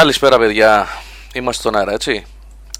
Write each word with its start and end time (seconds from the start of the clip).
Καλησπέρα 0.00 0.38
παιδιά, 0.38 0.86
είμαστε 1.32 1.62
στον 1.62 1.76
αέρα 1.76 1.92
έτσι. 1.92 2.26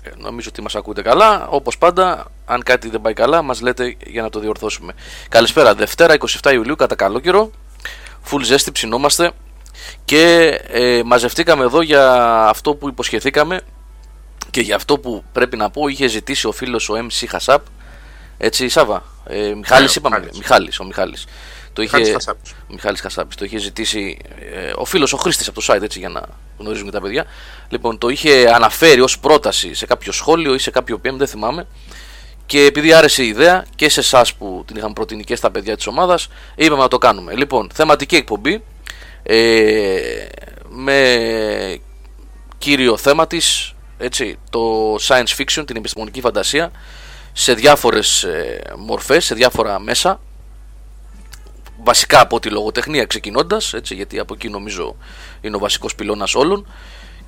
Ε, 0.03 0.11
Νομίζω 0.17 0.49
ότι 0.53 0.63
μας 0.63 0.75
ακούτε 0.75 1.03
καλά. 1.03 1.47
Όπως 1.49 1.79
πάντα, 1.79 2.31
αν 2.45 2.63
κάτι 2.63 2.89
δεν 2.89 3.01
πάει 3.01 3.13
καλά 3.13 3.43
μας 3.43 3.61
λέτε 3.61 3.97
για 4.07 4.23
να 4.23 4.31
το 4.31 4.41
διορθώσουμε. 4.41 4.93
Καλησπέρα, 5.29 5.75
Δευτέρα 5.75 6.15
27 6.43 6.53
Ιουλίου 6.53 6.77
κατά 6.77 6.95
καλό 6.95 7.19
καιρό 7.19 7.51
Φουλ 8.23 8.43
ζέστη 8.43 8.73
ψινόμαστε. 8.73 9.31
Και 10.05 10.47
ε, 10.69 11.03
μαζευτήκαμε 11.05 11.65
εδώ 11.65 11.83
για 11.83 12.15
αυτό 12.49 12.75
που 12.75 12.89
υποσχεθήκαμε 12.89 13.61
Και 14.51 14.61
για 14.61 14.77
αυτό 14.77 14.99
που 14.99 15.25
πρέπει 15.33 15.57
να 15.57 15.71
πω 15.71 15.89
είχε 15.89 16.07
ζητήσει 16.07 16.47
ο 16.47 16.53
φίλος 16.53 16.89
ο 16.89 16.95
MC 16.97 17.25
Χασάπ. 17.29 17.65
Έτσι 18.39 18.69
Σάβα, 18.69 19.03
ε, 19.25 19.55
Μιχάλης 19.55 19.97
ναι, 19.97 20.09
είπαμε, 20.09 20.29
Μιχάλης, 20.35 20.81
ο 20.81 20.85
Μιχάλης 20.85 21.27
το 21.89 21.99
είχε, 21.99 22.17
Μιχάλης 22.69 23.01
Χασάπης. 23.01 23.37
Το 23.37 23.45
είχε 23.45 23.59
ζητήσει 23.59 24.19
ε, 24.55 24.73
ο 24.77 24.85
φίλος 24.85 25.13
ο 25.13 25.17
Χρήστης 25.17 25.49
από 25.49 25.61
το 25.61 25.75
site, 25.75 25.83
έτσι 25.83 25.99
για 25.99 26.09
να 26.09 26.23
γνωρίζουμε 26.59 26.91
τα 26.91 27.01
παιδιά. 27.01 27.25
Λοιπόν, 27.69 27.99
το 27.99 28.09
είχε 28.09 28.51
αναφέρει 28.55 29.01
ως 29.01 29.19
πρόταση 29.19 29.75
σε 29.75 29.87
κάποιο 29.87 30.13
σχόλιο 30.13 30.55
ή 30.55 30.59
σε 30.59 30.71
κάποιο 30.71 31.01
PM, 31.05 31.15
δεν 31.17 31.27
θυμάμαι. 31.27 31.67
Και 32.47 32.65
επειδή 32.65 32.93
άρεσε 32.93 33.23
η 33.23 33.27
ιδέα 33.29 33.65
και 33.77 33.89
σε 33.89 34.01
εσάς 34.01 34.35
που 34.35 34.65
την 34.67 34.77
είχαμε 34.77 34.93
προτείνει 34.93 35.25
και 35.25 35.37
στα 35.37 35.51
παιδιά 35.51 35.77
της 35.77 35.87
ομάδας, 35.87 36.29
είπαμε 36.55 36.83
να 36.83 36.89
το 36.89 36.99
κάνουμε. 36.99 37.35
Λοιπόν, 37.35 37.71
θεματική 37.75 38.17
εκπομπή 38.17 38.63
ε, 39.23 40.01
με 40.69 41.81
κύριο 42.59 42.97
θέμα 42.97 43.27
της 43.27 43.75
το 44.51 44.95
science 44.95 45.37
fiction, 45.39 45.67
την 45.67 45.77
επιστημονική 45.77 46.21
φαντασία 46.21 46.71
σε 47.33 47.55
διάφορες 47.55 48.23
ε, 48.23 48.63
μορφές, 48.77 49.25
σε 49.25 49.35
διάφορα 49.35 49.81
μέσα 49.81 50.21
βασικά 51.83 52.21
από 52.21 52.41
τη 52.41 52.49
λογοτεχνία 52.49 53.05
ξεκινώντας, 53.05 53.75
γιατί 53.85 54.19
από 54.19 54.35
εκεί 54.35 54.49
νομίζω 54.49 54.97
είναι 55.41 55.57
ο 55.57 55.59
βασικός 55.59 55.95
πυλώνας 55.95 56.35
όλων. 56.35 56.67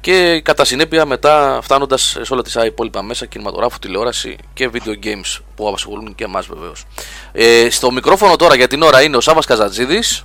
Και 0.01 0.41
κατά 0.45 0.65
συνέπεια 0.65 1.07
μετά 1.07 1.59
φτάνοντας 1.63 2.19
σε 2.23 2.33
όλα 2.33 2.43
τα 2.43 2.65
υπόλοιπα 2.65 3.03
μέσα, 3.03 3.27
κινηματογράφο, 3.27 3.79
τηλεόραση 3.79 4.37
και 4.55 4.71
video 4.73 5.07
games 5.07 5.41
που 5.57 5.69
απασχολούν 5.69 6.15
και 6.15 6.25
εμάς 6.25 6.47
βεβαίως. 6.47 6.85
Ε, 7.33 7.71
στο 7.71 7.91
μικρόφωνο 7.91 8.37
τώρα 8.37 8.55
για 8.55 8.69
την 8.69 8.83
ώρα 8.83 9.03
είναι 9.03 9.17
ο 9.17 9.21
Σάβα 9.21 9.41
Καζατζίδης. 9.47 10.25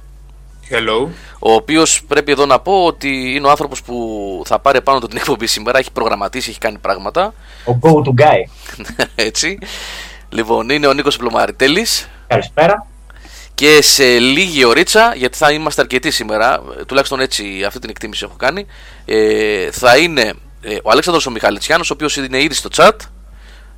Hello. 0.69 1.07
Ο 1.39 1.53
οποίος 1.53 2.03
πρέπει 2.07 2.31
εδώ 2.31 2.45
να 2.45 2.59
πω 2.59 2.85
ότι 2.85 3.33
είναι 3.35 3.47
ο 3.47 3.49
άνθρωπος 3.49 3.81
που 3.81 4.41
θα 4.45 4.59
πάρει 4.59 4.81
πάνω 4.81 4.99
του 4.99 5.07
την 5.07 5.17
εκπομπή 5.17 5.47
σήμερα. 5.47 5.77
Έχει 5.77 5.91
προγραμματίσει, 5.91 6.49
έχει 6.49 6.59
κάνει 6.59 6.77
πράγματα. 6.77 7.33
Ο 7.65 7.77
go 7.81 7.89
to 7.89 8.21
guy. 8.23 8.49
Έτσι. 9.15 9.59
Λοιπόν, 10.29 10.69
είναι 10.69 10.87
ο 10.87 10.93
Νίκος 10.93 11.17
Πλωμαριτέλης. 11.17 12.09
Καλησπέρα. 12.27 12.87
Και 13.57 13.81
σε 13.81 14.19
λίγη 14.19 14.63
ωρίτσα, 14.65 15.13
γιατί 15.15 15.37
θα 15.37 15.51
είμαστε 15.51 15.81
αρκετοί 15.81 16.11
σήμερα, 16.11 16.61
τουλάχιστον 16.87 17.19
έτσι 17.19 17.63
αυτή 17.67 17.79
την 17.79 17.89
εκτίμηση 17.89 18.23
έχω 18.27 18.35
κάνει, 18.37 18.65
ε, 19.05 19.71
θα 19.71 19.97
είναι 19.97 20.33
ε, 20.61 20.75
ο 20.83 20.91
Αλέξανδρος 20.91 21.25
ο 21.25 21.31
Μιχαλητσιάνος, 21.31 21.89
ο 21.89 21.93
οποίος 21.93 22.15
είναι 22.17 22.41
ήδη 22.41 22.53
στο 22.53 22.69
chat. 22.75 22.91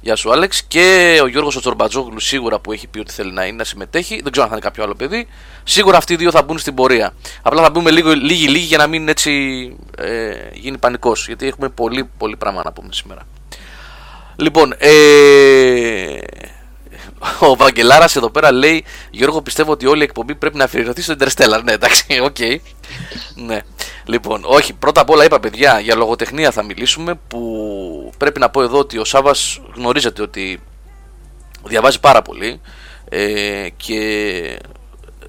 Γεια 0.02 0.16
σου 0.16 0.32
Άλεξ. 0.32 0.64
Και 0.64 1.20
ο 1.24 1.28
Γιώργος 1.28 1.56
ο 1.56 1.60
Τσορμπατζόγλου 1.60 2.20
σίγουρα 2.20 2.60
που 2.60 2.72
έχει 2.72 2.88
πει 2.88 3.00
ότι 3.00 3.12
θέλει 3.12 3.32
να 3.32 3.46
είναι, 3.46 3.56
να 3.56 3.64
συμμετέχει. 3.64 4.20
Δεν 4.24 4.32
ξέρω 4.32 4.44
αν 4.44 4.50
θα 4.50 4.58
είναι 4.58 4.66
κάποιο 4.66 4.84
άλλο 4.84 4.96
παιδί. 4.96 5.28
Σίγουρα 5.64 5.98
αυτοί 5.98 6.14
οι 6.14 6.16
δύο 6.16 6.32
θα 6.32 6.44
μπουν 6.44 6.58
στην 6.58 6.74
πορεία. 6.74 7.14
Απλά 7.42 7.62
θα 7.62 7.70
μπούμε 7.70 7.92
λίγο, 7.92 8.12
λίγοι 8.12 8.48
λίγοι 8.48 8.66
για 8.66 8.78
να 8.78 8.88
μην 8.88 9.08
έτσι 9.08 9.32
ε, 9.98 10.32
γίνει 10.54 10.78
πανικός. 10.78 11.28
Γιατί 11.28 11.48
έχουμε 11.48 11.70
πολύ 11.70 12.10
πολύ 12.18 12.36
πράγμα 12.36 12.62
να 12.66 12.72
πούμε 12.72 12.90
σήμερα. 12.92 13.22
Λοιπόν, 14.36 14.74
ε, 14.78 14.90
ο 17.50 17.56
Βαγγελάρας 17.56 18.16
εδώ 18.16 18.30
πέρα 18.30 18.52
λέει: 18.52 18.86
Γιώργο, 19.12 19.42
πιστεύω 19.42 19.72
ότι 19.72 19.86
όλη 19.86 20.00
η 20.00 20.04
εκπομπή 20.04 20.36
πρέπει 20.36 20.58
να 20.58 20.64
αφιερωθεί 20.64 21.02
στο 21.02 21.16
Interstellar. 21.20 21.62
Ναι, 21.64 21.72
εντάξει, 21.72 22.20
οκ. 22.24 22.36
Okay. 22.40 22.58
Ναι. 23.36 23.60
Λοιπόν, 24.06 24.42
όχι, 24.46 24.74
πρώτα 24.74 25.02
απ' 25.02 25.10
όλα 25.10 25.24
είπα 25.24 25.40
παιδιά, 25.40 25.80
για 25.80 25.96
λογοτεχνία 25.96 26.52
θα 26.52 26.64
μιλήσουμε. 26.64 27.20
Που 27.28 28.12
πρέπει 28.18 28.40
να 28.40 28.50
πω 28.50 28.62
εδώ 28.62 28.78
ότι 28.78 28.98
ο 28.98 29.04
Σάβα 29.06 29.36
γνωρίζετε 29.76 30.22
ότι 30.22 30.62
διαβάζει 31.64 32.00
πάρα 32.00 32.22
πολύ. 32.22 32.62
Ε, 33.10 33.68
και 33.78 34.60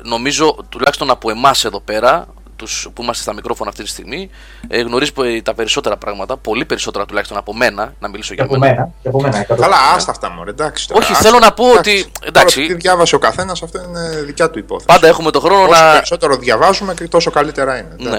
νομίζω 0.03 0.56
τουλάχιστον 0.69 1.10
από 1.10 1.31
εμάς 1.31 1.65
εδώ 1.65 1.81
πέρα 1.81 2.28
τους 2.60 2.88
που 2.94 3.03
είμαστε 3.03 3.22
στα 3.22 3.32
μικρόφωνα 3.32 3.71
αυτή 3.71 3.82
τη 3.82 3.88
στιγμή 3.88 4.31
ε, 4.69 4.81
γνωρίζει 4.81 5.12
τα 5.43 5.54
περισσότερα 5.54 5.97
πράγματα, 5.97 6.37
πολύ 6.37 6.65
περισσότερα 6.65 7.06
τουλάχιστον 7.06 7.37
από 7.38 7.54
μένα, 7.54 7.94
να 8.00 8.09
μιλήσω 8.09 8.34
για 8.34 8.47
μένα. 8.59 8.91
από 9.04 9.21
μένα 9.21 9.43
Καλά, 9.43 9.76
άστα 9.94 10.10
αυτά 10.10 10.31
μου, 10.31 10.44
εντάξει. 10.48 10.88
Τώρα, 10.88 11.06
Όχι, 11.06 11.15
θέλω 11.15 11.38
να 11.38 11.53
πω 11.53 11.72
ότι. 11.72 12.12
Εντάξει. 12.22 12.66
τι 12.66 12.75
διάβασε 12.75 13.15
ο 13.15 13.19
καθένας, 13.19 13.62
αυτό 13.62 13.81
είναι 13.88 14.22
δικιά 14.22 14.50
του 14.50 14.59
υπόθεση. 14.59 14.87
Πάντα 14.87 15.09
έχουμε 15.09 15.31
το 15.31 15.41
χρόνο 15.41 15.62
Όσο 15.62 15.82
να. 15.82 15.93
περισσότερο 15.93 16.37
διαβάζουμε 16.37 16.94
και 16.94 17.09
τόσο 17.09 17.31
καλύτερα 17.31 17.78
είναι. 17.78 18.10
Ναι. 18.10 18.19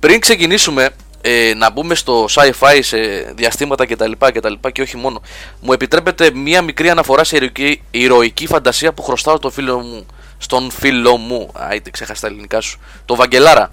Πριν 0.00 0.20
ξεκινήσουμε, 0.20 0.88
ε, 1.20 1.52
να 1.56 1.70
μπούμε 1.70 1.94
στο 1.94 2.24
sci-fi 2.30 2.78
σε 2.80 2.98
διαστήματα 3.34 3.86
κτλ. 3.86 4.12
Και, 4.32 4.70
και 4.72 4.82
όχι 4.82 4.96
μόνο. 4.96 5.22
Μου 5.60 5.72
επιτρέπετε 5.72 6.30
μία 6.34 6.62
μικρή 6.62 6.90
αναφορά 6.90 7.24
σε 7.24 7.36
ηρωική, 7.36 7.82
ηρωική 7.90 8.46
φαντασία 8.46 8.92
που 8.92 9.02
χρωστάω 9.02 9.38
το 9.38 9.50
φίλο 9.50 9.78
μου 9.78 10.06
στον 10.38 10.70
φίλο 10.70 11.16
μου. 11.16 11.50
Άιτε, 11.52 11.90
ξέχασα 11.90 12.20
τα 12.20 12.26
ελληνικά 12.26 12.60
σου. 12.60 12.78
Το 13.04 13.14
Βαγγελάρα. 13.14 13.72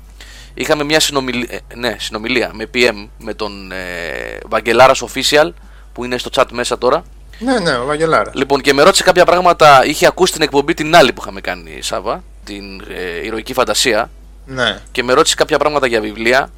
Είχαμε 0.53 0.83
μια 0.83 0.99
συνομιλία, 0.99 1.47
ε, 1.51 1.75
ναι, 1.75 1.95
συνομιλία 1.99 2.51
με 2.53 2.69
PM 2.73 3.07
με 3.17 3.33
τον 3.33 3.71
ε, 3.71 4.37
Βαγγελάρας 4.45 5.03
Official 5.03 5.51
που 5.93 6.03
είναι 6.03 6.17
στο 6.17 6.29
chat 6.35 6.45
μέσα 6.51 6.77
τώρα. 6.77 7.03
Ναι, 7.39 7.59
ναι, 7.59 7.75
ο 7.75 7.85
Βαγγελάρα. 7.85 8.31
Λοιπόν, 8.33 8.61
και 8.61 8.73
με 8.73 8.83
ρώτησε 8.83 9.03
κάποια 9.03 9.25
πράγματα. 9.25 9.85
Είχε 9.85 10.07
ακούσει 10.07 10.33
την 10.33 10.41
εκπομπή 10.41 10.73
την 10.73 10.95
άλλη 10.95 11.13
που 11.13 11.21
είχαμε 11.21 11.41
κάνει, 11.41 11.81
Σάβα, 11.81 12.23
την 12.43 12.81
ε, 12.81 13.25
ηρωική 13.25 13.53
φαντασία. 13.53 14.09
Ναι. 14.45 14.79
Και 14.91 15.03
με 15.03 15.13
ρώτησε 15.13 15.35
κάποια 15.35 15.57
πράγματα 15.57 15.87
για 15.87 16.01
βιβλία. 16.01 16.49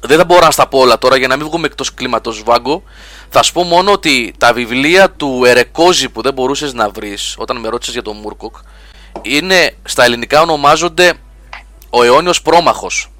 Δεν 0.00 0.18
θα 0.18 0.24
μπορώ 0.24 0.44
να 0.44 0.50
στα 0.50 0.68
πω 0.68 0.78
όλα 0.78 0.98
τώρα 0.98 1.16
για 1.16 1.28
να 1.28 1.36
μην 1.36 1.46
βγούμε 1.46 1.66
εκτός 1.66 1.94
κλίματος 1.94 2.42
βάγκο. 2.44 2.82
Θα 3.28 3.42
σου 3.42 3.52
πω 3.52 3.62
μόνο 3.62 3.92
ότι 3.92 4.34
τα 4.38 4.52
βιβλία 4.52 5.10
του 5.10 5.42
Ερεκόζη 5.44 6.08
που 6.08 6.22
δεν 6.22 6.32
μπορούσες 6.32 6.72
να 6.72 6.88
βρεις 6.90 7.34
όταν 7.38 7.56
με 7.56 7.68
ρώτησες 7.68 7.92
για 7.94 8.02
τον 8.02 8.16
Μούρκοκ 8.16 8.56
είναι 9.36 9.76
στα 9.84 10.04
ελληνικά 10.04 10.40
ονομάζονται 10.40 11.12
ο 11.90 12.02
αιώνιος 12.02 12.42
πρόμαχος. 12.42 13.10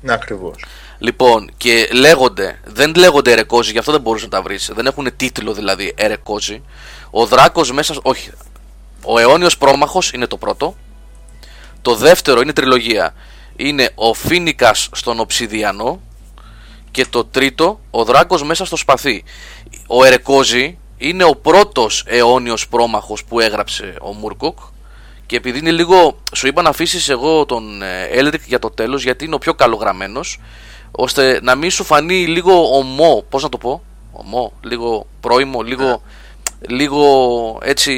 Ναι, 0.00 0.12
ακριβώς. 0.12 0.64
Λοιπόν, 0.98 1.50
και 1.56 1.88
λέγονται, 1.92 2.60
δεν 2.64 2.94
λέγονται 2.94 3.32
ερεκόζοι, 3.32 3.72
γι' 3.72 3.78
αυτό 3.78 3.92
δεν 3.92 4.00
μπορούσες 4.00 4.28
να 4.28 4.36
τα 4.36 4.42
βρεις. 4.42 4.70
Δεν 4.74 4.86
έχουν 4.86 5.16
τίτλο 5.16 5.52
δηλαδή 5.52 5.94
ερεκόζοι. 5.96 6.62
Ο 7.10 7.26
Δράκος 7.26 7.72
μέσα. 7.72 7.94
Όχι. 8.02 8.30
Ο 9.04 9.18
αιώνιος 9.18 9.58
πρόμαχος 9.58 10.12
είναι 10.12 10.26
το 10.26 10.36
πρώτο. 10.36 10.76
Το 11.82 11.94
δεύτερο 11.94 12.40
είναι 12.40 12.52
τριλογία. 12.52 13.14
Είναι 13.56 13.90
ο 13.94 14.14
Φίνικας 14.14 14.88
στον 14.92 15.20
Οψιδιανό. 15.20 16.00
Και 16.90 17.06
το 17.06 17.24
τρίτο, 17.24 17.80
ο 17.90 18.04
Δράκος 18.04 18.42
μέσα 18.42 18.64
στο 18.64 18.76
σπαθί. 18.76 19.24
Ο 19.86 20.04
Ερεκόζη 20.04 20.78
είναι 20.96 21.24
ο 21.24 21.36
πρώτος 21.36 22.04
αιώνιος 22.06 22.68
πρόμαχος 22.68 23.24
που 23.24 23.40
έγραψε 23.40 23.94
ο 24.00 24.12
Μούρκοκ 24.12 24.58
και 25.30 25.36
επειδή 25.36 25.58
είναι 25.58 25.70
λίγο. 25.70 26.16
Σου 26.32 26.46
είπα 26.46 26.62
να 26.62 26.68
αφήσεις 26.68 27.08
εγώ 27.08 27.46
τον 27.46 27.82
Έλρικ 28.10 28.42
για 28.46 28.58
το 28.58 28.70
τέλος, 28.70 29.02
γιατί 29.02 29.24
είναι 29.24 29.34
ο 29.34 29.38
πιο 29.38 29.54
καλογραμμένος, 29.54 30.40
ώστε 30.90 31.40
να 31.42 31.54
μην 31.54 31.70
σου 31.70 31.84
φανεί 31.84 32.26
λίγο 32.26 32.76
ομό. 32.76 33.24
Πώς 33.28 33.42
να 33.42 33.48
το 33.48 33.58
πω, 33.58 33.82
ομό, 34.12 34.52
λίγο 34.60 35.06
πρόημο, 35.20 35.62
λίγο, 35.62 36.02
λίγο 36.68 37.58
έτσι. 37.62 37.92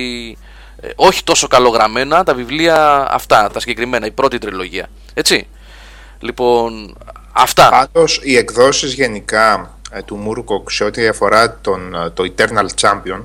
Ε, 0.80 0.88
όχι 0.96 1.24
τόσο 1.24 1.46
καλογραμμένα 1.46 2.24
τα 2.24 2.34
βιβλία 2.34 3.06
αυτά, 3.10 3.50
τα 3.52 3.60
συγκεκριμένα, 3.60 4.06
η 4.06 4.10
πρώτη 4.10 4.38
τριλογία. 4.38 4.88
Έτσι. 5.14 5.46
Λοιπόν, 6.20 6.98
αυτά. 7.32 7.68
Πάντως 7.68 8.20
οι 8.22 8.36
εκδόσεις 8.36 8.94
γενικά 8.94 9.78
ε, 9.90 10.02
του 10.02 10.16
Μούρκοκ 10.16 10.70
σε 10.70 10.84
ό,τι 10.84 11.06
αφορά 11.06 11.58
τον, 11.60 11.94
ε, 11.94 12.10
το 12.10 12.32
Eternal 12.36 12.66
Champion 12.80 13.22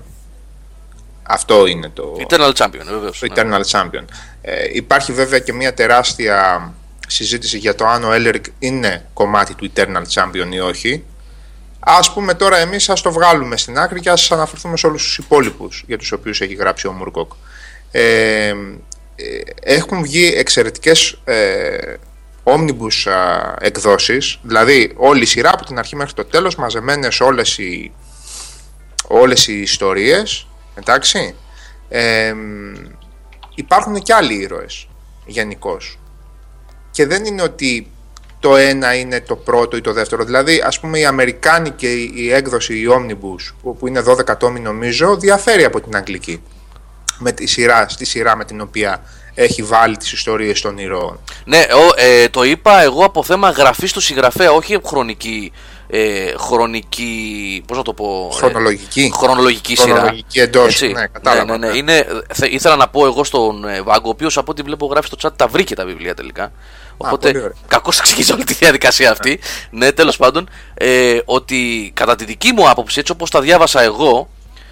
αυτό 1.27 1.65
είναι 1.65 1.89
το. 1.89 2.17
Eternal 2.29 2.51
Champion, 2.53 2.85
βεβαίως. 2.89 3.19
Το 3.19 3.27
Eternal 3.35 3.61
Champion. 3.71 4.05
Ε, 4.41 4.65
υπάρχει 4.73 5.13
βέβαια 5.13 5.39
και 5.39 5.53
μια 5.53 5.73
τεράστια 5.73 6.73
συζήτηση 7.07 7.57
για 7.57 7.75
το 7.75 7.85
αν 7.85 8.03
ο 8.03 8.13
Έλερικ 8.13 8.45
είναι 8.59 9.05
κομμάτι 9.13 9.53
του 9.53 9.71
Eternal 9.75 10.03
Champion 10.13 10.53
ή 10.53 10.59
όχι. 10.59 11.03
Α 11.79 12.13
πούμε 12.13 12.33
τώρα 12.33 12.57
εμείς 12.57 12.89
ας 12.89 13.01
το 13.01 13.11
βγάλουμε 13.11 13.57
στην 13.57 13.77
άκρη 13.77 13.99
και 13.99 14.09
ας 14.09 14.31
αναφερθούμε 14.31 14.77
σε 14.77 14.87
όλους 14.87 15.03
τους 15.03 15.17
υπόλοιπους 15.17 15.83
για 15.87 15.97
τους 15.97 16.11
οποίους 16.11 16.41
έχει 16.41 16.53
γράψει 16.53 16.87
ο 16.87 16.91
Μουρκόκ. 16.91 17.31
Ε, 17.91 18.01
ε, 18.49 18.53
έχουν 19.59 20.01
βγει 20.01 20.33
εξαιρετικές 20.35 21.21
ε, 21.23 21.93
omnibus 22.43 23.11
εκδόσεις, 23.59 24.39
δηλαδή 24.41 24.93
όλη 24.95 25.21
η 25.21 25.25
σειρά 25.25 25.49
από 25.53 25.65
την 25.65 25.79
αρχή 25.79 25.95
μέχρι 25.95 26.13
το 26.13 26.25
τέλος, 26.25 26.55
μαζεμένες 26.55 27.19
όλες 27.19 27.57
οι, 27.57 27.91
όλες 29.07 29.47
οι 29.47 29.61
ιστορίες 29.61 30.47
Εντάξει. 30.77 31.35
Ε, 31.89 32.33
υπάρχουν 33.55 34.01
και 34.01 34.13
άλλοι 34.13 34.33
ήρωες 34.33 34.87
γενικώς. 35.25 35.99
Και 36.91 37.05
δεν 37.05 37.25
είναι 37.25 37.41
ότι 37.41 37.91
το 38.39 38.55
ένα 38.55 38.95
είναι 38.95 39.21
το 39.21 39.35
πρώτο 39.35 39.77
ή 39.77 39.81
το 39.81 39.93
δεύτερο. 39.93 40.23
Δηλαδή, 40.23 40.61
ας 40.65 40.79
πούμε, 40.79 40.99
η 40.99 41.05
Αμερικάνικη 41.05 42.11
η 42.15 42.33
έκδοση, 42.33 42.73
η 42.73 42.87
Omnibus, 42.89 43.71
που 43.79 43.87
είναι 43.87 44.03
12 44.07 44.37
τόμοι 44.37 44.59
νομίζω, 44.59 45.17
διαφέρει 45.17 45.63
από 45.63 45.81
την 45.81 45.95
Αγγλική. 45.95 46.41
Με 47.19 47.31
τη 47.31 47.47
σειρά, 47.47 47.89
στη 47.89 48.05
σειρά 48.05 48.35
με 48.35 48.45
την 48.45 48.61
οποία 48.61 49.01
έχει 49.33 49.63
βάλει 49.63 49.97
τις 49.97 50.11
ιστορίες 50.11 50.61
των 50.61 50.77
ηρώων. 50.77 51.19
Ναι, 51.45 51.57
ο, 51.57 51.93
ε, 51.95 52.29
το 52.29 52.43
είπα 52.43 52.81
εγώ 52.81 53.03
από 53.05 53.23
θέμα 53.23 53.49
γραφής 53.49 53.93
του 53.93 53.99
συγγραφέα, 53.99 54.51
όχι 54.51 54.79
χρονική. 54.85 55.51
Ε, 55.89 56.33
χρονική. 56.37 57.63
Πώς 57.67 57.77
να 57.77 57.83
το 57.83 57.93
πω. 57.93 58.29
ε, 58.33 58.35
Χρονολογική. 58.35 59.11
χρονολογική 59.15 59.75
σειρά. 59.75 59.93
Χρονολογική 59.93 60.39
εντός, 60.39 60.65
Έτσι. 60.65 60.87
ναι, 60.87 61.07
κατάλαβα, 61.07 61.45
Ναι, 61.45 61.57
ναι, 61.57 61.65
ναι. 61.67 61.71
ναι. 61.71 61.77
Είναι, 61.77 62.05
θε- 62.33 62.51
ήθελα 62.53 62.75
να 62.75 62.87
πω 62.87 63.05
εγώ 63.05 63.23
στον 63.23 63.65
ε, 63.67 63.81
Βάγγο, 63.81 64.07
ο 64.07 64.09
οποίος 64.09 64.37
από 64.37 64.51
ό,τι 64.51 64.61
βλέπω 64.61 64.85
γράφει 64.85 65.07
στο 65.07 65.17
chat 65.21 65.31
τα 65.35 65.47
βρήκε 65.47 65.75
τα 65.75 65.85
βιβλία 65.85 66.13
τελικά. 66.15 66.51
πολύ 66.97 67.11
Οπότε 67.13 67.27
ωραία. 67.29 67.51
κακώς 67.67 67.99
εξηγήσω 67.99 68.33
όλη 68.33 68.43
τη 68.43 68.53
διαδικασία 68.53 69.11
αυτή. 69.11 69.39
ναι, 69.69 69.91
τέλος 69.91 70.17
πάντων. 70.17 70.49
Ε, 70.73 71.19
ότι 71.25 71.91
κατά 71.93 72.15
τη 72.15 72.25
δική 72.25 72.51
μου 72.51 72.69
άποψη, 72.69 72.99
έτσι 72.99 73.11
όπως 73.11 73.29
τα 73.29 73.41
διάβασα 73.41 73.81
εγώ, 73.81 74.29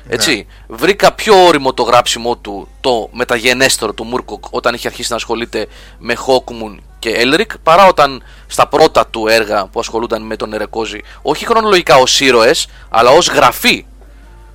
έτσι, 0.08 0.48
βρήκα 0.68 1.14
πιο 1.14 1.46
όριμο 1.46 1.74
το 1.74 1.84
γράψιμο 1.84 2.36
του 2.38 2.68
το 2.82 3.10
μεταγενέστερο 3.12 3.94
του 3.94 4.04
Μούρκοκ 4.04 4.44
όταν 4.50 4.74
είχε 4.74 4.88
αρχίσει 4.88 5.08
να 5.10 5.16
ασχολείται 5.16 5.68
με 6.00 6.16
Χόκμουν 6.16 6.82
και 7.06 7.12
Έλρικ 7.20 7.58
παρά 7.58 7.88
όταν 7.88 8.24
στα 8.48 8.68
πρώτα 8.68 9.08
του 9.08 9.28
έργα 9.28 9.66
που 9.68 9.80
ασχολούνταν 9.80 10.22
με 10.22 10.36
τον 10.36 10.54
Ερεκόζη 10.54 11.00
όχι 11.22 11.46
χρονολογικά 11.46 11.96
ως 11.96 12.20
ήρωες 12.20 12.68
αλλά 12.90 13.10
ως 13.10 13.28
γραφή 13.30 13.86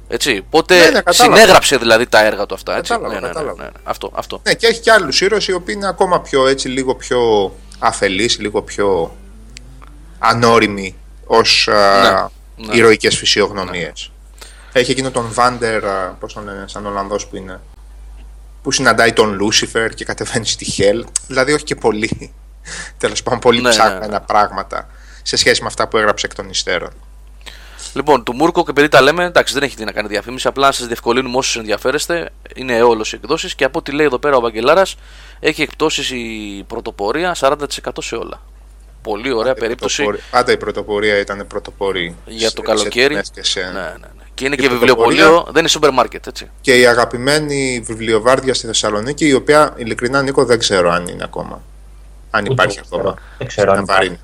έτσι, 0.08 0.42
οπότε 0.46 0.74
Ναι, 0.78 0.90
ναι, 0.90 1.00
κατάλαβα. 1.00 1.36
συνέγραψε 1.36 1.76
δηλαδή 1.76 2.06
τα 2.06 2.24
έργα 2.24 2.46
του 2.46 2.54
αυτά 2.54 2.76
έτσι. 2.76 2.92
Κατάλαβα, 2.92 3.14
ναι, 3.14 3.20
ναι, 3.20 3.26
ναι, 3.26 3.32
κατάλαβα. 3.32 3.62
ναι, 3.62 3.68
ναι. 3.68 3.80
Αυτό, 3.84 4.10
αυτό. 4.14 4.40
Ναι, 4.46 4.54
και 4.54 4.66
έχει 4.66 4.80
και 4.80 4.90
άλλους 4.92 5.20
ήρωες 5.20 5.46
οι 5.48 5.52
οποίοι 5.52 5.74
είναι 5.78 5.88
ακόμα 5.88 6.20
πιο 6.20 6.46
έτσι, 6.46 6.68
λίγο 6.68 6.94
πιο 6.94 7.52
αφελείς, 7.78 8.38
λίγο 8.38 8.62
πιο 8.62 9.16
ανώριμοι 10.18 10.96
ως 11.26 11.68
α, 11.68 12.30
Ναι, 12.56 12.66
ναι. 12.66 12.76
ηρωικές 12.76 13.16
φυσιογνωμίες. 13.16 14.10
Έχει 14.72 14.90
εκείνο 14.90 15.10
τον 15.10 15.28
Βάντερ, 15.32 15.84
α, 15.86 16.16
πώς 16.20 16.32
τον 16.32 16.44
λένε, 16.44 16.64
σαν 16.68 16.86
Ολλανδός 16.86 17.26
που 17.26 17.36
είναι, 17.36 17.60
που 18.62 18.72
συναντάει 18.72 19.12
τον 19.12 19.32
Λούσιφερ 19.34 19.94
και 19.94 20.04
κατεβαίνει 20.04 20.46
στη 20.46 20.64
Χέλ. 20.64 21.04
Δηλαδή 21.26 21.52
όχι 21.52 21.64
και 21.64 21.74
πολύ, 21.74 22.32
τέλος 22.98 23.22
πάντων, 23.22 23.38
πολύ 23.38 23.60
Ναι, 23.60 23.68
ψάχνενα 23.68 24.06
ναι, 24.06 24.12
ναι. 24.12 24.20
πράγματα 24.20 24.88
σε 25.22 25.36
σχέση 25.36 25.60
με 25.60 25.66
αυτά 25.66 25.88
που 25.88 25.96
έγραψε 25.96 26.26
εκ 26.26 26.34
των 26.34 26.48
υστέρων. 26.48 26.90
Λοιπόν, 27.94 28.24
του 28.24 28.32
Μούρκο 28.34 28.64
και 28.64 28.70
επειδή 28.70 28.88
τα 28.88 29.00
λέμε, 29.00 29.24
εντάξει, 29.24 29.54
δεν 29.54 29.62
έχει 29.62 29.76
τι 29.76 29.84
να 29.84 29.92
κάνει 29.92 30.08
διαφήμιση. 30.08 30.48
Απλά 30.48 30.66
να 30.66 30.72
σας 30.72 30.86
διευκολύνουμε 30.86 31.36
όσους 31.36 31.56
ενδιαφέρεστε. 31.56 32.30
Είναι 32.54 32.76
έολο 32.76 33.04
οι 33.06 33.10
εκδόσεις 33.14 33.54
και 33.54 33.64
από 33.64 33.78
ό,τι 33.78 33.92
λέει 33.92 34.06
εδώ 34.06 34.18
πέρα 34.18 34.36
ο 34.36 34.40
Βαγγελάρας, 34.40 34.96
έχει 35.40 35.62
εκπτώσεις 35.62 36.10
η 36.10 36.64
πρωτοπορία 36.66 37.34
40% 37.40 37.56
σε 38.00 38.14
όλα. 38.16 38.40
Πολύ 39.02 39.32
ωραία 39.32 39.52
Η 39.56 39.58
περίπτωση 39.60 39.96
πρωτοπορία- 40.02 40.24
Πάντα 40.30 40.52
η 40.52 40.56
πρωτοπορία 40.56 41.18
ήταν 41.18 41.46
πρωτοπορή. 41.46 42.16
για 42.26 42.48
σε- 42.48 42.54
το 42.54 42.62
σε 42.66 42.72
καλοκαίρι. 42.74 43.08
τιμές 43.08 43.30
και 43.30 43.44
σε- 43.44 43.60
Ναι, 43.60 43.66
ναι, 43.72 43.80
ναι. 43.80 44.24
Και 44.34 44.44
είναι 44.44 44.54
Η 44.54 44.58
και 44.58 44.68
βιβλιοπωλείο, 44.68 45.22
πρωτοπορία- 45.24 45.52
δεν 45.52 45.60
είναι 45.60 45.68
σούπερ 45.68 45.90
μάρκετ, 45.92 46.26
έτσι. 46.26 46.50
Και 46.60 46.78
η 46.78 46.86
αγαπημένη 46.86 47.82
βιβλιοβάρδια 47.86 48.54
στη 48.54 48.66
Θεσσαλονίκη, 48.66 49.26
η 49.26 49.32
οποία 49.34 49.72
ειλικρινά 49.76 50.22
Νίκο 50.22 50.44
δεν 50.44 50.58
ξέρω 50.58 50.90
αν 50.90 51.06
είναι 51.08 51.24
ακόμα. 51.24 51.62
Αν 52.30 52.42
Ούτε 52.42 52.52
υπάρχει 52.52 52.78
εγώ 52.78 52.86
ακόμα. 52.96 53.12
ξέρω. 53.14 53.26
Δεν 53.38 53.46
ξέρω 53.46 53.72
αν 53.72 53.76
Στην 53.82 53.90
Αβαρίνη. 53.90 54.18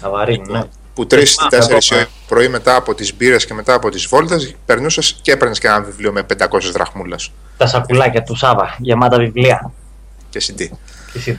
Θα 0.00 0.10
βαρύνει, 0.10 0.44
ναι. 0.52 0.62
Που 0.94 1.06
τρεις 1.06 1.32
θυμάμαι 1.34 1.50
τέσσερις 1.50 1.92
ακόμα. 1.92 2.08
πρωί 2.28 2.48
μετά 2.48 2.76
από 2.76 2.94
τις 2.94 3.14
μπύρες 3.16 3.46
και 3.46 3.54
μετά 3.54 3.74
από 3.74 3.88
τις 3.90 4.06
βόλτες 4.06 4.54
περνούσες 4.66 5.18
και 5.22 5.32
έπαιρνες 5.32 5.58
και 5.58 5.66
ένα 5.66 5.80
βιβλίο 5.82 6.12
με 6.12 6.22
500 6.22 6.70
δραχμούλες 6.72 7.30
Τα 7.56 7.66
σακουλάκια 7.66 8.22
του 8.22 8.34
Σάβα, 8.36 8.76
γεμάτα 8.78 9.18
βιβλία. 9.18 9.72
και 10.30 10.40
CD. 10.46 10.56
Και 10.56 11.18
εσύ. 11.18 11.38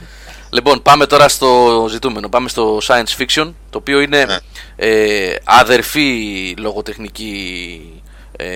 Λοιπόν, 0.50 0.82
πάμε 0.82 1.06
τώρα 1.06 1.28
στο 1.28 1.86
ζητούμενο. 1.90 2.28
Πάμε 2.28 2.48
στο 2.48 2.78
science 2.82 3.16
fiction, 3.22 3.52
το 3.70 3.78
οποίο 3.78 4.00
είναι 4.00 4.24
Ναι. 4.24 4.36
ε, 4.76 5.34
αδερφή 5.44 6.54
λογοτεχνική. 6.58 8.02
Ε, 8.36 8.46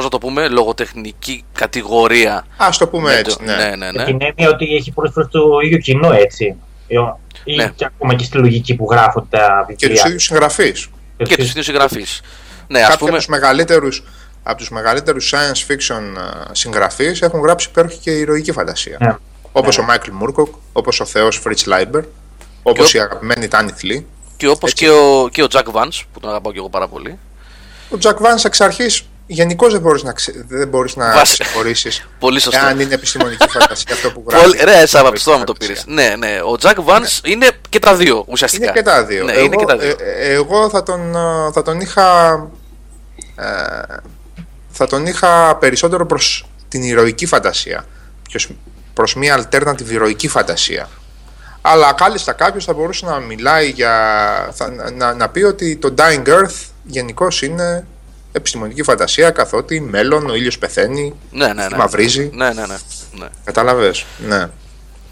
πώς 0.00 0.10
να 0.12 0.18
το 0.18 0.26
πούμε, 0.26 0.48
λογοτεχνική 0.48 1.44
κατηγορία. 1.52 2.46
Α 2.56 2.68
το 2.78 2.88
πούμε 2.88 3.10
με 3.10 3.16
έτσι. 3.16 3.36
το- 3.36 3.44
Ναι. 3.44 3.52
ναι, 3.56 3.64
ναι, 3.76 3.76
Με 3.76 3.90
ναι. 3.90 4.04
την 4.04 4.18
έννοια 4.20 4.48
ότι 4.54 4.74
έχει 4.74 4.90
πολλές 4.92 5.12
φορές 5.14 5.28
το 5.30 5.40
ίδιο 5.64 5.78
κοινό, 5.78 6.12
έτσι. 6.12 6.56
Ε, 6.88 6.96
Ή 7.44 7.56
Ναι. 7.56 7.72
και 7.76 7.84
ακόμα 7.84 8.14
και 8.14 8.24
στη 8.24 8.36
λογική 8.38 8.74
που 8.74 8.86
γράφουν 8.90 9.26
τα 9.30 9.64
Και 9.68 9.74
βιβλία. 9.76 9.88
τους 10.02 10.04
ίδιους 10.08 10.24
συγγραφείς. 10.24 10.88
Και 11.16 11.36
τους 11.36 11.48
ίδιους 11.50 11.64
συγγραφείς. 11.64 12.20
Ναι, 12.68 12.78
ας 12.78 12.82
Κάποιοι 12.84 12.98
πούμε. 12.98 13.10
από 13.10 13.18
τους 13.18 13.26
μεγαλύτερου 13.26 13.88
από 14.42 14.56
τους 14.58 14.70
μεγαλύτερους 14.70 15.32
science 15.34 15.72
fiction 15.72 16.02
συγγραφείς 16.52 17.22
έχουν 17.22 17.40
γράψει 17.40 17.68
υπέροχη 17.70 17.98
και 17.98 18.10
ηρωική 18.10 18.52
φαντασία. 18.52 18.96
Ναι. 19.00 19.16
Όπως 19.52 19.76
Ναι. 19.76 19.82
ο 19.82 19.86
Μάικλ 19.86 20.10
Μούρκοκ, 20.12 20.54
όπως 20.72 21.00
ο 21.00 21.04
Θεός 21.04 21.36
Φρίτς 21.38 21.66
Λάιμπερ, 21.66 22.02
όπως 22.62 22.90
Και 22.90 22.96
ο- 22.98 23.00
η 23.00 23.04
αγαπημένη 23.04 23.48
Τάνιθ 23.48 23.70
Λι. 23.70 24.06
Και 24.36 24.48
όπως 24.48 24.70
Έτσι. 24.70 24.84
και 24.84 24.90
ο, 24.90 25.28
και 25.32 25.42
ο 25.42 25.46
Jack 25.50 25.64
Vance, 25.72 26.00
που 26.12 26.20
τον 26.20 26.30
αγαπάω 26.30 26.52
και 26.52 26.58
εγώ 26.58 26.68
πάρα 26.68 26.88
πολύ. 26.88 27.18
Ο 27.90 27.98
Τζακ 27.98 28.18
Βάνς 28.20 28.44
εξ 28.44 28.60
αρχής 28.60 29.02
γενικώ 29.32 29.68
δεν 29.70 29.80
μπορείς 29.80 30.02
να, 30.02 30.12
ξε... 30.12 30.44
δεν 30.48 30.68
μπορείς 30.68 30.96
να 30.96 31.12
Βάση- 31.12 31.34
συγχωρήσεις 31.44 32.06
Πολύ 32.18 32.40
σωστό. 32.40 32.66
εάν 32.66 32.80
είναι 32.80 32.94
επιστημονική 32.94 33.48
φαντασία 33.48 33.94
αυτό 33.94 34.10
που 34.10 34.24
γράφει. 34.28 34.44
Πολύ, 34.44 34.58
ρε, 34.64 34.86
Σάβα, 34.86 35.06
από 35.06 35.14
το 35.14 35.20
στόμα 35.20 35.36
μου 35.38 35.44
το 35.44 35.54
Φαντασία. 35.60 35.84
πήρες. 35.84 36.08
Ναι, 36.18 36.26
ναι. 36.26 36.40
Ο 36.40 36.56
Jack 36.60 36.74
Vance 36.74 37.24
είναι 37.24 37.50
και 37.68 37.78
τα 37.78 37.94
δύο 37.96 38.24
ουσιαστικά. 38.28 38.64
Είναι 38.64 38.72
και 38.72 38.82
τα 38.82 39.04
δύο. 39.04 39.24
Ναι, 39.24 39.32
εγώ, 39.32 39.44
είναι 39.44 39.56
και 39.56 39.64
τα 39.64 39.76
δύο. 39.76 39.88
ε, 39.88 39.94
ε, 40.28 40.32
εγώ 40.32 40.70
θα 40.70 40.82
τον, 40.82 41.14
ε, 41.14 41.52
θα 41.52 41.62
τον 41.62 41.80
είχα 41.80 42.32
ε, 43.36 43.94
θα 44.70 44.86
τον 44.86 45.06
είχα 45.06 45.56
περισσότερο 45.56 46.06
προς 46.06 46.46
την 46.68 46.82
ηρωική 46.82 47.26
φαντασία 47.26 47.84
Ποιος- 48.28 48.50
προς 48.94 49.14
μια 49.14 49.48
alternative 49.50 49.88
ηρωική 49.90 50.28
φαντασία 50.28 50.88
αλλά 51.60 51.92
κάλλιστα 51.92 52.32
κάποιος 52.32 52.64
θα 52.64 52.72
μπορούσε 52.72 53.06
να 53.06 53.18
μιλάει 53.18 53.68
για 53.68 53.92
θα, 54.52 54.70
να- 54.70 54.90
να, 54.90 55.14
να 55.14 55.28
πει 55.28 55.42
ότι 55.42 55.76
το 55.76 55.94
Dying 55.98 56.26
Earth 56.28 56.66
γενικώς 56.84 57.42
είναι 57.42 57.86
επιστημονική 58.32 58.82
φαντασία 58.82 59.30
καθότι 59.30 59.80
μέλλον 59.80 60.30
ο 60.30 60.34
ήλιος 60.34 60.58
πεθαίνει 60.58 61.14
ναι, 61.30 61.52
ναι, 61.52 61.68
ναι. 61.68 61.76
μαυρίζει 61.76 62.30
Ναι, 62.32 62.52
ναι, 62.52 62.66
ναι. 62.66 62.76
ναι. 63.18 63.28
κατάλαβες; 63.44 64.04
Ναι. 64.28 64.48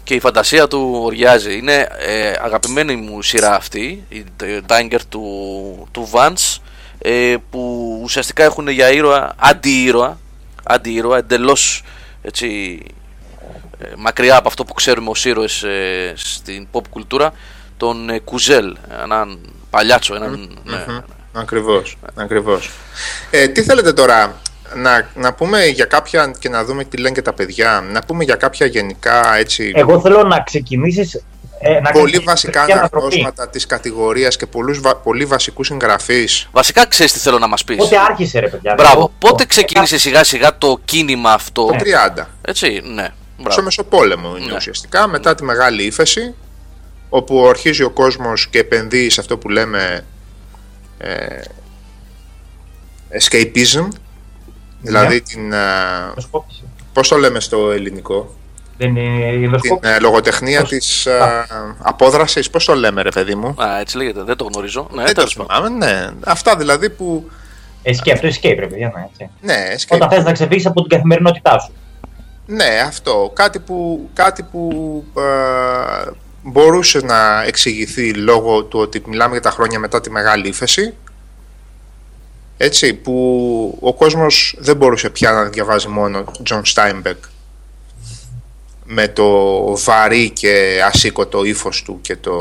Και 0.03 0.13
η 0.13 0.19
φαντασία 0.19 0.67
του 0.67 0.99
οριάζει. 1.03 1.57
Είναι 1.57 1.87
ε, 1.97 2.33
αγαπημένη 2.41 2.95
μου 2.95 3.21
σειρά 3.21 3.55
αυτή, 3.55 4.03
η 4.09 4.23
το 4.35 4.45
Danger 4.67 4.99
του, 5.09 5.87
του 5.91 6.09
Vance, 6.13 6.57
ε, 6.99 7.35
που 7.49 7.99
ουσιαστικά 8.03 8.43
έχουν 8.43 8.67
για 8.67 8.91
ήρωα 8.91 9.35
αντιήρωα, 9.37 10.19
αντιήρωα 10.63 11.17
εντελώς 11.17 11.83
έτσι, 12.21 12.79
ε, 13.79 13.87
μακριά 13.97 14.37
από 14.37 14.47
αυτό 14.47 14.65
που 14.65 14.73
ξέρουμε 14.73 15.09
ως 15.09 15.25
ήρωες 15.25 15.63
ε, 15.63 16.13
στην 16.15 16.67
pop 16.71 16.87
κουλτούρα, 16.89 17.33
τον 17.77 18.09
ε, 18.09 18.19
Κουζέλ, 18.19 18.77
έναν 19.03 19.39
παλιάτσο, 19.69 20.15
έναν... 20.15 20.59
ναι, 20.63 20.75
ναι, 20.77 20.93
ναι. 20.93 20.99
Ακριβώς, 21.39 21.97
ακριβώς. 22.15 22.69
Ε, 23.31 23.47
τι 23.47 23.61
θέλετε 23.63 23.93
τώρα, 23.93 24.35
να, 24.75 25.09
να 25.15 25.33
πούμε 25.33 25.65
για 25.65 25.85
κάποια 25.85 26.31
και 26.39 26.49
να 26.49 26.63
δούμε 26.65 26.83
τι 26.83 26.97
λένε 26.97 27.13
και 27.15 27.21
τα 27.21 27.33
παιδιά, 27.33 27.83
να 27.91 28.01
πούμε 28.01 28.23
για 28.23 28.35
κάποια 28.35 28.65
γενικά 28.65 29.35
έτσι 29.35 29.71
Εγώ 29.75 29.99
θέλω 30.01 30.23
να 30.23 30.39
ξεκινήσεις. 30.39 31.23
Ε, 31.61 31.79
να 31.79 31.91
πολύ 31.91 32.11
κάνεις 32.11 32.25
βασικά 32.25 32.63
μια 32.63 32.75
ανατροπή. 32.75 33.05
αναγνώσματα 33.05 33.49
της 33.49 33.65
κατηγορίας 33.65 34.35
και 34.37 34.45
πολλούς, 34.45 34.79
βα- 34.79 34.95
πολύ 34.95 35.25
βασικούς 35.25 35.67
συγγραφείς. 35.67 36.47
Βασικά 36.51 36.85
ξέρεις 36.87 37.13
τι 37.13 37.19
θέλω 37.19 37.39
να 37.39 37.47
μας 37.47 37.63
πεις. 37.63 37.77
Πότε 37.77 37.97
άρχισε, 37.97 38.39
ρε 38.39 38.47
παιδιά. 38.47 38.73
Μπράβο, 38.77 38.97
Εγώ- 38.99 39.11
πότε 39.19 39.45
ξεκίνησε 39.45 39.97
σιγά 39.97 40.23
σιγά 40.23 40.57
το 40.57 40.79
κίνημα 40.85 41.31
αυτό, 41.31 41.65
Το 41.65 41.75
30, 41.79 42.27
έτσι, 42.41 42.81
ναι. 42.93 43.03
στο 43.03 43.43
Μπράβο. 43.43 43.61
Μεσοπόλεμο 43.61 44.35
είναι 44.37 44.45
Ναι. 44.45 44.55
ουσιαστικά, 44.55 45.07
μετά 45.07 45.35
τη 45.35 45.43
μεγάλη 45.43 45.83
ύφεση, 45.83 46.35
όπου 47.09 47.47
αρχίζει 47.49 47.83
ο 47.83 47.89
κόσμος 47.89 48.47
και 48.47 48.59
επενδύει 48.59 49.09
σε 49.09 49.19
αυτό 49.19 49.37
που 49.37 49.49
λέμε 49.49 50.05
ε, 51.01 51.41
escapism, 53.19 53.87
δηλαδή 54.81 55.13
Ναι. 55.13 55.19
την, 55.19 55.53
ε, 55.53 55.57
Ενδοσκόπηση. 56.07 56.63
πώς 56.93 57.07
το 57.07 57.17
λέμε 57.17 57.39
στο 57.39 57.71
ελληνικό, 57.71 58.33
Δεν 58.77 58.95
είναι 58.95 59.27
η 59.27 59.31
την 59.31 59.43
ενδοσκόπηση. 59.43 59.93
ε, 59.93 59.99
λογοτεχνία 59.99 60.59
Πώς- 60.59 60.69
της 60.69 61.05
ε, 61.05 61.45
απόδρασης, 61.81 62.49
πώς 62.49 62.65
το 62.65 62.73
λέμε 62.75 63.01
ρε 63.01 63.09
παιδί 63.11 63.35
μου; 63.35 63.47
Α, 63.63 63.79
έτσι 63.79 63.97
λέγεται, 63.97 64.23
δεν 64.23 64.35
το 64.35 64.43
γνωρίζω. 64.53 64.87
Ναι, 64.91 64.97
Δεν 65.03 65.13
το 65.13 65.13
τέλος 65.13 65.35
πάντων. 65.35 65.55
θυμάμαι, 65.55 65.85
ναι. 65.85 66.09
Αυτά 66.25 66.55
δηλαδή 66.55 66.89
που, 66.89 67.29
Escape, 67.83 68.17
το 68.21 68.27
escape, 68.27 68.55
ρε 68.59 68.67
παιδιά. 68.67 68.91
Ναι, 68.95 69.07
έτσι. 69.11 69.29
ναι, 69.41 69.75
escape. 69.77 69.95
Όταν 69.95 70.09
θες 70.09 70.23
να 70.23 70.31
ξεφύγεις 70.31 70.65
από 70.65 70.81
την 70.81 70.89
καθημερινότητά 70.89 71.59
σου. 71.59 71.71
Ναι, 72.45 72.79
αυτό. 72.87 73.31
Κάτι 73.35 73.59
που, 73.59 74.09
κάτι 74.13 74.43
που 74.43 75.03
ε, 75.17 76.11
μπορούσε 76.51 76.99
να 76.99 77.43
εξηγηθεί 77.43 78.13
λόγω 78.13 78.63
του 78.63 78.79
ότι 78.79 79.03
μιλάμε 79.05 79.31
για 79.31 79.41
τα 79.41 79.51
χρόνια 79.51 79.79
μετά 79.79 80.01
τη 80.01 80.11
μεγάλη 80.11 80.47
ύφεση. 80.47 80.93
Έτσι, 82.57 82.93
που 82.93 83.77
ο 83.81 83.93
κόσμος 83.93 84.55
δεν 84.57 84.75
μπορούσε 84.75 85.09
πια 85.09 85.31
να 85.31 85.43
διαβάζει 85.43 85.87
μόνο 85.87 86.23
John 86.49 86.61
Steinbeck 86.73 87.15
με 88.83 89.07
το 89.07 89.27
βαρύ 89.77 90.29
και 90.29 90.81
ασήκωτο 90.85 91.43
ύφος 91.43 91.83
του 91.83 91.99
και, 92.01 92.15
το, 92.15 92.33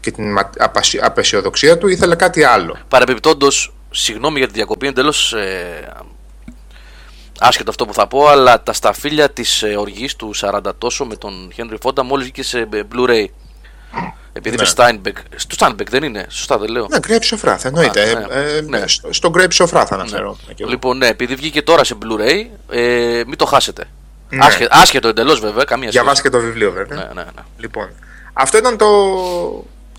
και 0.00 0.10
την 0.10 0.32
μα- 0.32 0.50
απασι- 0.58 1.02
απεσιοδοξία 1.02 1.78
του, 1.78 1.88
ήθελε 1.88 2.14
κάτι 2.14 2.44
άλλο. 2.44 2.76
Παρεμπιπτόντως, 2.88 3.74
συγγνώμη 3.90 4.38
για 4.38 4.46
τη 4.46 4.52
διακοπή, 4.52 4.86
εντελώς 4.86 5.32
ε, 5.32 5.92
άσχετο 7.40 7.70
αυτό 7.70 7.86
που 7.86 7.94
θα 7.94 8.06
πω, 8.06 8.26
αλλά 8.28 8.62
τα 8.62 8.72
σταφύλια 8.72 9.30
της 9.30 9.62
ε, 9.62 9.76
οργής 9.76 10.16
του 10.16 10.30
40 10.40 10.60
τόσο 10.78 11.04
με 11.04 11.16
τον 11.16 11.52
Henry 11.56 11.76
Fonda 11.82 12.02
μόλις 12.04 12.24
βγήκε 12.24 12.42
σε 12.42 12.58
ε, 12.58 12.82
Blu-ray. 12.94 13.24
Επειδή 14.32 14.56
Ναι. 14.56 14.62
είπε 14.62 14.72
Steinbeck. 14.76 15.22
Στο 15.36 15.56
Steinbeck 15.58 15.86
δεν 15.90 16.02
είναι, 16.02 16.26
σωστά 16.28 16.58
δεν 16.58 16.70
λέω. 16.70 16.86
Ναι, 16.90 16.98
Grapes 17.06 17.36
of 17.38 17.48
Wrath, 17.48 17.64
εννοείται. 17.64 18.02
Α, 18.02 18.18
ναι. 18.18 18.26
Ε, 18.34 18.56
ε, 18.56 18.60
Ναι. 18.60 18.86
στο, 18.86 19.12
στο 19.12 19.30
Grapes 19.36 19.66
of 19.66 19.68
Wrath 19.68 19.86
αναφέρω. 19.90 20.36
Λοιπόν, 20.56 20.96
ναι, 20.96 21.06
επειδή 21.06 21.34
βγήκε 21.34 21.62
τώρα 21.62 21.84
σε 21.84 21.96
Blu-ray, 22.02 22.44
ε, 22.70 23.22
μην 23.26 23.36
το 23.36 23.44
χάσετε. 23.44 23.84
Ναι. 24.28 24.44
Άσχε, 24.46 24.68
άσχετο 24.70 25.08
εντελώς 25.08 25.40
βέβαια, 25.40 25.64
καμία 25.64 25.88
σχέση. 25.88 26.02
Διαβάσει 26.02 26.22
και 26.22 26.28
το 26.28 26.38
βιβλίο 26.38 26.72
βέβαια. 26.72 26.96
Ναι, 26.98 27.04
ναι, 27.14 27.22
ναι. 27.22 27.42
Λοιπόν, 27.58 27.88
αυτό 28.32 28.58
ήταν 28.58 28.76
το, 28.76 28.86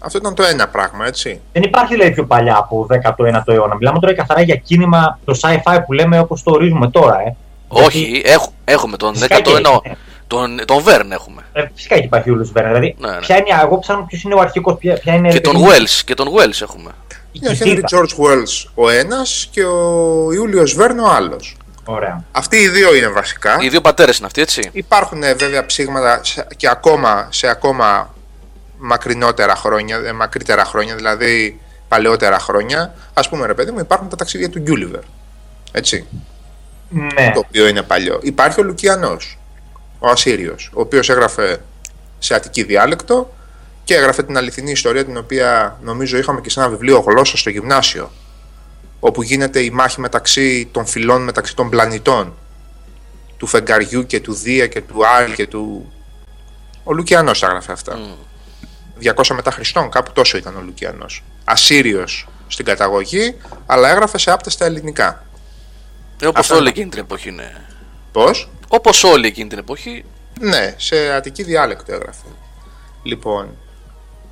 αυτό 0.03 0.17
ήταν 0.17 0.35
το 0.35 0.43
ένα 0.43 0.67
πράγμα, 0.67 1.05
έτσι. 1.05 1.39
Δεν 1.53 1.63
υπάρχει 1.63 1.95
λέει 1.95 2.11
πιο 2.11 2.25
παλιά 2.25 2.55
από 2.57 2.87
19ο 2.89 3.41
αιώνα. 3.53 3.75
Μιλάμε 3.75 3.99
τώρα 3.99 4.15
καθαρά 4.15 4.41
για 4.41 4.55
κίνημα 4.55 5.19
το 5.25 5.39
sci-fi 5.41 5.77
που 5.85 5.93
λέμε 5.93 6.19
όπως 6.19 6.43
το 6.43 6.51
ορίζουμε 6.51 6.89
τώρα. 6.89 7.19
Ε. 7.21 7.35
Όχι, 7.67 8.21
έχ, 8.25 8.41
έχουμε 8.65 8.97
τον 8.97 9.13
Φυσικά 9.15 9.37
19ο. 9.37 9.41
και 9.43 9.51
έχει, 9.51 9.95
Τον, 10.27 10.61
τον 10.65 10.81
Βέρν 10.81 11.11
έχουμε. 11.11 11.41
Ε, 11.53 11.63
φυσικά 11.75 11.95
και 11.97 12.03
υπάρχει 12.05 12.29
ο 12.31 12.35
Λους 12.35 12.51
Βέρνερ. 12.51 12.73
Δηλαδή, 12.73 12.95
Ναι, 12.99 13.09
ναι. 13.09 13.17
ποια 13.19 13.37
είναι, 13.37 13.49
εγώ 13.63 13.79
ψάχνω 13.79 14.05
ποιος 14.05 14.21
είναι 14.23 14.33
ο 14.33 14.39
αρχικός, 14.39 14.77
ποια, 14.77 14.93
ποια 14.93 15.13
είναι. 15.13 15.29
Και 15.29 15.41
τον 15.41 15.55
είναι 15.55 15.67
Wells. 15.69 16.01
Και 16.05 16.13
τον 16.13 16.27
Wells 16.27 16.61
έχουμε. 16.61 16.91
η 17.31 17.39
Είναι 17.41 17.49
ο 17.49 17.51
Henry 17.51 17.57
κοιτίδα. 17.63 17.87
George 17.91 18.25
Wells 18.25 18.69
ο 18.75 18.89
ένας 18.89 19.47
και 19.51 19.63
ο 19.63 20.31
Ιούλιος 20.33 20.73
Βέρν 20.73 20.99
ο 20.99 21.09
άλλος. 21.11 21.55
Ωραία. 21.85 22.23
Αυτοί 22.31 22.57
οι 22.57 22.67
δύο 22.69 22.95
είναι 22.95 23.07
βασικά. 23.07 23.57
Οι 23.61 23.69
δύο 23.69 23.81
πατέρες 23.81 24.17
είναι 24.17 24.27
αυτοί, 24.27 24.41
έτσι. 24.41 24.69
Υπάρχουν 24.71 25.23
ε, 25.23 25.33
βέβαια 25.33 25.65
ψήγματα 25.65 26.19
σε- 26.23 26.47
και 26.57 26.69
ακόμα 26.69 27.27
σε 27.31 27.47
ακόμα 27.47 28.13
μακρινότερα 28.81 29.55
χρόνια, 29.55 29.97
ε, 30.05 30.11
μακρύτερα 30.11 30.65
χρόνια, 30.65 30.95
δηλαδή 30.95 31.59
παλαιότερα 31.87 32.39
χρόνια. 32.39 32.93
Ας 33.13 33.29
πούμε 33.29 33.45
ρε 33.45 33.53
παιδί 33.53 33.71
μου 33.71 33.79
υπάρχουν 33.79 34.09
τα 34.09 34.15
ταξίδια 34.15 34.49
του 34.49 34.59
Γκιούλιβερ. 34.59 35.01
Έτσι, 35.71 36.05
Ναι. 36.89 37.31
το 37.33 37.39
οποίο 37.47 37.67
είναι 37.67 37.81
παλιό. 37.81 38.19
Υπάρχει 38.21 38.59
ο 38.59 38.63
Λουκιανός, 38.63 39.37
ο 39.99 40.07
Ασσύριος, 40.09 40.71
ο 40.73 40.81
οποίος 40.81 41.09
έγραφε 41.09 41.61
σε 42.19 42.35
αττική 42.35 42.63
διάλεκτο 42.63 43.33
και 43.83 43.95
έγραφε 43.95 44.23
την 44.23 44.37
αληθινή 44.37 44.71
ιστορία 44.71 45.05
την 45.05 45.17
οποία 45.17 45.77
νομίζω 45.81 46.17
είχαμε 46.17 46.41
και 46.41 46.49
σε 46.49 46.59
ένα 46.59 46.69
βιβλίο 46.69 46.99
γλώσσα 46.99 47.37
στο 47.37 47.49
γυμνάσιο 47.49 48.11
όπου 48.99 49.21
γίνεται 49.21 49.59
η 49.59 49.69
μάχη 49.69 49.99
μεταξύ 49.99 50.69
των 50.71 50.85
φυλών, 50.85 51.23
μεταξύ 51.23 51.55
των 51.55 51.69
πλανητών 51.69 52.33
του 53.37 53.47
φεγγαριού 53.47 54.05
και 54.05 54.19
του 54.19 54.33
Δία 54.33 54.67
και 54.67 54.81
του 54.81 55.07
Άρη 55.07 55.33
και 55.33 55.47
του... 55.47 55.91
Ο 56.83 56.93
Λουκιανός 56.93 57.39
τα 57.39 57.47
έγραφε 57.47 57.71
αυτά. 57.71 57.99
200 59.03 59.35
μετά 59.35 59.51
Χριστόν, 59.51 59.89
κάπου 59.89 60.11
τόσο 60.11 60.37
ήταν 60.37 60.55
ο 60.57 60.61
Λουκιανός. 60.61 61.23
Ασσύριος 61.45 62.27
στην 62.47 62.65
καταγωγή, 62.65 63.35
αλλά 63.65 63.89
έγραφε 63.89 64.17
σε 64.17 64.31
άπτεστα 64.31 64.65
ελληνικά. 64.65 65.23
Ε, 66.21 66.27
Όπως 66.27 66.39
Αυτό 66.39 66.53
όλοι 66.53 66.61
είναι. 66.61 66.69
εκείνη 66.71 66.89
την 66.89 66.99
εποχή 66.99 67.29
είναι. 67.29 67.65
Πώς; 68.11 68.49
Όπως 68.67 69.03
όλοι 69.03 69.27
εκείνη 69.27 69.49
την 69.49 69.57
εποχή. 69.57 70.05
Ναι, 70.39 70.73
σε 70.77 71.11
αττική 71.13 71.43
διάλεκτο 71.43 71.93
έγραφε. 71.93 72.25
Λοιπόν, 73.03 73.49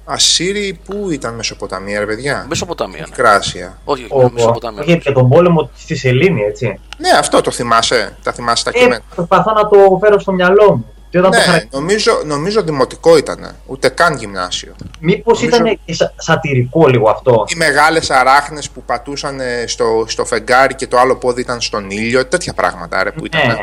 Ασσύριοι 0.06 0.74
πού 0.86 1.10
ήταν 1.12 1.36
Μεσοποταμία, 1.36 2.00
ρε 2.00 2.06
παιδιά; 2.06 2.46
Μεσοποταμία. 2.50 3.00
Ναι. 3.02 3.06
Μικρά 3.10 3.32
Ασία. 3.32 3.78
Όχι, 3.84 4.06
Ο, 4.10 4.24
ο, 4.24 4.30
Μεσοποταμία. 4.30 4.82
όχι, 4.84 4.98
για 4.98 5.14
τον 5.14 5.30
πόλεμο 5.30 5.70
στη 5.78 5.96
Σελήνη, 5.96 6.42
έτσι. 6.42 6.80
Ναι, 6.98 7.10
αυτό 7.10 7.42
το 7.42 7.52
θυμάσαι. 7.52 8.18
Τα 8.24 8.32
θυμάσαι 8.34 8.64
τα 8.64 8.72
Ε, 8.74 8.80
κείμενα. 8.80 9.02
προσπαθώ 9.16 9.52
να 9.54 9.68
το 9.68 10.00
φέρω 10.02 10.20
στο 10.20 10.32
μυαλό 10.32 10.72
μου. 10.76 10.94
Και 11.10 11.20
όταν 11.20 11.32
το 11.32 11.38
Ναι, 11.38 11.44
χαρα... 11.44 11.64
νομίζω, 11.72 12.22
νομίζω 12.26 12.62
δημοτικό 12.62 13.18
ήταν. 13.18 13.56
Ούτε 13.66 13.90
καν 13.90 14.16
γυμνάσιο. 14.16 14.76
Μήπως 15.00 15.42
νομίζω- 15.42 15.62
ήταν 15.62 15.80
και 15.86 15.94
σα- 15.94 16.14
σατυρικό 16.18 16.88
λίγο 16.88 17.10
αυτό; 17.10 17.46
Οι 17.48 17.56
μεγάλες 17.56 18.10
αράχνες 18.10 18.70
που 18.70 18.84
πατούσαν 18.84 19.40
ε, 19.40 19.64
στο, 19.68 20.06
στο 20.08 20.26
φεγγάρι 20.26 20.76
και 20.76 20.88
το 20.88 20.98
άλλο 21.00 21.16
πόδι 21.16 21.42
ήταν 21.42 21.62
στον 21.62 21.90
ήλιο. 21.90 22.26
Τέτοια 22.26 22.54
πράγματα 22.54 23.04
ρε, 23.04 23.12
που 23.12 23.26
ήταν. 23.26 23.48
Ναι. 23.48 23.58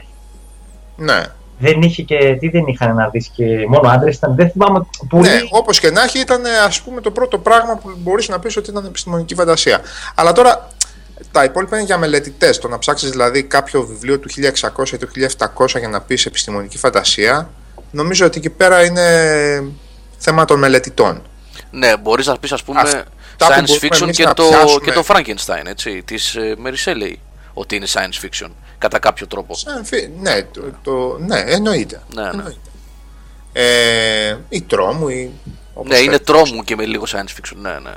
Ναι. 1.14 1.22
Δεν 1.58 1.82
είχε 1.82 2.02
και. 2.02 2.36
Τι 2.40 2.48
δεν 2.48 2.66
είχαν 2.66 2.94
να 2.94 3.08
δεις 3.08 3.30
και 3.34 3.44
μόνο 3.68 3.88
άντρες 3.88 4.16
ήταν. 4.16 4.34
Δεν 4.34 4.50
θυμάμαι 4.50 4.86
πολύ. 5.08 5.28
Ναι, 5.28 5.40
όπως 5.50 5.80
και 5.80 5.90
να 5.90 6.02
έχει, 6.02 6.18
ήταν 6.18 6.42
ας 6.66 6.80
πούμε 6.80 7.00
το 7.00 7.10
πρώτο 7.10 7.38
πράγμα 7.38 7.76
που 7.76 7.92
μπορείς 7.96 8.28
να 8.28 8.38
πεις 8.38 8.56
ότι 8.56 8.70
ήταν 8.70 8.84
επιστημονική 8.84 9.34
φαντασία. 9.34 9.80
Αλλά 10.14 10.32
τώρα 10.32 10.68
τα 11.36 11.44
υπόλοιπα 11.44 11.76
είναι 11.76 11.86
για 11.86 11.98
μελετητές. 11.98 12.58
Το 12.58 12.68
να 12.68 12.78
ψάξεις 12.78 13.10
δηλαδή 13.10 13.42
κάποιο 13.42 13.82
βιβλίο 13.86 14.18
του 14.18 14.28
1600 14.30 14.92
ή 14.92 14.96
του 14.96 15.08
1700 15.56 15.78
για 15.78 15.88
να 15.88 16.00
πεις 16.00 16.26
επιστημονική 16.26 16.78
φαντασία, 16.78 17.50
νομίζω 17.90 18.26
ότι 18.26 18.38
εκεί 18.38 18.50
πέρα 18.50 18.84
είναι 18.84 19.64
θέμα 20.18 20.44
των 20.44 20.58
μελετητών. 20.58 21.22
Ναι, 21.70 21.96
μπορείς 21.96 22.26
να 22.26 22.38
πεις, 22.38 22.52
ας 22.52 22.62
πούμε, 22.62 22.80
Αυτά 22.80 23.04
που 23.04 23.44
science 23.44 23.66
μπορούμε 23.66 23.78
fiction 23.82 24.02
εμείς 24.02 24.16
και 24.16 24.24
να 24.24 24.34
το, 24.34 24.44
πιάσουμε. 24.48 24.80
και 24.84 24.92
το 24.92 25.04
Frankenstein, 25.08 25.66
έτσι. 25.66 26.02
Της 26.04 26.36
Mary 26.38 26.88
Shelley. 26.90 27.12
Ότι 27.54 27.76
είναι 27.76 27.86
science 27.92 28.24
fiction. 28.26 28.50
Κατά 28.78 28.98
κάποιο 28.98 29.26
τρόπο. 29.26 29.54
Σαν 29.54 29.84
φι- 29.84 30.10
Ναι, 30.20 30.42
το, 30.42 30.60
το, 30.82 31.18
ναι 31.26 31.38
εννοείται. 31.46 32.02
Ναι, 32.14 32.22
ναι. 32.22 32.28
εννοείται. 32.28 32.58
Ε, 33.52 34.36
ή 34.48 34.62
τρόμου 34.62 35.08
ή. 35.08 35.30
όπως 35.74 35.90
Ναι, 35.90 35.96
είναι 35.98 36.10
θέλεις. 36.10 36.26
τρόμου 36.26 36.64
και 36.64 36.76
με 36.76 36.84
λίγο 36.84 37.04
science 37.08 37.30
fiction. 37.40 37.56
Ναι, 37.60 37.70
ναι, 37.70 37.78
ναι. 37.78 37.94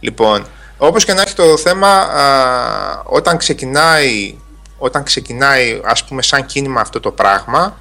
Λοιπόν, 0.00 0.46
όπως 0.82 1.04
και 1.04 1.14
να 1.14 1.22
έχει 1.22 1.34
το 1.34 1.56
θέμα, 1.56 1.88
α, 1.88 3.02
όταν 3.04 3.36
ξεκινάει, 3.36 4.38
όταν 4.78 5.02
ξεκινάει 5.02 5.80
ας 5.84 6.04
πούμε 6.04 6.22
σαν 6.22 6.46
κίνημα 6.46 6.80
αυτό 6.80 7.00
το 7.00 7.10
πράγμα 7.10 7.78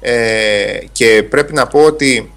ε, 0.00 0.78
και 0.92 1.22
πρέπει 1.30 1.52
να 1.52 1.66
πω 1.66 1.84
ότι 1.84 2.34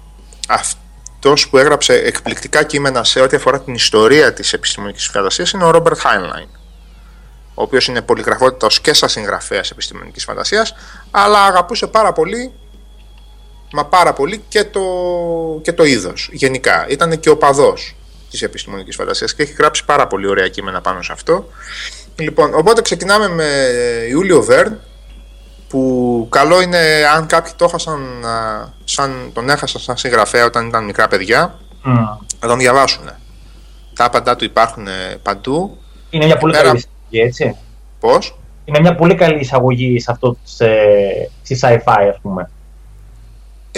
αυτός 0.48 1.48
που 1.48 1.58
έγραψε 1.58 1.94
εκπληκτικά 1.94 2.62
κείμενα 2.62 3.04
σε 3.04 3.20
ό,τι 3.20 3.36
αφορά 3.36 3.60
την 3.60 3.74
ιστορία 3.74 4.32
της 4.32 4.52
επιστημονικής 4.52 5.06
φαντασίας 5.06 5.50
είναι 5.50 5.64
ο 5.64 5.70
Ρόμπερτ 5.70 5.98
Χάινλάιν 5.98 6.48
ο 7.54 7.62
οποίος 7.62 7.86
είναι 7.86 8.02
πολυγραφότητας 8.02 8.80
και 8.80 8.92
σαν 8.92 9.08
συγγραφέας 9.08 9.70
επιστημονικής 9.70 10.24
φαντασίας 10.24 10.74
αλλά 11.10 11.44
αγαπούσε 11.44 11.86
πάρα 11.86 12.12
πολύ 12.12 12.52
μα 13.72 13.84
πάρα 13.84 14.12
πολύ 14.12 14.44
και 14.48 14.64
το, 14.64 14.80
και 15.62 15.72
το 15.72 15.84
είδος 15.84 16.28
γενικά. 16.32 16.86
Ήταν 16.88 17.20
και 17.20 17.30
ο 17.30 17.36
παδός 17.36 17.95
της 18.30 18.42
επιστημονικής 18.42 18.96
φαντασίας 18.96 19.34
και 19.34 19.42
έχει 19.42 19.52
γράψει 19.52 19.84
πάρα 19.84 20.06
πολύ 20.06 20.26
ωραία 20.26 20.48
κείμενα 20.48 20.80
πάνω 20.80 21.02
σε 21.02 21.12
αυτό. 21.12 21.48
Λοιπόν, 22.18 22.54
οπότε 22.54 22.82
ξεκινάμε 22.82 23.28
με 23.28 23.44
Ιούλιο 24.10 24.42
Βέρν 24.42 24.80
που 25.68 26.26
καλό 26.30 26.60
είναι 26.60 26.78
αν 27.14 27.26
κάποιοι 27.26 27.52
το 27.56 27.64
έχασαν, 27.64 28.24
α, 28.24 28.68
σαν, 28.84 29.30
τον 29.34 29.50
έχασαν 29.50 29.80
σαν 29.80 29.96
συγγραφέα 29.96 30.44
όταν 30.44 30.66
ήταν 30.66 30.84
μικρά 30.84 31.08
παιδιά 31.08 31.58
Μμ. 31.82 31.92
να 32.40 32.48
τον 32.48 32.58
διαβάσουν. 32.58 33.10
Τα 33.94 34.04
άπαντά 34.04 34.36
του 34.36 34.44
υπάρχουν 34.44 34.86
ε, 34.86 35.16
παντού. 35.22 35.78
Είναι 36.10 36.24
μια 36.26 36.36
πολύ 36.36 36.52
Πέρα- 36.52 36.64
καλή 36.66 36.78
εισαγωγή, 36.78 37.20
έτσι. 37.28 37.56
Πώς; 38.00 38.38
Είναι 38.64 38.80
μια 38.80 38.94
πολύ 38.94 39.14
καλή 39.14 39.38
εισαγωγή 39.40 40.00
σε 40.00 40.10
αυτό 40.10 40.36
σε, 40.44 40.66
στη 41.42 41.58
sci-fi, 41.62 42.08
ας 42.10 42.18
πούμε. 42.22 42.50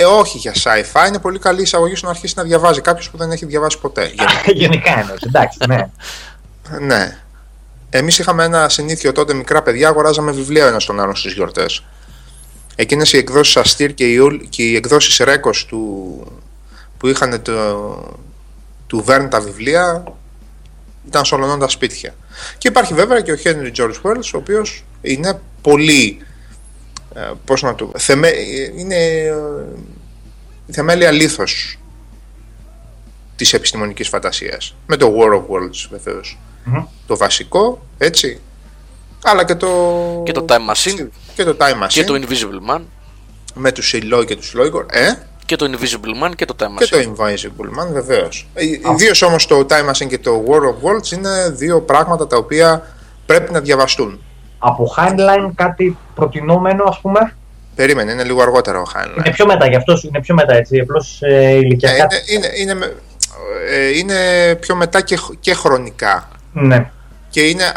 Ε, 0.00 0.04
όχι 0.04 0.38
για 0.38 0.52
sci-fi, 0.52 1.08
είναι 1.08 1.18
πολύ 1.18 1.38
καλή 1.38 1.62
εισαγωγή 1.62 1.94
στο 1.94 2.06
να 2.06 2.12
αρχίσει 2.12 2.34
να 2.36 2.42
διαβάζει 2.42 2.80
κάποιος 2.80 3.10
που 3.10 3.16
δεν 3.16 3.30
έχει 3.30 3.46
διαβάσει 3.46 3.78
ποτέ. 3.78 4.04
Γενικά. 4.04 4.52
Γενικά 4.52 4.98
εννοώ. 4.98 5.16
Εντάξει, 5.26 5.58
ναι. 5.66 5.88
Ναι. 6.86 7.18
Εμείς 7.90 8.18
είχαμε 8.18 8.44
ένα 8.44 8.68
συνήθειο 8.68 9.12
τότε 9.12 9.34
μικρά 9.34 9.62
παιδιά, 9.62 9.88
αγοράζαμε 9.88 10.32
βιβλία 10.32 10.66
ένα 10.66 10.80
στον 10.80 11.00
άλλον 11.00 11.16
στις 11.16 11.32
γιορτές. 11.32 11.84
Εκείνες 12.76 13.12
οι 13.12 13.16
εκδόσεις 13.16 13.56
Αστήρ 13.56 13.94
και 13.94 14.04
οι, 14.04 14.16
Ουλ- 14.16 14.48
και 14.48 14.62
οι 14.62 14.76
εκδόσεις 14.76 15.16
Ρέκος 15.16 15.66
του, 15.66 16.24
που 16.98 17.06
είχαν 17.06 17.42
το, 17.42 17.52
του 18.86 19.02
Βέρν 19.04 19.28
τα 19.28 19.40
βιβλία 19.40 20.04
ήταν 21.06 21.24
σολονώντα 21.24 21.68
σπίτια. 21.68 22.14
Και 22.58 22.68
υπάρχει 22.68 22.94
βέβαια 22.94 23.20
και 23.20 23.32
ο 23.32 23.36
Henry 23.44 23.72
George 23.76 23.94
Wells, 24.02 24.30
ο 24.34 24.36
οποίος 24.36 24.84
είναι 25.00 25.40
πολύ. 25.62 26.22
Ε, 27.14 27.30
πώς 27.44 27.62
να 27.62 27.74
το. 27.74 27.90
Θεμέ, 27.98 28.30
είναι 28.76 28.94
ε, 28.94 29.34
η 30.66 30.72
θεμέλια 30.72 31.10
λίθος 31.10 31.78
της 33.36 33.52
επιστημονικής 33.52 34.08
φαντασίας. 34.08 34.74
Με 34.86 34.96
το 34.96 35.14
War 35.18 35.32
of 35.34 35.40
Worlds 35.40 35.86
βεβαίως 35.90 36.38
Μμμ. 36.64 36.84
το 37.06 37.16
βασικό, 37.16 37.86
έτσι. 37.98 38.40
Αλλά 39.24 39.44
και 39.44 39.54
το. 39.54 39.68
Και 40.24 40.32
το 40.32 40.44
Time 40.48 40.74
Machine. 40.74 41.06
Και 41.34 41.44
το 41.44 41.56
Time 41.60 41.82
Machine. 41.84 41.88
Και 41.88 42.04
το 42.04 42.14
Invisible 42.14 42.70
Man. 42.74 42.80
Με 43.54 43.72
τους 43.72 43.88
Σιλόι 43.88 44.24
και 44.24 44.36
τους 44.36 44.54
Λόιγκορ. 44.54 44.86
Ε, 44.90 45.12
Και 45.46 45.56
το 45.56 45.70
Invisible 45.72 46.24
Man 46.26 46.32
και 46.36 46.44
το 46.44 46.54
Time 46.58 46.74
και 46.78 46.86
το 46.86 46.98
Machine. 46.98 47.24
Invisible 47.26 47.82
Man, 47.82 47.92
βεβαίως. 47.92 48.48
Ιδίως 48.92 49.22
όμως 49.22 49.46
το 49.46 49.66
Time 49.70 49.90
Machine 49.90 50.06
και 50.08 50.18
το 50.18 50.44
War 50.48 50.60
of 50.60 50.88
Worlds 50.90 51.12
είναι 51.12 51.50
δύο 51.50 51.80
πράγματα 51.80 52.26
τα 52.26 52.36
οποία 52.36 52.96
πρέπει 53.26 53.52
να 53.52 53.60
διαβαστούν. 53.60 54.20
Από 54.58 54.94
Heinlein 54.96 55.50
κάτι 55.54 55.96
προτινόμενο, 56.14 56.84
ας 56.88 57.00
πούμε; 57.00 57.34
Περίμενε, 57.74 58.12
είναι 58.12 58.24
λίγο 58.24 58.42
αργότερα 58.42 58.78
ο 58.80 58.84
Heinlein. 58.94 59.18
Είναι 59.18 59.30
πιο 59.30 59.46
μετά, 59.46 59.68
γι' 59.68 59.76
αυτό 59.76 59.98
είναι 60.02 60.20
πιο 60.20 60.34
μετά, 60.34 60.54
έτσι. 60.54 60.78
Απλώς 60.78 61.18
ε, 61.22 61.34
Ε, 61.44 61.50
ηλικιακά. 61.54 61.94
είναι, 62.02 62.22
είναι, 62.46 62.50
είναι, 62.56 62.74
με- 62.74 62.94
ε, 63.70 63.98
είναι 63.98 64.14
πιο 64.60 64.74
μετά 64.76 65.00
και, 65.00 65.16
χ- 65.16 65.32
και 65.40 65.54
χρονικά. 65.54 66.28
Ναι. 66.52 66.90
Και 67.30 67.40
είναι, 67.48 67.64
α, 67.64 67.72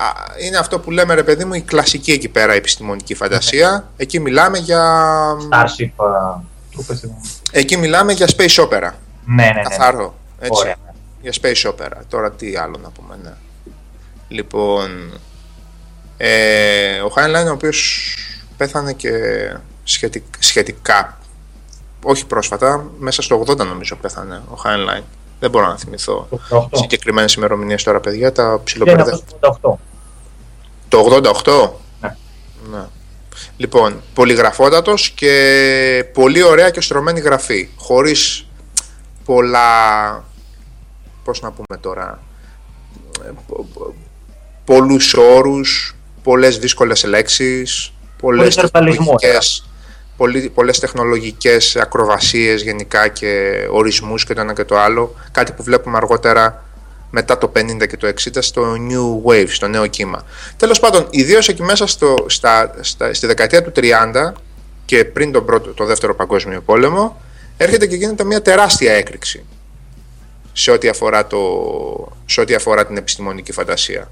είναι 0.45 0.57
αυτό 0.57 0.79
που 0.79 0.91
λέμε 0.91 1.13
ρε 1.13 1.23
παιδί 1.23 1.45
μου 1.45 1.53
η 1.53 1.61
κλασική 1.61 2.11
εκεί 2.11 2.29
πέρα 2.29 2.53
επιστημονική 2.53 3.15
φαντασία. 3.15 3.87
Εκεί 3.97 4.19
μιλάμε 4.19 4.57
για, 4.57 4.83
Starship. 5.51 5.89
α, 6.05 6.39
το 6.75 6.83
πες, 6.87 7.03
ε, 7.03 7.09
εκεί 7.51 7.77
μιλάμε 7.77 8.13
για 8.13 8.27
space 8.37 8.63
opera. 8.63 8.89
Ναι, 9.25 9.43
ναι, 9.43 9.51
ναι. 9.55 9.61
Καθαρό. 9.61 10.15
Έτσι. 10.39 10.61
Ωραία. 10.61 10.75
Για 11.21 11.33
space 11.41 11.69
opera. 11.71 11.97
Τώρα 12.09 12.31
τι 12.31 12.55
άλλο 12.57 12.77
να 12.83 12.89
πούμε, 12.89 13.17
ναι. 13.23 13.31
Λοιπόν, 14.27 14.89
ε, 16.17 16.70
ο 17.01 17.09
Χάινλάιν 17.09 17.47
ο 17.47 17.51
οποίος 17.51 18.15
πέθανε 18.57 18.93
και 18.93 19.11
σχετικ, 19.83 20.23
σχετικά, 20.39 21.17
όχι 22.03 22.25
πρόσφατα, 22.25 22.85
μέσα 22.99 23.21
στο 23.21 23.43
80 23.47 23.57
νομίζω 23.57 23.95
πέθανε 23.95 24.41
ο 24.49 24.55
Χάινλάιν. 24.55 25.03
Δεν 25.39 25.49
μπορώ 25.49 25.67
να 25.67 25.77
θυμηθώ 25.77 26.27
Το 26.29 26.67
88. 26.73 26.77
συγκεκριμένες 26.77 27.33
ημερομηνίες 27.33 27.83
τώρα, 27.83 27.99
παιδιά, 27.99 28.31
τα 28.31 28.61
ψιλοπαιδεύω. 28.63 29.23
1988. 29.39 29.73
Το 30.87 31.21
88. 31.43 31.71
Ναι. 32.01 32.15
Ναι. 32.71 32.85
Λοιπόν, 33.57 34.01
πολυγραφότατος 34.13 35.09
και 35.09 36.05
πολύ 36.13 36.43
ωραία 36.43 36.69
και 36.69 36.81
στρωμένη 36.81 37.19
γραφή. 37.19 37.69
Χωρίς 37.77 38.47
πολλά... 39.25 40.23
Πώς 41.23 41.41
να 41.41 41.51
πούμε 41.51 41.79
τώρα... 41.79 42.19
Πολλούς 44.65 45.13
όρους, 45.13 45.95
πολλές 46.23 46.57
δύσκολες 46.57 47.03
λέξεις, 47.03 47.93
πολλές 48.19 48.55
τεχνολογικές, 48.55 49.65
πολύ, 50.17 50.49
πολλές 50.49 50.79
τεχνολογικές 50.79 51.75
ακροβασίες 51.75 52.61
γενικά 52.61 53.07
και 53.07 53.51
ορισμούς 53.69 54.25
και 54.25 54.33
το 54.33 54.41
ένα 54.41 54.53
και 54.53 54.63
το 54.63 54.79
άλλο. 54.79 55.15
Κάτι 55.31 55.51
που 55.51 55.63
βλέπουμε 55.63 55.97
αργότερα 55.97 56.63
μετά 57.09 57.37
το 57.37 57.51
50 57.55 57.87
και 57.87 57.97
το 57.97 58.07
60 58.07 58.13
στο 58.39 58.75
New 58.89 59.31
Wave, 59.31 59.49
στο 59.49 59.67
νέο 59.67 59.87
κύμα. 59.87 60.25
Τέλος 60.57 60.79
πάντων, 60.79 61.07
ιδίως 61.09 61.47
εκεί 61.47 61.63
μέσα 61.63 61.87
στο, 61.87 62.15
στα, 62.27 62.75
στα, 62.81 63.13
στη 63.13 63.27
δεκαετία 63.27 63.63
του 63.63 63.71
30 63.75 64.31
και 64.85 65.05
πριν 65.05 65.31
τον 65.31 65.45
πρώτο, 65.45 65.73
το 65.73 65.85
δεύτερο 65.85 66.15
παγκόσμιο 66.15 66.61
πόλεμο, 66.61 67.21
έρχεται 67.57 67.87
και 67.87 67.95
γίνεται 67.95 68.23
μια 68.23 68.41
τεράστια 68.41 68.93
έκρηξη 68.93 69.45
σε 70.53 70.71
ό,τι 70.71 70.87
αφορά, 70.87 71.27
το, 71.27 71.37
σε 72.25 72.41
ό,τι 72.41 72.53
αφορά 72.53 72.85
την 72.85 72.97
επιστημονική 72.97 73.51
φαντασία. 73.51 74.11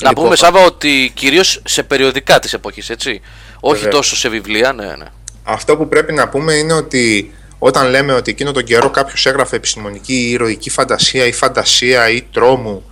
Να 0.00 0.08
λοιπόν, 0.08 0.24
πούμε 0.24 0.36
Σάβα 0.36 0.64
ότι 0.64 1.12
κυρίως 1.14 1.62
σε 1.64 1.82
περιοδικά 1.82 2.38
της 2.38 2.52
εποχής, 2.52 2.90
έτσι. 2.90 3.20
Όχι 3.60 3.88
τόσο 3.88 4.16
σε 4.16 4.28
βιβλία, 4.28 4.72
ναι, 4.72 4.84
ναι. 4.84 5.06
Αυτό 5.44 5.76
που 5.76 5.88
πρέπει 5.88 6.12
να 6.12 6.28
πούμε 6.28 6.52
είναι 6.52 6.72
ότι 6.72 7.34
όταν 7.58 7.88
λέμε 7.90 8.12
ότι 8.12 8.30
εκείνο 8.30 8.52
τον 8.52 8.64
καιρό 8.64 8.90
κάποιος 8.90 9.26
έγραφε 9.26 9.56
επιστημονική 9.56 10.14
ή 10.14 10.30
ηρωική 10.30 10.70
φαντασία 10.70 11.26
ή 11.26 11.32
φαντασία 11.32 12.08
ή 12.10 12.22
τρόμου, 12.22 12.90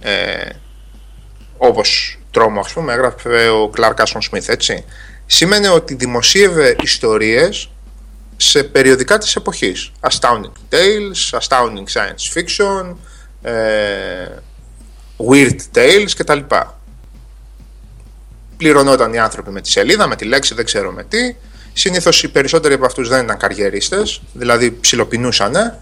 ε, 0.00 0.48
όπως 1.56 2.18
τρόμο, 2.30 2.60
ας 2.60 2.72
πούμε, 2.72 2.92
έγραφε 2.92 3.48
ο 3.48 3.68
Κλάρκ 3.68 4.00
Άσον 4.00 4.22
Σμιθ, 4.22 4.48
έτσι. 4.48 4.84
Σήμαινε 5.26 5.68
ότι 5.68 5.94
δημοσίευε 5.94 6.76
ιστορίες 6.82 7.70
σε 8.36 8.62
περιοδικά 8.64 9.18
της 9.18 9.36
εποχής. 9.36 9.92
Astounding 10.00 10.52
Tales, 10.70 11.38
Astounding 11.38 11.86
Science 11.92 12.34
Fiction, 12.34 12.96
ε, 13.42 13.52
Weird 15.28 15.58
Tales 15.74 16.10
κτλ. 16.16 16.38
Πληρωνόταν 18.56 19.12
οι 19.12 19.18
άνθρωποι 19.18 19.50
με 19.50 19.60
τη 19.60 19.70
σελίδα, 19.70 20.06
με 20.06 20.16
τη 20.16 20.24
λέξη, 20.24 20.54
δεν 20.54 20.64
ξέρω 20.64 20.90
με 20.90 21.04
τι 21.04 21.34
Συνήθως 21.72 22.22
οι 22.22 22.28
περισσότεροι 22.28 22.74
από 22.74 22.86
αυτούς 22.86 23.08
δεν 23.08 23.24
ήταν 23.24 23.36
καριερίστες, 23.36 24.22
δηλαδή 24.32 24.78
ψιλοπινούσαν 24.80 25.78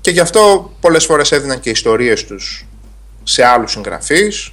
και 0.00 0.10
γι' 0.10 0.20
αυτό 0.20 0.72
πολλές 0.80 1.04
φορές 1.04 1.32
έδιναν 1.32 1.60
και 1.60 1.70
ιστορίες 1.70 2.24
τους 2.24 2.66
σε 3.22 3.44
άλλους 3.44 3.70
συγγραφείς, 3.70 4.52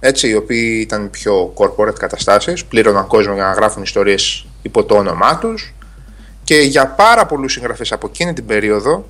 έτσι, 0.00 0.28
οι 0.28 0.34
οποίοι 0.34 0.78
ήταν 0.80 1.10
πιο 1.10 1.54
corporate 1.56 1.98
καταστάσεις, 1.98 2.64
πλήρωναν 2.64 3.06
κόσμο 3.06 3.34
για 3.34 3.44
να 3.44 3.52
γράφουν 3.52 3.82
ιστορίες 3.82 4.46
υπό 4.62 4.84
το 4.84 4.94
όνομά 4.94 5.38
τους. 5.38 5.74
Και 6.44 6.54
για 6.54 6.86
πάρα 6.86 7.26
πολλούς 7.26 7.52
συγγραφείς 7.52 7.92
από 7.92 8.06
εκείνη 8.06 8.32
την 8.32 8.46
περίοδο, 8.46 9.08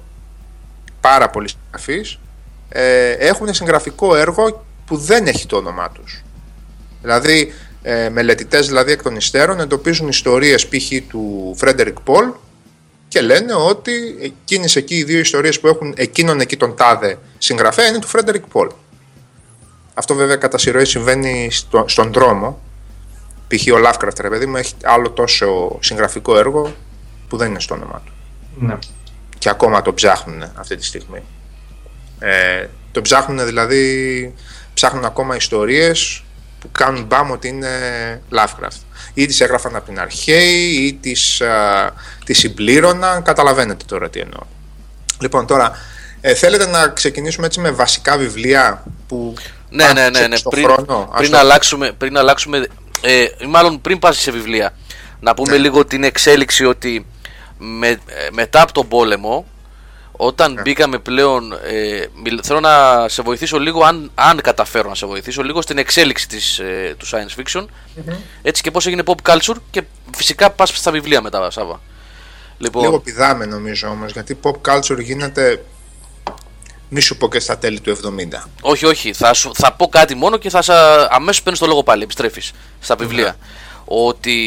πάρα 1.01 1.31
πολλοί 1.31 1.49
συγγραφείς, 1.49 2.19
ε, 2.73 3.11
έχουν 3.11 3.55
συγγραφικό 3.55 4.17
έργο 4.17 4.65
που 4.87 4.97
δεν 4.97 5.27
έχει 5.27 5.47
το 5.47 5.57
όνομά 5.57 5.91
τους. 5.91 6.23
Δηλαδή, 7.03 7.53
ε, 7.83 8.09
μελετητές 8.09 8.67
δηλαδή 8.67 8.93
εκ 8.93 9.03
των 9.03 9.17
υστέρων 9.17 9.61
εντοπίζουν 9.61 10.09
ιστορίες 10.09 10.67
π.χ. 10.67 11.09
του 11.09 11.55
Φρέντερικ 11.57 12.01
Πολ 12.01 12.33
και 13.09 13.21
λένε 13.21 13.55
ότι 13.55 13.93
εκείνες 14.21 14.77
εκεί 14.77 14.95
οι 14.95 15.05
δύο 15.05 15.19
ιστορίες 15.19 15.61
που 15.61 15.67
έχουν 15.67 15.95
εκείνον 15.97 16.41
εκεί 16.41 16.57
τον 16.57 16.77
τάδε 16.77 17.19
συγγραφέα 17.39 17.87
είναι 17.87 17.99
του 17.99 18.07
Φρέντερικ 18.07 18.47
Πολ. 18.47 18.69
Αυτό 19.95 20.15
βέβαια 20.15 20.37
κατά 20.37 20.59
συρροή 20.59 20.85
συμβαίνει 20.85 21.49
στο, 21.51 21.85
στον 21.89 22.13
δρόμο. 22.13 22.61
Π.χ. 23.49 23.67
ο 23.73 23.77
Lovecraft, 23.87 24.21
ρε 24.21 24.29
παιδί 24.29 24.47
μου, 24.47 24.57
έχει 24.57 24.75
άλλο 24.83 25.11
τόσο 25.11 25.79
συγγραφικό 25.81 26.39
έργο 26.39 26.75
που 27.29 27.37
δεν 27.37 27.51
είναι 27.51 27.61
στο 27.61 27.75
όνομά 27.75 28.03
του. 28.05 28.13
Ναι. 28.59 28.79
Και 29.39 29.49
ακόμα 29.49 29.83
το 29.83 29.95
ψάχνουν 29.95 30.43
αυτή 30.55 30.77
τη 30.77 30.85
στιγμή. 30.85 31.23
Ε, 32.23 32.67
το 32.93 33.03
ψάχνουν 33.03 33.47
δηλαδή, 33.47 34.35
ψάχνουν 34.75 35.05
ακόμα 35.05 35.37
ιστορίες 35.37 36.25
που 36.61 36.71
κάνουν 36.73 37.05
μπαμ 37.05 37.31
ότι 37.31 37.49
είναι 37.49 37.69
Lovecraft. 38.33 38.81
Ή 39.15 39.27
τις 39.27 39.41
έγραφαν 39.41 39.77
από 39.77 39.87
την 39.87 40.01
αρχαίη 40.01 40.71
ή 40.71 40.93
τις, 40.93 41.43
τις 42.25 42.39
συμπλήρωναν. 42.39 43.23
Καταλαβαίνετε 43.23 43.85
τώρα 43.87 44.11
τι 44.11 44.21
εννοώ. 44.21 44.41
Λοιπόν, 45.21 45.47
τώρα 45.47 45.79
ε, 46.21 46.35
θέλετε 46.35 46.67
να 46.67 46.89
ξεκινήσουμε 46.89 47.47
έτσι 47.47 47.61
με 47.61 47.71
βασικά 47.71 48.17
βιβλία 48.17 48.83
που 49.09 49.35
ναι, 49.69 49.93
ναι, 49.93 50.11
ναι, 50.11 50.27
ναι. 50.27 50.37
Πριν, 50.51 50.65
χρόνο. 50.65 51.13
Πριν, 51.17 51.37
αλλάξουμε, 51.37 51.93
πριν 51.93 52.17
αλλάξουμε 52.17 52.67
ε, 53.01 53.27
μάλλον 53.49 53.81
πριν 53.81 53.99
πας 53.99 54.19
σε 54.19 54.31
βιβλία 54.31 54.75
να 55.21 55.35
πούμε 55.35 55.51
ναι. 55.51 55.59
λίγο 55.59 55.85
την 55.85 56.05
εξέλιξη 56.05 56.65
ότι 56.65 57.07
με, 57.59 57.89
ε, 57.89 57.99
μετά 58.33 58.63
από 58.63 58.73
τον 58.73 58.89
πόλεμο 58.89 59.47
όταν 60.17 60.53
ναι. 60.53 60.61
μπήκαμε 60.61 60.99
πλέον, 60.99 61.53
ε, 61.53 62.05
θέλω 62.43 62.61
να 62.61 63.09
σε 63.09 63.23
βοηθήσω 63.23 63.59
λίγο, 63.59 63.85
αν, 63.85 64.11
αν 64.15 64.41
καταφέρω 64.41 64.89
να 64.89 64.95
σε 64.95 65.07
βοηθήσω 65.07 65.43
λίγο 65.43 65.63
στην 65.63 65.79
εξέλιξη 65.79 66.29
της, 66.29 66.59
ε, 66.59 66.95
του 66.99 67.07
science 67.07 67.41
fiction, 67.41 67.65
έτσι 68.43 68.63
και 68.63 68.71
πώς 68.71 68.87
έγινε 68.87 69.03
pop 69.07 69.33
culture 69.33 69.57
και 69.71 69.83
φυσικά 70.17 70.51
πας 70.51 70.69
στα 70.69 70.91
βιβλία 70.91 71.21
μετά, 71.21 71.51
Σάβα. 71.51 71.81
Λοιπόν... 72.59 72.83
Λίγο 72.83 73.01
πηδάμε 73.01 73.47
νομίζω 73.47 73.89
όμως, 73.89 74.13
γιατί 74.13 74.39
pop 74.43 74.73
culture 74.73 75.01
γίνεται, 75.01 75.65
μη 76.89 77.01
σου 77.01 77.17
πω 77.17 77.29
και 77.29 77.41
στα 77.41 77.59
τέλη 77.59 77.81
του 77.81 77.97
70. 77.97 78.01
Όχι, 78.61 78.87
όχι, 78.87 79.13
θα, 79.13 79.35
σου, 79.35 79.51
θα 79.55 79.73
πω 79.73 79.89
κάτι 79.89 80.15
μόνο 80.15 80.37
και 80.37 80.51
θα 80.51 80.63
σα, 80.63 81.05
αμέσως 81.05 81.43
παίρνεις 81.43 81.61
το 81.61 81.67
λόγο 81.67 81.83
πάλι, 81.83 82.03
επιστρέφεις 82.03 82.53
στα 82.81 82.97
βιβλία. 82.97 83.25
Ναι. 83.25 83.35
Ότι 83.85 84.39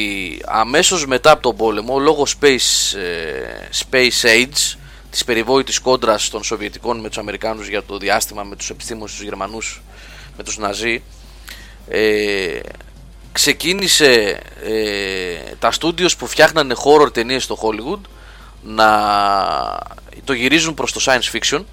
αμέσως 0.45 1.05
μετά 1.05 1.31
από 1.31 1.41
τον 1.41 1.55
πόλεμο, 1.55 1.99
λόγω 1.99 2.25
space, 2.39 2.97
ε, 2.97 3.69
space 3.89 4.27
age, 4.27 4.77
Της 5.15 5.23
περιβόητης 5.23 5.79
κόντρας 5.79 6.29
των 6.29 6.43
Σοβιετικών 6.43 6.99
με 6.99 7.07
τους 7.07 7.17
Αμερικάνους 7.17 7.67
για 7.67 7.83
το 7.83 7.97
διάστημα, 7.97 8.43
με 8.43 8.55
τους 8.55 8.69
επιστήμονες 8.69 9.11
τους 9.11 9.21
Γερμανούς, 9.21 9.81
με 10.37 10.43
τους 10.43 10.57
Ναζί. 10.57 11.03
Ε, 11.87 12.59
ξεκίνησε 13.31 14.39
ε, 14.63 15.55
τα 15.59 15.71
στούντιος 15.71 16.15
που 16.15 16.27
φτιάχνανε 16.27 16.75
horror 16.83 17.13
ταινίες 17.13 17.43
στο 17.43 17.57
Hollywood 17.61 17.99
να 18.63 18.89
το 20.23 20.33
γυρίζουν 20.33 20.73
προς 20.73 20.91
το 20.91 21.01
science 21.05 21.37
fiction 21.37 21.63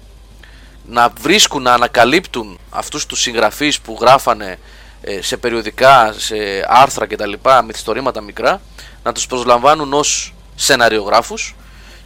να 0.85 1.13
βρίσκουν, 1.21 1.61
να 1.61 1.73
ανακαλύπτουν 1.73 2.59
αυτούς 2.69 3.05
τους 3.05 3.21
συγγραφείς 3.21 3.79
που 3.79 3.97
γράφανε 4.01 4.59
ε, 5.01 5.21
σε 5.21 5.37
περιοδικά, 5.37 6.13
σε 6.17 6.35
άρθρα 6.67 7.05
κτλ. 7.07 7.33
με 7.43 7.71
ιστορήματα 7.73 8.21
μικρά 8.21 8.61
να 9.03 9.11
τους 9.11 9.27
προσλαμβάνουν 9.27 9.93
ως 9.93 10.33
σεναριογράφους 10.55 11.55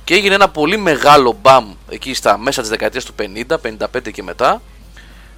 και 0.07 0.13
έγινε 0.13 0.35
ένα 0.35 0.49
πολύ 0.49 0.77
μεγάλο 0.77 1.37
μπαμ 1.41 1.73
εκεί 1.89 2.13
στα 2.13 2.37
μέσα 2.37 2.61
της 2.61 2.69
δεκαετίας 2.69 3.03
του 3.05 3.13
50, 3.47 3.55
55 3.97 4.11
και 4.11 4.23
μετά 4.23 4.61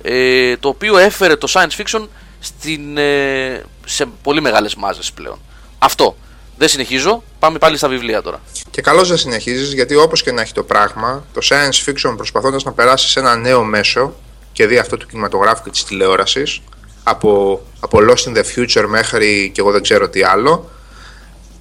ε, 0.02 0.58
το 0.58 0.68
οποίο 0.68 0.98
έφερε 0.98 1.36
το 1.36 1.48
science 1.52 1.82
fiction 1.82 2.08
στην, 2.40 2.98
ε, 2.98 3.64
σε 3.86 4.06
πολύ 4.24 4.42
μεγάλες 4.42 4.76
μάζες 4.76 5.12
πλέον. 5.12 5.40
Αυτό. 5.80 6.16
Δεν 6.58 6.68
συνεχίζω, 6.68 7.24
πάμε 7.40 7.58
πάλι 7.58 7.78
στα 7.78 7.88
βιβλία 7.88 8.22
τώρα. 8.22 8.42
Και 8.72 8.82
καλώς 8.82 9.08
δεν 9.08 9.18
συνεχίζεις 9.18 9.74
γιατί 9.74 9.96
όπως 9.96 10.24
και 10.24 10.32
να 10.32 10.42
έχει 10.42 10.54
το 10.54 10.64
πράγμα, 10.64 11.26
το 11.34 11.42
science 11.44 11.90
fiction 11.90 12.14
προσπαθώντας 12.16 12.64
να 12.64 12.72
περάσει 12.72 13.10
σε 13.10 13.20
ένα 13.20 13.36
νέο 13.36 13.64
μέσο 13.64 14.16
και 14.54 14.68
δει 14.68 14.78
αυτό 14.78 14.98
του 14.98 15.08
κινηματογράφου 15.08 15.64
και 15.64 15.70
της 15.70 15.84
τηλεόρασης 15.84 16.62
από, 17.04 17.62
από 17.80 18.00
Lost 18.02 18.30
in 18.30 18.38
the 18.38 18.44
Future 18.56 18.86
μέχρι 18.88 19.52
και 19.54 19.62
εγώ 19.62 19.72
δεν 19.72 19.82
ξέρω 19.82 20.10
τι 20.10 20.24
άλλο 20.24 20.70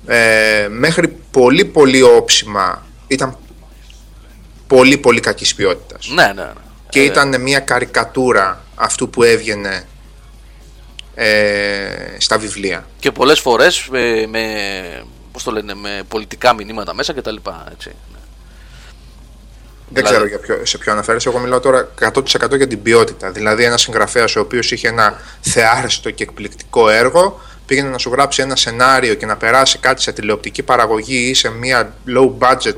ε, 0.07 0.69
μέχρι 0.71 1.09
πολύ 1.31 1.65
πολύ 1.65 2.03
όψιμα 2.03 2.87
ήταν 3.09 3.37
πολύ 4.67 4.99
πολύ 4.99 5.21
κακής 5.21 5.55
ποιότητας. 5.55 6.09
Ναι, 6.09 6.27
ναι, 6.27 6.33
ναι. 6.33 6.53
Και 6.89 7.01
ε, 7.01 7.05
ήταν 7.05 7.41
μια 7.41 7.61
καρικατούρα 7.61 8.65
αυτού 8.75 9.11
που 9.11 9.23
έβγαινε 9.23 9.87
ε, 11.15 12.17
στα 12.19 12.39
βιβλία. 12.39 12.87
Και 12.99 13.13
πολλές 13.13 13.41
φορές 13.41 13.89
με, 13.91 14.27
με, 14.27 14.43
πώς 15.33 15.43
το 15.43 15.51
λένε, 15.51 15.75
με 15.75 16.03
πολιτικά 16.09 16.55
μηνύματα 16.55 16.95
μέσα 16.95 17.13
και 17.13 17.21
τα 17.21 17.31
λοιπά, 17.31 17.67
έτσι. 17.73 17.89
Ναι. 17.89 18.19
Δεν 19.91 20.05
δηλαδή... 20.05 20.15
ξέρω 20.15 20.27
για 20.27 20.39
ποιο, 20.39 20.67
σε 20.67 20.79
ποιο 20.79 20.93
αναφέρεσαι. 20.93 21.29
Εγώ 21.29 21.39
μιλάω 21.39 21.61
τώρα 21.61 21.91
100% 22.01 22.57
για 22.57 22.67
την 22.67 22.83
ποιότητα. 22.83 23.31
Δηλαδή, 23.31 23.65
ένας 23.65 23.81
συγγραφέας 23.81 24.37
ο 24.37 24.41
οποίος 24.41 24.71
είχε 24.71 24.89
ένα 24.89 25.21
θεάριστο 25.41 26.11
και 26.11 26.23
εκπληκτικό 26.23 26.89
έργο, 26.89 27.41
πήγαινε 27.67 27.89
να 27.89 27.99
σου 27.99 28.11
γράψει 28.11 28.43
ένα 28.43 28.57
σενάριο 28.57 29.15
και 29.15 29.27
να 29.27 29.37
περάσει 29.37 29.79
κάτι 29.79 30.03
σε 30.03 30.13
τηλεοπτική 30.13 30.63
παραγωγή 30.63 31.29
ή 31.29 31.35
σε 31.35 31.49
μια 31.51 31.95
low 32.09 32.33
budget 32.39 32.77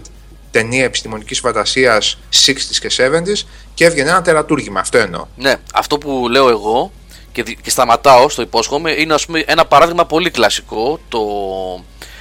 ταινία 0.50 0.84
επιστημονικής 0.84 1.38
φαντασίας 1.38 2.18
60s 2.46 2.76
και 2.80 2.90
70s 2.96 3.46
και 3.74 3.84
έβγαινε 3.84 4.10
ένα 4.10 4.22
τερατούργημα. 4.22 4.80
Αυτό 4.80 4.98
εννοώ. 4.98 5.26
Ναι, 5.36 5.54
αυτό 5.74 5.98
που 5.98 6.28
λέω 6.30 6.48
εγώ 6.48 6.92
και, 7.32 7.42
και 7.42 7.70
σταματάω 7.70 8.28
στο 8.28 8.42
υπόσχομαι 8.42 8.90
είναι 8.90 9.14
ας 9.14 9.26
πούμε, 9.26 9.38
ένα 9.46 9.64
παράδειγμα 9.64 10.06
πολύ 10.06 10.30
κλασικό. 10.30 11.00
Το 11.08 11.20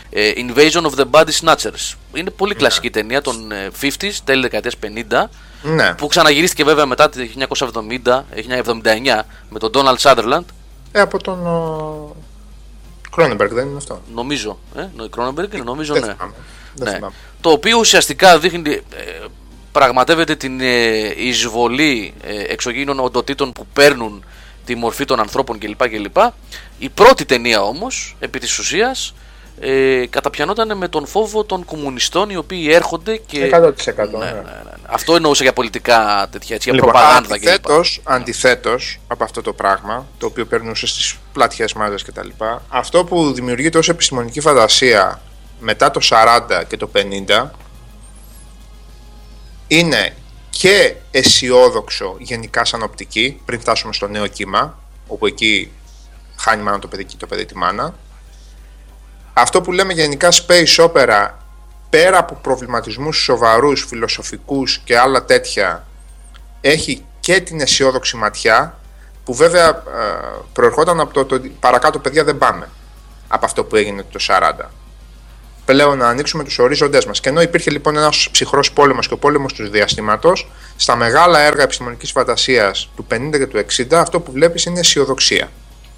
ε, 0.09 0.31
Invasion 0.35 0.81
of 0.81 0.91
the 0.99 1.05
Body 1.11 1.31
Snatchers. 1.41 1.95
Είναι 2.13 2.29
πολύ 2.29 2.51
ναι. 2.51 2.57
κλασική 2.57 2.89
ταινία 2.89 3.21
των 3.21 3.51
50s, 3.81 4.03
ε, 4.03 4.09
τέλη 4.23 4.41
δεκαετίας 4.41 4.75
50. 4.83 5.29
Ναι. 5.61 5.93
Που 5.93 6.07
ξαναγυρίστηκε 6.07 6.63
βέβαια 6.63 6.85
μετά 6.85 7.09
το 7.09 7.17
1970-1979 8.05 9.21
με 9.49 9.59
τον 9.59 9.71
Donald 9.73 9.97
Sutherland. 9.97 10.43
Ε, 10.91 10.99
από 10.99 11.23
τον. 11.23 11.47
Ο... 11.47 12.15
Κρόνεμπεργκ 13.11 13.53
δεν 13.53 13.67
είναι 13.67 13.77
αυτό. 13.77 14.01
Νομίζω. 14.13 14.59
Ε, 14.75 14.81
η 15.03 15.09
Κρόνεμπεργκ 15.09 15.53
είναι, 15.53 15.63
νομίζω 15.63 15.93
Δεν 15.93 16.05
ναι. 16.05 16.13
θυμάμαι. 16.13 16.33
Δεν 16.79 16.87
ναι. 16.87 16.95
θυμάμαι. 16.95 17.13
Το 17.41 17.49
οποίο 17.49 17.77
ουσιαστικά 17.77 18.39
δείχνει, 18.39 18.71
ε, 18.71 19.25
πραγματεύεται 19.71 20.35
την 20.35 20.61
ε, 20.61 21.13
εισβολή 21.17 22.13
ε, 22.23 22.53
εξωγήινων 22.53 22.99
οντοτήτων 22.99 23.51
που 23.51 23.67
παίρνουν 23.73 24.23
τη 24.65 24.75
μορφή 24.75 25.05
των 25.05 25.19
ανθρώπων 25.19 25.57
κλπ. 25.57 25.89
κλπ. 25.89 26.17
Η 26.79 26.89
πρώτη 26.89 27.25
ταινία 27.25 27.61
όμως, 27.61 28.15
επί 28.19 28.39
της 28.39 28.57
ουσίας, 28.57 29.13
ε, 29.59 30.05
καταπιανόταν 30.09 30.77
με 30.77 30.87
τον 30.87 31.05
φόβο 31.05 31.43
των 31.43 31.65
κομμουνιστών 31.65 32.29
οι 32.29 32.35
οποίοι 32.35 32.69
έρχονται 32.71 33.17
και... 33.17 33.49
100%. 33.53 33.53
Ναι, 33.55 33.61
ναι. 33.61 34.25
ναι, 34.25 34.31
ναι, 34.31 34.41
ναι. 34.41 34.71
Αυτό 34.85 35.15
εννοούσα 35.15 35.43
για 35.43 35.53
πολιτικά 35.53 36.27
τέτοια, 36.31 36.55
έτσι, 36.55 36.69
για 36.69 36.79
Λοιπόν, 36.79 36.91
προπαγάνδα 36.91 37.37
κλπ. 37.37 37.47
αντιθέτως, 37.47 38.01
αντιθέτως 38.03 38.99
από 39.07 39.23
αυτό 39.23 39.41
το 39.41 39.53
πράγμα, 39.53 40.07
το 40.17 40.25
οποίο 40.25 40.45
περνούσε 40.45 40.87
στις 40.87 41.15
πλατιές 41.33 41.73
μάζες 41.73 42.03
κτλ. 42.03 42.29
Αυτό 42.67 43.03
που 43.03 43.33
δημιουργείται 43.33 43.77
ως 43.77 43.89
επιστημονική 43.89 44.39
φαντασία 44.39 45.21
μετά 45.59 45.91
το 45.91 45.99
40 46.03 46.63
και 46.67 46.77
το 46.77 46.89
50 46.95 47.49
είναι 49.67 50.15
και 50.49 50.95
αισιόδοξο 51.11 52.15
γενικά 52.19 52.65
σαν 52.65 52.83
οπτική, 52.83 53.41
πριν 53.45 53.59
φτάσουμε 53.59 53.93
στο 53.93 54.07
νέο 54.07 54.27
κύμα, 54.27 54.79
όπου 55.07 55.25
εκεί 55.25 55.71
χάνει 56.37 56.63
μάνα 56.63 56.79
το 56.79 56.87
παιδί 56.87 57.03
και 57.03 57.15
το 57.17 57.27
παιδί 57.27 57.45
τη 57.45 57.57
μάνα. 57.57 57.95
Αυτό 59.33 59.61
που 59.61 59.71
λέμε 59.71 59.93
γενικά 59.93 60.29
space 60.31 60.87
opera, 60.87 61.29
πέρα 61.89 62.17
από 62.17 62.35
προβληματισμούς 62.41 63.17
σοβαρούς, 63.17 63.85
φιλοσοφικούς 63.85 64.81
και 64.83 64.97
άλλα 64.97 65.25
τέτοια, 65.25 65.87
έχει 66.61 67.05
και 67.19 67.41
την 67.41 67.61
αισιόδοξη 67.61 68.17
ματιά, 68.17 68.79
που 69.23 69.33
βέβαια 69.33 69.67
ε, 69.69 69.73
προερχόταν 70.53 70.99
από 70.99 71.13
το, 71.13 71.25
το 71.25 71.35
ότι 71.35 71.49
παρακάτω 71.49 71.99
παιδιά 71.99 72.23
δεν 72.23 72.37
πάμε, 72.37 72.69
από 73.27 73.45
αυτό 73.45 73.63
που 73.63 73.75
έγινε 73.75 74.03
το 74.03 74.19
40 74.27 74.51
πλέον 75.71 75.97
να 75.97 76.07
ανοίξουμε 76.07 76.43
τους 76.43 76.59
ορίζοντές 76.59 77.05
μας. 77.05 77.19
Και 77.19 77.29
ενώ 77.29 77.41
υπήρχε 77.41 77.69
λοιπόν 77.69 77.97
ένας 77.97 78.27
ψυχρός 78.31 78.71
πόλεμος 78.71 79.07
και 79.07 79.13
ο 79.13 79.17
πόλεμος 79.17 79.53
του 79.53 79.69
διαστήματος, 79.69 80.51
στα 80.75 80.95
μεγάλα 80.95 81.39
έργα 81.39 81.63
επιστημονικής 81.63 82.11
φαντασίας 82.11 82.89
του 82.95 83.05
50 83.11 83.37
και 83.37 83.45
του 83.45 83.57
60, 83.57 83.93
αυτό 83.99 84.19
που 84.19 84.31
βλέπεις 84.31 84.63
είναι 84.65 84.79
αισιοδοξία. 84.79 85.47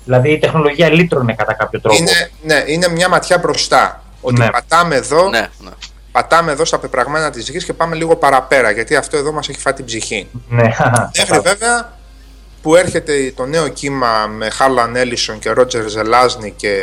Δηλαδή 0.06 0.32
η 0.32 0.38
τεχνολογία 0.40 0.90
λύτρωνε 0.90 1.34
κατά 1.34 1.54
κάποιο 1.54 1.82
τρόπο. 1.82 1.98
Είναι, 1.98 2.32
ναι, 2.44 2.64
είναι 2.68 2.88
μια 2.88 3.10
ματιά 3.10 3.38
μπροστά. 3.38 4.04
Ότι 4.22 4.40
Ναι. 4.40 4.50
πατάμε 4.50 4.96
εδώ, 4.96 5.30
Ναι, 5.30 5.40
ναι. 5.60 5.70
πατάμε 6.12 6.52
εδώ 6.52 6.66
στα 6.66 6.80
πεπραγμένα 6.80 7.30
της 7.30 7.50
γης 7.50 7.64
και 7.66 7.74
πάμε 7.74 7.96
λίγο 7.96 8.16
παραπέρα. 8.16 8.72
Γιατί 8.72 8.96
αυτό 8.96 9.18
εδώ 9.18 9.32
μας 9.32 9.50
έχει 9.50 9.60
φάει 9.60 9.74
την 9.74 9.86
ψυχή. 9.86 10.28
Ναι, 10.50 10.70
Μέχρι 11.18 11.40
βέβαια 11.40 11.98
που 12.62 12.76
έρχεται 12.76 13.34
το 13.36 13.46
νέο 13.46 13.68
κύμα 13.68 14.28
με 14.28 14.50
Χάρλαν 14.50 14.96
Έλισον 14.96 15.40
και 15.40 15.50
Ρότζερ 15.50 15.90
Ζελάζνη 15.90 16.54
και 16.58 16.82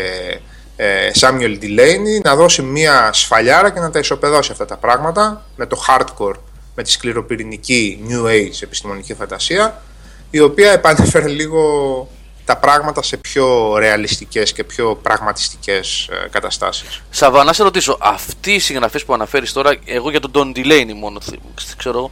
Σάμιουελ 1.13 1.59
Ντιλέινι 1.59 2.21
να 2.25 2.37
δώσει 2.37 2.63
μία 2.63 3.13
σφαλιάρα 3.13 3.71
και 3.71 3.81
να 3.81 3.91
τα 3.91 3.99
ισοπεδώσει 3.99 4.53
αυτά 4.53 4.65
τα 4.65 4.77
πράγματα 4.77 5.45
με 5.57 5.67
το 5.67 5.83
hardcore, 5.89 6.35
με 6.75 6.83
τη 6.83 6.91
σκληροπυρηνική 6.91 8.05
New 8.09 8.25
Age 8.27 8.63
επιστημονική 8.63 9.15
φαντασία 9.15 9.83
η 10.31 10.41
οποία 10.41 10.73
επανέφερε 10.73 11.29
λίγο 11.29 12.09
τα 12.45 12.57
πράγματα 12.57 13.03
σε 13.03 13.17
πιο 13.17 13.77
ρεαλιστικές 13.79 14.53
και 14.53 14.65
πιο 14.65 14.95
πραγματιστικές 15.03 16.09
ε, 16.25 16.29
καταστάσεις. 16.31 17.03
Σαββά, 17.11 17.45
να 17.45 17.53
σε 17.53 17.63
ρωτήσω, 17.63 17.97
αυτοί 18.01 18.53
οι 18.53 18.59
συγγραφείς 18.59 19.05
που 19.05 19.15
αναφέρεις 19.15 19.53
τώρα, 19.53 19.77
εγώ 19.85 20.11
για 20.11 20.21
τον 20.21 20.31
Don 20.35 20.59
Delaney 20.59 20.93
μόνο 20.95 21.21
θυ- 21.21 21.41
ξέρω 21.77 21.99
εγώ. 21.99 22.11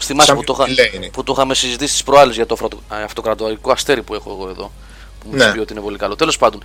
Θυμάσαι 0.00 0.26
Σαν 0.28 0.36
που, 0.36 0.44
το, 0.44 0.56
είχα- 0.68 0.82
Delaney. 0.84 1.08
που 1.12 1.22
το 1.22 1.32
είχαμε 1.36 1.54
συζητήσει 1.54 1.96
τι 1.98 2.04
προάλλες 2.04 2.34
για 2.36 2.46
το 2.46 2.54
αυτο- 2.62 2.76
α, 2.88 2.96
αυτοκρατορικό 3.04 3.70
αστέρι 3.72 4.02
που 4.02 4.14
έχω 4.14 4.30
εγώ 4.40 4.48
εδώ. 4.48 4.72
Που 5.20 5.28
μου 5.30 5.36
Ναι. 5.36 5.44
έχει 5.44 5.52
πει 5.52 5.58
ότι 5.58 5.72
είναι 5.72 5.82
πολύ 5.82 5.98
καλό. 5.98 6.16
Τέλος 6.16 6.38
πάντων, 6.38 6.62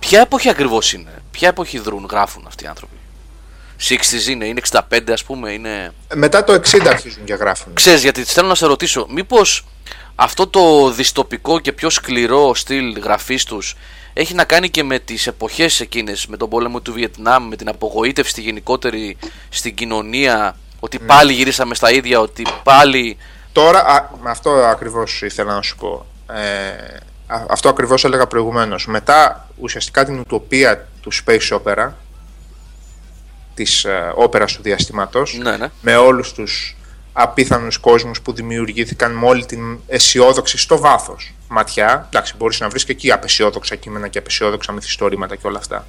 ποια 0.00 0.20
εποχή 0.20 0.48
ακριβώς 0.48 0.92
είναι, 0.92 1.22
ποια 1.30 1.48
εποχή 1.48 1.78
δρούν, 1.78 2.06
γράφουν 2.10 2.44
αυτοί 2.46 2.64
οι 2.64 2.66
άνθρωποι; 2.66 2.96
60s 3.88 4.28
είναι, 4.28 4.44
είναι 4.44 4.60
65 4.70 4.80
ας 5.12 5.24
πούμε, 5.24 5.52
είναι. 5.52 5.92
Μετά 6.14 6.44
το 6.44 6.52
60 6.52 6.86
αρχίζουν 6.86 7.24
και 7.24 7.34
γράφουν. 7.34 7.74
Ξέρεις 7.74 8.02
γιατί 8.02 8.24
θέλω 8.24 8.48
να 8.48 8.54
σε 8.54 8.66
ρωτήσω, 8.66 9.06
μήπως 9.10 9.64
αυτό 10.14 10.46
το 10.46 10.90
διστοπικό 10.90 11.58
και 11.58 11.72
πιο 11.72 11.90
σκληρό 11.90 12.54
στυλ 12.54 12.98
γραφής 12.98 13.44
τους 13.44 13.76
έχει 14.12 14.34
να 14.34 14.44
κάνει 14.44 14.70
και 14.70 14.84
με 14.84 14.98
τις 14.98 15.26
εποχές 15.26 15.80
εκείνες, 15.80 16.26
με 16.26 16.36
τον 16.36 16.48
πόλεμο 16.48 16.80
του 16.80 16.92
Βιετνάμ, 16.92 17.48
με 17.48 17.56
την 17.56 17.68
απογοήτευση 17.68 18.40
γενικότερη 18.40 19.16
στην 19.48 19.74
κοινωνία, 19.74 20.56
ότι 20.80 20.98
πάλι 20.98 21.32
γυρίσαμε 21.32 21.74
στα 21.74 21.90
ίδια, 21.90 22.20
ότι 22.20 22.46
πάλι... 22.62 23.16
Τώρα, 23.52 23.78
α, 23.84 24.08
με 24.22 24.30
αυτό 24.30 24.50
ακριβώς 24.50 25.22
ήθελα 25.22 25.54
να 25.54 25.62
σου 25.62 25.76
πω. 25.76 26.06
Ε, 26.32 26.38
α- 26.38 27.08
αυτό 27.48 27.68
ακριβώς 27.68 28.04
έλεγα 28.04 28.26
προηγουμένως. 28.26 28.86
Μετά 28.86 29.48
ουσιαστικά 29.56 30.04
την 30.04 30.18
ουτοπία 30.18 30.88
του 31.00 31.10
space 31.12 31.60
opera, 31.62 31.88
της 33.54 33.84
ε, 33.84 34.12
όπερας 34.14 34.52
του 34.52 34.62
διαστήματος, 34.62 35.38
Ναι, 35.42 35.56
ναι. 35.56 35.68
με 35.80 35.96
όλους 35.96 36.32
τους 36.32 36.76
απίθανους 37.12 37.78
κόσμους 37.78 38.20
που 38.20 38.32
δημιουργήθηκαν 38.32 39.12
με 39.12 39.26
όλη 39.26 39.44
την 39.46 39.78
αισιόδοξη 39.86 40.58
στο 40.58 40.78
βάθος 40.78 41.34
ματιά. 41.48 42.06
Εντάξει, 42.12 42.34
μπορείς 42.38 42.60
να 42.60 42.68
βρεις 42.68 42.84
και 42.84 42.92
εκεί 42.92 43.12
απεσιόδοξα 43.12 43.74
κείμενα 43.74 44.08
και 44.08 44.18
απεσιόδοξα 44.18 44.72
μυθιστόρηματα 44.72 45.36
και 45.36 45.46
όλα 45.46 45.58
αυτά. 45.58 45.86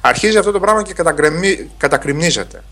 Αρχίζει 0.00 0.38
αυτό 0.38 0.50
το 0.50 0.60
πράγμα 0.60 0.82
και 0.82 0.92
κατακρεμνι- 0.94 1.68
κατακριμνίζεται. 1.76 2.62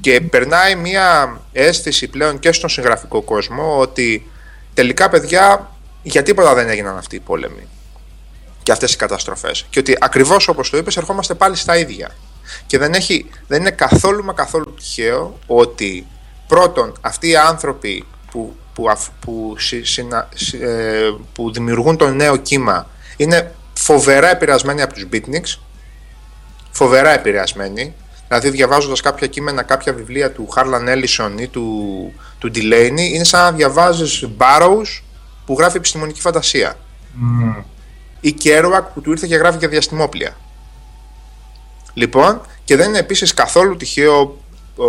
Και 0.00 0.20
περνάει 0.20 0.74
μια 0.74 1.40
αίσθηση 1.52 2.08
πλέον 2.08 2.38
και 2.38 2.52
στον 2.52 2.68
συγγραφικό 2.68 3.22
κόσμο 3.22 3.78
ότι 3.78 4.30
τελικά 4.74 5.08
παιδιά 5.08 5.70
για 6.02 6.22
τίποτα 6.22 6.54
δεν 6.54 6.68
έγιναν 6.68 6.96
αυτοί 6.96 7.16
οι 7.16 7.20
πόλεμοι 7.20 7.68
και 8.62 8.72
αυτές 8.72 8.92
οι 8.92 8.96
καταστροφές. 8.96 9.66
Και 9.70 9.78
ότι 9.78 9.96
ακριβώς 10.00 10.48
όπως 10.48 10.70
το 10.70 10.76
είπες 10.76 10.96
ερχόμαστε 10.96 11.34
πάλι 11.34 11.56
στα 11.56 11.76
ίδια. 11.76 12.10
Και 12.66 12.78
δεν, 12.78 12.92
έχει, 12.92 13.30
δεν 13.46 13.60
είναι 13.60 13.70
καθόλου 13.70 14.24
μα 14.24 14.32
καθόλου 14.32 14.74
τυχαίο 14.74 15.38
ότι 15.46 16.06
πρώτον 16.46 16.92
αυτοί 17.00 17.28
οι 17.28 17.36
άνθρωποι 17.36 18.04
που, 18.30 18.56
που, 18.74 18.90
αφ- 18.90 19.08
που, 19.20 19.54
συ- 19.58 19.84
συνα- 19.84 20.28
συ- 20.34 20.62
ε, 20.62 21.14
που 21.32 21.52
δημιουργούν 21.52 21.96
το 21.96 22.10
νέο 22.10 22.36
κύμα 22.36 22.86
είναι 23.16 23.54
φοβερά 23.78 24.30
επηρεασμένοι 24.30 24.82
από 24.82 24.94
τους 24.94 25.06
beatniks 25.12 25.58
φοβερά 26.70 27.10
επηρεασμένοι. 27.10 27.94
Δηλαδή, 28.28 28.50
διαβάζοντας 28.50 29.00
κάποια 29.00 29.26
κείμενα, 29.26 29.62
κάποια 29.62 29.92
βιβλία 29.92 30.32
του 30.32 30.48
Χάρλαν 30.48 30.88
Έλισον 30.88 31.38
ή 31.38 31.48
του, 31.48 32.12
του 32.38 32.50
Delaney, 32.54 33.10
είναι 33.12 33.24
σαν 33.24 33.42
να 33.42 33.52
διαβάζεις 33.52 34.28
Barrows 34.38 35.02
που 35.50 35.56
γράφει 35.58 35.76
επιστημονική 35.76 36.20
φαντασία. 36.20 36.78
Μμμ. 37.12 37.54
Ή 38.20 38.34
Kerouac 38.42 38.82
που 38.94 39.00
του 39.00 39.10
ήρθε 39.10 39.26
και 39.26 39.36
γράφει 39.36 39.58
για 39.58 39.68
διαστημόπλια. 39.68 40.36
Λοιπόν, 41.94 42.40
και 42.64 42.76
δεν 42.76 42.88
είναι 42.88 42.98
επίσης 42.98 43.34
καθόλου 43.34 43.76
τυχαίο 43.76 44.38
ο, 44.76 44.84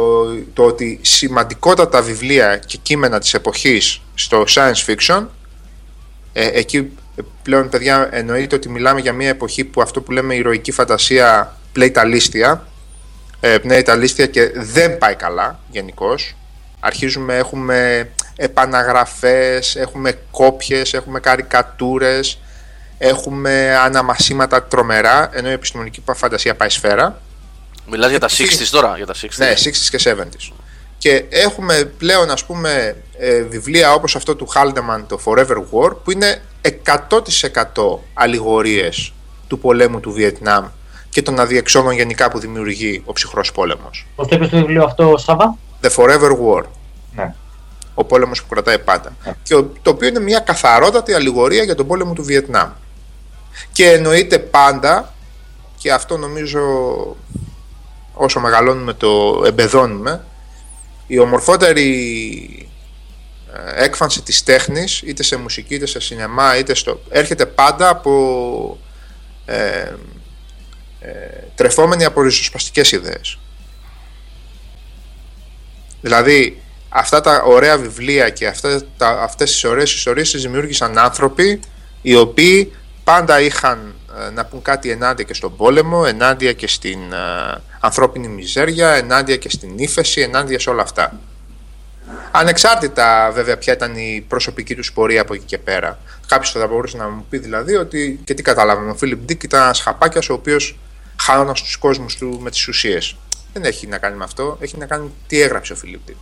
το 0.53 0.63
ότι 0.63 0.99
σημαντικότατα 1.01 2.01
βιβλία 2.01 2.57
και 2.57 2.77
κείμενα 2.77 3.19
της 3.19 3.33
εποχής 3.33 4.01
στο 4.15 4.43
science 4.47 4.85
fiction 4.85 5.25
ε, 6.33 6.47
εκεί 6.47 6.77
ε, 7.15 7.21
πλέον 7.43 7.69
παιδιά 7.69 8.09
εννοείται 8.11 8.55
ότι 8.55 8.69
μιλάμε 8.69 8.99
για 8.99 9.13
μια 9.13 9.29
εποχή 9.29 9.63
που 9.63 9.81
αυτό 9.81 10.01
που 10.01 10.11
λέμε 10.11 10.35
ηρωική 10.35 10.71
φαντασία 10.71 11.57
πλέει 11.71 11.91
τα 11.91 12.03
λίστια 12.03 12.67
ε, 13.39 13.57
πνέει 13.57 13.81
τα 13.81 13.95
λίστια 13.95 14.25
και 14.25 14.51
δεν 14.55 14.97
πάει 14.97 15.15
καλά 15.15 15.59
γενικώς. 15.69 16.35
αρχίζουμε 16.79 17.37
έχουμε 17.37 18.09
επαναγραφές 18.35 19.75
έχουμε 19.75 20.19
κόπιες, 20.31 20.93
έχουμε 20.93 21.19
καρικατούρες 21.19 22.39
έχουμε 22.97 23.77
αναμασίματα 23.77 24.63
τρομερά 24.63 25.29
ενώ 25.33 25.49
η 25.49 25.53
επιστημονική 25.53 26.03
φαντασία 26.15 26.55
πάει 26.55 26.69
σφαίρα 26.69 27.21
Μιλάς 27.89 28.09
για 28.09 28.19
τα 28.19 28.27
60s 28.27 28.67
τώρα, 28.71 28.93
για 28.97 29.05
τα 29.05 29.13
60s. 29.13 29.27
ναι, 29.35 29.53
60s 29.63 29.97
και 29.97 30.15
70s. 30.17 30.53
Και 30.97 31.25
έχουμε 31.29 31.91
πλέον 31.97 32.29
ας 32.31 32.45
πούμε 32.45 32.95
ε, 33.17 33.41
βιβλία 33.41 33.93
όπως 33.93 34.15
αυτό 34.15 34.35
του 34.35 34.47
Haldeman, 34.55 35.03
το 35.07 35.19
Forever 35.25 35.57
War, 35.71 35.95
που 36.03 36.11
είναι 36.11 36.41
100% 36.85 37.99
αλληγορίες 38.13 39.13
του 39.47 39.59
πολέμου 39.59 39.99
του 39.99 40.11
Βιετνάμ 40.11 40.65
και 41.09 41.21
των 41.21 41.39
αδιεξόδων 41.39 41.93
γενικά 41.93 42.29
που 42.29 42.39
δημιουργεί 42.39 43.03
ο 43.05 43.13
ψυχρός 43.13 43.51
πόλεμος. 43.51 44.07
Πώς 44.15 44.27
το 44.27 44.35
είπες 44.35 44.49
το 44.49 44.57
βιβλίο 44.57 44.83
αυτό, 44.83 45.17
Σάβα; 45.17 45.57
The 45.81 45.89
Forever 45.89 46.31
War, 46.45 46.63
Ναι. 47.15 47.33
Ο 47.93 48.03
πόλεμος 48.03 48.41
που 48.43 48.47
κρατάει 48.49 48.79
πάντα. 48.79 49.15
Ναι. 49.25 49.33
Και 49.43 49.55
ο- 49.55 49.73
το 49.81 49.89
οποίο 49.89 50.07
είναι 50.07 50.19
μια 50.19 50.39
καθαρότατη 50.39 51.13
αλληγορία 51.13 51.63
για 51.63 51.75
τον 51.75 51.87
πόλεμο 51.87 52.13
του 52.13 52.23
Βιετνάμ. 52.23 52.69
Και 53.71 53.91
εννοείται 53.91 54.39
πάντα, 54.39 55.13
και 55.77 55.91
αυτό 55.93 56.17
νομίζω 56.17 56.61
όσο 58.13 58.39
μεγαλώνουμε 58.39 58.93
το 58.93 59.41
εμπεδώνουμε, 59.45 60.25
η 61.07 61.19
ομορφότερη 61.19 62.69
ε, 63.75 63.83
έκφανση 63.83 64.21
της 64.21 64.43
τέχνης, 64.43 65.01
είτε 65.01 65.23
σε 65.23 65.35
μουσική, 65.35 65.75
είτε 65.75 65.85
σε 65.85 65.99
σινεμά, 65.99 66.57
είτε 66.57 66.73
στο... 66.73 67.01
έρχεται 67.09 67.45
πάντα 67.45 67.89
από 67.89 68.79
ε, 69.45 69.93
ε, 70.99 71.11
τρεφόμενη 71.55 72.05
από 72.05 72.21
ριζοσπαστικές 72.21 72.91
ιδέες. 72.91 73.39
Δηλαδή, 76.01 76.61
αυτά 76.93 77.21
τα 77.21 77.43
ωραία 77.45 77.77
βιβλία 77.77 78.29
και 78.29 78.47
αυτά, 78.47 78.81
τα, 78.97 79.07
αυτές 79.07 79.51
τις 79.51 79.63
ωραίες 79.63 79.93
ιστορίες 79.93 80.31
τις 80.31 80.41
δημιούργησαν 80.41 80.97
άνθρωποι 80.97 81.59
οι 82.01 82.15
οποίοι 82.15 82.73
πάντα 83.03 83.41
είχαν 83.41 83.93
ε, 84.27 84.29
να 84.29 84.45
πούν 84.45 84.61
κάτι 84.61 84.89
ενάντια 84.89 85.25
και 85.25 85.33
στον 85.33 85.55
πόλεμο, 85.55 86.03
ενάντια 86.07 86.53
και 86.53 86.67
στην 86.67 86.99
ε, 87.13 87.61
ανθρώπινη 87.79 88.27
μιζέρια, 88.27 88.89
ενάντια 88.89 89.37
και 89.37 89.49
στην 89.49 89.77
ύφεση, 89.77 90.21
ενάντια 90.21 90.59
σε 90.59 90.69
όλα 90.69 90.81
αυτά. 90.81 91.19
Ανεξάρτητα 92.31 93.31
βέβαια 93.33 93.57
ποια 93.57 93.73
ήταν 93.73 93.95
η 93.95 94.25
προσωπική 94.27 94.75
τους 94.75 94.93
πορεία 94.93 95.21
από 95.21 95.33
εκεί 95.33 95.45
και 95.45 95.57
πέρα. 95.57 95.99
Κάποιος 96.27 96.51
θα 96.51 96.67
μπορούσε 96.67 96.97
να 96.97 97.09
μου 97.09 97.25
πει 97.29 97.37
δηλαδή 97.37 97.75
ότι 97.75 98.19
και 98.23 98.33
τι 98.33 98.41
καταλάβαμε. 98.41 98.91
Ο 98.91 98.95
Φίλιπ 98.95 99.19
Ντίκ 99.19 99.43
ήταν 99.43 99.61
ένας 99.61 99.81
χαπάκια 99.81 100.21
ο 100.29 100.33
οποίος 100.33 100.79
χάνονταν 101.21 101.55
στους 101.55 101.79
κόσμους 101.79 102.15
του 102.15 102.39
με 102.41 102.49
τις 102.49 102.67
ουσίες. 102.67 103.15
Δεν 103.53 103.63
έχει 103.63 103.87
να 103.87 103.97
κάνει 103.97 104.17
με 104.17 104.23
αυτό. 104.23 104.57
Έχει 104.61 104.77
να 104.77 104.85
κάνει 104.85 105.11
τι 105.27 105.41
έγραψε 105.41 105.73
ο 105.73 105.75
Φίλιπ 105.75 105.99
Ντίκ. 106.05 106.21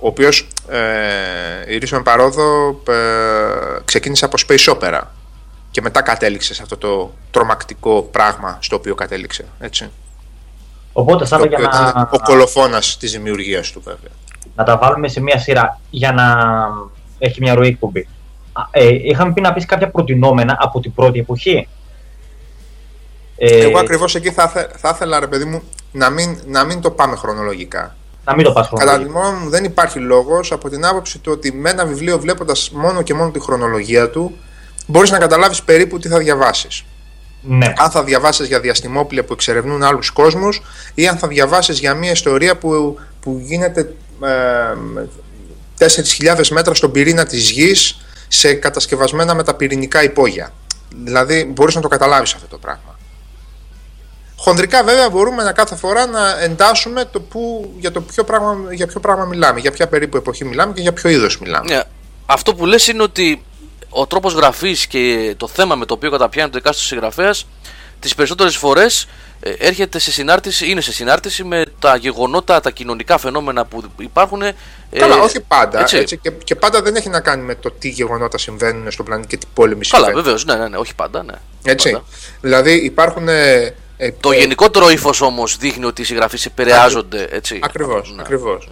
Ο 0.00 0.06
οποίος 0.06 0.48
ε, 0.68 1.74
εν 1.74 1.78
ειρήσθω 1.78 2.02
παρόδω 2.02 2.80
ε, 2.88 3.80
ξεκίνησε 3.84 4.24
από 4.24 4.36
space 4.46 4.74
opera 4.74 5.00
και 5.70 5.80
μετά 5.80 6.02
κατέληξε 6.02 6.54
σε 6.54 6.62
αυτό 6.62 6.76
το 6.76 7.12
τρομακτικό 7.30 8.02
πράγμα 8.02 8.58
στο 8.60 8.76
οποίο 8.76 8.94
κατέληξε. 8.94 9.44
Έτσι. 9.58 9.90
Οπότε, 10.92 11.26
σαν 11.26 11.44
για 11.44 11.58
να... 11.58 12.08
Ο 12.12 12.18
κολοφόνας 12.18 12.96
της 12.96 13.12
δημιουργίας 13.12 13.70
του, 13.70 13.80
βέβαια. 13.84 14.10
Να 14.56 14.64
τα 14.64 14.76
βάλουμε 14.76 15.08
σε 15.08 15.20
μία 15.20 15.38
σειρά 15.38 15.80
για 15.90 16.12
να 16.12 16.24
έχει 17.18 17.40
μια 17.40 17.54
ροή 17.54 17.68
εκπομπή. 17.68 18.08
Ε, 18.70 18.88
είχαμε 18.88 19.32
πει 19.32 19.40
να 19.40 19.52
πεις 19.52 19.66
κάποια 19.66 19.90
προτινόμενα 19.90 20.56
από 20.60 20.80
την 20.80 20.94
πρώτη 20.94 21.18
εποχή; 21.18 21.68
Ε, 23.36 23.64
Εγώ 23.64 23.78
ακριβώς 23.78 24.14
εκεί 24.14 24.30
θα, 24.30 24.48
θα 24.76 24.90
ήθελα, 24.94 25.20
ρε 25.20 25.26
παιδί 25.26 25.44
μου, 25.44 25.62
να 25.92 26.10
μην, 26.10 26.38
να 26.46 26.64
μην 26.64 26.80
το 26.80 26.90
πάμε 26.90 27.16
χρονολογικά. 27.16 27.96
Να 28.30 28.36
μην 28.36 28.44
το 28.44 28.52
πας 28.52 28.66
χρονολογικά. 28.66 28.98
Κατά 28.98 29.12
τη 29.12 29.18
γνώμη 29.18 29.44
μου, 29.44 29.50
δεν 29.50 29.64
υπάρχει 29.64 29.98
λόγος 29.98 30.52
από 30.52 30.68
την 30.68 30.84
άποψη 30.84 31.18
του 31.18 31.32
ότι 31.32 31.52
με 31.52 31.70
ένα 31.70 31.86
βιβλίο, 31.86 32.18
βλέποντας 32.18 32.70
μόνο 32.70 33.02
και 33.02 33.14
μόνο 33.14 33.30
τη 33.30 33.40
χρονολογία 33.40 34.10
του, 34.10 34.36
μπορείς 34.86 35.10
να 35.10 35.18
καταλάβεις 35.18 35.62
περίπου 35.62 35.98
τι 35.98 36.08
θα 36.08 36.18
διαβάσεις. 36.18 36.84
Ναι. 37.42 37.72
Αν 37.76 37.90
θα 37.90 38.04
διαβάσεις 38.04 38.46
για 38.46 38.60
διαστημόπλια 38.60 39.24
που 39.24 39.32
εξερευνούν 39.32 39.82
άλλους 39.82 40.10
κόσμους 40.10 40.62
ή 40.94 41.08
αν 41.08 41.16
θα 41.16 41.28
διαβάσεις 41.28 41.78
για 41.78 41.94
μια 41.94 42.10
ιστορία 42.10 42.56
που, 42.56 42.98
που 43.20 43.40
γίνεται 43.42 43.94
ε, 45.78 45.86
4.000 46.36 46.46
μέτρα 46.50 46.74
στον 46.74 46.90
πυρήνα 46.90 47.24
της 47.24 47.50
γης 47.50 48.00
σε 48.28 48.54
κατασκευασμένα 48.54 49.34
μεταπυρηνικά 49.34 50.02
υπόγεια. 50.02 50.52
Δηλαδή 51.04 51.44
μπορείς 51.54 51.74
να 51.74 51.80
το 51.80 51.88
καταλάβεις 51.88 52.34
αυτό 52.34 52.46
το 52.46 52.58
πράγμα. 52.58 52.98
Χονδρικά 54.42 54.82
βέβαια 54.82 55.10
μπορούμε 55.10 55.42
να 55.42 55.52
κάθε 55.52 55.76
φορά 55.76 56.06
να 56.06 56.40
εντάσσουμε 56.40 57.04
το 57.04 57.20
που, 57.20 57.72
για, 57.78 57.90
το 57.90 58.00
ποιο 58.00 58.24
πράγμα, 58.24 58.56
για 58.70 58.86
ποιο 58.86 59.00
πράγμα 59.00 59.24
μιλάμε, 59.24 59.60
για 59.60 59.70
ποια 59.70 59.88
περίπου 59.88 60.16
εποχή 60.16 60.44
μιλάμε 60.44 60.72
και 60.72 60.80
για 60.80 60.92
ποιο 60.92 61.10
είδος 61.10 61.38
μιλάμε. 61.38 61.80
Yeah. 61.80 61.82
Αυτό 62.26 62.54
που 62.54 62.66
λες 62.66 62.88
είναι 62.88 63.02
ότι 63.02 63.42
ο 63.88 64.06
τρόπος 64.06 64.32
γραφής 64.32 64.86
και 64.86 65.34
το 65.36 65.48
θέμα 65.48 65.74
με 65.74 65.86
το 65.86 65.94
οποίο 65.94 66.10
καταπιάνει 66.10 66.50
το 66.50 66.56
εκάστοτε 66.58 66.86
συγγραφέας 66.86 67.46
τις 68.00 68.14
περισσότερες 68.14 68.56
φορές 68.56 69.08
ε, 69.40 69.50
έρχεται 69.58 69.98
σε 69.98 70.12
συνάρτηση, 70.12 70.70
είναι 70.70 70.80
σε 70.80 70.92
συνάρτηση 70.92 71.44
με 71.44 71.64
τα 71.78 71.96
γεγονότα, 71.96 72.60
τα 72.60 72.70
κοινωνικά 72.70 73.18
φαινόμενα 73.18 73.64
που 73.64 73.84
υπάρχουν. 73.96 74.42
Ε, 74.42 74.54
Καλά, 74.98 75.16
όχι 75.16 75.40
πάντα. 75.40 75.80
Έτσι. 75.80 75.96
Έτσι, 75.96 76.16
και, 76.16 76.30
και 76.30 76.54
πάντα 76.54 76.82
δεν 76.82 76.96
έχει 76.96 77.08
να 77.08 77.20
κάνει 77.20 77.42
με 77.42 77.54
το 77.54 77.70
τι 77.70 77.88
γεγονότα 77.88 78.38
συμβαίνουν 78.38 78.90
στον 78.90 79.04
πλανήτη 79.04 79.28
και 79.28 79.36
τι 79.36 79.46
πόλεμοι 79.54 79.84
συμβαίνουν. 79.84 80.12
Καλά, 80.12 80.22
βεβαίως, 80.22 80.44
ναι, 80.44 80.54
ναι, 80.54 80.68
ναι, 80.68 80.76
όχι 80.76 80.94
πάντα. 80.94 81.22
Ναι. 81.22 81.34
Έτσι. 81.62 81.90
Πάντα. 81.90 82.04
Δηλαδή 82.40 82.72
υπάρχουν. 82.72 83.28
Ε, 83.28 83.74
το 84.20 84.32
γενικότερο 84.32 84.90
ύφος 84.90 85.20
όμως 85.20 85.56
δείχνει 85.56 85.84
ότι 85.84 86.02
οι 86.02 86.04
συγγραφείς 86.04 86.46
επηρεάζονται. 86.46 87.28
Ακριβώς. 87.60 88.12
Ναι. 88.14 88.22
Ακριβώς. 88.22 88.68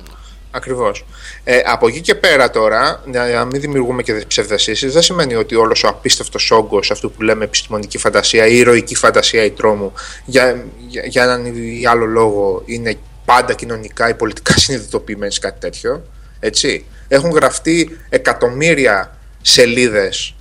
Ακριβώς. 0.50 1.04
Ε, 1.44 1.60
από 1.64 1.88
εκεί 1.88 2.00
και 2.00 2.14
πέρα 2.14 2.50
τώρα, 2.50 3.02
να 3.04 3.44
μην 3.44 3.60
δημιουργούμε 3.60 4.02
και 4.02 4.12
ψευδεσίσει, 4.12 4.88
δεν 4.88 5.02
σημαίνει 5.02 5.34
ότι 5.34 5.54
όλος 5.54 5.84
ο 5.84 5.88
απίστευτος 5.88 6.50
όγκος 6.50 6.90
αυτού 6.90 7.12
που 7.12 7.22
λέμε 7.22 7.44
επιστημονική 7.44 7.98
φαντασία 7.98 8.46
ή 8.46 8.56
ηρωική 8.56 8.94
φαντασία 8.94 9.44
ή 9.44 9.50
τρόμου, 9.50 9.92
για, 10.24 10.64
για, 10.88 11.02
για 11.06 11.22
έναν 11.22 11.44
ή 11.54 11.86
άλλο 11.86 12.04
λόγο 12.04 12.62
είναι 12.66 12.98
πάντα 13.24 13.54
κοινωνικά 13.54 14.08
ή 14.08 14.14
πολιτικά 14.14 14.58
συνειδητοποιημένοι 14.58 15.32
σε 15.32 15.40
κάτι 15.40 15.60
τέτοιο. 15.60 16.02
Έτσι. 16.40 16.84
Έχουν 17.08 17.30
γραφτεί 17.30 17.98
εκατομμύρια 18.08 19.18
σελίδες 19.42 20.34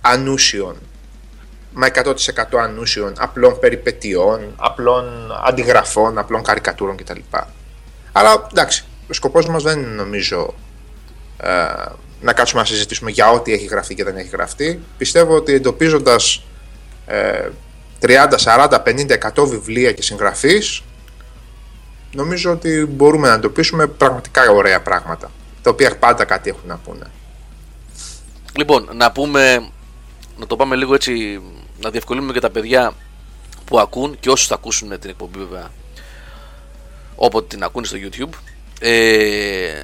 ανούσιων 0.00 0.76
μα 1.74 1.88
100% 1.94 2.58
ανούσιων, 2.58 3.12
απλών 3.18 3.58
περιπετειών, 3.58 4.54
απλών 4.56 5.04
αντιγραφών, 5.44 6.18
απλών 6.18 6.42
καρικατούρων 6.42 6.96
κτλ. 6.96 7.20
Αλλά 8.12 8.46
εντάξει, 8.50 8.84
ο 9.10 9.12
σκοπός 9.12 9.46
μας 9.48 9.62
δεν 9.62 9.78
είναι 9.78 9.94
νομίζω 9.94 10.54
ε, 11.36 11.48
να 12.20 12.32
κάτσουμε 12.32 12.60
να 12.60 12.66
συζητήσουμε 12.66 13.10
για 13.10 13.30
ό,τι 13.30 13.52
έχει 13.52 13.64
γραφτεί 13.66 13.94
και 13.94 14.04
δεν 14.04 14.16
έχει 14.16 14.28
γραφτεί. 14.28 14.80
Πιστεύω 14.98 15.34
ότι 15.34 15.52
εντοπίζοντας 15.52 16.42
ε, 17.06 17.48
30, 18.00 18.28
40, 18.44 18.68
50, 18.84 19.32
100 19.34 19.46
βιβλία 19.48 19.92
και 19.92 20.02
συγγραφείς 20.02 20.82
νομίζω 22.12 22.50
ότι 22.50 22.86
μπορούμε 22.90 23.28
να 23.28 23.34
εντοπίσουμε 23.34 23.86
πραγματικά 23.86 24.50
ωραία 24.50 24.80
πράγματα 24.80 25.30
τα 25.62 25.70
οποία 25.70 25.96
πάντα 25.98 26.24
κάτι 26.24 26.50
έχουν 26.50 26.68
να 26.68 26.76
πούνε. 26.76 27.06
Λοιπόν, 28.56 28.88
να 28.92 29.12
πούμε, 29.12 29.70
να 30.42 30.48
το 30.48 30.56
πάμε 30.56 30.76
λίγο 30.76 30.94
έτσι, 30.94 31.40
να 31.80 31.90
διευκολύνουμε 31.90 32.32
και 32.32 32.40
τα 32.40 32.50
παιδιά 32.50 32.94
που 33.64 33.78
ακούν 33.78 34.16
και 34.20 34.30
όσους 34.30 34.46
θα 34.46 34.54
ακούσουν 34.54 34.98
την 34.98 35.10
εκπομπή 35.10 35.38
βέβαια 35.38 35.70
όποτε 37.14 37.46
την 37.46 37.64
ακούν 37.64 37.84
στο 37.84 37.96
YouTube 38.00 38.30
ε, 38.80 39.82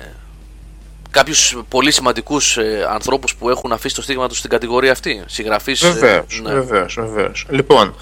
κάποιους 1.11 1.59
πολύ 1.69 1.91
σημαντικούς 1.91 2.57
ε, 2.57 2.87
ανθρώπους 2.91 3.35
που 3.35 3.51
έχουν 3.51 3.73
αφήσει 3.73 3.95
το 3.95 4.03
στίγμα 4.03 4.29
τους 4.29 4.39
στην 4.39 4.51
κατηγορία 4.51 4.93
αυτή 4.93 5.23
συγγραφείς 5.27 5.81
βεβαίως, 5.81 6.39
ε, 6.39 6.43
ναι. 6.43 6.53
βεβαίως, 6.53 6.95
βεβαίως. 6.95 7.47
λοιπόν 7.49 7.95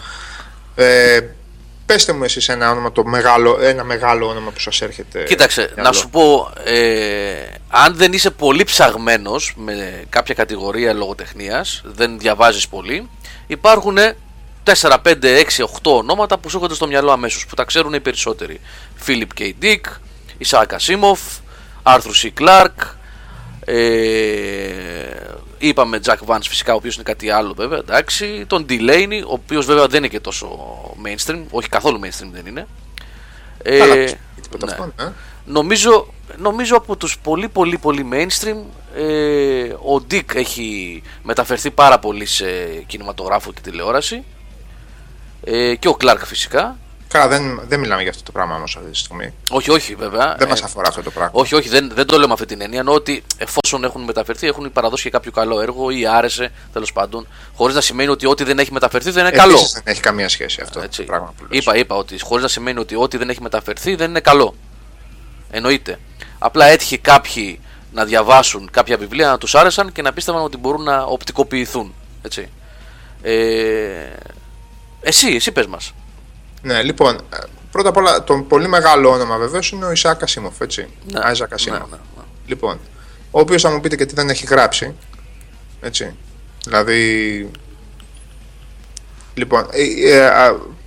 ε, 0.75 1.21
πέστε 1.87 2.13
μου 2.13 2.25
εσείς 2.25 2.49
ένα, 2.49 2.71
όνομα, 2.71 2.93
το 2.93 3.05
μεγάλο, 3.05 3.59
ένα 3.61 3.85
μεγάλο 3.85 4.29
όνομα 4.29 4.51
που 4.51 4.61
σας 4.61 4.81
έρχεται 4.81 5.23
κοίταξε 5.23 5.73
να 5.77 5.93
σου 5.93 6.09
πω 6.09 6.53
ε, 6.65 7.35
αν 7.69 7.95
δεν 7.97 8.13
είσαι 8.13 8.31
πολύ 8.31 8.65
ψαγμένος 8.65 9.55
με 9.57 10.05
κάποια 10.09 10.35
κατηγορία 10.35 10.93
λογοτεχνίας 10.93 11.83
δεν 11.85 12.19
διαβάζεις 12.19 12.69
πολύ 12.69 13.09
υπάρχουν 13.47 13.97
4, 14.65 14.73
5, 14.73 14.99
6, 15.03 15.65
8 15.65 15.67
ονόματα 15.83 16.39
που 16.39 16.49
σου 16.49 16.57
έρχονται 16.57 16.75
στο 16.75 16.87
μυαλό 16.87 17.13
αμέσως 17.13 17.47
που 17.47 17.55
τα 17.55 17.65
ξέρουν 17.65 17.95
οι 17.95 18.01
περισσότεροι 18.01 18.61
Φίλιπ 18.95 19.31
K. 19.39 19.53
Dick, 19.63 19.81
Ισaac 20.47 20.67
Ασίμοφ, 20.71 21.21
Άρθρου 21.83 22.13
Σι 22.13 22.31
Κλάρκ, 22.31 22.81
ε, 23.65 23.75
είπαμε 25.59 26.01
Jack 26.05 26.17
Vance 26.27 26.43
φυσικά, 26.43 26.73
ο 26.73 26.77
οποίος 26.77 26.95
είναι 26.95 27.05
κάτι 27.05 27.31
άλλο 27.31 27.55
βέβαια, 27.55 27.79
εντάξει, 27.79 28.45
τον 28.47 28.67
Delaney, 28.69 29.23
ο 29.27 29.33
οποίος 29.33 29.67
βέβαια 29.67 29.87
δεν 29.87 29.99
είναι 29.99 30.09
και 30.09 30.21
τόσο 30.21 30.59
mainstream, 31.05 31.43
όχι 31.51 31.69
καθόλου 31.69 32.01
mainstream 32.03 32.29
δεν 32.33 32.47
είναι. 32.47 32.67
Ε, 33.63 33.87
ναι. 33.87 34.75
ε. 35.05 35.13
νομίζω, 35.45 36.07
νομίζω 36.37 36.77
από 36.77 36.97
τους 36.97 37.19
πολύ 37.19 37.49
πολύ 37.49 37.79
πολύ 37.79 38.09
mainstream 38.13 38.57
ε, 38.97 39.69
ο 39.69 40.05
Dick 40.11 40.35
έχει 40.35 41.03
μεταφερθεί 41.23 41.71
πάρα 41.71 41.99
πολύ 41.99 42.27
σε 42.27 42.47
κινηματογράφο 42.87 43.53
και 43.53 43.61
τηλεόραση 43.61 44.25
ε, 45.45 45.75
και 45.75 45.89
ο 45.89 45.97
Clark 46.01 46.21
φυσικά 46.25 46.77
Καλά, 47.09 47.29
δεν, 47.29 47.61
δεν 47.69 47.81
μιλάμε 47.81 48.03
για 48.03 48.11
αυτό 48.11 48.23
το 48.23 48.33
πράγμα 48.33 48.55
όμως 48.55 48.77
αυτή 48.77 48.91
τη 48.91 48.97
στιγμή. 48.97 49.33
Όχι, 49.51 49.71
όχι, 49.71 49.95
βέβαια. 49.95 50.35
Δεν 50.39 50.49
ε, 50.49 50.51
μα 50.51 50.65
αφορά 50.65 50.89
αυτό 50.89 51.03
το 51.03 51.11
πράγμα. 51.11 51.31
Όχι, 51.35 51.55
όχι, 51.55 51.69
δεν, 51.69 51.91
δεν 51.95 52.07
το 52.07 52.19
λέω 52.19 52.27
με 52.27 52.33
αυτή 52.33 52.47
την 52.47 52.61
έννοια. 52.61 52.81
Ενώ 52.81 52.93
ότι 52.93 53.25
εφόσον 53.39 53.85
έχουν 53.85 54.03
μεταφερθεί, 54.03 54.47
έχουν 54.47 54.73
παραδώσει 54.73 55.03
και 55.03 55.11
κάποιο 55.11 55.31
καλό 55.31 55.61
έργο 55.61 55.91
ή 55.91 56.07
άρεσε 56.07 56.53
τέλος 56.73 56.93
πάντων. 56.93 57.27
Χωρίς 57.55 57.75
να 57.75 57.81
σημαίνει 57.81 58.11
ότι 58.11 58.27
ό,τι 58.27 58.45
δεν 58.45 58.59
έχει 58.59 58.73
μεταφερθεί 58.73 59.11
δεν 59.11 59.27
είναι 59.27 59.37
Επίσης, 59.37 59.45
καλό. 59.45 59.69
Δεν 59.73 59.83
έχει 59.85 60.01
καμία 60.01 60.29
σχέση 60.29 60.61
αυτό 60.63 60.81
Έτσι. 60.81 60.99
το 60.99 61.05
πράγμα 61.05 61.35
που 61.37 61.47
λες. 61.51 61.61
Είπα, 61.61 61.77
είπα 61.77 61.97
ότι 61.97 62.21
χωρίς 62.21 62.43
να 62.43 62.49
σημαίνει 62.49 62.79
ότι 62.79 62.97
ό,τι 62.97 63.17
δεν 63.17 63.29
έχει 63.29 63.43
μεταφερθεί 63.43 63.95
δεν 63.95 64.11
είναι 64.11 64.21
καλό. 64.21 64.55
Εννοείται. 65.51 65.99
Απλά 66.39 66.65
έτυχε 66.65 66.97
κάποιοι 66.97 67.61
να 67.93 68.05
διαβάσουν 68.05 68.69
κάποια 68.71 68.97
βιβλία, 68.97 69.29
να 69.29 69.39
τους 69.39 69.55
άρεσαν 69.55 69.93
και 69.93 70.03
να 70.03 70.13
πίστευαν 70.13 70.43
ότι 70.43 70.57
μπορούν 70.57 70.83
να 70.83 71.03
οπτικοποιηθούν. 71.03 71.95
Έτσι. 72.23 72.49
Ε, 73.23 73.35
εσύ, 75.01 75.35
εσύ 75.35 75.53
πες 75.53 75.67
μας. 75.67 75.93
Ναι, 76.67 76.83
λοιπόν, 76.83 77.15
ε, 77.15 77.37
πρώτα 77.71 77.89
απ' 77.89 77.97
όλα 77.97 78.25
το 78.25 78.37
πολύ 78.49 78.69
μεγάλο 78.69 79.11
όνομα 79.11 79.37
βεβαίως 79.37 79.71
είναι 79.71 79.85
ο 79.85 79.91
Ισaac 79.91 80.17
Ασίμοφ, 80.21 80.61
έτσι. 80.61 80.89
Ναι. 81.13 81.21
Άιζα 81.23 81.49
Ναι, 81.65 81.71
ναι, 81.71 81.79
ναι. 81.79 81.99
Λοιπόν, 82.47 82.81
ο 83.31 83.41
οποίος 83.41 83.63
θα 83.63 83.71
μου 83.71 83.81
πείτε 83.81 83.97
και 83.97 84.07
τι 84.07 84.15
δεν 84.15 84.29
έχει 84.29 84.47
γράψει. 84.47 84.95
Έτσι. 85.81 86.15
Δηλαδή. 86.65 87.51
Λοιπόν, 89.35 89.67
ε, 89.71 90.13
ε, 90.13 90.31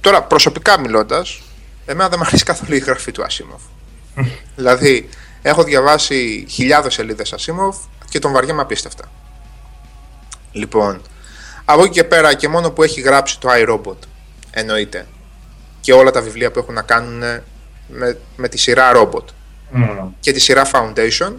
τώρα 0.01 0.23
προσωπικά 0.23 0.79
μιλώντας, 0.79 1.41
εμένα 1.85 2.09
δεν 2.09 2.19
μου 2.21 2.25
αρέσει 2.27 2.43
καθόλου 2.43 2.75
η 2.75 2.79
γραφή 2.79 3.11
του 3.11 3.23
Ασίμοφ. 3.23 3.61
δηλαδή, 4.55 5.09
έχω 5.41 5.63
διαβάσει 5.63 6.45
χιλιάδες 6.49 6.93
σελίδες 6.93 7.33
Ασίμοφ 7.33 7.77
και 8.09 8.19
τον 8.19 8.31
βαριέμαι 8.31 8.61
απίστευτα. 8.61 9.11
Λοιπόν, 10.51 11.01
από 11.65 11.83
εκεί 11.83 11.91
και 11.91 12.03
πέρα 12.03 12.33
και 12.33 12.47
μόνο 12.47 12.71
που 12.71 12.83
έχει 12.83 13.01
γράψει 13.01 13.39
το 13.39 13.49
iRobot, 13.51 13.97
εννοείται 14.51 15.07
και 15.81 15.93
όλα 15.93 16.11
τα 16.11 16.21
βιβλία 16.21 16.51
που 16.51 16.59
έχουν 16.59 16.73
να 16.73 16.81
κάνουν 16.81 17.19
με, 17.87 18.17
με 18.35 18.47
τη 18.47 18.57
σειρά 18.57 18.91
Robot 18.95 19.23
mm. 19.75 20.07
και 20.19 20.31
τη 20.31 20.39
σειρά 20.39 20.65
Foundation 20.73 21.33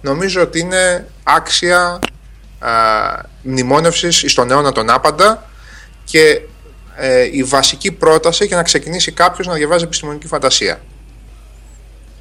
νομίζω 0.00 0.42
ότι 0.42 0.58
είναι 0.58 1.06
άξια 1.22 1.98
μνημόνευσης 3.42 4.24
στον 4.26 4.50
αιώνα 4.50 4.72
τον 4.72 4.90
άπαντα 4.90 5.50
και 6.04 6.40
ε, 6.96 7.28
η 7.32 7.42
βασική 7.42 7.92
πρόταση 7.92 8.44
για 8.46 8.56
να 8.56 8.62
ξεκινήσει 8.62 9.12
κάποιος 9.12 9.46
να 9.46 9.54
διαβάζει 9.54 9.84
επιστημονική 9.84 10.26
φαντασία. 10.26 10.80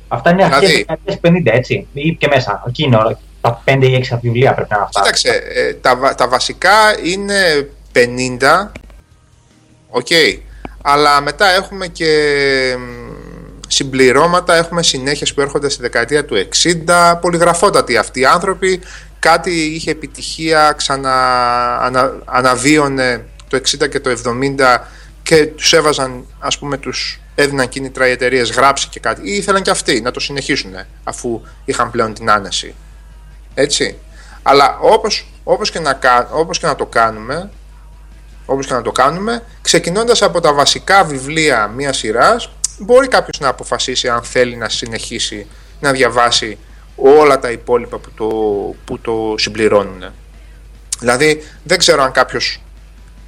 Αυτά 0.08 0.32
είναι 0.32 0.44
αρχές 0.44 0.70
δηλαδή, 0.70 1.20
50, 1.46 1.54
έτσι, 1.54 1.88
ή 1.94 2.16
και 2.16 2.28
μέσα. 2.28 2.64
Εκεί 2.68 2.84
είναι 2.84 2.96
όλα. 2.96 3.20
Τα 3.42 3.64
5 3.66 3.78
ή 3.82 4.08
6 4.12 4.18
βιβλία 4.22 4.54
πρέπει 4.54 4.70
να 4.70 4.76
είναι 4.76 4.86
αυτά. 4.86 5.02
Κοίταξε, 5.02 5.42
ε, 5.54 5.74
τα, 5.74 6.16
τα 6.18 6.28
βασικά 6.28 7.00
είναι 7.04 7.70
50, 7.94 8.72
οκ. 9.98 10.08
Okay. 10.10 10.40
Αλλά 10.82 11.22
μετά 11.22 11.50
έχουμε 11.50 11.88
και 11.88 12.12
συμπληρώματα, 13.68 14.56
έχουμε 14.56 14.84
συνέχειες 14.84 15.34
που 15.34 15.42
έρχονται 15.42 15.70
στη 15.70 15.82
δεκαετία 15.82 16.26
του 16.26 16.48
60, 16.86 17.18
πολυγραφότατοι 17.22 17.98
αυτοί 17.98 18.20
οι 18.20 18.26
άνθρωποι, 18.26 18.80
κάτι 19.20 19.52
είχε 19.52 19.92
επιτυχία, 19.92 20.74
ξανα 20.78 21.14
αναβίωνε 22.26 23.26
το 23.48 23.58
60 23.58 23.90
και 23.90 24.00
το 24.00 24.10
70 24.10 24.78
και 25.24 25.46
τους 25.46 25.74
έβαζαν, 25.74 26.26
ας 26.40 26.58
πούμε, 26.58 26.78
τους 26.78 27.20
έδιναν 27.36 27.70
κίνητρα 27.70 28.08
οι 28.08 28.12
εταιρείες 28.12 28.52
γράψει 28.52 28.88
και 28.88 29.00
κάτι 29.00 29.22
ή 29.30 29.36
ήθελαν 29.36 29.62
και 29.62 29.70
αυτοί 29.70 30.02
να 30.02 30.12
το 30.12 30.20
συνεχίσουν 30.20 30.74
αφού 31.04 31.42
είχαν 31.66 31.92
πλέον 31.92 32.14
την 32.14 32.30
άνεση. 32.30 32.76
Έτσι. 33.54 33.98
Αλλά 34.44 34.78
όπως, 34.80 35.28
όπως, 35.44 35.72
και, 35.72 35.80
να, 35.80 36.00
όπως 36.32 36.60
και 36.60 36.66
να 36.66 36.76
το 36.76 36.86
κάνουμε, 36.86 37.50
όπως 38.50 38.68
και 38.68 38.74
να 38.74 38.82
το 38.82 38.92
κάνουμε, 38.92 39.44
ξεκινώντας 39.62 40.22
από 40.22 40.42
τα 40.42 40.54
βασικά 40.54 41.04
βιβλία 41.04 41.68
μιας 41.68 41.98
σειράς, 41.98 42.50
μπορεί 42.80 43.08
κάποιος 43.08 43.40
να 43.40 43.48
αποφασίσει 43.48 44.10
αν 44.10 44.24
θέλει 44.24 44.56
να 44.56 44.70
συνεχίσει 44.70 45.48
να 45.80 45.92
διαβάσει 45.92 46.58
όλα 46.96 47.40
τα 47.40 47.52
υπόλοιπα 47.52 47.98
που 47.98 48.12
το, 48.16 48.28
που 48.86 49.00
το 49.00 49.36
συμπληρώνουν. 49.38 50.04
Δηλαδή, 51.00 51.44
δεν 51.64 51.78
ξέρω 51.78 52.04
αν 52.04 52.12
κάποιος 52.12 52.62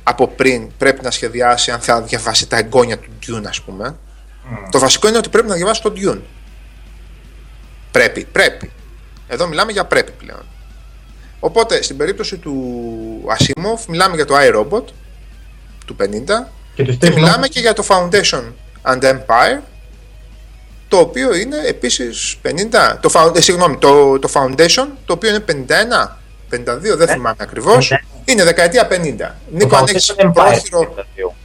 από 0.03 0.27
πριν 0.27 0.71
πρέπει 0.77 1.03
να 1.03 1.11
σχεδιάσει 1.11 1.71
αν 1.71 1.79
θα 1.79 2.01
διαβάσει 2.01 2.47
τα 2.47 2.57
εγγόνια 2.57 2.97
του 2.97 3.09
Dune, 3.27 3.45
ας 3.47 3.61
πούμε. 3.61 3.95
Το 4.71 4.79
βασικό 4.79 5.07
είναι 5.07 5.17
ότι 5.17 5.29
πρέπει 5.29 5.47
να 5.47 5.55
διαβάσει 5.55 5.81
το 5.81 5.93
Dune. 5.95 6.19
Πρέπει, 7.91 8.25
πρέπει. 8.31 8.71
Εδώ 9.27 9.47
μιλάμε 9.47 9.71
για 9.71 9.85
πρέπει 9.85 10.11
πλέον. 10.11 10.45
Οπότε, 11.39 11.81
στην 11.81 11.97
περίπτωση 11.97 12.37
του 12.37 12.55
Asimov, 13.27 13.85
μιλάμε 13.87 14.15
για 14.15 14.25
το 14.25 14.35
iRobot 14.37 14.83
του 15.93 15.95
50 16.01 16.03
και, 16.75 16.83
και 16.83 17.09
μιλάμε 17.09 17.47
και 17.47 17.59
για 17.59 17.73
το 17.73 17.83
Foundation 17.87 18.43
and 18.83 19.03
Empire 19.03 19.59
το 20.87 20.97
οποίο 20.97 21.35
είναι 21.35 21.57
επίσης 21.67 22.37
50, 22.43 22.49
το, 22.99 23.31
ε, 23.35 23.41
συγγνώμη, 23.41 23.77
το, 23.77 24.19
το 24.19 24.29
Foundation 24.33 24.87
το 25.05 25.13
οποίο 25.13 25.29
είναι 25.29 25.43
51, 25.47 25.53
52, 26.51 26.97
δεν 26.97 27.09
ε, 27.09 27.11
θυμάμαι 27.11 27.35
ακριβώς, 27.37 27.91
είναι 28.25 28.43
δεκαετία 28.43 28.87
50. 28.91 28.93
Νίκο, 29.51 29.75
αν 29.75 29.85
έχεις 29.87 30.15
πρόχειρο 30.33 30.95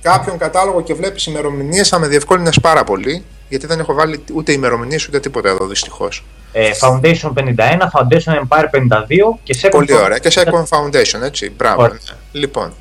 κάποιον 0.02 0.38
κατάλογο 0.38 0.82
και 0.82 0.94
βλέπεις 0.94 1.26
ημερομηνίες 1.26 1.88
θα 1.88 1.98
με 1.98 2.06
διευκόλυνες 2.06 2.60
πάρα 2.60 2.84
πολύ, 2.84 3.24
γιατί 3.48 3.66
δεν 3.66 3.78
έχω 3.78 3.94
βάλει 3.94 4.24
ούτε 4.34 4.52
ημερομηνίες 4.52 5.06
ούτε 5.06 5.20
τίποτα 5.20 5.48
εδώ 5.48 5.66
δυστυχώς. 5.66 6.24
Ε, 6.52 6.70
Foundation 6.80 7.32
51, 7.32 7.52
Foundation 7.92 8.32
Empire 8.48 8.64
52 8.70 9.38
και 9.42 9.58
Second 9.62 9.70
Πολύ 9.70 9.94
ωραία. 9.94 10.18
Και 10.18 10.32
Second 10.34 10.64
Foundation, 10.68 11.22
έτσι. 11.22 11.50
Μπράβο. 11.50 11.82
Ναι. 11.82 11.96
Λοιπόν, 12.32 12.74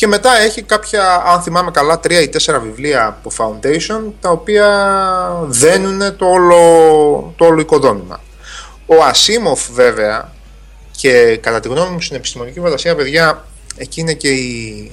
και 0.00 0.06
μετά 0.06 0.38
έχει 0.38 0.62
κάποια, 0.62 1.22
αν 1.26 1.42
θυμάμαι 1.42 1.70
καλά, 1.70 2.00
τρία 2.00 2.20
ή 2.20 2.28
τέσσερα 2.28 2.58
βιβλία 2.58 3.06
από 3.06 3.30
Foundation, 3.38 4.12
τα 4.20 4.30
οποία 4.30 4.66
δένουν 5.46 6.16
το 6.16 6.26
όλο, 6.26 7.34
το 7.36 7.44
όλο 7.44 7.60
οικοδόμημα. 7.60 8.20
Ο 8.86 9.04
Ασίμοφ 9.04 9.70
βέβαια, 9.72 10.32
και 10.90 11.36
κατά 11.36 11.60
τη 11.60 11.68
γνώμη 11.68 11.90
μου 11.90 12.00
στην 12.00 12.16
επιστημονική 12.16 12.60
φαντασία, 12.60 12.94
παιδιά, 12.94 13.44
εκεί 13.76 14.00
είναι 14.00 14.12
και, 14.12 14.28
η... 14.28 14.92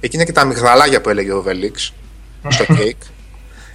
εκεί 0.00 0.16
είναι 0.16 0.24
και 0.24 0.32
τα 0.32 0.40
αμυγδαλάγια 0.40 1.00
που 1.00 1.08
έλεγε 1.08 1.32
ο 1.32 1.42
Βελίξ 1.42 1.92
στο 2.48 2.64
κέικ. 2.74 3.00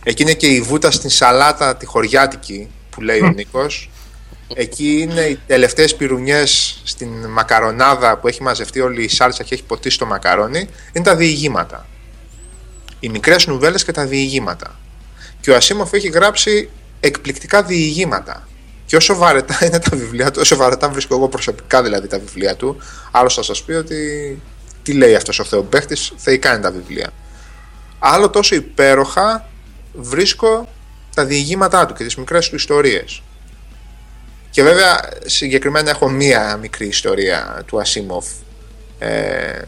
Εκεί 0.04 0.22
είναι 0.22 0.34
και 0.34 0.48
η 0.48 0.62
βούτα 0.62 0.92
στην 0.92 1.10
σαλάτα 1.10 1.76
τη 1.76 1.86
χωριάτικη 1.86 2.70
που 2.90 3.02
λέει 3.02 3.20
ο 3.20 3.30
Νίκος 3.30 3.90
Εκεί 4.56 5.00
είναι 5.00 5.22
οι 5.22 5.40
τελευταίες 5.48 5.96
πυρουνιές 5.96 6.82
στην 6.84 7.28
μακαρονάδα 7.28 8.18
που 8.18 8.28
έχει 8.28 8.44
μαζευτεί 8.44 8.80
όλη 8.80 9.04
η 9.04 9.08
σάλτσα 9.08 9.44
και 9.44 9.54
έχει 9.54 9.64
ποτίσει 9.64 9.98
το 9.98 10.06
μακαρόνι. 10.06 10.70
Είναι 10.94 11.06
τα 11.06 11.16
διηγήματα. 11.16 11.88
Οι 13.00 13.10
μικρές 13.10 13.48
νουβέλες 13.48 13.84
και 13.84 13.92
τα 13.92 14.06
διηγήματα. 14.06 14.80
Και 15.42 15.52
ο 15.52 15.56
Ασίμοφ 15.56 15.94
έχει 15.94 16.08
γράψει 16.08 16.70
εκπληκτικά 17.00 17.64
διηγήματα. 17.64 18.48
Και 18.86 18.96
όσο 18.96 19.16
βαρετά 19.16 19.66
είναι 19.66 19.80
τα 19.80 19.98
βιβλία 19.98 20.32
του, 20.32 20.40
όσο 20.44 20.56
βαρετά 20.56 20.90
βρίσκω 20.90 21.16
εγώ 21.16 21.28
προσωπικά 21.28 21.84
δηλαδή 21.84 22.08
τα 22.08 22.20
βιβλία 22.20 22.56
του, 22.56 22.78
άλλος 23.12 23.34
θα 23.34 23.44
σας 23.44 23.64
πει 23.64 23.72
ότι 23.72 24.42
τι 24.84 24.94
λέει 24.94 25.16
αυτός 25.16 25.40
ο 25.40 25.44
Θεοπαίχτης, 25.44 26.14
θεϊκά 26.18 26.54
είναι 26.54 26.62
τα 26.62 26.72
βιβλία. 26.72 27.10
Άλλο 28.00 28.30
τόσο 28.30 28.56
υπέροχα 28.56 29.50
βρίσκω 29.94 30.70
τα 31.16 31.26
διηγήματά 31.26 31.86
του 31.86 31.94
και 31.94 32.04
τις 32.04 32.16
μικρές 32.16 32.50
του 32.50 32.56
ιστορίες. 32.56 33.22
Και 34.52 34.64
βέβαια 34.64 35.10
συγκεκριμένα 35.26 35.90
έχω 35.90 36.10
μία 36.10 36.58
μικρή 36.58 36.88
ιστορία 36.88 37.64
του 37.66 37.80
Ασίμοφ 37.80 38.26
ε, 39.00 39.62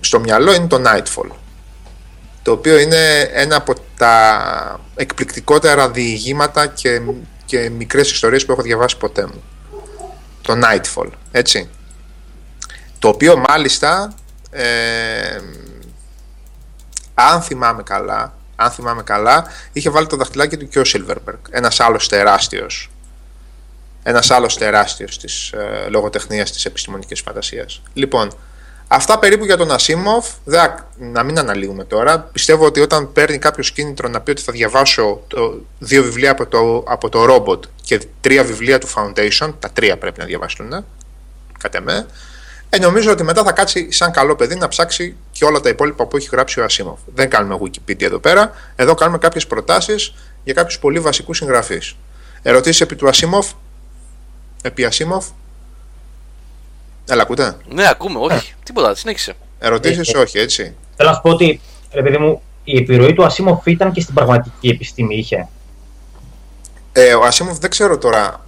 στο 0.00 0.20
μυαλό 0.20 0.54
είναι 0.54 0.66
το 0.66 0.82
Nightfall 0.86 1.30
το 2.42 2.52
οποίο 2.52 2.78
είναι 2.78 3.20
ένα 3.32 3.56
από 3.56 3.74
τα 3.96 4.80
εκπληκτικότερα 4.94 5.90
διηγήματα 5.90 6.66
και, 6.66 7.00
και 7.44 7.70
μικρές 7.70 8.10
ιστορίες 8.10 8.44
που 8.44 8.52
έχω 8.52 8.62
διαβάσει 8.62 8.96
ποτέ 8.96 9.26
μου. 9.26 9.42
Το 10.42 10.60
Nightfall 10.64 11.10
έτσι. 11.30 11.68
Το 12.98 13.08
οποίο 13.08 13.42
μάλιστα 13.48 14.14
ε, 14.50 15.40
αν 17.14 17.42
θυμάμαι 17.42 17.82
καλά 17.82 18.34
αν 18.56 18.70
θυμάμαι 18.70 19.02
καλά 19.02 19.44
είχε 19.72 19.90
βάλει 19.90 20.06
το 20.06 20.16
δαχτυλάκι 20.16 20.56
του 20.56 20.68
και 20.68 20.78
ο 20.78 20.82
Silverberg 20.86 21.38
ένας 21.50 21.80
άλλος 21.80 22.08
τεράστιος 22.08 22.91
ένας 24.02 24.30
άλλος 24.30 24.56
τεράστιος 24.56 25.18
της 25.18 25.50
ε, 25.52 25.88
λογοτεχνίας 25.88 26.52
της 26.52 26.64
επιστημονικής 26.64 27.20
φαντασίας. 27.20 27.82
Λοιπόν, 27.92 28.32
αυτά 28.88 29.18
περίπου 29.18 29.44
για 29.44 29.56
τον 29.56 29.70
Ασίμοφ. 29.70 30.28
να 30.98 31.22
μην 31.22 31.38
αναλύουμε 31.38 31.84
τώρα. 31.84 32.18
Πιστεύω 32.18 32.64
ότι 32.64 32.80
όταν 32.80 33.12
παίρνει 33.12 33.38
κάποιος 33.38 33.72
κίνητρο 33.72 34.08
να 34.08 34.20
πει 34.20 34.30
ότι 34.30 34.42
θα 34.42 34.52
διαβάσω 34.52 35.22
το, 35.26 35.60
δύο 35.78 36.02
βιβλία 36.02 36.30
από 36.30 36.46
το, 36.46 36.84
από 36.86 37.08
το 37.08 37.26
Robot 37.28 37.60
και 37.82 38.00
τρία 38.20 38.44
βιβλία 38.44 38.78
του 38.78 38.88
Foundation, 38.88 39.52
τα 39.58 39.70
τρία 39.72 39.98
πρέπει 39.98 40.20
να 40.20 40.26
διαβάσουν, 40.26 40.72
ε, 40.72 40.84
κατά 41.58 41.80
με, 41.80 42.06
ε, 42.74 42.78
νομίζω 42.78 43.10
ότι 43.10 43.22
μετά 43.22 43.42
θα 43.42 43.52
κάτσει 43.52 43.90
σαν 43.90 44.12
καλό 44.12 44.36
παιδί 44.36 44.54
να 44.54 44.68
ψάξει 44.68 45.16
και 45.32 45.44
όλα 45.44 45.60
τα 45.60 45.68
υπόλοιπα 45.68 46.06
που 46.06 46.16
έχει 46.16 46.28
γράψει 46.32 46.60
ο 46.60 46.64
Ασίμοφ. 46.64 46.98
Δεν 47.14 47.30
κάνουμε 47.30 47.58
Wikipedia 47.62 48.02
εδώ 48.02 48.18
πέρα. 48.18 48.52
Εδώ 48.76 48.94
κάνουμε 48.94 49.18
κάποιες 49.18 49.46
προτάσεις 49.46 50.14
για 50.44 50.54
κάποιους 50.54 50.78
πολύ 50.78 51.00
βασικούς 51.00 51.36
συγγραφείς. 51.36 51.96
Ερωτήσεις 52.42 52.80
επί 52.80 52.96
του 52.96 53.08
Ασίμοφ, 53.08 53.50
επί 54.62 54.84
Ασίμοφ. 54.84 55.26
Έλα, 57.08 57.22
ακούτε. 57.22 57.56
Ναι, 57.68 57.88
ακούμε, 57.88 58.18
όχι. 58.18 58.52
Ε. 58.52 58.62
Τίποτα, 58.62 58.94
συνέχισε. 58.94 59.34
Ερωτήσεις, 59.58 60.12
ε, 60.12 60.18
όχι, 60.18 60.38
έτσι. 60.38 60.74
Θέλω 60.96 61.08
να 61.08 61.14
σου 61.14 61.20
πω 61.22 61.30
ότι, 61.30 61.60
ρε 61.92 62.02
παιδί 62.02 62.18
μου, 62.18 62.42
η 62.64 62.76
επιρροή 62.76 63.12
του 63.12 63.24
Ασίμοφ 63.24 63.66
ήταν 63.66 63.92
και 63.92 64.00
στην 64.00 64.14
πραγματική 64.14 64.68
επιστήμη, 64.68 65.16
είχε. 65.16 65.48
Ε, 66.92 67.14
ο 67.14 67.24
Ασίμοφ 67.24 67.58
δεν 67.58 67.70
ξέρω 67.70 67.98
τώρα 67.98 68.46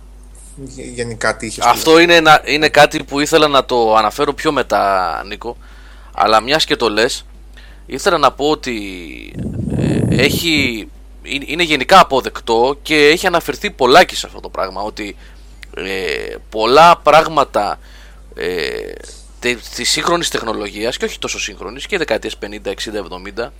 γενικά 0.94 1.36
τι 1.36 1.46
είχε. 1.46 1.60
Αυτό 1.64 1.98
είναι, 1.98 2.14
ένα, 2.14 2.42
είναι 2.44 2.68
κάτι 2.68 3.04
που 3.04 3.20
ήθελα 3.20 3.48
να 3.48 3.64
το 3.64 3.94
αναφέρω 3.94 4.32
πιο 4.32 4.52
μετά, 4.52 5.22
Νίκο. 5.26 5.56
Αλλά 6.14 6.40
μιας 6.40 6.64
και 6.64 6.76
το 6.76 6.88
λες, 6.88 7.24
ήθελα 7.86 8.18
να 8.18 8.32
πω 8.32 8.50
ότι 8.50 8.76
ε, 9.76 10.22
έχει, 10.22 10.88
είναι 11.22 11.62
γενικά 11.62 12.00
αποδεκτό 12.00 12.76
και 12.82 12.96
έχει 12.96 13.26
αναφερθεί 13.26 13.70
πολλάκι 13.70 14.16
σε 14.16 14.26
αυτό 14.26 14.40
το 14.40 14.48
πράγμα. 14.48 14.82
Ότι 14.82 15.16
ε, 15.76 16.36
πολλά 16.50 16.96
πράγματα 16.96 17.78
ε, 18.36 18.92
της 19.74 19.90
σύγχρονης 19.90 20.28
τεχνολογίας 20.28 20.96
και 20.96 21.04
όχι 21.04 21.18
τόσο 21.18 21.40
σύγχρονης 21.40 21.86
και 21.86 21.98
δεκαετίες 21.98 22.36
50, 22.42 22.68
60, 22.68 22.72
70 23.44 23.50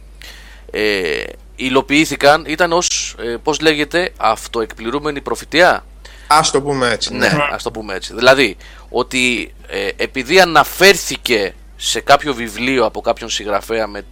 ε, 0.71 1.23
υλοποιήθηκαν 1.57 2.45
ήταν 2.47 2.73
ως 2.73 3.17
ε, 3.19 3.37
πώς 3.43 3.61
λέγεται 3.61 4.13
αυτοεκπληρούμενη 4.17 5.21
προφητεία. 5.21 5.85
Ας 6.27 6.51
το 6.51 6.63
πούμε 6.63 6.89
έτσι 6.89 7.15
ναι, 7.15 7.29
ναι 7.29 7.47
ας 7.51 7.63
το 7.63 7.71
πούμε 7.71 7.95
έτσι. 7.95 8.15
Δηλαδή 8.15 8.57
ότι 8.89 9.55
ε, 9.67 9.89
επειδή 9.97 10.41
αναφέρθηκε 10.41 11.55
σε 11.77 12.01
κάποιο 12.01 12.35
βιβλίο 12.35 12.85
από 12.85 13.01
κάποιον 13.01 13.31
συγγραφέα 13.31 13.87
με 13.87 14.05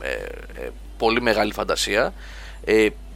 ε, 0.00 0.10
ε, 0.10 0.70
πολύ 0.96 1.20
μεγάλη 1.20 1.52
φαντασία 1.52 2.12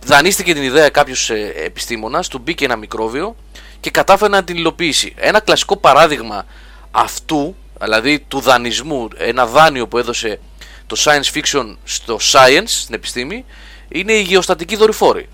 δανείστηκε 0.04 0.54
την 0.54 0.62
ιδέα 0.62 0.88
κάποιος 0.88 1.30
επιστήμονας 1.64 2.28
του 2.28 2.38
μπήκε 2.38 2.64
ένα 2.64 2.76
μικρόβιο 2.76 3.36
και 3.80 3.90
κατάφερε 3.90 4.30
να 4.30 4.44
την 4.44 4.56
υλοποιήσει. 4.56 5.14
Ένα 5.16 5.40
κλασικό 5.40 5.76
παράδειγμα 5.76 6.44
αυτού, 6.90 7.56
δηλαδή 7.80 8.18
του 8.20 8.40
δανεισμού, 8.40 9.08
ένα 9.16 9.46
δάνειο 9.46 9.86
που 9.88 9.98
έδωσε 9.98 10.40
το 10.86 10.96
science 10.98 11.36
fiction 11.38 11.76
στο 11.84 12.18
science, 12.32 12.64
στην 12.66 12.94
επιστήμη, 12.94 13.44
είναι 13.88 14.12
οι 14.12 14.22
γεωστατικοί 14.22 14.76
δορυφόροι. 14.76 15.28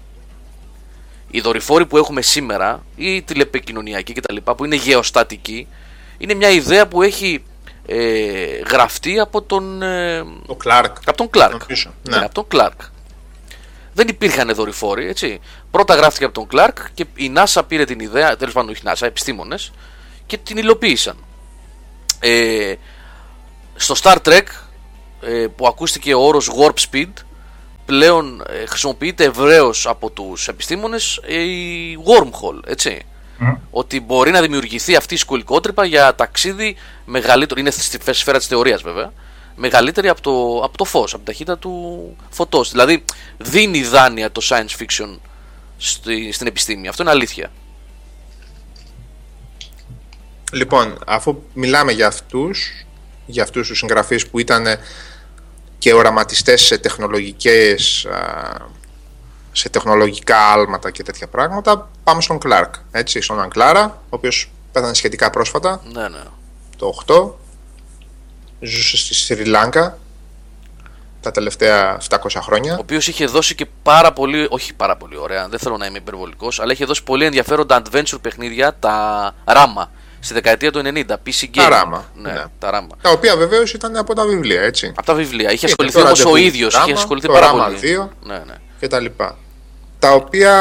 Οι 1.31 1.41
δορυφόροι 1.41 1.87
που 1.87 1.97
έχουμε 1.97 2.23
σήμερα, 2.23 2.85
ή 2.97 3.23
τηλεπικοινωνιακοί 3.23 4.13
κτλ., 4.13 4.37
που 4.37 4.65
είναι 4.65 4.77
γεωστατικοί, 4.77 5.67
είναι 6.19 6.35
μια 6.35 6.51
ιδέα 6.51 6.87
που 6.89 7.03
έχει 7.03 7.43
ε, 7.87 7.97
γραφτεί 8.71 9.19
από 9.21 9.43
τον, 9.43 9.83
ε, 9.83 10.25
Το 10.47 10.57
Clark. 10.65 10.93
από 11.07 11.17
τον 11.17 11.31
Clark. 11.35 11.57
Νομίζω, 11.61 11.95
Ναι. 12.09 12.17
ναι. 12.17 12.25
από 12.25 12.35
τον 12.35 12.47
Clark. 12.53 12.87
Δεν 13.95 14.09
υπήρχαν 14.09 14.55
δορυφόροι, 14.55 15.09
έτσι. 15.09 15.41
Πρώτα 15.73 15.95
γράφτηκε 15.95 16.25
από 16.25 16.35
τον 16.35 16.49
Clark 16.53 16.77
και 16.95 17.07
η 17.15 17.33
NASA 17.37 17.63
πήρε 17.69 17.85
την 17.85 18.01
ιδέα, 18.01 18.37
τέλος 18.37 18.55
πάντων 18.55 18.71
όχι 18.71 18.81
η 18.81 18.85
NASA, 18.87 19.07
επιστήμονες, 19.07 19.73
και 20.27 20.37
την 20.37 20.57
υλοποίησαν. 20.57 21.17
Ε, 22.21 22.75
στο 23.75 23.95
Star 24.03 24.17
Trek 24.25 24.43
ε, 25.21 25.47
που 25.57 25.67
ακούστηκε 25.67 26.15
ο 26.15 26.21
όρος 26.21 26.51
Warp 26.59 26.75
Speed 26.91 27.13
πλέον 27.87 28.45
ε, 28.49 28.67
χρησιμοποιείται 28.67 29.25
ευρέως 29.25 29.87
από 29.87 30.11
τους 30.11 30.49
επιστήμονες 30.49 31.21
ε, 31.27 31.41
η 31.41 31.99
wormhole, 32.07 32.61
έτσι. 32.67 33.07
Μμ. 33.39 33.53
Ότι 33.71 34.01
μπορεί 34.01 34.31
να 34.31 34.41
δημιουργηθεί 34.41 34.97
αυτή 34.97 35.15
η 35.15 35.17
σκολικότρυπα 35.17 35.85
για 35.85 36.15
ταξίδι 36.15 36.77
μεγαλύτερο, 37.05 37.61
είναι 37.61 37.71
στη 37.71 38.15
σφαίρα 38.15 38.39
της 38.39 38.47
θεωρίας 38.47 38.83
βέβαια, 38.83 39.13
μεγαλύτερη 39.57 40.09
από 40.09 40.21
το, 40.21 40.61
από 40.65 40.77
το 40.77 40.85
φως, 40.85 41.15
από 41.15 41.25
την 41.25 41.33
ταχύτητα 41.33 41.59
του 41.59 42.17
φωτός. 42.31 42.71
Δηλαδή 42.71 43.05
δίνει 43.39 43.83
δάνεια 43.83 44.33
το 44.33 44.41
science 44.45 44.83
fiction 44.83 45.19
στη, 45.83 46.33
στην 46.33 46.47
επιστήμη. 46.47 46.89
Αυτό 46.89 47.03
είναι 47.03 47.11
αλήθεια. 47.11 47.51
Λοιπόν, 50.53 50.99
αφού 51.07 51.43
μιλάμε 51.55 51.93
για 51.93 52.07
αυτούς, 52.07 52.87
για 53.27 53.43
αυτούς 53.43 53.69
τους 53.69 53.79
συγγραφείς 53.79 54.27
που 54.27 54.39
ήταν 54.39 54.67
και 55.79 55.93
οραματιστές 55.95 56.63
σε 56.63 56.79
τεχνολογικές, 56.79 58.05
α, 58.05 58.55
σε 59.53 59.69
τεχνολογικά 59.69 60.39
άλματα 60.39 60.91
και 60.91 61.03
τέτοια 61.03 61.27
πράγματα, 61.29 61.91
πάμε 62.05 62.21
στον 62.21 62.39
Κλάρκ, 62.39 62.75
έτσι, 62.91 63.21
στον 63.21 63.41
Αγκλάρα, 63.41 63.85
ο 63.85 64.07
οποίος 64.09 64.51
πέθανε 64.73 64.95
σχετικά 64.95 65.31
πρόσφατα, 65.31 65.83
Ναι, 65.93 66.09
ναι. 66.09 66.23
το 66.77 66.93
8, 67.07 67.31
ζούσε 68.61 68.97
στη 68.97 69.15
Σρι 69.15 69.45
Λάγκα 69.45 69.99
τα 71.23 71.31
τελευταία 71.31 71.99
700 72.11 72.17
Ο 72.37 72.41
χρόνια. 72.41 72.77
οποίος 72.81 73.09
είχε 73.09 73.27
δώσει 73.27 73.55
και 73.55 73.67
πάρα 73.83 74.13
πολύ, 74.13 74.47
όχι 74.51 74.75
πάρα 74.75 74.97
πολύ 74.97 75.17
ωραία, 75.17 75.49
δεν 75.49 75.59
θέλω 75.59 75.77
να 75.77 75.87
είμαι 75.87 75.99
υπερβολικός, 75.99 76.61
αλλά 76.61 76.73
είχε 76.73 76.85
δώσει 76.85 77.03
πολύ 77.03 77.25
ενδιαφέροντα 77.25 77.83
adventure 77.83 78.19
παιχνίδια, 78.21 78.77
τα 78.81 79.35
Ράμα, 79.45 79.91
στη 80.21 80.35
δεκαετία 80.35 80.73
του 80.73 80.83
90, 80.85 81.01
PC 81.01 81.45
Game. 81.45 81.49
Τα 81.53 81.69
Ράμα, 81.69 82.05
Ναι, 82.15 82.33
ναι. 82.33 82.45
τα 82.59 82.71
Ράμα. 82.71 82.97
Τα 83.03 83.11
οποία 83.11 83.37
βεβαίως 83.37 83.73
ήταν 83.73 83.97
από 83.97 84.15
τα 84.15 84.27
βιβλία, 84.27 84.63
έτσι. 84.63 84.93
Από 84.97 85.07
τα 85.07 85.15
βιβλία. 85.15 85.53
Είχε 85.53 85.67
Είναι 85.67 85.67
ασχοληθεί 85.71 85.95
το 85.97 86.01
όμως 86.07 86.21
ο 86.21 86.23
ραντεβού 86.29 86.47
ίδιος, 86.47 86.73
είχε 86.75 86.83
Ράμα, 86.85 86.99
ασχοληθεί 86.99 87.27
το 87.27 87.33
πάρα 87.33 87.47
Ράμα 87.47 87.65
πολύ. 87.65 87.79
2. 87.83 88.09
Ναι, 88.23 88.35
ναι. 88.35 88.55
και 88.81 88.89
τα 88.89 89.01
λοιπά. 89.01 89.37
Τα 89.99 90.13
οποία 90.13 90.53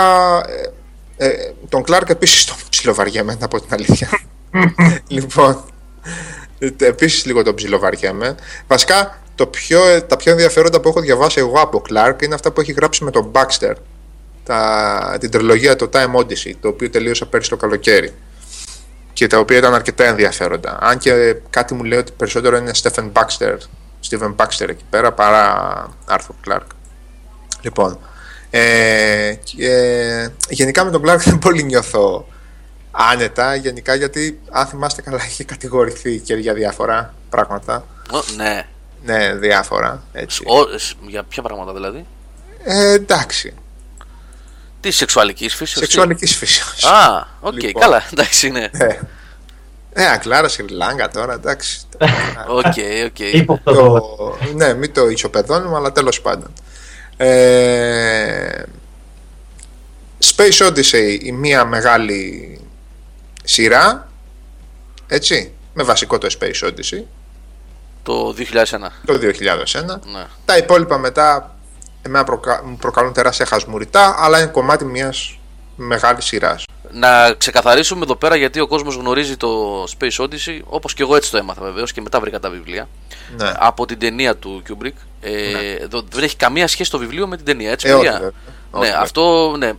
ε, 1.18 1.28
ε, 1.28 1.54
τον 1.70 1.84
Κλάρκ 1.84 2.10
επίσης 2.10 2.46
τον 2.46 2.56
ψιλοβαριέμαι, 2.70 3.38
να 3.40 3.48
πω 3.48 3.60
την 3.62 3.74
αλήθεια. 3.74 4.10
λοιπόν, 5.08 5.64
ε, 6.60 6.70
επίσης 6.78 7.26
λίγο 7.26 7.44
τον 7.44 7.56
ψιλοβαριέμαι. 7.56 8.36
Βασικά, 8.68 9.22
το 9.42 9.48
πιο, 9.48 10.04
τα 10.04 10.18
πιο 10.18 10.32
ενδιαφέροντα 10.32 10.80
που 10.80 10.90
έχω 10.90 11.00
διαβάσει 11.00 11.40
εγώ 11.40 11.60
από 11.60 11.80
Κλάρκ 11.80 12.22
είναι 12.22 12.36
αυτά 12.36 12.52
που 12.52 12.62
έχει 12.62 12.72
γράψει 12.72 13.04
με 13.04 13.12
τον 13.12 13.32
Baxter. 13.32 13.74
Τα, 14.44 15.18
την 15.20 15.32
τριλογία 15.32 15.76
το 15.76 15.90
Time 15.94 16.16
Odyssey, 16.16 16.54
το 16.62 16.68
οποίο 16.68 16.90
τελείωσα 16.90 17.26
πέρυσι 17.26 17.50
το 17.50 17.58
καλοκαίρι. 17.58 18.14
Και 19.14 19.28
τα 19.28 19.40
οποία 19.40 19.58
ήταν 19.58 19.74
αρκετά 19.74 20.06
ενδιαφέροντα. 20.06 20.78
Αν 20.82 20.98
και 20.98 21.36
κάτι 21.50 21.74
μου 21.74 21.84
λέει 21.84 22.00
ότι 22.00 22.12
περισσότερο 22.18 22.58
είναι 22.58 22.72
Stephen 22.82 23.12
Baxter, 23.12 23.58
Stephen 24.10 24.36
Baxter 24.36 24.70
εκεί 24.70 24.84
πέρα 24.90 25.12
παρά 25.12 25.90
Arthur 26.10 26.50
Clarke. 26.50 26.72
Λοιπόν, 27.62 28.00
ε, 28.50 29.34
και, 29.44 29.70
γενικά 30.50 30.84
με 30.84 30.92
τον 30.92 31.02
Clark 31.06 31.20
δεν 31.26 31.40
πολύ 31.40 31.64
νιώθω 31.64 32.28
άνετα, 32.92 33.56
γενικά 33.56 33.96
γιατί 33.96 34.40
αν 34.52 34.66
θυμάστε 34.66 35.02
καλά 35.02 35.26
είχε 35.26 35.44
κατηγορηθεί 35.44 36.20
και 36.20 36.34
για 36.34 36.54
διάφορα 36.54 37.14
πράγματα. 37.30 37.86
Ω, 38.12 38.20
ναι. 38.36 38.66
Ναι, 39.06 39.34
διάφορα, 39.36 40.04
έτσι. 40.12 40.44
Ο- 40.46 40.78
σ- 40.78 40.96
για 41.08 41.24
ποια 41.24 41.44
πράγματα 41.44 41.74
δηλαδή; 41.74 42.06
Ε, 42.64 42.92
εντάξει, 42.92 43.54
Τη 44.80 44.92
σεξουαλικής 44.92 45.56
φύση. 45.56 45.78
σεξουαλικής 45.78 46.36
φύσεως. 46.36 46.84
Α, 46.86 47.28
οκ, 47.40 47.54
Λοιπόν. 47.62 47.82
καλά, 47.82 48.04
εντάξει, 48.12 48.50
ναι. 48.50 48.70
Ε, 48.72 49.00
ε, 49.94 50.06
Α 50.06 50.12
Κλάρκ, 50.12 50.48
Σρι 50.48 50.68
Λάνκα 50.68 51.10
τώρα, 51.10 51.34
εντάξει. 51.34 51.82
Οκ, 52.48 52.74
οκ. 53.06 53.20
Ύποπτο 53.20 53.74
το, 53.74 54.00
το. 54.18 54.38
ναι, 54.56 54.74
μην 54.74 54.94
το 54.94 55.08
ισοπεδώνουμε, 55.10 55.76
αλλά 55.76 55.92
τέλος 55.92 56.22
πάντων. 56.22 56.54
Ε, 57.18 58.64
Space 60.36 60.68
Odyssey, 60.68 61.18
η 61.22 61.32
μία 61.32 61.66
μεγάλη 61.66 62.60
σειρά, 63.44 64.10
έτσι, 65.08 65.52
με 65.74 65.84
βασικό 65.84 66.18
το 66.18 66.36
Space 66.40 66.68
Odyssey, 66.68 67.04
Το 68.04 68.34
2001. 68.38 68.92
το 69.06 69.14
2001. 69.14 70.00
Ναι. 70.14 70.26
Τα 70.46 70.58
υπόλοιπα 70.58 70.98
μετά 70.98 71.56
εμένα 72.02 72.24
προκα... 72.24 72.62
μου 72.66 72.78
προκαλούν 72.78 73.14
τεράστια 73.14 73.46
χασμουριτά, 73.46 74.16
αλλά 74.20 74.40
είναι 74.42 74.48
κομμάτι 74.52 74.86
μιας 74.86 75.40
μεγάλης 75.76 76.26
σειράς. 76.26 76.66
Να 76.92 77.34
ξεκαθαρίσουμε 77.34 78.02
εδώ 78.04 78.16
πέρα 78.16 78.36
γιατί 78.36 78.60
ο 78.60 78.68
κόσμος 78.68 78.96
γνωρίζει 78.96 79.38
το 79.38 79.84
Space 79.84 80.24
Odyssey, 80.24 80.60
όπως 80.66 80.94
και 80.94 81.04
εγώ 81.04 81.16
έτσι 81.16 81.32
το 81.32 81.38
έμαθα 81.38 81.62
βεβαίως 81.62 81.92
και 81.92 82.02
μετά 82.02 82.20
βρήκα 82.20 82.40
τα 82.40 82.50
βιβλία, 82.50 82.88
Ναι. 83.38 83.52
από 83.60 83.86
την 83.86 84.00
ταινία 84.00 84.36
του 84.36 84.62
Kubrick. 84.70 84.94
Ε, 85.22 85.74
εδώ 85.82 86.04
Δεν 86.12 86.24
έχει 86.24 86.36
καμία 86.36 86.68
σχέση 86.68 86.92
το 86.92 86.98
βιβλίο 86.98 87.28
με 87.28 87.36
την 87.36 87.46
ταινία, 87.46 87.72
έτσι 87.72 87.88
Ε, 87.88 87.94
όχι, 87.94 88.02
παιδιά; 88.04 88.12
βέβαια. 88.14 88.32
Ναι, 88.72 88.80
Όχι, 88.80 88.86
βέβαια. 88.86 89.00
αυτό, 89.02 89.56
ναι. 89.58 89.72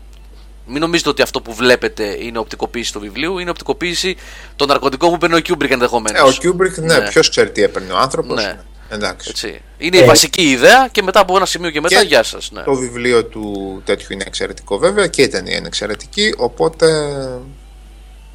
Μην 0.67 0.81
νομίζετε 0.81 1.09
ότι 1.09 1.23
αυτό 1.23 1.41
που 1.41 1.53
βλέπετε 1.55 2.17
είναι 2.21 2.39
οπτικοποίηση 2.39 2.93
του 2.93 3.01
βιβλίου, 3.01 3.39
είναι 3.39 3.51
οπτικοποίηση 3.51 4.17
των 4.57 4.69
ναρκωτικών 4.69 5.11
που 5.11 5.19
παίρνει 5.19 5.37
ο 5.37 5.41
Kubrick 5.49 5.71
ενδεχομένως. 5.71 6.39
Ε, 6.39 6.49
ο 6.49 6.53
Kubrick, 6.53 6.83
ναι, 6.83 6.99
Ναι. 6.99 7.09
ποιος 7.09 7.29
ξέρει 7.29 7.51
τι 7.51 7.63
έπαιρνε 7.63 7.93
ο 7.93 7.99
άνθρωπος. 7.99 8.43
Ναι. 8.45 8.59
Εντάξει. 8.89 9.29
Έτσι. 9.31 9.61
Είναι 9.79 9.97
η 9.97 10.01
Ε, 10.01 10.05
βασική 10.05 10.43
ιδέα 10.43 10.89
και 10.93 11.03
μετά 11.03 11.21
από 11.21 11.37
ένα 11.37 11.47
σημείο 11.47 11.71
και 11.71 11.81
μετά, 11.81 12.01
και 12.01 12.07
γεια 12.07 12.23
σας. 12.23 12.51
Ναι. 12.53 12.63
Το 12.63 12.75
βιβλίο 12.75 13.25
του 13.25 13.83
τέτοιου 13.85 14.07
είναι 14.11 14.25
εξαιρετικό 14.27 14.79
βέβαια 14.79 15.07
και 15.07 15.23
η 15.23 15.29
ταινία 15.29 15.57
είναι 15.57 15.67
εξαιρετική, 15.67 16.35
οπότε 16.39 16.87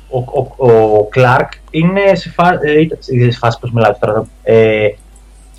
Ο, 0.10 0.18
ο, 0.18 0.72
ο 0.98 1.04
Κλάρκ 1.06 1.52
είναι 1.72 2.16
σε, 2.16 2.30
φά, 2.30 2.60
ε, 2.62 2.82
ήταν 2.82 2.98
σε 3.32 3.38
φάση, 3.40 3.58
πώς 3.60 3.72
μιλάω 3.72 3.94
τώρα, 4.00 4.28
ε, 4.44 4.88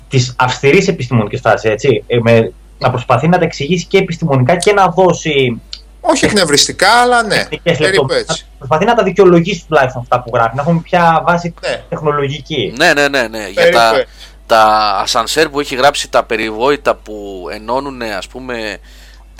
της 0.09 0.33
αυστηρής 0.37 0.87
επιστημονικής 0.87 1.39
φάσης, 1.39 1.69
έτσι. 1.69 2.03
Ε, 2.07 2.17
με, 2.21 2.51
να 2.79 2.89
προσπαθεί 2.89 3.27
να 3.27 3.37
τα 3.37 3.43
εξηγήσει 3.45 3.85
και 3.85 3.97
επιστημονικά 3.97 4.55
και 4.55 4.73
να 4.73 4.87
δώσει 4.89 5.61
όχι 6.01 6.25
εκνευριστικά, 6.25 6.91
αλλά 6.91 7.23
ναι, 7.23 7.35
τεχνικές 7.35 7.77
περίπου 7.77 7.85
λεπτομέρειες. 7.85 8.29
έτσι. 8.29 8.45
Να 8.51 8.57
προσπαθεί 8.57 8.85
να 8.85 8.95
τα 8.95 9.03
δικαιολογήσει 9.03 9.65
τουλάχιστον 9.67 10.01
αυτά 10.01 10.21
που 10.23 10.31
γράφει, 10.33 10.55
να 10.55 10.61
έχουμε 10.61 10.81
πια 10.81 11.23
βάση 11.27 11.53
Ναι. 11.61 11.83
τεχνολογική. 11.89 12.73
Ναι, 12.77 12.93
ναι, 12.93 13.07
ναι, 13.07 13.27
ναι. 13.27 13.47
Για 13.47 13.53
Περίπου 13.61 13.77
τα, 13.77 13.89
έτσι. 13.95 14.07
τα 14.45 14.63
ασανσέρ 15.01 15.49
που 15.49 15.59
έχει 15.59 15.75
γράψει 15.75 16.09
τα 16.09 16.23
περιβόητα 16.23 16.95
που 16.95 17.47
ενώνουν 17.51 18.01
ας 18.01 18.27
πούμε 18.27 18.77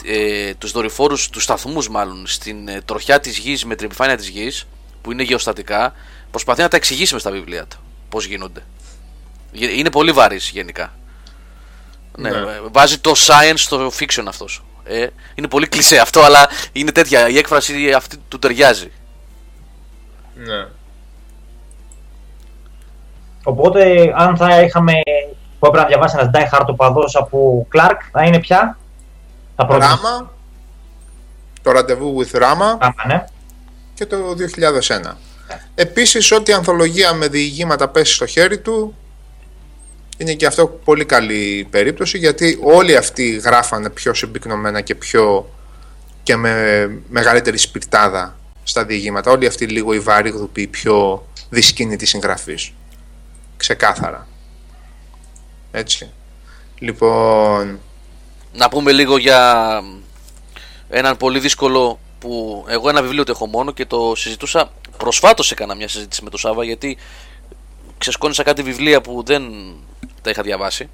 ε, 0.05 0.53
τους 0.53 0.71
δορυφόρους, 0.71 1.29
τους 1.29 1.43
σταθμούς 1.43 1.89
μάλλον 1.89 2.27
στην 2.27 2.67
ε, 2.67 2.81
τροχιά 2.85 3.19
της 3.19 3.37
γης 3.37 3.65
με 3.65 3.75
την 3.75 3.85
επιφάνεια 3.85 4.17
της 4.17 4.27
γης 4.27 4.67
που 5.01 5.11
είναι 5.11 5.23
γεωστατικά 5.23 5.93
προσπαθεί 6.31 6.61
να 6.61 6.67
τα 6.67 6.75
εξηγήσει 6.77 7.13
μες 7.13 7.21
στα 7.21 7.31
βιβλία 7.31 7.65
του 7.65 7.77
πώς 8.09 8.25
γίνονται. 8.25 8.63
Γε- 9.51 9.77
Είναι 9.77 9.89
πολύ 9.89 10.11
βαρύς 10.11 10.49
γενικά. 10.49 10.93
Ναι. 12.17 12.29
Ναι. 12.29 12.37
ε, 12.37 12.43
Βάζει 12.71 12.97
το 12.97 13.11
science 13.17 13.53
στο 13.55 13.91
fiction 13.99 14.23
αυτός. 14.27 14.63
Ε, 14.89 15.07
είναι 15.35 15.47
πολύ 15.47 15.67
κλισέ 15.67 15.99
αυτό 15.99 16.21
αλλά 16.21 16.49
είναι 16.71 16.91
τέτοια. 16.91 17.29
Η 17.29 17.37
έκφραση 17.37 17.91
αυτή 17.91 18.17
του 18.27 18.39
ταιριάζει. 18.39 18.91
Ναι. 20.35 20.67
Οπότε, 23.43 24.13
αν 24.15 24.37
θα 24.37 24.61
είχαμε 24.61 24.93
που 25.59 25.65
έπρεπε 25.65 25.83
να 25.83 25.87
διαβάσει 25.87 26.15
ένας 26.19 26.31
Die 26.33 26.59
Hard 26.59 26.65
οπαδός 26.67 27.15
από 27.15 27.65
Κλάρκ, 27.69 28.01
θα 28.11 28.23
είναι 28.23 28.39
πια. 28.39 28.77
Θα 29.55 29.65
προτιμήσω. 29.65 29.99
Ράμα, 30.03 30.31
το 31.61 31.71
ραντεβού 31.71 32.17
with 32.19 32.35
Rama 32.35 32.41
Ράμα, 32.41 32.79
ναι. 33.07 33.25
και 33.93 34.05
το 34.05 34.17
2001. 34.87 35.15
Επίσης, 35.75 36.31
ό,τι 36.31 36.53
ανθολογία 36.53 37.13
με 37.13 37.27
διηγήματα 37.27 37.87
πέσει 37.87 38.13
στο 38.13 38.25
χέρι 38.25 38.59
του, 38.59 38.95
είναι 40.21 40.33
και 40.33 40.45
αυτό 40.45 40.67
πολύ 40.67 41.05
καλή 41.05 41.67
περίπτωση, 41.69 42.17
γιατί 42.17 42.59
όλοι 42.61 42.95
αυτοί 42.95 43.29
γράφανε 43.29 43.89
πιο 43.89 44.13
συμπυκνωμένα 44.13 44.81
και 44.81 44.95
πιο 44.95 45.49
και 46.23 46.35
με 46.35 46.87
μεγαλύτερη 47.09 47.57
σπιρτάδα 47.57 48.37
στα 48.63 48.85
διηγήματα. 48.85 49.31
Όλοι 49.31 49.45
αυτοί 49.45 49.65
λίγο 49.65 49.93
οι 49.93 49.99
βαρύγδουποι, 49.99 50.61
οι 50.61 50.67
πιο 50.67 51.25
δυσκίνητοι 51.49 52.05
συγγραφείς. 52.05 52.73
Ξεκάθαρα. 53.57 54.27
Έτσι. 55.71 56.11
Λοιπόν, 56.79 57.79
Να 58.53 58.69
πούμε 58.69 58.91
λίγο 58.91 59.17
για 59.17 59.63
έναν 60.89 61.17
πολύ 61.17 61.39
δύσκολο 61.39 61.99
που 62.19 62.65
εγώ 62.67 62.89
ένα 62.89 63.01
βιβλίο 63.01 63.23
το 63.23 63.31
έχω 63.31 63.47
μόνο 63.47 63.71
και 63.71 63.85
το 63.85 64.13
συζητούσα 64.15 64.71
προσφάτως 64.97 65.51
έκανα 65.51 65.75
μια 65.75 65.87
συζήτηση 65.87 66.23
με 66.23 66.29
τον 66.29 66.39
Σάβα 66.39 66.63
γιατί 66.63 66.97
ξεσκόνησα 67.97 68.43
κάτι 68.43 68.63
βιβλία 68.63 69.01
που 69.01 69.23
δεν 69.25 69.43
τα 70.21 70.29
είχα 70.29 70.41
διαβάσει 70.41 70.89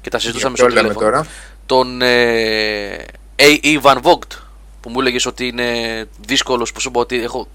και 0.00 0.10
τα 0.10 0.18
συζητούσαμε 0.18 0.54
ποιο 0.54 0.64
στο 0.64 0.74
λέμε 0.74 0.88
τηλέφωνο. 0.88 1.10
τώρα; 1.10 1.26
Τον 1.66 2.02
ε, 2.02 3.04
A.E. 3.36 3.82
Van 3.82 4.02
Vogt 4.02 4.38
που 4.80 4.90
μου 4.90 5.00
έλεγες 5.00 5.26
ότι 5.26 5.46
είναι 5.46 6.04
δύσκολος 6.26 6.72
που 6.72 6.80
σου 6.80 6.88
είπα 6.88 7.00
ότι 7.00 7.22
έχω 7.22 7.48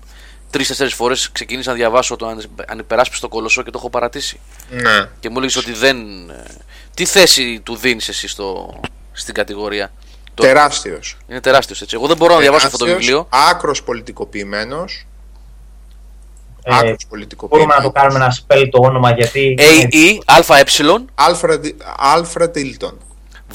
τρει-τέσσερι 0.49 0.89
φορές 0.89 1.31
ξεκίνησα 1.31 1.69
να 1.69 1.75
διαβάσω 1.75 2.15
το 2.15 2.37
ανυπεράσπιστο 2.67 3.27
κολοσσό 3.27 3.63
και 3.63 3.69
το 3.71 3.77
έχω 3.79 3.89
παρατήσει. 3.89 4.39
Ναι. 4.69 5.09
Και 5.19 5.29
μου 5.29 5.37
έλεγες 5.37 5.55
ότι 5.55 5.73
δεν. 5.73 6.29
ε, 6.29 6.43
Τι 6.93 7.05
θέση 7.05 7.59
του 7.65 7.75
δίνεις 7.75 8.07
εσύ 8.09 8.27
στο, 8.27 8.79
στην 9.11 9.33
κατηγορία; 9.33 9.91
Το- 10.33 10.43
Τεράστιος. 10.43 11.17
Είναι 11.27 11.41
τεράστιος 11.41 11.81
έτσι. 11.81 11.95
Εγώ 11.95 12.07
δεν 12.07 12.17
μπορώ 12.17 12.33
να 12.33 12.39
διαβάσω 12.39 12.65
αυτό 12.65 12.77
το 12.77 12.85
βιβλίο. 12.85 13.27
Άκρος 13.29 13.83
πολιτικοποιημένος. 13.83 15.06
Ε, 16.69 16.73
Άκρος 16.73 16.81
μπορούμε 16.81 16.95
πολιτικοποιημένο. 17.09 17.73
να 17.75 17.81
το 17.81 17.91
κάνουμε 17.91 18.15
ένα 18.15 18.35
spell 18.35 18.67
το 18.71 18.79
όνομα 18.81 19.11
γιατί. 19.11 19.57
A-E, 19.59 20.17
ΑΕ, 20.25 20.63
Alfred, 21.15 21.61
Alfred 22.15 22.51
Hilton. 22.55 22.93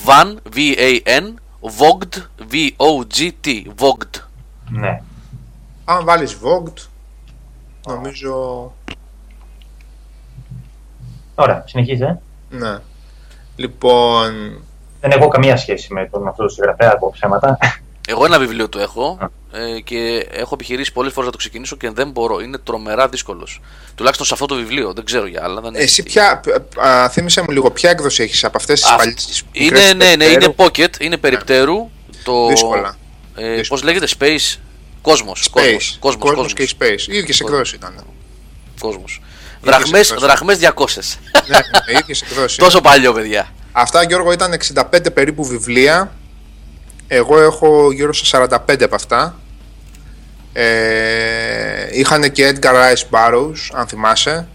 Van, 0.07 0.37
V-A-N, 0.55 1.35
Vogt, 1.61 2.23
V-O-G-T, 2.51 3.63
Vogt. 3.79 4.21
Ναι. 4.71 5.03
Αν 5.85 6.05
βάλεις 6.05 6.39
Vogt, 6.43 6.87
νομίζω. 7.87 8.73
Ωραία, 11.35 11.65
συνεχίζει. 11.67 12.03
Ε. 12.03 12.19
Ναι. 12.49 12.79
Λοιπόν. 13.57 14.63
Δεν 15.01 15.11
έχω 15.11 15.29
καμία 15.29 15.57
σχέση 15.57 15.93
με 15.93 16.09
τον 16.13 16.29
αυτό 16.29 16.43
το 16.43 16.49
συγγραφέα 16.49 16.93
από 16.93 17.11
ψέματα. 17.11 17.59
Εγώ 18.09 18.25
ένα 18.25 18.39
βιβλίο 18.39 18.69
του 18.69 18.79
έχω 18.79 19.31
ε, 19.53 19.81
και 19.81 20.27
έχω 20.31 20.51
επιχειρήσει 20.55 20.93
πολλές 20.93 21.13
φορές 21.13 21.27
να 21.27 21.33
το 21.33 21.39
ξεκινήσω 21.39 21.77
και 21.77 21.91
δεν 21.91 22.11
μπορώ. 22.11 22.41
Είναι 22.41 22.59
τρομερά 22.59 23.09
δύσκολος. 23.09 23.61
Τουλάχιστον 23.95 24.27
σε 24.27 24.35
αυτό 24.35 24.47
το 24.47 24.55
βιβλίο. 24.55 24.93
Δεν 24.93 25.05
ξέρω 25.05 25.27
για 25.27 25.41
άλλα. 25.45 25.61
Δεν 25.61 25.75
Εσύ 25.75 25.83
έχει- 25.85 26.03
ποια. 26.03 26.41
Α, 26.87 27.09
θύμισε 27.09 27.41
μου 27.41 27.51
λίγο, 27.51 27.71
ποια 27.71 27.91
έκδοση 27.91 28.23
έχεις 28.23 28.45
από 28.45 28.57
αυτές 28.57 28.81
τις 28.81 28.91
Α, 28.91 28.97
παλιέ. 28.97 29.15
Είναι, 29.53 29.93
ναι, 29.93 30.15
ναι, 30.17 30.25
είναι 30.25 30.55
pocket, 30.57 31.01
είναι 31.01 31.17
περιπτέρου. 31.17 31.91
Το, 32.25 32.47
Δύσκολα. 32.49 32.97
Ε, 33.37 33.55
Δύσκολα. 33.55 33.81
Πώ 33.81 33.87
λέγεται, 33.87 34.07
space; 34.19 34.59
Κόσμος, 35.03 35.49
Space. 35.49 35.51
κόσμος, 35.53 35.97
κόσμος, 36.01 36.31
Κόσμος 36.31 36.53
και 36.53 36.69
Space. 36.79 37.09
Οι 37.09 37.17
ίδιες 37.17 37.41
εκδόσει 37.41 37.75
ήταν. 37.75 38.05
κόσμος. 38.81 39.21
Ίδιες 39.61 39.75
Δραχμές, 39.77 40.11
εκδόσεις. 40.11 40.27
δραχμές 40.27 40.59
200. 40.59 41.19
ναι, 41.47 41.57
ναι, 41.93 41.99
ίδιες 41.99 42.23
εκδόσει. 42.23 42.59
Τόσο 42.65 42.81
παλιό, 42.81 43.13
παιδιά. 43.13 43.53
Αυτά, 43.73 44.03
Γιώργο, 44.05 44.33
ήταν 44.33 44.53
65 44.53 45.13
περίπου 45.15 45.45
βιβλία. 45.45 46.13
Εγώ 47.15 47.41
έχω 47.41 47.93
γύρω 47.93 48.13
στα 48.13 48.49
45 48.69 48.83
από 48.83 48.95
αυτά. 48.95 49.39
Ε, 50.53 51.99
είχαν 51.99 52.33
και 52.33 52.55
Edgar 52.55 52.75
Rice 52.75 53.05
Burroughs, 53.11 53.71
αν 53.73 53.87
θυμάσαι. 53.87 54.49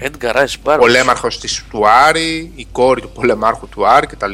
Edgar 0.00 0.34
Rice 0.34 0.54
Burroughs. 0.64 0.78
Πολέμαρχος 0.78 1.40
της 1.40 1.64
του 1.70 1.88
Άρη, 1.88 2.52
η 2.54 2.66
κόρη 2.72 3.00
του 3.00 3.10
πολεμάρχου 3.10 3.68
του 3.68 3.86
Άρη 3.86 4.06
κτλ. 4.06 4.32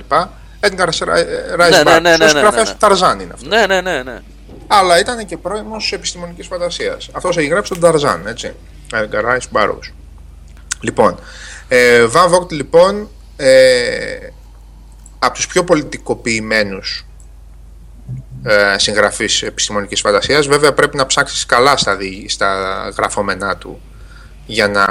Edgar 0.60 0.88
Rice 0.88 1.06
Ναι, 1.06 1.82
ναι, 1.82 1.82
Burroughs, 1.82 2.00
ναι, 2.00 2.00
ναι, 2.00 2.14
ο 2.14 2.16
ναι, 2.16 2.28
συγγραφέας 2.28 2.66
ναι. 2.66 2.72
του 2.72 2.78
Ταρζάν 2.78 3.20
είναι 3.20 3.32
αυτό. 3.34 3.48
Ναι, 3.48 3.66
ναι, 3.66 3.80
ναι, 3.80 4.02
ναι. 4.02 4.20
Αλλά 4.66 4.98
ήταν 4.98 5.26
και 5.26 5.36
πρώιμος 5.36 5.92
επιστημονικής 5.92 6.46
φαντασίας. 6.46 7.08
Αυτός 7.12 7.36
έχει 7.36 7.46
γράψει 7.46 7.70
τον 7.70 7.80
Ταρζάν, 7.80 8.26
έτσι. 8.26 8.52
Edgar 8.92 9.24
Rice 9.24 9.48
Burroughs. 9.52 9.92
Λοιπόν, 10.80 11.18
ε, 11.68 12.06
Van 12.12 12.34
Vogt 12.34 12.50
λοιπόν 12.50 13.08
ε, 13.36 14.30
από 15.24 15.34
τους 15.34 15.46
πιο 15.46 15.64
πολιτικοποιημένους 15.64 17.06
ε, 18.42 18.78
συγγραφείς 18.78 19.42
επιστημονικής 19.42 20.00
φαντασίας. 20.00 20.46
Βέβαια 20.46 20.72
πρέπει 20.72 20.96
να 20.96 21.06
ψάξεις 21.06 21.46
καλά 21.46 21.76
στα, 21.76 21.96
δι- 21.96 22.30
στα 22.30 22.88
γραφόμενά 22.96 23.56
του 23.56 23.80
για 24.46 24.68
να 24.68 24.84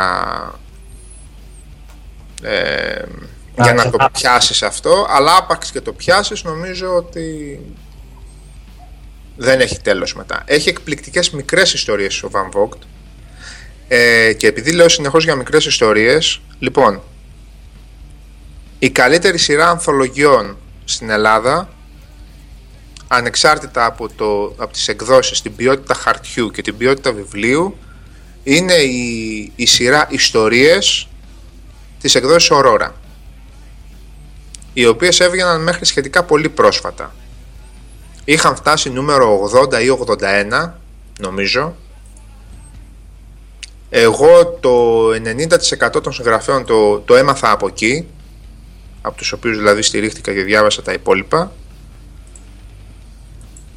ε, 2.50 3.04
για 3.56 3.74
να 3.74 3.84
το 3.84 3.98
ξεχάσεις. 3.98 4.22
πιάσεις 4.22 4.64
αυτό. 4.64 5.08
Αλλά 5.10 5.38
άπαξ 5.38 5.72
και 5.72 5.82
το 5.82 5.94
πιάσεις 5.94 6.44
νομίζω 6.44 6.96
ότι 6.96 7.60
δεν 9.38 9.60
έχει 9.60 9.82
τέλος 9.82 10.16
μετά. 10.16 10.44
Έχει 10.46 10.70
εκπληκτικές 10.70 11.30
μικρές 11.30 11.74
ιστορίες 11.74 12.24
ο 12.24 12.30
Van 12.34 12.58
Vogt. 12.60 12.80
Ε, 13.88 14.34
και 14.34 14.48
επειδή 14.48 14.72
λέω 14.72 14.90
συνεχώς 14.90 15.24
για 15.24 15.36
μικρές 15.36 15.66
ιστορίες 15.66 16.42
λοιπόν 16.60 17.02
η 18.84 18.90
καλύτερη 18.90 19.38
σειρά 19.38 19.70
ανθολογιών 19.70 20.58
στην 20.86 21.10
Ελλάδα 21.10 21.70
ανεξάρτητα 23.08 23.86
από, 23.86 24.10
το, 24.10 24.54
από 24.58 24.74
τις 24.74 24.88
εκδόσεις, 24.88 25.42
την 25.42 25.56
ποιότητα 25.56 25.94
χαρτιού 25.94 26.52
και 26.52 26.62
την 26.62 26.78
ποιότητα 26.78 27.12
βιβλίου 27.12 27.78
είναι 28.44 28.74
η, 28.74 29.52
η 29.56 29.66
σειρά 29.66 30.08
ιστορίες 30.10 31.08
της 32.02 32.16
εκδόσης 32.16 32.50
Aurora 32.54 32.90
οι 34.74 34.86
οποίες 34.86 35.20
έβγαιναν 35.20 35.64
μέχρι 35.64 35.86
σχετικά 35.86 36.24
πολύ 36.24 36.50
πρόσφατα. 36.50 37.16
Είχαν 38.26 38.56
φτάσει 38.56 38.90
νούμερο 38.90 39.50
80 39.72 39.84
ή 39.84 39.88
81 40.62 40.72
νομίζω. 41.20 41.76
Εγώ 43.90 44.46
το 44.60 45.08
90% 45.98 46.04
των 46.04 46.14
συγγραφέων 46.14 46.66
το, 46.66 47.00
το 47.00 47.16
έμαθα 47.16 47.52
από 47.52 47.68
εκεί 47.68 48.08
από 49.02 49.18
τους 49.18 49.32
οποίους 49.32 49.58
δηλαδή 49.58 49.82
στηρίχτηκα 49.82 50.34
και 50.34 50.42
διάβασα 50.44 50.82
τα 50.82 50.94
υπόλοιπα 50.94 51.52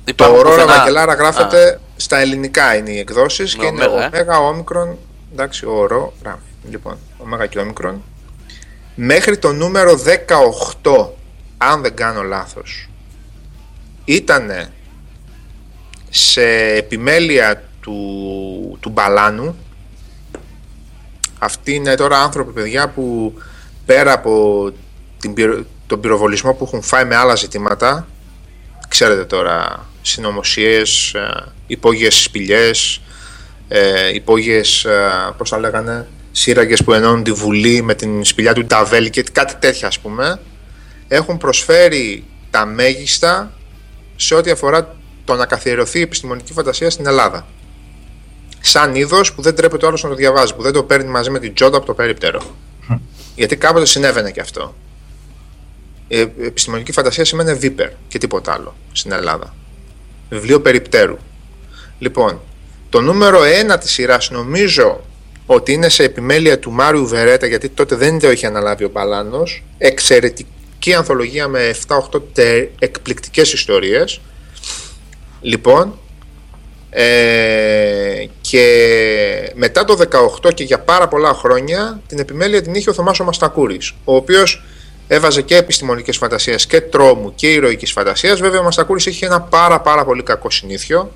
το 0.04 0.10
Υπάρχουν 0.24 0.38
Aurora 0.40 0.44
πουθενά- 0.44 0.76
Βαγγελάρα 0.76 1.14
γράφεται 1.14 1.80
στα 1.96 2.18
ελληνικά 2.18 2.76
είναι 2.76 2.90
οι 2.90 2.98
εκδόσεις 2.98 3.56
Με 3.56 3.62
και 3.62 3.68
είναι 3.68 3.84
ωμέγα, 3.84 4.04
ε. 4.04 4.06
ωμέγα, 4.06 4.38
όμικρον, 4.38 4.98
εντάξει, 5.32 5.66
ορό, 5.66 6.12
λοιπόν, 6.70 6.98
ωμέγα 7.18 7.46
και 7.46 7.58
όμικρον. 7.58 8.02
Μέχρι 8.94 9.38
το 9.38 9.52
νούμερο 9.52 9.96
18, 9.96 11.08
αν 11.58 11.82
δεν 11.82 11.94
κάνω 11.96 12.22
λάθος, 12.22 12.88
ήταν 14.04 14.50
σε 16.10 16.44
επιμέλεια 16.76 17.62
του, 17.80 17.96
του 18.80 18.88
Μπαλάνου. 18.88 19.56
Αυτοί 21.38 21.74
είναι 21.74 21.94
τώρα 21.94 22.18
άνθρωποι, 22.22 22.52
παιδιά, 22.52 22.88
που 22.88 23.34
πέρα 23.86 24.12
από 24.12 24.70
την, 25.24 25.34
πυρο- 25.34 25.64
τον 25.86 26.00
πυροβολισμό 26.00 26.52
που 26.52 26.64
έχουν 26.64 26.82
φάει 26.82 27.04
με 27.04 27.16
άλλα 27.16 27.34
ζητήματα, 27.34 28.06
ξέρετε 28.88 29.24
τώρα, 29.24 29.86
συνωμοσίες, 30.02 31.14
ε, 31.14 31.52
υπόγειες 31.66 32.22
σπηλιές, 32.22 33.00
ε, 33.68 34.14
υπόγειες, 34.14 34.84
ε, 34.84 35.10
πώς 35.36 35.50
τα 35.50 35.58
λέγανε, 35.58 36.06
σύραγγες 36.32 36.84
που 36.84 36.92
ενώνουν 36.92 37.22
τη 37.22 37.32
Βουλή 37.32 37.82
με 37.82 37.94
την 37.94 38.24
σπηλιά 38.24 38.52
του 38.52 38.64
Νταβέλ 38.64 39.10
και 39.10 39.22
κάτι 39.32 39.54
τέτοια 39.58 39.88
ας 39.88 39.98
πούμε, 39.98 40.40
έχουν 41.08 41.38
προσφέρει 41.38 42.24
τα 42.50 42.66
μέγιστα 42.66 43.52
σε 44.16 44.34
ό,τι 44.34 44.50
αφορά 44.50 44.96
το 45.24 45.34
να 45.34 45.46
καθιερωθεί 45.46 45.98
η 45.98 46.02
επιστημονική 46.02 46.52
φαντασία 46.52 46.90
στην 46.90 47.06
Ελλάδα. 47.06 47.46
Σαν 48.60 48.94
είδος 48.94 49.32
που 49.32 49.42
δεν 49.42 49.54
τρέπεται 49.54 49.84
ο 49.84 49.88
άλλος 49.88 50.02
να 50.02 50.08
το 50.08 50.14
διαβάζει, 50.14 50.54
που 50.54 50.62
δεν 50.62 50.72
το 50.72 50.82
παίρνει 50.82 51.10
μαζί 51.10 51.30
με 51.30 51.38
την 51.38 51.54
τζόντα 51.54 51.76
από 51.76 51.86
το 51.86 51.94
περίπτερο. 51.94 52.40
Γιατί 53.34 53.56
κάποτε 53.56 53.86
συνέβαινε 53.86 54.30
και 54.30 54.40
αυτό. 54.40 54.74
Η 56.14 56.20
επιστημονική 56.20 56.92
φαντασία 56.92 57.24
σημαίνει 57.24 57.54
βίπερ 57.54 57.88
και 58.08 58.18
τίποτα 58.18 58.52
άλλο 58.52 58.74
στην 58.92 59.12
Ελλάδα. 59.12 59.54
Βιβλίο 60.30 60.60
περιπτέρου. 60.60 61.16
Λοιπόν, 61.98 62.40
το 62.88 63.00
νούμερο 63.00 63.40
1 63.74 63.78
της 63.80 63.90
σειράς 63.92 64.30
νομίζω 64.30 65.04
ότι 65.46 65.72
είναι 65.72 65.88
σε 65.88 66.02
επιμέλεια 66.02 66.58
του 66.58 66.70
Μάριου 66.70 67.06
Βερέτα 67.06 67.46
γιατί 67.46 67.68
τότε 67.68 67.94
δεν 67.96 68.18
το 68.18 68.30
είχε 68.30 68.46
αναλάβει 68.46 68.84
ο 68.84 68.90
Παλάνος. 68.90 69.62
Εξαιρετική 69.78 70.94
ανθολογία 70.96 71.48
με 71.48 71.74
7-8 71.88 72.22
τε- 72.32 72.68
εκπληκτικές 72.78 73.52
ιστορίες. 73.52 74.20
Λοιπόν, 75.40 75.98
ε, 76.90 78.24
και 78.40 78.64
μετά 79.54 79.84
το 79.84 79.96
18 79.96 80.50
και 80.54 80.64
για 80.64 80.78
πάρα 80.80 81.08
πολλά 81.08 81.34
χρόνια 81.34 82.00
την 82.06 82.18
επιμέλεια 82.18 82.62
την 82.62 82.74
είχε 82.74 82.90
ο 82.90 82.92
Θωμάς 82.92 83.20
ο 83.20 83.24
Μαστακούρης, 83.24 83.92
ο 84.04 84.14
οποίος 84.14 84.64
έβαζε 85.06 85.42
και 85.42 85.56
επιστημονικές 85.56 86.16
φαντασίες 86.16 86.66
και 86.66 86.80
τρόμου 86.80 87.34
και 87.34 87.52
ηρωικής 87.52 87.92
φαντασίας. 87.92 88.40
Βέβαια 88.40 88.60
ο 88.60 88.62
Μαστακούρης 88.62 89.06
είχε 89.06 89.26
ένα 89.26 89.40
πάρα 89.40 89.80
πάρα 89.80 90.04
πολύ 90.04 90.22
κακό 90.22 90.50
συνήθιο, 90.50 91.12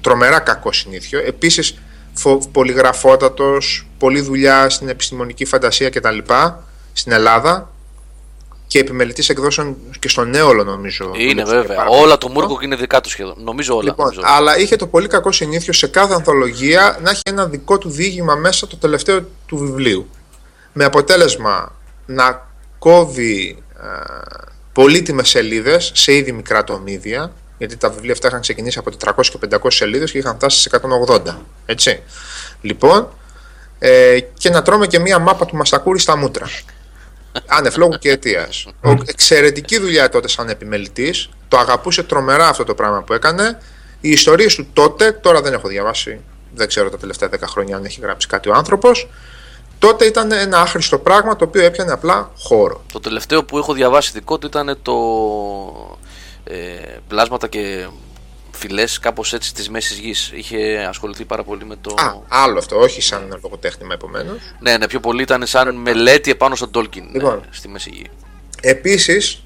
τρομερά 0.00 0.38
κακό 0.38 0.72
συνήθιο. 0.72 1.18
Επίσης 1.26 1.78
φο- 2.14 2.40
πολυγραφότατος, 2.52 3.86
πολλή 3.98 4.20
δουλειά 4.20 4.70
στην 4.70 4.88
επιστημονική 4.88 5.44
φαντασία 5.44 5.90
κτλ. 5.90 6.18
στην 6.92 7.12
Ελλάδα 7.12 7.70
και 8.66 8.78
επιμελητής 8.78 9.28
εκδόσεων 9.28 9.76
και 9.98 10.08
στο 10.08 10.24
Νέολο 10.24 10.64
νομίζω. 10.64 11.10
Είναι 11.16 11.28
δούλεψε 11.42 11.52
και 11.52 11.58
βέβαια. 11.60 11.76
πάρα 11.76 11.88
Όλα 11.88 11.98
πολύ 12.00 12.08
το 12.18 12.26
αυτό. 12.26 12.28
Μούρκοκ 12.40 12.62
είναι 12.62 12.76
δικά 12.76 13.00
τους 13.00 13.12
σχεδόν. 13.12 13.34
Νομίζω 13.38 13.74
όλα. 13.74 13.84
Λοιπόν, 13.84 14.06
νομίζω. 14.06 14.20
αλλά 14.24 14.58
είχε 14.58 14.76
το 14.76 14.86
πολύ 14.86 15.06
κακό 15.08 15.32
συνήθειο 15.32 15.72
σε 15.72 15.86
κάθε 15.86 16.14
ανθολογία 16.14 16.98
να 17.02 17.10
έχει 17.10 17.20
ένα 17.26 17.46
δικό 17.46 17.78
του 17.78 17.88
διήγημα 17.90 18.34
μέσα 18.34 18.66
το 18.66 18.76
τελευταίο 18.76 19.20
του 19.46 19.56
βιβλίου. 19.56 20.08
Με 20.72 20.84
αποτέλεσμα 20.84 21.72
να 22.06 22.47
κόβει 22.78 23.62
ε, 23.76 23.86
πολύτιμες 24.72 25.28
σελίδες 25.28 25.90
σε 25.94 26.12
ήδη 26.12 26.32
μικρά 26.32 26.64
τομίδια, 26.64 27.32
γιατί 27.58 27.76
τα 27.76 27.90
βιβλία 27.90 28.12
αυτά 28.12 28.28
είχαν 28.28 28.40
ξεκινήσει 28.40 28.78
από 28.78 28.90
400 29.04 29.26
και 29.26 29.38
500 29.62 29.66
σελίδες 29.68 30.10
και 30.10 30.18
είχαν 30.18 30.34
φτάσει 30.34 30.60
σε 30.60 30.70
180. 31.08 31.36
Έτσι. 31.66 32.02
Λοιπόν, 32.60 33.08
ε, 33.78 34.18
και 34.38 34.50
να 34.50 34.62
τρώμε 34.62 34.86
και 34.86 34.98
μία 34.98 35.18
μάπα 35.18 35.46
του 35.46 35.56
Μαστακούρη 35.56 35.98
στα 35.98 36.16
μούτρα. 36.16 36.46
Άνευ 37.46 37.76
λόγου 37.76 37.98
και 37.98 38.10
αιτίας. 38.10 38.66
Εξαιρετική 39.04 39.78
δουλειά 39.78 40.08
τότε 40.08 40.28
σαν 40.28 40.48
επιμελητής. 40.48 41.28
Το 41.48 41.58
αγαπούσε 41.58 42.02
τρομερά 42.02 42.48
αυτό 42.48 42.64
το 42.64 42.74
πράγμα 42.74 43.02
που 43.02 43.12
έκανε 43.12 43.58
Οι 44.00 44.10
ιστορίες 44.10 44.54
του 44.54 44.66
τότε, 44.72 45.12
τώρα 45.12 45.40
δεν 45.40 45.52
έχω 45.52 45.68
διαβάσει, 45.68 46.20
δεν 46.54 46.68
ξέρω 46.68 46.90
τα 46.90 46.98
τελευταία 46.98 47.28
10 47.28 47.32
χρόνια 47.46 47.76
αν 47.76 47.84
έχει 47.84 48.00
γράψει 48.00 48.26
κάτι 48.26 48.48
ο 48.48 48.54
άνθρωπος, 48.54 49.08
τότε 49.78 50.04
ήταν 50.04 50.32
ένα 50.32 50.60
άχρηστο 50.60 50.98
πράγμα 50.98 51.36
το 51.36 51.44
οποίο 51.44 51.62
έπιανε 51.62 51.92
απλά 51.92 52.30
χώρο. 52.38 52.84
Το 52.92 53.00
τελευταίο 53.00 53.44
που 53.44 53.58
έχω 53.58 53.72
διαβάσει 53.72 54.10
δικό 54.12 54.38
του 54.38 54.46
ήταν 54.46 54.78
το 54.82 54.96
ε, 56.44 56.54
πλάσματα 57.08 57.48
και 57.48 57.86
φυλές 58.50 58.98
κάπως 58.98 59.32
έτσι 59.32 59.54
της 59.54 59.68
μέσης 59.68 59.98
γης. 59.98 60.30
Είχε 60.34 60.86
ασχοληθεί 60.88 61.24
πάρα 61.24 61.42
πολύ 61.42 61.64
με 61.64 61.76
το. 61.80 61.94
Α, 61.98 62.14
άλλο 62.28 62.58
αυτό, 62.58 62.78
όχι 62.78 63.00
σαν 63.02 63.38
λογοτέχνημα 63.42 63.94
επομένως. 63.94 64.38
Ναι, 64.60 64.76
ναι, 64.76 64.86
πιο 64.86 65.00
πολύ 65.00 65.22
ήταν 65.22 65.46
σαν 65.46 65.74
μελέτη 65.74 66.30
επάνω 66.30 66.54
στον 66.54 66.70
Τόλκιν 66.70 67.04
Λοιπόν. 67.12 67.34
ε, 67.34 67.48
στη 67.50 67.68
μέση 67.68 67.90
γη. 67.92 68.06
Επίσης, 68.60 69.42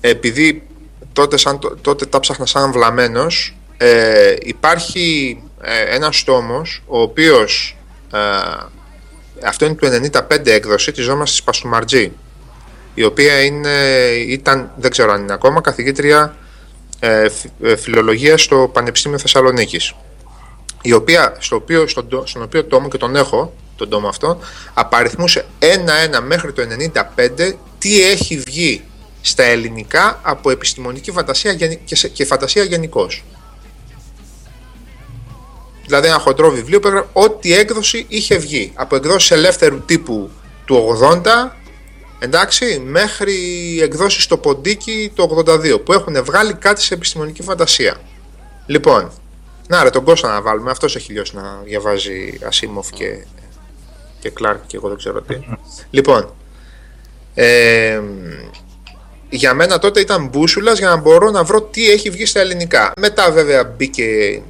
επειδή 0.00 0.66
τότε, 1.12 1.36
σαν, 1.36 1.78
τότε 1.80 2.06
τα 2.06 2.20
ψάχνα 2.20 2.46
σαν 2.46 2.72
βλαμμένος, 2.72 3.56
ε, 3.76 4.34
υπάρχει 4.40 5.42
ε, 5.60 5.94
ένας 5.94 6.24
τόμος 6.24 6.82
ο 6.86 7.00
οποίος 7.00 7.76
ε, 8.12 8.18
αυτό 9.44 9.64
είναι 9.64 9.74
του 9.74 9.86
95 10.30 10.46
έκδοση 10.46 10.92
της 10.92 11.04
ζώμας 11.04 11.30
της 11.30 11.42
Παστουμαρτζή 11.42 12.12
η 12.94 13.04
οποία 13.04 13.42
είναι, 13.44 13.70
ήταν, 14.26 14.72
δεν 14.76 14.90
ξέρω 14.90 15.12
αν 15.12 15.22
είναι 15.22 15.32
ακόμα, 15.32 15.60
καθηγήτρια 15.60 16.36
ε, 17.00 17.28
φι- 17.28 17.50
ε, 17.62 17.76
φιλολογίας 17.76 18.42
στο 18.42 18.70
Πανεπιστήμιο 18.72 19.18
Θεσσαλονίκης 19.18 19.94
η 20.82 20.92
οποία, 20.92 21.36
στο 21.38 21.56
οποίο, 21.56 21.86
στον, 21.86 22.08
τό- 22.08 22.26
στον 22.26 22.42
οποίο 22.42 22.64
τόμο 22.64 22.88
και 22.88 22.98
τον 22.98 23.16
έχω 23.16 23.52
τον 23.76 23.88
τόμο 23.88 24.08
αυτό 24.08 24.38
απαριθμούσε 24.74 25.44
ένα-ένα 25.58 26.20
μέχρι 26.20 26.52
το 26.52 26.62
95 27.18 27.52
τι 27.78 28.02
έχει 28.02 28.38
βγει 28.38 28.82
στα 29.20 29.42
ελληνικά 29.42 30.20
από 30.22 30.50
επιστημονική 30.50 31.10
φαντασία 31.10 31.52
γενι- 31.52 31.78
και, 31.84 31.96
σε- 31.96 32.08
και 32.08 32.24
φαντασία 32.24 32.62
γενικώς. 32.62 33.24
Δηλαδή 35.90 36.08
ένα 36.08 36.18
χοντρό 36.18 36.50
βιβλίο 36.50 36.80
που 36.80 36.88
έγραφε 36.88 37.08
ό,τι 37.12 37.54
έκδοση 37.54 38.04
είχε 38.08 38.36
βγει. 38.36 38.72
Από 38.74 38.96
εκδόσεις 38.96 39.30
ελεύθερου 39.30 39.80
τύπου 39.80 40.30
του 40.64 40.98
80 41.00 41.50
εντάξει, 42.18 42.82
μέχρι 42.86 43.34
εκδόσεις 43.82 44.22
στο 44.22 44.36
ποντίκι 44.36 45.12
το 45.14 45.44
82 45.46 45.84
που 45.84 45.92
έχουν 45.92 46.24
βγάλει 46.24 46.54
κάτι 46.54 46.82
σε 46.82 46.94
επιστημονική 46.94 47.42
φαντασία. 47.42 48.00
Λοιπόν, 48.66 49.10
να 49.68 49.82
ρε 49.82 49.90
τον 49.90 50.04
Κώστα 50.04 50.28
να 50.28 50.42
βάλουμε, 50.42 50.70
αυτός 50.70 50.96
έχει 50.96 51.12
λιώσει 51.12 51.36
να 51.36 51.60
διαβάζει 51.64 52.38
Ασίμοφ 52.46 52.90
και, 52.90 53.24
και 54.20 54.30
Κλάρκ 54.30 54.66
και 54.66 54.76
εγώ 54.76 54.88
δεν 54.88 54.96
ξέρω 54.96 55.20
τι. 55.20 55.36
λοιπόν, 55.90 56.34
ε, 57.34 58.00
για 59.28 59.54
μένα 59.54 59.78
τότε 59.78 60.00
ήταν 60.00 60.26
μπούσουλας 60.26 60.78
για 60.78 60.88
να 60.88 60.96
μπορώ 60.96 61.30
να 61.30 61.44
βρω 61.44 61.62
τι 61.62 61.90
έχει 61.90 62.10
βγει 62.10 62.26
στα 62.26 62.40
ελληνικά. 62.40 62.92
Μετά 62.96 63.30
βέβαια 63.30 63.64
μπήκε 63.64 64.42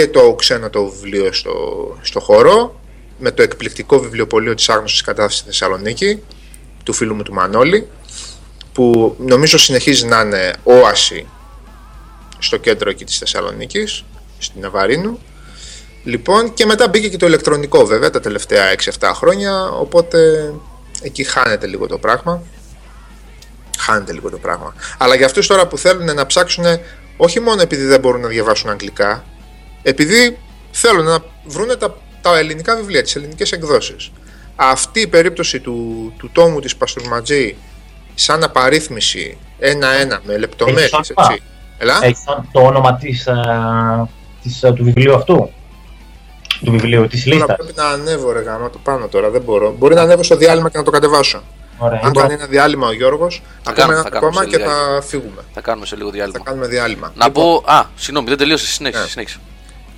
και 0.00 0.08
το 0.08 0.34
ξένο 0.34 0.70
το 0.70 0.86
βιβλίο 0.86 1.32
στο, 1.32 1.52
στο 2.02 2.20
χώρο 2.20 2.80
με 3.18 3.30
το 3.30 3.42
εκπληκτικό 3.42 4.00
βιβλιοπωλείο 4.00 4.54
της 4.54 4.68
άγνωστης 4.68 5.00
κατάστασης 5.00 5.38
στη 5.38 5.48
Θεσσαλονίκη 5.48 6.22
του 6.82 6.92
φίλου 6.92 7.14
μου 7.14 7.22
του 7.22 7.32
Μανώλη 7.32 7.88
που 8.72 9.16
νομίζω 9.18 9.58
συνεχίζει 9.58 10.06
να 10.06 10.20
είναι 10.20 10.52
όαση 10.62 11.26
στο 12.38 12.56
κέντρο 12.56 12.90
εκεί 12.90 13.04
της 13.04 13.18
Θεσσαλονίκης 13.18 14.04
στην 14.38 14.60
Ναβαρίνου. 14.60 15.18
Λοιπόν 16.04 16.54
και 16.54 16.66
μετά 16.66 16.88
μπήκε 16.88 17.08
και 17.08 17.16
το 17.16 17.26
ηλεκτρονικό 17.26 17.86
βέβαια 17.86 18.10
τα 18.10 18.20
τελευταία 18.20 18.74
6-7 19.00 19.10
χρόνια 19.14 19.68
οπότε 19.68 20.50
εκεί 21.02 21.24
χάνεται 21.24 21.66
λίγο 21.66 21.86
το 21.86 21.98
πράγμα. 21.98 22.42
Χάνεται 23.78 24.12
λίγο 24.12 24.30
το 24.30 24.38
πράγμα. 24.38 24.74
Αλλά 24.98 25.14
για 25.14 25.26
αυτούς 25.26 25.46
τώρα 25.46 25.66
που 25.66 25.78
θέλουν 25.78 26.14
να 26.14 26.26
ψάξουν 26.26 26.64
όχι 27.16 27.40
μόνο 27.40 27.62
επειδή 27.62 27.84
δεν 27.84 28.00
μπορούν 28.00 28.20
να 28.20 28.28
διαβάσουν 28.28 28.70
αγγλικά 28.70 29.24
επειδή 29.82 30.38
θέλουν 30.70 31.04
να 31.04 31.18
βρουν 31.44 31.78
τα, 31.78 31.96
τα 32.20 32.38
ελληνικά 32.38 32.76
βιβλία, 32.76 33.02
τις 33.02 33.16
ελληνικές 33.16 33.52
εκδόσεις. 33.52 34.10
Αυτή 34.56 35.00
η 35.00 35.06
περίπτωση 35.06 35.60
του, 35.60 36.12
του 36.18 36.30
τόμου 36.32 36.60
της 36.60 36.76
Παστουρματζή 36.76 37.56
σαν 38.14 38.44
απαρίθμηση 38.44 39.38
ένα-ένα 39.58 40.20
με 40.24 40.38
λεπτομέρειες, 40.38 40.92
Έχεις 40.92 41.12
όνομα; 41.16 41.32
έτσι. 41.32 41.42
Ελά, 41.78 41.98
Έχει 42.02 42.16
το, 42.26 42.44
το 42.52 42.60
όνομα 42.60 42.96
της, 42.96 43.26
ε, 43.26 43.34
της, 44.42 44.62
ε, 44.62 44.72
του 44.72 44.84
βιβλίου 44.84 45.14
αυτού; 45.14 45.50
Του 46.64 46.70
βιβλίου, 46.70 47.06
της 47.06 47.24
τώρα 47.24 47.36
λίστας; 47.36 47.56
πρέπει 47.56 47.72
να 47.76 47.84
ανέβω 47.88 48.32
ρε 48.32 48.40
γάμα 48.40 48.70
το 48.70 48.78
πάνω 48.82 49.08
τώρα, 49.08 49.30
δεν 49.30 49.40
μπορώ. 49.42 49.74
Μπορεί 49.78 49.94
να 49.94 50.02
ανέβω 50.02 50.22
στο 50.22 50.36
διάλειμμα 50.36 50.70
και 50.70 50.78
να 50.78 50.84
το 50.84 50.90
κατεβάσω. 50.90 51.42
Ωραία. 51.78 52.00
Αν 52.04 52.12
κάνει 52.12 52.32
ένα 52.32 52.46
διάλειμμα 52.46 52.86
ο 52.86 52.92
Γιώργος, 52.92 53.42
θα 53.62 53.72
κάνουμε, 53.72 53.94
κάνουμε 53.94 53.94
ένα 53.94 54.02
θα 54.02 54.08
κάνουμε 54.10 54.28
ακόμα 54.28 54.42
σε 54.42 54.50
και 54.50 54.56
λίγα. 54.56 54.94
θα 54.94 55.02
φύγουμε. 55.02 55.42
Θα 55.54 55.60
κάνουμε 55.60 55.86
σε 55.86 55.96
λίγο 55.96 56.08
Θα 56.08 56.14
διάλειμμα. 56.14 56.44
κάνουμε 56.44 56.66
διάλειμμα. 56.66 57.12
Να 57.16 57.26
Λοιπόν, 57.26 57.62
πω. 57.62 57.72
Α, 57.72 57.84
συγγνώμη, 57.96 58.28
δεν 58.28 58.36
τελείωσε. 58.38 58.66
Συνέχισε. 58.66 59.02
Ναι. 59.02 59.08
συνέχισε. 59.08 59.38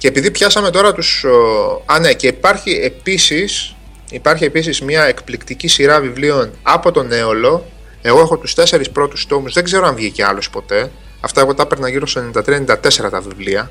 Και 0.02 0.08
επειδή 0.08 0.30
πιάσαμε 0.30 0.70
τώρα 0.70 0.92
τους... 0.92 1.24
ο, 1.24 1.82
Α, 1.86 1.98
ναι, 1.98 2.12
και 2.12 2.26
υπάρχει 2.26 2.70
επίσης, 2.70 3.74
υπάρχει 4.10 4.44
επίσης 4.44 4.80
μια 4.80 5.02
εκπληκτική 5.02 5.68
σειρά 5.68 6.00
βιβλίων 6.00 6.50
από 6.62 6.92
τον 6.92 7.12
Έολο. 7.12 7.64
Εγώ 8.02 8.20
έχω 8.20 8.36
τους 8.36 8.54
τέσσερις 8.54 8.90
πρώτους 8.90 9.26
τόμους, 9.26 9.52
δεν 9.52 9.64
ξέρω 9.64 9.86
αν 9.86 9.94
βγήκε 9.94 10.24
άλλος 10.24 10.50
ποτέ. 10.50 10.90
Αυτά 11.20 11.40
εγώ 11.40 11.54
τα 11.54 11.62
έπαιρνα 11.62 11.88
γύρω 11.88 12.06
στο 12.06 12.30
93-94 12.34 13.10
τα 13.10 13.20
βιβλία, 13.20 13.70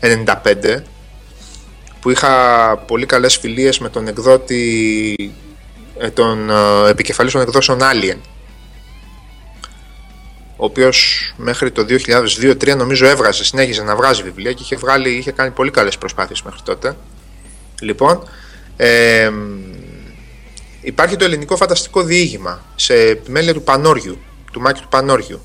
95, 0.00 0.82
που 2.00 2.10
είχα 2.10 2.34
πολύ 2.86 3.06
καλές 3.06 3.36
φιλίες 3.36 3.78
με 3.78 3.88
τον 3.88 4.06
εκδότη, 4.06 5.14
ε, 5.98 6.10
τον 6.10 6.50
ε, 6.50 6.88
επικεφαλής 6.88 7.32
των 7.32 7.40
εκδόσεων 7.40 7.78
Alien 7.80 8.18
ο 10.62 10.64
οποίος 10.64 11.32
μέχρι 11.36 11.70
το 11.70 11.86
2002-2003 11.88 12.76
νομίζω 12.76 13.06
έβγαζε, 13.06 13.44
συνέχιζε 13.44 13.82
να 13.82 13.96
βγάζει 13.96 14.22
βιβλία 14.22 14.52
και 14.52 14.62
είχε, 14.62 14.76
βγάλει, 14.76 15.10
είχε 15.10 15.30
κάνει 15.30 15.50
πολύ 15.50 15.70
καλές 15.70 15.98
προσπάθειες 15.98 16.42
μέχρι 16.42 16.60
τότε. 16.64 16.96
Λοιπόν, 17.80 18.28
ε, 18.76 19.30
υπάρχει 20.80 21.16
το 21.16 21.24
ελληνικό 21.24 21.56
φανταστικό 21.56 22.02
διήγημα 22.02 22.64
σε 22.74 22.94
επιμέλεια 22.94 23.52
του 23.52 23.62
Πανόριου, 23.62 24.18
του 24.52 24.60
Μάκη 24.60 24.80
του 24.80 24.88
Πανόριου, 24.88 25.42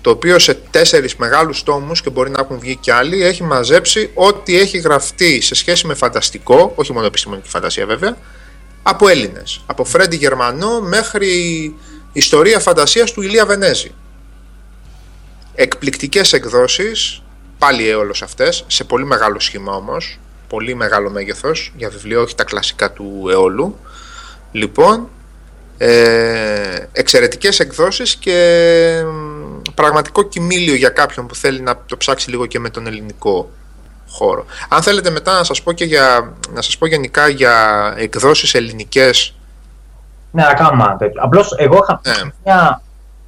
το 0.00 0.10
οποίο 0.10 0.38
σε 0.38 0.54
τέσσερις 0.54 1.16
μεγάλους 1.16 1.62
τόμους 1.62 2.02
και 2.02 2.10
μπορεί 2.10 2.30
να 2.30 2.40
έχουν 2.40 2.58
βγει 2.58 2.76
και 2.76 2.92
άλλοι 2.92 3.24
έχει 3.24 3.42
μαζέψει 3.42 4.10
ό,τι 4.14 4.58
έχει 4.58 4.78
γραφτεί 4.78 5.40
σε 5.40 5.54
σχέση 5.54 5.86
με 5.86 5.94
φανταστικό, 5.94 6.72
όχι 6.74 6.92
μόνο 6.92 7.06
επιστημονική 7.06 7.48
φαντασία 7.48 7.86
βέβαια, 7.86 8.16
από 8.82 9.08
Έλληνες. 9.08 9.62
Από 9.66 9.84
Φρέντι 9.84 10.16
Γερμανό 10.16 10.80
μέχρι 10.80 11.74
ιστορία 12.12 12.60
φαντασίας 12.60 13.12
του 13.12 13.22
Ηλία 13.22 13.46
Βενέζη 13.46 13.94
εκπληκτικές 15.54 16.32
εκδόσεις, 16.32 17.22
πάλι 17.58 17.88
έολος 17.88 18.22
αυτές, 18.22 18.64
σε 18.66 18.84
πολύ 18.84 19.04
μεγάλο 19.04 19.40
σχήμα 19.40 19.72
όμως, 19.72 20.18
πολύ 20.48 20.74
μεγάλο 20.74 21.10
μέγεθος, 21.10 21.72
για 21.76 21.88
βιβλίο 21.88 22.22
όχι 22.22 22.34
τα 22.34 22.44
κλασικά 22.44 22.92
του 22.92 23.26
αιώλου. 23.30 23.78
Λοιπόν, 24.52 25.08
ε, 25.78 26.86
εξαιρετικές 26.92 27.60
εκδόσεις 27.60 28.14
και 28.16 29.02
μ, 29.06 29.72
πραγματικό 29.74 30.22
κοιμήλιο 30.22 30.74
για 30.74 30.88
κάποιον 30.88 31.26
που 31.26 31.34
θέλει 31.34 31.60
να 31.60 31.76
το 31.86 31.96
ψάξει 31.96 32.30
λίγο 32.30 32.46
και 32.46 32.58
με 32.58 32.70
τον 32.70 32.86
ελληνικό 32.86 33.50
χώρο. 34.08 34.44
Αν 34.68 34.82
θέλετε 34.82 35.10
μετά 35.10 35.32
να 35.32 35.44
σας 35.44 35.62
πω, 35.62 35.72
και 35.72 35.84
για, 35.84 36.32
να 36.54 36.62
σας 36.62 36.78
πω 36.78 36.86
γενικά 36.86 37.28
για 37.28 37.54
εκδόσεις 37.96 38.54
ελληνικές 38.54 39.34
Ναι, 40.30 40.42
να 40.42 40.54
κάνουμε 40.54 40.84
ένα 40.84 40.96
τέτοιο. 40.96 41.22
Απλώς 41.24 41.54
εγώ 41.56 41.78
είχα 41.82 42.00
Ναι. 42.04 42.30
μια 42.44 42.82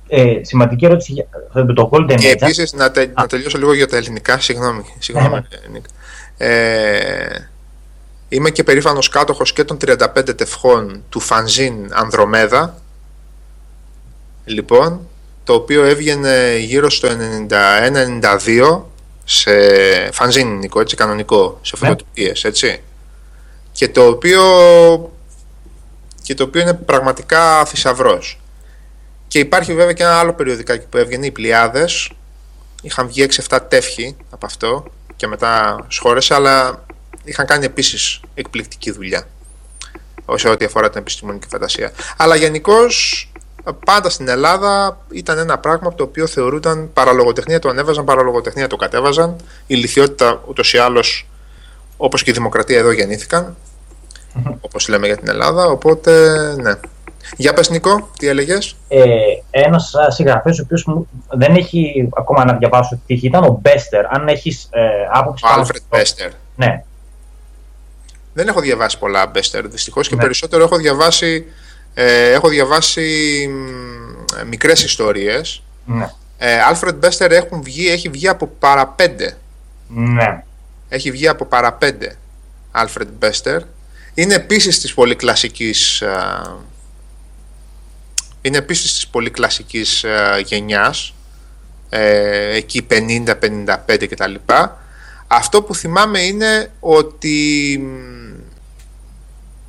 ε, 0.08 0.38
σημαντική 0.42 0.84
ερώτηση 0.84 1.12
για 1.12 1.26
ε, 1.54 1.64
το 1.72 1.88
Golden 1.92 2.14
Και 2.16 2.30
Age. 2.30 2.42
επίσης 2.42 2.72
να, 2.72 2.90
τε, 2.90 3.06
να 3.14 3.26
τελειώσω 3.26 3.58
λίγο 3.58 3.72
για 3.74 3.88
τα 3.88 3.96
ελληνικά. 3.96 4.40
Συγγνώμη, 4.40 4.84
συγγνώμη 4.98 5.28
Ναι, 5.34 5.68
Νίκ. 5.72 5.84
Ε, 6.36 7.48
είμαι 8.28 8.50
και 8.50 8.64
περήφανος 8.64 9.08
κάτοχος 9.08 9.52
και 9.52 9.64
των 9.64 9.76
35 9.86 10.36
τευχών 10.36 11.02
του 11.08 11.20
Φανζίν 11.20 11.74
Ανδρομέδα. 11.92 12.78
Λοιπόν, 14.44 15.08
το 15.44 15.52
οποίο 15.54 15.84
έβγαινε 15.84 16.56
γύρω 16.58 16.90
στο 16.90 17.08
91-92 17.48 18.82
σε 19.24 19.52
φανζίν 20.12 20.48
Νίκο, 20.56 20.80
έτσι, 20.80 20.96
κανονικό, 20.96 21.58
σε 21.62 21.76
Ναι. 21.80 21.88
φωτοτυπίες, 21.88 22.44
έτσι. 22.44 22.82
Και 23.72 23.88
το 23.88 24.06
οποίο 24.06 24.42
και 26.22 26.34
το 26.34 26.42
οποίο 26.44 26.60
είναι 26.60 26.74
πραγματικά 26.74 27.64
θησαυρός. 27.64 28.38
Και 29.34 29.40
υπάρχει 29.40 29.74
βέβαια 29.74 29.92
και 29.92 30.02
ένα 30.02 30.18
άλλο 30.18 30.32
περιοδικάκι 30.32 30.86
που 30.86 30.96
έβγαινε, 30.96 31.26
οι 31.26 31.30
Πλιάδες. 31.30 32.10
Είχαν 32.82 33.06
βγει 33.06 33.26
6-7 33.48 33.58
τεύχη 33.68 34.16
από 34.30 34.46
αυτό 34.46 34.84
και 35.16 35.26
μετά 35.26 35.84
σχόρεσε, 35.88 36.34
αλλά 36.34 36.84
είχαν 37.24 37.46
κάνει 37.46 37.64
επίσης 37.64 38.20
εκπληκτική 38.34 38.90
δουλειά 38.90 39.28
όσο 40.24 40.50
ό,τι 40.50 40.64
αφορά 40.64 40.90
την 40.90 41.00
επιστημονική 41.00 41.46
φαντασία. 41.50 41.92
Αλλά 42.16 42.36
γενικώς 42.36 43.32
πάντα 43.84 44.10
στην 44.10 44.28
Ελλάδα 44.28 45.00
ήταν 45.10 45.38
ένα 45.38 45.58
πράγμα 45.58 45.94
το 45.94 46.02
οποίο 46.02 46.26
θεωρούνταν 46.26 46.92
παραλογοτεχνία, 46.92 47.58
το 47.58 47.68
ανέβαζαν, 47.68 48.04
παραλογοτεχνία 48.04 48.66
το 48.66 48.76
κατέβαζαν. 48.76 49.36
Η 49.66 49.74
λυθιότητα 49.74 50.42
ούτως 50.46 50.72
ή 50.72 50.78
άλλως 50.78 51.28
όπως 51.96 52.22
και 52.22 52.30
η 52.30 52.34
δημοκρατία 52.34 52.78
εδώ 52.78 52.90
γεννήθηκαν 52.90 53.56
όπως 54.60 54.88
λέμε 54.88 55.06
για 55.06 55.16
την 55.16 55.28
Ελλάδα 55.28 55.66
οπότε 55.66 56.10
ναι 56.62 56.74
Για 57.36 57.52
πες 57.52 57.70
Νικό, 57.70 58.08
τι 58.18 58.28
έλεγες; 58.28 58.76
Ε, 58.88 59.00
ένας 59.50 59.94
συγγραφέας 60.08 60.58
ο 60.58 60.62
οποίος 60.64 60.84
μου 60.84 61.08
δεν 61.28 61.54
έχει 61.54 62.08
ακόμα 62.16 62.44
να 62.44 62.52
διαβάσω 62.52 63.00
τι 63.06 63.14
ήταν 63.14 63.44
ο 63.44 63.58
Μπέστερ. 63.62 64.14
Αν 64.14 64.28
έχεις 64.28 64.68
ε, 64.70 64.80
άποψη... 65.12 65.44
Ο 65.46 65.48
Άλφρεντ 65.52 65.82
Μπέστερ. 65.90 66.30
Ναι. 66.56 66.82
Δεν 68.32 68.48
έχω 68.48 68.60
διαβάσει 68.60 68.98
πολλά 68.98 69.26
Μπέστερ 69.26 69.68
δυστυχώς 69.68 70.08
και 70.08 70.14
ναι. 70.14 70.22
περισσότερο 70.22 70.64
έχω 70.64 70.76
διαβάσει, 70.76 71.44
ε, 71.94 72.32
έχω 72.32 72.48
διαβάσει 72.48 73.48
μικρές 74.46 74.84
ιστορίες. 74.84 75.62
Ναι. 75.84 76.10
Άλφρεντ 76.68 76.96
Μπέστερ 76.96 77.32
έχει 77.92 78.08
βγει 78.08 78.28
από 78.28 78.46
παραπέντε. 78.58 79.36
Ναι. 79.88 80.44
Έχει 80.88 81.10
βγει 81.10 81.28
από 81.28 81.44
παραπέντε. 81.44 82.16
Άλφρεντ 82.70 83.08
Μπέστερ. 83.18 83.62
Είναι 84.14 84.34
επίσης 84.34 84.80
της 84.80 84.94
πολύ 84.94 85.16
κλασικής 85.16 86.02
είναι 88.42 88.56
επίσης 88.56 88.92
της 88.94 89.06
πολύ 89.06 89.30
κλασικής 89.30 90.04
γενιάς 90.44 91.14
ε, 91.88 92.56
εκεί 92.56 92.86
50, 92.90 93.34
55 93.86 94.06
κτλ. 94.08 94.34
Αυτό 95.26 95.62
που 95.62 95.74
θυμάμαι 95.74 96.20
είναι 96.20 96.70
ότι 96.80 97.80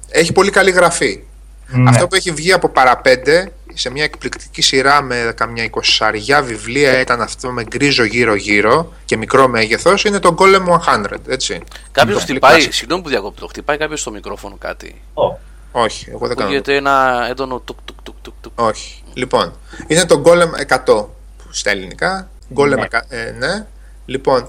έχει 0.09 0.31
πολύ 0.31 0.51
καλή 0.51 0.71
γραφή. 0.71 1.23
Ναι. 1.67 1.89
Αυτό 1.89 2.07
που 2.07 2.15
έχει 2.15 2.31
βγει 2.31 2.53
από 2.53 2.69
παραπέντε 2.69 3.51
σε 3.75 3.89
μια 3.89 4.03
εκπληκτική 4.03 4.61
σειρά 4.61 5.01
με 5.01 5.33
καμιά 5.35 5.63
εικοσαριά 5.63 6.41
βιβλία 6.41 6.99
ήταν 6.99 7.21
αυτό 7.21 7.51
με 7.51 7.63
γκρίζο 7.63 8.03
γύρω-γύρω 8.03 8.93
και 9.05 9.17
μικρό 9.17 9.47
μέγεθος 9.47 10.03
είναι 10.03 10.19
το 10.19 10.35
Golem 10.39 10.79
100. 10.95 11.05
Έτσι. 11.27 11.61
Κάποιος 11.91 12.21
χτυπάει, 12.21 12.71
συγγνώμη 12.71 13.01
που 13.01 13.09
διακόπτω, 13.09 13.47
χτυπάει 13.47 13.77
κάποιος 13.77 13.99
στο 13.99 14.11
μικρόφωνο 14.11 14.55
κάτι; 14.59 15.01
Oh. 15.13 15.35
Όχι, 15.71 16.09
εγώ 16.09 16.27
δεν 16.27 16.37
κάνω. 16.37 16.51
Γιατί 16.51 16.73
ένα 16.73 17.25
έντονο 17.29 17.59
τουκ 17.59 17.77
τουκ 17.85 17.97
τουκ 18.03 18.15
τουκ. 18.21 18.33
τουκ. 18.41 18.59
Όχι. 18.59 19.03
Λοιπόν, 19.13 19.53
είναι 19.87 20.05
το 20.05 20.21
Golem 20.25 20.77
100 20.85 21.05
στα 21.49 21.69
ελληνικά. 21.69 22.29
Golem 22.55 22.77
ναι. 22.77 23.17
Ε, 23.19 23.31
ναι. 23.31 23.65
Λοιπόν, 24.05 24.47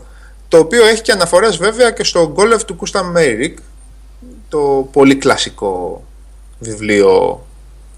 το 0.49 0.59
οποίο 0.59 0.87
έχει 0.87 1.03
και 1.03 1.12
αναφορές 1.12 1.57
βέβαια 1.57 1.91
και 1.91 2.05
στο 2.05 2.35
Golem 2.37 2.61
του 2.66 2.77
Κούστα 2.77 3.03
Μέιρικ, 3.03 3.59
το 4.49 4.89
πολύ 4.93 5.16
κλασικό 5.16 6.05
βιβλίο 6.59 7.46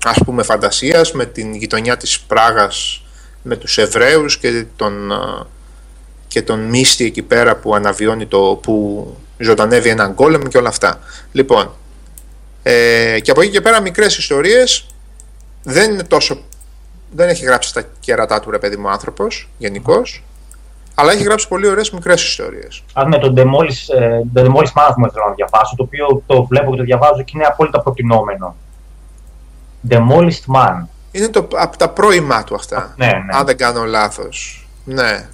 ας 0.05 0.19
πούμε 0.25 0.43
φαντασίας 0.43 1.13
με 1.13 1.27
την 1.27 1.55
γειτονιά 1.55 1.97
της 1.97 2.21
Πράγας 2.21 3.03
με 3.43 3.57
τους 3.57 3.79
Εβραίους 3.79 4.39
και 4.39 4.65
τον, 4.77 5.13
και 6.29 6.43
τον 6.43 6.61
Μίστη 6.61 7.05
εκεί 7.05 7.23
πέρα 7.23 7.57
που 7.57 7.75
αναβιώνει 7.75 8.27
το 8.27 8.59
που 8.63 9.07
ζωντανεύει 9.39 9.89
έναν 9.89 10.13
γκόλεμ 10.13 10.43
και 10.43 10.59
όλα 10.59 10.69
αυτά. 10.69 10.99
Λοιπόν, 11.33 11.71
ε, 12.63 13.21
και 13.23 13.31
από 13.31 13.41
εκεί 13.41 13.51
και 13.51 13.61
πέρα 13.61 13.81
μικρές 13.81 14.19
ιστορίες 14.19 14.87
δεν 15.63 15.91
είναι 15.91 16.03
τόσο 16.03 16.39
δεν 17.11 17.29
έχει 17.29 17.45
γράψει 17.45 17.75
τα 17.75 17.83
κέρατά 18.01 18.41
του 18.41 18.51
ρε 18.51 18.59
παιδί 18.59 18.77
μου 18.77 18.89
άνθρωπος 18.89 19.49
γενικώς. 19.59 20.23
Αλλά 20.95 21.13
έχει 21.13 21.23
γράψει 21.23 21.49
πολύ 21.49 21.67
ωραίες 21.67 21.91
μικρές 21.91 22.23
ιστορίες. 22.23 22.83
Α, 23.01 23.07
με 23.07 23.19
τον 23.19 23.35
Demolish, 23.37 23.95
ε, 23.99 24.21
το 24.35 24.43
Demolish 24.43 24.73
Man 24.81 25.09
θέλω 25.13 25.27
να 25.29 25.35
διαβάσω, 25.35 25.77
το 25.77 25.83
οποίο 25.83 26.23
το 26.27 26.45
βλέπω 26.45 26.71
και 26.71 26.77
το 26.77 26.83
διαβάζω 26.83 27.23
και 27.23 27.33
είναι 27.35 27.45
απόλυτα 27.45 27.81
προτινόμενο. 27.81 28.57
Demolished 29.89 30.55
Man. 30.55 30.83
Είναι 31.11 31.29
το, 31.29 31.49
από 31.53 31.77
τα 31.77 31.89
πρώιμά 31.89 32.45
του 32.45 32.55
αυτά. 32.55 32.95
Ναι, 32.97 33.07
ναι. 33.07 33.37
Αν 33.37 33.47
δεν 33.47 33.57
κάνω 33.57 33.85
λάθος. 33.85 34.69
Ναι. 34.85 35.29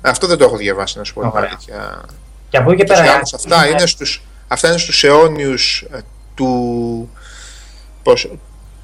Αυτό 0.00 0.26
δεν 0.26 0.38
το 0.38 0.44
έχω 0.44 0.56
διαβάσει, 0.56 0.98
να 0.98 1.04
σου 1.04 1.14
πω 1.14 1.20
την 1.20 1.30
αλήθεια. 1.34 2.00
Και 2.48 2.56
από 2.56 2.70
εκεί 2.70 2.84
και 2.84 2.92
πέρα. 2.92 3.20
Αυτά 3.34 3.68
είναι, 3.68 3.86
στους, 3.86 4.22
αυτά 4.48 4.68
είναι 4.68 4.78
στους 4.78 5.04
αιώνιους 5.04 5.86
ε, 5.92 5.98
του, 6.34 7.10
πώς, 8.02 8.30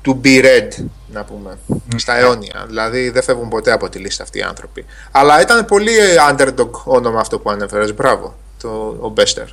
του 0.02 0.20
Be 0.24 0.44
Red, 0.44 0.84
να 1.12 1.24
πούμε. 1.24 1.58
Στα 1.96 2.16
αιώνια. 2.16 2.64
Δηλαδή 2.66 3.10
δεν 3.10 3.22
φεύγουν 3.22 3.48
ποτέ 3.48 3.72
από 3.72 3.88
τη 3.88 3.98
λίστα 3.98 4.22
αυτοί 4.22 4.38
οι 4.38 4.42
άνθρωποι. 4.42 4.84
Αλλά 5.10 5.40
ήταν 5.40 5.64
πολύ 5.64 5.92
underdog 6.30 6.70
όνομα 6.84 7.20
αυτό 7.20 7.38
που 7.38 7.50
ανέφερες. 7.50 7.94
Μπράβο, 7.94 8.34
το, 8.60 8.96
ο 9.00 9.08
Μπέστερ 9.08 9.46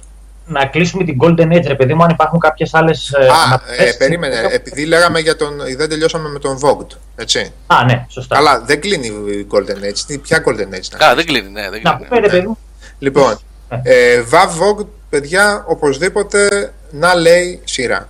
να 0.45 0.65
κλείσουμε 0.65 1.03
την 1.03 1.17
Golden 1.21 1.51
Age, 1.51 1.63
ρε 1.67 1.75
παιδί 1.75 1.93
μου, 1.93 2.03
αν 2.03 2.09
υπάρχουν 2.09 2.39
κάποιες 2.39 2.73
άλλες. 2.73 3.11
Ε, 3.11 3.27
Α, 3.27 3.61
ε, 3.77 3.91
περίμενε. 3.91 4.35
Επειδή 4.51 4.85
λέγαμε 4.85 5.19
για 5.19 5.35
τον. 5.35 5.57
Δεν 5.77 5.89
τελειώσαμε 5.89 6.29
με 6.29 6.39
τον 6.39 6.59
Vogt. 6.61 6.97
Έτσι. 7.15 7.53
Α, 7.67 7.83
ναι, 7.85 8.05
σωστά. 8.09 8.37
Αλλά 8.37 8.61
δεν 8.61 8.81
κλείνει 8.81 9.07
η 9.07 9.47
Golden 9.51 9.83
Age. 9.85 10.19
Ποια 10.21 10.43
Golden 10.45 10.75
Age 10.75 11.03
Α, 11.03 11.15
δεν 11.15 11.25
κλείνει, 11.25 11.49
ναι. 11.49 11.61
Δεν 11.61 11.69
κλείνει, 11.69 11.83
να 11.83 11.97
πούμε, 11.97 12.19
ρε 12.19 12.29
παιδί 12.29 12.47
μου. 12.47 12.57
Λοιπόν, 12.99 13.39
ε, 13.83 14.23
Vav 14.31 14.47
Vogt, 14.47 14.85
παιδιά, 15.09 15.63
οπωσδήποτε 15.67 16.73
να 16.91 17.15
λέει 17.15 17.61
σειρά. 17.63 18.09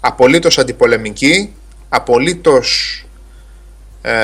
Απολύτως 0.00 0.58
αντιπολεμική, 0.58 1.54
απολύτως. 1.88 3.02
Ε, 4.02 4.16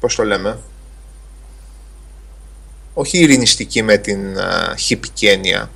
πώς 0.00 0.14
το 0.14 0.24
λέμε, 0.24 0.58
όχι 2.94 3.18
ειρηνιστική 3.18 3.82
με 3.82 3.96
την 3.96 4.36
uh, 4.36 4.74
χιπική 4.78 5.26
έννοια. 5.26 5.70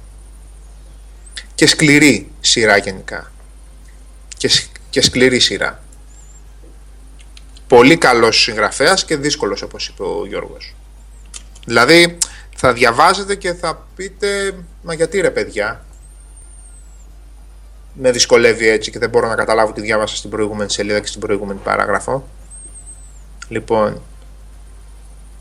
Και 1.55 1.67
σκληρή 1.67 2.31
σειρά 2.41 2.77
γενικά. 2.77 3.33
Και, 4.37 4.51
και 4.91 5.01
σκληρή 5.01 5.39
σειρά. 5.39 5.83
Πολύ 7.67 7.97
καλός 7.97 8.43
συγγραφέας 8.43 9.05
και 9.05 9.17
δύσκολος 9.17 9.63
όπως 9.63 9.89
είπε 9.89 10.03
ο 10.03 10.27
Γιώργος. 10.27 10.75
Δηλαδή 11.65 12.19
θα 12.57 12.73
διαβάζετε 12.73 13.35
και 13.35 13.53
θα 13.53 13.87
πείτε 13.97 14.55
μα 14.83 14.95
γιατί 14.95 15.21
ρε 15.21 15.31
παιδιά 15.31 15.85
με 17.93 18.11
δυσκολεύει 18.11 18.69
έτσι 18.69 18.91
και 18.91 18.99
δεν 18.99 19.11
μπορώ 19.11 19.29
να 19.29 19.35
καταλάβω 19.35 19.73
τι 19.73 19.81
διάβασα 19.81 20.17
στην 20.17 20.31
προηγούμενη 20.31 20.71
σελίδα 20.71 21.01
και 21.01 21.07
στην 21.07 21.21
προηγούμενη 21.21 21.61
παράγραφο 21.65 22.29
λοιπόν 23.49 24.03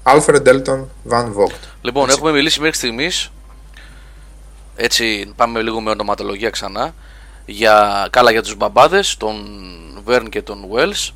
Alfred 0.08 0.42
Delton 0.48 0.86
Van 1.10 1.26
Vogt. 1.34 1.62
Λοιπόν, 1.82 2.04
έτσι. 2.04 2.16
έχουμε 2.16 2.32
μιλήσει 2.32 2.60
μέχρι 2.60 2.76
στιγμής. 2.76 3.32
Έτσι, 4.76 5.34
πάμε 5.36 5.62
λίγο 5.62 5.82
με 5.82 5.90
ονοματολογία 5.90 6.50
ξανά. 6.50 6.94
Για, 7.46 8.08
καλά 8.10 8.32
για 8.32 8.42
τους 8.44 8.56
μπαμπάδες, 8.56 9.18
τον 9.18 9.36
Βέρν 10.06 10.30
και 10.30 10.42
τον 10.42 10.66
Wells 10.74 11.12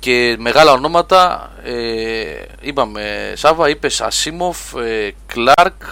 και 0.00 0.36
μεγάλα 0.38 0.72
ονόματα 0.72 1.50
ε, 1.64 1.72
είπαμε 2.60 3.32
Σάβα, 3.36 3.68
είπες 3.68 4.00
Ασίμοφ, 4.00 4.74
ε, 4.74 5.14
Κλάρκ 5.26 5.82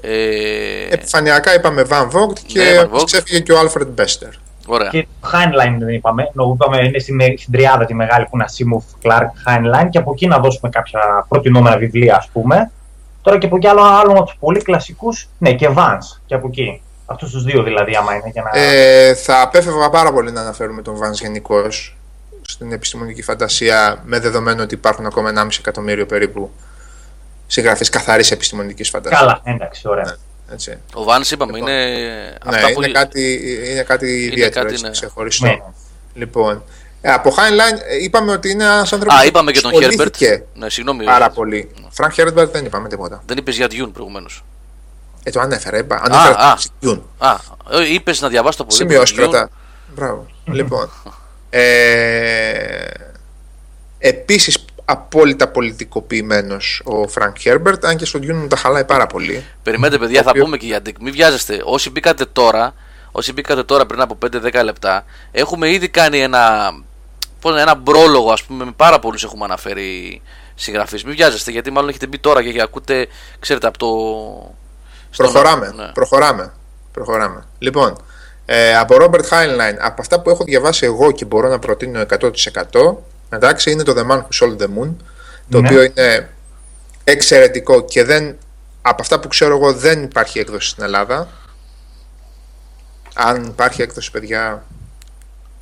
ε, 0.00 0.88
Επιφανειακά 0.88 1.54
είπαμε 1.54 1.86
Van 1.90 2.10
Vogt 2.10 2.38
και 2.46 2.58
ναι, 2.58 3.04
ξέφυγε 3.04 3.40
και 3.40 3.52
ο 3.52 3.60
Alfred 3.60 4.00
Bester 4.00 4.32
Ωραία. 4.66 4.88
Και 4.88 5.06
το 5.20 5.28
Heinlein 5.32 5.76
δεν 5.78 5.88
είπαμε. 5.88 6.30
Νο, 6.32 6.52
είπαμε 6.54 6.84
είναι 6.84 6.98
στην, 6.98 7.20
στην 7.38 7.52
τριάδα 7.52 7.84
τη 7.84 7.94
μεγάλη 7.94 8.24
που 8.24 8.30
είναι 8.34 8.44
Ασίμουφ, 8.44 8.84
Κλάρκ, 9.00 9.30
Heinlein 9.46 9.86
και 9.90 9.98
από 9.98 10.10
εκεί 10.12 10.26
να 10.26 10.38
δώσουμε 10.38 10.70
κάποια 10.70 11.26
προτινόμενα 11.28 11.76
βιβλία, 11.76 12.16
ας 12.16 12.28
πούμε. 12.32 12.70
Τώρα 13.22 13.38
και 13.38 13.46
από 13.46 13.56
εκεί 13.56 13.66
άλλο, 13.66 13.82
άλλο 13.82 14.10
από 14.12 14.24
τους 14.24 14.36
πολύ 14.40 14.62
κλασικούς, 14.62 15.28
ναι, 15.38 15.52
και 15.52 15.68
Vance 15.76 16.20
και 16.26 16.34
από 16.34 16.46
εκεί. 16.46 16.82
Αυτούς 17.06 17.30
τους 17.30 17.44
δύο 17.44 17.62
δηλαδή, 17.62 17.96
άμα 17.96 18.14
είναι. 18.14 18.30
Για 18.32 18.42
να... 18.42 18.60
ε, 18.60 19.14
θα 19.14 19.42
απέφευγα 19.42 19.90
πάρα 19.90 20.12
πολύ 20.12 20.32
να 20.32 20.40
αναφέρουμε 20.40 20.82
τον 20.82 20.94
Vance 20.94 21.20
γενικώς 21.20 21.96
στην 22.42 22.72
επιστημονική 22.72 23.22
φαντασία, 23.22 24.02
με 24.04 24.18
δεδομένο 24.18 24.62
ότι 24.62 24.74
υπάρχουν 24.74 25.06
ακόμα 25.06 25.32
1,5 25.36 25.46
εκατομμύριο 25.58 26.06
περίπου 26.06 26.50
συγγραφείς 27.46 27.88
καθαρής 27.88 28.30
επιστημονικής 28.30 28.90
φαντασίας. 28.90 29.20
Καλά, 29.20 29.40
εντάξει, 29.44 29.88
ωραία. 29.88 30.04
Ναι. 30.04 30.12
Έτσι. 30.50 30.78
Ο 30.94 31.02
Βάνης 31.02 31.30
είπαμε 31.30 31.52
λοιπόν, 31.52 31.68
είναι. 31.68 31.84
Ναι, 31.84 32.34
αυτά 32.44 32.70
είναι, 32.70 32.86
που... 32.86 32.92
κάτι, 32.92 33.40
είναι 33.70 33.82
κάτι 33.82 34.24
ιδιαίτερο, 34.24 34.68
κάτι, 34.68 34.80
ναι. 34.82 34.90
ξεχωριστό. 34.90 35.46
Ναι. 35.46 35.58
Λοιπόν, 36.14 36.62
ε, 37.00 37.12
από 37.12 37.34
Heinlein 37.36 37.78
ε, 37.88 38.02
είπαμε 38.02 38.32
ότι 38.32 38.50
είναι 38.50 38.64
ένας 38.64 38.92
άνθρωπος. 38.92 39.20
Α, 39.20 39.24
είπαμε 39.24 39.52
και 39.52 39.60
τον 39.60 39.72
Χέρμπερτ. 39.72 40.16
Ναι, 40.54 40.70
συγγνώμη. 40.70 41.04
Πάρα 41.04 41.30
πολύ. 41.30 41.70
Φρανκ 41.90 42.12
Χέρμπερτ 42.12 42.52
δεν 42.52 42.64
είπαμε 42.64 42.88
τίποτα. 42.88 43.22
Δεν 43.26 43.36
είπες 43.36 43.56
για 43.56 43.66
Dune 43.66 43.92
προηγουμένως. 43.92 44.44
Ε, 45.22 45.30
το 45.30 45.40
ανέφερα, 45.40 45.78
είπα. 45.78 46.00
Ανέφερα 46.04 46.38
α, 46.38 46.58
Dune. 46.80 47.08
Α, 47.18 47.34
ε, 47.70 47.92
είπες 47.92 48.20
να 48.20 48.28
διαβάσει 48.28 48.56
το 48.56 48.64
πολύ. 48.64 48.76
Σημειώσεις 48.76 49.14
κράτα. 49.14 49.50
Μπράβο. 49.94 50.26
λοιπόν. 50.44 50.90
Ε, 51.50 52.86
Επίσης 54.04 54.64
απόλυτα 54.84 55.48
πολιτικοποιημένος 55.48 56.82
ο 56.84 57.08
Φρανκ 57.08 57.38
Χέρμπερτ, 57.38 57.84
αν 57.84 57.96
και 57.96 58.04
στον 58.04 58.20
Dune 58.24 58.48
τα 58.48 58.56
χαλάει 58.56 58.84
πάρα 58.84 59.06
πολύ. 59.06 59.44
Περιμένετε, 59.62 59.98
παιδιά, 59.98 60.22
θα 60.22 60.32
πούμε 60.32 60.56
και 60.56 60.66
για 60.66 60.80
Dick. 60.86 60.92
Μην 61.00 61.12
βιάζεστε. 61.12 61.60
Όσοι 61.64 61.90
μπήκατε 61.90 62.24
τώρα, 62.24 62.74
όσοι 63.12 63.32
μπήκατε 63.32 63.62
τώρα 63.62 63.86
πριν 63.86 64.00
από 64.00 64.18
5-10 64.52 64.64
λεπτά, 64.64 65.04
έχουμε 65.32 65.70
ήδη 65.70 65.88
κάνει 65.88 66.18
ένα, 66.18 66.72
ένα 67.58 67.78
πρόλογο, 67.78 68.32
ας 68.32 68.42
πούμε, 68.42 68.64
με 68.64 68.72
πάρα 68.76 68.98
πολλούς 68.98 69.24
έχουμε 69.24 69.44
αναφέρει 69.44 70.22
συγγραφείς. 70.54 71.04
Μην 71.04 71.14
βιάζεστε, 71.14 71.50
γιατί 71.50 71.70
μάλλον 71.70 71.88
έχετε 71.88 72.06
μπει 72.06 72.18
τώρα 72.18 72.42
και 72.42 72.62
ακούτε, 72.62 73.06
ξέρετε, 73.38 73.66
από 73.66 73.78
το. 73.78 73.88
Προχωράμε. 75.16 75.72
Ναι. 75.76 75.86
Προχωράμε. 75.92 76.52
Προχωράμε. 76.92 77.44
Λοιπόν, 77.58 77.96
ε, 78.46 78.76
από 78.76 78.96
Robert 79.00 79.28
Heinlein, 79.30 79.76
από 79.80 80.00
αυτά 80.00 80.20
που 80.20 80.30
έχω 80.30 80.44
διαβάσει 80.44 80.86
εγώ 80.86 81.10
και 81.10 81.24
μπορώ 81.24 81.48
να 81.48 81.58
προτείνω 81.58 82.00
100%, 82.00 82.30
Εντάξει, 83.32 83.70
είναι 83.70 83.82
το 83.82 83.94
The 83.96 84.10
Man 84.10 84.18
Who 84.18 84.40
Sold 84.40 84.56
the 84.62 84.66
Moon, 84.66 84.94
το 85.48 85.60
ναι. 85.60 85.68
οποίο 85.68 85.82
είναι 85.82 86.28
εξαιρετικό 87.04 87.84
και 87.84 88.04
δεν, 88.04 88.36
από 88.82 89.02
αυτά 89.02 89.20
που 89.20 89.28
ξέρω 89.28 89.56
εγώ 89.56 89.72
δεν 89.72 90.02
υπάρχει 90.02 90.38
έκδοση 90.38 90.68
στην 90.68 90.82
Ελλάδα. 90.82 91.28
Αν 93.14 93.44
υπάρχει 93.44 93.82
έκδοση, 93.82 94.10
παιδιά, 94.10 94.64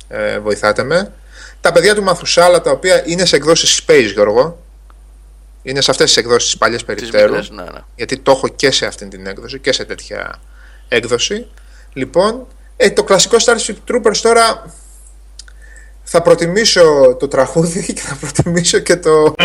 ε, 0.07 0.39
βοηθάτε 0.39 0.83
με. 0.83 1.13
Τα 1.61 1.71
παιδιά 1.71 1.95
του 1.95 2.03
Μαθουσάλα, 2.03 2.61
τα 2.61 2.71
οποία 2.71 3.03
είναι 3.05 3.25
σε 3.25 3.35
εκδόσεις 3.35 3.83
Space, 3.85 4.09
Γιώργο. 4.13 4.59
Είναι 5.63 5.81
σε 5.81 5.91
αυτές 5.91 6.05
τις 6.05 6.17
εκδόσεις 6.17 6.57
παλιές 6.57 6.83
περιπτέρου. 6.83 7.27
μικρές, 7.27 7.49
ναι, 7.49 7.63
ναι. 7.63 7.79
Γιατί 7.95 8.17
το 8.17 8.31
έχω 8.31 8.47
και 8.47 8.71
σε 8.71 8.85
αυτήν 8.85 9.09
την 9.09 9.25
έκδοση 9.27 9.59
και 9.59 9.71
σε 9.71 9.85
τέτοια 9.85 10.39
έκδοση. 10.87 11.47
Λοιπόν, 11.93 12.47
ε, 12.77 12.91
το 12.91 13.03
κλασικό 13.03 13.37
Starship 13.45 13.75
Troopers 13.87 14.17
τώρα 14.21 14.73
θα 16.11 16.21
προτιμήσω 16.21 17.15
το 17.19 17.27
τραγούδι 17.27 17.93
και 17.93 18.01
θα 18.01 18.15
προτιμήσω 18.15 18.79
και, 18.79 18.95
το, 18.95 19.35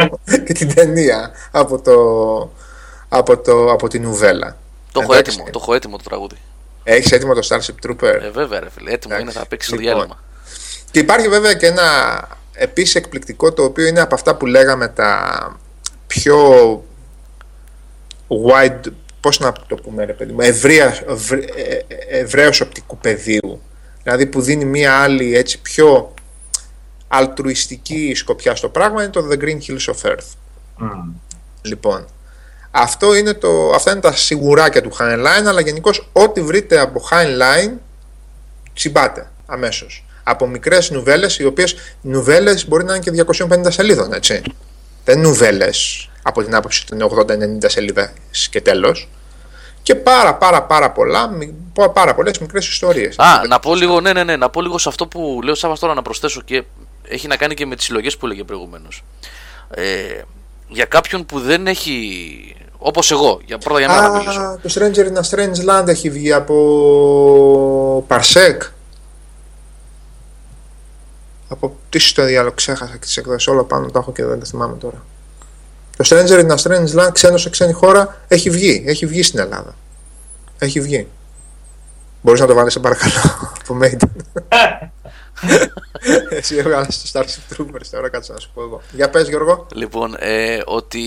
και 0.44 0.52
την 0.52 0.74
ταινία 0.74 1.30
από, 1.50 1.80
το, 1.80 1.96
από, 3.08 3.38
το, 3.38 3.70
από 3.70 3.88
την 3.88 4.02
νουβέλα. 4.02 4.56
Το 4.92 5.00
έχω 5.00 5.12
Εντάξει. 5.12 5.32
έτοιμο, 5.32 5.50
το 5.50 5.58
έχω 5.62 5.74
έτοιμο 5.74 5.96
το 5.96 6.02
τραγούδι. 6.02 6.36
Έχεις 6.84 7.12
έτοιμο 7.12 7.34
το 7.34 7.48
Starship 7.48 7.86
Trooper; 7.86 8.20
Ε, 8.22 8.30
βέβαια, 8.30 8.60
ρε 8.60 8.70
φίλε. 8.70 8.92
Έτοιμο 8.92 9.18
είναι, 9.18 9.30
θα 9.30 9.46
παίξει 9.46 9.70
το 9.70 9.76
Λοιπόν. 9.76 9.92
διάλειμμα. 9.92 10.22
Και 10.90 10.98
υπάρχει 10.98 11.28
βέβαια 11.28 11.54
και 11.54 11.66
ένα 11.66 11.84
επίσης 12.52 12.94
εκπληκτικό 12.94 13.52
το 13.52 13.62
οποίο 13.62 13.86
είναι 13.86 14.00
από 14.00 14.14
αυτά 14.14 14.36
που 14.36 14.46
λέγαμε 14.46 14.88
τα 14.88 15.60
πιο 16.06 16.38
wide, 18.28 18.92
πώς 19.20 19.38
να 19.38 19.52
το 19.52 19.74
πούμε 19.74 20.04
ρε 20.04 20.12
παιδί 20.12 20.32
μου, 20.32 20.40
ευρεία, 20.40 20.98
ευρ, 21.08 21.38
ε, 21.38 21.84
ε, 21.88 22.18
ευρέως 22.18 22.60
οπτικού 22.60 22.98
πεδίου. 22.98 23.60
Δηλαδή 24.02 24.26
που 24.26 24.40
δίνει 24.40 24.64
μία 24.64 24.94
άλλη 24.98 25.36
έτσι 25.36 25.60
πιο 25.60 26.14
αλτρουιστική 27.08 28.12
σκοπιά 28.14 28.54
στο 28.54 28.68
πράγμα 28.68 29.02
είναι 29.02 29.12
το 29.12 29.28
The 29.30 29.34
Green 29.38 29.58
Hills 29.66 29.94
of 29.94 30.10
Earth. 30.10 30.26
Μμ. 30.76 30.88
Λοιπόν, 31.62 32.06
αυτό 32.70 33.14
είναι 33.14 33.32
το, 33.34 33.70
αυτά 33.74 33.90
είναι 33.90 34.00
τα 34.00 34.12
σιγουράκια 34.12 34.82
του 34.82 34.90
Heinlein, 34.98 35.46
αλλά 35.46 35.60
γενικώς 35.60 36.08
ό,τι 36.12 36.42
βρείτε 36.42 36.78
από 36.80 37.02
Heinlein 37.10 37.72
τσιμπάτε 38.74 39.30
αμέσως. 39.46 40.04
Από 40.22 40.46
μικρές 40.46 40.90
νουβέλες, 40.90 41.38
οι 41.38 41.44
οποίες 41.44 41.74
νουβέλες 42.00 42.68
μπορεί 42.68 42.84
να 42.84 42.94
είναι 42.94 43.02
και 43.02 43.24
250 43.48 43.66
σελίδων, 43.68 44.12
έτσι. 44.12 44.42
Δεν 45.04 45.20
νουβέλες 45.20 46.08
από 46.22 46.44
την 46.44 46.54
άποψη 46.54 46.84
ότι 46.84 46.94
είναι 46.94 47.58
80-90 47.62 47.64
σελίδες 47.70 48.10
και 48.50 48.60
τέλος. 48.60 49.08
Και 49.82 49.94
πάρα 49.94 50.34
πάρα 50.34 50.62
πάρα 50.62 50.90
πολλά, 50.90 51.28
μι- 51.28 51.54
πάρα 51.92 52.14
πολλές 52.14 52.38
μικρές 52.38 52.68
ιστορίες. 52.68 53.18
Α, 53.18 53.46
να 53.48 53.58
πω 53.58 53.74
λίγο, 53.74 54.00
ναι, 54.00 54.12
ναι, 54.12 54.24
ναι, 54.24 54.36
να 54.36 54.50
πω 54.50 54.60
λίγο 54.62 54.78
σε 54.78 54.88
αυτό 54.88 55.06
που 55.06 55.40
λέω 55.44 55.54
Σάββας 55.54 55.78
τώρα 55.78 55.94
να 55.94 56.02
προσθέσω 56.02 56.40
και 56.42 56.62
έχει 57.08 57.26
να 57.26 57.36
κάνει 57.36 57.54
και 57.54 57.66
με 57.66 57.76
τις 57.76 57.84
συλλογές 57.84 58.16
που 58.16 58.26
έλεγε 58.26 58.44
προηγουμένως. 58.44 59.04
Ε, 59.70 60.22
για 60.68 60.84
κάποιον 60.84 61.26
που 61.26 61.40
δεν 61.40 61.66
έχει. 61.66 62.56
Όπως 62.78 63.10
εγώ, 63.10 63.40
για 63.44 63.58
πρώτα 63.58 63.78
για 63.78 63.88
μένα 63.88 64.08
να 64.08 64.18
μιλήσω. 64.18 64.40
Α, 64.40 64.58
το 64.62 64.70
Stranger 64.74 65.06
in 65.06 65.16
a 65.16 65.30
Strange 65.30 65.68
Land 65.68 65.88
έχει 65.88 66.10
βγει 66.10 66.32
από 66.32 68.06
Parsec. 68.08 68.70
Από 71.48 71.76
τι 71.90 71.98
στο 71.98 72.24
διάλογο 72.24 72.54
ξέχασα 72.54 72.92
και 72.92 72.98
τις 72.98 73.16
εκδόσεις 73.16 73.46
όλα 73.46 73.64
πάνω 73.64 73.90
τα 73.90 73.98
έχω 73.98 74.12
και 74.12 74.24
δεν 74.24 74.38
τα 74.38 74.46
θυμάμαι 74.46 74.76
τώρα. 74.76 75.04
Το 75.96 76.04
Stranger 76.08 76.46
in 76.46 76.50
a 76.50 76.56
Strange 76.56 77.00
Land 77.00 77.12
ξένος 77.12 77.42
σε 77.42 77.50
ξένη 77.50 77.72
χώρα 77.72 78.20
έχει 78.28 78.50
βγει, 78.50 78.84
έχει 78.86 79.06
βγει 79.06 79.22
στην 79.22 79.38
Ελλάδα. 79.38 79.74
Έχει 80.58 80.80
βγει. 80.80 81.06
Μπορείς 82.22 82.40
να 82.40 82.46
το 82.46 82.54
βάλεις 82.54 82.72
σε 82.72 82.80
παρακαλώ 82.80 83.12
από 83.60 83.78
Maiden. 83.82 84.08
Εσύ 86.28 86.56
έβγαλες 86.56 87.12
το 87.12 87.20
Starship 87.20 87.56
Troopers 87.56 87.86
τώρα 87.90 88.08
κάτσε 88.08 88.32
να 88.32 88.38
σου 88.38 88.50
πω 88.54 88.62
εγώ. 88.62 88.82
Για 88.92 89.10
πες 89.10 89.28
Γιώργο. 89.28 89.66
Λοιπόν, 89.74 90.16
ε, 90.18 90.60
ότι 90.64 91.02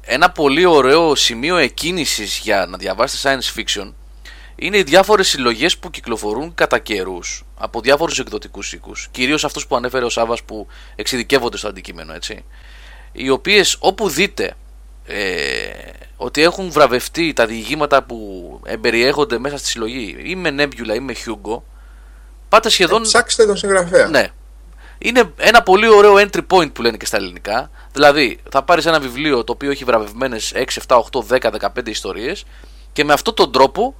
ένα 0.00 0.30
πολύ 0.30 0.64
ωραίο 0.64 1.14
σημείο 1.14 1.56
εκκίνησης 1.56 2.38
για 2.38 2.66
να 2.66 2.76
διαβάσετε 2.76 3.38
science 3.40 3.60
fiction 3.60 3.92
είναι 4.56 4.78
οι 4.78 4.82
διάφορες 4.82 5.28
συλλογές 5.28 5.78
που 5.78 5.90
κυκλοφορούν 5.90 6.54
κατά 6.54 6.78
καιρούς 6.78 7.44
από 7.56 7.80
διάφορους 7.80 8.18
εκδοτικούς 8.18 8.72
οίκους. 8.72 9.08
Κυρίως 9.10 9.44
αυτούς 9.44 9.66
που 9.66 9.76
ανέφερε 9.76 10.04
ο 10.04 10.08
Σάββας 10.08 10.42
που 10.42 10.66
εξειδικεύονται 10.96 11.56
στο 11.56 11.68
αντικείμενο, 11.68 12.14
έτσι. 12.14 12.44
Οι 13.12 13.30
οποίες 13.30 13.76
όπου 13.80 14.08
δείτε 14.08 14.54
ε, 15.06 15.70
ότι 16.16 16.42
έχουν 16.42 16.70
βραβευτεί 16.70 17.32
τα 17.32 17.46
διηγήματα 17.46 18.02
που 18.02 18.60
εμπεριέχονται 18.64 19.38
μέσα 19.38 19.56
στη 19.56 19.66
συλλογή 19.68 20.16
ή 20.24 20.34
με 20.34 20.54
Nebula 20.58 20.94
ή 20.94 21.00
με 21.00 21.14
Hugo, 21.24 21.60
πάτε 22.48 22.68
σχεδόν... 22.68 23.02
Ψάξτε 23.02 23.46
τον 23.46 23.56
συγγραφέα. 23.56 24.06
Ναι. 24.08 24.26
Είναι 24.98 25.32
ένα 25.36 25.62
πολύ 25.62 25.88
ωραίο 25.88 26.14
entry 26.14 26.40
point 26.50 26.72
που 26.72 26.82
λένε 26.82 26.96
και 26.96 27.06
στα 27.06 27.16
ελληνικά. 27.16 27.70
Δηλαδή, 27.92 28.38
θα 28.50 28.62
πάρεις 28.62 28.86
ένα 28.86 29.00
βιβλίο 29.00 29.44
το 29.44 29.52
οποίο 29.52 29.70
έχει 29.70 29.84
βραβευμένες 29.84 30.52
6, 30.54 30.64
7, 30.86 31.00
8, 31.12 31.38
10, 31.40 31.50
15 31.76 31.88
ιστορίες 31.88 32.44
και 32.92 33.04
με 33.04 33.12
αυτόν 33.12 33.34
τον 33.34 33.52
τρόπο 33.52 33.94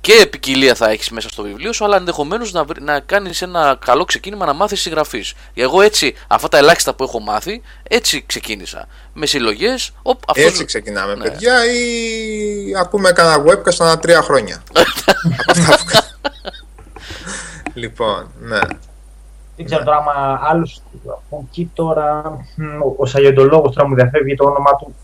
και 0.00 0.26
ποικιλία 0.30 0.74
θα 0.74 0.88
έχεις 0.90 1.10
μέσα 1.10 1.28
στο 1.28 1.42
βιβλίο 1.42 1.72
σου, 1.72 1.84
αλλά 1.84 1.96
ενδεχομένως 1.96 2.52
να, 2.52 2.64
βρει- 2.64 2.82
να 2.82 3.00
κάνεις 3.00 3.42
ένα 3.42 3.78
καλό 3.84 4.04
ξεκίνημα 4.04 4.46
να 4.46 4.52
μάθεις 4.52 4.80
συγγραφή. 4.80 5.24
Εγώ 5.54 5.80
έτσι, 5.82 6.14
αυτά 6.26 6.48
τα 6.48 6.58
ελάχιστα 6.58 6.94
που 6.94 7.04
έχω 7.04 7.20
μάθει, 7.20 7.62
έτσι 7.82 8.22
ξεκίνησα. 8.26 8.88
Με 9.12 9.26
συλλογές. 9.26 9.90
Έτσι 10.34 10.64
ξεκινάμε, 10.64 11.14
Ναι. 11.14 11.22
παιδιά, 11.30 11.72
ή 11.72 12.74
ακούμε 12.78 13.12
κανένα 13.12 13.44
webcast 13.46 13.76
ανά 13.78 13.98
τρία 13.98 14.22
χρόνια. 14.22 14.62
Από 14.68 14.80
αυτά 15.60 15.76
που 15.78 15.84
κα- 15.84 16.05
λοιπόν, 17.76 18.30
ναι. 18.40 18.58
Δεν 19.56 19.64
ξέρω 19.66 19.84
τώρα 19.84 19.96
άμα 19.96 20.40
άλλος 20.42 20.82
από 21.06 21.44
εκεί 21.48 21.70
τώρα. 21.74 22.22
μ, 22.56 22.82
Ο, 22.82 22.94
ο 22.96 23.06
Σαγεντολόγος 23.06 23.74
τώρα 23.74 23.88
μου 23.88 23.94
διαφεύγει 23.94 24.34
το 24.34 24.44
όνομα 24.44 24.76
του. 24.76 24.94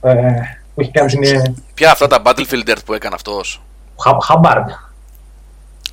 Ε, 0.00 0.32
που 0.74 0.80
έχει 0.80 0.90
κάνει 0.90 1.10
την. 1.16 1.54
Ποια 1.74 1.90
αυτά 1.90 2.06
τα 2.06 2.22
Battlefield 2.24 2.68
Earth 2.68 2.84
που 2.84 2.92
έκανε 2.94 3.14
αυτός; 3.14 3.62
Χα- 4.02 4.20
Χαμπάρντ. 4.22 4.68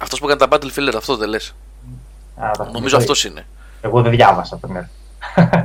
Αυτός 0.01 0.20
που 0.20 0.30
έκανε 0.30 0.47
τα 0.47 0.57
Battlefield 0.57 0.89
Earth, 0.89 0.97
αυτό 0.97 1.18
δεν 1.18 1.30
λες; 1.30 1.55
Α, 2.38 2.51
τα- 2.57 2.70
Νομίζω 2.74 2.97
αυτός 2.97 3.26
είναι. 3.26 3.45
Εγώ 3.82 4.01
δεν 4.01 4.11
διάβασα 4.11 4.57
τον 4.59 4.78
Earth. 4.78 4.89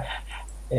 ε, 0.69 0.79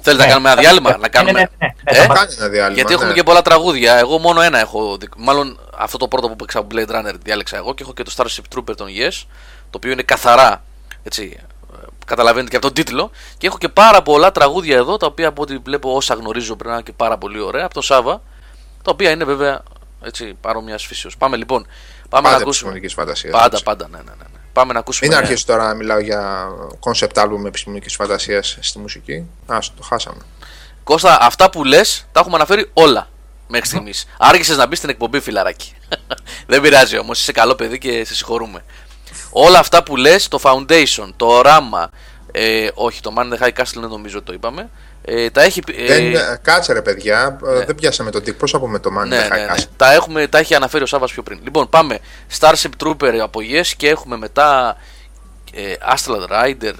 Θέλετε 0.00 0.24
να 0.24 0.30
κάνουμε 0.30 0.50
ένα 0.50 0.60
διάλειμμα, 0.60 0.96
να 0.96 1.08
κάνουμε; 1.08 1.32
Ναι, 1.32 1.38
ναι, 1.40 1.66
ναι, 1.90 1.92
ναι, 1.92 1.98
Ε; 1.98 2.06
θα 2.06 2.14
Κάνει 2.14 2.34
ένα 2.38 2.48
διάλειμμα. 2.48 2.74
Γιατί 2.74 2.92
έχουμε 2.92 3.08
ναι. 3.08 3.14
και 3.14 3.22
πολλά 3.22 3.42
τραγούδια. 3.42 3.94
Εγώ 3.98 4.18
μόνο 4.18 4.40
ένα 4.40 4.58
έχω. 4.58 4.96
δι- 4.96 5.12
Μάλλον 5.16 5.58
αυτό 5.78 5.96
το 5.98 6.08
πρώτο 6.08 6.28
που 6.28 6.36
παίξα 6.36 6.58
από 6.58 6.68
Blade 6.74 6.90
Runner 6.90 7.14
διάλεξα 7.22 7.56
εγώ 7.56 7.74
και 7.74 7.82
έχω 7.82 7.92
και 7.92 8.02
το 8.02 8.12
Starship 8.16 8.56
Trooper 8.58 8.76
των 8.76 8.86
Yes. 8.88 9.22
Το 9.70 9.76
οποίο 9.76 9.90
είναι 9.90 10.02
καθαρά. 10.02 10.64
Έτσι, 11.02 11.36
ε, 11.72 11.86
καταλαβαίνετε 12.06 12.50
και 12.50 12.56
από 12.56 12.64
τον 12.66 12.74
τίτλο. 12.74 13.10
Και 13.38 13.46
έχω 13.46 13.58
και 13.58 13.68
πάρα 13.68 14.02
πολλά 14.02 14.32
τραγούδια 14.32 14.76
εδώ 14.76 14.96
τα 14.96 15.06
οποία 15.06 15.28
από 15.28 15.42
ό,τι 15.42 15.56
βλέπω 15.56 15.94
όσα 15.94 16.14
γνωρίζω 16.14 16.54
πρέπει 16.54 16.68
να 16.68 16.74
είναι 16.74 16.82
και 16.82 16.92
πάρα 16.92 17.18
πολύ 17.18 17.40
ωραία. 17.40 17.64
Από 17.64 17.74
τον 17.74 17.82
Σάβα. 17.82 18.22
Τα 18.82 18.90
οποία 18.90 19.10
είναι 19.10 19.24
βέβαια 19.24 19.62
έτσι, 20.02 20.36
παρόμοια 20.40 20.78
φύσεως. 20.78 21.16
Πάμε 21.16 21.36
λοιπόν. 21.36 21.62
Πάμε 21.62 21.68
Πάντα 22.08 22.22
να 22.22 22.28
ακούσουμε. 22.42 22.48
επιστημονικής 22.48 22.92
φαντασίας, 22.92 23.32
Πάντα, 23.32 23.46
έτσι. 23.46 23.62
πάντα, 23.62 23.88
ναι, 23.88 23.96
ναι, 23.96 24.02
ναι. 24.02 24.10
ναι. 24.32 24.38
Πάμε 24.52 24.72
να 24.72 24.78
ακούσουμε. 24.78 25.08
Μην 25.08 25.18
αρχίσει 25.18 25.46
τώρα 25.46 25.64
να 25.66 25.74
μιλάω 25.74 25.98
για 25.98 26.48
concept 26.80 27.22
album 27.22 27.44
επιστημονικής 27.46 27.94
φαντασίας 27.94 28.58
στη 28.60 28.78
μουσική. 28.78 29.26
Α, 29.46 29.58
το 29.76 29.82
χάσαμε. 29.82 30.20
Κώστα, 30.84 31.18
αυτά 31.20 31.50
που 31.50 31.64
λες 31.64 32.06
τα 32.12 32.20
έχουμε 32.20 32.36
αναφέρει 32.36 32.70
όλα 32.72 33.08
μέχρι 33.46 33.66
στιγμής. 33.66 34.06
Άργησες 34.18 34.56
να 34.56 34.66
μπεις 34.66 34.78
στην 34.78 34.90
εκπομπή, 34.90 35.20
φιλαράκι. 35.20 35.74
Δεν 36.46 36.60
πειράζει 36.60 36.98
όμως, 36.98 37.20
είσαι 37.20 37.32
καλό 37.32 37.54
παιδί 37.54 37.78
και 37.78 38.04
σε 38.04 38.14
συγχωρούμε. 38.14 38.64
Όλα 39.30 39.58
αυτά 39.58 39.82
που 39.82 39.96
λες, 39.96 40.28
το 40.28 40.40
foundation, 40.42 41.08
το 41.16 41.26
οράμα. 41.26 41.90
Ε, 42.32 42.68
όχι, 42.74 43.00
το 43.00 43.14
Man 43.18 43.22
in 43.22 43.38
the 43.38 43.42
High 43.46 43.60
Castle 43.60 43.80
δεν 43.80 43.88
νομίζω 43.88 44.22
το 44.22 44.32
είπαμε. 44.32 44.70
Ε, 45.04 45.30
τα 45.30 45.42
έχει. 45.42 45.60
πει- 45.62 45.74
Ε, 45.78 45.86
Δεν, 45.86 46.14
ε, 46.14 46.40
κάτσε 46.42 46.72
ρε 46.72 46.82
παιδιά, 46.82 47.38
ε, 47.46 47.52
ναι. 47.58 47.64
δεν 47.64 47.74
πιάσαμε 47.74 48.10
τον 48.10 48.22
τύπο. 48.22 48.38
Πώ 48.38 48.46
θα 48.46 48.58
πούμε 48.58 48.78
το 48.78 48.90
Man 48.98 49.04
in 49.04 49.06
ναι, 49.08 49.26
the 49.26 49.30
ναι, 49.30 49.36
High 49.36 49.46
ναι. 49.48 49.54
Castle. 49.54 49.68
Τα, 49.76 49.92
έχουμε, 49.92 50.26
τα 50.26 50.38
έχει 50.38 50.54
αναφέρει 50.54 50.82
ο 50.82 50.86
Σάββας 50.86 51.12
πιο 51.12 51.22
πριν. 51.22 51.40
Λοιπόν, 51.42 51.68
πάμε. 51.68 51.98
Starship 52.38 52.84
Trooper 52.84 53.16
από 53.22 53.40
Yes 53.52 53.66
και 53.76 53.88
έχουμε 53.88 54.16
μετά 54.16 54.76
ε, 55.54 55.72
Astral 55.94 56.30
Rider, 56.30 56.72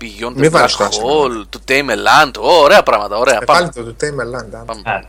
Beyond 0.00 0.30
the 0.30 0.34
Μη 0.34 0.46
Black 0.46 0.50
βάλεις 0.50 0.76
το 0.76 0.84
Astral 0.84 1.04
Hole, 1.04 1.44
To 1.56 1.70
Tame 1.70 1.90
a 1.90 1.94
Land. 1.94 2.32
Ω, 2.38 2.48
ωραία 2.62 2.82
πράγματα, 2.82 3.16
ωραία. 3.16 3.38
Ε, 3.40 3.44
πάμε. 3.44 3.58
πάλι 3.60 3.72
το 3.72 3.92
του 3.92 3.96
Tame 4.00 4.20
a 4.20 4.38
Land. 4.38 4.54
α. 4.60 4.64
πάμε. 4.64 4.82
Α, 4.84 5.00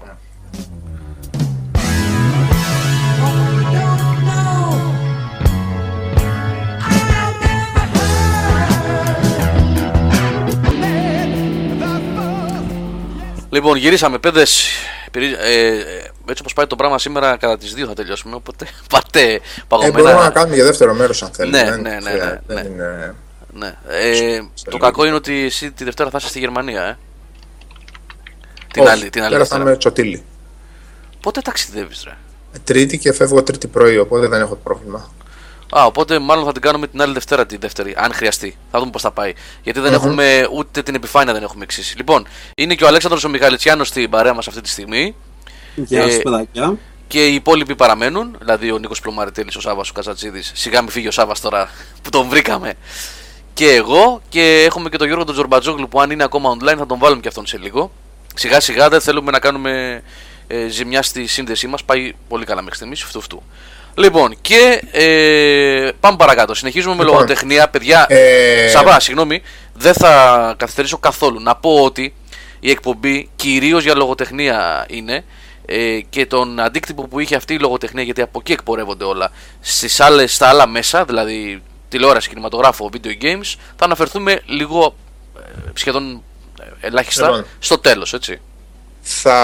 Λοιπόν, 13.56 13.78
γυρίσαμε 13.78 14.18
παιδε. 14.20 14.46
Ε, 15.12 15.78
έτσι 16.30 16.42
όπως 16.42 16.54
πάει 16.54 16.68
το 16.68 16.76
πράγμα 16.76 17.00
σήμερα, 17.00 17.38
κατά 17.38 17.58
τις 17.58 17.74
2 17.78 17.86
θα 17.88 17.94
τελειώσουμε. 17.94 18.36
Οπότε 18.36 18.68
πάτε 18.94 19.22
Ε, 19.34 19.40
παγωμένα. 19.68 19.98
μπορούμε 20.02 20.24
να 20.24 20.30
κάνουμε 20.30 20.56
για 20.56 20.64
δεύτερο 20.66 20.94
μέρος 20.94 21.24
αν 21.24 21.30
θέλετε. 21.32 21.64
Ναι, 21.64 21.70
Δεν- 21.72 21.82
ναι, 21.82 21.90
ναι, 21.90 22.12
δεν 22.12 22.42
ναι, 22.48 22.62
ναι. 22.62 22.68
είναι- 22.70 23.16
Ναι. 23.54 23.76
Ε, 23.88 24.36
Στο 24.54 24.64
το 24.64 24.72
λίγο. 24.72 24.78
κακό 24.78 25.06
είναι 25.06 25.16
ότι 25.16 25.34
εσύ 25.46 25.72
τη 25.72 25.84
Δευτέρα 25.84 26.10
θα 26.10 26.18
είσαι 26.20 26.28
στη 26.28 26.40
Γερμανία, 26.40 26.84
ε. 26.84 26.98
Την 28.74 28.82
Όχι, 28.84 28.92
άλλη, 28.92 29.10
την 29.10 29.22
άλλη 29.22 29.32
Τώρα 29.34 29.46
θα 29.46 29.50
Δευτέρα. 29.50 29.62
είμαι 29.62 29.78
τσοτήλι. 29.78 30.24
Πότε 31.22 31.42
ταξιδεύεις, 31.42 32.04
ρε; 32.04 32.14
Τρίτη 32.64 32.98
και 32.98 33.14
φεύγω 33.14 33.44
τρίτη 33.44 33.68
πρωί, 33.68 33.98
οπότε 33.98 34.28
δεν 34.28 34.42
έχω 34.42 34.56
πρόβλημα. 34.56 35.12
Α, 35.78 35.86
οπότε 35.86 36.20
μάλλον 36.20 36.46
θα 36.46 36.52
την 36.52 36.62
κάνουμε 36.62 36.88
την 36.88 37.02
άλλη 37.02 37.14
Δευτέρα 37.14 37.46
τη 37.46 37.58
δεύτερη, 37.58 37.94
αν 37.98 38.14
χρειαστεί. 38.14 38.58
Θα 38.72 38.80
δούμε 38.80 38.92
πώς 38.92 39.02
θα 39.02 39.12
πάει. 39.12 39.34
Γιατί 39.64 39.80
δεν 39.80 39.94
έχουμε 39.94 40.48
ούτε 40.52 40.84
την 40.84 40.96
επιφάνεια 40.96 41.34
δεν 41.34 41.44
έχουμε 41.44 41.64
εξήσει. 41.64 41.98
Λοιπόν, 41.98 42.28
είναι 42.56 42.76
και 42.76 42.84
ο 42.84 42.88
Αλέξανδρος 42.88 43.24
ο 43.24 43.30
Μιχαλητσιάνος 43.30 43.88
στην 43.88 44.10
παρέα 44.10 44.34
μας 44.34 44.48
αυτή 44.48 44.62
τη 44.62 44.70
στιγμή. 44.70 45.16
Γεια 45.76 46.02
Ε, 46.04 46.10
σας 46.12 46.22
παιδάκια. 46.22 46.78
και 47.08 47.28
οι 47.28 47.34
υπόλοιποι 47.34 47.76
παραμένουν, 47.76 48.36
δηλαδή 48.40 48.72
ο 48.72 48.78
Νίκος 48.78 49.00
Πλωμαριτέλης, 49.00 49.56
ο 49.56 49.62
Σάβα, 49.62 49.82
ο 49.90 49.94
Καζατσίδη. 49.94 50.42
Σιγά 50.54 50.82
μην 50.82 50.92
φύγει 50.92 51.08
ο 51.08 51.12
Σάβα 51.12 51.34
τώρα 51.42 51.70
που 52.02 52.10
τον 52.10 52.28
βρήκαμε. 52.28 52.74
Και 53.54 53.72
εγώ 53.74 54.22
και 54.30 54.64
έχουμε 54.66 54.90
και 54.90 54.98
τον 54.98 55.08
Γιώργο 55.08 55.26
τον 55.26 55.34
Τζορμπατζόγλου 55.34 55.88
που 55.88 56.02
αν 56.02 56.12
είναι 56.12 56.24
ακόμα 56.24 56.58
online 56.60 56.76
θα 56.78 56.86
τον 56.86 56.98
βάλουμε 57.00 57.22
και 57.22 57.28
αυτόν 57.28 57.46
σε 57.46 57.58
λίγο. 57.58 57.92
Σιγά 58.36 58.60
σιγά 58.60 58.90
δεν 58.90 59.02
θέλουμε 59.02 59.32
να 59.32 59.40
κάνουμε 59.40 60.04
ε, 60.48 60.68
ζημιά 60.68 61.02
στη 61.02 61.28
σύνδεσή 61.28 61.68
μας. 61.68 61.84
Πάει 61.84 62.14
πολύ 62.28 62.46
καλά 62.46 62.62
μέχρι 62.62 62.76
στιγμής. 62.76 63.04
Φτου, 63.04 63.22
φτου. 63.22 63.44
Λοιπόν, 63.98 64.36
και 64.42 64.82
ε, 64.92 65.92
πάμε 66.00 66.18
παρακάτω. 66.18 66.54
Συνεχίζουμε 66.54 66.94
λοιπόν, 66.94 67.08
με 67.08 67.12
λογοτεχνία. 67.12 67.70
Παιδιά, 67.70 68.06
ε... 68.10 68.68
Σαββά, 68.68 69.00
συγγνώμη, 69.00 69.42
δεν 69.74 69.94
θα 69.94 70.54
καθυστερήσω 70.58 70.98
καθόλου. 70.98 71.40
Να 71.42 71.56
πω 71.56 71.84
ότι 71.84 72.14
η 72.60 72.70
εκπομπή 72.70 73.30
κυρίως 73.36 73.84
για 73.84 73.96
λογοτεχνία 73.96 74.86
είναι 74.90 75.24
ε, 75.66 76.00
και 76.10 76.26
τον 76.26 76.60
αντίκτυπο 76.60 77.08
που 77.08 77.20
είχε 77.20 77.36
αυτή 77.36 77.54
η 77.54 77.60
λογοτεχνία, 77.60 78.04
γιατί 78.04 78.22
από 78.22 78.40
εκεί 78.40 78.52
εκπορεύονται 78.52 79.04
όλα, 79.04 79.32
στις 79.62 80.00
άλλες, 80.00 80.34
στα 80.34 80.48
άλλα 80.48 80.68
μέσα, 80.68 81.06
δηλαδή 81.06 81.62
τηλεόραση, 81.90 82.30
κινηματογράφο, 82.30 82.90
video 82.94 83.24
games, 83.24 83.56
θα 83.76 83.86
αναφερθούμε 83.86 84.42
λίγο 84.46 84.96
ε, 85.38 85.70
σχεδόν 85.74 86.22
ε, 86.60 86.88
ελάχιστα 86.88 87.26
λοιπόν, 87.26 87.46
στο 87.60 87.78
τέλος, 87.78 88.14
έτσι. 88.14 88.42
Θα, 89.02 89.40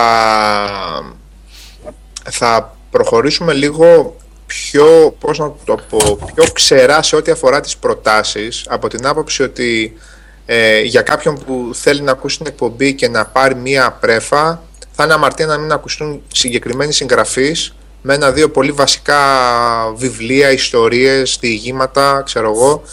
θα 2.29 2.77
προχωρήσουμε 2.91 3.53
λίγο 3.53 4.15
πιο, 4.51 5.15
πώς 5.19 5.39
να 5.39 5.53
το 5.65 5.77
πω, 5.89 6.19
πιο 6.35 6.43
ξερά 6.53 7.01
σε 7.01 7.15
ό,τι 7.15 7.31
αφορά 7.31 7.59
τις 7.59 7.77
προτάσεις, 7.77 8.65
από 8.69 8.87
την 8.87 9.05
άποψη 9.07 9.43
ότι 9.43 9.97
ε, 10.45 10.81
για 10.81 11.01
κάποιον 11.01 11.43
που 11.45 11.69
θέλει 11.73 12.01
να 12.01 12.11
ακούσει 12.11 12.37
την 12.37 12.45
εκπομπή 12.47 12.93
και 12.93 13.07
να 13.07 13.25
πάρει 13.25 13.55
μία 13.55 13.91
πρέφα, 13.91 14.61
θα 14.91 15.03
είναι 15.03 15.13
αμαρτία 15.13 15.45
να 15.45 15.57
μην 15.57 15.71
ακουστούν 15.71 16.21
συγκεκριμένοι 16.33 16.93
συγγραφείς 16.93 17.75
με 18.01 18.13
ένα-δύο 18.13 18.49
πολύ 18.49 18.71
βασικά 18.71 19.19
βιβλία, 19.95 20.51
ιστορίες, 20.51 21.37
διηγήματα, 21.39 22.21
ξέρω 22.25 22.51
εγώ, 22.51 22.83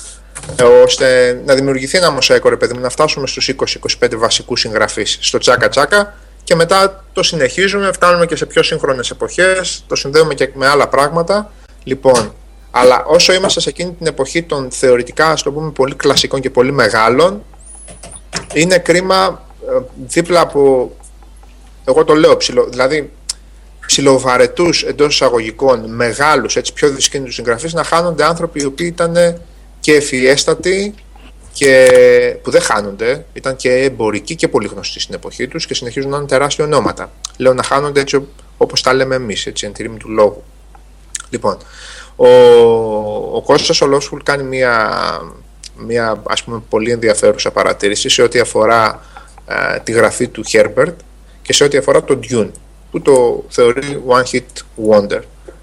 ε, 0.56 0.62
ώστε 0.62 1.40
να 1.46 1.54
δημιουργηθεί 1.54 1.98
ένα 1.98 2.10
μοσαϊκό 2.10 2.48
ρε 2.48 2.56
παιδί 2.56 2.74
μου, 2.74 2.80
να 2.80 2.88
φτάσουμε 2.88 3.26
στους 3.26 3.48
20-25 3.48 4.16
βασικούς 4.16 4.60
συγγραφείς. 4.60 5.18
Στο 5.20 5.38
τσάκα 5.38 5.68
τσάκα 5.68 6.14
και 6.48 6.54
μετά 6.54 7.04
το 7.12 7.22
συνεχίζουμε, 7.22 7.92
φτάνουμε 7.92 8.26
και 8.26 8.36
σε 8.36 8.46
πιο 8.46 8.62
σύγχρονες 8.62 9.10
εποχές, 9.10 9.84
το 9.86 9.96
συνδέουμε 9.96 10.34
και 10.34 10.50
με 10.54 10.66
άλλα 10.66 10.88
πράγματα. 10.88 11.52
Λοιπόν, 11.84 12.34
αλλά 12.70 13.04
όσο 13.04 13.32
είμαστε 13.32 13.60
σε 13.60 13.68
εκείνη 13.68 13.92
την 13.92 14.06
εποχή 14.06 14.42
των 14.42 14.70
θεωρητικά, 14.70 15.26
ας 15.26 15.42
το 15.42 15.52
πούμε, 15.52 15.70
πολύ 15.70 15.94
κλασικών 15.94 16.40
και 16.40 16.50
πολύ 16.50 16.72
μεγάλων, 16.72 17.44
είναι 18.52 18.78
κρίμα 18.78 19.46
ε, 19.68 19.80
δίπλα 20.06 20.40
από, 20.40 20.92
εγώ 21.84 22.04
το 22.04 22.14
λέω 22.14 22.36
ψηλό, 22.36 22.66
δηλαδή 22.68 23.10
ψηλοβαρετού 23.86 24.68
εντός 24.86 25.14
εισαγωγικών, 25.14 25.94
μεγάλους, 25.94 26.56
έτσι 26.56 26.72
πιο 26.72 26.88
δυσκίνητους 26.88 27.34
συγγραφείς, 27.34 27.72
να 27.72 27.84
χάνονται 27.84 28.24
άνθρωποι 28.24 28.60
οι 28.60 28.64
οποίοι 28.64 28.86
ήταν 28.92 29.40
και 29.80 29.94
ευφιέστατοι 29.94 30.94
και 31.58 32.36
που 32.42 32.50
δεν 32.50 32.60
χάνονται, 32.60 33.24
ήταν 33.32 33.56
και 33.56 33.72
εμπορικοί 33.72 34.34
και 34.34 34.48
πολύ 34.48 34.66
γνωστοί 34.66 35.00
στην 35.00 35.14
εποχή 35.14 35.48
τους 35.48 35.66
και 35.66 35.74
συνεχίζουν 35.74 36.10
να 36.10 36.16
είναι 36.16 36.26
τεράστια 36.26 36.64
ονόματα. 36.64 37.12
Λέω 37.36 37.54
να 37.54 37.62
χάνονται 37.62 38.00
έτσι 38.00 38.28
όπως 38.56 38.82
τα 38.82 38.92
λέμε 38.92 39.14
εμείς, 39.14 39.46
έτσι 39.46 39.66
εν 39.66 39.72
τιμή 39.72 39.96
του 39.96 40.10
λόγου. 40.10 40.42
Λοιπόν, 41.30 41.56
ο, 42.16 42.28
ο 43.36 43.42
Κώστας 43.42 43.80
Ολόσχουλ 43.80 44.20
κάνει 44.22 44.42
μια, 44.42 45.00
μια 45.76 46.22
ας 46.28 46.44
πούμε, 46.44 46.62
πολύ 46.68 46.90
ενδιαφέρουσα 46.90 47.50
παρατήρηση 47.50 48.08
σε 48.08 48.22
ό,τι 48.22 48.38
αφορά 48.38 49.04
ε, 49.46 49.78
τη 49.78 49.92
γραφή 49.92 50.28
του 50.28 50.44
Herbert 50.52 50.94
και 51.42 51.52
σε 51.52 51.64
ό,τι 51.64 51.76
αφορά 51.76 52.04
τον 52.04 52.20
Dune 52.30 52.50
που 52.90 53.00
το 53.00 53.44
θεωρεί 53.48 54.02
one 54.08 54.24
hit 54.32 54.40
wonder. 54.90 55.20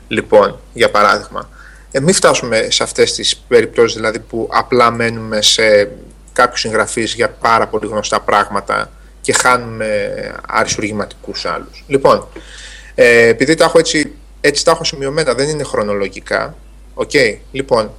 Λοιπόν, 0.07 0.59
για 0.73 0.91
παράδειγμα, 0.91 1.49
ε, 1.95 1.99
μην 1.99 2.13
φτάσουμε 2.13 2.67
σε 2.69 2.83
αυτές 2.83 3.13
τις 3.13 3.35
περιπτώσεις 3.47 3.95
δηλαδή 3.95 4.19
που 4.19 4.49
απλά 4.51 4.91
μένουμε 4.91 5.41
σε 5.41 5.91
κάποιους 6.33 6.59
συγγραφείς 6.59 7.13
για 7.13 7.29
πάρα 7.29 7.67
πολύ 7.67 7.87
γνωστά 7.87 8.19
πράγματα 8.19 8.91
και 9.21 9.33
χάνουμε 9.33 10.11
αριστουργηματικούς 10.47 11.45
άλλους. 11.45 11.83
Λοιπόν, 11.87 12.27
ε, 12.95 13.27
επειδή 13.27 13.55
τα 13.55 13.63
έχω 13.65 13.79
έτσι, 13.79 14.15
έτσι 14.41 14.65
τα 14.65 14.71
έχω 14.71 14.83
σημειωμένα, 14.83 15.33
δεν 15.33 15.49
είναι 15.49 15.63
χρονολογικά. 15.63 16.55
Οκ, 16.93 17.09
okay, 17.13 17.37
λοιπόν, 17.51 17.91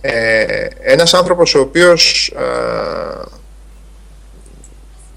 ε, 0.00 0.66
ένας 0.80 1.14
άνθρωπος 1.14 1.54
ο 1.54 1.60
οποίος 1.60 2.32
ε, 2.36 2.42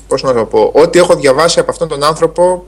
πώς 0.07 0.23
να 0.23 0.33
το 0.33 0.45
πω, 0.45 0.71
ό,τι 0.73 0.99
έχω 0.99 1.15
διαβάσει 1.15 1.59
από 1.59 1.71
αυτόν 1.71 1.87
τον 1.87 2.03
άνθρωπο 2.03 2.65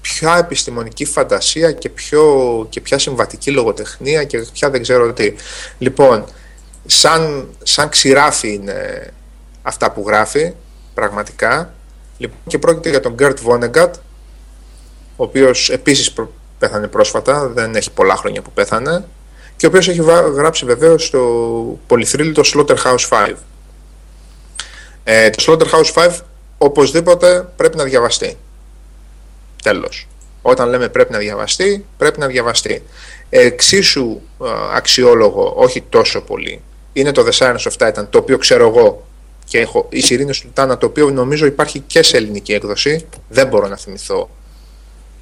πια 0.00 0.36
επιστημονική 0.36 1.04
φαντασία 1.04 1.72
και, 1.72 1.88
πιο, 1.88 2.66
και 2.70 2.80
ποια 2.80 2.98
συμβατική 2.98 3.50
λογοτεχνία 3.50 4.24
και 4.24 4.46
ποια 4.52 4.70
δεν 4.70 4.82
ξέρω 4.82 5.12
τι. 5.12 5.34
Λοιπόν, 5.78 6.24
σαν, 6.86 7.48
σαν 7.62 7.88
ξηράφι 7.88 8.52
είναι 8.52 9.10
αυτά 9.62 9.90
που 9.92 10.04
γράφει, 10.06 10.52
πραγματικά. 10.94 11.74
Λοιπόν, 12.18 12.38
και 12.46 12.58
πρόκειται 12.58 12.88
για 12.88 13.00
τον 13.00 13.12
Γκέρτ 13.12 13.40
Βόνεγκατ, 13.40 13.94
ο 15.16 15.24
οποίος 15.24 15.70
επίσης 15.70 16.12
πέθανε 16.58 16.86
πρόσφατα, 16.86 17.48
δεν 17.48 17.74
έχει 17.74 17.90
πολλά 17.90 18.16
χρόνια 18.16 18.42
που 18.42 18.52
πέθανε, 18.52 19.04
και 19.56 19.66
ο 19.66 19.68
οποίος 19.68 19.88
έχει 19.88 20.02
γράψει 20.34 20.64
βεβαίως 20.64 21.10
το 21.10 21.20
πολυθρύλιτο 21.86 22.42
Slaughterhouse 22.44 23.08
5. 23.08 23.34
Ε, 25.04 25.30
το 25.30 25.44
Slaughterhouse 25.46 25.92
5 26.04 26.10
οπωσδήποτε 26.58 27.48
πρέπει 27.56 27.76
να 27.76 27.84
διαβαστεί. 27.84 28.36
Τέλος. 29.62 30.08
Όταν 30.42 30.68
λέμε 30.68 30.88
πρέπει 30.88 31.12
να 31.12 31.18
διαβαστεί, 31.18 31.84
πρέπει 31.96 32.18
να 32.18 32.26
διαβαστεί. 32.26 32.82
Εξίσου 33.30 34.20
αξιόλογο, 34.74 35.52
όχι 35.56 35.80
τόσο 35.88 36.20
πολύ, 36.20 36.62
είναι 36.92 37.12
το 37.12 37.26
The 37.26 37.32
Science 37.38 37.70
of 37.70 37.86
Titan, 37.86 38.06
το 38.10 38.18
οποίο 38.18 38.38
ξέρω 38.38 38.68
εγώ 38.68 39.06
και 39.44 39.58
έχω 39.58 39.86
η 39.90 40.00
Σιρήνη 40.00 40.30
του 40.30 40.50
Τάνα, 40.52 40.78
το 40.78 40.86
οποίο 40.86 41.10
νομίζω 41.10 41.46
υπάρχει 41.46 41.80
και 41.80 42.02
σε 42.02 42.16
ελληνική 42.16 42.52
έκδοση. 42.52 43.06
Δεν 43.28 43.46
μπορώ 43.46 43.68
να 43.68 43.76
θυμηθώ. 43.76 44.30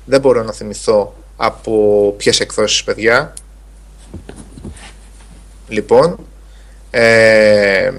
Δεν 0.04 0.20
μπορώ 0.20 0.42
να 0.42 0.52
θυμηθώ 0.52 1.14
από 1.36 2.14
ποιες 2.16 2.40
εκδόσεις, 2.40 2.84
παιδιά. 2.84 3.34
Λοιπόν. 5.68 6.18
Ε, 6.90 7.92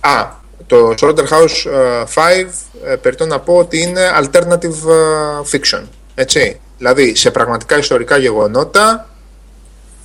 α, 0.00 0.42
το 0.66 0.94
Slaughterhouse 1.00 1.68
5 2.14 2.46
ε, 2.84 2.96
περιττώ 2.96 3.26
να 3.26 3.40
πω 3.40 3.56
ότι 3.56 3.80
είναι 3.80 4.00
alternative 4.22 4.88
ε, 4.88 5.58
fiction. 5.58 5.82
Έτσι. 6.14 6.60
Δηλαδή, 6.78 7.14
σε 7.14 7.30
πραγματικά 7.30 7.78
ιστορικά 7.78 8.16
γεγονότα 8.16 9.08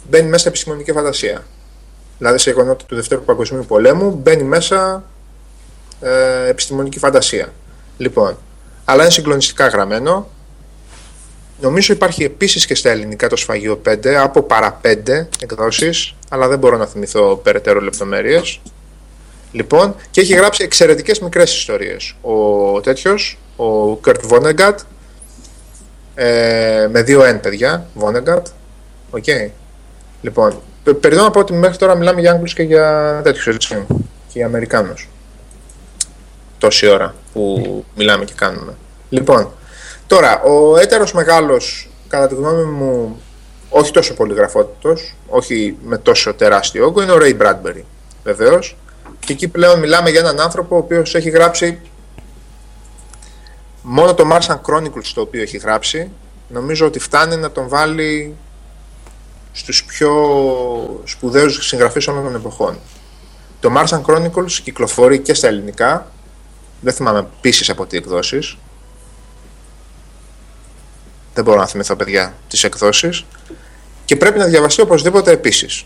μπαίνει 0.10 0.30
μέσα 0.30 0.48
επιστημονική 0.48 0.92
φαντασία. 0.92 1.46
Δηλαδή, 2.18 2.38
σε 2.38 2.50
γεγονότα 2.50 2.86
του 2.86 2.96
Δευτέρου 2.96 3.24
Παγκοσμίου 3.24 3.66
Πολέμου 3.68 4.12
μπαίνει 4.12 4.44
μέσα 4.44 5.04
ε, 6.02 6.48
επιστημονική 6.50 7.00
φαντασία. 7.00 7.54
Λοιπόν, 7.98 8.38
αλλά 8.86 9.02
είναι 9.02 9.12
συγκλονιστικά 9.12 9.68
γραμμένο. 9.68 10.28
Νομίζω 11.62 11.94
υπάρχει 11.94 12.24
επίσης 12.24 12.66
και 12.66 12.76
στα 12.76 12.90
ελληνικά 12.90 13.28
το 13.30 13.36
σφαγείο 13.36 13.82
5, 13.86 14.08
από 14.08 14.42
παρά 14.42 14.82
5 14.84 15.28
εκδόσεις, 15.40 16.16
αλλά 16.30 16.48
δεν 16.48 16.60
μπορώ 16.60 16.78
να 16.78 16.86
θυμηθώ 16.86 17.36
περαιτέρω 17.44 17.80
λεπτομέρειες. 17.80 18.60
Λοιπόν, 19.52 19.96
και 20.12 20.22
έχει 20.22 20.34
γράψει 20.34 20.64
εξαιρετικές 20.64 21.20
μικρές 21.20 21.56
ιστορίες. 21.56 22.16
Ο 22.22 22.82
τέτοιος, 22.82 23.38
ο 23.56 23.98
Κέρτ 23.98 24.26
Βόνεγκατ, 24.26 24.80
ε, 26.16 26.88
με 26.92 27.04
δύο 27.04 27.22
N 27.22 27.42
παιδιά, 27.42 27.86
Βόνεγκατ. 27.94 28.48
Οκ. 29.12 29.24
Okay. 29.28 29.50
Λοιπόν, 30.22 30.62
μέχρι 31.00 31.16
εδώ 31.16 31.24
να 31.24 31.32
πω 31.32 31.40
ότι 31.40 31.54
μέχρι 31.54 31.78
τώρα 31.78 31.96
μιλάμε 31.96 32.22
για 32.22 32.32
Άγγλους 32.32 32.54
και 32.54 32.64
για 32.64 33.20
τέτοιους 33.24 33.48
έτσι. 33.48 33.86
Και 34.28 34.38
για 34.38 34.46
Αμερικάνους. 34.46 35.10
Τόση 36.58 36.88
ώρα 36.88 37.16
που 37.34 37.86
μιλάμε 37.96 38.26
και 38.26 38.34
κάνουμε. 38.36 38.76
Λοιπόν, 39.10 39.52
τώρα, 40.08 40.42
ο 40.42 40.78
έτερος 40.78 41.14
μεγάλος, 41.14 41.90
κατά 42.08 42.28
τη 42.28 42.36
γνώμη 42.36 42.64
μου, 42.64 43.22
όχι 43.70 43.92
τόσο 43.92 44.14
πολυγραφότατος, 44.14 45.16
όχι 45.28 45.78
με 45.84 45.98
τόσο 45.98 46.34
τεράστιο 46.34 46.86
όγκο, 46.86 47.02
είναι 47.02 47.12
ο 47.12 47.18
Ray 47.20 47.38
Bradbury. 47.38 47.84
Βεβαίως, 48.24 48.76
και 49.20 49.34
εκεί 49.34 49.48
πλέον 49.48 49.80
μιλάμε 49.80 50.10
για 50.10 50.20
έναν 50.20 50.40
άνθρωπο 50.40 50.76
ο 50.76 50.80
οποίος 50.80 51.16
έχει 51.16 51.30
γράψει 51.30 51.80
μόνο 53.82 54.14
το 54.14 54.30
Martian 54.32 54.60
Chronicles 54.62 55.12
το 55.14 55.22
οποίο 55.22 55.42
έχει 55.42 55.58
γράψει. 55.58 56.12
Νομίζω 56.48 56.86
ότι 56.86 57.00
φτάνει 57.00 57.36
να 57.36 57.52
τον 57.52 57.68
βάλει 57.68 58.36
στους 59.52 59.84
πιο 59.84 60.12
σπουδαίους 61.04 61.68
συγγραφείς 61.68 62.08
όλων 62.08 62.24
των 62.24 62.36
εποχών. 62.36 62.80
Το 63.60 63.74
Martian 63.78 64.02
Chronicles 64.02 64.52
κυκλοφορεί 64.64 65.20
και 65.20 65.34
στα 65.34 65.48
ελληνικά, 65.48 66.12
δεν 66.82 66.94
θυμάμαι 66.94 67.28
πίσει 67.42 67.72
από 67.72 67.86
τι 67.86 67.98
εκδόσεις, 67.98 68.58
δεν 71.34 71.44
μπορώ 71.44 71.60
να 71.60 71.68
θυμηθώ 71.68 71.96
παιδιά 71.96 72.34
τις 72.48 72.64
εκδόσεις. 72.64 73.26
Και 74.06 74.16
πρέπει 74.16 74.40
να 74.40 74.46
διαβαστεί 74.46 74.82
οπωσδήποτε 74.82 75.32
επίσης 75.32 75.86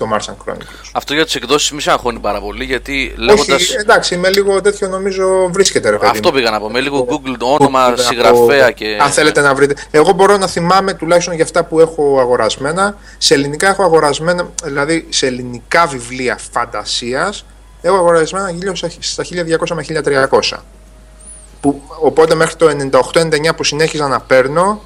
το 0.00 0.08
Martian 0.12 0.34
Chronicles. 0.44 0.90
Αυτό 0.92 1.14
για 1.14 1.24
τις 1.24 1.34
εκδόσεις 1.34 1.70
μη 1.70 1.80
σε 1.80 1.90
αγχώνει 1.90 2.18
πάρα 2.18 2.40
πολύ 2.40 2.64
γιατί 2.64 3.14
λέγοντα. 3.16 3.54
Όχι, 3.54 3.74
εντάξει, 3.74 4.16
με 4.16 4.30
λίγο 4.30 4.60
τέτοιο 4.60 4.88
νομίζω 4.88 5.48
βρίσκεται 5.52 5.90
ρε 5.90 5.96
παιδί. 5.96 6.10
Αυτό 6.10 6.32
πήγα 6.32 6.50
να 6.50 6.60
πω. 6.60 6.70
Με 6.70 6.80
λίγο 6.80 7.06
Google 7.10 7.34
το 7.38 7.46
όνομα, 7.46 7.96
συγγραφέα 7.96 8.70
και. 8.70 8.98
Αν 9.00 9.10
θέλετε 9.10 9.40
να 9.40 9.54
βρείτε. 9.54 9.74
Εγώ 9.90 10.12
μπορώ 10.12 10.36
να 10.36 10.46
θυμάμαι 10.46 10.94
τουλάχιστον 10.94 11.34
για 11.34 11.44
αυτά 11.44 11.64
που 11.64 11.80
έχω 11.80 12.20
αγορασμένα. 12.20 12.96
Σε 13.18 13.34
ελληνικά 13.34 13.68
έχω 13.68 13.82
αγορασμένα, 13.82 14.50
δηλαδή 14.64 15.06
σε 15.08 15.26
ελληνικά 15.26 15.86
βιβλία 15.86 16.38
φαντασίας 16.52 17.44
έχω 17.82 17.96
αγορασμένα 17.96 18.50
γύρω 18.50 18.76
στα 18.98 19.24
1200 19.24 19.74
με 19.74 19.84
1300. 20.30 20.56
Που, 21.60 21.82
οπότε 22.00 22.34
μέχρι 22.34 22.56
το 22.56 22.66
98-99 23.12 23.56
που 23.56 23.64
συνέχιζα 23.64 24.08
να 24.08 24.20
παίρνω 24.20 24.82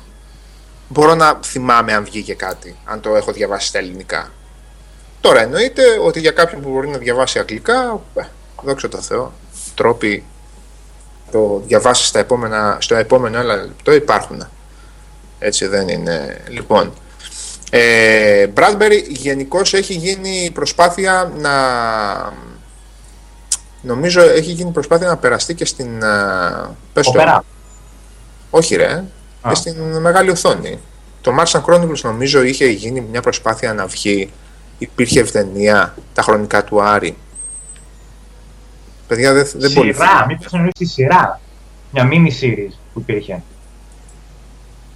μπορώ 0.89 1.15
να 1.15 1.39
θυμάμαι 1.45 1.93
αν 1.93 2.05
βγήκε 2.05 2.35
κάτι, 2.35 2.77
αν 2.85 3.01
το 3.01 3.15
έχω 3.15 3.33
διαβάσει 3.33 3.67
στα 3.67 3.79
ελληνικά. 3.79 4.31
Τώρα 5.25 5.41
εννοείται 5.41 5.83
ότι 6.05 6.21
για 6.21 6.31
κάποιον 6.31 6.61
που 6.61 6.71
μπορεί 6.71 6.89
να 6.89 6.99
διαβάσει 6.99 7.39
αγγλικά, 7.39 8.01
ε, 8.15 8.23
δόξα 8.63 8.89
τω 8.89 9.01
Θεώ, 9.01 9.33
τρόποι 9.75 10.25
το 11.31 11.63
διαβάσεις 11.67 12.07
στα 12.07 12.19
επόμενα, 12.19 12.77
στο 12.81 12.95
επόμενο 12.95 13.39
ένα 13.39 13.55
λεπτό 13.55 13.93
υπάρχουν. 13.93 14.49
Έτσι 15.39 15.67
δεν 15.67 15.89
είναι. 15.89 16.41
Λοιπόν, 16.49 16.93
ε, 17.71 18.47
Bradbury 18.55 19.03
γενικώς 19.09 19.75
έχει 19.75 19.95
γίνει 19.95 20.51
προσπάθεια 20.55 21.33
να 21.39 21.53
νομίζω 23.83 24.21
έχει 24.21 24.53
γίνει 24.53 24.71
προσπάθεια 24.71 25.07
να 25.07 25.17
περαστεί 25.17 25.55
και 25.55 25.65
στην 25.65 26.03
ε, 26.03 26.69
πες 26.93 27.11
το, 27.11 27.45
όχι 28.51 28.77
ρε. 28.77 29.05
Και 29.49 29.55
στην 29.55 29.97
μεγάλη 30.01 30.31
οθόνη. 30.31 30.79
Το 31.21 31.35
Martian 31.39 31.63
Chronicles 31.65 32.01
νομίζω 32.03 32.43
είχε 32.43 32.67
γίνει 32.67 33.01
μια 33.01 33.21
προσπάθεια 33.21 33.75
να 33.75 33.87
βγει 33.87 34.33
υπήρχε 34.79 35.21
ευδενία 35.21 35.95
τα 36.13 36.23
χρονικά 36.23 36.65
του 36.65 36.83
Άρη. 36.83 37.17
Παιδιά 39.07 39.33
δεν, 39.33 39.47
δεν 39.55 39.73
μπορεί. 39.73 39.93
Σειρά, 39.93 40.25
μήπως 40.29 40.53
εννοείς 40.53 40.73
τη 40.73 40.85
σειρά. 40.85 41.41
Μια 41.91 42.09
mini 42.13 42.43
series 42.43 42.73
που 42.93 43.01
υπήρχε. 43.01 43.43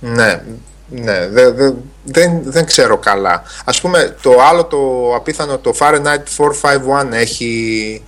Ναι, 0.00 0.42
ναι, 0.88 1.28
δε, 1.28 1.50
δε, 1.50 1.72
δεν, 2.04 2.40
δεν 2.44 2.66
ξέρω 2.66 2.98
καλά. 2.98 3.42
Ας 3.64 3.80
πούμε 3.80 4.16
το 4.22 4.42
άλλο 4.42 4.64
το 4.64 5.12
απίθανο, 5.14 5.58
το 5.58 5.74
Fahrenheit 5.78 6.46
451 6.62 7.12
έχει, 7.12 8.02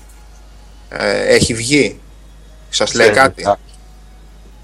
ε, 0.88 1.34
έχει 1.34 1.54
βγει. 1.54 2.00
Σας 2.70 2.94
λέει 2.94 3.10
κάτι. 3.10 3.44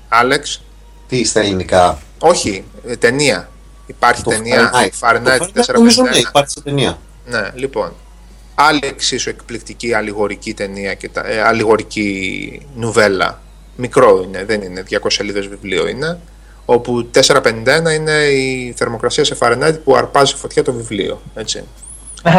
Άλεξ. 0.08 0.62
Τι 1.08 1.24
στα 1.24 1.40
ελληνικά; 1.40 1.98
Όχι, 2.18 2.64
ε, 2.86 2.96
ταινία. 2.96 3.48
Υπάρχει 3.86 4.22
το 4.22 4.30
ταινία; 4.30 4.70
Fahrenheit 5.00 5.40
451. 5.40 5.74
Νομίζω 5.74 6.02
ναι, 6.02 6.16
υπάρχει 6.16 6.62
ταινία. 6.64 6.98
Ναι, 7.26 7.50
λοιπόν. 7.54 7.92
Άλλη 8.54 8.80
εξίσου 8.82 9.28
εκπληκτική 9.28 9.94
αλληγορική 9.94 10.54
ταινία 10.54 10.94
και 10.94 11.08
τα, 11.08 11.26
ε, 11.26 11.42
αλληγορική 11.42 12.60
νουβέλα. 12.74 13.40
Μικρό 13.76 14.22
είναι, 14.24 14.44
δεν 14.44 14.62
είναι, 14.62 14.84
200 14.90 14.96
σελίδες 15.08 15.46
βιβλίο 15.46 15.88
είναι. 15.88 16.18
Όπου 16.64 17.10
451 17.14 17.92
είναι 17.94 18.12
η 18.12 18.74
θερμοκρασία 18.76 19.24
σε 19.24 19.34
Φαρενάιτ 19.34 19.76
που 19.76 19.96
αρπάζει 19.96 20.34
φωτιά 20.34 20.62
το 20.62 20.72
βιβλίο. 20.72 21.22
Έτσι. 21.34 21.64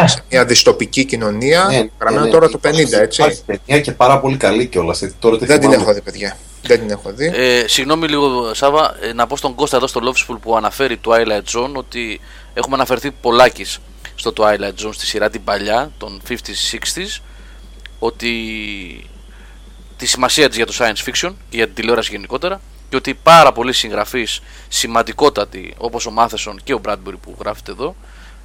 σε 0.04 0.22
μια 0.30 0.44
δυστοπική 0.44 1.04
κοινωνία, 1.04 1.64
ναι, 1.70 1.88
γραμμένο 2.00 2.24
ναι, 2.24 2.30
τώρα 2.30 2.48
το 2.48 2.60
50, 2.62 2.68
έτσι. 2.92 3.22
Υπάρχει 3.22 3.42
ταινία 3.46 3.82
και 3.82 3.92
πάρα 3.92 4.20
πολύ 4.20 4.36
καλή 4.36 4.66
κιόλας. 4.66 5.02
Δεν 5.40 5.60
την 5.60 5.72
έχω 5.72 5.92
δει, 5.94 6.00
παιδιά. 6.00 6.36
Δεν 6.62 6.78
την 6.78 6.90
έχω 6.90 7.12
δει. 7.12 7.30
Ε, 7.34 7.64
συγγνώμη 7.68 8.08
λίγο, 8.08 8.54
Σάβα, 8.54 8.96
ε, 9.00 9.12
να 9.12 9.26
πω 9.26 9.36
στον 9.36 9.54
Κώστα 9.54 9.76
εδώ 9.76 9.86
στο 9.86 10.00
Loveful 10.04 10.36
που 10.40 10.56
αναφέρει 10.56 11.00
Twilight 11.04 11.42
Zone 11.52 11.72
ότι 11.74 12.20
έχουμε 12.54 12.74
αναφερθεί 12.74 13.10
πολλάκις 13.10 13.78
στο 14.14 14.32
Twilight 14.36 14.84
Zone 14.84 14.92
στη 14.92 15.06
σειρά 15.06 15.30
την 15.30 15.44
παλιά, 15.44 15.90
των 15.98 16.22
50s, 16.28 16.78
60s, 16.78 17.20
ότι 17.98 18.30
τη 19.96 20.06
σημασία 20.06 20.48
της 20.48 20.56
για 20.56 20.66
το 20.66 20.74
science 20.78 21.04
fiction 21.04 21.32
και 21.48 21.56
για 21.56 21.66
την 21.66 21.74
τηλεόραση 21.74 22.10
γενικότερα 22.10 22.60
και 22.88 22.96
ότι 22.96 23.14
πάρα 23.14 23.52
πολλοί 23.52 23.72
συγγραφείς 23.72 24.40
σημαντικότατοι 24.68 25.74
όπως 25.78 26.06
ο 26.06 26.10
Μάθεσον 26.10 26.60
και 26.64 26.74
ο 26.74 26.80
Bradbury 26.84 27.14
που 27.22 27.36
γράφεται 27.38 27.70
εδώ 27.70 27.96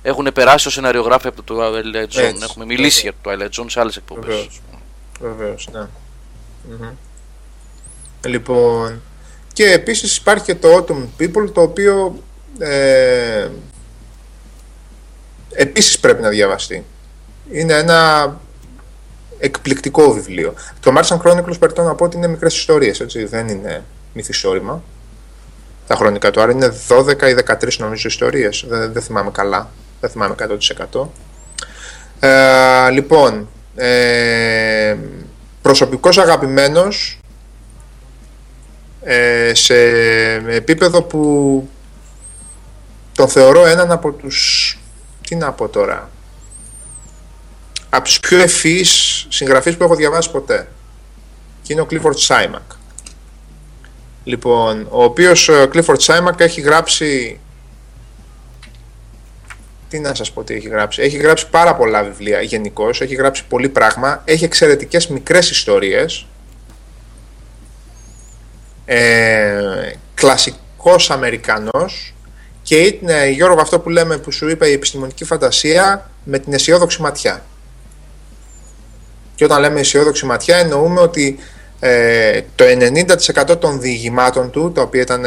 έχουν 0.01 0.27
περάσει 0.33 0.67
ως 0.67 0.73
σεναριογράφοι 0.73 1.27
από 1.27 1.43
το 1.43 1.55
Twilight 1.59 2.19
Zone. 2.19 2.41
Έχουμε 2.41 2.65
μιλήσει 2.65 3.01
για 3.01 3.13
το 3.21 3.29
Twilight 3.31 3.61
Zone 3.61 3.65
σε 3.67 3.79
άλλες 3.79 3.95
εκπομπές. 3.95 4.49
Βεβαίως, 5.19 5.67
ναι. 5.71 5.87
Λοιπόν, 8.25 9.01
και 9.53 9.71
επίσης 9.71 10.17
υπάρχει 10.17 10.43
και 10.43 10.55
το 10.55 10.67
Autumn 10.77 11.21
People 11.21 11.49
το 11.53 11.61
οποίο 11.61 12.23
ε, 12.59 13.47
επίσης 15.53 15.99
πρέπει 15.99 16.21
να 16.21 16.29
διαβαστεί. 16.29 16.85
Είναι 17.51 17.73
ένα 17.73 18.39
εκπληκτικό 19.39 20.13
βιβλίο. 20.13 20.53
Το 20.79 20.93
Martian 20.97 21.17
Chronicles 21.17 21.59
περιττώ 21.59 21.83
να 21.83 21.95
πω 21.95 22.05
ότι 22.05 22.17
είναι 22.17 22.27
μικρές 22.27 22.55
ιστορίες, 22.57 22.99
έτσι, 22.99 23.25
δεν 23.25 23.47
είναι 23.47 23.83
μυθιστόρημα. 24.13 24.83
Τα 25.87 25.95
χρονικά 25.95 26.31
του, 26.31 26.41
άρα 26.41 26.51
είναι 26.51 26.73
12 26.87 27.07
ή 27.07 27.35
13 27.47 27.77
νομίζω 27.77 28.07
ιστορίες, 28.07 28.65
δεν, 28.67 28.93
δεν 28.93 29.01
θυμάμαι 29.01 29.31
καλά, 29.31 29.69
δεν 29.99 30.09
θυμάμαι 30.09 30.35
100%. 30.91 31.07
Ε, 32.19 32.89
λοιπόν, 32.89 33.47
ε, 33.75 34.95
προσωπικός 35.61 36.17
αγαπημένος 36.17 37.17
ε, 37.17 37.22
σε 39.53 39.75
επίπεδο 40.33 41.01
που 41.01 41.69
τον 43.15 43.27
θεωρώ 43.27 43.65
έναν 43.65 43.91
από 43.91 44.11
τους 44.11 44.77
τι 45.27 45.35
να 45.35 45.51
πω 45.51 45.69
τώρα 45.69 46.09
από 47.89 48.03
τους 48.03 48.19
πιο 48.19 48.39
ευφύς 48.39 49.25
συγγραφείς 49.29 49.77
που 49.77 49.83
έχω 49.83 49.95
διαβάσει 49.95 50.31
ποτέ. 50.31 50.67
Και 51.61 51.73
είναι 51.73 51.81
ο 51.81 51.87
Clifford 51.89 52.27
Simak 52.27 52.75
λοιπόν 54.23 54.87
ο 54.89 55.03
οποίος 55.03 55.49
ο 55.49 55.69
Clifford 55.73 55.99
Simak 55.99 56.39
έχει 56.39 56.61
γράψει 56.61 57.39
τι 59.89 59.99
να 59.99 60.15
σας 60.15 60.31
πω 60.31 60.43
τι 60.43 60.53
έχει 60.53 60.67
γράψει. 60.67 61.01
Έχει 61.01 61.17
γράψει 61.17 61.49
πάρα 61.49 61.75
πολλά 61.75 62.03
βιβλία 62.03 62.41
γενικώς, 62.41 63.01
έχει 63.01 63.15
γράψει 63.15 63.45
πολύ 63.45 63.69
πράγμα 63.69 64.21
έχει 64.25 64.43
εξαιρετικές 64.43 65.07
μικρές 65.07 65.49
ιστορίες 65.49 66.25
ε, 68.85 69.91
κλασικός 70.13 71.11
Αμερικανός 71.11 72.13
και 72.63 72.75
είναι 72.75 73.29
Γιώργο 73.29 73.61
αυτό 73.61 73.79
που 73.79 73.89
λέμε 73.89 74.17
που 74.17 74.31
σου 74.31 74.49
είπα 74.49 74.67
η 74.67 74.71
επιστημονική 74.71 75.25
φαντασία 75.25 76.09
με 76.23 76.39
την 76.39 76.53
αισιόδοξη 76.53 77.01
ματιά. 77.01 77.43
Και 79.35 79.43
όταν 79.43 79.59
λέμε 79.59 79.79
αισιόδοξη 79.79 80.25
ματιά 80.25 80.57
εννοούμε 80.57 80.99
ότι 80.99 81.39
ε, 81.79 82.41
το 82.55 82.65
90% 83.51 83.59
των 83.59 83.81
διηγημάτων 83.81 84.49
του, 84.49 84.71
τα 84.71 84.81
οποία 84.81 85.01
ήταν 85.01 85.23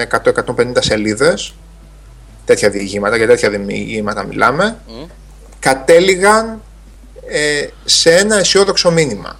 100-150 0.56 0.72
σελίδες, 0.78 1.54
τέτοια 2.44 2.70
διηγήματα, 2.70 3.16
για 3.16 3.26
τέτοια 3.26 3.50
διηγήματα 3.50 4.24
μιλάμε, 4.24 4.78
mm. 4.88 5.06
κατέληγαν 5.58 6.62
ε, 7.26 7.66
σε 7.84 8.14
ένα 8.14 8.36
αισιόδοξο 8.36 8.90
μήνυμα. 8.90 9.38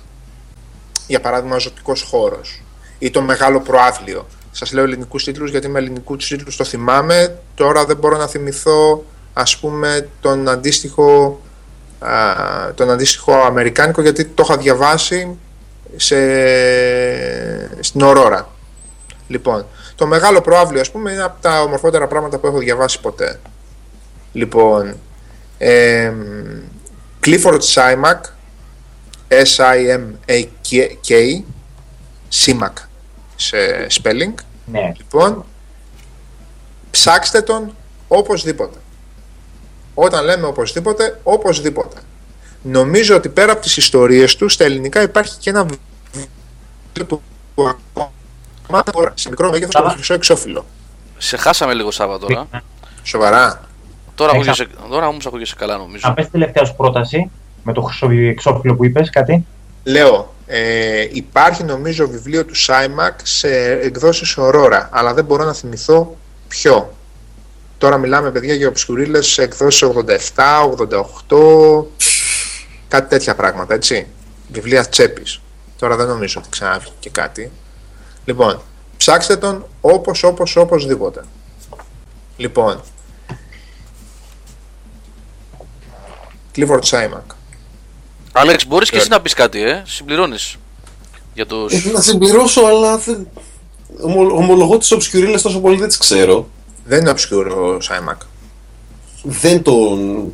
Για 1.07 1.21
παράδειγμα, 1.21 1.57
ο 1.57 1.61
ζωτικός 1.61 2.03
χώρος 2.03 2.61
ή 2.99 3.11
το 3.11 3.21
μεγάλο 3.21 3.61
προάθλιο. 3.61 4.27
Σας 4.51 4.73
λέω 4.73 4.85
ελληνικούς 4.85 5.25
τίτλους 5.25 5.51
γιατί 5.51 5.69
με 5.69 5.79
ελληνικούς 5.79 6.29
τίτλους 6.29 6.57
το 6.57 6.65
θυμάμαι. 6.65 7.39
Τώρα 7.55 7.85
δεν 7.85 7.97
μπορώ 7.97 8.17
να 8.17 8.27
θυμηθώ 8.27 9.05
ας 9.33 9.59
πούμε 9.59 10.09
τον 10.21 10.49
αντίστοιχο, 10.49 11.41
α, 11.99 12.13
τον 12.75 12.91
αντίστοιχο 12.91 13.33
αμερικάνικο 13.33 14.03
γιατί 14.03 14.25
το 14.25 14.43
είχα 14.47 14.57
διαβάσει 14.57 15.39
σε, 15.97 16.17
στην 17.83 18.01
Ορόρα. 18.03 18.49
Λοιπόν, 19.29 19.67
το 19.95 20.07
μεγάλο 20.07 20.41
προάβλιο 20.41 20.81
ας 20.81 20.91
πούμε 20.91 21.13
είναι 21.13 21.23
από 21.23 21.41
τα 21.41 21.63
ομορφότερα 21.63 22.07
πράγματα 22.07 22.39
που 22.39 22.47
έχω 22.47 22.59
διαβάσει 22.59 23.01
ποτέ. 23.01 23.41
Λοιπόν, 24.33 24.97
ε, 25.59 26.13
Clifford 27.25 27.61
Simak 27.75 28.21
S-I-M-A-K 29.29 31.11
Simak 32.45 32.86
σε 33.37 33.87
spelling. 33.91 34.35
Ναι. 34.67 34.93
Λοιπόν, 34.97 35.45
ψάξτε 36.91 37.41
τον 37.43 37.75
οπωσδήποτε. 38.09 38.79
Όταν 39.95 40.25
λέμε 40.25 40.47
οπωσδήποτε, 40.47 41.21
οπωσδήποτε. 41.23 41.97
Νομίζω 42.63 43.17
ότι 43.17 43.29
πέρα 43.29 43.53
από 43.53 43.61
τις 43.63 43.77
ιστορίες 43.77 44.37
του, 44.37 44.49
στα 44.49 44.65
ελληνικά 44.65 45.03
υπάρχει 45.03 45.39
και 45.39 45.51
ένα 45.51 45.65
βιβλίο 45.65 47.07
του 47.07 47.23
σε 49.15 49.29
μικρό 49.29 49.51
μέγεθος 49.51 49.83
το 49.83 49.89
χρυσό 49.89 50.15
εξώφυλλο. 50.15 50.65
Σε 51.19 51.37
χάσαμε 51.37 51.75
λίγο 51.75 51.91
Σάββατο 51.91 52.27
τώρα. 52.27 52.49
Σοβαρά. 53.03 53.61
Τώρα, 54.15 54.33
ακούγεσαι, 54.33 54.67
τώρα 54.91 55.07
όμως 55.07 55.27
ακούγεσαι 55.27 55.55
καλά 55.59 55.77
νομίζω. 55.77 56.09
Να 56.09 56.15
πες 56.15 56.31
τελευταία 56.31 56.75
πρόταση 56.77 57.31
με 57.63 57.73
το 57.73 57.83
χρυσό 57.83 58.11
εξώφυλλο 58.11 58.75
που 58.75 58.85
είπες 58.85 59.11
κάτι. 59.11 59.47
Λέω, 59.89 60.35
ε, 60.47 61.07
υπάρχει 61.13 61.65
νομίζω 61.65 62.09
βιβλίο 62.09 62.45
του 62.45 62.55
Σάιμακ 62.55 63.19
σε 63.23 63.71
εκδόσεις 63.71 64.37
Aurora, 64.39 64.87
αλλά 64.91 65.15
δεν 65.15 65.25
μπορώ 65.25 65.45
να 65.45 65.53
θυμηθώ 65.53 66.17
ποιο. 66.49 66.95
Τώρα 67.79 67.97
μιλάμε 67.97 68.31
παιδιά 68.31 68.55
για 68.55 68.69
οψκουρίλες 68.69 69.39
εκδόσεις 69.39 69.83
87, 70.35 70.63
88, 71.29 71.87
κάτι 72.89 73.09
τέτοια 73.09 73.35
πράγματα, 73.35 73.75
έτσι. 73.75 74.07
Βιβλία 74.53 74.89
τσέπης. 74.89 75.41
Τώρα 75.79 75.97
δεν 75.97 76.07
νομίζω 76.07 76.41
ότι 76.41 76.49
ξαναβγεί 76.49 76.93
και 76.99 77.11
κάτι. 77.11 77.51
Λοιπόν, 78.25 78.63
ψάξτε 78.97 79.37
τον 79.37 79.67
όπως, 79.81 80.23
όπως, 80.23 80.57
οπωσδήποτε. 80.57 81.25
Λοιπόν, 82.37 82.83
Clifford 86.57 86.83
Simak. 86.91 87.36
Άλεξ, 88.39 88.67
μπορείς 88.67 88.91
και 88.91 88.97
εσύ 88.97 89.09
να 89.09 89.21
πεις 89.21 89.35
κάτι, 89.35 89.63
ε, 89.63 89.83
συμπληρώνεις. 89.87 90.57
Για 91.35 91.47
τους... 91.47 91.85
Ε, 91.85 91.91
να 91.91 92.01
συμπληρώσω, 92.01 92.61
αλλά 92.65 92.99
δεν... 92.99 93.29
Ομο- 94.01 94.37
ομολογώ 94.37 94.79
τις 94.79 94.93
obscurίλες 94.93 95.41
τόσο 95.43 95.61
πολύ 95.61 95.79
δεν 95.79 95.89
τις 95.89 95.97
ξέρω. 95.97 96.49
Δεν 96.85 97.01
είναι 97.01 97.11
obscure 97.11 97.51
ο 97.51 97.77
Simak. 97.77 98.27
Δεν 99.23 99.63
τον... 99.63 100.33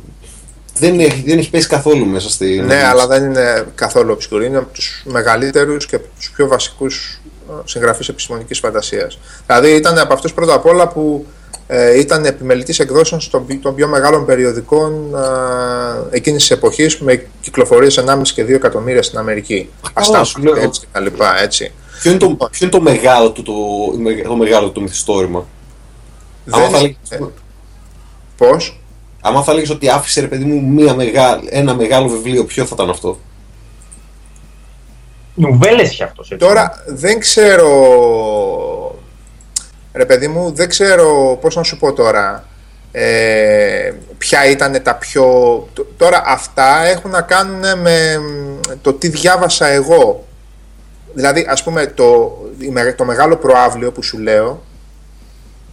Δεν 0.79 0.99
έχει, 0.99 1.23
δεν 1.25 1.37
έχει 1.37 1.49
πέσει 1.49 1.67
καθόλου 1.67 2.05
μέσα 2.05 2.29
στη... 2.29 2.59
Ναι, 2.59 2.83
αλλά 2.83 3.07
δεν 3.07 3.23
είναι 3.23 3.67
καθόλου 3.75 4.17
obscure. 4.17 4.43
Είναι 4.43 4.57
από 4.57 4.73
τους 4.73 5.03
μεγαλύτερους 5.05 5.85
και 5.85 5.95
από 5.95 6.05
τους 6.17 6.31
πιο 6.31 6.47
βασικούς 6.47 7.19
ε, 7.49 7.53
συγγραφείς 7.65 8.09
επιστημονικής 8.09 8.59
φαντασίας. 8.59 9.19
Δηλαδή 9.45 9.75
ήταν 9.75 9.97
από 9.97 10.13
αυτούς 10.13 10.33
πρώτα 10.33 10.53
απ' 10.53 10.65
όλα 10.65 10.87
που 10.87 11.25
ε, 11.67 11.99
ήταν 11.99 12.25
επιμελητής 12.25 12.79
εκδόσεων 12.79 13.21
των, 13.31 13.45
πι- 13.45 13.61
των 13.61 13.75
πιο 13.75 13.87
μεγάλων 13.87 14.25
περιοδικών 14.25 15.15
ε, 15.15 16.15
εκείνης 16.15 16.41
της 16.41 16.51
εποχής 16.51 16.99
με 16.99 17.25
κυκλοφορίες 17.41 17.99
1,5 18.07 18.21
και 18.33 18.43
2 18.43 18.49
εκατομμύρια 18.49 19.03
στην 19.03 19.17
Αμερική. 19.17 19.69
Αστάσου 19.93 20.31
σου 20.31 20.41
λέω. 20.41 20.55
έτσι 20.55 20.79
και 20.79 20.87
τα 20.91 20.99
λοιπά, 20.99 21.41
έτσι. 21.41 21.71
Ποιο 22.01 22.11
είναι, 22.11 22.19
το, 22.19 22.27
ποιο 22.35 22.47
είναι 22.61 22.69
το 22.69 22.81
μεγάλο 22.81 23.31
του 23.31 23.43
το, 23.43 23.53
το 24.27 24.35
μεγάλο 24.35 24.69
του 24.69 24.81
μυθιστόρημα; 24.81 25.45
Άμα 26.51 26.61
Δεν 26.63 26.71
θα, 26.71 26.79
είναι- 26.79 26.95
λέγεις, 27.09 27.31
Πώς; 28.37 28.81
άμα 29.21 29.43
θα 29.43 29.51
έλεγες 29.51 29.69
ότι 29.69 29.89
άφησε 29.89 30.21
ρε 30.21 30.27
παιδί 30.27 30.43
μου 30.43 30.61
μία 30.73 30.93
μεγάλη, 30.95 31.47
ένα 31.51 31.75
μεγάλο 31.75 32.07
βιβλίο, 32.07 32.45
ποιο 32.45 32.65
θα 32.65 32.71
ήταν 32.75 32.89
αυτό; 32.89 33.17
Νουβέλες 35.35 35.91
είχε 35.91 36.03
αυτός, 36.03 36.31
έτσι. 36.31 36.45
Τώρα 36.45 36.83
δεν 36.87 37.19
ξέρω. 37.19 37.67
Ρε 39.93 40.05
παιδί 40.05 40.27
μου, 40.27 40.51
δεν 40.51 40.69
ξέρω 40.69 41.37
πώς 41.41 41.55
να 41.55 41.63
σου 41.63 41.77
πω 41.77 41.93
τώρα. 41.93 42.47
Ε, 42.91 43.91
ποια 44.17 44.45
ήταν 44.49 44.81
τα 44.83 44.95
πιο. 44.95 45.23
τ- 45.73 45.97
Τώρα 45.97 46.23
αυτά 46.25 46.85
έχουν 46.85 47.11
να 47.11 47.21
κάνουν 47.21 47.79
με 47.79 48.17
μ, 48.17 48.59
το 48.81 48.93
τι 48.93 49.07
διάβασα 49.07 49.67
εγώ. 49.67 50.27
Δηλαδή, 51.13 51.45
ας 51.49 51.63
πούμε, 51.63 51.85
το, 51.87 52.37
η 52.57 52.67
με- 52.69 52.93
το 52.93 53.05
μεγάλο 53.05 53.35
προάβλιο 53.37 53.91
που 53.91 54.03
σου 54.03 54.17
λέω, 54.19 54.63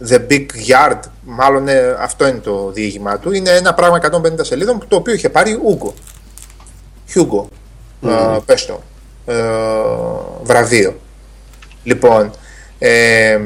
The 0.09 0.19
Big 0.29 0.45
Yard, 0.67 0.99
μάλλον 1.23 1.67
ε, 1.67 1.95
αυτό 1.99 2.27
είναι 2.27 2.37
το 2.39 2.71
διήγημά 2.71 3.17
του, 3.19 3.31
είναι 3.31 3.49
ένα 3.49 3.73
πράγμα 3.73 3.99
150 4.11 4.33
σελίδων 4.41 4.85
το 4.87 4.95
οποίο 4.95 5.13
είχε 5.13 5.29
πάρει 5.29 5.59
Ούγκο. 5.63 5.93
Hugo, 7.13 7.45
ε, 8.07 8.37
πες 8.45 8.65
το, 8.65 8.81
ε, 9.25 9.33
βραβείο. 10.43 10.95
Λοιπόν, 11.83 12.31
ε, 12.79 13.39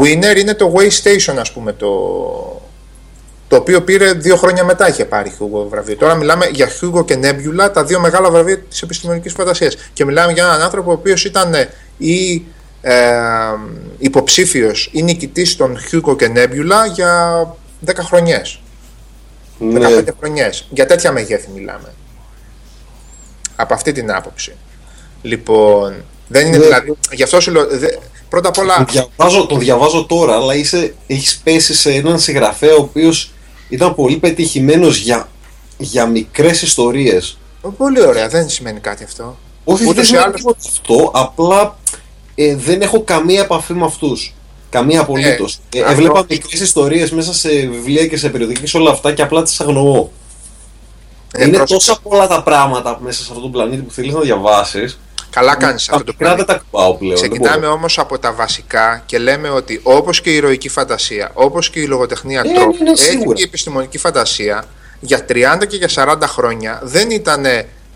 winner 0.00 0.36
είναι 0.38 0.54
το 0.54 0.74
Way 0.76 0.88
Station, 1.02 1.36
ας 1.38 1.52
πούμε, 1.52 1.72
το, 1.72 1.88
το 3.48 3.56
οποίο 3.56 3.82
πήρε 3.82 4.12
δύο 4.12 4.36
χρόνια 4.36 4.64
μετά 4.64 4.88
είχε 4.88 5.04
πάρει 5.04 5.32
Hugo 5.38 5.66
βραβείο. 5.68 5.96
Τώρα 5.96 6.14
μιλάμε 6.14 6.46
για 6.46 6.68
Hugo 6.80 7.04
και 7.04 7.18
Nebula, 7.22 7.72
τα 7.72 7.84
δύο 7.84 8.00
μεγάλα 8.00 8.30
βραβεία 8.30 8.58
της 8.58 8.82
επιστημονικής 8.82 9.32
φαντασίας. 9.32 9.76
Και 9.92 10.04
μιλάμε 10.04 10.32
για 10.32 10.44
έναν 10.44 10.60
άνθρωπο 10.60 10.90
ο 10.90 10.92
οποίος 10.92 11.24
ήταν 11.24 11.54
ή 11.98 12.42
ε, 12.80 12.94
υποψήφιος 13.98 14.88
ή 14.92 15.02
νικητής 15.02 15.56
των 15.56 15.78
Hugo 15.90 16.16
και 16.16 16.30
Nebula 16.34 16.92
για 16.94 17.42
10 17.86 17.92
χρονιές. 17.98 18.60
15 19.60 19.64
Ναι, 19.72 20.04
χρονιές. 20.20 20.66
Για 20.70 20.86
τέτοια 20.86 21.12
μεγέθη 21.12 21.48
μιλάμε. 21.54 21.92
Από 23.56 23.74
αυτή 23.74 23.92
την 23.92 24.12
άποψη. 24.12 24.56
Λοιπόν, 25.22 25.94
δεν 26.28 26.46
είναι 26.46 26.56
Ναι. 26.56 26.64
δηλαδή. 26.64 26.92
Γι' 27.12 27.22
αυτό 27.22 27.40
σου 27.40 27.50
λέω. 27.50 27.66
δε- 27.66 27.96
πρώτα 28.28 28.48
απ' 28.48 28.58
όλα. 28.58 28.76
τον, 28.76 28.86
διαβάζω, 28.90 29.46
τον 29.46 29.58
διαβάζω 29.58 30.04
τώρα, 30.06 30.34
αλλά 30.34 30.54
είσαι, 30.54 30.94
έχεις 31.06 31.40
πέσει 31.44 31.74
σε 31.74 31.90
έναν 31.92 32.18
συγγραφέα 32.18 32.74
ο 32.74 32.80
οποίος 32.80 33.30
ήταν 33.68 33.94
πολύ 33.94 34.16
πετυχημένος 34.16 34.96
για, 34.96 35.28
για 35.78 36.06
μικρές 36.06 36.62
ιστορίες. 36.62 37.38
Πολύ 37.76 38.06
ωραία, 38.06 38.28
δεν 38.28 38.48
σημαίνει 38.48 38.80
κάτι 38.80 39.04
αυτό. 39.04 39.36
Όχι, 39.64 39.82
Ούτως 39.82 39.94
δεν 39.94 40.02
ή 40.04 40.06
σημαίνει 40.06 40.24
άλλως- 40.24 40.36
τίποτα 40.40 40.58
αυτό, 40.68 41.10
απλά 41.14 41.78
ε, 42.34 42.56
δεν 42.56 42.82
έχω 42.82 43.02
καμία 43.02 43.40
επαφή 43.40 43.72
με 43.74 43.84
αυτούς. 43.84 44.32
Καμία 44.70 45.00
απολύτως. 45.00 45.58
Ε, 45.74 45.78
Ε, 45.78 45.80
αυτό- 45.80 45.92
έβλεπα 45.92 46.24
μικρές 46.28 46.60
ιστορίες 46.60 47.10
μέσα 47.10 47.34
σε 47.34 47.48
βιβλία 47.48 48.06
και 48.06 48.16
σε 48.16 48.28
περιοδικά 48.28 48.60
και 48.60 48.66
σε 48.66 48.76
όλα 48.76 48.90
αυτά 48.90 49.12
και 49.12 49.22
απλά 49.22 49.42
τις 49.42 49.60
αγνοώ. 49.60 50.08
Ε, 51.32 51.42
Είναι 51.44 51.56
πρόσεξε. 51.56 51.74
τόσα 51.88 52.00
πολλά 52.02 52.26
τα 52.26 52.42
πράγματα 52.42 52.98
μέσα 53.02 53.18
σε 53.18 53.24
αυτόν 53.28 53.42
τον 53.42 53.50
πλανήτη 53.50 53.82
που 53.82 53.90
θέλεις 53.92 54.12
να 54.14 54.20
διαβάσεις. 54.20 54.98
Καλά 55.38 55.54
κάνεις 55.56 55.88
αυτό 55.88 56.04
το 56.04 56.12
Τα 56.12 56.16
πράγμα. 56.18 56.36
δεν 56.36 56.46
τα 56.46 56.54
κουπάω 56.58 56.94
πλέον. 56.94 57.14
δεν 57.18 57.30
Ξεκινάμε 57.30 57.58
μπορώ. 57.58 57.72
όμως 57.72 57.98
από 57.98 58.18
τα 58.18 58.32
βασικά 58.32 59.02
και 59.06 59.18
λέμε 59.18 59.48
ότι 59.50 59.80
όπως 59.82 60.20
και 60.20 60.30
η 60.30 60.34
ηρωική 60.34 60.68
φαντασία, 60.68 61.30
όπως 61.34 61.70
και 61.70 61.80
η 61.80 61.86
λογοτεχνία 61.86 62.42
Ε, 62.46 62.52
τρόπου, 62.54 62.82
ναι, 62.82 62.90
έτσι 62.90 63.04
σίγουρα. 63.04 63.34
και 63.34 63.42
η 63.42 63.44
επιστημονική 63.44 63.98
φαντασία 63.98 64.64
για 65.00 65.24
30 65.28 65.66
και 65.68 65.76
για 65.76 65.88
40 65.94 66.16
χρόνια 66.26 66.80
δεν 66.82 67.10
ήταν 67.10 67.44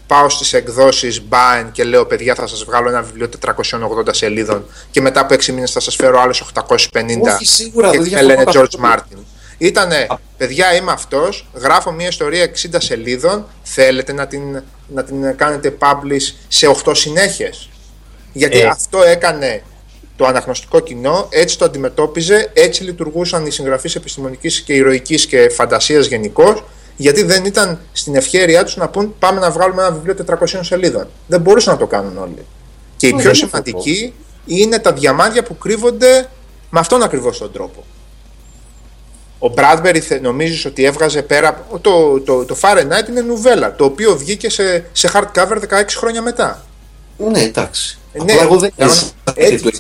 πάω 0.07 0.29
στις 0.29 0.53
εκδόσεις 0.53 1.23
Baen 1.31 1.67
και 1.73 1.85
λέω 1.85 2.07
παιδιά 2.07 2.35
θα 2.35 2.47
σας 2.47 2.65
βγάλω 2.65 2.89
ένα 2.89 3.03
βιβλίο 3.03 3.29
480 3.47 4.09
σελίδων 4.11 4.65
και 4.91 5.01
μετά 5.01 5.21
από 5.21 5.35
6 5.35 5.47
μήνες 5.47 5.71
θα 5.73 5.81
σας 5.81 5.97
φέρω 5.97 6.21
άλλε 6.21 6.35
850 6.55 7.35
Όχι, 7.35 7.47
σίγουρα, 7.47 7.91
και 7.91 7.99
δεν 7.99 8.03
με 8.03 8.09
διαφωνώ 8.09 8.27
λένε 8.29 8.43
George 8.47 8.53
καθόλου. 8.81 8.95
Martin. 8.95 9.19
Ήτανε, 9.59 10.07
παιδιά 10.37 10.75
είμαι 10.75 10.93
αυτός, 10.93 11.47
γράφω 11.55 11.91
μια 11.93 12.09
ιστορία 12.09 12.45
60 12.45 12.77
σελίδων, 12.79 13.47
θέλετε 13.63 14.13
να 14.13 14.27
την, 14.27 14.63
να 14.89 15.05
την 15.05 15.37
κάνετε 15.37 15.77
publish 15.79 16.35
σε 16.49 16.67
8 16.85 16.93
συνέχειες. 16.95 17.69
Γιατί 18.33 18.59
Ε. 18.61 18.67
αυτό 18.67 19.03
έκανε 19.03 19.63
το 20.17 20.27
αναγνωστικό 20.27 20.81
κοινό, 20.81 21.27
έτσι 21.31 21.59
το 21.59 21.65
αντιμετώπιζε, 21.65 22.51
έτσι 22.53 22.83
λειτουργούσαν 22.83 23.47
οι 23.47 23.51
συγγραφείς 23.51 23.95
επιστημονικής 23.95 24.61
και 24.61 24.73
ηρωικής 24.73 25.27
και 25.27 25.49
φαντασίας 25.49 26.07
γενικώ, 26.07 26.65
γιατί 26.97 27.23
δεν 27.23 27.45
ήταν 27.45 27.81
στην 27.93 28.17
ευχαίρειά 28.17 28.65
τους 28.65 28.77
να 28.77 28.89
πούν 28.89 29.15
πάμε 29.19 29.41
να 29.41 29.51
βγάλουμε 29.51 29.83
ένα 29.83 29.93
βιβλίο 29.93 30.15
400 30.15 30.59
σελίδων. 30.61 31.09
Δεν 31.27 31.41
μπορούσαν 31.41 31.73
να 31.73 31.79
το 31.79 31.87
κάνουν 31.87 32.19
όλοι. 32.19 32.47
Και 32.97 33.07
η 33.07 33.11
Ε, 33.11 33.13
πιο 33.13 33.25
δεν 33.25 33.35
σημαντική 33.35 34.15
είναι 34.47 34.79
τα 34.79 34.93
διαμάντια 34.93 35.43
που 35.43 35.59
κρύβονται 35.59 36.29
με 36.71 36.81
αυτόν 36.81 37.03
ακριβώς 37.03 37.39
τον 37.39 37.53
τρόπο. 37.53 37.85
Ο 39.45 39.53
Bradbury 39.57 39.99
θε- 39.99 40.21
νομίζεις 40.23 40.65
ότι 40.65 40.85
έβγαζε 40.85 41.23
πέρα. 41.23 41.67
Το, 41.81 42.21
το, 42.21 42.45
το 42.45 42.57
Fahrenheit 42.61 43.09
είναι 43.09 43.21
νουβέλα, 43.21 43.75
το 43.77 43.85
οποίο 43.85 44.17
βγήκε 44.17 44.51
σε, 44.51 44.85
σε 44.93 45.11
hardcover 45.15 45.57
16 45.57 45.61
χρόνια 45.97 46.23
μετά. 46.23 46.63
Ναι, 47.17 47.41
εντάξει. 47.43 47.99
Ε, 48.13 48.23
ναι, 48.23 48.33
Απλά 48.33 48.43
εγώ 48.45 48.57
δεν 48.57 48.73
κάνω- 48.77 48.91
έζησα 48.91 49.11
έτσι 49.35 49.63
το 49.63 49.71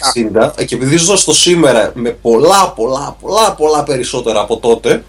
60 0.60 0.64
και 0.66 0.74
επειδή 0.74 0.96
ζω 0.96 1.16
στο 1.16 1.32
σήμερα 1.34 1.90
με 1.94 2.10
πολλά, 2.10 2.68
πολλά, 2.76 3.16
πολλά, 3.20 3.52
πολλά 3.54 3.82
περισσότερα 3.82 4.40
από 4.40 4.56
τότε, 4.58 5.04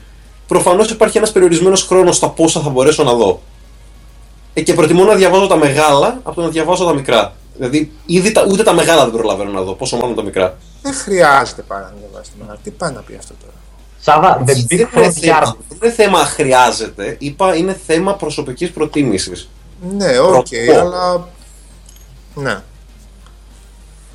προφανώς 0.47 0.89
υπάρχει 0.89 1.17
ένας 1.17 1.31
περιορισμένος 1.31 1.83
χρόνος 1.83 2.15
στα 2.15 2.29
πόσα 2.29 2.61
θα 2.61 2.69
μπορέσω 2.69 3.03
να 3.03 3.13
δω. 3.13 3.41
Ε, 4.53 4.61
και 4.61 4.73
προτιμώ 4.73 5.03
να 5.03 5.15
διαβάζω 5.15 5.47
τα 5.47 5.55
μεγάλα 5.57 6.19
από 6.23 6.35
το 6.35 6.41
να 6.41 6.47
διαβάζω 6.49 6.85
τα 6.85 6.93
μικρά. 6.93 7.33
Δηλαδή, 7.57 7.91
ήδη 8.05 8.31
τα, 8.31 8.45
ούτε 8.49 8.63
τα 8.63 8.73
μεγάλα 8.73 9.03
δεν 9.03 9.13
προλαβαίνω 9.13 9.51
να 9.51 9.61
δω, 9.61 9.73
πόσο 9.73 9.97
μάλλον 9.97 10.15
τα 10.15 10.23
μικρά. 10.23 10.57
Δεν 10.81 10.93
χρειάζεται 10.93 11.61
πάρα 11.61 11.81
να 11.81 11.99
διαβάσεις 11.99 12.33
τη 12.33 12.39
μεγάλη. 12.41 12.59
Τι 12.63 12.71
πάει 12.71 12.91
να 12.91 13.01
πει 13.01 13.15
αυτό 13.19 13.33
τώρα; 13.41 13.53
Σάβα, 14.03 14.41
The 14.41 14.45
Δεν 14.45 14.65
είναι, 14.69 14.89
Big 14.93 14.97
Fred 14.97 15.05
Yard. 15.05 15.11
θέμα, 15.11 15.57
δεν 15.69 15.77
είναι 15.81 15.91
θέμα 15.91 16.19
χρειάζεται, 16.19 17.15
είπα 17.19 17.55
είναι 17.55 17.79
θέμα 17.87 18.15
προσωπικής 18.15 18.69
προτίμησης. 18.71 19.49
Ναι, 19.97 20.19
οκ, 20.19 20.31
Προτιμώ. 20.31 20.79
αλλά. 20.79 21.27
Ναι. 22.35 22.61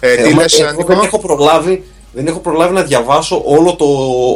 Ε, 0.00 0.14
τι 0.16 0.22
Ε, 0.28 0.32
μα- 0.34 0.40
λες, 0.42 0.60
εγώ 0.60 0.70
Νίκο; 0.70 0.86
δεν 0.86 0.98
έχω 1.04 1.18
προλάβει, 1.18 1.84
δεν 2.12 2.26
έχω 2.26 2.38
προλάβει 2.38 2.74
να 2.74 2.82
διαβάσω 2.82 3.42
όλο 3.46 3.76
το, 3.76 3.84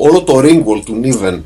όλο 0.02 0.22
το 0.22 0.38
Ringwall 0.38 0.82
του 0.84 1.00
Niven. 1.04 1.40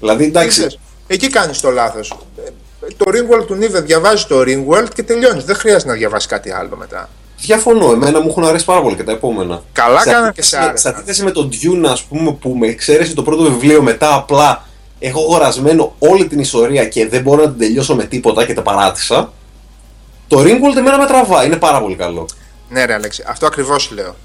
Δηλαδή, 0.00 0.24
εντάξει, 0.24 0.60
Είδες, 0.60 0.78
Εκεί 1.06 1.28
κάνεις 1.30 1.60
το 1.60 1.70
λάθος. 1.70 2.14
Ε, 2.46 2.50
Το 2.96 3.04
Ringworld 3.08 3.46
του 3.46 3.54
Νίβε 3.54 3.80
διαβάζεις 3.80 4.26
το 4.26 4.40
Ringworld 4.40 4.88
και 4.94 5.02
τελειώνεις. 5.02 5.44
Δεν 5.44 5.56
χρειάζεται 5.56 5.90
να 5.90 5.96
διαβάσεις 5.96 6.28
κάτι 6.28 6.50
άλλο 6.52 6.76
μετά. 6.76 7.08
Διαφωνώ. 7.38 7.92
Εμένα 7.92 8.20
μου 8.20 8.28
έχουν 8.28 8.44
αρέσει 8.44 8.64
πάρα 8.64 8.82
πολύ 8.82 8.96
και 8.96 9.02
τα 9.02 9.12
επόμενα. 9.12 9.62
Καλά 9.72 10.00
Σε 10.00 10.10
κάναν 10.10 10.22
και 10.22 10.28
αντίθεση 10.28 10.48
σε 10.48 10.56
με- 10.58 10.64
άρεσαν. 10.64 10.92
Σε 10.92 10.98
αντίθεση 10.98 11.22
με 11.24 11.30
τον 11.30 11.50
Dune, 11.52 11.86
ας 11.90 12.02
πούμε, 12.02 12.32
που 12.32 12.56
με 12.58 12.66
εξαίρεσε 12.66 13.14
το 13.14 13.22
πρώτο 13.22 13.42
βιβλίο, 13.42 13.82
μετά 13.82 14.14
απλά 14.14 14.64
έχω 14.98 15.20
αγορασμένο 15.20 15.94
όλη 15.98 16.26
την 16.26 16.38
ιστορία 16.38 16.86
και 16.88 17.08
δεν 17.08 17.22
μπορώ 17.22 17.42
να 17.42 17.48
την 17.50 17.58
τελειώσω 17.58 17.94
με 17.94 18.04
τίποτα 18.04 18.46
και 18.46 18.54
τα 18.54 18.62
παράτησα. 18.62 19.32
Το 20.28 20.40
Ringworld 20.40 20.76
εμένα 20.76 20.98
με 20.98 21.06
τραβά, 21.06 21.44
είναι 21.44 21.56
πάρα 21.56 21.80
πολύ 21.80 21.94
καλό. 21.94 22.28
Ναι, 22.68 22.84
ρε 22.84 22.94
Αλέξη, 22.94 23.24
αυτό 23.26 23.46
ακριβώς 23.46 23.90
λέω. 23.90 24.16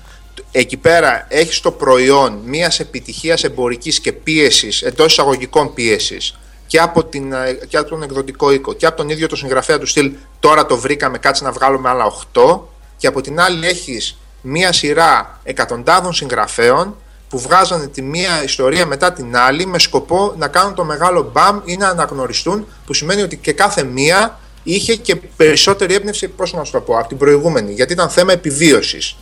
Εκεί 0.51 0.77
πέρα 0.77 1.25
έχεις 1.29 1.59
το 1.59 1.71
προϊόν 1.71 2.39
μιας 2.45 2.79
επιτυχίας 2.79 3.43
εμπορικής 3.43 3.99
και 3.99 4.11
πίεσης, 4.11 4.81
εντός 4.81 5.11
εισαγωγικών 5.11 5.73
πίεσης, 5.73 6.37
και 6.67 6.79
από, 6.79 7.03
την, 7.03 7.33
ε, 7.33 7.59
και 7.67 7.77
από 7.77 7.89
τον 7.89 8.03
εκδοτικό 8.03 8.51
οίκο 8.51 8.73
και 8.73 8.85
από 8.85 8.97
τον 8.97 9.09
ίδιο 9.09 9.27
το 9.27 9.35
συγγραφέα 9.35 9.79
του 9.79 9.85
στυλ 9.85 10.11
τώρα 10.39 10.65
το 10.65 10.77
βρήκαμε, 10.77 11.17
κάτσε 11.17 11.43
να 11.43 11.51
βγάλουμε 11.51 11.89
άλλα 11.89 12.05
8 12.05 12.59
και 13.01 13.07
από 13.07 13.21
την 13.21 13.39
άλλη 13.39 13.67
έχεις 13.67 14.17
μία 14.41 14.71
σειρά 14.71 15.39
εκατοντάδων 15.43 16.13
συγγραφέων 16.13 16.95
που 17.29 17.39
βγάζανε 17.39 17.87
τη 17.87 18.01
μία 18.01 18.43
ιστορία 18.43 18.85
μετά 18.85 19.13
την 19.13 19.37
άλλη 19.37 19.65
με 19.65 19.79
σκοπό 19.79 20.33
να 20.37 20.47
κάνουν 20.47 20.75
το 20.75 20.83
μεγάλο 20.83 21.29
μπαμ 21.33 21.59
ή 21.65 21.77
να 21.77 21.87
αναγνωριστούν, 21.87 22.67
που 22.85 22.93
σημαίνει 22.93 23.21
ότι 23.21 23.37
και 23.37 23.53
κάθε 23.53 23.83
μία 23.83 24.39
είχε 24.63 24.95
και 24.95 25.15
περισσότερη 25.15 25.93
έμπνευση, 25.93 26.27
πώς 26.27 26.53
να 26.53 26.63
σου 26.63 26.71
το 26.71 26.81
πω, 26.81 26.97
από 26.97 27.07
την 27.07 27.17
προηγούμενη, 27.17 27.73
γιατί 27.73 27.93
ήταν 27.93 28.09
θέμα 28.09 28.31
επιβίωσης, 28.31 29.17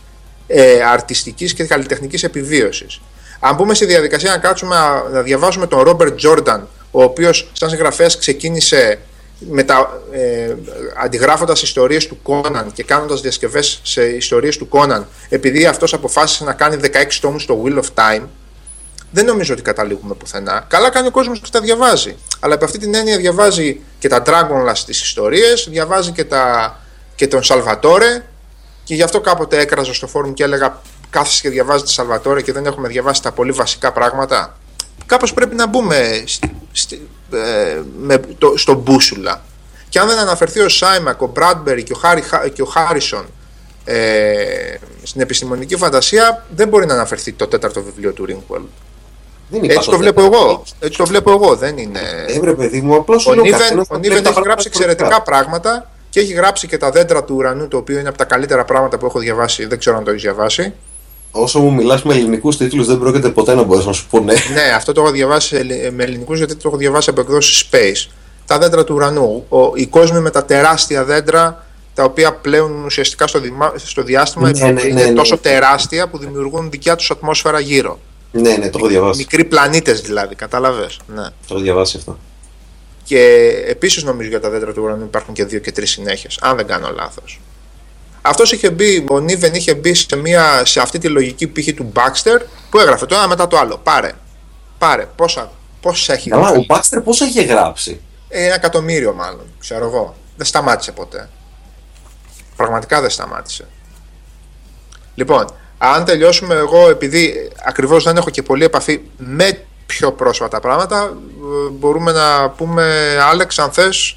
ε, 0.46 0.82
αρτιστικής 0.82 1.54
και 1.54 1.64
καλλιτεχνικής 1.64 2.22
επιβίωσης. 2.22 3.00
Αν 3.40 3.54
μπούμε 3.54 3.74
στη 3.74 3.86
διαδικασία 3.86 4.30
να 4.30 4.38
κάτσουμε 4.38 4.74
να, 4.74 5.08
να 5.08 5.22
διαβάσουμε 5.22 5.66
τον 5.66 5.80
Ρόμπερτ 5.80 6.14
Τζόρνταν, 6.14 6.68
ο 6.90 7.02
οποίος 7.02 7.50
σαν 7.52 7.68
συγγραφέας 7.68 8.18
ξεκίνησε 8.18 8.98
μετα, 9.48 10.02
ε, 10.10 10.54
αντιγράφοντας 11.02 11.62
ιστορίες 11.62 12.06
του 12.06 12.22
Κόναν 12.22 12.72
και 12.72 12.82
κάνοντας 12.82 13.20
διασκευές 13.20 13.80
σε 13.82 14.04
ιστορίες 14.04 14.56
του 14.56 14.68
Κόναν 14.68 15.06
επειδή 15.28 15.66
αυτός 15.66 15.92
αποφάσισε 15.92 16.44
να 16.44 16.52
κάνει 16.52 16.76
16 16.76 17.20
τόμους 17.20 17.42
στο 17.42 17.62
Wheel 17.64 17.78
of 17.78 17.86
Time 17.94 18.22
δεν 19.10 19.24
νομίζω 19.24 19.52
ότι 19.52 19.62
καταλήγουμε 19.62 20.14
πουθενά. 20.14 20.64
Καλά 20.68 20.90
κάνει 20.90 21.06
ο 21.06 21.10
κόσμος 21.10 21.40
που 21.40 21.48
τα 21.48 21.60
διαβάζει. 21.60 22.16
Αλλά 22.40 22.54
από 22.54 22.64
αυτή 22.64 22.78
την 22.78 22.94
έννοια 22.94 23.16
διαβάζει 23.16 23.80
και 23.98 24.08
τα 24.08 24.22
Dragonlance 24.26 24.78
τις 24.86 25.02
ιστορίες, 25.02 25.66
διαβάζει 25.70 26.10
και, 26.10 26.24
τα, 26.24 26.76
και 27.14 27.26
τον 27.26 27.42
Σαλβατόρε 27.42 28.24
και 28.84 28.94
γι' 28.94 29.02
αυτό 29.02 29.20
κάποτε 29.20 29.58
έκραζα 29.58 29.94
στο 29.94 30.06
φόρουμ 30.06 30.32
και 30.32 30.42
έλεγα 30.42 30.80
κάθεσαι 31.10 31.40
και 31.40 31.48
διαβάζει 31.48 31.84
τη 31.84 31.90
Σαλβατόρε 31.90 32.42
και 32.42 32.52
δεν 32.52 32.66
έχουμε 32.66 32.88
διαβάσει 32.88 33.22
τα 33.22 33.32
πολύ 33.32 33.52
βασικά 33.52 33.92
πράγματα. 33.92 34.58
Κάπως 35.06 35.34
πρέπει 35.34 35.54
να 35.54 35.66
μπούμε 35.66 36.24
στη, 36.72 37.08
ε, 37.32 37.80
με 38.00 38.20
το, 38.38 38.56
στο 38.56 38.74
μπούσουλα. 38.74 39.42
Και 39.88 39.98
αν 39.98 40.08
δεν 40.08 40.18
αναφερθεί 40.18 40.60
ο 40.60 40.68
Σάιμακ, 40.68 41.22
ο 41.22 41.26
Μπράντμπερι 41.26 41.82
και 41.82 41.92
ο, 41.92 41.96
Χάρι, 41.96 42.22
και 42.52 42.62
ο 42.62 42.64
Χάρισον 42.64 43.26
ε, 43.84 44.74
στην 45.02 45.20
επιστημονική 45.20 45.76
φαντασία, 45.76 46.46
δεν 46.54 46.68
μπορεί 46.68 46.86
να 46.86 46.94
αναφερθεί 46.94 47.32
το 47.32 47.46
τέταρτο 47.46 47.82
βιβλίο 47.82 48.12
του 48.12 48.26
Ringwell. 48.28 48.64
Έτσι 49.62 49.90
το 49.90 49.98
βλέπω 49.98 50.22
εγώ. 50.24 50.62
Έτσι 50.80 50.98
το 50.98 51.06
βλέπω 51.06 51.30
εγώ. 51.30 51.56
Δεν 51.56 51.78
είναι. 51.78 52.00
Έβρε, 52.26 52.54
παιδί 52.54 52.80
μου, 52.80 52.94
απλώς 52.94 53.26
ο 53.26 53.34
Νίβεν, 53.34 53.78
ο 53.88 53.98
Νίβεν 53.98 54.24
έχει 54.26 54.40
γράψει 54.44 54.66
εξαιρετικά 54.68 55.22
πράγματα 55.22 55.90
και 56.10 56.20
έχει 56.20 56.32
γράψει 56.32 56.66
και 56.66 56.76
τα 56.76 56.90
δέντρα 56.90 57.24
του 57.24 57.34
ουρανού, 57.34 57.68
το 57.68 57.76
οποίο 57.76 57.98
είναι 57.98 58.08
από 58.08 58.18
τα 58.18 58.24
καλύτερα 58.24 58.64
πράγματα 58.64 58.98
που 58.98 59.06
έχω 59.06 59.18
διαβάσει. 59.18 59.66
Δεν 59.66 59.78
ξέρω 59.78 59.96
αν 59.96 60.04
το 60.04 60.10
έχεις 60.10 60.22
διαβάσει. 60.22 60.74
Όσο 61.32 61.60
μου 61.60 61.72
μιλάς 61.72 62.02
με 62.02 62.14
ελληνικούς 62.14 62.56
τίτλους, 62.56 62.86
δεν 62.86 62.98
πρόκειται 62.98 63.28
ποτέ 63.28 63.54
να 63.54 63.62
μπορέσω 63.62 63.86
να 63.86 63.92
σου 63.92 64.06
πω 64.10 64.20
ναι. 64.20 64.32
Ναι, 64.32 64.72
αυτό 64.74 64.92
το 64.92 65.00
έχω 65.00 65.10
διαβάσει 65.10 65.54
με 65.92 66.02
ελληνικούς 66.02 66.38
γιατί 66.38 66.54
το 66.54 66.68
έχω 66.68 66.76
διαβάσει 66.76 67.10
από 67.10 67.20
εκδόσεις 67.20 67.68
Space. 67.70 68.10
Τα 68.46 68.58
δέντρα 68.58 68.84
του 68.84 68.94
ουρανού. 68.94 69.46
Ο, 69.48 69.72
οι 69.74 69.86
κόσμοι 69.86 70.20
με 70.20 70.30
τα 70.30 70.44
τεράστια 70.44 71.04
δέντρα 71.04 71.66
τα 71.94 72.04
οποία 72.04 72.32
πλέον 72.32 72.84
ουσιαστικά 72.84 73.26
στο, 73.26 73.40
δημα... 73.40 73.72
στο 73.76 74.02
διάστημα 74.02 74.50
ναι, 74.50 74.70
ναι, 74.70 74.82
είναι 74.82 75.04
ναι, 75.04 75.12
τόσο 75.12 75.34
ναι. 75.34 75.40
τεράστια 75.40 76.08
που 76.08 76.18
δημιουργούν 76.18 76.70
δικιά 76.70 76.96
τους 76.96 77.10
ατμόσφαιρα 77.10 77.60
γύρω. 77.60 77.98
Ναι, 78.32 78.56
ναι, 78.56 78.70
το 78.70 78.78
έχω 78.78 78.88
διαβάσει. 78.88 79.18
Μικροί 79.18 79.44
πλανήτες 79.44 80.00
δηλαδή, 80.00 80.34
κατάλαβες. 80.34 80.98
Ναι. 81.14 81.22
Το 81.22 81.54
έχω 81.54 81.58
διαβάσει 81.58 81.96
αυτό. 81.96 82.18
Και 83.04 83.50
επίσης 83.66 84.02
νομίζω 84.04 84.28
για 84.28 84.40
τα 84.40 84.50
δέντρα 84.50 84.72
του 84.72 84.82
ουρανού 84.82 85.04
υπάρχουν 85.04 85.34
και 85.34 85.44
δύο 85.44 85.58
και 85.58 85.72
τρεις 85.72 85.90
συνέχειες, 85.90 86.38
αν 86.40 86.56
δεν 86.56 86.66
κάνω 86.66 86.92
λάθος. 86.96 87.40
Αυτός 88.22 88.52
είχε 88.52 88.70
μπει, 88.70 89.04
ο 89.10 89.20
Νίβεν 89.20 89.54
είχε 89.54 89.74
μπει 89.74 89.94
σε, 89.94 90.16
μια, 90.16 90.64
σε 90.64 90.80
αυτή 90.80 90.98
τη 90.98 91.08
λογική 91.08 91.46
πύχη 91.46 91.74
του 91.74 91.92
Baxter 91.96 92.40
που 92.70 92.78
έγραφε 92.78 93.06
το 93.06 93.14
ένα 93.14 93.28
μετά 93.28 93.46
το 93.46 93.58
άλλο. 93.58 93.78
Πάρε. 93.82 94.12
Πάρε. 94.78 95.06
Πόσα, 95.16 95.50
πόσα 95.80 96.12
έχει 96.12 96.30
Καλά, 96.30 96.42
γράψει. 96.50 96.66
ο 96.70 96.74
Baxter 96.74 97.04
πόσα 97.04 97.24
είχε 97.26 97.42
γράψει; 97.42 98.00
Ε, 98.28 98.44
Ένα 98.44 98.54
εκατομμύριο 98.54 99.12
μάλλον, 99.12 99.44
ξέρω 99.58 99.84
εγώ. 99.86 100.14
Δεν 100.36 100.46
σταμάτησε 100.46 100.92
ποτέ. 100.92 101.28
Πραγματικά 102.56 103.00
δεν 103.00 103.10
σταμάτησε. 103.10 103.66
Λοιπόν, 105.14 105.54
αν 105.78 106.04
τελειώσουμε 106.04 106.54
εγώ, 106.54 106.88
επειδή 106.88 107.50
ακριβώς 107.64 108.04
δεν 108.04 108.16
έχω 108.16 108.30
και 108.30 108.42
πολλή 108.42 108.64
επαφή 108.64 109.00
με 109.16 109.64
πιο 109.86 110.12
πρόσφατα 110.12 110.60
πράγματα, 110.60 111.02
ε, 111.66 111.70
μπορούμε 111.70 112.12
να 112.12 112.50
πούμε, 112.50 113.16
Άλεξ, 113.30 113.58
αν 113.58 113.70
θες, 113.72 114.16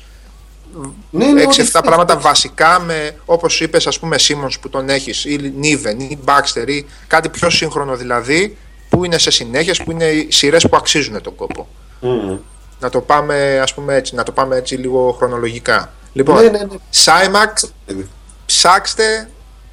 Ναι, 1.10 1.26
ναι, 1.26 1.42
ό,τι 1.42 1.56
6-7 1.62 1.64
θες. 1.64 1.82
πράγματα 1.84 2.18
βασικά 2.18 2.80
με, 2.80 3.16
όπως 3.26 3.62
είπες, 3.62 3.88
ας 3.88 4.00
πούμε, 4.00 4.18
Σίμονς 4.18 4.60
που 4.60 4.70
τον 4.70 4.90
έχεις, 4.90 5.26
ή 5.26 5.54
Νίβεν, 5.56 6.00
ή 6.00 6.20
Μπάξτερ, 6.24 6.70
ή 6.70 6.86
κάτι 7.08 7.30
πιο 7.30 7.50
σύγχρονο 7.50 7.96
δηλαδή, 7.96 8.58
που 8.90 9.06
είναι 9.06 9.18
σε 9.18 9.32
συνέχειες, 9.32 9.84
που 9.84 9.92
είναι 9.92 10.06
οι 10.06 10.32
σειρές 10.32 10.68
που 10.68 10.76
αξίζουν 10.78 11.22
τον 11.22 11.36
κόπο. 11.36 11.68
Μμμ. 12.00 12.38
Να 12.80 12.90
το 12.90 13.02
πάμε, 13.02 13.60
ας 13.60 13.74
πούμε 13.74 13.96
έτσι, 13.96 14.16
να 14.16 14.24
το 14.24 14.32
πάμε 14.32 14.56
έτσι 14.56 14.76
λίγο 14.76 15.12
χρονολογικά. 15.18 15.94
Λοιπόν, 16.14 16.36
Ναι, 16.36 16.50
ναι, 16.50 16.58
ναι. 16.58 16.78
Σάιμακ, 16.90 17.58
παιδί. 17.86 18.10
ψάξτε, 18.46 19.30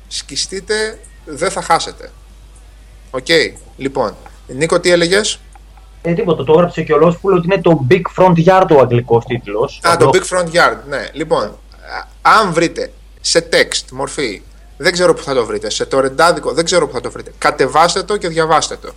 σκιστείτε, 0.09 0.99
δεν 1.25 1.51
θα 1.51 1.63
χάσετε. 1.63 2.11
Οκ, 3.11 3.27
λοιπόν. 3.77 4.17
Νίκο, 4.47 4.81
τι 4.81 4.91
έλεγες; 4.91 5.41
Ε, 6.03 6.13
τίποτα, 6.13 6.45
το 6.45 6.53
έγραψε 6.53 6.83
και 6.83 6.93
ο 6.93 6.99
Λόσπουλ 6.99 7.35
ότι 7.35 7.47
είναι 7.47 7.61
το 7.61 7.87
Big 7.91 8.03
Front 8.17 8.35
Yard 8.47 8.67
ο 8.77 8.81
αγγλικός 8.81 9.25
τίτλος. 9.25 9.81
Α, 9.89 9.97
το 9.97 10.11
Big 10.13 10.37
Front 10.37 10.47
Yard, 10.47 10.77
ναι. 10.89 11.09
Λοιπόν, 11.13 11.43
α- 11.43 12.39
αν 12.39 12.53
βρείτε 12.53 12.93
σε 13.21 13.49
text 13.53 13.91
μορφή, 13.93 14.43
δεν 14.77 14.93
ξέρω 14.93 15.15
που 15.15 15.23
θα 15.23 15.35
το 15.35 15.47
βρείτε, 15.47 15.71
σε 15.71 15.87
το 15.87 16.01
ρεντάδικο, 16.01 16.53
δεν 16.53 16.65
ξέρω 16.65 16.87
που 16.87 16.93
θα 16.93 17.01
το 17.01 17.11
βρείτε, 17.11 17.33
κατεβάστε 17.39 18.03
το 18.03 18.17
και 18.17 18.29
διαβάστε 18.29 18.77
το. 18.77 18.93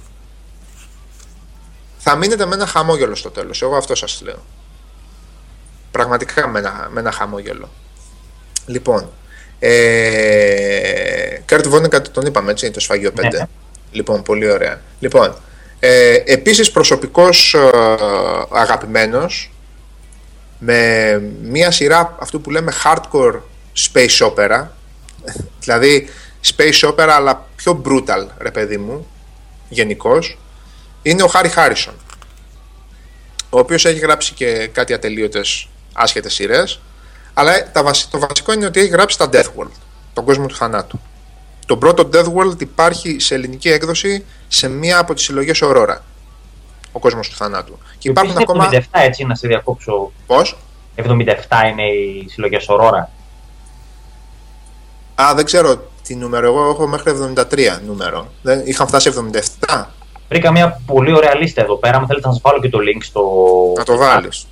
Θα 1.97 2.15
μείνετε 2.15 2.45
με 2.45 2.55
ένα 2.55 2.65
χαμόγελο 2.65 3.15
στο 3.15 3.29
τέλος, 3.29 3.61
εγώ 3.61 3.75
αυτό 3.75 3.95
σας 3.95 4.21
λέω. 4.23 4.39
Πραγματικά 5.91 6.47
με 6.47 6.59
ένα, 6.59 6.89
με 6.91 6.99
ένα 6.99 7.11
χαμόγελο. 7.11 7.69
Λοιπόν, 8.65 9.09
ε, 9.59 11.37
Κερτ 11.45 11.67
Βόνεγκατ 11.67 12.01
τον 12.01 12.25
είπαμε 12.25 12.51
έτσι, 12.51 12.71
το 12.71 12.79
σφαγείο 12.79 13.11
5. 13.11 13.21
Ναι. 13.21 13.47
Λοιπόν, 13.91 14.23
πολύ 14.23 14.51
ωραία. 14.51 14.81
Λοιπόν, 14.99 15.35
ε, 15.85 16.23
επίσης 16.25 16.71
προσωπικός 16.71 17.53
ε, 17.53 17.59
αγαπημένος, 18.51 19.51
με 20.59 21.17
μία 21.41 21.71
σειρά 21.71 22.15
αυτού 22.19 22.41
που 22.41 22.49
λέμε 22.49 22.73
hardcore 22.83 23.39
space 23.91 24.27
opera 24.27 24.65
δηλαδή 25.59 26.07
space 26.55 26.89
opera 26.89 27.07
αλλά 27.09 27.45
πιο 27.55 27.81
brutal 27.85 28.27
ρε 28.37 28.51
παιδί 28.51 28.77
μου 28.77 29.07
γενικώς, 29.69 30.37
είναι 31.01 31.23
ο 31.23 31.27
Χάρι 31.27 31.49
Χάρισον 31.49 31.93
ο 33.49 33.59
οποίος 33.59 33.85
έχει 33.85 33.99
γράψει 33.99 34.33
και 34.33 34.67
κάτι 34.67 34.93
ατελείωτες 34.93 35.67
άσχετες 35.93 36.33
σειρές 36.33 36.79
αλλά 37.33 37.71
τα 37.71 37.83
βασι- 37.83 38.11
το 38.11 38.19
βασικό 38.19 38.53
είναι 38.53 38.65
ότι 38.65 38.79
έχει 38.79 38.89
γράψει 38.89 39.17
τα 39.17 39.29
Death 39.31 39.49
World 39.57 39.71
τον 40.13 40.25
κόσμο 40.25 40.45
του 40.45 40.55
θανάτου 40.55 40.99
το 41.65 41.77
πρώτο 41.77 42.09
Death 42.13 42.33
World 42.33 42.61
υπάρχει 42.61 43.19
σε 43.19 43.35
ελληνική 43.35 43.69
έκδοση 43.69 44.25
σε 44.47 44.67
μία 44.67 44.97
από 44.97 45.13
τις 45.13 45.23
συλλογές 45.23 45.59
Aurora 45.63 45.97
ο 46.93 46.99
κόσμος 46.99 47.29
του 47.29 47.35
θανάτου 47.35 47.77
και 47.97 48.09
υπάρχουν 48.09 48.35
Επίσης, 48.35 48.49
ακόμα 48.49 48.69
77 48.71 48.99
έτσι, 49.05 49.23
να 49.23 49.35
σε 49.35 49.47
διακόψω. 49.47 50.11
πώς; 50.25 50.57
77 50.95 51.03
είναι 51.71 51.83
οι 51.83 52.25
συλλογές 52.29 52.65
Aurora. 52.69 53.07
Α, 55.21 55.33
δεν 55.35 55.45
ξέρω 55.45 55.91
τι 56.03 56.15
νούμερο. 56.15 56.47
Εγώ 56.47 56.69
έχω 56.69 56.87
μέχρι 56.87 57.11
73 57.35 57.79
νούμερο. 57.85 58.27
Δεν, 58.41 58.61
είχαν 58.65 58.87
φτάσει 58.87 59.11
77. 59.67 59.85
Βρήκα 60.29 60.51
μια 60.51 60.81
πολύ 60.85 61.13
ωραία 61.15 61.35
λίστα 61.35 61.61
εδώ 61.61 61.75
πέρα. 61.75 61.97
Αν 61.97 62.07
θέλετε 62.07 62.27
να 62.27 62.33
σας 62.33 62.41
βάλω 62.41 62.59
και 62.59 62.69
το 62.69 62.77
link 62.77 63.01
στο. 63.01 63.23
Να 63.77 63.83
το 63.83 63.97
βάλεις. 63.97 64.47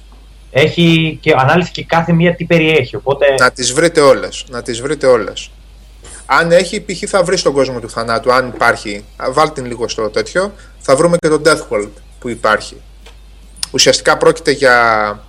Έχει 0.51 1.17
και 1.21 1.33
ανάλυση 1.37 1.71
και 1.71 1.83
κάθε 1.83 2.11
μία 2.13 2.35
τι 2.35 2.45
περιέχει. 2.45 2.95
Οπότε. 2.95 3.25
Να 3.39 3.51
τις 3.51 3.73
βρείτε 3.73 4.01
όλες. 4.01 4.45
Να 4.49 4.61
τις 4.61 4.81
βρείτε 4.81 5.07
όλες. 5.07 5.51
Αν 6.33 6.51
έχει, 6.51 6.85
π.χ. 6.85 7.03
θα 7.07 7.23
βρει 7.23 7.41
τον 7.41 7.53
κόσμο 7.53 7.79
του 7.79 7.89
θανάτου. 7.89 8.33
Αν 8.33 8.47
υπάρχει, 8.47 9.05
α, 9.15 9.31
βάλτε 9.31 9.53
την 9.53 9.65
λίγο 9.65 9.87
στο 9.87 10.09
τέτοιο. 10.09 10.53
Θα 10.79 10.95
βρούμε 10.95 11.17
και 11.17 11.27
το 11.27 11.41
Death 11.45 11.61
World 11.69 11.89
που 12.19 12.29
υπάρχει. 12.29 12.81
Ουσιαστικά 13.71 14.17
πρόκειται 14.17 14.51
για 14.51 15.19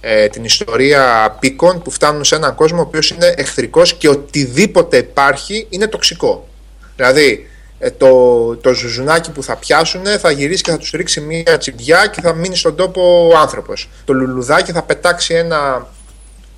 ε, 0.00 0.28
την 0.28 0.44
ιστορία 0.44 1.36
πίκων 1.40 1.82
που 1.82 1.90
φτάνουν 1.90 2.24
σε 2.24 2.34
έναν 2.34 2.54
κόσμο 2.54 2.78
ο 2.78 2.82
οποίος 2.82 3.10
είναι 3.10 3.34
εχθρικός 3.36 3.94
και 3.94 4.08
οτιδήποτε 4.08 4.96
υπάρχει 4.96 5.66
είναι 5.70 5.86
τοξικό. 5.86 6.48
Δηλαδή, 6.96 7.50
ε, 7.78 7.90
το, 7.90 8.56
το 8.56 8.72
ζουζουνάκι 8.72 9.30
που 9.30 9.42
θα 9.42 9.56
πιάσουν 9.56 10.02
θα 10.20 10.30
γυρίσει 10.30 10.62
και 10.62 10.70
θα 10.70 10.78
τους 10.78 10.90
ρίξει 10.90 11.20
μία 11.20 11.58
τσιμπιά 11.58 12.06
και 12.06 12.20
θα 12.20 12.32
μείνει 12.32 12.56
στον 12.56 12.76
τόπο 12.76 13.28
ο 13.32 13.38
άνθρωπος. 13.38 13.88
Το 14.04 14.12
λουλουδάκι 14.12 14.72
θα 14.72 14.82
πετάξει 14.82 15.34
ένα, 15.34 15.86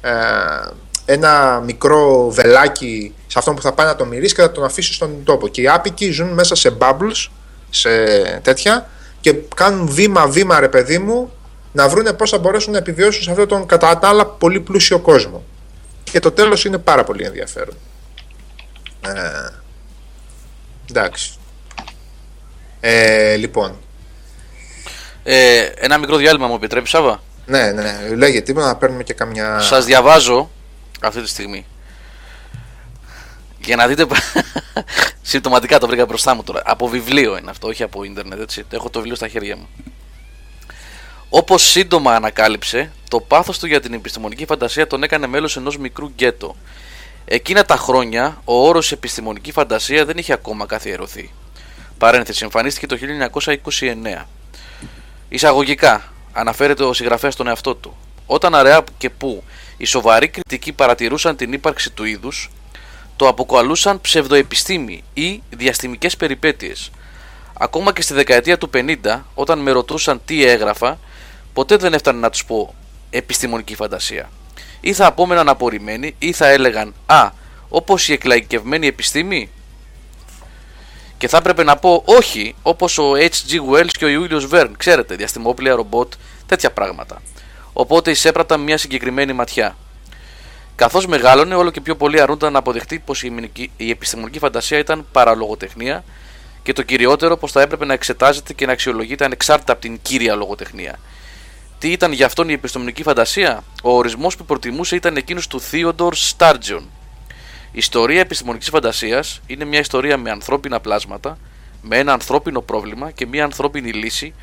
ε, 0.01 0.11
ένα 1.05 1.63
μικρό 1.65 2.31
βελάκι 2.31 3.15
σε 3.27 3.39
αυτόν 3.39 3.55
που 3.55 3.63
θα 3.63 3.73
πάει 3.73 3.87
να 3.87 3.97
το 3.97 4.05
μυρίσει 4.05 4.35
και 4.35 4.41
θα 4.41 4.53
τον 4.53 4.65
αφήσει 4.65 4.93
στον 4.95 5.25
τόπο. 5.25 5.49
Και 5.49 5.61
οι 5.61 5.69
άπικοι 5.69 6.11
ζουν 6.11 6.29
μέσα 6.29 6.55
σε 6.55 6.77
bubbles, 6.79 7.29
σε 7.71 7.91
τέτοια 8.43 8.89
και 9.21 9.35
κάνουν 9.55 9.89
βήμα-βήμα 9.89 10.61
ρε 10.61 10.69
παιδί 10.69 10.99
μου 10.99 11.33
να 11.73 11.89
βρούνε 11.89 12.13
πώς 12.13 12.31
θα 12.31 12.39
μπορέσουν 12.39 12.73
να 12.73 12.79
επιβιώσουν 12.79 13.23
σε 13.23 13.31
αυτόν 13.31 13.49
τον 13.49 13.67
κατά 13.67 13.99
τα 13.99 14.09
άλλα 14.09 14.27
πολύ 14.27 14.61
πλούσιο 14.61 14.99
κόσμο. 14.99 15.45
Και 16.05 16.21
το 16.21 16.31
τέλος 16.31 16.65
είναι 16.65 16.79
πάρα 16.79 17.05
πολύ 17.05 17.25
ενδιαφέρον. 17.25 17.75
Ε, 19.01 19.11
εντάξει. 20.91 21.33
Ε, 22.81 23.37
λοιπόν, 23.37 23.77
Ε, 25.27 25.63
ένα 25.75 25.99
μικρό 25.99 26.17
διάλειμμα 26.17 26.47
μου 26.47 26.55
επιτρέπει, 26.55 26.89
Σάβα; 26.89 27.23
ναι, 27.47 27.73
ναι, 27.73 28.09
λέγε 28.17 28.41
τίποτα 28.41 28.67
να 28.67 28.77
παίρνουμε 28.77 29.03
και 29.03 29.15
καμιά... 29.15 29.61
Σας 29.61 29.85
διαβάζω 29.85 30.51
αυτή 31.07 31.23
τη 31.23 31.29
στιγμή 31.29 31.67
Για 33.59 33.77
να 33.77 33.87
δείτε. 33.87 34.07
Συμπτωματικά 35.23 35.79
το 35.79 35.87
βρήκα 35.87 36.07
μπροστά 36.07 36.35
μου 36.35 36.43
τώρα. 36.43 36.63
Από 36.65 36.89
βιβλίο 36.89 37.37
είναι 37.37 37.51
αυτό, 37.51 37.69
όχι 37.69 37.83
από 37.83 38.05
ίντερνετ. 38.05 38.41
Έτσι. 38.41 38.65
Έχω 38.71 38.91
το 38.91 38.99
βιβλίο 38.99 39.17
στα 39.17 39.29
χέρια 39.29 39.57
μου. 39.57 39.69
Όπως 41.29 41.63
σύντομα 41.63 42.15
ανακάλυψε, 42.15 42.93
το 43.11 43.21
πάθος 43.21 43.59
του 43.59 43.67
για 43.67 43.81
την 43.81 43.93
επιστημονική 43.93 44.47
φαντασία 44.47 44.87
τον 44.87 45.03
έκανε 45.03 45.27
μέλος 45.27 45.57
ενός 45.57 45.79
μικρού 45.79 46.07
γκέτο. 46.07 46.57
Εκείνα 47.25 47.65
τα 47.65 47.77
χρόνια, 47.77 48.41
ο 48.45 48.67
όρος 48.67 48.93
επιστημονική 48.93 49.53
φαντασία 49.53 50.05
δεν 50.05 50.19
είχε 50.19 50.33
ακόμα 50.33 50.67
καθιερωθεί. 50.67 51.33
Παρένθεση, 51.99 52.45
εμφανίστηκε 52.45 52.87
το 52.87 52.97
1929. 54.17 54.27
Εισαγωγικά, 55.29 56.13
αναφέρεται 56.33 56.85
ο 56.85 56.93
συγγραφέας 56.93 57.33
στον 57.33 57.47
εαυτό 57.47 57.75
του. 57.75 57.97
Όταν 58.27 58.55
αραιά 58.55 58.85
και 58.99 59.11
που 59.11 59.43
οι 59.77 59.85
σοβαροί 59.85 60.29
κριτικοί 60.29 60.73
παρατηρούσαν 60.73 61.37
την 61.37 61.53
ύπαρξη 61.53 61.91
του 61.91 62.05
είδους, 62.05 62.51
το 63.17 63.29
αποκαλούσαν 63.29 64.01
ψευδοεπιστήμη 64.01 65.05
ή 65.15 65.43
διαστημικές 65.51 66.17
περιπέτειες. 66.17 66.91
Ακόμα 67.59 67.93
και 67.93 68.03
στη 68.03 68.15
δεκαετία 68.15 68.59
του 68.59 68.71
50, 68.75 69.21
όταν 69.35 69.59
με 69.59 69.71
ρωτούσαν 69.71 70.21
τι 70.25 70.45
έγραφα, 70.45 70.99
ποτέ 71.53 71.77
δεν 71.77 71.95
έφτανε 71.95 72.19
να 72.19 72.31
τους 72.31 72.45
πω 72.45 72.75
επιστημονική 73.11 73.75
φαντασία. 73.75 74.31
Ή 74.81 74.93
θα 74.93 75.07
απόμεναν 75.07 75.49
απορριμμένοι 75.49 76.15
ή 76.19 76.33
θα 76.33 76.49
έλεγαν 76.49 76.95
«Α, 77.07 77.31
όπως 77.69 78.09
η 78.09 78.13
εκλαϊκευμένη 78.13 78.87
επιστήμη» 78.87 79.51
και 81.19 81.29
θα 81.29 81.37
έπρεπε 81.37 81.63
να 81.63 81.77
πω 81.77 82.03
όχι, 82.05 82.55
όπως 82.63 82.99
ο 82.99 83.13
H.G. 83.13 83.73
Wells 83.73 83.91
και 83.99 84.05
ο 84.05 84.09
Ιούλιος 84.09 84.47
Βέρν, 84.47 84.77
ξέρετε, 84.77 85.15
διαστημόπλια, 85.15 85.75
ρομπότ, 85.75 86.13
τέτοια 86.47 86.71
πράγματα. 86.71 87.23
Οπότε 87.77 88.11
εισέπραταν 88.11 88.61
μια 88.61 88.79
συγκεκριμένη 88.79 89.33
ματιά. 89.33 89.77
Καθώς 90.77 91.07
μεγάλωνε, 91.07 91.55
όλο 91.55 91.71
και 91.71 91.81
πιο 91.81 91.97
πολύ 91.97 92.21
αρνούνταν 92.21 92.53
να 92.53 92.59
αποδεχτεί 92.59 92.99
πως 92.99 93.23
η 93.77 93.91
επιστημονική 93.91 94.39
φαντασία 94.39 94.79
ήταν 94.79 95.07
παραλογοτεχνία 95.13 96.05
και 96.63 96.73
το 96.73 96.83
κυριότερο 96.83 97.37
πως 97.37 97.53
θα 97.53 97.61
έπρεπε 97.61 97.85
να 97.85 97.93
εξετάζεται 97.93 98.53
και 98.53 98.67
να 98.67 98.73
αξιολογείται 98.73 99.25
ανεξάρτητα 99.25 99.73
από 99.73 99.81
την 99.81 99.99
κύρια 100.03 100.35
λογοτεχνία. 100.35 100.99
Τι 101.79 101.93
ήταν 101.93 102.13
για 102.13 102.27
αυτόν 102.27 102.49
η 102.49 102.53
επιστημονική 102.53 103.03
φαντασία, 103.03 103.65
ο 103.83 103.97
ορισμός 103.97 104.37
που 104.37 104.45
προτιμούσε 104.45 104.97
ήταν 104.97 105.17
εκείνος 105.17 105.47
του 105.47 105.61
Θείοντορ 105.61 106.15
Στάρτζιον. 106.15 106.89
Η 107.73 107.79
ιστορία 107.79 108.21
επιστημονικής 108.21 108.69
φαντασίας 108.69 109.41
είναι 109.47 109.65
μια 109.65 109.79
ιστορία 109.79 110.17
με 110.17 110.31
ανθρώπινα 110.31 110.81
πλάσματα, 110.81 111.39
με 111.83 111.99
ένα 111.99 112.13
ανθρώπινο 112.13 112.61
πρόβλημα 112.61 113.11
και 113.11 113.27
μια 113.27 113.45
ανθρώπινη 113.45 113.93
λύση 113.93 114.35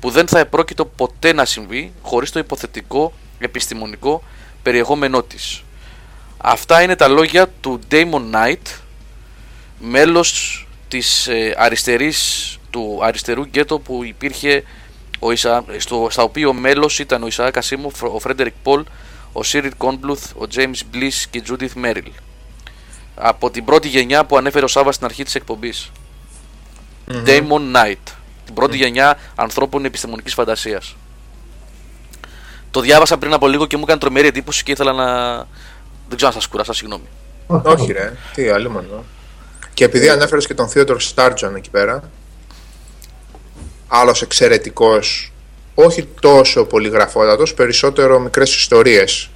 που 0.00 0.10
δεν 0.10 0.28
θα 0.28 0.38
επρόκειτο 0.38 0.84
ποτέ 0.84 1.32
να 1.32 1.44
συμβεί 1.44 1.92
χωρίς 2.02 2.30
το 2.30 2.38
υποθετικό 2.38 3.12
επιστημονικό 3.38 4.22
περιεχόμενό 4.62 5.22
της. 5.22 5.62
Αυτά 6.38 6.82
είναι 6.82 6.96
τα 6.96 7.08
λόγια 7.08 7.48
του 7.60 7.80
Damon 7.90 8.22
Knight, 8.32 8.80
μέλος 9.78 10.66
της 10.88 11.26
ε, 11.26 11.54
αριστερής, 11.58 12.58
του 12.70 12.98
αριστερού 13.02 13.42
γκέτο 13.42 13.78
που 13.78 14.04
υπήρχε 14.04 14.64
ο 15.18 15.32
Ισα, 15.32 15.64
στο, 15.76 16.08
στα 16.10 16.22
οποίο 16.22 16.52
μέλος 16.52 16.98
ήταν 16.98 17.22
ο 17.22 17.26
Ισαάκ 17.26 17.56
Ασίμοφ, 17.56 18.02
ο 18.02 18.18
Φρέντερικ 18.18 18.54
Πολ, 18.62 18.84
ο 19.32 19.42
Σίριλ 19.42 19.72
Κόρνμπλουθ, 19.76 20.32
ο 20.32 20.46
James 20.54 20.94
Blish 20.94 21.24
και 21.30 21.38
η 21.38 21.40
Τζούντιθ 21.40 21.74
Μέριλ. 21.74 22.10
Από 23.14 23.50
την 23.50 23.64
πρώτη 23.64 23.88
γενιά 23.88 24.24
που 24.24 24.36
ανέφερε 24.36 24.64
ο 24.64 24.68
Σάβα 24.68 24.92
στην 24.92 25.06
αρχή 25.06 25.24
της 25.24 25.34
εκπομπής. 25.34 25.90
Mm-hmm. 27.08 27.26
Damon 27.26 27.76
Knight. 27.76 28.19
Την 28.50 28.58
πρώτη 28.58 28.76
mm-hmm. 28.76 28.82
γενιά 28.82 29.18
ανθρώπων 29.34 29.84
επιστημονικής 29.84 30.34
φαντασίας. 30.34 30.96
Το 32.70 32.80
διάβασα 32.80 33.18
πριν 33.18 33.32
από 33.32 33.48
λίγο 33.48 33.66
και 33.66 33.76
μου 33.76 33.82
έκανε 33.82 34.00
τρομερή 34.00 34.26
εντύπωση 34.26 34.62
και 34.62 34.72
ήθελα 34.72 34.92
να, 34.92 35.36
δεν 36.08 36.16
ξέρω 36.16 36.26
αν 36.26 36.32
σας 36.32 36.46
κούρασα, 36.46 36.72
συγγνώμη. 36.72 37.04
Όχι, 37.46 37.92
ρε. 37.92 38.12
Τι 38.34 38.48
άλλο 38.48 38.70
μόνο. 38.70 39.04
Και 39.74 39.84
επειδή 39.84 40.06
ε. 40.06 40.10
ανέφερες 40.10 40.46
και 40.46 40.54
τον 40.54 40.68
Θείοντορ 40.68 41.00
Στάρτζον 41.00 41.54
εκεί 41.54 41.70
πέρα, 41.70 42.02
άλλος 43.88 44.22
εξαιρετικός, 44.22 45.32
όχι 45.74 46.08
τόσο 46.20 46.64
πολυγραφότατος, 46.64 47.54
περισσότερο 47.54 48.18
μικρές 48.18 48.54
ιστορίες. 48.56 49.30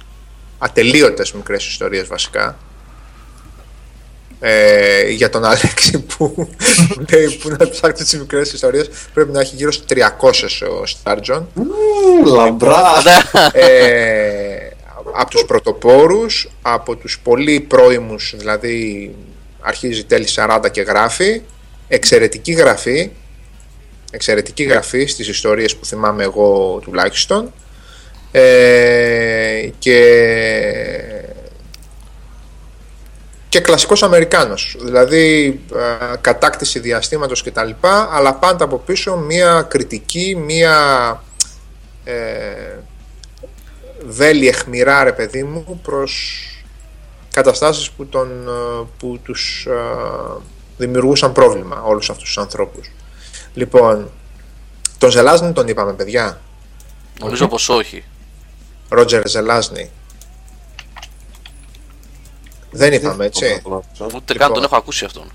Ατελείωτες 0.57 1.31
μικρές 1.31 1.65
ιστορίες 1.65 2.07
βασικά. 2.07 2.57
Ε, 4.47 5.09
για 5.09 5.29
τον 5.29 5.45
Αλέξη 5.45 5.99
που 5.99 6.49
λέει 7.11 7.39
που 7.41 7.49
να 7.49 7.69
ψάξει 7.69 8.03
τις 8.03 8.19
μικρές 8.19 8.53
ιστορίες 8.53 8.89
πρέπει 9.13 9.31
να 9.31 9.39
έχει 9.39 9.55
γύρω 9.55 9.71
στι 9.71 9.95
300 10.21 10.77
ο 10.81 10.85
Στάρτζον. 10.85 11.47
Λαμπρά! 12.25 12.91
ε, 13.51 14.69
από 15.15 15.29
τους 15.29 15.45
πρωτοπόρους, 15.45 16.49
από 16.61 16.95
τους 16.95 17.19
πολύ 17.23 17.59
πρώιμους, 17.59 18.33
δηλαδή 18.37 19.11
αρχίζει 19.59 20.03
τέλη 20.03 20.27
40 20.35 20.59
και 20.71 20.81
γράφει, 20.81 21.41
εξαιρετική 21.87 22.51
γραφή, 22.51 23.11
εξαιρετική 24.11 24.63
γραφή 24.63 25.05
στις 25.05 25.27
ιστορίες 25.27 25.75
που 25.75 25.85
θυμάμαι 25.85 26.23
εγώ 26.23 26.79
τουλάχιστον 26.81 27.53
ε, 28.31 29.69
και 29.79 30.01
και 33.55 33.61
κλασικός 33.61 34.03
Αμερικάνος, 34.03 34.75
δηλαδή 34.79 35.59
ε, 35.75 36.15
κατάκτηση 36.21 36.79
διαστήματος 36.79 37.43
και 37.43 37.51
τα 37.51 37.63
λοιπά, 37.63 38.09
αλλά 38.11 38.33
πάντα 38.33 38.63
από 38.63 38.77
πίσω 38.77 39.15
μία 39.15 39.61
κριτική, 39.61 40.35
μία 40.35 40.75
ε, 42.03 42.15
βέλη 44.05 44.47
εχμηρά 44.47 45.03
ρε 45.03 45.11
παιδί 45.11 45.43
μου 45.43 45.79
προς 45.83 46.43
καταστάσεις 47.31 47.91
που, 47.91 48.05
τον, 48.05 48.47
ε, 48.47 48.85
που 48.97 49.19
τους 49.23 49.67
uh, 49.69 50.41
δημιουργούσαν 50.77 51.31
πρόβλημα 51.31 51.81
όλους 51.81 52.09
αυτούς 52.09 52.25
τους 52.25 52.37
ανθρώπους. 52.37 52.91
Λοιπόν, 53.53 54.09
τον 54.97 55.09
Ζελάζνη 55.09 55.53
τον 55.53 55.67
είπαμε 55.67 55.93
παιδιά. 55.93 56.41
Νομίζω 57.19 57.47
πως 57.47 57.69
όχι. 57.69 58.03
Ρότζερ 58.89 59.27
Ζελάζνη. 59.27 59.91
Δεν 62.75 62.93
είπαμε 62.93 63.25
έτσι. 63.25 63.61
Ούτε 64.15 64.33
καν 64.33 64.37
τον 64.37 64.47
λοιπόν, 64.47 64.63
έχω 64.63 64.75
ακούσει 64.75 65.05
αυτόν. 65.05 65.31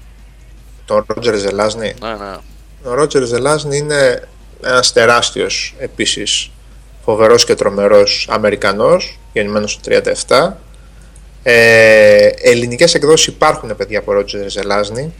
Τον 0.84 1.04
Ρότζερ 1.06 1.36
Ζελάζνη. 1.36 1.94
Ναι, 2.00 2.08
ναι. 2.08 2.36
Ο 2.84 2.94
Ρότζερ 2.94 3.24
Ζελάζνη 3.24 3.76
είναι 3.76 4.28
ένας 4.62 4.92
τεράστιος 4.92 5.74
επίσης 5.78 6.50
φοβερός 7.04 7.44
και 7.44 7.54
τρομερός 7.54 8.26
Αμερικανός, 8.30 9.18
γεννημένος 9.32 9.80
το 9.80 9.80
37. 10.28 10.56
Ε, 11.42 12.26
ελληνικές 12.26 12.94
εκδόσεις 12.94 13.26
υπάρχουν 13.26 13.76
παιδιά 13.76 13.98
από 13.98 14.12
Ρότζερ 14.12 14.50
Ζελάζνη. 14.50 15.12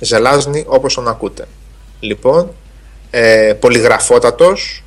Ζελάζνη 0.00 0.64
όπως 0.66 0.94
τον 0.94 1.08
ακούτε. 1.08 1.46
Λοιπόν, 2.00 2.54
ε, 3.10 3.52
πολυγραφότατος, 3.60 4.82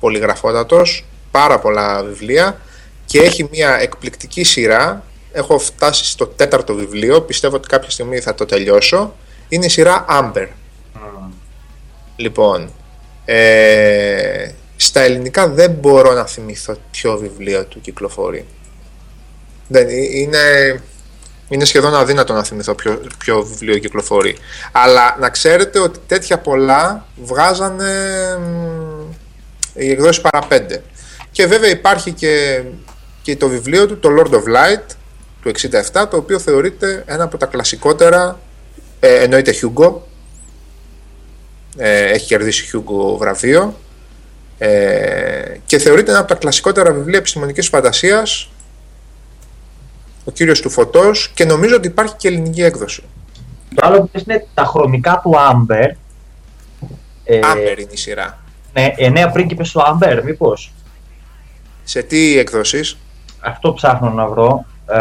πολυγραφότατος, 0.00 1.04
πάρα 1.30 1.58
πολλά 1.58 2.02
βιβλία 2.02 2.60
και 3.06 3.20
έχει 3.20 3.48
μια 3.50 3.78
εκπληκτική 3.80 4.44
σειρά. 4.44 5.04
Έχω 5.32 5.58
φτάσει 5.58 6.04
στο 6.04 6.26
τέταρτο 6.26 6.74
βιβλίο, 6.74 7.22
πιστεύω 7.22 7.56
ότι 7.56 7.68
κάποια 7.68 7.90
στιγμή 7.90 8.20
θα 8.20 8.34
το 8.34 8.46
τελειώσω. 8.46 9.14
Είναι 9.48 9.64
η 9.64 9.68
σειρά 9.68 10.04
Amber. 10.08 10.48
Λοιπόν, 12.16 12.70
ε, 13.24 14.50
στα 14.76 15.00
ελληνικά 15.00 15.48
δεν 15.48 15.70
μπορώ 15.70 16.12
να 16.12 16.26
θυμηθώ 16.26 16.76
ποιο 16.90 17.16
βιβλίο 17.16 17.64
του 17.64 17.80
κυκλοφορεί. 17.80 18.46
Δεν, 19.68 19.88
ε, 19.88 19.92
είναι, 19.92 20.82
είναι 21.48 21.64
σχεδόν 21.64 21.94
αδύνατο 21.94 22.32
να 22.32 22.44
θυμηθώ 22.44 22.74
ποιο, 22.74 23.00
ποιο 23.18 23.42
βιβλίο 23.42 23.78
κυκλοφορεί. 23.78 24.36
Αλλά 24.72 25.16
να 25.20 25.30
ξέρετε 25.30 25.78
ότι 25.78 25.98
τέτοια 26.06 26.38
πολλά 26.38 27.06
βγάζανε 27.24 27.92
οι 29.74 29.90
εκδόσεις 29.90 30.20
παραπέντε. 30.20 30.82
Και 31.30 31.46
βέβαια 31.46 31.70
υπάρχει 31.70 32.12
και, 32.12 32.62
και 33.22 33.36
το 33.36 33.48
βιβλίο 33.48 33.86
του, 33.86 33.98
το 33.98 34.08
Lord 34.18 34.32
of 34.32 34.42
Light, 34.56 34.94
του 35.42 35.50
67, 35.92 36.06
το 36.10 36.16
οποίο 36.16 36.38
θεωρείται 36.38 37.02
ένα 37.06 37.24
από 37.24 37.36
τα 37.36 37.46
κλασικότερα, 37.46 38.38
ε, 39.00 39.22
εννοείται 39.22 39.54
Hugo, 39.62 39.92
ε, 41.76 42.04
έχει 42.04 42.26
κερδίσει 42.26 42.70
Hugo 42.72 43.18
βραβείο, 43.18 43.74
ε, 44.58 45.56
και 45.66 45.78
θεωρείται 45.78 46.10
ένα 46.10 46.20
από 46.20 46.28
τα 46.28 46.34
κλασικότερα 46.34 46.92
βιβλία 46.92 47.18
επιστημονικής 47.18 47.68
φαντασίας 47.68 48.50
ο 50.24 50.30
κύριος 50.30 50.60
του 50.60 50.70
φωτός 50.70 51.30
και 51.34 51.44
νομίζω 51.44 51.76
ότι 51.76 51.86
υπάρχει 51.86 52.14
και 52.16 52.28
ελληνική 52.28 52.62
έκδοση. 52.62 53.02
Το 53.74 53.86
άλλο 53.86 54.00
που 54.00 54.22
είναι 54.26 54.46
τα 54.54 54.64
χρονικά 54.64 55.20
του 55.22 55.38
Άμπερ. 55.38 55.90
Άμπερ 57.50 57.78
είναι 57.78 57.92
η 57.92 57.96
σειρά. 57.96 58.38
Ναι, 58.72 58.92
εννέα 58.96 59.30
πρίγκιπες 59.30 59.70
του 59.70 59.82
Άμπερ, 59.82 60.24
μήπως. 60.24 60.72
Σε 61.84 62.02
τι 62.02 62.38
εκδόσεις; 62.38 62.96
Αυτό 63.40 63.72
ψάχνω 63.72 64.10
να 64.10 64.26
βρω. 64.26 64.64
Ε, 64.86 64.96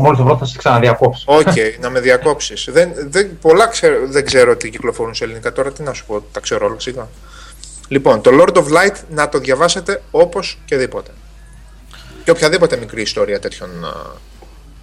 Μόλις 0.00 0.16
το 0.16 0.24
βρω 0.24 0.36
θα 0.36 0.44
σε 0.44 0.58
ξαναδιακόψω. 0.58 1.24
OK, 1.26 1.46
okay, 1.46 1.74
να 1.80 1.90
με 1.90 2.00
διακόψεις. 2.00 2.68
δεν, 2.72 2.92
δεν, 2.96 3.38
πολλά 3.38 3.66
ξέρω, 3.66 3.96
δεν 4.06 4.24
ξέρω 4.24 4.56
τι 4.56 4.70
κυκλοφορούν 4.70 5.14
σε 5.14 5.24
ελληνικά 5.24 5.52
τώρα. 5.52 5.72
Τι 5.72 5.82
να 5.82 5.92
σου 5.92 6.04
πω, 6.06 6.20
τα 6.32 6.40
ξέρω 6.40 6.66
όλα 6.66 6.80
σιγά. 6.80 7.08
Λοιπόν, 7.88 8.20
το 8.20 8.30
Lord 8.40 8.56
of 8.56 8.64
Light 8.64 8.94
να 9.10 9.28
το 9.28 9.38
διαβάσετε 9.38 10.02
οπωσδήποτε. 10.10 11.10
Και 12.24 12.30
οποιαδήποτε 12.30 12.76
μικρή 12.76 13.02
ιστορία 13.02 13.40
τέτοιων, 13.40 13.70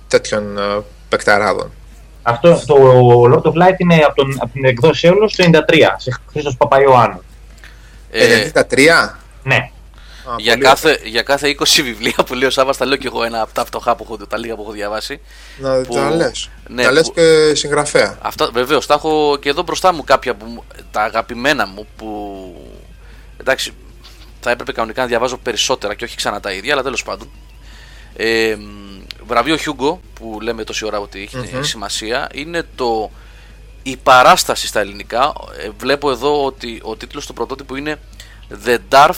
τέτοιων 0.08 0.58
ε, 0.58 0.82
παικταράδων. 1.10 1.72
Αυτό 2.22 2.62
το 2.66 2.76
Lord 3.34 3.52
of 3.52 3.54
Light 3.54 3.76
είναι 3.78 3.96
από, 3.96 4.16
τον, 4.16 4.38
από 4.40 4.54
την 4.54 4.66
εκδόση 4.66 5.08
όλο 5.08 5.32
το 5.36 5.50
93, 5.68 5.84
σε 5.98 6.20
Χρήστος 6.32 6.58
Παπαϊωάννου. 6.58 7.22
Ε, 8.12 8.50
93. 8.54 8.64
Ναι. 9.44 9.72
Α, 10.26 10.36
για, 10.38 10.54
πολύ 10.54 10.64
κάθε, 10.66 11.00
για 11.04 11.22
κάθε 11.22 11.56
20 11.60 11.82
βιβλία 11.84 12.16
που 12.26 12.34
λέει 12.34 12.48
ο 12.48 12.52
Σάββας 12.52 12.78
τα 12.78 12.86
λέω 12.86 12.98
και 12.98 13.08
εγώ 13.08 13.24
ένα 13.24 13.42
από 13.42 13.54
τα 13.54 13.66
φτωχά 13.66 13.96
που 13.96 14.04
έχω, 14.04 14.18
τα 14.18 14.38
λίγα 14.38 14.56
που 14.56 14.62
έχω 14.62 14.72
διαβάσει. 14.72 15.20
ωραία. 15.64 15.78
Να 15.78 15.82
που- 15.86 15.94
τα 15.94 16.10
λες. 16.10 16.50
ναι, 16.68 16.84
τα 16.84 16.92
λες 16.92 17.08
που- 17.08 17.14
και 17.14 17.56
συγγραφέα. 17.56 18.18
Αυτά 18.22 18.50
βεβαίως 18.54 18.86
τα 18.86 18.94
έχω 18.94 19.38
και 19.42 19.50
εδώ 19.50 19.62
μπροστά 19.62 19.94
μου 19.94 20.04
κάποια 20.04 20.36
που, 20.36 20.46
μου- 20.46 20.64
τα 20.92 21.02
αγαπημένα 21.02 21.68
μου 21.68 21.88
που. 21.98 22.08
Εντάξει, 23.38 23.74
θα 24.40 24.52
έπρεπε 24.52 24.72
κανονικά 24.72 25.02
να 25.02 25.08
διαβάζω 25.08 25.38
περισσότερα 25.38 25.94
και 25.96 26.04
όχι 26.04 26.16
ξανά 26.16 26.40
τα 26.40 26.52
ίδια, 26.52 26.74
αλλά 26.74 26.84
τέλος 26.84 27.04
πάντων. 27.04 27.30
Ε, 28.16 28.56
μ, 28.60 29.02
βραβείο 29.26 29.56
Hugo 29.66 29.98
που 30.14 30.38
λέμε 30.42 30.64
τόση 30.64 30.86
ώρα 30.86 31.00
ότι 31.00 31.22
έχει 31.22 31.64
σημασία 31.64 32.30
είναι 32.34 32.64
το 32.76 33.12
η 33.84 33.98
παράσταση 33.98 34.68
στα 34.68 34.80
ελληνικά. 34.80 35.34
Ε, 35.60 35.70
βλέπω 35.78 36.12
εδώ 36.12 36.46
ότι 36.46 36.80
ο 36.84 36.96
τίτλος 36.96 37.26
του 37.26 37.34
πρωτότυπου 37.34 37.76
είναι 37.76 38.00
The 38.66 38.78
Darf, 38.90 39.16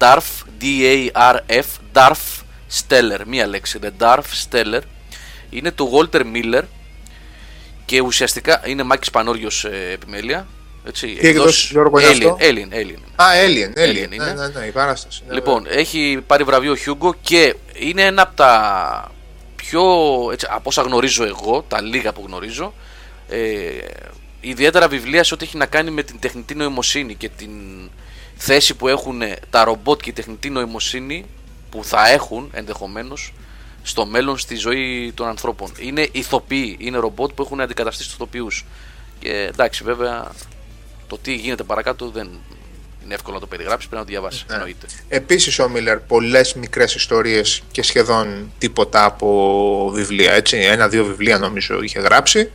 Darf, 0.00 0.44
D-A-R-F, 0.60 1.64
Darf 1.92 2.42
Steller, 2.78 3.20
μία 3.26 3.46
λέξη, 3.46 3.78
The 3.82 3.90
Darf 4.02 4.22
Steller. 4.50 4.80
Είναι 5.50 5.70
του 5.70 5.90
Walter 5.92 6.22
Miller 6.34 6.62
και 7.84 8.00
ουσιαστικά 8.00 8.62
είναι 8.66 8.82
Μάκης 8.82 9.10
Πανόριος 9.10 9.64
ε, 9.64 9.90
επιμέλεια. 9.92 10.46
Έτσι, 10.86 11.06
Τι 11.06 11.28
εκδόσεις, 11.28 11.70
Γιώργο, 11.70 11.98
είναι 11.98 12.08
Alien, 12.08 12.12
αυτό; 12.12 12.36
Alien, 12.40 12.74
Alien. 12.74 13.00
Α, 13.16 13.24
Alien, 13.46 13.78
Alien. 13.78 13.88
Alien 13.88 14.12
είναι. 14.12 14.24
Ναι, 14.24 14.32
ναι, 14.32 14.48
ναι, 14.48 14.66
η 14.66 14.70
παράσταση. 14.70 15.22
Ναι, 15.28 15.34
Λοιπόν, 15.34 15.66
έχει 15.68 16.22
πάρει 16.26 16.44
βραβείο 16.44 16.76
Hugo 16.86 17.10
και 17.20 17.56
είναι 17.74 18.02
ένα 18.02 18.22
από 18.22 18.36
τα 18.36 19.10
πιο, 19.56 19.82
έτσι, 20.32 20.46
από 20.50 20.68
όσα 20.68 20.82
γνωρίζω 20.82 21.24
εγώ, 21.24 21.64
τα 21.68 21.80
λίγα 21.80 22.12
που 22.12 22.22
γνωρίζω, 22.26 22.74
ε, 23.28 23.38
ιδιαίτερα 24.40 24.88
βιβλία 24.88 25.24
σε 25.24 25.34
ό,τι 25.34 25.44
έχει 25.44 25.56
να 25.56 25.66
κάνει 25.66 25.90
με 25.90 26.02
την 26.02 26.18
τεχνητή 26.18 26.54
νοημοσύνη 26.54 27.14
και 27.14 27.28
την 27.28 27.50
θέση 28.36 28.74
που 28.74 28.88
έχουν 28.88 29.22
τα 29.50 29.64
ρομπότ 29.64 30.00
και 30.00 30.10
η 30.10 30.12
τεχνητή 30.12 30.50
νοημοσύνη 30.50 31.24
που 31.70 31.84
θα 31.84 32.08
έχουν 32.08 32.50
ενδεχομένως 32.52 33.32
στο 33.82 34.06
μέλλον 34.06 34.38
στη 34.38 34.54
ζωή 34.54 35.12
των 35.14 35.26
ανθρώπων. 35.26 35.72
Είναι 35.78 36.08
ηθοποιοί, 36.12 36.76
είναι 36.80 36.98
ρομπότ 36.98 37.32
που 37.32 37.42
έχουν 37.42 37.60
αντικαταστήσει 37.60 38.08
τους 38.08 38.16
ηθοποιούς. 38.16 38.64
Και 39.18 39.48
εντάξει, 39.52 39.84
βέβαια, 39.84 40.32
το 41.06 41.18
τι 41.18 41.34
γίνεται 41.34 41.62
παρακάτω 41.62 42.10
δεν 42.10 42.28
είναι 43.04 43.14
εύκολο 43.14 43.34
να 43.34 43.40
το 43.40 43.46
περιγράψεις, 43.46 43.88
πρέπει 43.88 44.02
να 44.02 44.08
το 44.08 44.18
διαβάσεις. 44.18 44.44
Ναι. 44.48 44.54
Εννοείται. 44.54 44.86
Επίσης 45.08 45.58
ο 45.58 45.68
Μίλλερ 45.68 45.98
πολλές 45.98 46.54
μικρές 46.54 46.94
ιστορίες 46.94 47.62
και 47.70 47.82
σχεδόν 47.82 48.52
τίποτα 48.58 49.04
από 49.04 49.90
βιβλία, 49.94 50.32
έτσι. 50.32 50.56
Ένα-δύο 50.56 51.04
βιβλία 51.04 51.38
νομίζω 51.38 51.82
είχε 51.82 52.00
γράψει 52.00 52.50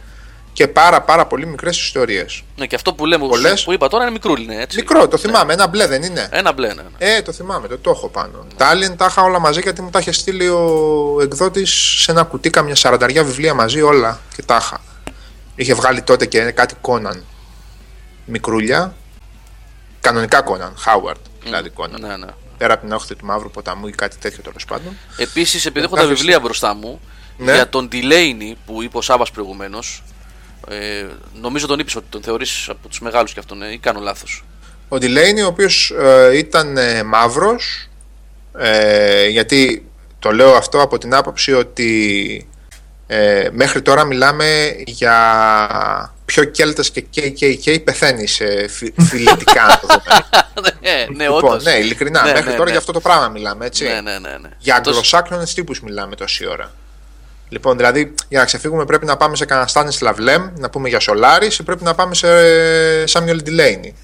και 0.54 0.68
πάρα 0.68 1.02
πάρα 1.02 1.26
πολύ 1.28 1.46
μικρές 1.46 1.80
ιστορίες. 1.80 2.44
Ναι, 2.56 2.66
και 2.68 2.76
αυτό 2.76 2.94
που 2.94 3.06
λέμε 3.06 3.28
Πολλές. 3.28 3.64
που 3.64 3.72
είπα 3.72 3.88
τώρα 3.88 4.04
είναι 4.04 4.12
μικρούλι, 4.12 4.44
είναι 4.44 4.62
έτσι. 4.62 4.78
Μικρό, 4.80 5.08
το 5.08 5.18
θυμάμαι, 5.18 5.54
ένα 5.54 5.68
μπλε 5.68 5.88
δεν 5.88 6.04
είναι; 6.04 6.28
Ένα 6.32 6.52
μπλε, 6.54 6.68
ναι. 6.68 6.74
ναι. 6.74 6.90
Ε, 6.98 7.22
το 7.22 7.32
θυμάμαι, 7.32 7.68
το, 7.68 7.78
το 7.78 7.90
έχω 7.90 8.08
πάνω. 8.10 8.46
Τα 8.58 8.72
Alien 8.74 8.98
τα 8.98 9.06
είχα 9.10 9.22
όλα 9.24 9.40
μαζί 9.40 9.62
γιατί 9.62 9.82
μου 9.82 9.90
τα 9.90 10.00
είχε 10.00 10.12
στείλει 10.12 10.48
ο 10.50 11.18
εκδότης 11.22 11.72
σε 12.00 12.12
ένα 12.12 12.24
κουτί, 12.24 12.50
καμιά 12.50 12.76
σαρανταριά 12.76 13.24
βιβλία 13.24 13.54
μαζί 13.54 13.82
όλα 13.82 14.20
και 14.36 14.42
τα 14.44 14.58
είχα. 14.62 14.82
Είχε 15.56 15.74
βγάλει 15.74 16.02
τότε 16.02 16.26
και 16.26 16.42
κάτι 16.52 16.76
Κόναν 16.82 17.24
μικρούλια. 18.26 18.96
Κανονικά 20.02 20.42
Κόναν, 20.42 20.74
Χάουαρντ 20.78 21.20
δηλαδή 21.44 21.70
Κόναν. 21.70 22.02
ναι, 22.02 22.18
ναι. 22.18 22.28
Πέρα 22.58 22.74
από 22.74 22.84
την 22.84 22.92
όχθη 22.94 23.16
του 23.16 23.26
Μαύρου 23.26 23.52
Ποταμού 23.52 23.88
ή 23.88 23.92
κάτι 23.92 24.18
τέτοιο 24.18 24.44
τέλος 24.44 24.66
πάντων. 24.66 24.98
Επίσης, 25.18 25.66
επειδή 25.66 25.86
έχω 25.86 25.96
τα 25.96 26.02
Κάθε 26.02 26.14
βιβλία 26.14 26.40
μπροστά 26.40 26.74
μου, 26.74 27.00
Ναι. 27.38 27.54
για 27.54 27.70
τον 27.70 27.90
Delaney 27.92 28.54
που 28.66 28.84
είπε 28.84 28.98
ο 28.98 29.02
Σάβα 29.02 29.26
προηγουμένως, 29.34 30.04
ε, 30.70 31.06
νομίζω 31.42 31.68
τον 31.68 31.80
είπε 31.80 31.92
ότι 31.96 32.06
τον 32.10 32.22
θεωρείς 32.24 32.70
από 32.70 32.88
τους 32.88 33.00
μεγάλους 33.00 33.34
κι 33.34 33.40
αυτόν, 33.40 33.62
ε, 33.62 33.72
ή 33.72 33.78
κάνω 33.78 34.00
λάθος. 34.00 34.44
Ο 34.88 34.98
Ντιλέινι, 34.98 35.42
ο 35.42 35.48
οποίος 35.48 35.94
ε, 36.00 36.38
ήταν 36.38 36.78
ε, 36.78 37.04
μαύρος, 37.04 37.90
ε, 38.58 39.28
γιατί 39.28 39.86
το 40.20 40.32
λέω 40.32 40.54
αυτό 40.54 40.82
από 40.82 40.98
την 40.98 41.14
άποψη 41.14 41.54
ότι 41.54 42.48
ε, 43.08 43.50
μέχρι 43.52 43.82
τώρα 43.82 44.04
μιλάμε 44.04 44.76
για 44.86 46.14
πιο 46.26 46.44
Κέλτες 46.44 46.92
και 46.92 47.06
KKK 47.16 47.84
πεθαίνει 47.84 48.28
σε 48.28 48.68
φι, 48.68 48.94
φιλετικά 49.02 49.64
αν 49.64 49.80
το 49.82 49.88
δούμε. 49.88 50.72
ναι, 50.82 51.06
ναι, 51.16 51.24
λοιπόν, 51.24 51.44
όντως. 51.52 51.64
ναι, 51.64 51.72
ειλικρινά, 51.72 52.24
Ναι, 52.24 52.32
μέχρι 52.32 52.46
ναι, 52.50 52.52
τώρα 52.52 52.64
ναι. 52.64 52.70
για 52.70 52.80
αυτό 52.80 52.92
το 52.92 53.00
πράγμα 53.00 53.28
μιλάμε, 53.28 53.66
έτσι. 53.66 53.84
Ναι, 53.84 54.02
ναι, 54.02 54.20
ναι. 54.20 54.38
ναι. 54.42 54.50
Για 54.58 54.74
Αυτός- 54.76 54.88
αγγλοσάξονες 54.94 55.54
τύπους 55.54 55.82
μιλάμε 55.82 56.16
τόση 56.16 56.48
ώρα. 56.48 56.72
Λοιπόν, 57.54 57.78
δηλαδή 57.78 58.14
για 58.30 58.40
να 58.40 58.46
ξεφύγουμε 58.46 58.86
πρέπει 58.86 59.06
να 59.06 59.18
πάμε 59.18 59.36
σε 59.36 59.46
κανένα 59.46 59.68
Στάνισλαβ 59.68 60.18
Λεμ, 60.20 60.48
να 60.60 60.70
πούμε 60.70 60.90
για 60.90 61.00
Σολάρης 61.00 61.58
ή 61.58 61.64
πρέπει 61.64 61.84
να 61.84 61.96
πάμε 61.96 62.16
σε 62.16 62.28
Σάμιουελ 63.08 63.42
Ντιλέινι. 63.44 63.96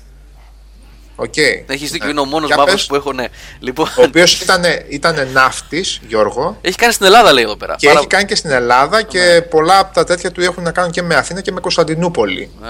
Οκ. 1.16 1.38
Έχεις 1.38 1.92
δίκιο, 1.92 2.06
Ναι. 2.06 2.12
είναι 2.12 2.20
ο 2.20 2.26
μόνος 2.26 2.48
Για 2.48 2.58
μαύρο 2.58 2.72
πες. 2.74 2.86
που 2.86 2.96
έχω, 2.96 3.14
ναι. 3.14 3.26
Λοιπόν, 3.60 3.88
Ο 3.98 4.02
οποίος 4.04 4.42
ήταν, 4.42 4.64
ήταν 4.90 5.28
ναύτης, 5.34 6.00
Γιώργο, 6.08 6.58
έχει 6.62 6.76
κάνει 6.78 6.94
στην 6.94 7.06
Ελλάδα, 7.06 7.34
λέει 7.34 7.44
εδώ 7.44 7.56
πέρα. 7.58 7.76
και 7.78 7.88
Πάρα- 7.88 8.00
έχει 8.00 8.08
κάνει 8.08 8.26
και 8.26 8.36
στην 8.36 8.50
Ελλάδα 8.52 9.02
και 9.02 9.44
πολλά 9.50 9.80
από 9.80 9.94
τα 9.94 10.04
τέτοια 10.04 10.32
του 10.32 10.42
έχουν 10.42 10.64
να 10.64 10.72
κάνουν 10.72 10.92
και 10.92 11.02
με 11.02 11.16
Αθήνα 11.16 11.42
και 11.42 11.52
με 11.52 11.60
Κωνσταντινούπολη. 11.60 12.52
Α, 12.62 12.70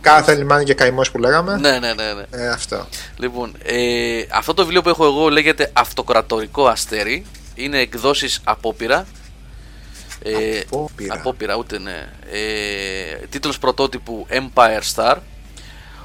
Κάθε 0.00 0.34
λιμάνι 0.34 0.64
και 0.64 0.74
καημό 0.74 1.00
που 1.12 1.18
λέγαμε. 1.18 1.56
ναι, 1.56 1.70
ναι, 1.70 1.78
ναι, 1.78 1.92
ναι. 2.12 2.44
Ε, 2.44 2.48
αυτό. 2.48 2.86
Λοιπόν, 3.16 3.56
ε, 3.64 3.74
αυτό 4.32 4.54
το 4.54 4.62
βιβλίο 4.62 4.82
που 4.82 4.88
έχω 4.88 5.04
εγώ 5.04 5.28
λέγεται 5.28 5.70
Αυτοκρατορικό 5.72 6.66
Αστέρι. 6.66 7.26
Είναι 7.54 7.78
εκδόσεις 7.78 8.40
απόπειρα. 8.44 9.06
Ε, 10.26 10.60
Απόπειρα. 10.60 11.14
απόπειρα, 11.14 11.54
ούτε 11.54 11.78
ναι. 11.78 12.08
Ε, 12.30 13.26
τίτλος 13.28 13.58
πρωτότυπου 13.58 14.26
Empire 14.30 14.82
Star. 14.94 15.16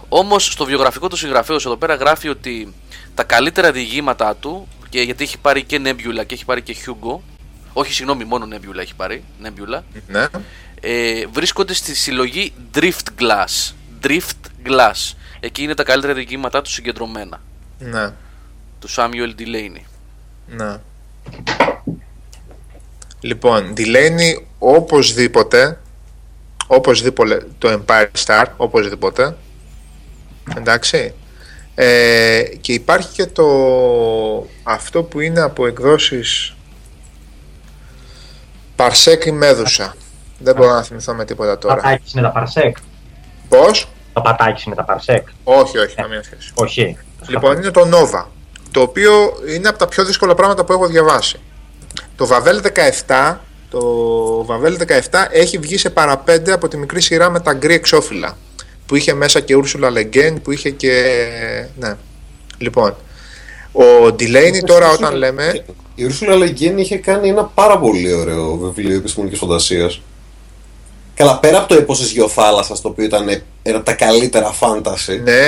Όμως 0.10 0.46
στο 0.52 0.66
βιογραφικό 0.66 1.08
του 1.08 1.16
συγγραφέως 1.16 1.66
εδώ 1.66 1.78
πέρα 1.78 1.96
γράφει 1.96 2.30
ότι 2.30 2.74
τα 3.16 3.24
καλύτερα 3.24 3.72
διηγήματά 3.72 4.36
του 4.36 4.68
και 4.90 5.02
γιατί 5.02 5.24
έχει 5.24 5.38
πάρει 5.38 5.64
και 5.64 5.82
Nebula 5.84 6.26
και 6.26 6.34
έχει 6.34 6.46
πάρει 6.46 6.62
και 6.62 6.76
Hugo 6.86 7.20
όχι 7.74 7.94
συγγνώμη 7.94 8.24
μόνο 8.24 8.48
Nebula 8.52 8.78
έχει 8.78 8.96
πάρει 8.96 9.24
Nebula 9.44 9.82
Ναι. 10.08 10.26
ε, 10.82 11.26
βρίσκονται 11.32 11.74
στη 11.74 11.96
συλλογή 11.96 12.54
Drift 12.76 13.22
Glass. 13.22 13.74
Drift 14.04 14.68
Glass. 14.68 15.14
Εκεί 15.40 15.64
είναι 15.64 15.74
τα 15.74 15.84
καλύτερα 15.84 16.14
διηγήματά 16.14 16.62
του 16.62 16.70
συγκεντρωμένα. 16.70 17.42
Ναι. 17.80 18.12
Του 18.80 18.90
Samuel 18.90 19.34
Delaney. 19.40 19.82
Ναι. 20.48 20.80
Λοιπόν, 23.20 23.74
Delaney 23.78 24.42
οπωσδήποτε, 24.60 25.80
οπωσδήποτε 26.68 27.48
το 27.58 27.82
Empire 27.86 28.08
Star, 28.26 28.46
οπωσδήποτε, 28.58 29.36
εντάξει, 30.58 31.14
ε, 31.76 32.44
και 32.62 32.74
υπάρχει 32.74 33.14
και 33.14 33.26
το 33.26 33.48
αυτό 34.64 35.04
που 35.04 35.20
είναι 35.20 35.40
από 35.40 35.68
εκδόσεις 35.68 36.54
Παρσέκ 38.76 39.26
ή 39.26 39.32
Μέδουσα. 39.32 39.96
Δεν 40.40 40.56
μπορώ 40.56 40.74
να 40.74 40.84
θυμηθώ 40.84 41.14
με 41.14 41.26
τίποτα 41.26 41.58
τώρα. 41.58 41.76
Πατάκι 41.76 42.12
είναι 42.14 42.22
τα 42.22 42.32
παρσέκ. 42.32 42.78
Πώς; 43.50 43.88
Το 44.14 44.22
πατάκι 44.22 44.64
είναι 44.66 44.76
τα 44.76 44.84
παρσέκ. 44.84 45.28
Όχι, 45.44 45.78
όχι, 45.78 45.96
καμία 45.96 46.24
σχέση. 46.24 46.52
Όχι. 46.54 46.98
Λοιπόν, 47.28 47.58
είναι 47.58 47.72
το 47.72 47.82
Nova, 47.82 48.26
το 48.72 48.82
οποίο 48.82 49.12
είναι 49.56 49.68
από 49.68 49.78
τα 49.78 49.88
πιο 49.88 50.06
δύσκολα 50.06 50.36
πράγματα 50.36 50.66
που 50.66 50.74
έχω 50.74 50.88
διαβάσει. 50.88 51.40
Το 52.20 52.26
Βαβέλ 52.28 52.62
17, 53.08 53.36
το 53.70 53.80
Βαβέλ 54.46 54.78
17 55.12 55.26
έχει 55.32 55.58
βγει 55.58 55.78
σε 55.78 55.90
παραπέντε 55.90 56.52
από 56.52 56.68
τη 56.68 56.78
μικρή 56.78 57.02
σειρά 57.02 57.30
με 57.30 57.40
τα 57.40 57.54
γκρι 57.54 57.74
εξώφυλλα, 57.74 58.38
που 58.86 58.96
είχε 58.96 59.14
μέσα 59.14 59.40
και 59.40 59.56
Ursula 59.64 59.86
Le 59.98 60.16
Guin, 60.16 60.36
που 60.44 60.52
είχε 60.52 60.70
και... 60.70 61.04
ναι. 61.80 61.96
Λοιπόν, 62.58 62.96
ο 63.72 64.12
Ντιλέινι 64.12 64.62
τώρα 64.62 64.90
όταν 64.90 65.16
λέμε... 65.16 65.64
Η 65.96 66.06
Ursula 66.10 66.34
Le 66.34 66.50
Guin 66.50 66.74
είχε 66.78 66.98
κάνει 66.98 67.30
ένα 67.30 67.44
πάρα 67.44 67.80
πολύ 67.80 68.14
ωραίο 68.14 68.56
βιβλίο 68.58 68.96
επιστημονικής 68.96 69.40
φαντασίας. 69.40 70.02
Καλά, 71.16 71.40
πέρα 71.40 71.58
από 71.58 71.68
το 71.68 71.76
έπο 71.76 71.94
τη 71.94 72.04
Γεωθάλασσας, 72.04 72.82
το 72.82 72.88
οποίο 72.88 73.06
ήταν 73.06 73.42
ένα 73.62 73.76
από 73.78 73.86
τα 73.86 73.94
καλύτερα 73.94 74.52
φάνταση. 74.52 75.22
Ναι, 75.24 75.42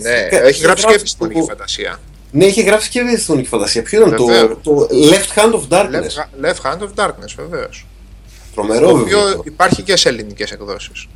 ναι, 0.00 0.26
Και- 0.30 0.36
έχει 0.36 0.58
και 0.58 0.64
γράψει 0.64 0.84
και 0.84 0.88
γράφει 0.88 0.94
επιστημονική 0.94 1.40
το- 1.40 1.46
φαντασία. 1.46 2.00
Ναι, 2.30 2.44
είχε 2.44 2.62
γράψει 2.62 2.90
και 2.90 3.00
επιστημονική 3.00 3.48
φαντασία. 3.48 3.82
Ποιο 3.82 4.00
ήταν 4.00 4.16
το, 4.16 4.24
Βεβαίως. 4.24 4.58
το 4.62 4.88
Left 4.90 5.38
Hand 5.38 5.52
of 5.52 5.68
Darkness; 5.68 6.02
Left, 6.02 6.44
Left 6.44 6.72
Hand 6.72 6.78
of 6.78 7.04
Darkness, 7.04 7.34
βεβαίως. 7.36 7.86
Τρομερό 8.54 8.88
το 8.88 8.96
βιβλίο. 8.96 9.18
οποίο 9.18 9.42
υπάρχει 9.44 9.82
και 9.82 9.96
σε 9.96 10.08
ελληνικές 10.08 10.50
εκδόσεις. 10.50 11.06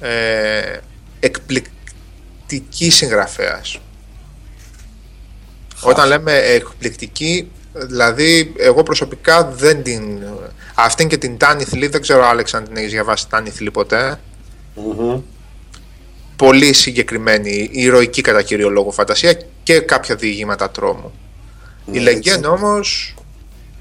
Ε, 0.00 0.76
εκπληκτική 1.20 2.90
συγγραφέας. 2.90 3.78
Όταν 5.80 6.08
λέμε 6.08 6.36
εκπληκτική, 6.36 7.50
δηλαδή 7.72 8.52
εγώ 8.56 8.82
προσωπικά 8.82 9.44
δεν 9.44 9.82
την... 9.82 10.22
Αυτήν 10.74 11.08
και 11.08 11.16
την 11.16 11.36
Τάνι 11.36 11.64
Θλή, 11.64 11.86
δεν 11.86 12.00
ξέρω 12.00 12.26
Άλεξ 12.26 12.54
αν 12.54 12.64
την 12.64 12.76
έχεις 12.76 12.90
διαβάσει 12.90 13.28
Τάνι 13.28 13.50
Θλή 13.50 13.70
ποτέ. 13.70 14.20
Μμμ. 14.74 15.20
Πολύ 16.36 16.72
συγκεκριμένη, 16.72 17.68
ηρωική 17.72 18.20
κατά 18.20 18.42
κύριο 18.42 18.68
λόγο 18.68 18.90
φαντασία 18.90 19.38
και 19.62 19.80
κάποια 19.80 20.14
διηγήματα 20.14 20.70
τρόμου. 20.70 21.12
Η 21.86 21.90
Ναι, 21.90 22.00
Λεγκέν 22.00 22.34
έτσι. 22.34 22.46
όμως, 22.46 23.14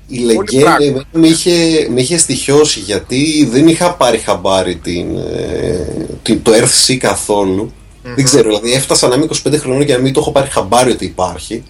η 0.07 0.17
Λεγκένη 0.17 1.05
με 1.11 1.27
είχε, 1.27 1.87
με 1.89 2.01
είχε 2.01 2.17
στοιχειώσει 2.17 2.79
γιατί 2.79 3.47
δεν 3.51 3.67
είχα 3.67 3.93
πάρει 3.95 4.17
χαμπάρι 4.17 4.75
την, 4.75 5.17
ε, 5.17 5.87
την, 6.21 6.41
το 6.41 6.51
Earthsea 6.51 6.95
καθόλου. 6.95 7.73
Δεν 8.03 8.25
ξέρω, 8.25 8.43
δηλαδή 8.43 8.73
έφτασα 8.73 9.07
να 9.07 9.15
είμαι 9.15 9.27
25 9.47 9.57
χρονών 9.57 9.85
και 9.85 9.93
να 9.93 9.99
μην 9.99 10.13
το 10.13 10.19
έχω 10.19 10.31
πάρει 10.31 10.49
χαμπάρι 10.49 10.91
ότι 10.91 11.05
υπάρχει. 11.05 11.63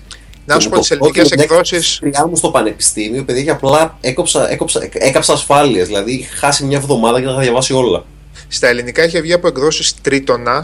Να 0.46 0.60
σου 0.60 0.70
πω 0.70 0.80
τις 0.80 0.92
ελληνικές 0.92 1.32
εκδόσεις. 1.32 2.02
μου 2.30 2.36
στο 2.36 2.50
πανεπιστήμιο, 2.50 3.24
παιδί, 3.24 3.44
και 3.44 3.50
απλά 3.50 3.98
έκοψα, 4.02 4.52
έκοψα, 4.52 4.90
έκαψα 4.92 5.34
ασφάλειες. 5.34 5.88
Δηλαδή 5.88 6.12
είχα 6.12 6.36
χάσει 6.36 6.66
μια 6.66 6.78
εβδομάδα 6.78 7.20
και 7.20 7.26
θα 7.26 7.38
διαβάσει 7.40 7.74
όλα. 7.74 8.06
Στα 8.54 8.68
ελληνικά 8.68 9.04
είχε 9.04 9.22
βγει 9.22 9.34
από 9.34 9.48
εκδόσεις 9.48 10.02
τρίτονα, 10.02 10.64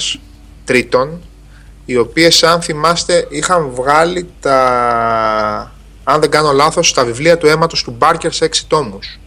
τρίτων, 0.66 1.22
οι 1.86 1.98
οποίες, 1.98 2.44
αν 2.44 2.62
θυμάστε, 2.62 3.28
είχαν 3.30 3.70
βγάλει 3.70 4.30
τα. 4.40 5.72
Αν 6.04 6.20
δεν 6.20 6.30
κάνω 6.30 6.52
λάθος, 6.52 6.94
τα 6.94 7.06
βιβλία 7.06 7.38
του 7.38 7.48
αίματος 7.48 7.84
του 7.84 7.92
Μπάρκερ 7.92 8.32
σε 8.32 8.46
έξι 8.46 8.68
τόμους. 8.68 9.20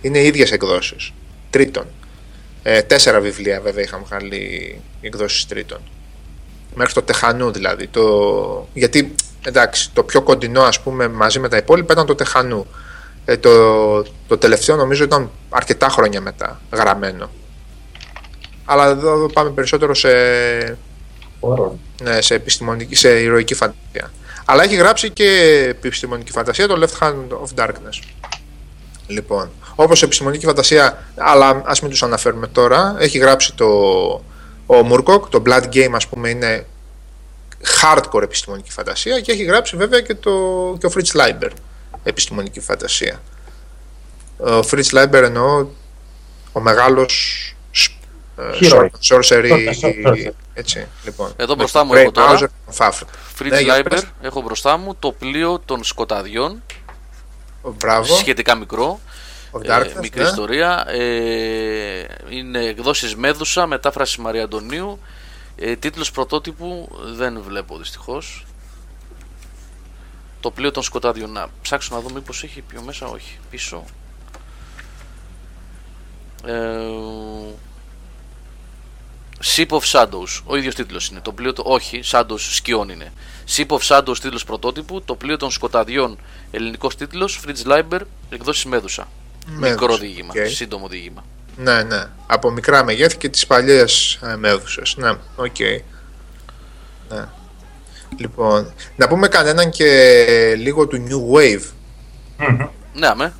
Είναι 0.00 0.18
οι 0.18 0.26
ίδιες 0.26 0.52
εκδόσεις. 0.52 1.12
Τρίτων. 1.50 1.86
Ε, 2.62 2.82
τέσσερα 2.82 3.20
βιβλία 3.20 3.60
βέβαια 3.60 3.84
είχαν 3.84 4.04
βγάλει 4.06 4.36
οι 4.36 5.06
εκδόσεις 5.06 5.46
τρίτων. 5.46 5.78
Μέχρι 6.74 6.94
το 6.94 7.02
Τεχανού 7.02 7.50
δηλαδή. 7.50 7.86
Το... 7.86 8.68
Γιατί 8.72 9.14
εντάξει, 9.46 9.90
το 9.92 10.02
πιο 10.02 10.22
κοντινό 10.22 10.62
ας 10.62 10.80
πούμε 10.80 11.08
μαζί 11.08 11.38
με 11.38 11.48
τα 11.48 11.56
υπόλοιπα 11.56 11.92
ήταν 11.92 12.06
το 12.06 12.14
Τεχανού. 12.14 12.66
Ε, 13.24 13.36
το, 13.36 14.02
το 14.02 14.38
τελευταίο 14.38 14.76
νομίζω 14.76 15.04
ήταν 15.04 15.30
αρκετά 15.48 15.88
χρόνια 15.88 16.20
μετά 16.20 16.60
γραμμένο. 16.72 17.30
Αλλά 18.66 18.86
εδώ 18.86 19.30
πάμε 19.32 19.50
περισσότερο 19.50 19.94
σε, 19.94 20.08
ναι, 22.02 22.20
σε, 22.20 22.34
επιστημονική, 22.34 22.94
σε 22.94 23.20
ηρωική 23.20 23.54
φαντασία. 23.54 24.12
Αλλά 24.44 24.62
έχει 24.62 24.74
γράψει 24.74 25.10
και 25.10 25.30
επιστημονική 25.68 26.30
φαντασία 26.32 26.66
το 26.66 26.86
Left 26.86 27.06
Hand 27.06 27.28
of 27.28 27.64
Darkness. 27.64 28.02
Λοιπόν, 29.06 29.50
όπως 29.74 30.02
επιστημονική 30.02 30.46
φαντασία, 30.46 31.04
αλλά 31.16 31.62
ας 31.64 31.80
μην 31.80 31.90
τους 31.90 32.02
αναφέρουμε 32.02 32.46
τώρα, 32.46 32.96
έχει 32.98 33.18
γράψει 33.18 33.54
το, 33.54 33.66
ο 34.66 34.82
Μουρκοκ, 34.82 35.28
το 35.28 35.42
Blood 35.46 35.64
Game 35.72 35.92
ας 35.92 36.06
πούμε 36.06 36.28
είναι 36.28 36.66
hardcore 37.82 38.22
επιστημονική 38.22 38.70
φαντασία 38.70 39.20
και 39.20 39.32
έχει 39.32 39.42
γράψει 39.42 39.76
βέβαια 39.76 40.00
και, 40.00 40.14
το, 40.14 40.30
και 40.78 40.86
ο 40.86 40.90
Fritz 40.94 41.20
Leiber 41.20 41.50
επιστημονική 42.02 42.60
φαντασία. 42.60 43.20
Ο 44.38 44.58
Fritz 44.70 44.90
Leiber 44.92 45.22
εννοώ 45.22 45.66
ο 46.52 46.60
μεγάλος 46.60 47.50
Hero. 47.50 47.55
Sorcery 49.08 49.72
έτσι, 50.54 50.86
λοιπόν. 51.04 51.32
Εδώ 51.36 51.54
μπροστά 51.54 51.84
μου 51.84 51.94
έχω 51.94 52.10
τώρα 52.10 52.50
Fritz 53.38 53.50
ναι, 53.50 53.60
Leiber, 53.60 54.00
έχω 54.20 54.40
μπροστά 54.42 54.76
μου 54.76 54.96
το 54.98 55.12
πλοίο 55.12 55.58
των 55.64 55.84
σκοταδιών 55.84 56.62
Μπράβο. 57.62 58.16
σχετικά 58.16 58.54
μικρό 58.54 59.00
ε, 59.62 60.00
μικρή 60.00 60.22
ναι. 60.22 60.28
ιστορία 60.28 60.84
ε, 60.88 62.06
είναι 62.28 62.64
εκδόσεις 62.64 63.16
Μέδουσα 63.16 63.66
μετάφραση 63.66 64.20
Μαρία 64.20 64.44
Αντωνίου 64.44 64.98
ε, 65.58 65.76
τίτλος 65.76 66.10
πρωτότυπου 66.10 66.88
δεν 67.14 67.42
βλέπω 67.42 67.78
δυστυχώς. 67.78 68.46
Το 70.40 70.50
πλοίο 70.50 70.70
των 70.70 70.82
σκοτάδιων. 70.82 71.32
Να 71.32 71.48
ψάξω 71.62 71.94
να 71.94 72.00
δω 72.00 72.10
μήπως 72.10 72.42
έχει 72.42 72.60
πιο 72.60 72.82
μέσα. 72.82 73.06
Όχι. 73.06 73.38
Πίσω. 73.50 73.84
Ε, 76.44 76.52
Ship 79.44 79.68
of 79.68 79.80
Shadows. 79.92 80.42
Ο 80.44 80.56
ίδιος 80.56 80.74
τίτλος 80.74 81.08
είναι. 81.08 81.20
Το 81.20 81.32
πλοίο 81.32 81.52
το... 81.52 81.62
Όχι, 81.66 82.00
Shadows 82.04 82.38
σκιών 82.38 82.88
είναι. 82.88 83.12
Ship 83.56 83.66
of 83.66 83.78
Shadows 83.78 84.18
τίτλος 84.20 84.44
πρωτότυπου. 84.44 85.02
Το 85.02 85.14
πλοίο 85.14 85.36
των 85.36 85.50
σκοταδιών 85.50 86.18
ελληνικός 86.50 86.96
τίτλος. 86.96 87.40
Fritz 87.46 87.72
Leiber. 87.72 88.00
Εκδόσεις 88.30 88.64
Μέδουσα. 88.64 89.08
Μικρό 89.46 89.96
διήγημα. 89.96 90.32
Okay. 90.34 90.48
Σύντομο 90.48 90.88
διήγημα. 90.88 91.24
Ναι, 91.56 91.82
ναι. 91.82 92.04
Από 92.26 92.50
μικρά 92.50 92.84
μεγέθη 92.84 93.16
και 93.16 93.28
τις 93.28 93.46
παλιές 93.46 94.18
ε, 94.22 94.36
μέδουσες. 94.36 94.94
Ναι, 94.96 95.10
OK. 95.36 95.54
Okay. 95.58 95.80
Ναι. 97.08 97.28
Λοιπόν, 98.16 98.72
να 98.96 99.08
πούμε 99.08 99.28
κανέναν 99.28 99.70
και 99.70 100.54
λίγο 100.56 100.86
του 100.86 101.06
New 101.08 101.36
Wave. 101.36 101.62
Mm-hmm. 102.38 102.68
Ναι, 102.92 103.06
αμέ. 103.06 103.32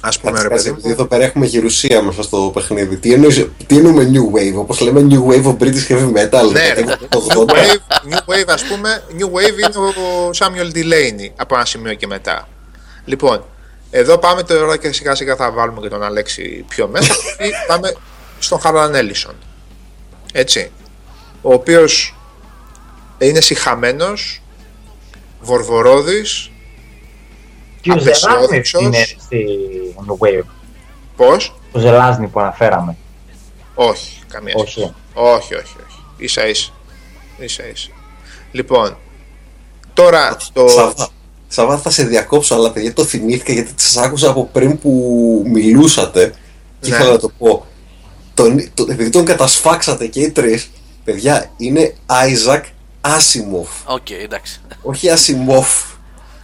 Ας 0.00 0.18
πούμε, 0.18 0.42
ρε 0.42 0.48
παιδί 0.48 0.70
μου. 0.70 0.78
Εδώ 0.84 1.04
πέρα 1.04 1.24
έχουμε 1.24 1.46
γερουσία 1.46 2.02
μέσα 2.02 2.22
στο 2.22 2.50
παιχνίδι. 2.54 2.96
Τι, 2.96 3.12
εννοείς, 3.12 3.46
τι 3.66 3.76
εννοούμε 3.76 4.10
New 4.12 4.36
Wave, 4.38 4.54
όπως 4.54 4.80
λέμε 4.80 5.06
New 5.10 5.32
Wave 5.32 5.44
of 5.44 5.56
British 5.56 5.88
Heavy 5.88 6.12
Metal. 6.12 6.52
Ναι, 6.52 6.72
ρε, 6.72 6.84
New 7.10 7.46
Wave, 7.46 8.10
New 8.10 8.34
Wave, 8.34 8.48
ας 8.48 8.64
πούμε, 8.64 9.02
New 9.18 9.26
Wave 9.26 9.58
είναι 9.58 9.78
ο 9.78 10.30
Samuel 10.38 10.76
Delaney 10.76 11.30
από 11.36 11.54
ένα 11.54 11.64
σημείο 11.64 11.94
και 11.94 12.06
μετά. 12.06 12.48
Λοιπόν, 13.04 13.44
εδώ 13.90 14.18
πάμε 14.18 14.42
τώρα 14.42 14.76
και 14.76 14.92
σιγά 14.92 15.14
σιγά 15.14 15.36
θα 15.36 15.50
βάλουμε 15.50 15.80
και 15.80 15.88
τον 15.88 16.02
Αλέξη 16.02 16.64
πιο 16.68 16.88
μέσα. 16.88 17.14
πάμε 17.68 17.96
στον 18.38 18.60
Χαρλαν 18.60 18.94
Έλισον. 18.94 19.34
Έτσι. 20.32 20.70
Ο 21.42 21.52
οποίος 21.52 22.14
είναι 23.18 23.40
συχαμένος, 23.40 24.42
βορβορόδης, 25.40 26.49
Και 27.80 27.92
ο 27.92 27.98
Ζελάζνη 27.98 28.62
είναι 28.80 29.04
στη 29.04 29.46
Wave. 30.18 30.44
Πώς; 31.16 31.54
Ο 31.72 31.78
Ζελάζνη 31.78 32.26
που 32.26 32.40
αναφέραμε. 32.40 32.96
Όχι, 33.74 34.18
καμία 34.28 34.54
όχι. 34.56 34.70
σχέση. 34.70 34.94
Όχι, 35.14 35.54
όχι, 35.54 35.76
όχι. 35.86 35.98
Ίσα 36.16 36.46
ίσα. 36.48 36.72
Ίσα 37.38 37.66
ίσα. 37.66 37.88
Λοιπόν, 38.52 38.96
τώρα 39.94 40.36
το... 40.52 40.68
Σαββά, 40.68 41.08
Σαββά 41.48 41.78
θα 41.78 41.90
σε 41.90 42.04
διακόψω, 42.04 42.54
αλλά 42.54 42.70
παιδιά 42.70 42.92
το 42.92 43.04
θυμήθηκα 43.04 43.52
γιατί 43.52 43.72
σας 43.76 43.96
άκουσα 43.96 44.30
από 44.30 44.46
πριν 44.52 44.78
που 44.78 44.90
μιλούσατε 45.46 46.34
και 46.80 46.88
Ναι. 46.90 46.96
ήθελα 46.96 47.10
να 47.10 47.18
το 47.18 47.30
πω. 47.38 47.66
Τον, 48.34 48.70
το, 48.74 48.86
επειδή 48.90 49.10
τον 49.10 49.24
κατασφάξατε 49.24 50.06
και 50.06 50.20
οι 50.20 50.30
τρεις, 50.30 50.70
παιδιά, 51.04 51.50
είναι 51.56 51.94
Isaac 52.06 52.62
Asimov. 53.00 53.66
OK, 53.84 54.10
εντάξει. 54.10 54.60
Όχι 54.82 55.08
Asimov. 55.14 55.96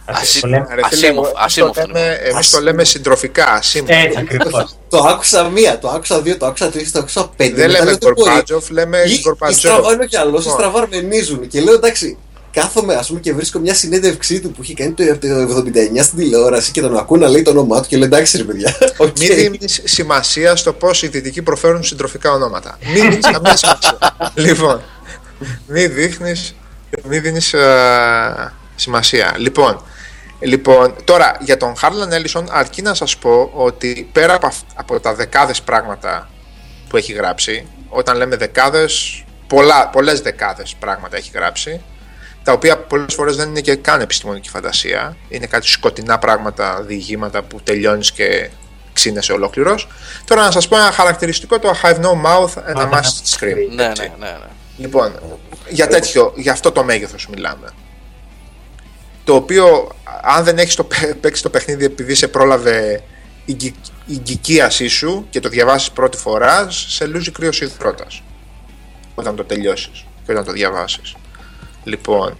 Ασι- 0.09 0.41
Το 0.41 0.47
λέμε- 0.47 0.67
Ρε 0.69 0.81
φίλε, 0.89 1.07
Ασίμοφ, 1.07 1.25
εμείς 1.27 1.39
Ασίμοφ 1.43 1.75
το 1.75 1.81
το 1.81 1.87
λέμε, 1.93 2.19
εμείς 2.23 2.49
το 2.49 2.61
λέμε 2.61 2.83
συντροφικά, 2.83 3.45
Ασίμοφ. 3.51 3.89
Έτσι 3.89 4.17
ακριβώς. 4.19 4.75
Το 4.89 4.97
άκουσα 4.97 5.43
μία, 5.49 5.79
το 5.79 5.89
άκουσα 5.89 6.21
δύο, 6.21 6.37
το 6.37 6.45
άκουσα 6.45 6.69
τρεις, 6.69 6.91
το 6.91 6.99
άκουσα 6.99 7.29
πέντε. 7.35 7.55
Δεν 7.55 7.65
μετά 7.71 7.79
λέμε 7.79 7.85
λέω, 7.91 7.97
δεν 7.99 8.13
μπορεί. 8.13 8.29
Γκορμπάτζοφ, 8.29 8.69
λέμε 8.69 8.97
Ή- 9.07 9.11
ή 9.11 9.19
Γκορμπατζόφ. 9.21 9.59
στραβάνε 9.59 10.05
κι 10.05 10.17
άλλο, 10.17 10.29
ή 10.29 10.37
Λοιπόν. 10.37 10.53
στραβαρμενίζουν. 10.53 11.47
Και 11.47 11.61
λέω 11.61 11.73
εντάξει, 11.73 12.17
κάθομαι 12.51 12.93
ας 12.95 13.07
πούμε 13.07 13.19
και 13.19 13.33
βρίσκω 13.33 13.59
μια 13.59 13.73
συνέντευξή 13.73 14.39
του 14.39 14.51
που 14.51 14.63
είχε 14.63 14.73
κάνει 14.73 14.91
το 14.91 15.03
79 15.03 16.03
στην 16.03 16.17
τηλεόραση 16.17 16.71
και 16.71 16.81
τον 16.81 16.97
ακούω 16.97 17.17
να 17.17 17.27
λέει 17.27 17.41
το 17.41 17.49
όνομά 17.49 17.81
του 17.81 17.87
και 17.87 17.97
λέω 17.97 18.05
εντάξει 18.05 18.37
ρε 18.37 18.43
παιδιά. 18.43 18.75
οκ». 18.97 19.19
Μην 19.19 19.35
δίνεις 19.35 19.81
σημασία 19.83 20.55
στο 20.55 20.73
πώς 20.73 21.03
οι 21.03 21.07
δυτικοί 21.07 21.41
προφέρουν 21.41 21.83
συντροφικά 21.83 22.31
ονόματα. 22.31 22.77
Μην 22.93 23.09
δίνεις 23.09 23.25
καμία 23.31 23.55
σημασία. 23.57 23.97
λοιπόν, 24.45 24.81
μην 25.67 25.93
δείχνεις 25.93 26.55
μην 27.03 27.21
δίνεις, 27.21 27.53
ε, 27.53 28.53
σημασία. 28.75 29.33
Λοιπόν, 29.37 29.81
λοιπόν, 30.39 30.95
τώρα 31.03 31.37
για 31.39 31.57
τον 31.57 31.75
Χάρλαν 31.77 32.11
Έλισον, 32.11 32.47
αρκεί 32.51 32.81
να 32.81 32.93
σας 32.93 33.17
πω 33.17 33.51
ότι 33.53 34.09
πέρα 34.11 34.33
από, 34.33 34.47
αυ- 34.47 34.63
από 34.75 34.99
τα 34.99 35.13
δεκάδες 35.15 35.61
πράγματα 35.61 36.29
που 36.89 36.97
έχει 36.97 37.13
γράψει, 37.13 37.67
όταν 37.89 38.17
λέμε 38.17 38.35
δεκάδες, 38.35 39.23
πολλές 39.91 40.21
δεκάδες 40.21 40.75
πράγματα 40.79 41.17
έχει 41.17 41.31
γράψει, 41.33 41.81
τα 42.43 42.51
οποία 42.51 42.77
πολλές 42.77 43.13
φορές 43.13 43.35
δεν 43.35 43.49
είναι 43.49 43.61
και 43.61 43.75
καν 43.75 44.01
επιστημονική 44.01 44.49
φαντασία. 44.49 45.17
Είναι 45.29 45.45
κάτι 45.45 45.67
σκοτεινά 45.67 46.19
πράγματα, 46.19 46.81
διηγήματα 46.81 47.41
που 47.43 47.61
τελειώνεις 47.63 48.11
και 48.11 48.49
ξύνεσαι 48.93 49.31
ολόκληρος. 49.31 49.87
Τώρα 50.25 50.43
να 50.43 50.51
σας 50.51 50.67
πω 50.67 50.77
ένα 50.77 50.91
χαρακτηριστικό, 50.91 51.59
το 51.59 51.75
I 51.83 51.85
have 51.85 51.95
no 51.99 52.11
mouth 52.25 52.71
and 52.71 52.75
a 52.77 52.89
must 52.93 53.37
scream. 53.37 53.55
Ναι, 53.75 53.85
έτσι. 53.85 54.01
ναι, 54.01 54.25
ναι. 54.25 54.31
ναι. 54.31 54.37
Λοιπόν, 54.77 55.11
για 55.69 55.87
τέτοιο, 55.87 56.33
για 56.35 56.51
αυτό 56.51 56.71
το 56.71 56.83
μέγεθος 56.83 57.27
μιλάμε. 57.27 57.69
Το 59.23 59.35
οποίο, 59.35 59.87
αν 60.21 60.43
δεν 60.43 60.57
έχεις 60.57 60.75
το, 60.75 60.83
παί- 60.83 61.13
παίξεις 61.15 61.43
το 61.43 61.49
παιχνίδι 61.49 61.85
επειδή 61.85 62.15
σε 62.15 62.27
πρόλαβε 62.27 63.01
η, 63.45 63.53
γκυ- 63.53 63.75
η 64.05 64.17
γκυκίασή 64.19 64.87
σου 64.87 65.27
και 65.29 65.39
το 65.39 65.49
διαβάσεις 65.49 65.91
πρώτη 65.91 66.17
φορά, 66.17 66.67
σε 66.69 67.05
λούζει 67.05 67.31
κρύος 67.31 67.61
υδρότας. 67.61 68.23
Όταν 69.15 69.35
το 69.35 69.43
τελειώσεις 69.43 70.05
και 70.25 70.31
όταν 70.31 70.43
το 70.45 70.51
διαβάσεις. 70.51 71.15
Λοιπόν, 71.83 72.37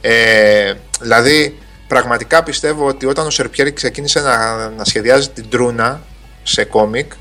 ε, 0.00 0.74
δηλαδή 1.00 1.58
πραγματικά 1.88 2.42
πιστεύω 2.42 2.86
ότι 2.86 3.06
όταν 3.06 3.26
ο 3.26 3.30
Σερπιέρη 3.30 3.72
ξεκίνησε 3.72 4.20
να, 4.20 4.68
να 4.68 4.84
σχεδιάζει 4.84 5.28
την 5.28 5.48
Τρούνα 5.48 6.00
σε 6.42 6.64
κόμικ, 6.64 7.12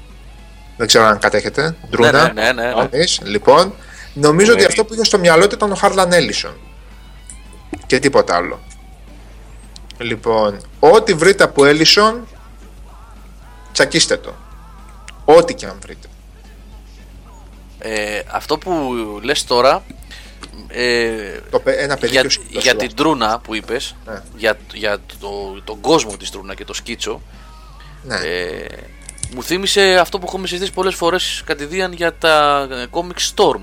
δεν 0.78 0.88
ξέρω 0.88 1.06
αν 1.06 1.20
κατέχετε, 1.20 1.76
Τρούνα, 1.90 2.12
ναι, 2.34 2.42
ναι, 2.42 2.52
ναι, 2.52 2.74
ναι. 2.74 2.88
εμείς, 2.92 3.20
λοιπόν, 3.24 3.74
νομίζω 4.14 4.52
ότι 4.54 4.66
αυτό 4.66 4.86
που 4.86 4.94
είχε 4.94 5.04
στο 5.04 5.20
μυαλό 5.20 5.48
του 5.48 5.56
ήταν 5.56 5.72
ο 5.72 5.76
Χάρλαν 5.76 6.12
Έλισον. 6.12 6.58
Και 7.86 8.00
τίποτα 8.00 8.36
άλλο. 8.36 8.60
Λοιπόν, 10.00 10.60
ό,τι 10.80 11.14
βρείτε 11.14 11.44
από 11.44 11.66
Έλισον, 11.66 12.28
τσακίστε 13.72 14.18
το. 14.18 14.34
Ό,τι 15.26 15.54
και 15.54 15.66
αν 15.66 15.78
βρείτε. 15.82 16.08
Ε, 17.80 18.22
αυτό 18.32 18.58
που 18.58 18.94
λες 19.24 19.44
τώρα 19.44 19.84
Ε, 20.68 21.40
Το, 21.52 21.60
παι- 21.60 21.80
ένα 21.80 21.98
παιδί 21.98 22.12
για, 22.12 22.22
και 22.22 22.28
ο 22.28 22.30
σκύλος 22.30 22.64
για 22.64 22.72
του. 22.72 22.78
την 22.78 22.96
Τρούνα 22.96 23.40
που 23.40 23.56
είπες 23.56 23.96
Ναι. 24.06 24.22
για, 24.38 24.58
για 24.74 24.98
το, 25.20 25.62
τον 25.64 25.80
κόσμο 25.82 26.18
της 26.18 26.30
Τρούνα 26.32 26.54
και 26.54 26.66
το 26.66 26.74
σκίτσο 26.74 27.22
Ναι. 28.04 28.16
ε, 28.16 28.68
μου 29.36 29.44
θύμισε 29.44 29.98
αυτό 30.00 30.20
που 30.20 30.26
έχουμε 30.28 30.48
συζητήσει 30.48 30.74
πολλές 30.74 30.96
φορές 30.96 31.42
κατηδίαν 31.46 31.94
για 31.94 32.14
τα 32.14 32.68
ε, 32.72 32.86
Comic 32.92 33.34
Storm 33.36 33.62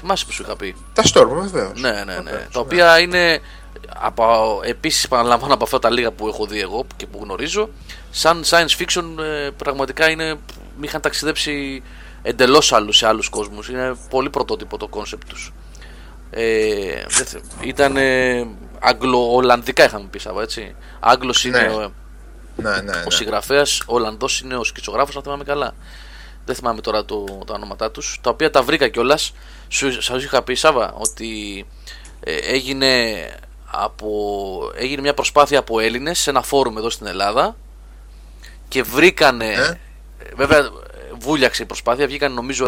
θυμάσαι 0.00 0.24
που 0.24 0.32
σου 0.32 0.42
είχα 0.42 0.56
πει; 0.56 0.74
Τα 0.92 1.02
Storm, 1.12 1.28
βεβαίως. 1.30 1.80
ναι 1.80 1.90
ναι 1.90 2.18
ναι 2.20 2.46
τα 2.52 2.60
οποία 2.60 2.98
είναι 2.98 3.40
από, 3.96 4.60
επίσης 4.64 5.04
επαναλαμβάνω 5.04 5.54
από 5.54 5.64
αυτά 5.64 5.78
τα 5.78 5.90
λίγα 5.90 6.10
που 6.12 6.28
έχω 6.28 6.46
δει 6.46 6.60
εγώ 6.60 6.86
και 6.96 7.06
που 7.06 7.20
γνωρίζω 7.22 7.68
σαν 8.10 8.42
science 8.46 8.76
fiction 8.78 9.04
ε, 9.22 9.50
πραγματικά 9.56 10.10
είναι 10.10 10.34
με 10.76 10.86
είχαν 10.86 11.00
ταξιδέψει 11.00 11.82
εντελώς 12.22 12.72
άλλους 12.72 12.96
σε 12.96 13.06
άλλους 13.06 13.28
κόσμους 13.28 13.68
είναι 13.68 13.96
πολύ 14.10 14.30
πρωτότυπο 14.30 14.76
το 14.76 14.88
concept 14.88 15.28
τους 15.28 15.52
ε, 16.30 17.04
δεν 17.08 17.26
θε- 17.26 17.42
ήταν 17.60 17.96
αγγλο-ολλανδικά 18.80 19.84
είχαμε 19.84 20.06
πει 20.10 20.18
Σάβα, 20.18 20.42
έτσι 20.42 20.74
Άγγλος 21.00 21.44
είναι 21.44 21.58
Ναι. 21.60 21.68
ο, 21.68 21.92
Ναι, 22.56 22.70
ναι, 22.70 22.80
ναι. 22.80 23.02
ο 23.06 23.10
συγγραφέας, 23.10 23.80
ο 23.80 23.94
Ολλανδός 23.94 24.40
είναι 24.40 24.56
ο 24.56 24.64
σκητσογράφος, 24.64 25.16
αν 25.16 25.22
θυμάμαι 25.22 25.44
καλά. 25.44 25.74
Δεν 26.44 26.54
θυμάμαι 26.54 26.80
τώρα 26.80 27.04
το, 27.04 27.24
τα 27.46 27.54
ονόματά 27.54 27.90
τους. 27.90 28.18
Τα 28.22 28.30
οποία 28.30 28.50
τα 28.50 28.62
βρήκα 28.62 28.88
κιόλας. 28.88 29.32
Σας 29.98 30.22
είχα 30.24 30.42
πει, 30.42 30.54
Σάβα, 30.54 30.92
ότι 30.98 31.64
ε, 32.20 32.34
έγινε, 32.36 33.14
από, 33.70 34.72
έγινε 34.76 35.00
μια 35.00 35.14
προσπάθεια 35.14 35.58
από 35.58 35.80
Έλληνες 35.80 36.18
σε 36.18 36.30
ένα 36.30 36.42
φόρουμ 36.42 36.78
εδώ 36.78 36.90
στην 36.90 37.06
Ελλάδα 37.06 37.56
και 38.68 38.82
βρήκανε. 38.82 39.52
Ε. 39.52 39.78
Βέβαια, 40.36 40.58
ε, 40.58 40.70
βούλιαξε 41.18 41.62
η 41.62 41.66
προσπάθεια, 41.66 42.06
βγήκαν 42.06 42.32
νομίζω 42.32 42.66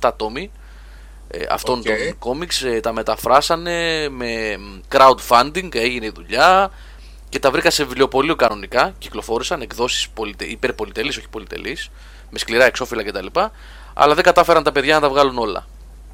6-7 0.00 0.10
τόμοι 0.16 0.50
ε, 1.28 1.44
αυτών 1.50 1.78
Οκ. 1.78 1.84
των 1.84 2.18
κόμιξ, 2.18 2.62
ε, 2.62 2.80
τα 2.80 2.92
μεταφράσανε 2.92 4.08
με 4.08 4.58
crowdfunding, 4.92 5.74
έγινε 5.74 6.06
η 6.06 6.12
δουλειά 6.14 6.70
και 7.28 7.38
τα 7.38 7.50
βρήκα 7.50 7.70
σε 7.70 7.84
βιβλιοπωλείο 7.84 8.36
κανονικά, 8.36 8.94
κυκλοφόρησαν 8.98 9.60
εκδόσεις 9.60 10.08
πολυτε, 10.08 10.44
υπερπολυτελείς, 10.44 11.16
όχι 11.16 11.28
πολυτελείς, 11.28 11.90
με 12.30 12.38
σκληρά 12.38 12.64
εξώφυλλα 12.64 13.04
κτλ. 13.04 13.26
Αλλά 13.94 14.14
δεν 14.14 14.24
κατάφεραν 14.24 14.62
τα 14.62 14.72
παιδιά 14.72 14.94
να 14.94 15.00
τα 15.00 15.08
βγάλουν 15.08 15.38
όλα. 15.38 15.66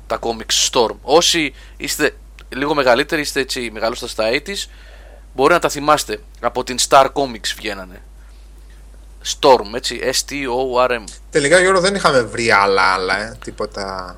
Τα 0.07 0.19
comics 0.23 0.71
Storm. 0.71 0.97
Όσοι 1.03 1.55
είστε 1.77 2.17
λίγο 2.49 2.75
μεγαλύτεροι, 2.75 3.21
είστε 3.21 3.41
έτσι 3.41 3.71
μεγαλώστα 3.73 4.09
στα 4.09 4.25
80s, 4.31 4.69
μπορεί 5.35 5.53
να 5.53 5.59
τα 5.59 5.69
θυμάστε. 5.69 6.21
Από 6.41 6.65
την 6.65 6.77
Star 6.89 7.07
Comics 7.13 7.53
βγαίνανε. 7.57 8.03
Storm, 9.41 9.75
έτσι, 9.75 10.01
S-T-O-R-M. 10.13 11.05
Τελικά 11.31 11.61
Γιώργο 11.61 11.81
δεν 11.81 11.95
είχαμε 11.95 12.23
βρει 12.23 12.51
άλλα 12.51 12.83
άλλα, 12.83 13.21
ε, 13.21 13.39
τίποτα 13.45 14.17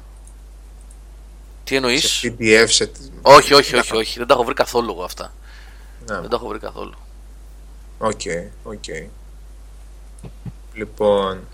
Τι 1.64 1.76
εννοείς, 1.76 2.10
σε 2.10 2.36
PDF, 2.38 2.64
σε... 2.68 2.90
Όχι, 3.22 3.54
όχι, 3.54 3.76
όχι, 3.76 3.96
όχι. 3.96 4.18
Δεν 4.18 4.26
τα 4.26 4.34
έχω 4.34 4.44
βρει 4.44 4.54
καθόλου 4.54 4.90
εγώ 4.90 5.04
αυτά. 5.04 5.32
Ναι. 6.06 6.20
Δεν 6.20 6.30
τα 6.30 6.36
έχω 6.36 6.48
βρει 6.48 6.58
καθόλου. 6.58 6.94
OK, 7.98 8.20
OK. 8.62 8.84
Λοιπόν, 10.74 11.46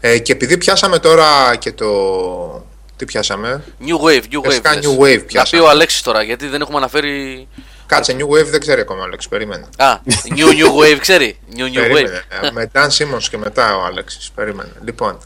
ε, 0.00 0.18
και 0.18 0.32
επειδή 0.32 0.58
πιάσαμε 0.58 0.98
τώρα 0.98 1.56
και 1.56 1.72
το... 1.72 2.66
Τι 2.98 3.04
πιάσαμε; 3.04 3.62
New 3.80 4.04
Wave, 4.04 4.22
New 4.32 4.38
Wave. 4.38 4.44
Βασικά 4.44 4.74
λες. 4.74 4.84
New 4.86 5.02
Wave 5.02 5.12
Να 5.12 5.18
πει 5.18 5.24
πιάσαμε. 5.24 5.62
ο 5.62 5.68
Αλέξης 5.68 6.02
τώρα, 6.02 6.22
γιατί 6.22 6.46
δεν 6.48 6.60
έχουμε 6.60 6.76
αναφέρει. 6.76 7.48
Κάτσε, 7.86 8.16
New 8.18 8.24
Wave 8.34 8.46
δεν 8.46 8.60
ξέρει 8.60 8.80
ακόμα, 8.80 9.02
Άλεξ, 9.02 9.28
περίμενε. 9.28 9.66
Α, 9.76 9.98
New 10.36 10.48
New 10.48 10.82
Wave, 10.82 10.98
ξέρει. 11.00 11.38
New 11.56 11.60
New 11.60 11.74
Περίμενε. 11.74 12.24
Wave. 12.30 12.44
Ε, 12.46 12.50
με 12.50 12.70
Dan 12.74 12.88
Simmons 12.88 13.22
και 13.30 13.38
μετά 13.38 13.76
ο 13.76 13.84
Άλεξης. 13.84 14.30
Περίμενε. 14.34 14.72
Λοιπόν, 14.84 15.18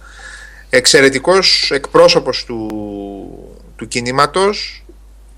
εξαιρετικός 0.70 1.70
εκπρόσωπος 1.70 2.44
του, 2.44 2.69
του 3.77 3.89
κινήματος, 3.89 4.85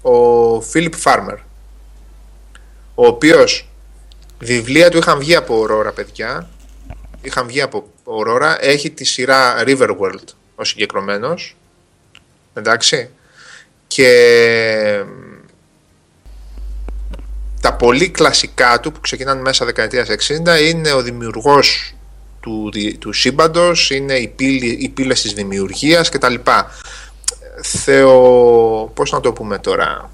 ο 0.02 0.60
Φίλιπ 0.60 0.94
Φάρμερ, 0.94 1.36
ο 2.94 3.06
οποίος 3.06 3.68
βιβλία 4.38 4.90
του 4.90 4.98
είχαν 4.98 5.18
βγει 5.18 5.34
από 5.34 5.62
Aurora, 5.64 5.94
παιδιά. 5.94 6.48
Είχαν 7.22 7.46
βγει 7.46 7.60
από 7.60 7.86
Aurora. 8.04 8.56
Έχει 8.60 8.90
τη 8.90 9.04
σειρά 9.04 9.62
Riverworld 9.66 10.24
ο 10.54 10.64
συγκεκριμένος. 10.64 11.56
Εντάξει. 12.54 13.08
Και 13.86 14.10
τα 17.60 17.72
πολύ 17.74 18.08
κλασικά 18.08 18.80
του 18.80 18.92
που 18.92 19.00
ξεκινάνε 19.00 19.40
μέσα 19.40 19.64
δεκαετίας 19.64 20.08
60 20.08 20.60
είναι 20.60 20.92
ο 20.92 21.02
δημιουργός 21.02 21.94
του, 22.40 22.70
δι- 22.72 22.98
του 22.98 23.12
σύμπαντος, 23.12 23.90
είναι 23.90 24.14
οι, 24.14 24.28
πύλη, 24.28 24.76
οι 24.80 24.88
πύλες 24.88 25.20
της 25.22 25.32
δημιουργίας 25.32 26.08
και 26.08 26.18
τα 26.18 26.28
λοιπά. 26.28 26.70
Θεο... 27.62 28.12
πώς 28.94 29.10
να 29.10 29.20
το 29.20 29.32
πούμε 29.32 29.58
τώρα 29.58 30.10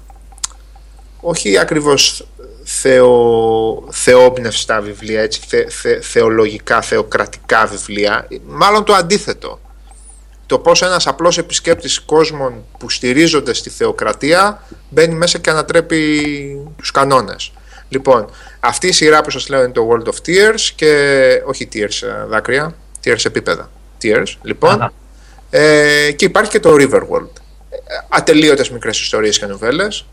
όχι 1.21 1.57
ακριβώς 1.57 2.27
θεο... 2.63 3.87
θεόπνευστα 3.91 4.81
βιβλία 4.81 5.21
έτσι, 5.21 5.41
θε... 5.47 5.69
θε- 5.69 6.03
θεολογικά, 6.03 6.81
θεοκρατικά 6.81 7.65
βιβλία 7.65 8.27
μάλλον 8.47 8.83
το 8.83 8.93
αντίθετο 8.93 9.59
το 10.51 10.59
πως 10.59 10.81
ένας 10.81 11.07
απλός 11.07 11.37
επισκέπτης 11.37 11.99
κόσμων 11.99 12.65
που 12.79 12.89
στηρίζονται 12.89 13.53
στη 13.53 13.69
θεοκρατία 13.69 14.67
μπαίνει 14.89 15.13
μέσα 15.13 15.37
και 15.37 15.49
ανατρέπει 15.49 16.21
τους 16.77 16.91
κανόνες. 16.91 17.51
Λοιπόν, 17.89 18.29
αυτή 18.59 18.87
η 18.87 18.91
σειρά 18.91 19.21
που 19.21 19.29
σας 19.29 19.49
λέω 19.49 19.63
είναι 19.63 19.71
το 19.71 19.89
World 19.91 20.07
of 20.07 20.13
Tears 20.27 20.61
και 20.75 21.41
όχι 21.45 21.69
Tears 21.73 22.07
ε, 22.07 22.25
δάκρυα, 22.25 22.75
Tears 23.03 23.25
επίπεδα. 23.25 23.69
Tears, 24.01 24.35
λοιπόν. 24.41 24.71
Αχα. 24.71 24.93
Ε, 25.49 26.11
και 26.11 26.25
υπάρχει 26.25 26.51
και 26.51 26.59
το 26.59 26.75
Riverworld. 26.79 27.33
Ε, 27.69 27.77
Ατελείωτες 28.09 28.69
μικρές 28.69 28.99
ιστορίες 28.99 29.39
και 29.39 29.45
νουβέλες. 29.45 30.05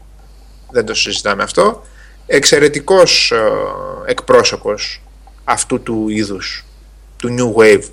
Δεν 0.70 0.84
το 0.84 0.94
συζητάμε 0.94 1.42
αυτό. 1.42 1.86
Εξαιρετικός 2.26 3.30
ε, 3.30 3.40
εκπρόσωπος 4.06 5.02
αυτού 5.44 5.82
του 5.82 6.08
είδους, 6.08 6.64
του 7.16 7.34
New 7.38 7.62
Wave 7.62 7.84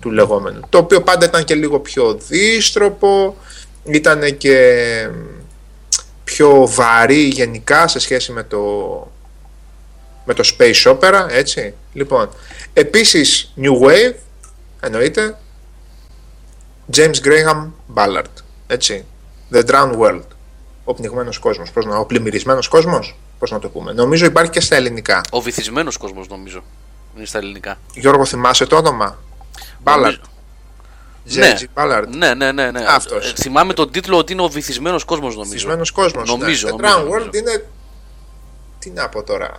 του 0.00 0.10
λεγόμενου. 0.10 0.60
Το 0.68 0.78
οποίο 0.78 1.02
πάντα 1.02 1.26
ήταν 1.26 1.44
και 1.44 1.54
λίγο 1.54 1.80
πιο 1.80 2.14
δίστροπο, 2.14 3.36
ήταν 3.84 4.36
και 4.36 5.08
πιο 6.24 6.66
βαρύ 6.66 7.22
γενικά 7.22 7.88
σε 7.88 7.98
σχέση 7.98 8.32
με 8.32 8.42
το, 8.42 8.58
με 10.24 10.34
το 10.34 10.50
Space 10.56 10.96
Opera, 10.96 11.26
έτσι. 11.30 11.74
Λοιπόν, 11.92 12.28
επίσης 12.72 13.52
New 13.56 13.86
Wave, 13.86 14.14
εννοείται, 14.80 15.38
James 16.96 17.14
Graham 17.24 17.70
Ballard, 17.94 18.42
έτσι. 18.66 19.04
The 19.52 19.64
Drowned 19.64 19.98
World, 19.98 20.22
ο 20.84 20.94
πνιγμένος 20.94 21.38
κόσμος, 21.38 21.70
πώς 21.70 21.86
να, 21.86 21.96
ο 21.96 22.04
πλημμυρισμένος 22.04 22.68
κόσμος, 22.68 23.16
πώς 23.38 23.50
να 23.50 23.58
το 23.58 23.68
πούμε. 23.68 23.92
Νομίζω 23.92 24.24
υπάρχει 24.24 24.50
και 24.50 24.60
στα 24.60 24.76
ελληνικά. 24.76 25.20
Ο 25.30 25.40
βυθισμένος 25.40 25.96
κόσμος, 25.96 26.28
νομίζω. 26.28 26.62
Είναι 27.16 27.26
στα 27.26 27.38
ελληνικά. 27.38 27.78
Γιώργο, 27.94 28.24
θυμάσαι 28.24 28.66
το 28.66 28.76
όνομα; 28.76 29.18
Ballard. 29.84 29.96
Νομίζω- 29.96 30.20
J.G. 31.26 31.64
Ballard. 31.74 32.06
Ναι, 32.08 32.34
ναι, 32.34 32.52
ναι. 32.52 32.70
ναι. 32.70 32.84
Αυτός. 32.88 33.30
Ε, 33.30 33.34
θυμάμαι 33.34 33.72
τον 33.72 33.90
τίτλο 33.90 34.16
ότι 34.18 34.32
είναι 34.32 34.42
ο 34.42 34.48
βυθισμένος 34.48 35.04
κόσμος, 35.04 35.34
νομίζω. 35.34 35.50
Βυθισμένος 35.50 35.90
κόσμος. 35.90 36.28
Νομίζω, 36.28 36.68
ναι. 36.68 36.74
The 36.74 36.76
νομίζω, 36.76 36.98
Drowned 36.98 37.04
νομίζω. 37.04 37.28
World 37.30 37.34
είναι. 37.34 37.66
Τι 38.78 38.90
να 38.90 39.08
πω 39.08 39.22
τώρα. 39.22 39.54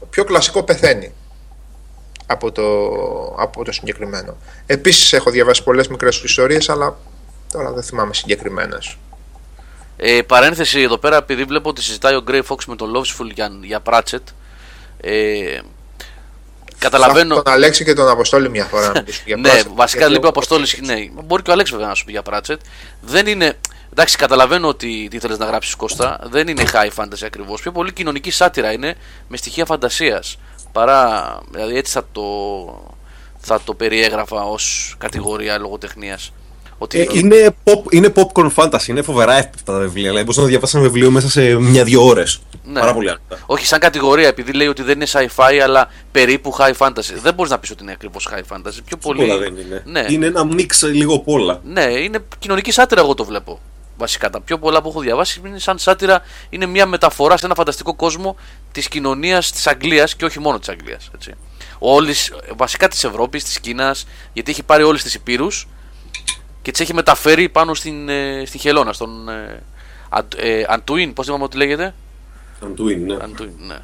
Το 0.00 0.06
πιο 0.10 0.24
κλασικό 0.24 0.62
πεθαίνει 0.62 1.12
από 2.26 2.52
το, 2.52 2.62
από 3.38 3.64
το 3.64 3.72
συγκεκριμένο. 3.72 4.36
Επίσης 4.66 5.12
έχω 5.12 5.30
διαβάσει 5.30 5.62
πολλές 5.62 5.88
μικρές 5.88 6.18
του 6.18 6.26
ιστορίες, 6.26 6.68
αλλά 6.68 6.96
τώρα 7.52 7.72
δεν 7.72 7.82
θυμάμαι 7.82 8.14
συγκεκριμένες. 8.14 8.96
Ε, 9.96 10.22
παρένθεση 10.22 10.80
εδώ 10.80 10.98
πέρα, 10.98 11.16
επειδή 11.16 11.44
βλέπω 11.44 11.68
ότι 11.68 11.82
συζητάει 11.82 12.14
ο 12.14 12.24
Grey 12.28 12.42
Fox 12.48 12.64
με 12.66 12.76
τον 12.76 12.92
Lovesful 12.96 13.30
για, 13.34 13.50
για 13.62 13.80
Pratchett. 13.84 14.22
Ε, 15.00 15.60
καταλαβαίνω. 16.82 17.34
Θα 17.34 17.42
τον 17.42 17.52
Αλέξη 17.52 17.84
και 17.84 17.94
τον 17.94 18.08
Αποστόλη 18.08 18.50
μια 18.50 18.64
φορά 18.64 18.86
να 18.92 19.00
μιλήσουμε 19.00 19.24
για 19.30 19.36
ναι, 19.36 19.50
Pratchett, 19.60 19.66
βασικά 19.74 19.98
γιατί 19.98 20.12
λείπει 20.12 20.24
ο 20.24 20.28
ο- 20.28 20.30
Αποστόλης. 20.30 20.78
Ναι, 20.82 20.94
μπορεί 21.24 21.42
και 21.42 21.50
ο 21.50 21.52
Αλέξ 21.52 21.70
βέβαια 21.70 21.86
να 21.86 21.94
σου 21.94 22.04
πει 22.04 22.12
για 22.12 22.22
Pratchett. 22.30 22.56
Δεν 23.00 23.26
είναι. 23.26 23.52
Εντάξει, 23.92 24.16
καταλαβαίνω 24.16 24.68
ότι 24.68 25.08
τι 25.10 25.18
θέλεις 25.18 25.38
να 25.38 25.44
γράψεις 25.46 25.74
Κώστα. 25.74 26.18
Δεν 26.22 26.48
είναι 26.48 26.64
high 26.72 27.02
fantasy 27.02 27.24
ακριβώς. 27.24 27.60
Πιο 27.60 27.72
πολύ 27.72 27.92
κοινωνική 27.92 28.30
σάτυρα 28.30 28.72
είναι 28.72 28.94
με 29.28 29.36
στοιχεία 29.36 29.64
φαντασίας. 29.64 30.38
Παρά. 30.72 31.38
Δηλαδή 31.50 31.76
έτσι 31.76 31.92
θα 31.92 32.04
το, 32.12 32.22
θα 33.38 33.60
το 33.64 33.74
περιέγραφα 33.74 34.42
ως 34.44 34.94
κατηγορία 34.98 35.58
λογοτεχνίας. 35.58 36.32
Ότι 36.82 37.00
Ε, 37.00 37.06
είναι, 37.12 37.54
pop, 37.64 37.92
είναι 37.92 38.12
popcorn 38.14 38.50
fantasy, 38.54 38.86
είναι 38.86 39.02
φοβερά 39.02 39.32
εύπεπτα 39.38 39.72
τα 39.72 39.78
βιβλία. 39.78 40.02
Δηλαδή, 40.08 40.20
μπορείς 40.24 40.36
να 40.36 40.44
διαβάσεις 40.44 40.74
ένα 40.74 40.82
βιβλίο 40.84 41.10
μέσα 41.10 41.30
σε 41.30 41.54
μια-δύο 41.54 42.06
ώρες. 42.06 42.40
Ναι. 42.64 42.80
Πάρα 42.80 42.94
πολύ 42.94 43.08
άνετα. 43.08 43.38
Όχι 43.46 43.66
σαν 43.66 43.80
κατηγορία, 43.80 44.28
επειδή 44.28 44.52
λέει 44.52 44.66
ότι 44.66 44.82
δεν 44.82 44.94
είναι 44.94 45.06
sci-fi, 45.12 45.58
αλλά 45.64 45.90
περίπου 46.12 46.54
high 46.58 46.72
fantasy. 46.78 47.14
Δεν 47.22 47.34
μπορείς 47.34 47.50
να 47.50 47.58
πεις 47.58 47.70
ότι 47.70 47.82
είναι 47.82 47.92
ακριβώς 47.92 48.28
high 48.32 48.56
fantasy. 48.56 48.78
Πιο 48.84 48.96
πολύ. 48.96 49.20
Πολλά 49.20 49.36
δεν 49.36 49.56
είναι. 49.56 49.82
Ναι. 49.86 50.06
Είναι 50.08 50.26
ένα 50.26 50.44
μίξ 50.44 50.82
λίγο 50.82 51.14
απ' 51.14 51.28
όλα. 51.28 51.60
Ναι, 51.64 51.82
είναι 51.82 52.18
κοινωνική 52.38 52.70
σάτυρα, 52.70 53.00
εγώ 53.00 53.14
το 53.14 53.24
βλέπω. 53.24 53.60
Βασικά, 53.96 54.30
τα 54.30 54.40
πιο 54.40 54.58
πολλά 54.58 54.82
που 54.82 54.88
έχω 54.88 55.00
διαβάσει 55.00 55.40
είναι 55.46 55.58
σαν 55.58 55.78
σάτυρα, 55.78 56.22
είναι 56.50 56.66
μια 56.66 56.86
μεταφορά 56.86 57.36
σε 57.36 57.46
ένα 57.46 57.54
φανταστικό 57.54 57.94
κόσμο 57.94 58.36
της 58.72 58.88
κοινωνίας 58.88 59.52
της 59.52 59.66
Αγγλίας 59.66 60.16
και 60.16 60.24
όχι 60.24 60.40
μόνο 60.40 60.58
της 60.58 60.68
Αγγλίας. 60.68 61.10
Όλης, 61.78 62.32
βασικά 62.56 62.88
της 62.88 63.04
Ευρώπης, 63.04 63.44
της 63.44 63.60
Κίνας, 63.60 64.06
γιατί 64.32 64.50
έχει 64.50 64.62
πάρει 64.62 64.82
όλες 64.82 65.02
τις 65.02 65.14
υπήρους 65.14 65.68
και 66.62 66.70
τις 66.70 66.80
έχει 66.80 66.94
μεταφέρει 66.94 67.48
πάνω 67.48 67.74
στην, 67.74 68.08
ε, 68.08 68.42
στη 68.46 68.58
Χελώνα, 68.58 68.92
στον, 68.92 69.28
ε, 69.28 69.62
Αν- 70.08 70.26
ε, 70.36 70.64
Αντουίν, 70.68 71.12
πώς 71.12 71.26
είπαμε 71.26 71.44
ότι 71.44 71.56
λέγεται; 71.56 71.94
Αντουίν, 72.64 73.04
ναι. 73.06 73.14
Αντουίν, 73.14 73.52
ναι. 73.58 73.74
ναι. 73.74 73.80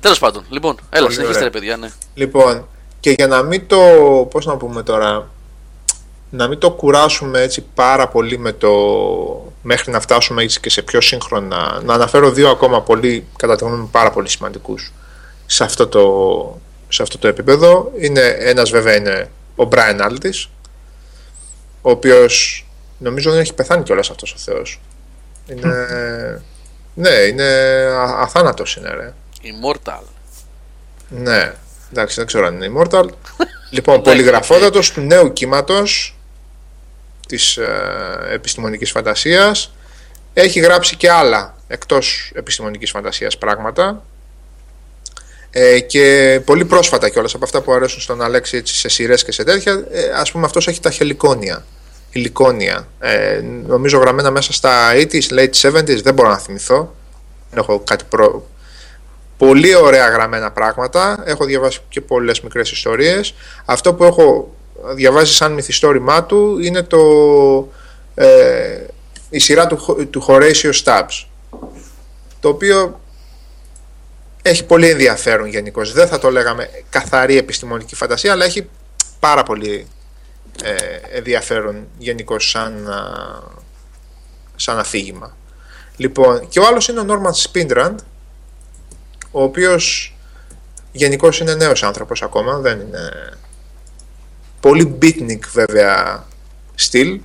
Τέλος 0.00 0.18
πάντων, 0.18 0.44
λοιπόν, 0.48 0.76
έλα, 0.90 1.02
Πολύ 1.02 1.12
συνεχίστε 1.14 1.42
ωραία. 1.42 1.52
ρε 1.52 1.58
παιδιά, 1.58 1.76
ναι. 1.76 1.90
Λοιπόν, 2.14 2.66
και 3.00 3.10
για 3.10 3.26
να 3.26 3.42
μην 3.42 3.66
το, 3.66 3.78
πώς 4.30 4.46
να 4.46 4.56
πούμε 4.56 4.82
τώρα, 4.82 5.30
να 6.30 6.48
μην 6.48 6.58
το 6.58 6.70
κουράσουμε 6.70 7.40
έτσι 7.40 7.64
πάρα 7.74 8.08
πολύ 8.08 8.38
με 8.38 8.52
το, 8.52 8.70
μέχρι 9.62 9.92
να 9.92 10.00
φτάσουμε 10.00 10.42
έτσι 10.42 10.60
και 10.60 10.70
σε 10.70 10.82
πιο 10.82 11.00
σύγχρονα, 11.00 11.80
να 11.84 11.94
αναφέρω 11.94 12.30
δύο 12.30 12.48
ακόμα 12.50 12.82
πολύ, 12.82 13.26
κατά 13.36 13.56
τη 13.56 13.64
γνώμη 13.64 13.80
μου, 13.80 13.88
πάρα 13.90 14.10
πολύ 14.10 14.28
σημαντικούς 14.28 14.92
σε 15.46 15.64
αυτό 15.64 15.86
το, 15.86 16.02
σε 16.88 17.02
αυτό 17.02 17.18
το 17.18 17.28
επίπεδο. 17.28 17.92
Είναι, 17.98 18.20
ένας 18.38 18.70
βέβαια 18.70 18.96
είναι 18.96 19.30
ο 19.56 19.68
Brian 19.72 20.00
Aldiss, 20.00 20.48
ο 21.82 21.90
οποίος 21.90 22.66
νομίζω 22.98 23.30
δεν 23.30 23.40
έχει 23.40 23.54
πεθάνει 23.54 23.82
κιόλας 23.82 24.10
αυτός 24.10 24.32
ο 24.32 24.36
Θεός. 24.38 24.80
Είναι, 25.46 25.86
ναι, 26.94 27.08
είναι 27.10 27.44
α- 27.96 28.20
αθάνατος 28.22 28.76
είναι 28.76 28.90
ρε. 28.90 29.12
Immortal. 29.42 30.02
Ναι, 31.08 31.52
εντάξει, 31.90 32.16
δεν 32.16 32.26
ξέρω 32.26 32.46
αν 32.46 32.54
είναι 32.62 32.66
Immortal. 32.66 33.04
λοιπόν, 33.70 33.94
Εντάξει, 33.94 34.10
πολυγραφότατος 34.16 34.90
του 34.92 35.00
νέου 35.00 35.32
κύματος 35.32 36.16
της 37.28 37.56
ε, 37.56 38.28
επιστημονικής 38.32 38.90
φαντασίας. 38.90 39.72
Έχει 40.34 40.60
γράψει 40.60 40.96
και 40.96 41.10
άλλα 41.10 41.56
εκτός 41.68 42.32
επιστημονικής 42.34 42.90
φαντασίας 42.90 43.38
πράγματα. 43.38 44.02
Ε, 45.60 45.80
και 45.80 46.40
πολύ 46.44 46.64
πρόσφατα 46.64 47.08
κιόλας 47.08 47.34
από 47.34 47.44
αυτά 47.44 47.60
που 47.60 47.72
αρέσουν 47.72 48.00
στον 48.00 48.22
Αλέξη 48.22 48.56
έτσι, 48.56 48.74
σε 48.74 48.88
σειρές 48.88 49.24
και 49.24 49.32
σε 49.32 49.44
τέτοια, 49.44 49.84
ε, 49.90 50.02
ας 50.14 50.30
πούμε 50.32 50.44
αυτός 50.44 50.68
έχει 50.68 50.80
τα 50.80 50.90
χελικόνια. 50.90 51.64
Υλικόνια. 52.10 52.88
Ε, 52.98 53.40
νομίζω 53.66 53.98
γραμμένα 53.98 54.30
μέσα 54.30 54.52
στα 54.52 54.92
80s, 54.94 55.28
late 55.30 55.50
70s, 55.72 56.02
δεν 56.02 56.14
μπορώ 56.14 56.28
να 56.28 56.38
θυμηθώ. 56.38 56.94
Δεν 57.50 57.58
έχω 57.58 57.80
κάτι 57.80 58.04
προ, 58.08 58.48
Πολύ 59.36 59.74
ωραία 59.74 60.08
γραμμένα 60.08 60.50
πράγματα. 60.50 61.22
Έχω 61.26 61.44
διαβάσει 61.44 61.80
και 61.88 62.00
πολλές 62.00 62.40
μικρές 62.40 62.70
ιστορίες. 62.70 63.34
Αυτό 63.64 63.94
που 63.94 64.04
έχω 64.04 64.54
διαβάσει 64.94 65.34
σαν 65.34 65.52
μυθιστόρημά 65.52 66.24
του 66.24 66.58
είναι 66.58 66.82
το, 66.82 66.98
ε, 68.14 68.78
η 69.30 69.38
σειρά 69.38 69.66
του, 69.66 69.76
Χο- 69.76 70.06
του 70.06 70.24
Horatio 70.28 70.72
Stubbs. 70.84 71.26
Το 72.40 72.48
οποίο 72.48 73.00
έχει 74.42 74.64
πολύ 74.64 74.90
ενδιαφέρον 74.90 75.46
γενικώ. 75.46 75.84
Δεν 75.84 76.08
θα 76.08 76.18
το 76.18 76.30
λέγαμε 76.30 76.70
καθαρή 76.90 77.36
επιστημονική 77.36 77.94
φαντασία, 77.94 78.32
αλλά 78.32 78.44
έχει 78.44 78.68
πάρα 79.20 79.42
πολύ 79.42 79.86
ε, 80.62 80.74
ενδιαφέρον 81.16 81.86
γενικώ 81.98 82.38
σαν, 82.38 82.88
α, 82.88 83.02
σαν 84.56 84.78
αφήγημα. 84.78 85.36
Λοιπόν, 85.96 86.48
και 86.48 86.60
ο 86.60 86.66
άλλος 86.66 86.88
είναι 86.88 87.00
ο 87.00 87.04
Norman 87.08 87.50
Spinrand, 87.50 87.94
ο 89.30 89.42
οποίος 89.42 90.16
γενικώ 90.92 91.28
είναι 91.40 91.54
νέος 91.54 91.82
άνθρωπος 91.82 92.22
ακόμα, 92.22 92.58
δεν 92.58 92.80
είναι 92.80 93.10
πολύ 94.60 94.98
beatnik 95.02 95.40
βέβαια 95.52 96.26
στυλ. 96.74 97.20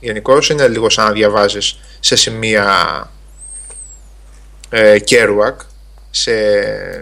Γενικώ 0.00 0.38
είναι 0.50 0.68
λίγο 0.68 0.90
σαν 0.90 1.04
να 1.04 1.12
διαβάζεις 1.12 1.78
σε 2.00 2.16
σημεία 2.16 3.10
ε, 4.70 4.96
Kerouac, 5.08 5.56
σε 6.10 6.32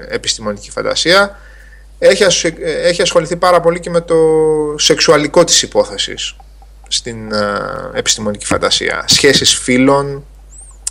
επιστημονική 0.09 0.71
φαντασία. 0.71 1.39
Έχει, 1.99 2.25
ασ- 2.25 2.59
έχει 2.83 3.03
ασχοληθεί 3.03 3.37
πάρα 3.37 3.61
πολύ 3.61 3.81
και 3.81 3.91
με 3.91 4.01
το 4.01 4.17
σεξουαλικό 4.79 5.45
της 5.45 5.63
υπόθεσης 5.63 6.37
στην 6.89 7.33
ε, 7.33 7.59
επιστημονική 7.95 8.47
φαντασία. 8.47 9.05
Σχέσεις 9.07 9.55
φίλων, 9.59 10.25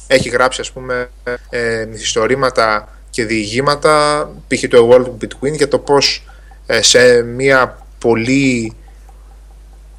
έχει 0.07 0.29
γράψει 0.29 0.61
ας 0.61 0.71
πούμε 0.71 1.09
ε, 1.49 1.85
μυθιστορήματα 1.91 2.89
και 3.09 3.25
διηγήματα 3.25 4.29
π.χ. 4.47 4.63
το 4.69 4.89
A 4.89 4.93
World 4.93 5.25
Between 5.25 5.53
για 5.53 5.67
το 5.67 5.79
πως 5.79 6.23
ε, 6.65 6.81
σε 6.81 7.21
μια 7.21 7.85
πολύ 7.99 8.75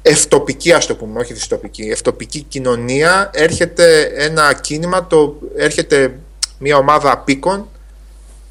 ευτοπική 0.01 0.73
ας 0.73 0.85
το 0.85 0.95
πούμε, 0.95 1.19
όχι 1.19 1.33
δυστοπική, 1.33 1.81
ευτοπική 1.81 2.41
κοινωνία 2.41 3.29
έρχεται 3.33 4.01
ένα 4.15 4.53
κίνημα, 4.53 5.07
το, 5.07 5.39
έρχεται 5.55 6.19
μια 6.57 6.77
ομάδα 6.77 7.11
απίκων 7.11 7.69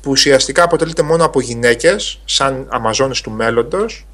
που 0.00 0.10
ουσιαστικά 0.10 0.62
αποτελείται 0.62 1.02
μόνο 1.02 1.24
από 1.24 1.40
γυναίκες 1.40 2.20
σαν 2.24 2.66
αμαζόνες 2.68 3.20
του 3.20 3.30
μέλλοντος 3.30 4.06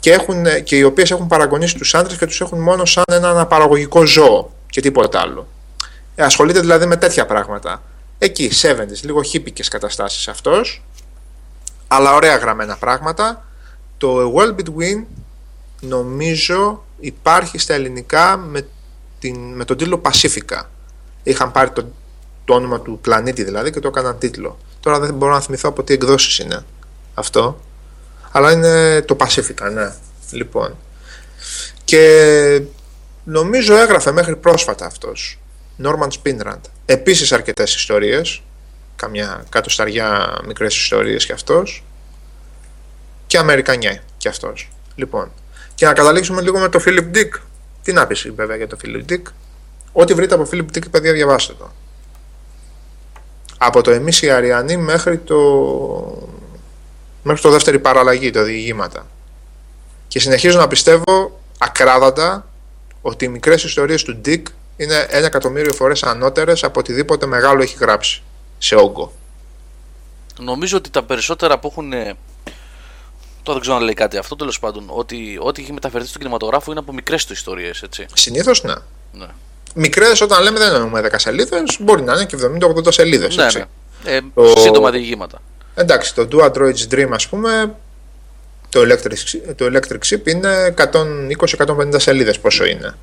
και, 0.00 0.12
έχουν, 0.12 0.44
και 0.64 0.76
οι 0.76 0.82
οποίες 0.82 1.10
έχουν 1.10 1.26
παραγωνίσει 1.26 1.74
τους 1.74 1.94
άντρες 1.94 2.18
και 2.18 2.26
τους 2.26 2.40
έχουν 2.40 2.60
μόνο 2.60 2.84
σαν 2.84 3.04
ένα 3.10 3.30
αναπαραγωγικό 3.30 4.06
ζώο 4.06 4.50
και 4.70 4.80
τίποτα 4.80 5.20
άλλο. 5.20 5.46
Ε, 6.14 6.22
ασχολείται 6.22 6.60
δηλαδή 6.60 6.86
με 6.86 6.96
τέτοια 6.96 7.26
πράγματα. 7.26 7.82
Εκεί, 8.18 8.50
70s, 8.62 9.02
λίγο 9.02 9.22
χύπικες 9.22 9.68
καταστάσεις 9.68 10.28
αυτός, 10.28 10.82
αλλά 11.88 12.14
ωραία 12.14 12.36
γραμμένα 12.36 12.76
πράγματα. 12.76 13.44
Το 13.98 14.18
A 14.20 14.34
World 14.34 14.54
Between 14.54 15.04
νομίζω 15.80 16.84
υπάρχει 17.00 17.58
στα 17.58 17.74
ελληνικά 17.74 18.36
με, 18.36 18.66
την, 19.18 19.36
με 19.54 19.64
τον 19.64 19.76
τίτλο 19.76 20.00
Pacifica. 20.04 20.62
Είχαν 21.22 21.52
πάρει 21.52 21.70
το, 21.70 21.86
το 22.46 22.54
όνομα 22.54 22.80
του 22.80 22.98
πλανήτη 23.02 23.44
δηλαδή 23.44 23.70
και 23.70 23.80
το 23.80 23.88
έκαναν 23.88 24.18
τίτλο. 24.18 24.58
Τώρα 24.80 24.98
δεν 24.98 25.14
μπορώ 25.14 25.32
να 25.32 25.40
θυμηθώ 25.40 25.68
από 25.68 25.82
τι 25.82 25.94
εκδόσεις 25.94 26.38
είναι 26.38 26.64
αυτό. 27.14 27.60
Αλλά 28.32 28.52
είναι 28.52 29.02
το 29.02 29.16
Pacifica, 29.20 29.70
ναι. 29.72 29.92
Λοιπόν. 30.30 30.76
Και 31.84 32.62
νομίζω 33.24 33.76
έγραφε 33.76 34.12
μέχρι 34.12 34.36
πρόσφατα 34.36 34.86
αυτός. 34.86 35.38
Norman 35.82 36.08
Spinrand. 36.22 36.60
Επίσης 36.86 37.32
αρκετές 37.32 37.74
ιστορίες. 37.74 38.42
Καμιά 38.96 39.44
κάτω 39.48 39.70
σταριά 39.70 40.38
μικρές 40.46 40.76
ιστορίες 40.76 41.26
κι 41.26 41.32
αυτός. 41.32 41.84
Και 43.26 43.38
Αμερικανιά 43.38 44.02
κι 44.16 44.28
αυτός. 44.28 44.70
Λοιπόν. 44.94 45.30
Και 45.74 45.86
να 45.86 45.92
καταλήξουμε 45.92 46.42
λίγο 46.42 46.58
με 46.58 46.68
το 46.68 46.80
Philip 46.86 47.16
Dick. 47.16 47.40
Τι 47.82 47.92
να 47.92 48.06
πεις 48.06 48.30
βέβαια 48.34 48.56
για 48.56 48.66
το 48.66 48.76
Philip 48.84 49.12
Dick. 49.12 49.22
Ό,τι 49.92 50.14
βρείτε 50.14 50.34
από 50.34 50.48
Philip 50.52 50.66
Dick, 50.76 50.90
παιδιά, 50.90 51.12
διαβάστε 51.12 51.52
το. 51.58 51.72
Από 53.58 53.80
το 53.80 53.90
Εμείς 53.90 54.22
οι 54.22 54.30
Αριανοί 54.30 54.76
μέχρι 54.76 55.18
το... 55.18 55.36
μέχρι 57.22 57.42
το 57.42 57.50
δεύτερη 57.50 57.78
παραλλαγή, 57.78 58.30
το 58.30 58.42
διηγήματα. 58.42 59.06
Και 60.08 60.20
συνεχίζω 60.20 60.58
να 60.58 60.68
πιστεύω 60.68 61.40
ακράδαντα 61.58 62.46
ότι 63.02 63.24
οι 63.24 63.28
μικρές 63.28 63.64
ιστορίες 63.64 64.02
του 64.02 64.20
Dick 64.24 64.42
είναι 64.76 65.06
ένα 65.10 65.26
εκατομμύριο 65.26 65.72
φορές 65.72 66.02
ανώτερες 66.02 66.64
από 66.64 66.80
οτιδήποτε 66.80 67.26
μεγάλο 67.26 67.62
έχει 67.62 67.76
γράψει 67.80 68.22
σε 68.58 68.74
όγκο. 68.74 69.12
Νομίζω 70.38 70.76
ότι 70.76 70.90
τα 70.90 71.02
περισσότερα 71.02 71.58
που 71.58 71.68
έχουν. 71.70 71.92
ε, 71.92 72.14
Τώρα 73.42 73.58
δεν 73.58 73.60
ξέρω 73.60 73.76
αν 73.76 73.82
λέει 73.82 73.94
κάτι 73.94 74.16
αυτό, 74.16 74.36
τέλος 74.36 74.58
πάντων. 74.58 74.84
Ότι 74.86 75.38
ό,τι 75.40 75.62
έχει 75.62 75.72
μεταφερθεί 75.72 76.08
στον 76.08 76.20
κινηματογράφο 76.20 76.70
είναι 76.70 76.80
από 76.80 76.92
μικρές 76.92 77.24
του 77.26 77.32
ιστορίες, 77.32 77.82
έτσι. 77.82 78.06
Συνήθως 78.14 78.62
ναι. 78.62 78.74
Ναι, 79.12 79.26
Μικρές 79.78 80.20
όταν 80.20 80.42
λέμε 80.42 80.58
δεν 80.58 80.74
εννοούμε 80.74 81.00
10 81.00 81.08
σελίδες, 81.16 81.76
μπορεί 81.80 82.02
να 82.02 82.12
είναι 82.12 82.24
και 82.24 82.36
70-80 82.60 82.92
σελίδες. 82.92 83.36
ναι. 83.36 83.44
έτσι. 83.44 83.58
ναι. 84.04 84.10
Ε, 84.12 84.20
Το- 84.34 84.60
Σύντομα 84.60 84.90
διηγήματα. 84.90 85.38
Εντάξει, 85.74 86.14
το 86.14 86.28
Do 86.32 86.44
Android's 86.50 86.94
Dream 86.94 87.08
ας 87.10 87.28
πούμε, 87.28 87.74
το 88.68 88.80
Electric, 88.80 89.54
το 89.56 89.66
Electric 89.72 90.08
Ship 90.14 90.26
είναι 90.28 90.74
120-150 90.76 91.94
σελίδες 91.96 92.38
πόσο 92.38 92.64
είναι. 92.64 92.94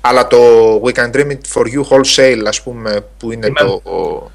Αλλά 0.00 0.26
το 0.26 0.38
We 0.84 0.92
Can 0.92 1.10
Dream 1.16 1.26
It 1.30 1.38
For 1.54 1.62
You 1.64 1.82
Wholesale 1.90 2.42
ας 2.46 2.62
πούμε 2.62 3.04
που 3.18 3.32
είναι 3.32 3.46
Remember. 3.48 3.80
το... 3.84 3.90
ο- 3.90 4.30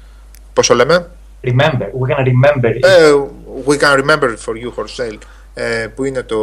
πώς 0.52 0.66
το 0.66 0.74
λέμε; 0.74 1.10
Remember, 1.44 1.86
we 2.00 2.14
can 2.14 2.18
remember. 2.24 2.68
it. 2.68 2.88
Ε, 2.88 3.12
we 3.66 3.78
Can 3.78 3.98
Remember 4.04 4.22
It 4.28 4.44
For 4.46 4.54
You 4.54 4.72
Wholesale 4.76 5.18
ε, 5.54 5.86
που 5.94 6.04
είναι 6.04 6.22
το 6.22 6.36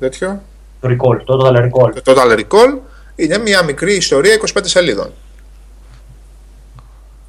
τέτοιο, 0.00 0.42
Το 0.80 0.88
recall, 0.88 1.20
το 1.24 1.38
total 1.46 1.56
recall. 1.56 1.92
το 2.02 2.14
Total 2.16 2.38
Recall 2.38 2.78
είναι 3.16 3.38
μια 3.38 3.62
μικρή 3.62 3.94
ιστορία 3.94 4.40
25 4.54 4.60
σελίδων. 4.62 5.12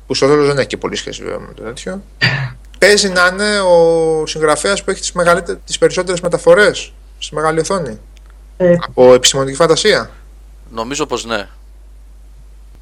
Που 0.08 0.14
στο 0.14 0.28
τέλος 0.28 0.48
δεν 0.48 0.58
έχει 0.58 0.68
και 0.68 0.78
πολύ 0.78 0.96
σχέση 0.96 1.24
βέβαια 1.24 1.40
με 1.40 1.54
το 1.54 1.64
τέτοιο. 1.64 2.02
Παίζει 2.80 3.10
να 3.10 3.28
είναι 3.28 3.60
ο 3.60 4.26
συγγραφέας 4.26 4.84
που 4.84 4.92
έχει 4.92 5.00
τις, 5.00 5.12
μεγαλύτερες, 5.12 5.62
τις 5.66 5.78
περισσότερες 5.78 6.22
μεταφορές 6.22 6.94
στη 7.20 7.36
μεγάλη 7.36 7.60
οθόνη. 7.60 8.00
Ε, 8.58 8.76
Από 8.88 9.14
επιστημονική 9.14 9.56
φαντασία. 9.56 10.10
Νομίζω 10.72 11.06
πως 11.06 11.26
ναι. 11.26 11.48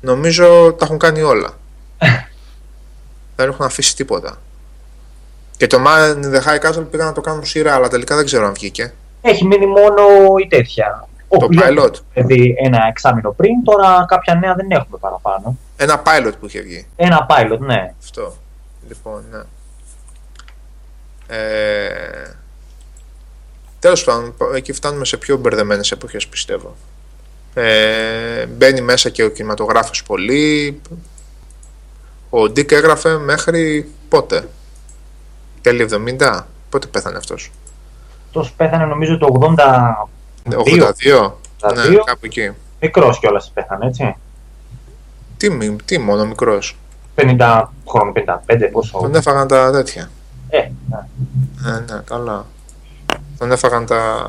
Νομίζω 0.02 0.74
τα 0.78 0.86
έχουν 0.86 0.98
κάνει 0.98 1.22
όλα. 1.22 1.58
δεν 3.36 3.50
έχουν 3.50 3.66
αφήσει 3.66 3.96
τίποτα. 3.96 4.42
Και 5.58 5.68
το 5.68 5.84
Man 5.88 6.16
in 6.16 6.36
the 6.36 6.42
High 6.44 6.60
Castle 6.70 6.86
πήγαν 6.92 7.06
να 7.06 7.14
το 7.14 7.22
κάνουν 7.22 7.46
σειρά, 7.46 7.74
αλλά 7.76 7.88
τελικά 7.88 8.16
δεν 8.16 8.26
ξέρω 8.26 8.46
αν 8.46 8.54
βγήκε. 8.54 8.94
έχει 9.22 9.46
μείνει 9.46 9.66
μόνο 9.66 10.04
η 10.44 10.48
τέτοια. 10.48 11.08
Ο 11.36 11.40
Το 11.40 11.48
Κλέρκ 11.48 11.80
pilot. 11.80 11.94
Δηλαδή 12.14 12.56
ένα 12.58 12.86
εξάμεινο 12.90 13.32
πριν, 13.32 13.64
τώρα 13.64 14.06
κάποια 14.08 14.36
νέα 14.36 14.56
δεν 14.56 14.72
έχουμε 14.72 14.98
παραπάνω. 14.98 15.58
Ένα 15.78 16.02
pilot 16.06 16.34
που 16.40 16.46
είχε 16.46 16.62
βγει. 16.62 16.88
Ένα 16.96 17.26
pilot, 17.30 17.60
ναι. 17.60 17.94
Αυτό. 18.04 18.36
Λοιπόν, 18.88 19.24
ναι. 19.32 19.42
Ε, 21.28 22.36
τέλος 23.80 24.04
πάντων, 24.04 24.34
εκεί 24.56 24.74
φτάνουμε 24.74 25.06
σε 25.06 25.18
πιο 25.18 25.38
μπερδεμένες 25.38 25.92
εποχές 25.92 26.28
πιστεύω. 26.28 26.76
Ε, 27.54 28.46
μπαίνει 28.46 28.82
μέσα 28.82 29.10
και 29.10 29.24
ο 29.24 29.30
κινηματογράφος 29.30 30.04
πολύ. 30.04 30.82
Ο 32.30 32.50
Ντίκ 32.50 32.72
έγραφε 32.72 33.18
μέχρι 33.18 33.92
πότε; 34.10 34.48
Τέλη 35.62 35.90
70. 36.20 36.42
Πότε 36.70 36.88
πέθανε 36.88 37.18
αυτός; 37.18 37.52
Αυτός 38.26 38.52
πέθανε 38.52 38.86
νομίζω 38.86 39.18
το 39.18 39.28
82. 40.50 40.56
82. 40.62 41.32
82. 41.60 41.90
Ναι, 41.90 41.96
κάπου 42.06 42.26
εκεί. 42.26 42.52
Μικρός 42.80 43.20
κιόλας 43.20 43.52
πέθανε, 43.54 43.86
έτσι. 43.86 44.16
Τι, 45.38 45.50
μη- 45.50 45.82
τι 45.86 45.98
μόνο 46.00 46.26
μικρός. 46.26 46.78
50 47.16 47.64
χρόνο, 47.90 48.12
55, 48.12 48.70
πόσο. 48.72 49.00
Τον 49.00 49.16
έφαγαν 49.16 49.48
τα 49.48 49.72
τέτοια. 49.72 50.10
Ε, 50.50 50.58
ναι. 50.90 50.98
Ναι, 51.72 51.80
ναι, 51.80 52.02
καλά. 52.06 52.46
Τον 53.38 53.52
έφαγαν 53.52 53.86
τα, 53.86 54.26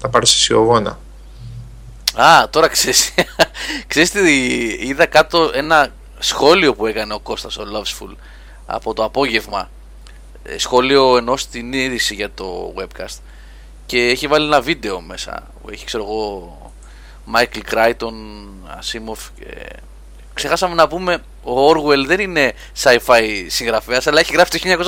τα 0.00 0.08
παρσισιογόνα. 0.08 0.98
Α, 2.14 2.48
τώρα 2.50 2.68
ξέρεις, 2.68 3.14
ξέρεις 3.86 4.10
τι 4.10 4.42
είδα 4.88 5.06
κάτω 5.06 5.50
ένα 5.54 5.88
σχόλιο 6.18 6.74
που 6.74 6.86
έκανε 6.86 7.14
ο 7.14 7.18
Κώστας 7.20 7.56
ο 7.56 7.62
Lovesful 7.62 8.14
από 8.66 8.94
το 8.94 9.04
απόγευμα 9.04 9.68
Ε, 10.42 10.58
σχόλιο 10.58 11.16
ενός 11.16 11.40
στην 11.40 11.72
είδηση 11.72 12.14
για 12.14 12.30
το 12.34 12.74
webcast 12.78 13.18
και 13.86 14.08
έχει 14.08 14.26
βάλει 14.26 14.46
ένα 14.46 14.60
βίντεο 14.60 15.00
μέσα 15.00 15.50
που 15.62 15.70
έχει 15.70 15.84
ξέρω 15.84 16.02
εγώ 16.04 16.72
Michael 17.34 17.74
Crichton, 17.74 18.14
Asimov 18.80 19.18
και... 19.38 19.46
ξεχάσαμε 20.34 20.74
να 20.74 20.88
πούμε 20.88 21.18
ο 21.42 21.70
Orwell 21.70 22.04
δεν 22.06 22.20
είναι 22.20 22.52
sci-fi 22.82 23.44
συγγραφέας 23.46 24.06
αλλά 24.06 24.20
έχει 24.20 24.32
γράφει 24.32 24.58
το 24.58 24.84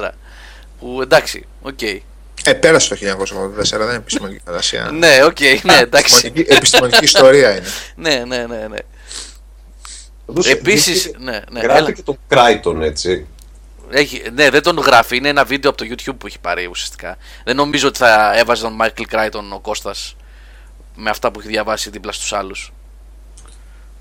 1984 0.00 0.10
που 0.80 1.00
εντάξει, 1.02 1.46
οκ 1.62 1.82
Ε, 1.82 2.52
πέρασε 2.60 2.88
το 2.94 2.96
1984, 3.00 3.68
δεν 3.70 3.80
είναι 3.80 3.94
επιστημονική 3.94 4.40
φαντασία. 4.44 4.90
ναι, 5.00 5.24
οκ, 5.24 5.38
ναι, 5.62 5.76
εντάξει 5.78 6.14
επιστημονική, 6.14 6.52
επιστημονική 6.54 7.04
ιστορία 7.04 7.56
είναι. 7.56 7.66
ναι, 8.04 8.24
ναι, 8.26 8.46
ναι, 8.46 8.66
ναι. 8.68 8.78
Όντως, 10.26 10.46
Επίσης, 10.50 11.02
βγήκε- 11.02 11.18
ναι, 11.18 11.40
ναι, 11.50 11.60
Γράφει 11.60 11.78
έλα. 11.78 11.92
και 11.92 12.02
τον 12.02 12.18
Κράιτον, 12.28 12.82
έτσι. 12.82 13.26
Έχει, 13.96 14.22
ναι, 14.34 14.50
δεν 14.50 14.62
τον 14.62 14.76
γράφει. 14.78 15.16
Είναι 15.16 15.28
ένα 15.28 15.44
βίντεο 15.44 15.70
από 15.70 15.84
το 15.84 15.90
YouTube 15.90 16.14
που 16.18 16.26
έχει 16.26 16.38
πάρει 16.40 16.66
ουσιαστικά. 16.66 17.16
Δεν 17.44 17.56
νομίζω 17.56 17.88
ότι 17.88 17.98
θα 17.98 18.36
έβαζε 18.38 18.62
τον 18.62 18.78
Michael 18.82 19.14
Crichton 19.14 19.42
ο 19.54 19.60
Κώστας 19.60 20.16
με 20.96 21.10
αυτά 21.10 21.30
που 21.30 21.40
έχει 21.40 21.48
διαβάσει 21.48 21.90
δίπλα 21.90 22.12
στους 22.12 22.32
άλλους. 22.32 22.72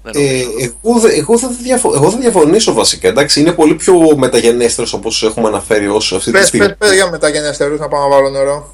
Δεν 0.03 0.14
Ε, 0.15 0.44
νομίζω. 0.44 0.74
εγώ, 0.84 0.99
δε- 0.99 1.14
εγώ, 1.14 1.38
θα 1.38 1.48
διαφο- 1.48 1.94
εγώ 1.95 2.11
θα 2.11 2.18
διαφωνήσω 2.18 2.74
βασικά. 2.74 3.07
Εντάξει, 3.07 3.40
είναι 3.40 3.52
πολύ 3.52 3.76
πιο 3.76 4.15
μεταγενέστερος 4.18 4.94
όπως 4.94 5.12
έχουμε 5.22 5.48
αναφέρει 5.48 5.88
όσο 5.88 6.15
αυτή 6.15 6.32
τη 6.32 6.38
Πες, 6.38 6.48
στιγμή. 6.48 6.68
πες, 6.68 6.76
πες 6.78 6.94
για 6.94 7.10
μεταγενέστερους 7.10 7.80
να 7.80 7.88
πάω 7.88 8.02
να 8.02 8.07
βάλω 8.15 8.30
νερό. 8.30 8.74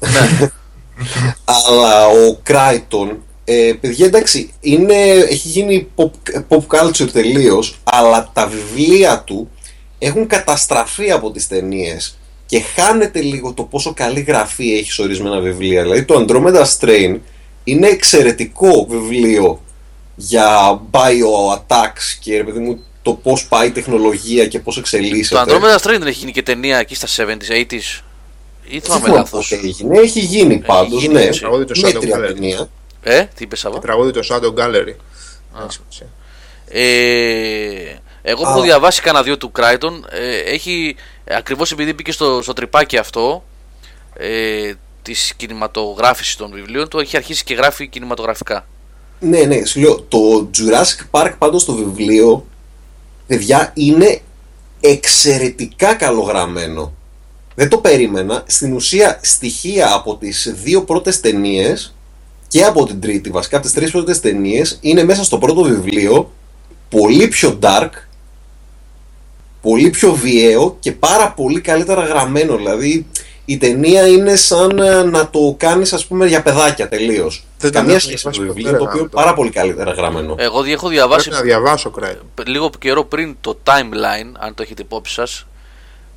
Αλλά 1.44 2.06
ο 2.06 2.36
Κράιτον, 2.42 3.22
ε, 3.44 3.72
παιδιά 3.80 4.06
εντάξει, 4.06 4.52
είναι, 4.60 4.94
έχει 5.10 5.48
γίνει 5.48 5.88
pop, 5.96 6.10
pop 6.48 6.66
culture 6.66 7.08
τελείως, 7.12 7.80
αλλά 7.84 8.30
τα 8.32 8.46
βιβλία 8.46 9.20
του 9.20 9.50
έχουν 10.04 10.26
καταστραφεί 10.26 11.10
από 11.10 11.30
τις 11.30 11.48
ταινίες 11.48 12.18
και 12.46 12.60
χάνεται 12.60 13.20
λίγο 13.20 13.52
το 13.52 13.62
πόσο 13.62 13.92
καλή 13.94 14.20
γραφή 14.20 14.72
έχει 14.72 14.92
σε 14.92 15.02
ορισμένα 15.02 15.40
βιβλία. 15.40 15.82
Δηλαδή 15.82 16.04
το 16.04 16.24
Andromeda 16.28 16.64
Strain 16.78 17.18
είναι 17.64 17.86
εξαιρετικό 17.88 18.86
βιβλίο 18.88 19.62
για 20.14 20.80
bio-attacks 20.90 22.16
και 22.20 22.36
ρε 22.36 22.44
παιδί 22.44 22.58
μου 22.58 22.84
το 23.02 23.12
πώς 23.12 23.46
πάει 23.46 23.66
η 23.66 23.70
τεχνολογία 23.70 24.46
και 24.46 24.58
πώς 24.58 24.74
Το 24.74 24.80
εξελίσσεται. 24.80 25.44
Andromeda 25.46 25.76
Strain 25.76 25.98
δεν 25.98 26.06
έχει 26.06 26.18
γίνει 26.18 26.32
και 26.32 26.42
ταινία 26.42 26.78
εκεί 26.78 26.94
στα 26.94 27.24
70s, 27.24 27.52
80s. 27.52 27.72
Ή 28.64 28.78
Δεν 28.78 28.80
θυμάμαι 28.80 29.04
θυμάμαι 29.04 29.08
λάθος. 29.08 29.48
πότε 29.48 29.66
έγινε. 29.66 29.98
Έχει 29.98 30.20
γίνει 30.20 30.58
πάντως, 30.58 31.00
γίνει, 31.00 31.14
ναι. 31.14 31.22
έτσι. 31.22 31.40
Τραγούδι 31.40 31.64
του 31.64 31.80
Shadow 31.80 31.92
Μέτρια 31.92 32.16
Gallery. 32.16 32.32
ταινία. 32.34 32.68
Ε, 33.02 33.24
τι 33.24 33.44
είπες 33.44 33.58
Σάβα. 33.58 33.78
Τραγούδι 33.78 34.10
το 34.10 34.20
Shadow 34.30 34.60
Gallery. 34.60 34.94
Έχει 35.64 35.68
σημασία. 35.68 36.06
Ε, 36.68 38.00
εγώ 38.22 38.42
που 38.42 38.48
Α. 38.48 38.50
έχω 38.52 38.62
διαβάσει 38.62 39.00
κανένα 39.02 39.24
δύο 39.24 39.36
του 39.36 39.52
Crichton, 39.58 40.00
ε, 40.10 40.38
έχει 40.38 40.96
ακριβώς 41.28 41.72
επειδή 41.72 41.92
μπήκε 41.92 42.12
στο, 42.12 42.42
στο 42.42 42.52
τρυπάκι 42.52 42.96
αυτό 42.96 43.44
ε, 44.16 44.72
της 45.02 45.34
κινηματογράφησης 45.36 46.36
των 46.36 46.50
βιβλίων 46.52 46.88
του, 46.88 46.98
έχει 46.98 47.16
αρχίσει 47.16 47.44
και 47.44 47.54
γράφει 47.54 47.88
κινηματογραφικά. 47.88 48.66
Ναι, 49.20 49.40
ναι, 49.40 49.64
σου 49.64 49.80
λέω, 49.80 50.00
το 50.08 50.50
Jurassic 50.58 51.20
Park 51.20 51.32
πάντως 51.38 51.64
το 51.64 51.74
βιβλίο, 51.74 52.46
παιδιά, 53.26 53.72
είναι 53.74 54.20
εξαιρετικά 54.80 55.94
καλογραμμένο. 55.94 56.92
Δεν 57.54 57.68
το 57.68 57.78
περίμενα. 57.78 58.44
Στην 58.46 58.72
ουσία, 58.72 59.20
στοιχεία 59.22 59.92
από 59.92 60.16
τις 60.16 60.54
δύο 60.62 60.82
πρώτες 60.82 61.20
ταινίες 61.20 61.94
και 62.48 62.64
από 62.64 62.86
την 62.86 63.00
τρίτη, 63.00 63.30
βασικά 63.30 63.56
από 63.56 63.64
τις 63.64 63.74
τρεις 63.74 63.90
πρώτες 63.90 64.20
ταινίες, 64.20 64.78
είναι 64.80 65.04
μέσα 65.04 65.24
στο 65.24 65.38
πρώτο 65.38 65.62
βιβλίο, 65.62 66.32
πολύ 66.88 67.28
πιο 67.28 67.58
dark, 67.62 67.90
πολύ 69.62 69.90
πιο 69.90 70.12
βιαίο 70.12 70.76
και 70.80 70.92
πάρα 70.92 71.32
πολύ 71.32 71.60
καλύτερα 71.60 72.02
γραμμένο. 72.04 72.56
Δηλαδή, 72.56 73.06
η 73.44 73.56
ταινία 73.58 74.06
είναι 74.06 74.36
σαν 74.36 74.78
ε, 74.78 75.02
να 75.02 75.28
το 75.30 75.54
κάνεις, 75.58 75.92
ας 75.92 76.06
πούμε, 76.06 76.26
για 76.26 76.42
παιδάκια 76.42 76.88
τελείως. 76.88 77.44
Δεν 77.58 77.72
τον 77.72 77.80
Καμία 77.80 77.96
έχω 77.96 78.06
σχέση 78.06 78.26
με 78.26 78.32
διαβάσει 78.32 78.40
το 78.40 78.46
ποτέ, 78.46 78.52
βιβλίο, 78.54 78.70
ρε, 78.72 78.76
το 78.78 78.82
οποίο 78.84 78.98
είναι 78.98 78.98
γάμο 78.98 79.10
το. 79.10 79.16
πάρα 79.16 79.34
πολύ 79.34 79.50
καλύτερα 79.50 79.92
γραμμένο. 79.92 80.34
Εγώ 80.38 80.62
έχω 80.64 80.88
διαβάσει 80.88 81.28
Πρέπει 81.28 81.36
να 81.44 81.50
διαβάσω 81.50 81.90
Κράιτον. 81.90 82.24
λίγο 82.46 82.70
καιρό 82.78 83.04
πριν 83.04 83.36
το 83.40 83.58
timeline, 83.64 84.32
αν 84.38 84.54
το 84.54 84.62
έχετε 84.62 84.82
υπόψη 84.82 85.12
σας, 85.14 85.46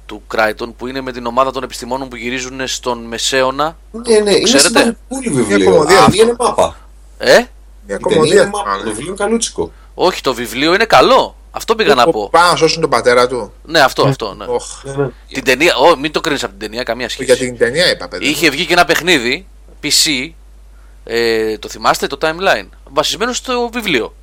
του 0.06 0.22
Crichton, 0.36 0.74
που 0.78 0.88
είναι 0.88 1.02
με 1.02 1.12
την 1.12 1.26
ομάδα 1.26 1.52
των 1.52 1.64
επιστημόνων 1.64 2.08
που 2.10 2.16
γυρίζουν 2.16 2.68
στον 2.68 3.04
Μεσαίωνα. 3.06 3.78
Ναι, 3.92 4.18
ναι, 4.20 4.32
είναι 4.32 4.40
Ξέρετε; 4.42 4.68
συνταγματικό 4.68 5.34
βιβλίο. 5.46 5.70
κομμωδία 5.72 6.00
Α, 6.00 6.06
αυτό. 6.06 6.22
είναι 6.24 6.36
μάπα. 6.40 6.78
Ε, 7.18 7.32
Μια 7.34 7.40
Η 7.42 7.48
ταινία 7.88 7.98
κομμωδία 8.00 8.34
είναι 8.42 8.46
μάπα. 8.54 8.62
θυμάμαι. 8.64 8.84
Το 8.84 8.90
βιβλίο 8.90 9.08
είναι 9.08 9.16
καλούτσικο. 9.18 9.72
όχι, 9.96 10.22
το 10.22 10.34
βιβλίο 10.34 10.74
είναι 10.74 10.86
καλό. 10.86 11.36
Αυτό 11.58 11.76
πήγα 11.76 11.94
να 11.96 12.04
Που 12.04 12.12
πω. 12.12 12.30
Πάνε 12.32 12.50
να 12.50 12.56
σώσουν 12.56 12.82
τον 12.82 12.90
πατέρα 12.90 13.28
του. 13.28 13.54
Ναι, 13.66 13.80
αυτό, 13.80 14.08
αυτό. 14.08 14.34
Ναι. 14.34 14.46
Οχ. 14.48 14.84
Την 15.28 15.44
ταινία, 15.44 15.76
ό, 15.76 15.98
μην 15.98 16.12
το 16.12 16.22
κρίνεις 16.22 16.44
από 16.44 16.52
την 16.52 16.62
ταινία, 16.62 16.84
καμία 16.84 17.10
σχέση. 17.10 17.26
Για 17.26 17.38
την 17.38 17.58
ταινία 17.58 17.90
είπα, 17.92 18.08
παιδί. 18.08 18.26
Είχε 18.26 18.50
βγει 18.50 18.66
και 18.66 18.74
ένα 18.74 18.86
παιχνίδι, 18.86 19.48
PC, 19.84 20.32
ε, 21.04 21.58
το 21.58 21.70
θυμάστε, 21.70 22.08
το 22.08 22.18
timeline, 22.22 22.68
βασισμένο 22.90 23.34
στο 23.34 23.70
βιβλίο. 23.74 24.16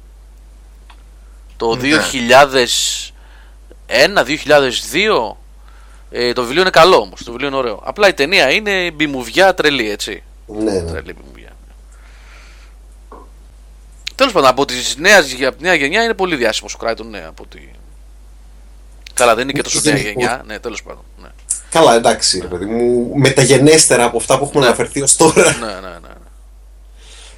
Το 1.57 1.77
Ναι. 1.77 1.99
2001-2002. 3.87 5.37
Ε, 6.11 6.33
το 6.33 6.43
βιβλίο 6.43 6.61
είναι 6.61 6.71
καλό 6.71 6.97
όμως, 6.97 7.23
το 7.25 7.31
βιβλίο 7.31 7.49
είναι 7.49 7.57
ωραίο. 7.57 7.81
Απλά 7.85 8.09
η 8.09 8.15
ταινία 8.15 8.51
είναι 8.51 8.91
μπιμουβιά 8.91 9.55
τρελή, 9.55 9.91
έτσι. 9.91 10.23
Ναι, 10.47 10.73
ναι. 10.73 10.91
Τρελή 10.91 11.15
μπιμουβιά. 11.21 11.42
Τέλος 14.23 14.37
πάντων, 14.37 14.51
από, 14.51 14.65
τις 14.65 14.97
νέες, 14.99 15.37
από 15.47 15.57
τη 15.57 15.63
νέα 15.63 15.75
γενιά 15.75 16.03
είναι 16.03 16.15
πολύ 16.15 16.37
διάσημος 16.37 16.75
ο 16.75 16.79
Κράιτον, 16.79 17.11
ναι, 17.11 17.25
από 17.29 17.47
τη... 17.47 17.59
Καλά, 19.15 19.35
δεν 19.35 19.43
είναι 19.45 19.53
και 19.53 19.63
τόσο 19.63 19.81
νέα 19.85 19.97
Γενικώς. 19.97 20.13
γενιά, 20.23 20.43
ναι, 20.47 20.59
τέλος 20.59 20.83
πάντων. 20.83 21.03
Ναι. 21.23 21.29
Καλά, 21.71 21.95
εντάξει, 21.95 22.39
ρε 22.41 22.47
παιδί 22.47 22.65
μου. 22.65 23.11
Μεταγενέστερα 23.15 24.05
από 24.05 24.17
αυτά 24.17 24.39
που 24.39 24.45
έχουμε 24.45 24.61
Ναι. 24.61 24.67
αναφερθεί 24.67 25.03
ως 25.03 25.17
τώρα. 25.17 25.57
ναι, 25.61 25.67
ναι, 25.67 25.73
ναι. 25.73 25.89
ναι. 25.89 26.09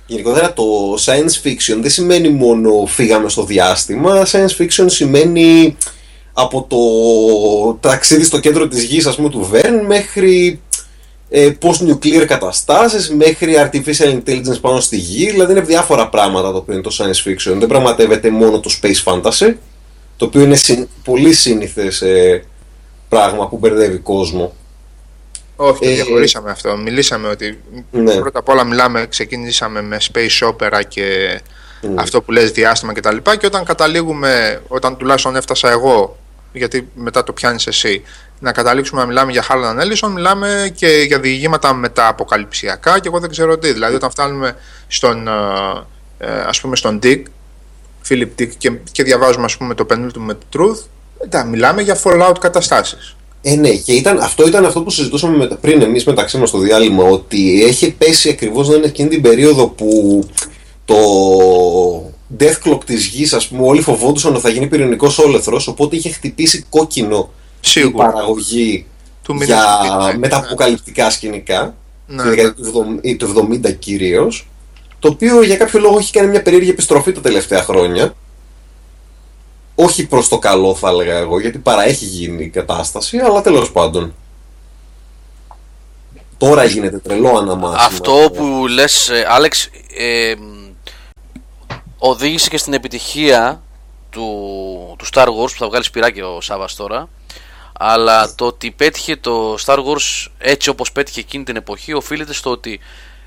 Γενικότερα 0.07 0.53
το 0.53 0.65
science 1.05 1.47
fiction 1.47 1.79
δεν 1.81 1.91
σημαίνει 1.91 2.29
μόνο 2.29 2.87
φύγαμε 2.87 3.29
στο 3.29 3.45
διάστημα. 3.45 4.27
Science 4.27 4.57
fiction 4.59 4.85
σημαίνει 4.87 5.77
από 6.33 6.67
το 6.69 7.89
ταξίδι 7.89 8.25
στο 8.25 8.41
κέντρο 8.41 8.69
της 8.69 8.83
γης 8.83 9.07
ας 9.07 9.17
πούμε 9.17 9.29
του 9.29 9.45
Βέρν 9.45 9.85
μέχρι 9.87 10.61
ε, 11.37 11.53
post-nuclear 11.63 12.25
καταστάσεις 12.27 13.11
μέχρι 13.11 13.55
artificial 13.59 14.21
intelligence 14.21 14.61
πάνω 14.61 14.81
στη 14.81 14.97
γη 14.97 15.31
δηλαδή 15.31 15.53
είναι 15.53 15.61
διάφορα 15.61 16.09
πράγματα 16.09 16.51
το 16.51 16.57
οποίο 16.57 16.73
είναι 16.75 16.83
το 16.83 16.97
science 16.99 17.29
fiction 17.29 17.57
δεν 17.59 17.69
πραγματεύεται 17.69 18.31
μόνο 18.31 18.61
το 18.61 18.71
space 18.83 19.03
fantasy 19.05 19.55
το 20.17 20.25
οποίο 20.25 20.41
είναι 20.41 20.55
συν- 20.57 20.89
πολύ 21.05 21.33
σύνηθες 21.33 22.03
ε, 22.03 22.45
πράγμα 23.09 23.49
που 23.49 23.57
μπερδεύει 23.59 23.97
κόσμο 23.99 24.55
Όχι, 25.57 25.81
το 25.81 25.89
Ε, 25.89 25.93
διαχωρίσαμε 25.95 26.51
αυτό. 26.51 26.77
Μιλήσαμε 26.77 27.29
ότι 27.29 27.59
Ναι. 27.91 28.15
πρώτα 28.15 28.39
απ' 28.39 28.49
όλα 28.49 28.65
μιλάμε, 28.65 29.07
ξεκινήσαμε 29.07 29.83
με 29.83 29.99
space 30.13 30.49
opera 30.49 30.81
και 30.89 31.41
Mm. 31.83 31.87
αυτό 31.99 32.23
που 32.23 32.33
λες 32.33 32.51
διάστημα 32.51 32.93
και 32.95 33.01
τα 33.01 33.13
λοιπά 33.13 33.37
και 33.37 33.47
όταν 33.47 33.65
καταλήγουμε, 33.65 34.63
όταν 34.69 34.97
τουλάχιστον 34.97 35.37
έφτασα 35.37 35.71
εγώ, 35.71 36.17
γιατί 36.53 36.89
μετά 36.95 37.25
το 37.25 37.33
πιάνεις 37.33 37.67
εσύ, 37.67 38.03
να 38.41 38.53
καταλήξουμε 38.53 39.01
να 39.01 39.07
μιλάμε 39.07 39.33
για 39.33 39.45
Harlan 39.49 39.83
Ellison, 39.83 40.11
μιλάμε 40.13 40.73
και 40.75 41.05
για 41.07 41.21
διηγήματα 41.21 41.75
μεταποκαλυψιακά 41.75 42.99
και 42.99 43.09
εγώ 43.09 43.21
δεν 43.21 43.31
ξέρω 43.31 43.59
τι. 43.59 43.73
Δηλαδή 43.73 43.95
όταν 43.95 44.11
φτάνουμε 44.11 44.57
στον, 44.87 45.29
ε, 45.29 45.33
ε, 46.19 46.41
ας 46.47 46.61
πούμε 46.61 46.77
στον 46.77 46.99
Dick, 47.03 47.23
Philip 48.09 48.29
Dick 48.39 48.49
και, 48.59 48.73
και 48.93 49.03
διαβάζουμε 49.03 49.45
ας 49.45 49.57
πούμε 49.57 49.75
το 49.75 49.87
Penultimate 49.91 50.57
Truth, 50.59 50.79
τα 51.29 51.45
μιλάμε 51.45 51.83
για 51.83 51.99
Fallout 52.03 52.37
καταστάσεις. 52.41 53.17
Ε, 53.47 53.55
ναι, 53.55 53.71
και 53.71 53.93
ήταν, 53.93 54.19
αυτό 54.19 54.47
ήταν 54.47 54.65
αυτό 54.65 54.83
που 54.83 54.91
συζητούσαμε 54.91 55.37
με, 55.37 55.47
πριν 55.61 55.83
εμείς 55.83 56.05
μεταξύ 56.05 56.39
μας 56.39 56.49
στο 56.49 56.59
διάλειμμα. 56.59 57.05
Ότι 57.05 57.65
έχει 57.65 57.91
πέσει 57.91 58.29
ακριβώς 58.29 58.69
να 58.69 58.75
είναι 58.75 58.87
εκείνη 58.87 59.09
την 59.09 59.23
περίοδο 59.23 59.67
που 59.67 60.21
το 60.85 60.97
death 62.39 62.69
clock 62.69 62.85
της 62.85 63.07
γης, 63.07 63.33
ας 63.33 63.49
πούμε, 63.49 63.67
όλοι 63.67 63.81
φοβόντουσαν 63.81 64.33
ότι 64.33 64.41
θα 64.41 64.49
γίνει 64.49 64.67
πυρηνικός 64.67 65.19
όλεθρος. 65.19 65.67
Οπότε 65.67 65.97
είχε 65.97 66.11
χτυπήσει 66.11 66.65
κόκκινο 66.71 67.31
η 67.65 67.69
Σίγουρα. 67.69 68.11
παραγωγή 68.11 68.87
Του 69.23 69.35
για 69.43 69.79
μηνύματος. 69.83 70.17
μεταποκαλυπτικά 70.17 71.11
σκηνικά. 71.11 71.75
Ναι, 72.07 72.21
Στη 72.21 72.29
δεκαετία 72.29 73.17
του 73.19 73.49
70 73.63 73.73
κυρίως. 73.79 74.47
το 74.99 75.09
οποίο 75.09 75.43
για 75.43 75.57
κάποιο 75.57 75.81
λόγο 75.81 75.99
έχει 75.99 76.13
κάνει 76.13 76.29
μια 76.29 76.43
περίεργη 76.43 76.71
επιστροφή 76.71 77.13
τα 77.13 77.21
τελευταία 77.21 77.63
χρόνια. 77.63 78.15
Όχι 79.75 80.07
προς 80.07 80.29
το 80.29 80.39
καλό 80.39 80.75
θα 80.75 80.89
έλεγα 80.89 81.17
εγώ, 81.17 81.41
γιατί 81.41 81.59
παρά 81.59 81.85
έχει 81.85 82.05
γίνει 82.05 82.45
η 82.45 82.49
κατάσταση, 82.49 83.19
αλλά 83.19 83.41
τέλος 83.41 83.73
πάντων. 83.73 84.15
Τώρα 86.39 86.65
γίνεται 86.65 86.99
τρελό 86.99 87.37
αναμάσιμο. 87.37 87.87
Αυτό 87.87 88.31
που 88.35 88.67
λες, 88.69 89.09
ε, 89.09 89.27
Άλεξ, 89.29 89.69
ε, 89.97 90.35
οδήγησε 91.99 92.49
και 92.49 92.59
στην 92.59 92.73
επιτυχία 92.73 93.63
του, 94.11 94.27
του 94.99 95.07
Star 95.13 95.27
Wars 95.27 95.51
που 95.53 95.59
θα 95.59 95.67
βγάλει 95.67 95.85
σπυράκι 95.85 96.21
ο 96.21 96.41
Σάββας 96.41 96.75
τώρα 96.75 97.09
αλλά 97.79 98.35
το 98.35 98.47
ότι 98.47 98.71
πέτυχε 98.71 99.17
το 99.17 99.55
Star 99.65 99.79
Wars 99.79 100.27
έτσι 100.39 100.69
όπως 100.69 100.93
πέτυχε 100.93 101.21
εκείνη 101.21 101.45
την 101.45 101.57
εποχή 101.57 101.93
οφείλεται 101.93 102.33
στο 102.33 102.51
ότι 102.51 102.81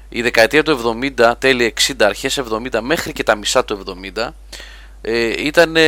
η 0.10 0.22
δεκαετία 0.22 0.64
του 0.64 0.99
70, 1.18 1.34
τέλη 1.40 1.74
60, 1.88 1.94
αρχές 1.99 2.41
70 2.72 2.80
μέχρι 2.82 3.11
και 3.11 3.24
τα 3.24 3.36
μισά 3.36 3.65
του 3.65 3.84
70 4.15 4.30
ε, 5.02 5.45
ήταν 5.45 5.76
ε, 5.76 5.82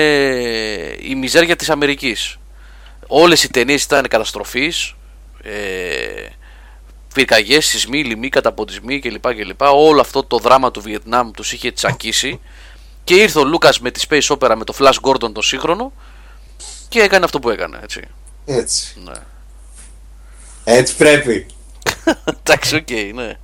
η 1.00 1.16
μιζέρια 1.16 1.56
της 1.56 1.70
Αμερικής 1.70 2.38
όλες 3.08 3.44
οι 3.44 3.50
ταινίες 3.52 3.84
ήταν 3.84 4.08
καταστροφής 4.08 4.96
ε, 5.44 6.28
πυρκαγιές, 7.14 7.66
σεισμοί, 7.66 8.04
λοιμοί, 8.04 8.30
καταποντισμοί 8.30 9.00
κλπ, 9.00 9.34
κλπ. 9.34 9.62
Όλο 9.62 10.02
αυτό 10.02 10.24
το 10.24 10.38
δράμα 10.38 10.72
του 10.72 10.82
Βιετνάμ 10.82 11.32
τους 11.32 11.54
είχε 11.54 11.72
τσακίσει 11.72 12.40
και 13.04 13.16
ήρθε 13.16 13.40
ο 13.40 13.44
Λούκας 13.44 13.80
με 13.80 13.92
τη 13.92 14.06
Space 14.10 14.36
Opera 14.38 14.54
με 14.56 14.64
το 14.64 14.74
Flash 14.80 15.00
Gordon 15.02 15.34
το 15.34 15.42
σύγχρονο 15.42 15.94
και 16.90 17.02
έκανε 17.02 17.26
αυτό 17.26 17.40
που 17.40 17.50
έκανε, 17.50 17.80
έτσι. 17.84 18.02
Έτσι. 18.50 18.94
Ναι. 19.04 19.14
Έτσι 20.64 20.96
πρέπει. 20.96 21.46
Εντάξει, 22.44 22.76
οκ, 22.76 22.90
ναι. 23.16 23.38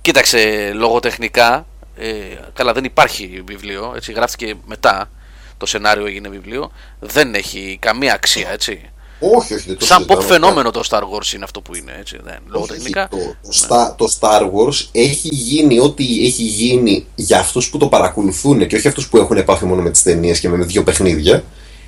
Κοίταξε, 0.00 0.70
λογοτεχνικά, 0.74 1.66
ε, 1.96 2.10
καλά 2.54 2.72
δεν 2.72 2.84
υπάρχει 2.84 3.42
βιβλίο, 3.46 3.92
έτσι, 3.96 4.12
γράφτηκε 4.12 4.54
μετά, 4.66 5.10
το 5.56 5.66
σενάριο 5.66 6.06
έγινε 6.06 6.28
βιβλίο, 6.28 6.72
δεν 7.00 7.34
έχει 7.34 7.78
καμία 7.80 8.14
αξία, 8.14 8.50
έτσι. 8.50 8.90
Όχι, 9.20 9.54
όχι. 9.54 9.66
δεν 9.66 9.78
το 9.78 9.84
Σαν 9.84 10.02
pop 10.02 10.04
συζητάμε 10.04 10.32
φαινόμενο 10.32 10.70
το 10.70 10.82
Star 10.90 11.00
Wars 11.00 11.34
είναι 11.34 11.44
αυτό 11.44 11.60
που 11.60 11.74
είναι, 11.74 11.96
έτσι, 11.98 12.18
δεν, 12.22 12.34
Όχι, 12.34 12.50
λογοτεχνικά. 12.52 13.08
Το, 13.08 13.16
το, 13.16 13.66
Star, 13.68 13.96
το 13.96 14.16
Star 14.20 14.40
Wars 14.40 14.86
έχει 14.92 15.28
γίνει 15.28 15.78
ό,τι 15.78 16.26
έχει 16.26 16.42
γίνει 16.42 17.06
για 17.14 17.38
αυτούς 17.38 17.70
που 17.70 17.78
το 17.78 17.86
παρακολουθούν 17.86 18.66
και 18.66 18.76
όχι 18.76 18.88
αυτούς 18.88 19.08
που 19.08 19.16
έχουν 19.16 19.36
επαφή 19.36 19.64
μόνο 19.64 19.82
με 19.82 19.90
τις 19.90 20.02
ταινίες 20.02 20.40
και 20.40 20.48
με 20.48 20.64
δύο 20.64 20.82
παιχνίδια. 20.82 21.44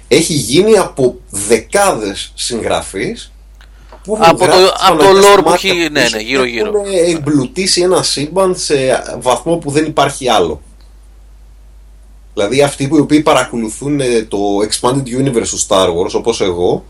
Έχει 0.08 0.32
γίνει 0.32 0.78
από 0.78 1.16
δεκάδες 1.30 2.32
συγγραφείς 2.34 3.32
που 4.04 4.12
έχουν 4.14 4.24
Από 4.28 4.38
το- 4.38 4.44
γράψει 4.44 4.72
από 4.86 4.98
το 4.98 5.04
φανατικά 5.04 5.34
lore 5.34 5.42
που 5.44 5.50
μάτια 5.50 5.70
έχει- 5.70 5.88
ναι, 5.90 6.02
πίσω 6.02 6.16
ναι, 6.16 6.22
γύρω, 6.22 6.42
και 6.44 6.50
γύρω. 6.50 6.66
Έχουν 6.66 7.14
εμπλουτίσει 7.16 7.80
ένα 7.80 8.02
σύμπαν 8.02 8.56
σε 8.56 8.74
βαθμό 9.20 9.56
που 9.56 9.70
δεν 9.70 9.84
υπάρχει 9.84 10.28
άλλο. 10.28 10.60
Δηλαδή 12.34 12.62
αυτοί 12.62 12.88
που 12.88 12.96
οι 12.96 13.00
οποίοι 13.00 13.20
παρακολουθούν 13.20 14.00
ε, 14.00 14.22
το 14.22 14.38
Expanded 14.70 15.06
Universe 15.20 15.48
του 15.48 15.66
Star 15.68 15.86
Wars 15.88 16.12
όπως 16.12 16.40
εγώ 16.40 16.84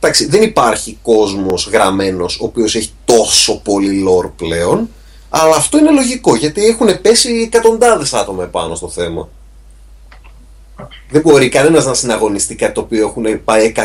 Εντάξει, 0.00 0.26
δεν 0.26 0.42
υπάρχει 0.42 0.98
κόσμος 1.02 1.68
γραμμένος 1.72 2.38
ο 2.40 2.44
οποίος 2.44 2.74
έχει 2.74 2.90
τόσο 3.04 3.60
πολύ 3.60 4.04
lore 4.08 4.30
πλέον 4.36 4.88
αλλά 5.30 5.56
αυτό 5.56 5.78
είναι 5.78 5.90
λογικό 5.90 6.36
γιατί 6.36 6.66
έχουν 6.66 7.00
πέσει 7.00 7.32
εκατοντάδες 7.52 8.12
άτομα 8.14 8.42
επάνω 8.42 8.74
στο 8.74 8.88
θέμα. 8.88 9.28
Δεν 11.10 11.20
μπορεί 11.22 11.48
κανένας 11.48 11.84
να 11.84 11.94
συναγωνιστεί 11.94 12.54
κάτι 12.54 12.72
το 12.72 12.80
οποίο 12.80 13.06
έχουν 13.06 13.44
πάει 13.44 13.72
100 13.76 13.82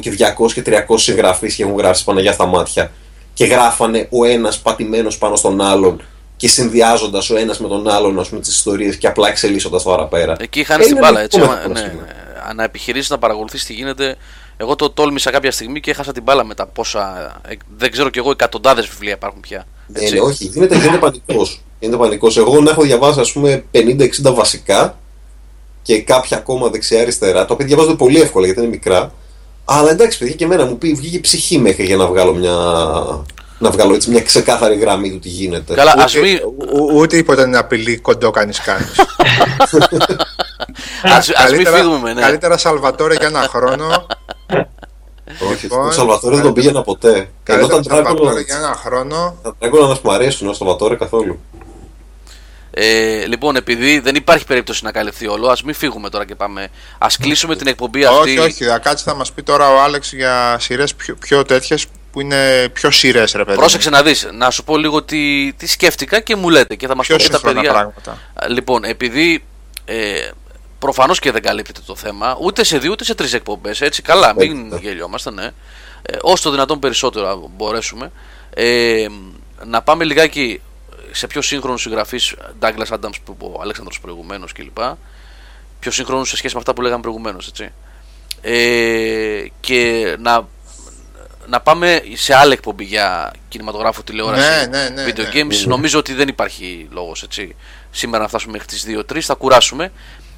και 0.00 0.12
200 0.38 0.52
και 0.52 0.62
300 0.66 0.94
συγγραφείς 0.98 1.54
και 1.54 1.62
έχουν 1.62 1.76
γράψει 1.78 2.04
Παναγιά 2.04 2.32
στα 2.32 2.46
μάτια 2.46 2.90
και 3.34 3.44
γράφανε 3.44 4.06
ο 4.10 4.24
ένας 4.24 4.58
πατημένος 4.58 5.18
πάνω 5.18 5.36
στον 5.36 5.60
άλλον 5.60 6.02
και 6.36 6.48
συνδυάζοντας 6.48 7.30
ο 7.30 7.36
ένας 7.36 7.58
με 7.60 7.68
τον 7.68 7.88
άλλον 7.88 8.18
ας 8.18 8.28
πούμε, 8.28 8.40
τις 8.40 8.54
ιστορίες 8.54 8.96
και 8.96 9.06
απλά 9.06 9.28
εξελίσσοντας 9.28 9.82
το 9.82 9.90
παραπέρα. 9.90 10.36
Εκεί 10.40 10.64
χάνει 10.64 10.82
Ε, 10.82 10.86
την 10.86 10.96
είναι 10.96 11.06
μπάλα, 11.06 11.18
λογικό 11.18 11.36
έτσι. 11.36 11.48
μέχρι 11.50 11.64
άμα- 11.64 11.74
το 11.74 11.80
ναι, 11.80 11.88
σημείο. 11.88 12.04
ναι. 12.46 12.52
να 12.54 12.64
επιχειρήσει 12.64 13.12
να 13.12 13.18
παρακολουθείς 13.18 13.64
τι 13.64 13.72
γίνεται. 13.72 14.16
Εγώ 14.56 14.76
το 14.76 14.90
τόλμησα 14.90 15.30
κάποια 15.30 15.50
στιγμή 15.52 15.80
και 15.80 15.90
έχασα 15.90 16.12
την 16.12 16.22
μπάλα 16.22 16.44
μετά 16.44 16.66
πόσα. 16.66 17.32
ε, 17.48 17.54
Δεν 17.76 17.90
ξέρω 17.90 18.08
κι 18.10 18.18
εγώ, 18.18 18.30
εκατοντάδες 18.30 18.86
βιβλία 18.86 19.12
υπάρχουν 19.12 19.40
πια. 19.40 19.64
Ναι, 19.86 19.98
Έτσι. 20.00 20.14
ναι, 20.14 20.20
όχι, 20.20 20.44
γίνεται, 20.44 20.76
γίνεται 20.78 20.98
πανικός. 20.98 21.60
Γίνεται 21.78 21.98
πανικός. 22.02 22.36
Εγώ 22.36 22.60
να 22.60 22.70
έχω 22.70 22.82
διαβάσει 22.82 23.20
ας 23.20 23.32
πούμε 23.32 23.64
50-60 23.72 24.34
βασικά 24.34 24.98
και 25.82 26.02
κάποια 26.02 26.36
ακόμα 26.36 26.68
δεξιά-αριστερά, 26.68 27.44
τα 27.46 27.54
οποία 27.54 27.66
διαβάζονται 27.66 27.96
πολύ 27.96 28.20
εύκολα 28.20 28.44
γιατί 28.46 28.60
είναι 28.60 28.68
μικρά. 28.68 29.12
Αλλά 29.64 29.90
εντάξει, 29.90 30.18
παιδιά, 30.18 30.34
και 30.34 30.44
εμένα 30.44 30.64
μου 30.64 30.78
πει, 30.78 30.94
βγήκε 30.94 31.18
ψυχή 31.18 31.58
μέχρι 31.58 31.84
για 31.84 31.96
να 31.96 32.06
βγάλω 32.06 32.34
μια, 32.34 32.52
να 33.58 33.70
βγάλω 33.70 33.94
έτσι 33.94 34.10
μια 34.10 34.22
ξεκάθαρη 34.22 34.76
γραμμή 34.76 35.10
του 35.10 35.18
τι 35.18 35.28
γίνεται. 35.28 35.74
Καλά, 35.74 35.94
ας 35.96 36.14
Ούτε, 36.14 36.26
μην, 36.26 36.38
ου- 36.72 36.94
ούτε 36.94 37.16
τίποτα 37.16 37.42
είναι 37.42 37.58
απειλή 37.58 37.96
κοντό 37.96 38.30
κανεί 38.30 38.52
κάνεις. 38.64 39.00
ας, 41.16 41.28
ας 41.30 41.52
μην 41.52 41.66
φύγουμε, 41.66 42.12
ναι. 42.12 42.20
καλύτερα 42.20 42.56
Σαλβατόρε 42.56 43.14
για 43.14 43.26
ένα 43.26 43.40
χρόνο. 43.40 44.06
Όχι, 45.52 45.62
λοιπόν, 45.62 45.82
τον 45.82 45.92
Σαλβατόρε 45.92 46.34
δεν 46.34 46.44
τον 46.44 46.52
πήγαινα 46.54 46.82
ποτέ. 46.82 47.12
Ενώ 47.14 47.26
Καλύτερα 47.42 47.80
τα 47.82 47.94
Σαλβατόρε 47.94 48.40
για 48.40 48.56
Dragon 48.56 48.58
ένα 48.58 48.76
χρόνο. 48.84 49.36
τα 49.42 49.54
Dragon 49.60 49.88
μας 49.88 50.00
μου 50.00 50.12
αρέσουν, 50.12 50.48
ο 50.48 50.52
Σαλβατόρε 50.52 50.94
καθόλου. 50.94 51.38
Ε, 52.70 53.26
λοιπόν, 53.26 53.56
επειδή 53.56 53.98
δεν 53.98 54.14
υπάρχει 54.14 54.44
περίπτωση 54.46 54.84
να 54.84 54.92
καλυφθεί 54.92 55.26
όλο, 55.28 55.48
ας 55.48 55.62
μην 55.62 55.74
φύγουμε 55.74 56.10
τώρα 56.10 56.24
και 56.24 56.34
πάμε. 56.34 56.68
Α 56.98 57.06
κλείσουμε 57.20 57.56
την 57.56 57.66
εκπομπή 57.66 58.04
αυτή. 58.04 58.30
Όχι, 58.30 58.38
όχι, 58.38 58.64
θα 58.64 58.78
κάτσει 58.78 59.04
θα 59.04 59.14
μας 59.14 59.32
πει 59.32 59.42
τώρα 59.42 59.68
ο 59.70 59.80
Άλεξ 59.82 60.12
για 60.12 60.56
σειρές 60.60 60.94
πιο, 60.94 61.14
πιο 61.14 61.42
τέτοιες 61.44 61.86
που 62.12 62.20
είναι 62.20 62.68
πιο 62.72 62.90
σειρές, 62.90 63.32
ρε 63.32 63.38
παιδί. 63.38 63.50
μου. 63.50 63.56
Πρόσεξε 63.58 63.90
να 63.90 64.02
δεις, 64.02 64.28
να 64.32 64.50
σου 64.50 64.64
πω 64.64 64.76
λίγο 64.76 65.02
τι, 65.02 65.52
τι 65.52 65.66
σκέφτηκα 65.66 66.20
και 66.20 66.36
μου 66.36 66.48
λέτε 66.48 66.74
και 66.74 66.86
θα 66.86 66.96
μας 66.96 67.06
Πιο 67.06 67.16
πω 67.16 67.22
και 67.22 67.28
τα 67.28 67.34
σύγχρονα 67.36 67.60
παιδιά. 67.60 67.72
πράγματα. 67.72 68.10
Α, 68.34 68.48
Λοιπόν, 68.48 68.84
επειδή 68.84 69.44
ε, 69.84 70.28
προφανώς 70.78 71.18
και 71.18 71.30
δεν 71.30 71.42
καλύπτεται 71.42 71.80
το 71.86 71.96
θέμα, 71.96 72.36
ούτε 72.40 72.64
σε 72.64 72.78
δύο 72.78 72.90
ούτε 72.90 73.04
σε 73.04 73.14
τρεις 73.14 73.32
εκπομπές. 73.32 73.80
Έτσι, 73.80 74.02
καλά, 74.02 74.34
μην 74.34 74.72
Έτσι. 74.72 74.86
γελιόμαστε, 74.86 75.30
ναι. 75.30 75.44
Ε, 76.02 76.16
όσο 76.20 76.42
το 76.42 76.50
δυνατόν 76.50 76.78
περισσότερο 76.78 77.26
να 77.28 77.36
μπορέσουμε. 77.56 78.10
Ε, 78.54 79.06
να 79.64 79.82
πάμε 79.82 80.04
λιγάκι 80.04 80.60
σε 81.12 81.26
πιο 81.26 81.42
σύγχρονους 81.42 81.80
συγγραφείς, 81.80 82.34
Douglas 82.60 82.86
Adams 82.88 83.14
που 83.24 83.32
είπε 83.36 83.44
ο 83.44 83.58
Αλέξανδρος 83.60 84.00
προηγουμένως 84.00 84.52
κλπ. 84.52 84.78
Πιο 85.80 85.90
σύγχρονους 85.90 86.28
σε 86.28 86.36
σχέση 86.36 86.54
με 86.54 86.60
αυτά 86.60 86.74
που 86.74 86.82
λέγαμε 86.82 87.00
προηγουμένως, 87.00 87.48
έτσι. 87.48 87.72
Ε, 88.40 89.44
και 89.60 90.16
να, 90.18 90.46
να 91.46 91.60
πάμε 91.60 92.02
σε 92.14 92.34
άλλη 92.34 92.52
εκπομπή 92.52 92.84
για 92.84 93.32
κινηματογράφο, 93.48 94.02
τηλεόραση, 94.02 94.48
Ναι, 94.48 94.66
ναι, 94.66 94.88
ναι, 94.88 95.04
video 95.04 95.34
ναι. 95.34 95.42
games. 95.42 95.66
Νομίζω 95.66 95.98
ότι 95.98 96.14
δεν 96.14 96.28
υπάρχει 96.28 96.88
λόγος 96.90 97.22
έτσι. 97.22 97.56
Σήμερα 97.90 98.22
να 98.22 98.28
φτάσουμε 98.28 98.52
μέχρι 98.52 98.66
τις 98.66 98.86
2-3, 99.12 99.20
θα 99.20 99.34
κουράσουμε. 99.34 99.92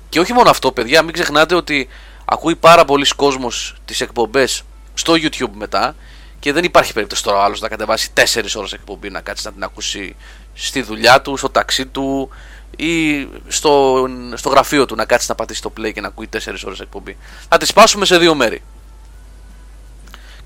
Και 0.09 0.21
όχι 0.21 0.33
μόνο 0.33 0.51
αυτό, 0.51 0.73
παιδιά, 0.73 1.03
μην 1.03 1.13
ξεχνάτε 1.13 1.55
ότι 1.55 1.89
ακούει 2.25 2.57
πάρα 2.57 2.85
πολλοί 2.85 3.07
κόσμος 3.17 3.77
τις 3.85 4.01
εκπομπές 4.01 4.63
στο 4.95 5.13
YouTube 5.13 5.51
μετά 5.55 5.95
και 6.39 6.53
δεν 6.53 6.65
υπάρχει 6.65 6.93
περίπτωση 6.93 7.23
τώρα 7.23 7.39
ο 7.39 7.43
άλλος 7.43 7.61
να 7.61 7.69
κατεβάσει 7.69 8.11
4 8.15 8.23
ώρες 8.57 8.73
εκπομπή 8.73 9.11
να 9.11 9.21
κάτσει 9.21 9.47
να 9.47 9.53
την 9.53 9.63
ακούσει 9.63 10.17
στη 10.55 10.83
δουλειά 10.83 11.21
του, 11.21 11.37
στο 11.37 11.49
ταξί 11.51 11.87
του 11.87 12.29
ή 12.77 13.23
στο, 13.49 14.05
στο 14.35 14.49
γραφείο 14.49 14.87
του 14.87 14.95
να 14.95 15.05
κάτσει 15.05 15.27
να 15.29 15.35
πατήσει 15.35 15.63
το 15.63 15.73
play 15.81 15.93
και 15.93 16.01
να 16.01 16.07
ακούει 16.09 16.29
4 16.33 16.37
ώρες 16.67 16.81
εκπομπή. 16.81 17.17
Θα 17.49 17.57
τη 17.57 17.67
σπάσουμε 17.67 18.05
σε 18.05 18.19
δύο 18.19 18.35
μέρη. 18.35 18.63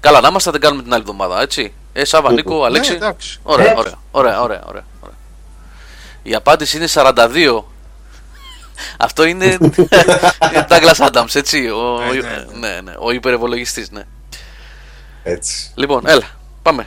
Καλά, 0.00 0.20
να 0.20 0.28
είμαστε, 0.28 0.50
θα 0.50 0.56
την 0.56 0.60
κάνουμε 0.64 0.82
την 0.82 0.92
άλλη 0.92 1.02
εβδομάδα, 1.02 1.40
έτσι. 1.42 1.72
Ε, 1.92 2.04
Σάβα, 2.04 2.32
Νίκο, 2.32 2.64
Αλέξη. 2.64 2.90
Ναι, 2.90 2.96
εντάξει. 2.96 3.38
Ωραία, 3.42 3.66
Ναι. 3.66 3.78
ωραία, 3.78 3.94
ωραία, 4.10 4.42
ωραία, 4.42 4.64
ωραία, 4.66 4.84
ωραία. 5.00 5.14
Η 6.22 6.34
απάντηση 6.34 6.76
είναι 6.76 6.86
42. 6.86 7.64
Αυτό 8.98 9.24
είναι 9.24 9.56
Douglas 10.70 11.08
Adams, 11.12 11.34
έτσι. 11.34 11.68
Ο, 11.68 11.98
Ναι, 11.98 12.08
ο- 12.08 12.12
ναι, 12.58 12.68
ναι, 12.68 12.80
ναι, 12.80 12.94
ο 12.98 13.10
υπερευολογιστής, 13.10 13.90
ναι. 13.90 14.02
Έτσι. 15.22 15.70
Λοιπόν, 15.74 16.02
έλα, 16.06 16.26
πάμε. 16.62 16.86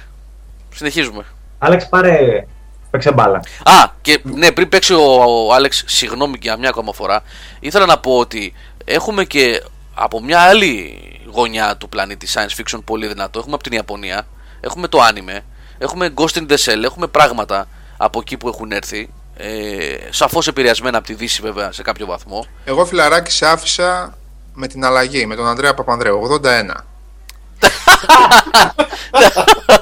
Συνεχίζουμε. 0.75 1.25
Άλεξ, 1.59 1.89
πάρε. 1.89 2.45
Παίξε 2.89 3.11
μπάλα. 3.11 3.37
Α, 3.63 3.89
και 4.01 4.19
ναι, 4.23 4.51
πριν 4.51 4.69
παίξει 4.69 4.93
ο, 4.93 5.23
ο 5.47 5.53
Άλεξ, 5.53 5.83
συγγνώμη 5.87 6.37
για 6.41 6.57
μια 6.57 6.69
ακόμα 6.69 6.93
φορά, 6.93 7.23
ήθελα 7.59 7.85
να 7.85 7.97
πω 7.97 8.17
ότι 8.17 8.53
έχουμε 8.85 9.25
και 9.25 9.63
από 9.93 10.23
μια 10.23 10.39
άλλη 10.39 10.99
γωνιά 11.31 11.77
του 11.77 11.89
πλανήτη 11.89 12.27
science 12.33 12.61
fiction 12.61 12.79
πολύ 12.85 13.07
δυνατό. 13.07 13.39
Έχουμε 13.39 13.53
από 13.53 13.63
την 13.63 13.73
Ιαπωνία, 13.73 14.27
έχουμε 14.59 14.87
το 14.87 14.99
anime, 15.01 15.41
έχουμε 15.77 16.13
Ghost 16.15 16.37
in 16.37 16.47
the 16.51 16.55
Shell, 16.55 16.83
έχουμε 16.83 17.07
πράγματα 17.07 17.67
από 17.97 18.19
εκεί 18.19 18.37
που 18.37 18.47
έχουν 18.47 18.71
έρθει. 18.71 19.09
Ε, 19.41 19.97
σαφώς 20.09 20.47
επηρεασμένα 20.47 20.97
από 20.97 21.07
τη 21.07 21.13
Δύση 21.13 21.41
βέβαια 21.41 21.71
σε 21.71 21.81
κάποιο 21.81 22.05
βαθμό. 22.05 22.45
Εγώ 22.65 22.85
φιλαράκι 22.85 23.31
σε 23.31 23.45
άφησα 23.45 24.17
με 24.53 24.67
την 24.67 24.85
αλλαγή, 24.85 25.25
με 25.25 25.35
τον 25.35 25.47
Ανδρέα 25.47 25.73
Παπανδρέου, 25.73 26.39
81. 26.43 26.83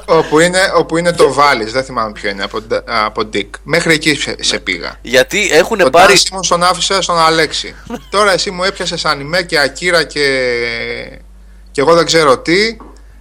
Όπου, 0.06 0.40
είναι, 0.40 0.60
όπου 0.76 0.98
είναι 0.98 1.12
το 1.14 1.34
Βάλις, 1.34 1.72
δεν 1.72 1.84
θυμάμαι 1.84 2.12
ποιο 2.12 2.30
είναι, 2.30 2.44
από, 2.44 2.60
από 2.86 3.30
Dick. 3.34 3.48
Μέχρι 3.64 3.94
εκεί 3.94 4.16
σε, 4.16 4.36
σε 4.40 4.60
πήγα. 4.60 4.95
Γιατί 5.02 5.49
έχουν 5.52 5.78
Το 5.78 5.90
πάρει... 5.90 6.14
Dance 6.18 6.36
Simon 6.36 6.40
τον 6.48 6.64
άφησα 6.64 7.02
στον 7.02 7.20
Αλέξη. 7.20 7.76
Τώρα 8.10 8.32
εσύ 8.32 8.52
μου 8.52 8.64
έπιασες 8.64 9.06
ανιμέ 9.06 9.41
και 9.41 9.60
ακύρα 9.60 10.04
και... 10.04 10.22
και 11.72 11.82
εγώ 11.82 11.94
δεν 11.95 12.06
ξέρω 12.06 12.38
τι. 12.38 12.78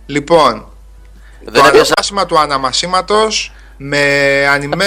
Λοιπόν, 0.07 0.67
Δεν 1.45 1.53
το 1.53 1.59
έπιασα... 1.69 1.93
αναμασίμα 1.97 2.27
του 2.27 2.39
αναμασίματος 2.39 3.53
με 3.77 4.01
ανιμέ 4.51 4.87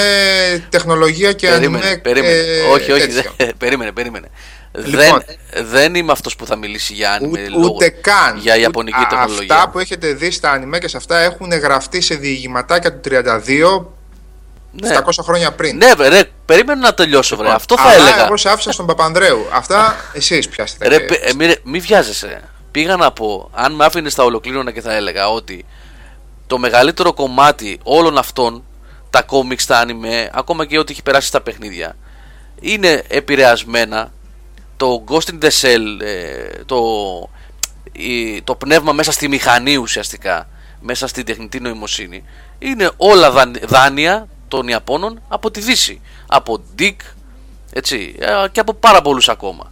τεχνολογία 0.70 1.34
και 1.34 1.48
Περίμενε, 1.48 1.86
ανιμέ. 1.86 1.98
περίμενε. 2.02 2.34
ε, 2.36 2.62
όχι, 2.72 2.92
όχι, 2.92 3.08
τέτοιο. 3.08 3.32
δεν- 3.38 3.58
περίμενε, 3.64 3.92
περίμενε. 3.92 4.30
Λοιπόν. 4.74 5.24
δεν, 5.52 5.66
δεν 5.66 5.96
είμαι 5.96 6.12
αυτός 6.12 6.36
που 6.36 6.46
θα 6.46 6.56
μιλήσει 6.56 6.94
για 6.94 7.20
Ούτε, 7.22 7.46
anime 7.46 7.50
λόγω- 7.52 7.74
ούτε 7.74 7.90
καν. 7.90 8.38
για 8.38 8.56
ιαπωνική 8.58 8.98
Ούτε- 9.00 9.16
τεχνολογία. 9.16 9.56
Αυτά 9.56 9.70
που 9.70 9.80
έχετε 9.80 10.14
δει 10.14 10.32
στα 10.32 10.52
ανιμέ 10.52 10.78
και 10.80 10.88
σε 10.88 10.98
αυτά 10.98 11.20
έχουν 11.20 11.52
γραφτεί 11.52 12.02
σε 12.02 12.16
διηγηματάκια 12.16 12.94
του 12.94 13.00
32 13.10 13.86
ναι. 14.72 14.98
700 14.98 15.02
χρόνια 15.24 15.52
πριν. 15.52 15.78
ναι, 15.78 15.94
βρε, 15.98 16.08
ρε, 16.08 16.22
περίμενε 16.46 16.82
να 16.82 16.94
τελειώσω, 16.94 17.36
βρε. 17.36 17.50
Αυτό 17.52 17.76
θα 17.78 17.84
Αλλά 17.84 17.94
έλεγα. 17.94 18.26
εγώ 18.26 18.38
σε 18.38 18.50
άφησα 18.50 18.72
στον 18.72 18.86
Παπανδρέου. 18.86 19.46
Αυτά 19.54 19.96
εσείς 20.14 20.50
πιάστε. 20.50 20.88
Ρε, 20.88 21.00
παι- 21.00 21.30
ε, 21.30 21.34
μη, 21.34 21.46
ρε, 21.46 21.56
μη 21.64 21.80
βιάζεσαι. 21.80 22.42
Πήγα 22.72 22.96
να 22.96 23.12
πω, 23.12 23.50
αν 23.54 23.74
με 23.76 23.86
άφηνες 23.86 24.16
τα 24.16 24.24
ολοκλήρωνα 24.24 24.72
και 24.72 24.82
θα 24.82 24.94
έλεγα 24.94 25.30
ότι 25.30 25.66
το 26.48 26.58
μεγαλύτερο 26.58 27.14
κομμάτι 27.14 27.80
όλων 27.84 28.18
αυτών, 28.18 28.64
τα 29.10 29.22
κόμιξ, 29.22 29.66
τα 29.66 29.86
anime, 29.86 30.28
ακόμα 30.32 30.66
και 30.66 30.78
ό,τι 30.80 30.92
έχει 30.92 31.04
περάσει 31.04 31.28
στα 31.28 31.42
παιχνίδια, 31.42 31.96
είναι 32.60 33.04
επηρεασμένα 33.08 34.12
το 34.80 35.04
Ghost 35.08 35.30
in 35.32 35.40
the 35.44 35.50
Shell, 35.62 36.02
ε, 36.02 36.64
το, 36.66 36.78
η- 37.92 38.42
το 38.42 38.56
πνεύμα 38.56 38.92
μέσα 38.94 39.12
στη 39.12 39.28
μηχανή 39.28 39.78
ουσιαστικά, 39.78 40.48
μέσα 40.80 41.08
στην 41.08 41.26
τεχνητή 41.26 41.60
νοημοσύνη, 41.60 42.24
είναι 42.60 42.92
όλα 42.98 43.32
δάν- 43.32 43.60
δάνεια 43.68 44.28
των 44.48 44.68
Ιαπώνων 44.68 45.22
από 45.28 45.52
τη 45.52 45.60
Δύση. 45.60 46.02
Από 46.28 46.64
Dick, 46.80 46.96
έτσι, 47.74 48.16
ε, 48.20 48.48
και 48.52 48.60
από 48.60 48.74
πάρα 48.74 49.02
πολλούς 49.02 49.30
ακόμα. 49.30 49.72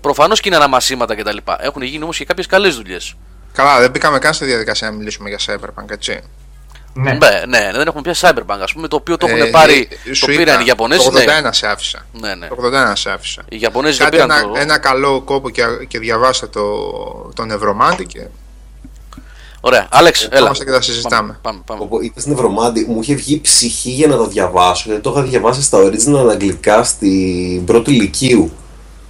Προφανώς 0.00 0.40
και 0.40 0.48
είναι 0.48 0.56
αναμασίματα 0.56 1.14
κτλ. 1.14 1.36
Έχουν 1.58 1.82
γίνει 1.82 2.02
όμως 2.02 2.16
και 2.16 2.24
κάποιες 2.24 2.46
καλές 2.46 2.76
δουλειές. 2.76 3.14
Καλά, 3.52 3.80
δεν 3.80 3.90
μπήκαμε 3.90 4.18
καν 4.18 4.34
στη 4.34 4.44
διαδικασία 4.44 4.90
να 4.90 4.96
μιλήσουμε 4.96 5.28
για 5.28 5.38
Cyberpunk, 5.46 5.90
έτσι. 5.90 6.20
Ναι. 6.94 7.12
Ναι, 7.12 7.42
ναι, 7.48 7.70
δεν 7.72 7.86
έχουν 7.86 8.02
πια 8.02 8.14
Cyberpunk, 8.20 8.58
ας 8.62 8.72
πούμε, 8.72 8.88
το 8.88 8.96
οποίο 8.96 9.16
το 9.16 9.26
έχουν 9.26 9.40
Ε, 9.40 9.44
πάρει. 9.44 9.88
ε, 10.04 10.08
το 10.08 10.14
σου 10.14 10.26
πήραν 10.26 10.54
είπα, 10.54 10.60
οι 10.62 10.66
Ιαπωνέζοι. 10.66 11.10
Το 11.10 11.18
81 11.18 11.42
Ναι, 11.42 11.52
σε 11.52 11.66
άφησα. 11.66 12.06
ναι, 12.12 12.34
ναι. 12.34 12.46
Το 12.46 12.56
81 12.56 12.92
σε 12.96 13.10
άφησα. 13.10 13.42
Οι 13.48 13.58
Ιαπωνέζοι 13.60 13.96
δεν 13.98 14.10
Κάντε 14.10 14.22
πήραν 14.22 14.38
ένα, 14.38 14.48
το. 14.52 14.60
ένα 14.60 14.78
καλό 14.78 15.20
κόπο 15.20 15.50
και, 15.50 15.62
και 15.88 15.98
διαβάστε 15.98 16.46
το, 16.46 16.62
το 17.34 17.44
Νευρομάντι 17.44 18.06
και 18.06 18.26
Ωραία, 19.60 19.86
Άλεξ, 19.90 20.22
έλα. 20.24 20.32
Ερχόμαστε 20.34 20.64
και 20.64 20.70
τα 20.70 20.80
συζητάμε. 20.80 21.38
Πάμε, 21.42 21.60
πάμε. 21.66 21.80
Όπου 21.82 22.02
είπες 22.02 22.22
στην 22.22 22.34
Ευρωμάντη, 22.34 22.84
μου 22.88 23.00
είχε 23.02 23.14
βγει 23.14 23.40
ψυχή 23.40 23.90
για 23.90 24.06
να 24.06 24.16
το 24.16 24.26
διαβάσω, 24.26 24.82
γιατί 24.86 25.02
το 25.02 25.10
είχα 25.10 25.22
διαβάσει 25.22 25.62
στα 25.62 25.78
original 25.78 26.28
αγγλικά 26.30 26.84
στην 26.84 27.64
πρώτη 27.64 27.90
ηλικίου. 27.90 28.52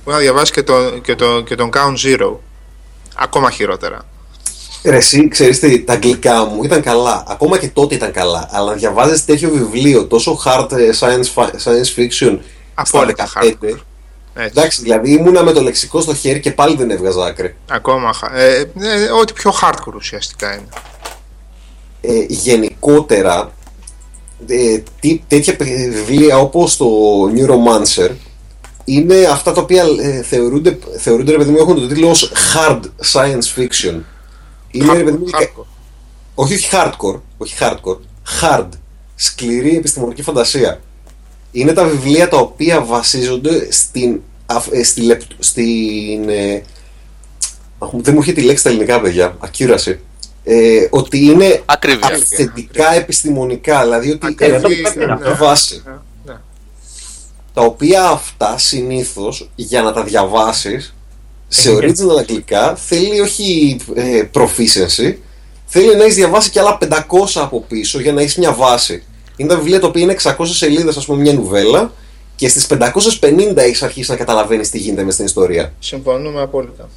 Μπορεί 0.04 0.16
να 0.16 0.22
διαβάσεις 0.22 0.50
και, 0.50 0.62
το, 0.62 0.90
και, 0.98 1.14
το, 1.14 1.40
και 1.40 1.54
τον 1.54 1.70
Count 1.74 1.94
Zero. 2.06 2.32
Ακόμα 3.16 3.50
χειρότερα. 3.50 4.02
Ρε, 4.84 4.96
εσύ 4.96 5.28
ξέρεις 5.28 5.58
τι, 5.58 5.80
τα 5.80 5.92
αγγλικά 5.92 6.44
μου 6.44 6.62
ήταν 6.64 6.82
καλά. 6.82 7.24
Ακόμα 7.28 7.58
και 7.58 7.68
τότε 7.68 7.94
ήταν 7.94 8.12
καλά. 8.12 8.48
Αλλά 8.52 8.70
να 8.70 8.76
διαβάζεις 8.76 9.24
τέτοιο 9.24 9.50
βιβλίο, 9.50 10.04
τόσο 10.06 10.38
hard 10.44 10.72
ε, 10.72 10.90
science, 11.00 11.34
fi- 11.34 11.50
science 11.64 11.98
fiction, 11.98 12.38
Απόλυτα 12.74 13.26
στα 13.26 13.40
15, 13.40 13.44
hardcore. 13.44 13.76
Έτσι. 14.34 14.50
Εντάξει, 14.56 14.82
δηλαδή 14.82 15.10
ήμουνα 15.12 15.42
με 15.42 15.52
το 15.52 15.62
λεξικό 15.62 16.00
στο 16.00 16.14
χέρι 16.14 16.40
και 16.40 16.50
πάλι 16.52 16.76
δεν 16.76 16.90
έβγαζα 16.90 17.24
άκρη. 17.24 17.54
Ακόμα. 17.70 18.12
χα- 18.12 18.36
Ε, 18.38 18.58
ε, 18.80 19.10
ό,τι 19.20 19.32
πιο 19.32 19.52
hardcore 19.62 19.94
ουσιαστικά 19.94 20.52
είναι. 20.54 20.68
Ε, 22.00 22.24
γενικότερα, 22.28 23.52
ε, 24.46 24.82
τι, 25.00 25.22
τέτοια 25.28 25.56
παι- 25.56 25.68
βιβλία 25.90 26.38
όπως 26.38 26.76
το 26.76 26.86
Neuromancer 27.34 28.10
είναι 28.84 29.16
αυτά 29.30 29.52
τα 29.52 29.60
οποία 29.60 29.84
ε, 30.02 30.22
θεωρούνται, 30.22 30.78
θεωρούνται 30.98 31.30
ρε 31.32 31.36
παιδί 31.38 31.50
μου, 31.50 31.58
έχουν 31.58 31.74
το 31.74 31.86
τίτλο 31.86 32.10
ως 32.10 32.32
hard 32.54 32.80
science 33.12 33.58
fiction. 33.60 33.94
Είναι 34.70 34.92
ρε 34.92 35.02
παιδί 35.02 35.16
μου, 35.16 35.26
Hardcore, 35.32 35.40
hardcore. 35.42 35.64
όχι, 36.34 36.54
όχι 36.54 36.68
hardcore, 36.72 37.20
όχι 37.38 37.54
hardcore, 37.60 37.98
hard, 38.42 38.68
σκληρή 39.14 39.76
επιστημονική 39.76 40.22
φαντασία. 40.22 40.80
Είναι 41.52 41.72
τα 41.72 41.84
βιβλία 41.84 42.28
τα 42.28 42.36
οποία 42.36 42.84
βασίζονται 42.84 43.72
στην, 43.72 44.20
αφ- 44.46 44.72
ε, 44.72 44.82
στη 44.84 45.00
λεπ- 45.00 45.22
στην 45.38 46.28
ε, 46.28 46.62
αχ, 47.78 47.90
δεν 47.92 48.14
μου 48.14 48.20
είχε 48.20 48.32
τη 48.32 48.40
λέξη 48.42 48.60
στα 48.60 48.68
ελληνικά 48.70 49.00
παιδιά, 49.00 49.36
accuracy. 49.46 49.96
Ε, 50.44 50.86
ότι 50.90 51.24
είναι 51.24 51.62
Ακρίβεια. 51.66 52.06
αυθεντικά 52.08 52.92
επιστημονικά, 52.94 53.82
δηλαδή 53.82 54.10
ότι 54.10 54.26
Ακρίβεια, 54.26 54.56
έχουν 54.56 54.70
είναι 55.02 55.06
ναι. 55.06 55.12
αυτό. 55.12 55.44
βάση. 55.44 55.82
Ε, 55.86 55.90
ναι. 56.24 56.36
Τα 57.54 57.62
οποία 57.62 58.08
αυτά 58.08 58.58
συνήθως 58.58 59.50
για 59.54 59.82
να 59.82 59.92
τα 59.92 60.02
διαβάσεις 60.04 60.94
σε 61.52 61.70
Έχει 61.70 61.78
και- 61.80 61.86
original 62.04 62.18
αγγλικά 62.18 62.74
θέλει 62.76 63.20
όχι 63.20 63.76
ε, 63.94 64.22
proficiency, 64.34 65.14
θέλει 65.66 65.96
να 65.96 66.02
έχεις 66.02 66.14
διαβάσει 66.14 66.50
και 66.50 66.60
άλλα 66.60 66.78
500 66.80 66.86
από 67.34 67.60
πίσω 67.68 68.00
για 68.00 68.12
να 68.12 68.20
έχεις 68.20 68.36
μια 68.36 68.52
βάση. 68.52 69.02
Είναι 69.36 69.48
τα 69.48 69.56
βιβλία 69.56 69.80
τα 69.80 69.86
οποία 69.86 70.02
είναι 70.02 70.16
600 70.22 70.32
σελίδες, 70.44 70.96
ας 70.96 71.04
πούμε, 71.06 71.20
μια 71.20 71.32
νουβέλα 71.32 71.92
και 72.36 72.48
στις 72.48 72.66
550 72.66 73.56
έχεις 73.56 73.82
αρχίσει 73.82 74.10
να 74.10 74.16
καταλαβαίνεις 74.16 74.70
τι 74.70 74.78
γίνεται 74.78 75.02
μες 75.02 75.14
στην 75.14 75.24
ιστορία. 75.26 75.72
Συμφωνούμε 75.78 76.40
απόλυτα. 76.42 76.88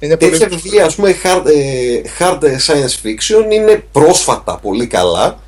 Είναι 0.00 0.16
Τέτοια 0.16 0.46
πολύ... 0.48 0.60
βιβλία, 0.60 0.84
ας 0.84 0.94
πούμε, 0.94 1.14
hard, 1.24 1.46
ε, 1.46 2.00
hard 2.18 2.38
science 2.42 3.06
fiction 3.06 3.52
είναι 3.52 3.84
πρόσφατα 3.92 4.58
πολύ 4.62 4.86
καλά. 4.86 5.38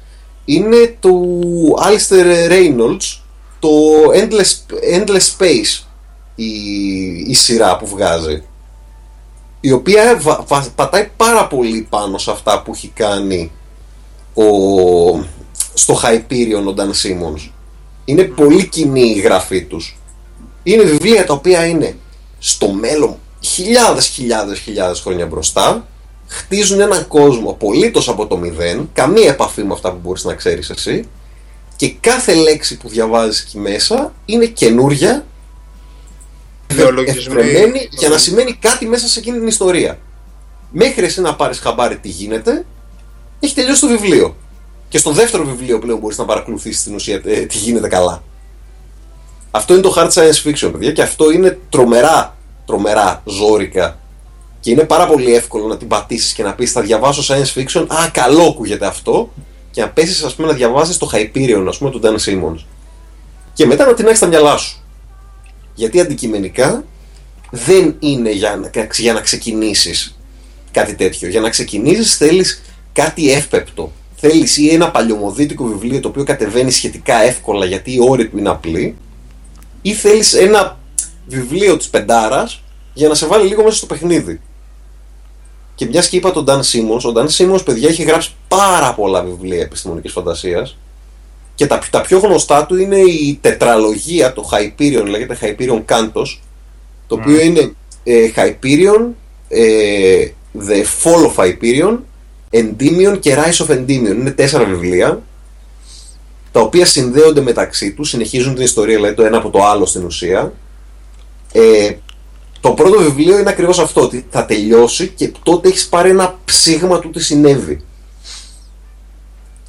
Είναι 0.45 0.97
του 1.01 1.41
Alistair 1.83 2.51
Reynolds, 2.51 3.19
το 3.59 3.69
Endless, 4.15 4.75
Endless 4.99 5.37
Space, 5.39 5.85
η, 6.45 7.25
η 7.27 7.35
σειρά 7.35 7.77
που 7.77 7.87
βγάζει. 7.87 8.43
Η 9.61 9.73
οποία 9.73 10.17
βα- 10.21 10.45
βα- 10.47 10.73
πατάει 10.75 11.09
πάρα 11.17 11.47
πολύ 11.47 11.87
πάνω 11.91 12.19
σε 12.19 12.31
αυτά 12.31 12.63
που 12.63 12.73
έχει 12.75 12.89
κάνει 12.95 13.51
ο, 14.35 14.45
στο 15.75 16.01
Hyperion 16.03 16.65
ο 16.69 16.75
Dan 16.77 16.91
Simmons. 17.03 17.51
Είναι 18.05 18.23
πολύ 18.23 18.67
κοινή 18.69 19.11
η 19.17 19.21
γραφή 19.21 19.63
τους. 19.65 19.99
Είναι 20.63 20.83
βιβλία 20.83 21.27
τα 21.27 21.33
οποία 21.33 21.67
είναι 21.67 21.97
στο 22.39 22.69
μέλλον 22.71 23.17
χιλιάδες 23.41 24.07
χιλιάδες 24.07 24.59
χιλιάδες 24.59 25.01
χρόνια 25.01 25.27
μπροστά 25.27 25.87
χτίζουν 26.27 26.81
έναν 26.81 27.09
κόσμο 27.09 27.51
απολύτως 27.51 28.09
από 28.09 28.27
το 28.27 28.37
μηδέν 28.37 28.91
καμία 28.93 29.29
επαφή 29.29 29.63
με 29.65 29.73
αυτά 29.73 29.91
που 29.93 29.99
μπορείς 30.03 30.25
να 30.25 30.35
ξέρεις 30.35 30.71
εσύ 30.71 31.05
και 31.77 31.91
κάθε 32.01 32.35
λέξη 32.35 32.77
που 32.77 32.89
διαβάζεις 32.89 33.41
εκεί 33.41 33.59
μέσα 33.59 34.13
είναι 34.25 34.47
καινούρια 34.47 35.25
Ιδεολογισμοί. 36.71 37.41
ευκρεμένη 37.41 37.89
για 37.91 38.09
να 38.09 38.19
σημαίνει 38.19 38.55
κάτι 38.55 38.87
μέσα 38.87 39.09
σε 39.09 39.19
εκείνη 39.19 39.39
την 39.39 39.47
ιστορία 39.47 39.99
μέχρι 40.71 41.05
εσύ 41.05 41.21
να 41.21 41.35
πάρεις 41.35 41.59
χαμπάρι 41.59 41.99
τι 41.99 42.09
γίνεται 42.09 42.67
έχει 43.41 43.55
τελειώσει 43.55 43.81
το 43.81 43.87
βιβλίο 43.87 44.37
και 44.89 44.99
στο 44.99 45.11
δεύτερο 45.11 45.45
βιβλίο 45.45 45.79
πλέον 45.79 45.99
μπορείς 45.99 46.19
να 46.19 46.25
παρακολουθήσεις 46.25 46.83
την 46.83 46.95
ουσία 46.95 47.21
ε, 47.25 47.41
τι 47.41 47.57
γίνεται 47.57 47.89
καλά 47.89 48.23
αυτό 49.51 49.73
είναι 49.73 49.83
το 49.83 49.95
hard 49.97 50.11
science 50.11 50.49
fiction, 50.49 50.71
παιδιά, 50.73 50.93
και 50.93 51.03
αυτό 51.03 51.31
είναι 51.31 51.59
τρομερά, 51.69 52.37
τρομερά 52.67 53.23
ζόρικα. 53.25 53.99
Και 54.61 54.71
είναι 54.71 54.85
πάρα 54.85 55.07
πολύ 55.07 55.35
εύκολο 55.35 55.67
να 55.67 55.77
την 55.77 55.89
πατήσεις 55.89 56.33
και 56.33 56.43
να 56.43 56.55
πεις 56.55 56.73
θα 56.73 56.81
διαβάσω 56.81 57.35
science 57.35 57.59
fiction, 57.59 57.87
α, 57.89 58.09
καλό 58.13 58.43
ακούγεται 58.43 58.87
αυτό, 58.87 59.33
και 59.71 59.81
να 59.81 59.89
πέσεις, 59.89 60.23
ας 60.23 60.35
πούμε, 60.35 60.49
να 60.49 60.55
διαβάσεις 60.55 60.97
το 60.97 61.11
Hyperion, 61.13 61.65
ας 61.69 61.79
πούμε, 61.79 61.91
του 61.91 62.01
Dan 62.03 62.17
Simmons. 62.25 62.65
Και 63.53 63.67
μετά 63.67 63.87
να 63.87 63.95
την 63.95 64.07
έχεις 64.07 64.19
στα 64.19 64.27
μυαλά 64.27 64.57
σου. 64.57 64.80
Γιατί 65.75 66.01
αντικειμενικά 66.01 66.85
δεν 67.51 67.97
είναι 67.99 68.31
για 68.31 68.57
να, 68.57 68.71
για 68.99 69.13
να 69.13 69.21
ξεκινήσεις 69.21 70.19
κάτι 70.71 70.95
τέτοιο. 70.95 71.29
Για 71.29 71.41
να 71.41 71.49
ξεκινήσεις 71.49 72.17
θέλεις 72.17 72.63
κάτι 72.93 73.33
εύπεπτο. 73.33 73.93
Θέλεις 74.17 74.57
ή 74.57 74.69
ένα 74.69 74.91
παλιωμοδίτικο 74.91 75.65
βιβλίο 75.65 76.01
το 76.01 76.09
οποίο 76.09 76.25
κατεβαίνει 76.25 76.71
σχετικά 76.71 77.23
εύκολα 77.23 77.65
γιατί 77.65 77.95
η 77.95 77.99
όρη 78.01 78.29
του 78.29 78.39
είναι 78.39 78.49
απλή 78.49 78.97
ή 79.83 79.93
θέλεις 79.93 80.33
ένα 80.33 80.79
βιβλίο 81.27 81.77
της 81.77 81.89
πεντάρας 81.89 82.63
για 82.95 83.09
να 83.09 83.15
σε 83.15 83.27
βάλει 83.27 83.49
λίγο 83.49 83.63
μέσα 83.63 83.77
στο 83.77 83.87
παιχνίδι. 83.87 84.41
Και 85.75 85.87
μιας 85.87 86.09
και 86.09 86.17
είπα 86.17 86.33
τον 86.33 86.45
Dan 86.49 86.61
Simmons, 86.61 87.03
ο 87.03 87.13
Dan 87.17 87.29
Simmons, 87.29 87.65
παιδιά, 87.65 87.89
έχει 87.89 88.03
γράψει 88.03 88.35
πάρα 88.49 88.95
πολλά 88.95 89.23
βιβλία 89.23 89.63
επιστημονικής 89.63 90.13
φαντασίας 90.13 90.77
και 91.61 91.67
τα, 91.67 91.81
τα 91.91 92.01
πιο 92.01 92.19
γνωστά 92.19 92.67
του 92.67 92.77
είναι 92.77 92.99
η 92.99 93.39
τετραλογία, 93.41 94.33
το 94.33 94.49
Hyperion, 94.53 95.05
λέγεται 95.07 95.39
Hyperion 95.41 95.85
Cantos, 95.89 96.39
το 97.07 97.15
οποίο 97.15 97.41
είναι 97.41 97.73
ε, 98.05 98.31
Hyperion, 98.37 99.07
ε, 99.49 100.29
The 100.69 100.85
Fall 101.03 101.27
of 101.27 101.45
Hyperion, 101.45 101.99
Endymion 102.51 103.19
και 103.21 103.37
Rise 103.37 103.67
of 103.67 103.71
Endymion. 103.71 103.89
Είναι 103.89 104.31
τέσσερα 104.31 104.65
βιβλία 104.65 105.23
τα 106.53 106.61
οποία 106.61 106.85
συνδέονται 106.85 107.41
μεταξύ 107.41 107.93
τους, 107.93 108.09
συνεχίζουν 108.09 108.55
την 108.55 108.65
ιστορία 108.65 108.97
δηλαδή 108.97 109.15
το 109.15 109.25
ένα 109.25 109.37
από 109.37 109.51
το 109.51 109.65
άλλο 109.65 109.87
στην 109.87 110.05
ουσία. 110.05 110.53
Ε, 111.53 111.91
το 112.61 112.71
πρώτο 112.71 112.99
βιβλίο 112.99 113.39
είναι 113.39 113.51
ακριβώς 113.51 113.79
αυτό, 113.79 114.01
ότι 114.01 114.27
θα 114.31 114.47
τελειώσει 114.47 115.09
και 115.17 115.33
τότε 115.43 115.69
έχεις 115.69 115.89
πάρει 115.89 116.11
ένα 116.11 116.39
ψήγμα 116.45 116.99
του 116.99 117.11
τι 117.11 117.23
συνέβη. 117.23 117.85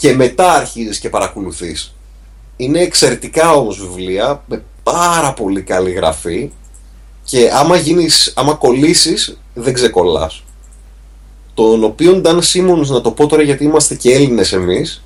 Και 0.01 0.13
μετά 0.15 0.53
αρχίζεις 0.53 0.99
και 0.99 1.09
παρακολουθείς. 1.09 1.95
Είναι 2.57 2.79
εξαιρετικά 2.79 3.53
όμως 3.53 3.79
βιβλία, 3.79 4.43
με 4.47 4.63
πάρα 4.83 5.33
πολύ 5.33 5.61
καλή 5.61 5.91
γραφή 5.91 6.51
και 7.23 7.49
άμα, 7.53 7.75
γίνεις, 7.75 8.33
άμα 8.35 8.53
κολλήσεις 8.53 9.37
δεν 9.53 9.73
ξεκολλάς. 9.73 10.43
Τον 11.53 11.83
οποίον 11.83 12.21
Dan 12.25 12.39
Simmons, 12.39 12.85
να 12.87 13.01
το 13.01 13.11
πω 13.11 13.27
τώρα 13.27 13.41
γιατί 13.43 13.63
είμαστε 13.63 13.95
και 13.95 14.13
Έλληνες 14.13 14.53
εμείς, 14.53 15.03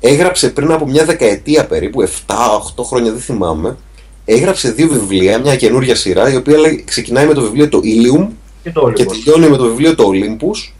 έγραψε 0.00 0.48
πριν 0.50 0.72
από 0.72 0.86
μια 0.86 1.04
δεκαετία 1.04 1.66
περίπου, 1.66 2.02
7-8 2.02 2.84
χρόνια 2.84 3.12
δεν 3.12 3.20
θυμάμαι, 3.20 3.76
έγραψε 4.24 4.70
δύο 4.70 4.88
βιβλία, 4.88 5.38
μια 5.38 5.56
καινούργια 5.56 5.94
σειρά, 5.94 6.32
η 6.32 6.36
οποία 6.36 6.58
λέει- 6.58 6.84
ξεκινάει 6.86 7.26
με 7.26 7.34
το 7.34 7.40
βιβλίο 7.40 7.68
το 7.68 7.80
Ilium 7.84 8.26
Και 8.62 8.70
το 8.70 8.92
και 8.92 9.04
Olympus. 9.04 9.06
τελειώνει 9.24 9.48
με 9.48 9.56
το 9.56 9.64
βιβλίο 9.64 9.94
το 9.94 10.10
Olympus, 10.12 10.72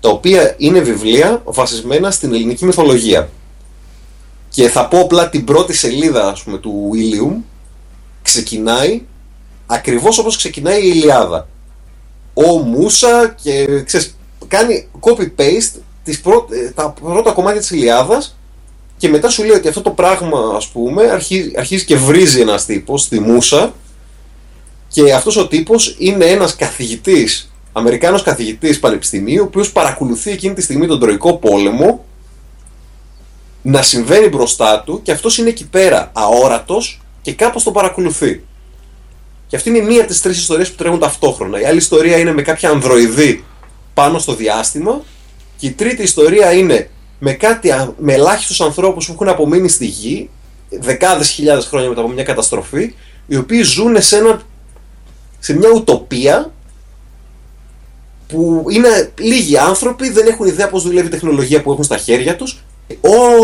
τα 0.00 0.08
οποία 0.08 0.54
είναι 0.58 0.80
βιβλία 0.80 1.42
βασισμένα 1.44 2.10
στην 2.10 2.34
ελληνική 2.34 2.64
μυθολογία. 2.64 3.28
Και 4.48 4.68
θα 4.68 4.88
πω 4.88 5.00
απλά 5.00 5.28
την 5.28 5.44
πρώτη 5.44 5.72
σελίδα 5.72 6.28
ας 6.28 6.42
πούμε, 6.42 6.58
του 6.58 6.90
Ilium 6.94 7.36
ξεκινάει 8.22 9.02
ακριβώς 9.66 10.18
όπως 10.18 10.36
ξεκινάει 10.36 10.84
η 10.86 10.92
Ηλιάδα. 10.94 11.48
Ο 12.34 12.56
Μούσα 12.58 13.34
και 13.42 13.82
ξέρεις, 13.84 14.16
κάνει 14.48 14.88
copy-paste 15.00 15.80
τις 16.04 16.20
πρω- 16.20 16.48
ε, 16.50 16.70
τα 16.70 16.90
πρώτα 16.90 17.32
κομμάτια 17.32 17.60
της 17.60 17.70
Ηλιάδας 17.70 18.36
και 18.96 19.08
μετά 19.08 19.28
σου 19.28 19.42
λέει 19.44 19.56
ότι 19.56 19.68
αυτό 19.68 19.80
το 19.82 19.90
πράγμα 19.90 20.38
ας 20.56 20.68
πούμε 20.68 21.02
αρχίζει, 21.10 21.52
αρχίζει 21.56 21.84
και 21.84 21.96
βρίζει 21.96 22.40
ένας 22.40 22.64
τύπος 22.64 23.02
στη 23.02 23.20
Μούσα 23.20 23.74
και 24.88 25.12
αυτός 25.12 25.36
ο 25.36 25.48
τύπος 25.48 25.96
είναι 25.98 26.24
ένας 26.24 26.56
καθηγητής, 26.56 27.50
Αμερικάνος 27.72 28.22
καθηγητής 28.22 28.78
πανεπιστημίου, 28.78 29.42
ο 29.42 29.46
οποίος 29.46 29.72
παρακολουθεί 29.72 30.30
εκείνη 30.30 30.54
τη 30.54 30.62
στιγμή 30.62 30.86
τον 30.86 31.00
Τροϊκό 31.00 31.36
πόλεμο 31.36 32.04
να 33.62 33.82
συμβαίνει 33.82 34.28
μπροστά 34.28 34.82
του 34.82 35.02
και 35.02 35.12
αυτός 35.12 35.38
είναι 35.38 35.48
εκεί 35.48 35.68
πέρα 35.68 36.10
αόρατος 36.14 37.00
και 37.22 37.32
κάπως 37.34 37.62
τον 37.62 37.72
παρακολουθεί. 37.72 38.44
Και 39.46 39.56
αυτή 39.56 39.68
είναι 39.68 39.80
μία 39.80 39.98
από 39.98 40.08
τις 40.08 40.20
τρεις 40.20 40.38
ιστορίες 40.38 40.70
που 40.70 40.76
τρέχουν 40.76 40.98
ταυτόχρονα. 40.98 41.60
Η 41.60 41.64
άλλη 41.64 41.76
ιστορία 41.76 42.18
είναι 42.18 42.32
με 42.32 42.42
κάποια 42.42 42.70
ανδροειδή 42.70 43.44
πάνω 43.94 44.18
στο 44.18 44.34
διάστημα 44.34 45.02
και 45.56 45.66
η 45.66 45.70
τρίτη 45.72 46.02
ιστορία 46.02 46.52
είναι 46.52 46.90
με, 47.18 47.32
κάτι, 47.32 47.70
α- 47.70 47.94
με 47.98 48.12
ελάχιστους 48.12 48.60
ανθρώπους 48.60 49.06
που 49.06 49.12
έχουν 49.12 49.28
απομείνει 49.28 49.68
στη 49.68 49.86
γη 49.86 50.30
δεκάδες 50.68 51.28
χιλιάδες 51.30 51.66
χρόνια 51.66 51.88
μετά 51.88 52.00
από 52.00 52.10
μια 52.10 52.22
καταστροφή 52.24 52.94
οι 53.26 53.36
οποίοι 53.36 53.62
ζουν 53.62 54.02
σε, 54.02 54.16
ένα, 54.16 54.40
σε 55.38 55.56
μια 55.56 55.68
ουτοπία 55.74 56.52
που 58.28 58.64
είναι 58.68 59.10
λίγοι 59.18 59.56
άνθρωποι, 59.58 60.10
δεν 60.10 60.26
έχουν 60.26 60.46
ιδέα 60.46 60.68
πώς 60.68 60.82
δουλεύει 60.82 61.06
η 61.06 61.10
τεχνολογία 61.10 61.62
που 61.62 61.72
έχουν 61.72 61.84
στα 61.84 61.96
χέρια 61.96 62.36
τους. 62.36 62.58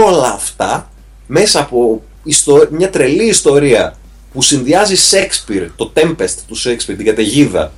Όλα 0.07 0.33
αυτά 0.33 0.91
μέσα 1.27 1.61
από 1.61 2.03
ιστο- 2.25 2.69
μια 2.71 2.91
τρελή 2.91 3.25
ιστορία 3.27 3.97
που 4.33 4.43
συνδυάζει 4.43 4.95
Shakespeare, 5.11 5.67
το 5.77 5.93
Tempest 5.95 6.35
του 6.49 6.57
Shakespeare, 6.65 6.95
την 6.97 7.05
καταιγίδα, 7.05 7.73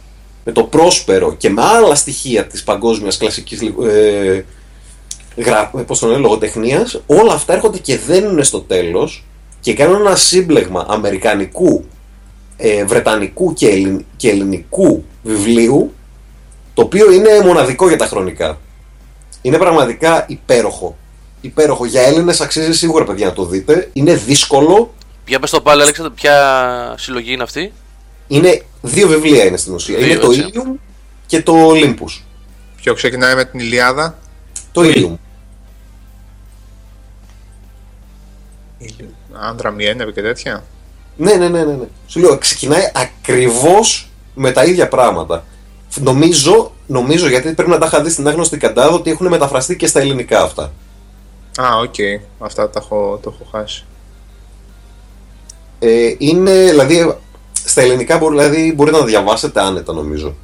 με 0.45 0.53
το 0.53 0.63
πρόσπερο 0.65 1.35
και 1.35 1.51
με 1.51 1.63
άλλα 1.63 1.95
στοιχεία 1.95 2.47
της 2.47 2.63
παγκόσμιας 2.63 3.17
κλασικής 3.17 3.61
ε, 3.91 4.45
γρα, 5.37 5.71
ε, 5.79 5.83
πώς 5.83 5.99
το 5.99 6.07
λένε, 6.07 6.19
λογοτεχνίας, 6.21 7.01
όλα 7.07 7.33
αυτά 7.33 7.53
έρχονται 7.53 7.79
και 7.79 7.99
δένουν 7.99 8.45
στο 8.45 8.61
τέλος 8.61 9.25
και 9.61 9.75
κάνουν 9.75 10.01
ένα 10.01 10.17
σύμπλεγμα 10.17 10.87
αμερικανικού, 10.89 11.85
ε, 12.57 12.85
βρετανικού 12.85 13.53
και, 13.53 13.69
ελλην- 13.69 14.05
και 14.17 14.29
ελληνικού 14.31 15.05
βιβλίου 15.23 15.93
το 16.77 16.83
οποίο 16.83 17.13
είναι 17.13 17.41
μοναδικό 17.45 17.89
για 17.89 17.97
τα 17.97 18.07
χρονικά. 18.07 18.59
Είναι 19.43 19.59
πραγματικά 19.59 20.25
υπέροχο. 20.29 20.97
Υπέροχο. 21.41 21.87
Για 21.87 22.03
Έλληνες 22.03 22.41
αξίζει 22.41 22.73
σίγουρα 22.73 23.05
παιδιά 23.05 23.27
να 23.27 23.33
το 23.33 23.45
δείτε. 23.45 23.91
Είναι 23.93 24.15
δύσκολο. 24.15 24.95
Για 25.27 25.41
πες 25.41 25.51
το 25.51 25.61
πάλι, 25.61 25.83
Αλέξανδρο, 25.83 26.15
ποια 26.15 26.95
συλλογή 26.99 27.33
είναι 27.33 27.43
αυτή; 27.43 27.73
Είναι 28.27 28.63
δύο 28.83 29.09
βιβλία 29.09 29.45
είναι 29.45 29.57
στην 29.57 29.75
ουσία. 29.75 29.99
Δύο, 29.99 30.07
είναι 30.07 30.17
το 30.17 30.31
έτσι. 30.31 30.51
Ilium 30.55 30.79
και 31.27 31.43
το 31.43 31.71
Olympus. 31.71 32.23
Ποιο 32.77 32.95
ξεκινάει 32.95 33.35
με 33.35 33.45
την 33.45 33.61
Ηλιάδα. 33.61 34.19
Το 34.73 34.83
Ilium. 34.85 35.15
Άντρα 39.33 39.71
Μιένευ 39.71 40.13
και 40.13 40.23
τέτοια. 40.23 40.65
Ναι, 41.17 41.35
ναι, 41.35 41.49
ναι, 41.49 41.65
ναι, 41.65 41.73
ναι. 41.73 41.87
Σου 42.07 42.21
λέω, 42.21 42.39
ξεκινάει 42.39 42.91
ακριβώς 42.95 44.09
με 44.35 44.51
τα 44.51 44.65
ίδια 44.65 44.89
πράγματα. 44.89 45.45
Νομίζω, 46.01 46.73
νομίζω 46.87 47.29
γιατί 47.29 47.53
πρέπει 47.53 47.71
να 47.71 47.79
τα 47.79 47.87
είχα 47.87 48.03
δει 48.03 48.11
στην 48.11 48.29
Άγνωστη 48.29 48.57
Καντάθ 48.59 48.95
ότι 48.95 49.11
έχουν 49.11 49.27
μεταφραστεί 49.27 49.77
και 49.77 49.87
στα 49.87 50.01
ελληνικά 50.01 50.43
αυτά. 50.43 50.73
Α, 51.61 51.77
οκ. 51.83 51.95
Αυτά 52.39 52.71
τα 52.71 52.81
έχω, 52.83 53.21
το 53.23 53.35
έχω 53.35 53.51
χάσει. 53.59 53.85
Ε, 55.79 56.15
είναι, 56.19 56.51
δηλαδή, 56.65 57.15
στα 57.65 57.81
ελληνικά 57.83 58.19
μπορεί, 58.19 58.37
δηλαδή, 58.37 58.73
μπορείτε 58.75 58.97
να 58.97 59.03
τα 59.03 59.09
διαβάσετε 59.09 59.61
άνετα 59.61 59.93
νομίζω. 59.93 60.35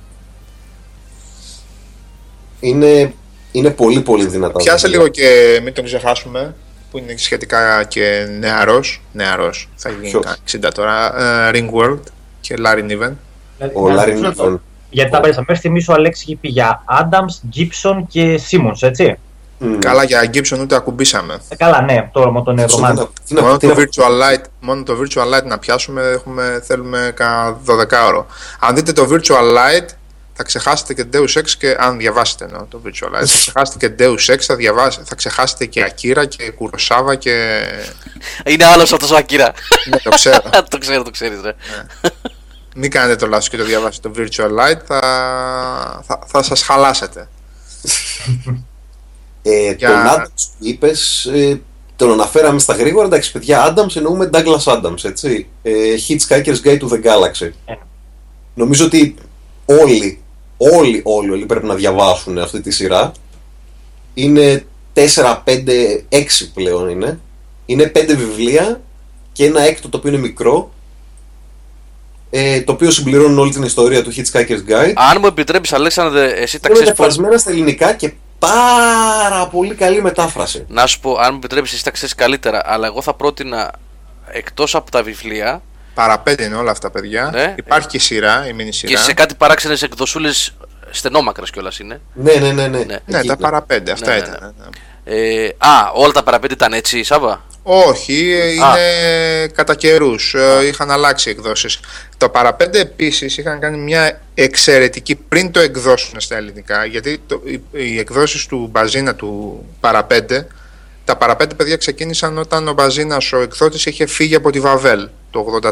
Είναι, 2.60 3.14
είναι 3.52 3.70
πολύ 3.70 4.00
πολύ 4.00 4.26
δυνατά. 4.26 4.58
Πιάσε 4.58 4.88
βιβλία. 4.88 4.98
λίγο 4.98 5.08
και 5.08 5.60
μην 5.62 5.72
τον 5.72 5.84
ξεχάσουμε 5.84 6.54
που 6.90 6.98
είναι 6.98 7.14
σχετικά 7.16 7.84
και 7.84 8.26
νεαρός. 8.38 9.02
Νεαρός. 9.12 9.68
Θα 9.76 9.90
γίνει 9.90 10.10
Ποιος; 10.10 10.24
κα- 10.24 10.36
60 10.68 10.70
τώρα. 10.74 11.20
Ε, 11.48 11.50
Ringworld 11.54 11.98
και 12.40 12.54
Larry 12.58 12.78
Niven. 12.90 13.12
Δηλαδή, 13.58 13.72
Ο 13.74 13.88
να 13.88 13.94
Λάρι 13.94 14.10
ρωτήσω 14.12 14.32
το- 14.32 14.42
Νίβεν. 14.44 14.60
Γιατί 14.92 15.10
τα 15.10 15.20
πέρασα. 15.20 15.38
Μέχρι 15.40 15.56
στιγμή 15.56 15.84
ο 15.88 15.92
Αλέξη 15.92 16.24
είχε 16.26 16.36
πει 16.36 16.48
για 16.48 16.84
Adams, 17.00 17.56
Gibson 17.56 18.02
και 18.08 18.40
Simmons, 18.50 18.76
έτσι. 18.88 19.18
Μμ. 19.58 19.78
Καλά 19.78 20.04
για 20.04 20.30
Gibson 20.34 20.58
ούτε 20.60 20.74
ακουμπήσαμε. 20.76 21.40
Ε, 21.48 21.54
καλά, 21.56 21.80
ναι, 21.82 22.08
τώρα 22.12 22.32
με 22.32 22.42
τον 22.42 22.56
Τι 22.56 22.62
Ευρωμάντη. 22.62 23.00
να- 23.00 23.08
τι 23.26 23.34
να- 23.34 23.42
Μόνο 23.42 23.56
τι 23.56 23.66
το, 23.68 23.74
να- 23.74 23.80
virtual 23.82 24.10
light, 24.36 24.42
μόνο 24.60 24.82
το 24.82 24.96
Virtual 25.02 25.38
Light 25.38 25.44
να 25.44 25.58
πιάσουμε 25.58 26.02
έχουμε, 26.02 26.62
θέλουμε 26.66 27.12
κάνα 27.14 27.58
12 27.66 28.06
ώρο. 28.06 28.26
Αν 28.60 28.74
δείτε 28.74 28.92
το 28.92 29.08
Virtual 29.10 29.52
Light 29.56 29.86
θα 30.34 30.42
ξεχάσετε 30.42 30.94
και 30.94 31.04
Deus 31.12 31.38
Ex 31.40 31.44
και 31.58 31.76
αν 31.78 31.98
διαβάσετε 31.98 32.44
εννοώ 32.44 32.64
το 32.70 32.80
Virtual 32.84 33.06
Light 33.08 33.24
θα 33.26 33.38
ξεχάσετε 33.38 33.88
και 33.88 33.94
Deus 33.98 34.34
Ex, 34.34 34.38
θα, 34.40 34.56
διαβάσετε, 34.56 35.04
θα 35.08 35.14
ξεχάσετε 35.14 35.66
και 35.66 35.84
Akira 35.90 36.24
και 36.28 36.52
Kurosawa 36.60 37.18
και... 37.18 37.62
Είναι 38.44 38.64
άλλος 38.64 38.92
αυτός 38.92 39.10
ο 39.10 39.16
Ακύρα. 39.16 39.52
ναι, 39.90 39.96
το 39.96 40.10
ξέρω. 40.10 40.40
το 40.70 40.78
ξέρω, 40.78 41.02
το 41.02 41.10
ξέρεις, 41.10 41.40
ρε. 41.44 41.52
Μην 42.76 42.90
κάνετε 42.90 43.16
το 43.16 43.26
λάθος 43.26 43.48
και 43.48 43.56
το 43.56 43.64
διαβάσετε 43.64 44.08
το 44.08 44.14
Virtual 44.22 44.50
Light 44.60 44.80
θα, 44.86 45.00
θα, 46.06 46.18
θα 46.26 46.42
σας 46.42 46.62
χαλάσετε. 46.62 47.28
Ε, 49.44 49.72
Για- 49.72 49.88
Τον 49.88 50.06
Adams 50.06 50.26
που 50.58 50.64
είπες, 50.66 51.24
ε, 51.24 51.60
τον 51.96 52.12
αναφέραμε 52.12 52.58
στα 52.58 52.74
γρήγορα. 52.74 53.06
Εντάξει, 53.06 53.32
παιδιά, 53.32 53.74
Adams 53.74 53.96
εννοούμε 53.96 54.30
Douglas 54.32 54.62
Adams, 54.64 55.04
έτσι. 55.04 55.46
Ε, 55.62 55.72
Hitchhiker's 56.08 56.56
Guide 56.64 56.78
to 56.78 56.88
the 56.88 57.02
Galaxy. 57.04 57.50
Ε. 57.64 57.74
Νομίζω 58.54 58.84
ότι 58.84 59.14
όλοι, 59.64 60.20
όλοι, 60.56 61.00
όλοι, 61.04 61.30
όλοι 61.30 61.46
πρέπει 61.46 61.66
να 61.66 61.74
διαβάσουν 61.74 62.38
αυτή 62.38 62.60
τη 62.60 62.70
σειρά. 62.70 63.12
Είναι 64.14 64.64
4, 64.94 65.42
5, 65.44 66.04
6 66.08 66.24
πλέον 66.54 66.88
είναι. 66.88 67.20
Είναι 67.66 67.92
5 67.94 68.04
βιβλία 68.16 68.80
και 69.32 69.44
ένα 69.44 69.60
έκτο 69.60 69.88
το 69.88 69.96
οποίο 69.96 70.10
είναι 70.10 70.20
μικρό. 70.20 70.72
Ε, 72.34 72.60
το 72.60 72.72
οποίο 72.72 72.90
συμπληρώνει 72.90 73.40
όλη 73.40 73.52
την 73.52 73.62
ιστορία 73.62 74.02
του 74.02 74.12
Hitchhiker's 74.16 74.70
Guide. 74.70 74.92
Αν 74.94 75.16
μου 75.20 75.26
επιτρέπεις, 75.26 75.72
Αλέξανδρε, 75.72 76.24
εσύ 76.26 76.60
τα 76.60 76.68
Είναι 76.68 76.78
ξέρεις 76.78 76.78
πώς... 76.78 76.88
μεταφρασμένα 76.88 77.38
στα 77.38 77.50
ελληνικά 77.50 77.92
και 77.92 78.12
πάρα 78.38 79.46
πολύ 79.46 79.74
καλή 79.74 80.02
μετάφραση. 80.02 80.64
Να 80.68 80.86
σου 80.86 81.00
πω, 81.00 81.16
αν 81.16 81.28
μου 81.30 81.36
επιτρέπεις, 81.36 81.72
εσύ 81.72 81.84
τα 81.84 81.90
ξέρεις 81.90 82.14
καλύτερα, 82.14 82.62
αλλά 82.64 82.86
εγώ 82.86 83.02
θα 83.02 83.14
πρότεινα, 83.14 83.70
εκτός 84.26 84.74
από 84.74 84.90
τα 84.90 85.02
βιβλία, 85.02 85.62
Παραπέντε 85.94 86.44
είναι 86.44 86.56
όλα 86.56 86.70
αυτά 86.70 86.90
παιδιά. 86.90 87.30
Ναι. 87.32 87.54
Υπάρχει 87.58 87.88
και 87.88 87.98
σειρά, 87.98 88.46
η 88.48 88.52
μίνι 88.52 88.72
σειρά. 88.72 88.92
και 88.92 88.98
σε 88.98 89.12
κάτι 89.14 89.34
παράξενες 89.34 89.82
εκδοσούλες 89.82 90.54
στενόμακρας 90.90 91.50
κιόλας 91.50 91.78
είναι. 91.78 92.00
Ναι, 92.14 92.32
ναι, 92.32 92.52
ναι. 92.52 92.66
ναι. 92.68 92.68
Ναι. 92.68 92.84
Ναι, 92.84 92.94
Εκεί 92.94 93.00
τα 93.12 93.20
είναι. 93.22 93.36
παραπέντε, 93.36 93.92
αυτά 93.92 94.10
Ναι, 94.10 94.16
ναι, 94.16 94.26
ήταν. 94.26 94.54
ναι. 94.58 94.64
Ε, 95.44 95.54
α, 95.58 95.90
όλα 95.94 96.12
τα 96.12 96.22
παραπέντε 96.22 96.54
ήταν 96.54 96.72
έτσι, 96.72 97.02
Σάβα; 97.02 97.44
Όχι, 97.62 98.32
είναι 98.54 99.46
κατά 99.46 99.74
καιρούς. 99.74 100.34
Είχαν 100.64 100.90
αλλάξει 100.90 101.30
εκδόσεις. 101.30 101.80
Το 102.16 102.28
παραπέντε 102.28 102.80
επίσης 102.80 103.36
είχαν 103.36 103.60
κάνει 103.60 103.78
μια 103.78 104.20
εξαιρετική 104.34 105.14
πριν 105.14 105.50
το 105.50 105.60
εκδώσουν 105.60 106.20
στα 106.20 106.36
ελληνικά. 106.36 106.84
Γιατί 106.84 107.20
το, 107.26 107.42
οι, 107.44 107.62
οι 107.70 107.98
εκδόσεις 107.98 108.46
του 108.46 108.68
Μπαζίνα 108.70 109.14
του 109.14 109.64
παραπέντε, 109.80 110.46
τα 111.04 111.16
παραπέντε 111.16 111.54
παιδιά 111.54 111.76
ξεκίνησαν 111.76 112.38
όταν 112.38 112.68
ο 112.68 112.72
Μπαζίνας, 112.72 113.32
ο 113.32 113.40
εκδότης, 113.40 113.86
είχε 113.86 114.06
φύγει 114.06 114.34
από 114.34 114.50
τη 114.50 114.60
Βαβέλ 114.60 115.08
το 115.30 115.60
84 115.62 115.70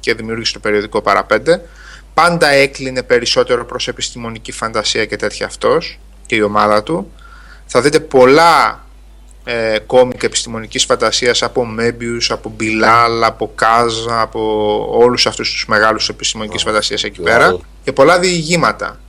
και 0.00 0.14
δημιούργησε 0.14 0.52
το 0.52 0.58
περιοδικό 0.58 1.02
παραπέντε. 1.02 1.60
Πάντα 2.14 2.48
έκλεινε 2.48 3.02
περισσότερο 3.02 3.64
προς 3.64 3.88
επιστημονική 3.88 4.52
φαντασία 4.52 5.04
και 5.04 5.16
τέτοια 5.16 5.46
αυτός 5.46 5.98
και 6.26 6.34
η 6.34 6.40
ομάδα 6.40 6.82
του. 6.82 7.12
Θα 7.66 7.80
δείτε 7.80 8.00
πολλά 8.00 8.83
ε, 9.44 9.78
κόμικ 9.86 10.22
επιστημονικής 10.22 10.84
φαντασίας 10.84 11.42
από 11.42 11.64
Μέμπιους, 11.64 12.30
από 12.30 12.48
Μπιλάλ, 12.56 13.24
από 13.24 13.52
Κάζα, 13.54 14.20
από 14.20 14.40
όλους 14.90 15.26
αυτούς 15.26 15.50
τους 15.52 15.66
μεγάλους 15.68 16.08
επιστημονικής 16.08 16.62
φαντασίας 16.62 17.04
εκεί 17.04 17.20
Μπιλάλ. 17.20 17.38
πέρα 17.38 17.58
και 17.84 17.92
πολλά 17.92 18.18
διηγήματα. 18.18 19.00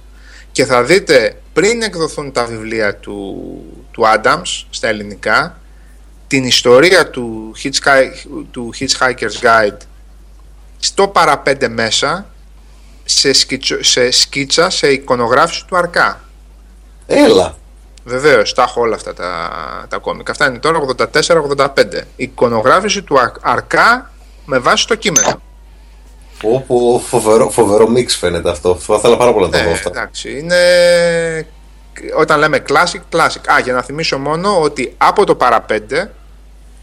Και 0.51 0.65
θα 0.65 0.83
δείτε 0.83 1.41
πριν 1.53 1.81
εκδοθούν 1.81 2.31
τα 2.31 2.45
βιβλία 2.45 2.95
του, 2.95 3.35
του 3.91 4.03
Adams 4.15 4.65
στα 4.69 4.87
ελληνικά 4.87 5.59
την 6.27 6.43
ιστορία 6.45 7.09
του, 7.09 7.53
Hitchhi- 7.63 8.43
του 8.51 8.73
Hitchhiker's 8.79 9.41
Guide 9.41 9.77
στο 10.79 11.07
παραπέντε 11.07 11.67
μέσα 11.67 12.25
σε, 13.05 13.33
σκιτσο- 13.33 13.83
σε 13.83 14.11
σκίτσα, 14.11 14.69
σε 14.69 14.87
εικονογράφηση 14.91 15.65
του 15.65 15.77
Αρκά. 15.77 16.21
Έλα. 17.07 17.57
Βεβαίως, 18.07 18.53
τα 18.53 18.63
έχω 18.63 18.81
όλα 18.81 18.95
αυτά 18.95 19.13
τα, 19.13 19.49
τα 19.89 19.97
κόμικα. 19.97 20.31
Αυτά 20.31 20.47
είναι 20.47 20.57
τώρα 20.59 20.79
84-85. 20.79 22.01
Εικονογράφηση 22.15 23.01
του 23.01 23.19
Αρ- 23.19 23.35
Αρκά 23.41 24.11
με 24.45 24.57
βάση 24.59 24.87
το 24.87 24.95
κείμενο. 24.95 25.41
Όπου 26.43 27.01
φοβερό, 27.07 27.49
φοβερό 27.49 27.89
μίξ 27.89 28.15
φαίνεται 28.15 28.49
αυτό. 28.49 28.75
Θα 28.75 28.95
ήθελα 28.95 29.17
πάρα 29.17 29.33
πολύ 29.33 29.45
να 29.45 29.51
τα 29.51 29.63
δω 29.63 29.69
Ε, 29.69 29.73
αυτά. 29.73 29.89
εντάξει, 29.89 30.37
είναι. 30.39 30.55
Όταν 32.17 32.39
λέμε 32.39 32.63
classic, 32.69 33.15
classic. 33.17 33.41
Α, 33.53 33.59
για 33.63 33.73
να 33.73 33.81
θυμίσω 33.81 34.17
μόνο 34.17 34.61
ότι 34.61 34.93
από 34.97 35.25
το 35.25 35.35
παραπέντε 35.35 36.11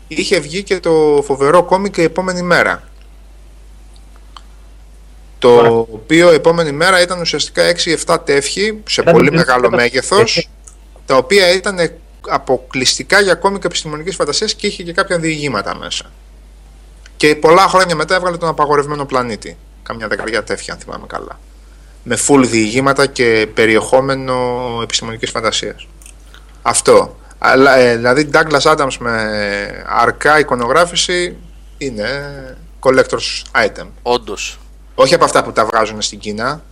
είχε 0.09 0.39
βγει 0.41 0.63
και 0.63 0.81
το 0.81 1.23
φοβερό 1.27 1.63
κόμικ 1.63 1.97
η 1.97 2.03
επόμενη 2.03 2.43
μέρα. 2.43 2.83
Το 5.39 5.55
Ωραία. 5.55 5.71
οποίο 5.71 6.31
επόμενη 6.31 6.73
μέρα 6.73 7.01
ήταν 7.03 7.21
ουσιαστικά 7.21 7.63
6-7 8.07 8.17
τεύχη 8.25 8.81
σε 8.89 9.01
Ήταν 9.01 9.13
πολύ 9.15 9.29
το 9.31 9.35
μεγάλο 9.37 9.69
principal. 9.69 9.77
μέγεθος 9.77 10.49
τα 11.07 11.17
οποία 11.17 11.53
ήταν 11.53 11.79
αποκλειστικά 12.29 13.21
για 13.21 13.35
κόμικ 13.35 13.65
επιστημονικής 13.65 14.15
φαντασίας 14.15 14.55
και 14.55 14.67
είχε 14.67 14.83
και 14.83 14.93
κάποια 14.93 15.19
διηγήματα 15.19 15.77
μέσα. 15.77 16.05
Και 17.17 17.35
πολλά 17.37 17.69
χρόνια 17.69 17.97
μετά 17.97 18.15
έβγαλε 18.15 18.37
τον 18.37 18.49
απαγορευμένο 18.49 19.05
πλανήτη. 19.05 19.57
Καμιά 19.83 20.09
δεκαετία 20.09 20.45
τεύχη, 20.45 20.71
αν 20.71 20.79
θυμάμαι 20.79 21.07
καλά. 21.07 21.39
Με 22.03 22.19
full 22.27 22.45
διηγήματα 22.47 23.07
και 23.07 23.49
περιεχόμενο 23.55 24.35
επιστημονικής 24.83 25.31
φαντασίας. 25.31 25.87
Αυτό. 26.63 27.17
Αλλά, 27.39 27.77
ε, 27.77 27.97
δηλαδή, 27.97 28.31
Douglas 28.33 28.77
Adams 28.77 28.97
με 28.99 29.85
αρκά 29.87 30.39
εικονογράφηση 30.39 31.37
είναι 31.79 32.09
collector's 32.81 33.65
item. 33.67 33.87
Όντως. 34.03 34.59
Όχι 34.95 35.15
από 35.15 35.25
αυτά 35.25 35.45
που 35.45 35.53
τα 35.53 35.65
βγάζουν 35.65 36.03
στην 36.03 36.19
Κίνα, 36.19 36.63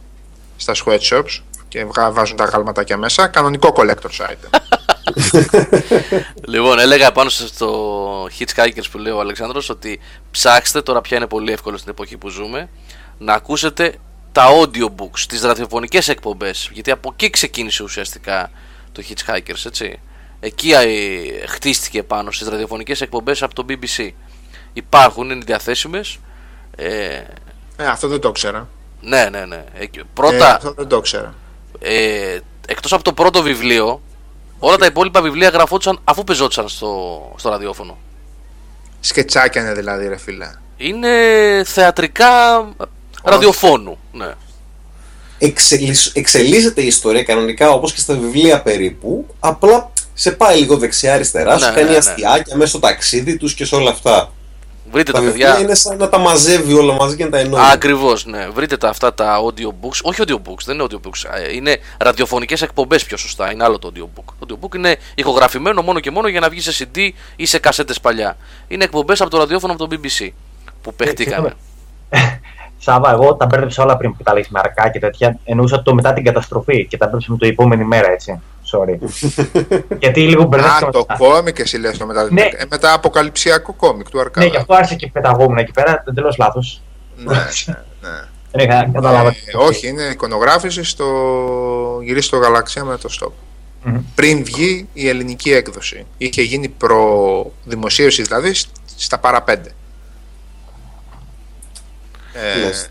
στα 0.57 0.75
sweatshops 0.85 1.41
και 1.71 1.85
βγα- 1.85 2.11
βάζουν 2.13 2.37
τα 2.37 2.45
γαλματάκια 2.45 2.97
μέσα. 2.97 3.27
Κανονικό 3.27 3.73
collector's 3.77 4.27
item. 4.31 4.59
Λοιπόν, 6.49 6.79
έλεγα 6.79 7.13
πάνω 7.13 7.29
στο 7.29 8.25
Hitchhikers 8.39 8.85
που 8.91 8.99
λέει 8.99 9.13
ο 9.13 9.21
Αλεξάνδρος 9.21 9.69
ότι 9.69 10.01
ψάξτε 10.31 10.83
τώρα 10.83 11.01
πια 11.01 11.17
είναι 11.17 11.27
πολύ 11.27 11.53
εύκολο 11.53 11.77
στην 11.77 11.91
εποχή 11.91 12.17
που 12.17 12.29
ζούμε 12.29 12.69
να 13.19 13.33
ακούσετε 13.35 13.95
τα 14.33 14.47
audiobooks, 14.51 15.19
τις 15.29 15.43
ραδιοφωνικές 15.43 16.09
εκπομπές 16.09 16.71
γιατί 16.73 16.91
από 16.91 17.11
εκεί 17.13 17.31
ξεκίνησε 17.31 17.83
ουσιαστικά 17.83 18.51
το 18.93 19.03
Hitchhikers, 19.09 19.67
έτσι. 19.67 20.01
Εκεί 20.41 20.71
ε, 20.73 21.47
χτίστηκε 21.47 22.03
πάνω 22.03 22.31
στις 22.31 22.49
ραδιοφωνικές 22.49 23.01
εκπομπές 23.01 23.43
από 23.43 23.55
το 23.55 23.65
BBC. 23.69 24.09
Υπάρχουν, 24.73 25.31
είναι 25.31 25.45
διαθέσιμες. 25.45 26.19
Ε, 26.77 27.15
ε, 27.77 27.87
αυτό 27.87 28.09
δεν 28.09 28.21
το 28.21 28.33
ξέρα. 28.33 28.69
ναι, 29.01 29.29
ναι, 29.31 29.45
ναι. 29.45 29.65
Εκεί- 29.75 29.99
Ε, 29.99 30.03
Πρώτα, 30.15 30.55
αυτό 30.55 30.73
δεν 30.73 30.89
το 30.89 31.01
ξέρα. 31.01 31.35
Ε, 31.81 32.39
εκτός 32.67 32.93
από 32.93 33.03
το 33.03 33.13
πρώτο 33.13 33.43
βιβλίο, 33.43 34.01
όλα 34.59 34.77
τα 34.77 34.87
υπόλοιπα 34.87 35.23
βιβλία 35.23 35.49
γραφόντουσαν 35.49 36.01
αφού 36.05 36.25
πεζόντουσαν 36.25 36.69
στο, 36.69 37.21
στο 37.37 37.49
ραδιόφωνο. 37.51 37.99
Σκετσάκια 39.01 39.63
είναι 39.63 39.73
δηλαδή, 39.73 40.09
ρε 40.09 40.17
φίλε. 40.17 40.51
Είναι 40.77 41.11
θεατρικά 41.67 42.29
ραδιοφώνου. 43.25 43.99
Ναι. 44.13 44.31
Εξελίσ- 45.39 46.17
εξελίσσεται 46.17 46.83
η 46.83 46.87
ιστορία 46.87 47.23
κανονικά 47.23 47.71
όπως 47.71 47.93
και 47.93 48.01
στα 48.01 48.15
βιβλία 48.15 48.63
περίπου. 48.63 49.27
Απλά 49.41 49.91
σε 50.15 50.31
πάει 50.33 50.59
λίγο 50.59 50.77
δεξιά-αριστερά, 50.77 51.59
σου 51.59 51.65
Ναι, 51.69 51.73
κάνει 51.75 51.85
ναι, 51.85 51.91
ναι. 51.91 51.97
αστιάκια 51.97 52.57
μέσα 52.57 52.71
στο 52.71 52.79
ταξίδι 52.79 53.37
τους 53.37 53.55
και 53.55 53.65
σε 53.65 53.75
όλα 53.75 53.91
αυτά. 53.91 54.33
Βρείτε 54.93 55.13
Τα 55.13 55.19
τα 55.19 55.25
βιβλία 55.25 55.47
παιδιά. 55.47 55.63
είναι 55.65 55.75
σαν 55.75 55.97
να 55.97 56.09
τα 56.09 56.19
μαζεύει 56.19 56.73
όλα 56.75 56.95
μαζί 56.95 57.17
και 57.17 57.25
να 57.25 57.31
τα 57.31 57.39
ενώνει. 57.39 57.65
Ακριβώς, 57.73 58.27
ναι. 58.27 58.49
Βρείτε 58.49 58.77
τα 58.77 58.89
αυτά 58.89 59.15
τα 59.15 59.39
audiobooks. 59.41 60.01
Όχι 60.03 60.23
audiobooks, 60.27 60.63
δεν 60.65 60.75
είναι 60.75 60.87
audiobooks. 60.91 61.29
ε, 61.49 61.55
Είναι 61.55 61.79
ραδιοφωνικές 61.99 62.63
εκπομπές 62.63 63.05
πιο 63.05 63.17
σωστά. 63.17 63.53
Είναι 63.53 63.65
άλλο 63.65 63.79
το 63.79 63.93
audiobook. 63.95 64.25
Το 64.47 64.59
audiobook 64.61 64.75
είναι 64.75 64.97
ηχογραφημένο 65.15 65.83
μόνο 65.83 66.01
και 66.01 66.11
μόνο 66.11 66.29
για 66.29 66.41
να 66.41 66.49
βγει 66.49 66.61
σε 66.61 66.89
CD 66.95 67.09
ή 67.37 67.47
σε 67.47 67.59
κασέτες 67.59 68.01
παλιά. 68.01 68.37
Είναι 68.69 68.85
εκπομπές 68.85 69.21
από 69.21 69.31
το 69.31 69.39
ραδιόφωνο 69.39 69.73
από 69.73 69.87
το 69.89 69.97
BBC 70.03 70.29
που 70.83 70.95
παιχτήκανε. 70.95 71.53
Σάβα, 72.83 73.11
εγώ 73.13 73.35
τα 73.35 73.47
μπέρδεψα 73.47 73.83
όλα 73.83 73.97
πριν 73.97 74.17
που 74.17 74.23
τα 74.23 74.33
λέει 74.33 74.47
με 74.49 74.59
αρκά 74.63 74.89
και 74.91 74.99
τέτοια. 74.99 75.39
Εννοούσα 75.45 75.83
το 75.83 75.95
μετά 75.95 76.13
την 76.13 76.25
καταστροφή 76.25 76.87
και 76.87 76.97
τα 76.97 77.05
μπέρδεψα 77.07 77.33
με 77.33 77.39
το 77.39 77.47
επόμενη 77.47 77.85
μέρα, 77.85 78.11
έτσι. 78.11 78.41
Sorry. 78.73 78.99
Γιατί 79.99 80.21
λίγο 80.29 80.45
μπερδεύτηκα. 80.45 80.87
Α, 80.89 80.91
το 80.91 80.99
μετά. 81.09 81.17
κόμικ 81.17 81.59
εσύ 81.59 81.77
λες 81.79 81.99
το 81.99 82.07
μετά. 82.07 82.29
Ναι. 82.31 82.43
Ε, 82.43 82.65
μετά 82.71 82.93
αποκαλυψιακό 82.93 83.73
κόμικ 83.73 84.09
του 84.11 84.21
Αρκάδα. 84.21 84.47
Ναι, 84.47 84.51
γι' 84.53 84.57
αυτό 84.57 84.75
άρχισε 84.75 84.95
και 84.95 85.07
πεταγόμουν 85.13 85.59
εκεί 85.59 85.73
πέρα. 85.73 86.05
Εντελώ 86.09 86.35
λάθος. 86.39 86.83
ναι, 87.17 87.35
ναι, 87.35 87.75
ναι. 88.01 88.19
Δεν 88.53 88.69
είχα 88.69 88.91
καταλάβει. 88.93 89.37
Ε, 89.47 89.57
όχι, 89.57 89.89
είναι 89.89 90.03
εικονογράφηση 90.03 90.85
στο 90.85 91.07
γυρίσει 92.03 92.27
στο 92.27 92.37
γαλαξία 92.37 92.85
με 92.85 92.97
το 92.97 93.09
stop. 93.21 93.33
Μμμ. 93.83 94.01
Πριν 94.15 94.45
βγει 94.45 94.89
η 94.93 95.09
ελληνική 95.09 95.53
έκδοση. 95.53 96.07
Είχε 96.19 96.43
γίνει 96.43 96.69
προδημοσίευση 96.69 98.23
δηλαδή 98.23 98.55
σ- 98.55 98.69
στα 98.97 99.19
παραπέντε. 99.19 99.71
Ε, 102.33 102.59
Λες, 102.67 102.91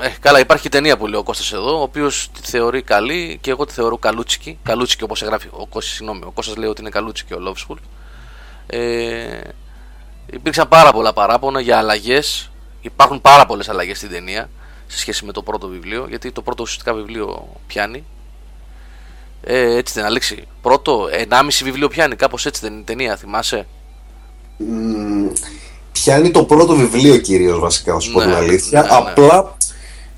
Ε, 0.00 0.08
καλά, 0.20 0.38
υπάρχει 0.38 0.62
και 0.62 0.68
ταινία 0.68 0.96
που 0.96 1.06
λέει 1.06 1.20
ο 1.20 1.22
Κώστας 1.22 1.52
εδώ, 1.52 1.78
ο 1.78 1.82
οποίος 1.82 2.28
τη 2.40 2.48
θεωρεί 2.48 2.82
καλή 2.82 3.38
και 3.40 3.50
εγώ 3.50 3.64
τη 3.64 3.72
θεωρώ 3.72 3.96
καλούτσικη. 3.98 4.58
Καλούτσικη 4.62 5.02
όπως 5.04 5.22
εγγράφει 5.22 5.48
ο 5.50 5.66
Κώστας, 5.66 5.94
συγγνώμη. 5.94 6.20
Ο 6.24 6.30
Κώστας 6.30 6.56
λέει 6.56 6.68
ότι 6.68 6.80
είναι 6.80 6.90
καλούτσικη 6.90 7.32
ο 7.32 7.38
Lovesful. 7.48 7.76
Ε, 8.66 9.40
υπήρξαν 10.32 10.68
πάρα 10.68 10.92
πολλά 10.92 11.12
παράπονα 11.12 11.60
για 11.60 11.78
αλλαγές. 11.78 12.50
Υπάρχουν 12.80 13.20
πάρα 13.20 13.46
πολλές 13.46 13.68
αλλαγές 13.68 13.96
στην 13.96 14.10
ταινία 14.10 14.50
σε 14.86 14.98
σχέση 14.98 15.24
με 15.24 15.32
το 15.32 15.42
πρώτο 15.42 15.68
βιβλίο, 15.68 16.06
γιατί 16.08 16.32
το 16.32 16.42
πρώτο 16.42 16.62
ουσιαστικά 16.62 16.94
βιβλίο 16.94 17.48
πιάνει. 17.66 18.04
Ε, 19.42 19.76
έτσι 19.76 19.94
δεν 19.94 20.04
Αλέξη. 20.04 20.44
Πρώτο, 20.62 21.08
1,5 21.28 21.64
βιβλίο 21.64 21.88
πιάνει, 21.88 22.16
κάπως 22.16 22.46
έτσι 22.46 22.60
δεν 22.60 22.72
είναι 22.72 22.80
η 22.80 22.84
ταινία, 22.84 23.16
θυμάσαι; 23.16 23.66
Μ, 24.56 25.26
Πιάνει 25.92 26.30
το 26.30 26.44
πρώτο 26.44 26.74
βιβλίο 26.74 27.16
κυρίως 27.16 27.58
βασικά, 27.58 27.92
θα 27.92 27.98
σου 28.00 28.12
πω 28.12 28.18
Ναι, 28.18 28.24
την 28.24 28.34
αλήθεια. 28.34 28.80
ναι, 28.82 28.88
ναι. 28.88 28.94
Απλά, 28.94 29.56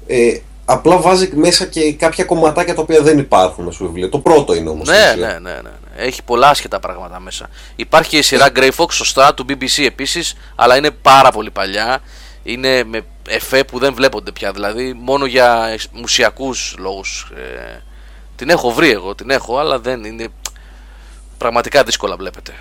ε, 0.06 0.38
απλά 0.64 0.96
βάζει 0.96 1.30
μέσα 1.34 1.66
και 1.66 1.92
κάποια 1.92 2.24
κομματάκια 2.24 2.74
τα 2.74 2.80
οποία 2.82 3.02
δεν 3.02 3.18
υπάρχουν 3.18 3.72
στο 3.72 3.84
βιβλίο. 3.84 4.08
Το 4.08 4.18
πρώτο 4.18 4.54
είναι 4.54 4.68
όμως. 4.68 4.88
Ναι, 4.88 4.94
στην 4.94 5.22
ουσία. 5.22 5.26
ναι, 5.26 5.50
ναι, 5.50 5.54
ναι, 5.54 5.60
ναι. 5.60 6.04
Έχει 6.04 6.22
πολλά 6.22 6.48
άσχετα 6.48 6.80
πράγματα 6.80 7.20
μέσα. 7.20 7.48
Υπάρχει 7.76 8.10
και 8.10 8.18
η 8.18 8.22
σειρά 8.22 8.48
Grey 8.56 8.70
Fox, 8.76 8.86
σωστά, 8.90 9.34
του 9.34 9.44
BBC 9.48 9.84
επίσης, 9.84 10.34
αλλά 10.54 10.76
είναι 10.76 10.90
πάρα 10.90 11.30
πολύ 11.30 11.50
παλιά. 11.50 12.00
Είναι 12.42 12.84
με 12.84 13.04
εφέ 13.28 13.64
που 13.64 13.78
δεν 13.78 13.94
βλέπονται 13.94 14.32
πια. 14.32 14.52
Δηλαδή, 14.52 14.92
μόνο 14.92 15.26
για 15.26 15.76
μουσιακούς 15.92 16.74
λόγους. 16.78 17.30
Ε, 17.36 17.82
την 18.36 18.48
έχω 18.48 18.70
βρει 18.70 18.90
εγώ, 18.90 19.14
την 19.14 19.30
έχω, 19.30 19.58
αλλά 19.58 19.78
δεν 19.78 20.04
είναι. 20.04 20.28
Πραγματικά 21.38 21.82
δύσκολα 21.82 22.16
βλέπετε. 22.16 22.52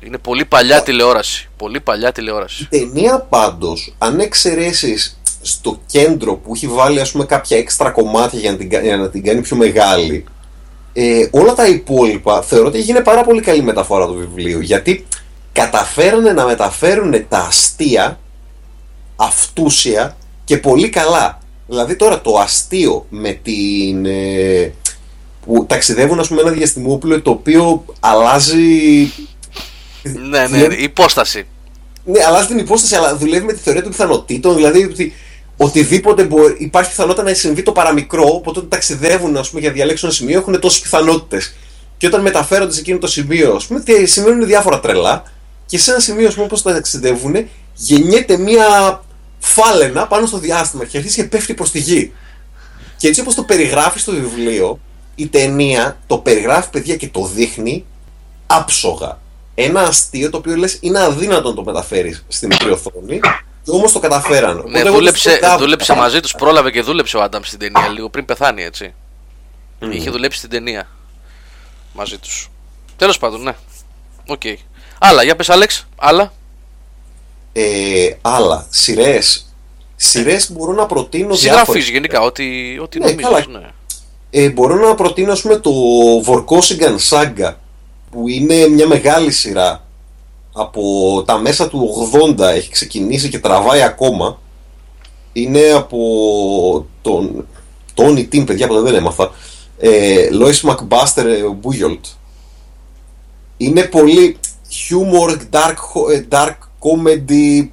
Είναι 0.00 0.18
πολύ 0.18 0.44
παλιά 0.44 0.82
τηλεόραση. 0.82 1.48
Πολύ 1.56 1.80
παλιά 1.80 2.12
τηλεόραση. 2.12 2.62
Η 2.62 2.66
ταινία 2.78 3.18
πάντως, 3.20 3.94
αν 3.98 4.20
εξαιρέσεις 4.20 5.19
στο 5.40 5.80
κέντρο 5.86 6.34
που 6.34 6.52
έχει 6.54 6.66
βάλει 6.66 7.00
ας 7.00 7.10
πούμε 7.10 7.24
κάποια 7.24 7.56
έξτρα 7.58 7.90
κομμάτια 7.90 8.38
για 8.38 8.50
να 8.50 8.56
την, 8.56 8.70
κα- 8.70 8.80
για 8.80 8.96
να 8.96 9.08
την 9.10 9.22
κάνει 9.24 9.40
πιο 9.40 9.56
μεγάλη, 9.56 10.24
ε, 10.92 11.26
όλα 11.30 11.54
τα 11.54 11.66
υπόλοιπα 11.66 12.42
θεωρώ 12.42 12.66
ότι 12.66 12.78
έγινε 12.78 13.00
πάρα 13.00 13.22
πολύ 13.24 13.40
καλή 13.40 13.62
μεταφορά 13.62 14.06
του 14.06 14.14
βιβλίου. 14.14 14.60
Γιατί 14.60 15.06
καταφέρανε 15.52 16.32
να 16.32 16.44
μεταφέρουν 16.46 17.28
τα 17.28 17.38
αστεία 17.38 18.20
αυτούσια 19.16 20.16
και 20.44 20.56
πολύ 20.56 20.88
καλά. 20.88 21.38
Δηλαδή 21.66 21.96
τώρα 21.96 22.20
το 22.20 22.38
αστείο 22.38 23.06
με 23.08 23.32
την... 23.32 24.06
ε, 24.06 24.72
που 25.46 25.66
ταξιδεύουν 25.68 26.20
ας 26.20 26.28
πούμε 26.28 26.40
ένα 26.40 26.50
διαστημόπλαιο 26.50 27.22
το 27.22 27.30
οποίο 27.30 27.84
αλλάζει 28.00 29.12
ναι, 30.02 30.46
ναι, 30.48 30.66
ναι, 30.66 30.74
υπόσταση. 30.74 31.46
ναι, 32.04 32.24
αλλάζει 32.26 32.46
την 32.46 32.58
υπόσταση, 32.58 32.94
αλλά 32.94 33.16
δουλεύει 33.16 33.44
με 33.44 33.52
τη 33.52 33.58
θεωρία 33.58 33.82
των 33.82 33.90
πιθανότητων. 33.90 34.54
Δηλαδή 34.54 34.84
ότι 34.84 35.12
οτιδήποτε 35.62 36.24
μπορεί, 36.24 36.56
υπάρχει 36.58 36.90
πιθανότητα 36.90 37.22
να 37.22 37.34
συμβεί 37.34 37.62
το 37.62 37.72
παραμικρό. 37.72 38.24
Οπότε 38.26 38.58
όταν 38.58 38.70
ταξιδεύουν 38.70 39.36
ας 39.36 39.48
πούμε, 39.48 39.60
για 39.60 39.68
να 39.68 39.74
διαλέξουν 39.74 40.08
ένα 40.08 40.16
σημείο 40.18 40.38
έχουν 40.38 40.60
τόσες 40.60 40.80
πιθανότητες. 40.80 41.54
Και 41.96 42.06
όταν 42.06 42.20
μεταφέρονται 42.20 42.72
σε 42.72 42.80
εκείνο 42.80 42.98
το 42.98 43.06
σημείο, 43.06 43.54
ας 43.54 43.66
πούμε, 43.66 43.80
τε- 43.80 44.06
σημαίνουν 44.06 44.46
διάφορα 44.46 44.80
τρελά. 44.80 45.22
Και 45.66 45.78
σε 45.78 45.90
ένα 45.90 46.00
σημείο, 46.00 46.26
ας 46.28 46.32
πούμε, 46.34 46.46
όπως 46.46 46.62
ταξιδεύουν, 46.62 47.48
γεννιέται 47.74 48.36
μία 48.36 49.00
φάλαινα 49.38 50.06
πάνω 50.06 50.26
στο 50.26 50.38
διάστημα 50.38 50.84
και 50.84 50.96
αρχίζει 50.96 51.14
και 51.16 51.24
πέφτει 51.24 51.54
προς 51.54 51.70
τη 51.70 51.78
γη. 51.78 52.12
Και 52.96 53.08
έτσι 53.08 53.20
όπως 53.20 53.34
το 53.34 53.42
περιγράφεις 53.42 54.02
στο 54.02 54.12
βιβλίο, 54.12 54.78
η 55.14 55.26
ταινία 55.26 55.98
το 56.06 56.18
περιγράφει 56.18 56.70
παιδιά 56.70 56.96
και 56.96 57.08
το 57.08 57.26
δείχνει 57.34 57.84
άψογα. 58.46 59.18
Ένα 59.54 59.80
αστείο 59.80 60.30
το 60.30 60.36
οποίο 60.36 60.56
λες 60.56 60.78
είναι 60.80 60.98
αδύνατο 60.98 61.48
να 61.48 61.54
το 61.54 61.64
μεταφέρεις 61.64 62.24
στη 62.28 62.46
μικρή 62.46 62.70
οθόνη 62.70 63.20
και 63.64 63.70
όμως 63.70 63.92
το 63.92 63.98
καταφέραν. 63.98 64.58
Οπότε 64.58 64.70
Ναι, 64.70 64.78
εγώ 64.78 64.92
δούλεψε, 64.94 65.28
το 65.28 65.34
σκοτάβω. 65.34 65.58
δούλεψε 65.58 65.94
μαζί 65.94 66.20
τους, 66.20 66.34
πρόλαβε 66.34 66.70
και 66.70 66.82
δούλεψε 66.82 67.16
ο 67.16 67.22
Άνταμ 67.22 67.42
στην 67.44 67.58
ταινία 67.58 67.88
λίγο 67.88 68.08
πριν 68.08 68.24
πεθάνει, 68.24 68.62
έτσι. 68.64 68.94
Είχε 69.90 70.10
δουλέψει 70.10 70.38
στην 70.38 70.50
ταινία 70.50 70.88
μαζί 71.92 72.18
τους. 72.18 72.50
Τέλος 72.96 73.18
πάντων, 73.18 73.42
ναι. 73.42 73.54
Οκ. 74.26 74.42
Άλλα, 74.98 75.22
για 75.22 75.36
πες, 75.36 75.50
Άλεξ, 75.50 75.86
άλλα. 75.96 76.32
Ε, 77.52 78.10
άλλα, 78.22 78.66
σειρές. 78.70 79.44
Σειρές 79.96 80.52
μπορώ 80.52 80.72
να 80.72 80.86
προτείνω 80.86 81.34
Συγγραφεί 81.34 81.56
διάφορες. 81.64 81.88
γενικά, 81.88 82.20
ό,τι, 82.20 82.78
ό,τι 82.78 82.98
Ναι, 82.98 83.04
νομίζεις, 83.04 83.30
καλά. 83.30 83.46
ναι. 83.60 83.68
Ε, 84.30 84.50
μπορώ 84.50 84.74
να 84.88 84.94
προτείνω 84.94 85.32
ας 85.32 85.40
πούμε, 85.40 85.56
το 85.56 85.70
Vorkosigan 86.26 86.96
Saga 87.10 87.54
που 88.10 88.28
είναι 88.28 88.68
μια 88.68 88.86
μεγάλη 88.86 89.30
σειρά 89.32 89.84
από 90.52 91.22
τα 91.26 91.38
μέσα 91.38 91.68
του 91.68 92.10
80 92.38 92.38
έχει 92.38 92.70
ξεκινήσει 92.70 93.28
και 93.28 93.38
τραβάει 93.38 93.82
ακόμα. 93.82 94.40
Είναι 95.32 95.70
από 95.70 96.86
τον 97.02 97.46
Tony 97.94 98.28
Tim, 98.32 98.46
παιδιά 98.46 98.66
που 98.66 98.80
δεν 98.80 98.94
έμαθα. 98.94 99.30
Ε, 99.78 100.28
Lois 100.32 100.70
McBuster 100.70 101.24
Bujolt 101.62 102.14
είναι 103.56 103.82
πολύ 103.82 104.36
humor, 104.88 105.36
dark, 105.50 106.10
ε, 106.12 106.24
dark 106.30 106.56
comedy 106.80 107.68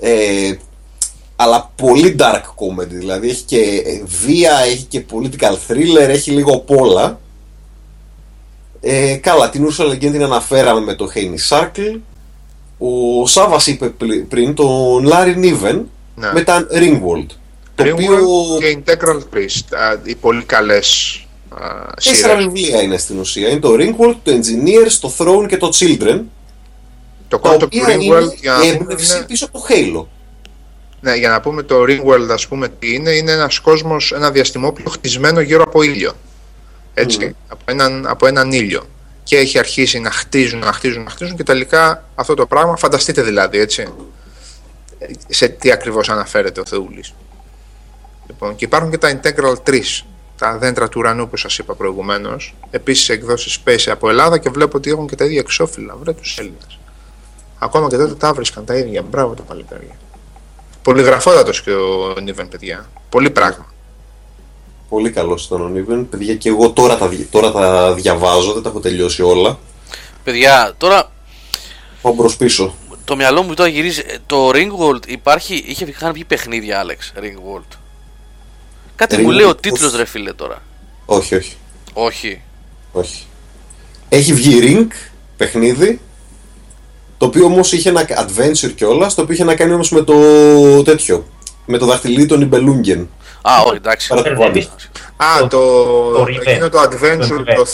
ε, 0.00 0.54
αλλά 1.36 1.72
πολύ 1.76 2.16
dark 2.18 2.42
comedy. 2.42 2.86
Δηλαδή 2.88 3.28
έχει 3.28 3.42
και 3.42 3.82
βία, 4.04 4.58
έχει 4.58 4.84
και 4.84 5.04
political 5.12 5.54
thriller 5.68 6.08
έχει 6.08 6.30
λίγο 6.30 6.52
απ' 6.52 6.70
όλα 6.70 7.20
ε, 8.88 9.14
καλά, 9.14 9.50
την 9.50 9.68
Ursula 9.68 9.90
Le 9.90 9.98
την 9.98 10.22
αναφέραμε 10.22 10.80
με 10.80 10.94
το 10.94 11.10
Haney 11.14 11.48
Circle. 11.48 12.00
Ο 12.78 13.26
Σάβας 13.26 13.66
είπε 13.66 13.92
πριν 14.28 14.54
τον 14.54 15.08
Larry 15.08 15.36
Niven 15.36 15.80
ναι. 16.14 16.32
με 16.32 16.42
τα 16.42 16.66
Ringworld. 16.72 17.26
Το 17.74 17.84
Ringworld 17.84 17.92
οποίο... 17.92 18.58
και 18.58 18.78
Integral 18.84 19.18
Trees, 19.34 19.76
οι 20.04 20.14
πολύ 20.14 20.44
καλές 20.44 21.20
Τέσσερα 22.04 22.36
βιβλία 22.36 22.82
είναι 22.82 22.98
στην 22.98 23.18
ουσία. 23.18 23.48
Είναι 23.48 23.60
το 23.60 23.74
Ringworld, 23.78 24.16
το 24.22 24.32
Engineers, 24.32 24.92
το 25.00 25.12
Throne 25.18 25.46
και 25.48 25.56
το 25.56 25.68
Children. 25.74 26.20
Το 27.28 27.38
concept 27.38 27.74
του 27.74 27.84
Ringworld 27.86 28.34
για 28.40 28.52
να 28.52 28.66
έμπνευση 28.66 29.16
είναι... 29.16 29.24
πίσω 29.26 29.44
από 29.44 29.58
το 29.58 29.64
Halo. 29.68 30.06
Ναι, 31.00 31.14
για 31.14 31.28
να 31.28 31.40
πούμε 31.40 31.62
το 31.62 31.82
Ringworld, 31.82 32.28
ας 32.30 32.46
πούμε 32.46 32.68
τι 32.68 32.94
είναι, 32.94 33.10
είναι 33.10 33.32
ένας 33.32 33.58
κόσμος, 33.58 34.12
ένα 34.12 34.30
διαστημόπλιο 34.30 34.90
χτισμένο 34.90 35.40
γύρω 35.40 35.62
από 35.62 35.82
ήλιο 35.82 36.12
έτσι, 36.98 37.36
από, 37.48 37.62
έναν, 37.64 38.06
από 38.06 38.26
έναν 38.26 38.52
ήλιο. 38.52 38.86
Και 39.22 39.36
έχει 39.36 39.58
αρχίσει 39.58 39.98
να 39.98 40.10
χτίζουν, 40.10 40.58
να 40.58 40.72
χτίζουν, 40.72 41.02
να 41.02 41.10
χτίζουν 41.10 41.36
και 41.36 41.42
τελικά 41.42 42.04
αυτό 42.14 42.34
το 42.34 42.46
πράγμα, 42.46 42.76
φανταστείτε 42.76 43.22
δηλαδή, 43.22 43.58
έτσι, 43.58 43.92
σε 45.28 45.48
τι 45.48 45.72
ακριβώς 45.72 46.08
αναφέρεται 46.08 46.60
ο 46.60 46.66
Θεούλης. 46.66 47.14
Λοιπόν, 48.26 48.56
και 48.56 48.64
υπάρχουν 48.64 48.90
και 48.90 48.98
τα 48.98 49.20
Integral 49.20 49.54
3, 49.64 49.80
τα 50.38 50.58
δέντρα 50.58 50.88
του 50.88 51.00
ουρανού 51.00 51.28
που 51.28 51.36
σας 51.36 51.58
είπα 51.58 51.74
προηγουμένως, 51.74 52.54
επίσης 52.70 53.08
εκδόσεις 53.08 53.58
Space 53.64 53.90
από 53.90 54.08
Ελλάδα 54.08 54.38
και 54.38 54.50
βλέπω 54.50 54.76
ότι 54.76 54.90
έχουν 54.90 55.06
και 55.06 55.16
τα 55.16 55.24
ίδια 55.24 55.38
εξώφυλλα, 55.38 55.96
βρε 55.96 56.12
τους 56.12 56.38
Έλληνες. 56.38 56.78
Ακόμα 57.58 57.88
και 57.88 57.96
τότε 57.96 58.14
τα 58.14 58.32
βρίσκαν 58.32 58.64
τα 58.64 58.74
ίδια, 58.74 59.02
μπράβο 59.02 59.34
το 59.34 59.42
παλικάρι. 59.42 59.90
Πολυγραφότατος 60.82 61.62
και 61.62 61.70
ο 61.70 62.14
Νίβεν, 62.22 62.48
παιδιά. 62.48 62.88
Πολύ 63.08 63.30
πράγμα. 63.30 63.74
Πολύ 64.88 65.10
καλός 65.10 65.44
ήταν 65.44 65.60
ο 65.60 65.68
Νίβεν. 65.68 66.08
Παιδιά, 66.08 66.34
και 66.34 66.48
εγώ 66.48 66.70
τώρα 66.70 66.96
τα, 66.96 67.10
τώρα 67.30 67.52
τα 67.52 67.94
διαβάζω, 67.94 68.52
δεν 68.52 68.62
τα 68.62 68.68
έχω 68.68 68.80
τελειώσει 68.80 69.22
όλα. 69.22 69.58
Παιδιά, 70.24 70.74
τώρα. 70.78 71.12
Πάω 72.02 72.14
μπρος 72.14 72.32
πίσω. 72.38 72.74
Το 73.04 73.16
μυαλό 73.16 73.42
μου 73.42 73.54
τώρα 73.54 73.68
γυρίζει. 73.68 74.02
Το 74.26 74.48
Ringworld 74.48 75.08
υπάρχει. 75.08 75.64
Είχε 75.66 75.84
είχαν 75.84 76.12
βγει 76.12 76.24
παιχνίδια, 76.24 76.84
Alex. 76.84 77.20
Ringworld. 77.22 77.76
Κάτι 78.96 79.16
Ring 79.18 79.22
μου 79.22 79.30
λέει 79.30 79.46
ο 79.46 79.54
τίτλος, 79.54 79.96
ρε 79.96 80.04
φίλε 80.04 80.32
τώρα. 80.32 80.62
Όχι, 81.06 81.34
όχι. 81.34 81.56
Όχι. 81.92 82.40
Όχι. 82.92 83.26
Έχει 84.08 84.32
βγει 84.32 84.60
Ring, 84.62 84.86
παιχνίδι. 85.36 86.00
Το 87.18 87.26
οποίο 87.26 87.44
όμως 87.44 87.72
είχε 87.72 87.88
ένα 87.88 88.06
adventure 88.08 88.72
κιόλα. 88.74 89.06
Το 89.14 89.22
οποίο 89.22 89.34
είχε 89.34 89.44
να 89.44 89.54
κάνει 89.54 89.72
όμως 89.72 89.90
με 89.90 90.02
το 90.02 90.14
τέτοιο. 90.82 91.26
Με 91.66 91.78
το 91.78 91.86
δαχτυλίδι 91.86 92.26
των 92.26 92.40
Ιμπελούγκεν. 92.40 93.08
Α, 93.50 93.62
όχι, 93.66 93.76
εντάξει. 93.76 94.12
Α, 95.16 95.46
το, 95.48 95.60
είναι 96.56 96.68
το 96.68 96.80
adventure, 96.82 97.44
το, 97.56 97.66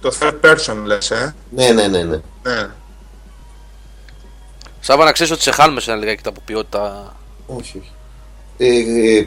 το 0.00 0.16
third 0.20 0.50
person 0.50 0.76
λες, 0.84 1.10
ε; 1.10 1.34
Ναι, 1.50 1.70
ναι, 1.72 1.86
ναι. 1.86 2.02
ναι. 2.02 2.16
ναι. 2.42 2.68
Σάβα 4.80 5.04
να 5.04 5.12
ξέρεις 5.12 5.32
ότι 5.32 5.42
σε 5.42 5.50
χάνουμε 5.50 5.80
σε 5.80 5.90
ένα 5.90 6.00
λιγάκι 6.00 6.28
από 6.28 6.40
ποιότητα. 6.44 7.14
Όχι, 7.46 7.78
όχι. 7.78 7.92
Ε, 8.58 8.66
ε, 9.18 9.26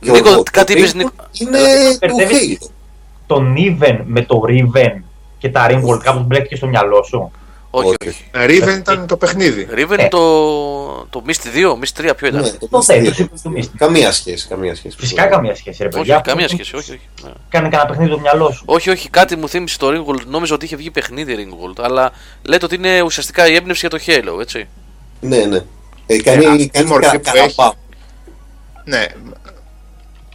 Νίκο, 0.00 0.42
κάτι 0.52 0.72
είπες 0.72 0.94
Νίκο; 0.94 1.10
Είναι 1.32 1.58
το 2.00 2.14
Halo. 2.18 2.70
Το 3.26 3.42
Niven 3.56 4.00
με 4.04 4.22
το 4.22 4.42
Riven 4.48 5.02
και 5.38 5.48
τα 5.48 5.66
Ringworld 5.70 6.00
κάπως 6.02 6.22
μπλέκεις 6.26 6.58
στο 6.58 6.66
μυαλό 6.66 7.02
σου; 7.02 7.30
Όχι, 7.70 7.94
όχι. 8.08 8.24
Riven 8.34 8.78
ήταν 8.78 9.06
το 9.06 9.16
παιχνίδι. 9.16 9.68
Riven 9.70 9.98
ε. 9.98 10.08
το, 10.08 10.18
το 11.10 11.22
Misty 11.26 11.56
2, 11.56 11.72
Misty 11.72 12.10
3, 12.10 12.12
ποιο 12.16 12.28
ήταν; 12.28 12.40
Ναι, 12.40 12.50
το 12.50 12.68
Misty 12.86 13.68
Καμία 13.76 14.12
σχέση, 14.12 14.48
καμία 14.48 14.74
σχέση. 14.74 14.96
Φυσικά 14.98 15.26
καμία 15.26 15.54
σχέση, 15.54 15.82
ρε 15.82 15.88
παιδιά. 15.88 16.14
Όχι, 16.14 16.24
καμία 16.24 16.48
σχέση, 16.48 16.76
όχι. 16.76 16.90
όχι. 16.90 17.00
Ναι. 17.22 17.30
Κάνε 17.48 17.68
κανένα 17.68 17.88
παιχνίδι 17.88 18.10
το 18.10 18.18
μυαλό 18.18 18.52
σου. 18.52 18.62
Όχι, 18.66 18.90
όχι, 18.90 19.10
κάτι 19.10 19.36
μου 19.36 19.48
θύμισε 19.48 19.78
το 19.78 19.88
Ringworld. 19.88 20.24
Νόμιζα 20.26 20.54
ότι 20.54 20.64
είχε 20.64 20.76
βγει 20.76 20.90
παιχνίδι 20.90 21.34
Ringworld, 21.38 21.82
αλλά 21.84 22.12
λέτε 22.42 22.64
ότι 22.64 22.74
είναι 22.74 23.00
ουσιαστικά 23.00 23.48
η 23.48 23.54
έμπνευση 23.54 23.86
για 23.88 23.98
το 23.98 24.04
Halo, 24.06 24.40
έτσι. 24.40 24.68
Ναι, 25.20 25.44
ναι. 25.44 25.60
Ε, 26.06 26.22
κάνει, 26.22 26.70
ε, 26.72 26.82
κάνει 26.82 27.20
κα, 27.22 27.74
Ναι, 28.84 29.06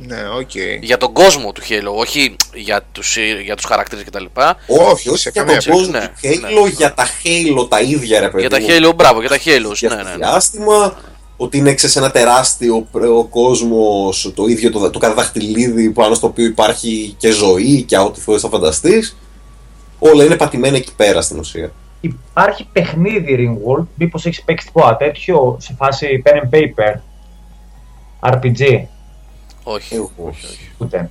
ναι, 0.08 0.18
okay. 0.40 0.80
Για 0.82 0.98
τον 0.98 1.14
κόσμο 1.14 1.52
του 1.52 1.62
Halo, 1.62 1.96
όχι 1.96 2.36
για 2.54 2.82
τους, 2.92 3.18
για 3.44 3.56
τους 3.56 3.66
χαρακτήρες 3.66 4.04
κτλ. 4.04 4.26
Όχι, 4.68 5.10
όχι 5.10 5.30
για 5.34 5.46
τον 5.46 5.56
κόσμο 5.56 5.80
ναι, 5.80 6.00
του 6.00 6.28
Halo, 6.28 6.64
ναι, 6.64 6.70
για 6.70 6.94
τα 6.94 7.06
Halo 7.06 7.70
τα 7.70 7.82
ίδια 7.82 8.20
ρε 8.20 8.30
παιδί. 8.30 8.48
Για 8.48 8.50
τα 8.50 8.58
Halo, 8.68 8.96
μπράβο, 8.96 9.20
για 9.20 9.30
τα 9.30 9.38
Halo. 9.38 9.76
Για 9.76 9.90
ναι, 9.90 9.96
ναι, 9.96 10.04
ναι. 10.04 10.16
διάστημα, 10.16 10.98
ότι 11.38 11.58
είναι 11.58 11.76
σε 11.78 12.00
ένα 12.00 12.12
τεράστιο 12.12 12.88
ο 13.18 13.24
κόσμος, 13.24 14.32
το 14.36 14.46
ίδιο 14.46 14.72
το, 14.72 14.90
το 14.90 15.00
καταδαχτυλίδι 15.00 15.90
πάνω 15.90 16.14
στο 16.14 16.28
οποίο 16.28 16.46
υπάρχει 16.46 17.16
και 17.18 17.32
ζωή 17.32 17.82
και 17.82 17.98
ό,τι 17.98 18.20
θέλει 18.22 18.40
να 18.42 18.50
φανταστείς. 18.50 19.18
Όλα 20.00 20.24
είναι 20.24 20.36
πατημένα 20.36 20.76
εκεί 20.76 20.96
πέρα 20.96 21.22
στην 21.22 21.40
ουσία. 21.40 21.72
Υπάρχει 22.02 22.68
παιχνίδι 22.72 23.36
Ringworld, 23.40 23.86
μήπως 23.96 24.26
έχεις 24.26 24.44
παίξει 24.44 24.66
τίποτα 24.66 24.98
τέτοιο 24.98 25.58
σε 25.60 25.76
φάση 25.78 26.24
pen 26.26 26.32
and 26.32 26.50
paper, 26.58 27.00
RPG. 28.22 28.88
Όχι. 29.64 29.98
όχι, 29.98 30.12
όχι. 30.18 30.72
Ούτε. 30.78 31.10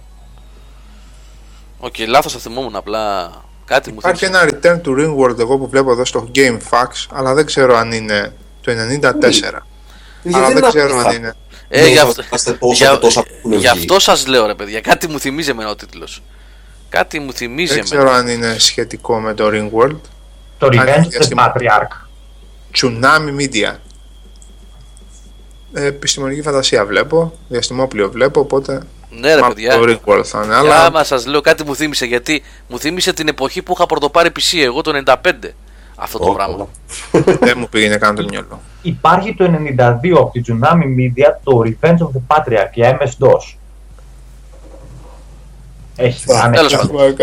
OK, 1.78 1.94
okay, 1.98 2.06
λάθος 2.06 2.32
θα 2.32 2.38
θυμόμουν 2.38 2.76
απλά 2.76 3.32
κάτι 3.64 3.90
μου 3.90 3.96
Υπάρχει 3.98 4.24
ένα 4.24 4.44
Return 4.44 4.80
to 4.80 4.88
Ringworld 4.88 5.38
εγώ 5.38 5.58
που 5.58 5.68
βλέπω 5.68 5.90
εδώ 5.90 6.04
στο 6.04 6.30
GameFAQs, 6.34 7.06
αλλά 7.10 7.34
δεν 7.34 7.46
ξέρω 7.46 7.76
αν 7.76 7.92
είναι 7.92 8.34
το 8.60 8.72
94. 8.72 9.58
Αλλά 10.34 10.48
δεν 10.52 10.62
ξέρω 10.62 10.98
αν 10.98 11.16
είναι. 11.16 11.34
Ε, 11.68 11.88
για, 11.88 12.02
αυτό, 12.02 12.22
για, 12.72 13.00
για 13.42 13.72
αυτό 13.72 13.98
σας 13.98 14.26
λέω 14.26 14.46
ρε 14.46 14.54
παιδιά, 14.54 14.80
κάτι 14.80 15.08
μου 15.08 15.18
θυμίζει 15.18 15.50
εμένα 15.50 15.70
ο 15.70 15.76
τίτλος. 15.76 16.22
Κάτι 16.88 17.18
μου 17.18 17.32
θυμίζει 17.32 17.74
Δεν 17.74 17.84
ξέρω 17.84 18.10
αν 18.10 18.28
είναι 18.28 18.58
σχετικό 18.58 19.20
με 19.20 19.34
το 19.34 19.50
Ringworld. 19.52 20.00
Το 20.58 20.68
Revenge 20.72 21.20
of 21.20 21.28
the 21.28 21.36
Patriarch. 21.36 22.06
Tsunami 22.74 23.40
Media. 23.40 23.74
Ε, 25.72 25.84
επιστημονική 25.86 26.42
φαντασία 26.42 26.86
βλέπω, 26.86 27.32
διαστημόπλιο 27.48 28.10
βλέπω, 28.10 28.40
οπότε. 28.40 28.82
Ναι, 29.10 29.34
ρε 29.34 29.40
παιδιά. 29.40 29.78
Το 29.78 29.82
Ringworld 29.82 30.24
θα 30.24 30.42
είναι, 30.44 30.54
αλλά. 30.54 30.84
Άμα 30.84 31.04
σας 31.04 31.26
λέω 31.26 31.40
κάτι 31.40 31.64
μου 31.64 31.76
θύμισε, 31.76 32.06
γιατί 32.06 32.42
μου 32.68 32.78
θύμισε 32.78 33.12
την 33.12 33.28
εποχή 33.28 33.62
που 33.62 33.72
είχα 33.76 33.86
πρωτοπάρει 33.86 34.30
PC 34.36 34.58
εγώ 34.58 34.80
το 34.80 35.02
95. 35.06 35.14
Αυτό 35.96 36.18
το 36.18 36.32
πράγμα. 36.32 36.68
Δεν 37.46 37.54
μου 37.58 37.68
πήγαινε 37.68 37.96
καν 37.96 38.14
το 38.14 38.24
μυαλό. 38.30 38.60
Υπάρχει 38.82 39.34
το 39.34 39.44
92 39.44 39.84
από 40.16 40.30
τη 40.32 40.40
Tsunami 40.46 40.84
Media 40.98 41.34
το 41.42 41.62
Revenge 41.64 41.98
of 41.98 42.10
the 42.10 42.36
Patriarch 42.36 42.70
για 42.74 42.98
MS-DOS. 43.00 43.56
Έχεις 45.96 46.24
Τέλος 46.52 46.76
πάντων. 46.76 47.16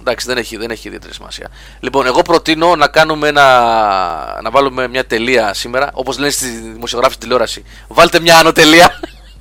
Εντάξει, 0.00 0.26
δεν 0.26 0.36
έχει, 0.38 0.56
δεν 0.56 0.70
έχει 0.70 0.86
ιδιαίτερη 0.86 1.14
σημασία. 1.14 1.48
Λοιπόν, 1.80 2.06
εγώ 2.06 2.22
προτείνω 2.22 2.76
να 2.76 2.88
κάνουμε 2.88 3.28
ένα. 3.28 3.42
να 4.42 4.50
βάλουμε 4.50 4.88
μια 4.88 5.06
τελεία 5.06 5.54
σήμερα. 5.54 5.90
Όπως 5.92 6.18
λένε 6.18 6.30
στη 6.30 6.46
δημοσιογράφηση 6.48 7.18
τηλεόραση. 7.18 7.64
Βάλτε 7.88 8.20
μια 8.20 8.38
άνω 8.38 8.52
τελεία. 8.52 9.00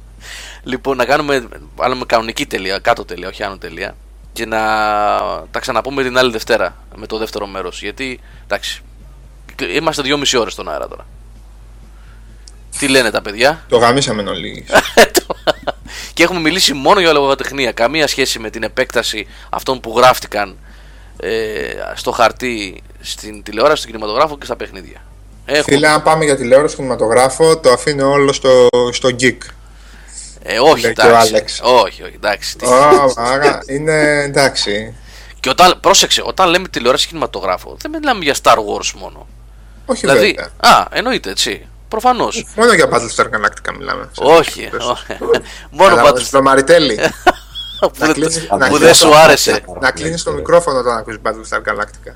λοιπόν, 0.71 0.97
να 0.97 1.05
κάνουμε. 1.05 1.47
βάλουμε 1.75 2.05
κανονική 2.05 2.45
τελεία, 2.45 2.79
κάτω 2.79 3.05
τελεία, 3.05 3.27
όχι 3.27 3.43
άνω 3.43 3.57
τελεία. 3.57 3.95
Και 4.33 4.45
να 4.45 4.59
τα 5.51 5.59
ξαναπούμε 5.59 6.03
την 6.03 6.17
άλλη 6.17 6.31
Δευτέρα 6.31 6.75
με 6.95 7.07
το 7.07 7.17
δεύτερο 7.17 7.47
μέρος. 7.47 7.81
Γιατί 7.81 8.19
εντάξει. 8.43 8.81
Είμαστε 9.75 10.01
δυόμιση 10.01 10.37
ώρες 10.37 10.53
στον 10.53 10.69
αέρα 10.69 10.87
τώρα. 10.87 11.05
Τι 12.77 12.87
λένε 12.87 13.11
τα 13.11 13.21
παιδιά; 13.21 13.63
Το 13.69 13.77
γαμίσαμε 13.77 14.29
όλοι. 14.29 14.65
και 16.13 16.23
έχουμε 16.23 16.39
μιλήσει 16.39 16.73
μόνο 16.73 16.99
για 16.99 17.13
λογοτεχνία. 17.13 17.71
Καμία 17.71 18.07
σχέση 18.07 18.39
με 18.39 18.49
την 18.49 18.63
επέκταση 18.63 19.27
αυτών 19.49 19.79
που 19.79 19.93
γράφτηκαν 19.97 20.57
ε, 21.19 21.29
στο 21.95 22.11
χαρτί, 22.11 22.83
στην 22.99 23.43
τηλεόραση, 23.43 23.81
στον 23.81 23.91
κινηματογράφο 23.91 24.37
και 24.37 24.45
στα 24.45 24.55
παιχνίδια. 24.55 25.03
Έχουμε... 25.45 25.75
Φίλε, 25.75 25.87
αν 25.87 26.03
πάμε 26.03 26.25
για 26.25 26.35
τηλεόραση, 26.35 26.75
κινηματογράφο, 26.75 27.59
το 27.59 27.71
αφήνω 27.71 28.11
όλο 28.11 28.33
στο, 28.33 28.67
στο 28.91 29.09
geek. 29.19 29.37
Ε, 30.43 30.59
όχι, 30.59 30.85
εντάξει. 30.85 31.61
Όχι, 31.63 32.03
όχι, 32.03 32.13
εντάξει. 32.15 32.55
Oh, 32.61 33.11
άρα 33.15 33.59
είναι 33.67 34.23
εντάξει. 34.23 34.95
Και 35.39 35.49
όταν, 35.49 35.79
πρόσεξε, 35.79 36.21
όταν 36.25 36.49
λέμε 36.49 36.67
τηλεόραση 36.67 37.07
κινηματογράφο, 37.07 37.77
δεν 37.81 37.91
μιλάμε 37.91 38.23
για 38.23 38.35
Star 38.43 38.55
Wars 38.55 38.91
μόνο. 38.99 39.27
Όχι, 39.85 39.99
δηλαδή, 39.99 40.33
βέβαια. 40.33 40.51
Α, 40.57 40.85
εννοείται 40.91 41.29
έτσι. 41.29 41.67
Προφανώς. 41.91 42.45
Μόνο 42.55 42.73
για 42.73 42.85
Battlestar 42.89 43.25
Galactica 43.25 43.75
μιλάμε. 43.77 44.09
Όχι. 44.17 44.69
Μόνο 45.69 45.95
Battlestar. 45.95 46.41
Μαριτέλη. 46.41 46.95
που 47.79 47.91
Να 47.97 48.05
δεν- 48.05 48.13
κλείνεις- 48.13 48.39
που 48.47 48.57
να 48.57 48.67
δεν 48.67 48.77
κλείνεις 48.77 48.97
σου 48.97 49.09
το- 49.09 49.15
άρεσε. 49.15 49.63
Να 49.79 49.91
κλείνεις 49.91 50.23
το 50.23 50.31
μικρόφωνο 50.31 50.79
όταν 50.79 50.97
ακούς 50.97 51.17
Battlestar 51.23 51.57
Galactica. 51.57 52.13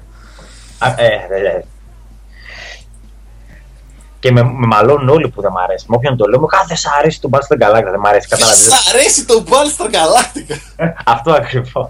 Α, 0.78 0.88
ε, 0.98 1.06
ε, 1.30 1.48
ε. 1.58 1.64
Και 4.20 4.32
με, 4.32 4.44
με 4.44 4.66
μαλώνουν 4.68 5.10
όλοι 5.10 5.30
που 5.30 5.42
δεν 5.42 5.52
μ' 5.52 5.58
αρέσει. 5.58 5.86
Με 5.90 5.96
όποιον 5.96 6.18
το 6.18 6.26
λέω, 6.26 6.40
μου 6.40 6.46
κάθε 6.46 6.66
δεν 6.68 6.78
σ' 6.78 6.86
αρέσει 7.00 7.22
το 7.22 7.30
Battlestar 7.32 7.56
Galactica, 7.64 7.90
δεν 7.92 8.00
μ' 8.00 8.06
αρέσει. 8.06 8.28
Κατάλαβε. 8.28 8.56
Σ' 8.70 8.88
αρέσει 8.90 9.26
το 9.26 9.44
Battlestar 9.50 9.86
Galactica. 9.90 10.90
Αυτό 11.06 11.32
ακριβώς. 11.34 11.90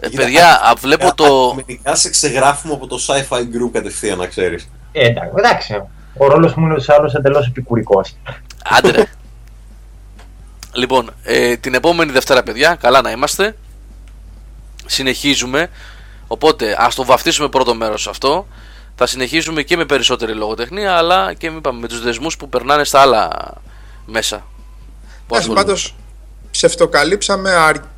Ε, 0.00 0.08
παιδιά, 0.08 0.60
α, 0.62 0.74
βλέπω 0.74 1.14
το. 1.14 1.54
Μερικά 1.54 1.94
σε 1.94 2.10
ξεγράφουμε 2.10 2.74
από 2.74 2.86
το 2.86 2.98
sci-fi 3.08 3.38
group 3.40 3.70
κατευθείαν, 3.72 4.18
να 4.18 4.26
ξέρεις. 4.26 4.68
Ε, 4.92 5.06
εντάξει, 5.06 5.32
εντάξει. 5.38 5.82
Ο 6.18 6.26
ρόλος 6.26 6.54
μου 6.54 6.64
είναι 6.64 6.74
ούτω 6.74 6.82
ή 6.82 6.94
άλλω 6.98 7.12
εντελώς 7.16 7.46
επικουρικός. 7.46 8.16
Άντε 8.64 8.90
ρε. 8.90 9.04
Λοιπόν, 10.72 11.10
ε, 11.22 11.56
την 11.56 11.74
επόμενη 11.74 12.12
Δευτέρα, 12.12 12.42
παιδιά, 12.42 12.74
καλά 12.74 13.00
να 13.02 13.10
είμαστε. 13.10 13.56
Συνεχίζουμε. 14.86 15.70
Οπότε, 16.26 16.76
ας 16.78 16.94
το 16.94 17.04
βαφτίσουμε 17.04 17.48
πρώτο 17.48 17.74
μέρος 17.74 18.08
αυτό. 18.08 18.46
Θα 18.94 19.06
συνεχίζουμε 19.06 19.62
και 19.62 19.76
με 19.76 19.84
περισσότερη 19.84 20.32
λογοτεχνία, 20.32 20.96
αλλά 20.96 21.34
και 21.34 21.50
με, 21.50 21.56
είπαμε, 21.56 21.80
με 21.80 21.88
τους 21.88 22.02
δεσμούς 22.02 22.36
που 22.36 22.48
περνάνε 22.48 22.84
στα 22.84 23.00
άλλα 23.00 23.30
μέσα. 24.06 24.36
Που 24.36 24.44
Εντάξει, 25.34 25.50
ασχολούνται. 25.50 25.64
πάντως 25.64 25.94
ψευτοκαλύψαμε 26.50 27.50
αρκετά 27.50 27.90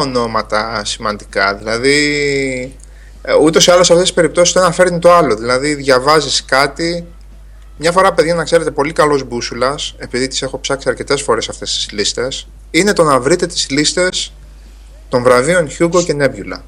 ονόματα 0.00 0.84
σημαντικά. 0.84 1.54
Δηλαδή, 1.54 1.96
ε, 3.22 3.34
ούτως 3.34 3.66
ή 3.66 3.70
άλλως 3.70 3.86
σε 3.86 3.92
αυτές 3.92 4.08
τις 4.08 4.16
περιπτώσεις 4.16 4.52
το 4.52 4.60
ένα 4.60 4.72
φέρνει 4.72 4.98
το 4.98 5.12
άλλο. 5.12 5.36
Δηλαδή, 5.36 5.74
διαβάζεις 5.74 6.44
κάτι. 6.44 7.06
Μια 7.76 7.92
φορά, 7.92 8.12
παιδιά, 8.12 8.34
να 8.34 8.44
ξέρετε, 8.44 8.70
πολύ 8.70 8.92
καλός 8.92 9.24
μπούσουλας, 9.24 9.94
επειδή 9.98 10.28
τις 10.28 10.42
έχω 10.42 10.58
ψάξει 10.58 10.88
αρκετές 10.88 11.22
φορές 11.22 11.48
αυτές 11.48 11.74
τις 11.74 11.90
λίστες, 11.92 12.48
είναι 12.70 12.92
το 12.92 13.02
να 13.02 13.20
βρείτε 13.20 13.46
τις 13.46 13.70
λίστες 13.70 14.32
των 15.08 15.22
βραβείων 15.22 15.68
Hugo 15.78 16.04
και 16.04 16.16
Nebula. 16.20 16.60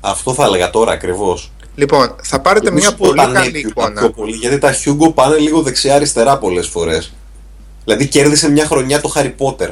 Αυτό 0.00 0.34
θα 0.34 0.44
έλεγα 0.44 0.70
τώρα 0.70 0.92
ακριβώς. 0.92 1.52
Λοιπόν, 1.74 2.14
θα 2.22 2.40
πάρετε 2.40 2.70
μια 2.70 2.94
πολύ 2.94 3.32
καλή 3.32 3.58
εικόνα. 3.58 4.00
Πιο 4.00 4.10
πολύ, 4.10 4.36
γιατί 4.36 4.58
τα 4.58 4.74
Hugo 4.84 5.14
πάνε 5.14 5.36
λίγο 5.36 5.62
δεξιά-αριστερά 5.62 6.38
πολλές 6.38 6.68
φορές. 6.68 7.12
Δηλαδή 7.84 8.06
κέρδισε 8.06 8.50
μια 8.50 8.66
χρονιά 8.66 9.00
το 9.00 9.12
Harry 9.14 9.34
Potter. 9.38 9.70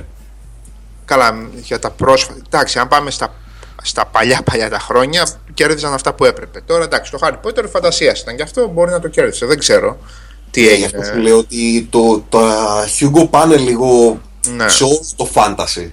Καλά, 1.07 1.49
για 1.55 1.79
τα 1.79 1.91
πρόσφατα. 1.91 2.39
Εντάξει, 2.47 2.79
αν 2.79 2.89
πάμε 2.89 3.11
στα, 3.11 3.35
στα 3.83 4.07
παλιά 4.07 4.43
παλιά 4.43 4.71
τα 4.71 4.79
χρόνια, 4.79 5.27
κέρδιζαν 5.55 5.93
αυτά 5.93 6.13
που 6.15 6.25
έπρεπε. 6.25 6.61
Τώρα 6.61 6.85
εντάξει, 6.85 7.11
το 7.11 7.19
Harry 7.23 7.37
Potter 7.47 7.65
φαντασία 7.71 8.15
ήταν 8.23 8.37
και 8.37 8.43
αυτό 8.43 8.69
μπορεί 8.69 8.91
να 8.91 9.01
το 9.01 9.09
κέρδισε. 9.09 9.47
Δεν 9.47 9.59
ξέρω 9.59 9.99
τι 10.51 10.61
Γι' 10.77 10.85
αυτό 10.85 10.97
έγινε. 11.01 11.05
σου 11.15 11.21
λέω 11.21 11.39
ότι 11.39 11.87
το, 11.91 12.25
τα 12.29 12.85
Hugo 13.01 13.31
πάνε 13.31 13.57
λίγο 13.57 14.21
Ναι. 14.57 14.69
σε 14.69 14.85
όλο 14.85 15.01
το 15.17 15.29
fantasy. 15.35 15.91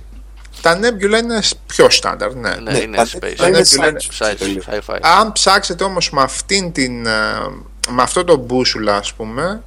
Τα 0.61 0.79
Nebula 0.79 1.21
είναι 1.23 1.39
πιο 1.65 1.89
στάνταρ, 1.89 2.33
ναι. 2.35 2.49
Ναι, 2.55 2.71
Ναι, 2.71 2.77
είναι 2.77 2.95
τα- 2.97 3.05
space. 3.05 3.33
τα 3.37 3.47
είναι 3.47 3.59
Nebula 3.59 3.87
είναι 3.87 3.95
science 3.99 4.27
fiction 4.31 4.35
τελείως. 4.39 4.65
Sci- 4.71 4.93
Sci-fi. 4.93 4.97
Αν 5.01 5.31
ψάξετε 5.31 5.83
όμως 5.83 6.09
με 6.11 6.21
αυτήν 6.21 6.71
την, 6.71 7.05
ε, 7.05 7.11
με 7.89 8.01
αυτό 8.01 8.23
το 8.23 8.35
μπούσουλα 8.37 8.95
ας 8.95 9.13
πούμε, 9.13 9.63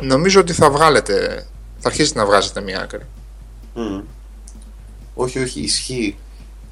νομίζω 0.00 0.40
ότι 0.40 0.52
θα 0.52 0.70
βγάλετε, 0.70 1.46
θα 1.78 1.88
αρχίσετε 1.88 2.18
να 2.18 2.24
βγάζετε 2.26 2.60
μια 2.60 2.80
άκρη. 2.80 3.02
Μμμ. 3.74 4.00
Όχι, 5.20 5.38
όχι, 5.38 5.60
ισχύει. 5.60 6.16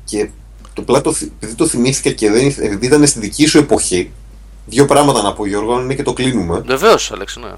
Και 0.04 0.28
το 0.72 0.82
πλάτο, 0.82 1.14
επειδή 1.38 1.54
το 1.54 1.66
θυμήθηκα 1.66 2.10
και 2.10 2.30
δεν, 2.30 2.46
επειδή 2.46 2.86
ήταν 2.86 3.06
στη 3.06 3.18
δική 3.18 3.46
σου 3.46 3.58
εποχή, 3.58 4.10
δύο 4.66 4.84
πράγματα 4.84 5.22
να 5.22 5.32
πω 5.32 5.46
Γιώργο, 5.46 5.74
αν 5.74 5.82
είναι 5.84 5.94
και 5.94 6.02
το 6.02 6.12
κλείνουμε. 6.12 6.62
Βεβαίως, 6.66 7.12
Αλέξη, 7.12 7.40
ναι. 7.40 7.50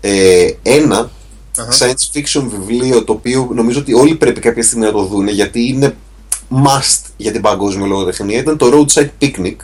Ε, 0.00 0.50
ένα 0.62 1.10
Αχα. 1.58 1.72
science 1.78 2.16
fiction 2.16 2.44
βιβλίο 2.48 3.04
το 3.04 3.12
οποίο 3.12 3.48
νομίζω 3.54 3.80
ότι 3.80 3.94
όλοι 3.94 4.14
πρέπει 4.14 4.40
κάποια 4.40 4.62
στιγμή 4.62 4.84
να 4.84 4.92
το 4.92 5.04
δούνε 5.04 5.30
γιατί 5.30 5.68
είναι 5.68 5.96
must 6.50 7.10
για 7.16 7.32
την 7.32 7.40
παγκόσμια 7.40 7.86
λογοτεχνία 7.86 8.38
ήταν 8.38 8.56
το 8.56 8.66
Roadside 8.72 9.08
Picnic 9.20 9.56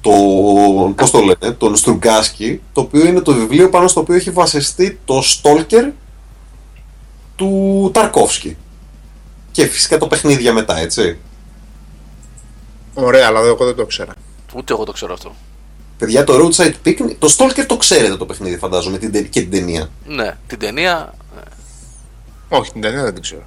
το, 0.00 0.12
πώς 0.96 1.10
το 1.10 1.18
λένε, 1.18 1.54
τον 1.54 1.76
Στρουγκάσκι 1.76 2.60
το 2.72 2.80
οποίο 2.80 3.06
είναι 3.06 3.20
το 3.20 3.32
βιβλίο 3.32 3.68
πάνω 3.70 3.88
στο 3.88 4.00
οποίο 4.00 4.14
έχει 4.14 4.30
βασιστεί 4.30 4.98
το 5.04 5.22
Stalker 5.24 5.90
του 7.36 7.90
Ταρκόφσκι 7.94 8.56
και 9.52 9.66
φυσικά 9.66 9.98
το 9.98 10.06
παιχνίδια 10.06 10.52
μετά 10.52 10.78
έτσι 10.78 11.18
Ωραία, 12.94 13.26
αλλά 13.26 13.40
εγώ 13.40 13.64
δεν 13.64 13.74
το 13.74 13.86
ξέρα. 13.86 14.12
Ούτε 14.54 14.72
εγώ 14.72 14.84
το 14.84 14.92
ξέρω 14.92 15.12
αυτό. 15.12 15.34
παιδιά 15.98 16.24
το 16.24 16.34
Roadside 16.36 16.72
Picnic 16.84 17.14
το 17.18 17.34
Stalker 17.38 17.64
το 17.66 17.76
ξέρετε 17.76 18.16
το 18.16 18.26
παιχνίδι 18.26 18.56
φαντάζομαι 18.58 18.98
την, 18.98 19.12
τε- 19.12 19.28
και 19.28 19.40
την 19.40 19.50
ταινία 19.50 19.90
Ναι, 20.06 20.36
την 20.46 20.58
ταινία. 20.58 21.14
Όχι, 22.48 22.72
την 22.72 22.80
ταινία 22.80 23.02
δεν 23.02 23.12
την 23.14 23.22
ξέρω. 23.22 23.42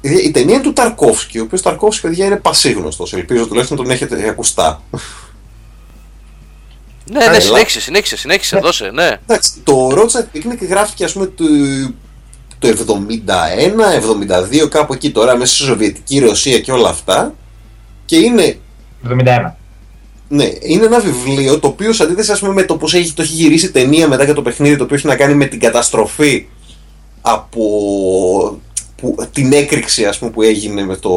Η, 0.00 0.10
η 0.10 0.30
ταινία 0.30 0.54
είναι 0.54 0.62
του 0.62 0.72
Ταρκόφσκι, 0.72 1.38
ο 1.38 1.42
οποίος 1.42 1.62
Ταρκόφσκι, 1.62 2.00
παιδιά, 2.06 2.26
είναι 2.26 2.36
πασίγνωστος. 2.36 3.12
Ελπίζω 3.12 3.46
τουλάχιστον 3.46 3.76
τον 3.76 3.90
έχετε 3.90 4.28
ακουστά. 4.28 4.82
Ναι, 7.10 7.18
ναι, 7.18 7.24
Έλα. 7.24 7.40
συνέχισε, 7.40 7.80
συνέχισε, 7.80 8.16
συνέχισε, 8.16 8.58
δώσε, 8.58 8.90
ναι. 8.90 9.16
Εντάξει, 9.26 9.52
το 9.64 9.88
Roadside 9.90 10.36
Picnic 10.36 10.66
γράφτηκε, 10.68 11.04
ας 11.04 11.12
πούμε, 11.12 11.26
το, 11.26 11.44
το 12.62 13.06
71, 13.26 14.64
72, 14.64 14.68
κάπου 14.68 14.92
εκεί 14.92 15.10
τώρα, 15.10 15.36
μέσα 15.36 15.54
στη 15.54 15.64
Σοβιετική 15.64 16.18
Ρωσία 16.18 16.60
και 16.60 16.72
όλα 16.72 16.88
αυτά. 16.88 17.34
Και 18.04 18.16
είναι, 18.16 18.58
71. 19.08 19.52
ναι, 20.28 20.50
είναι 20.60 20.84
ένα 20.84 21.00
βιβλίο 21.00 21.58
το 21.58 21.66
οποίο, 21.66 21.92
σε 21.92 22.02
αντίθεση 22.02 22.32
ας 22.32 22.40
πούμε, 22.40 22.52
με 22.52 22.62
το 22.62 22.76
πώς 22.76 22.94
έχει, 22.94 23.12
το 23.12 23.22
έχει 23.22 23.32
γυρίσει 23.32 23.66
η 23.66 23.70
ταινία 23.70 24.08
μετά 24.08 24.26
και 24.26 24.32
το 24.32 24.42
παιχνίδι, 24.42 24.76
το 24.76 24.84
οποίο 24.84 24.96
έχει 24.96 25.06
να 25.06 25.16
κάνει 25.16 25.34
με 25.34 25.44
την 25.44 25.60
καταστροφή 25.60 26.46
από 27.20 27.60
που, 28.96 29.16
την 29.32 29.52
έκρηξη 29.52 30.04
ας 30.04 30.18
πούμε, 30.18 30.30
που 30.30 30.42
έγινε 30.42 30.84
με 30.84 30.96
το, 30.96 31.12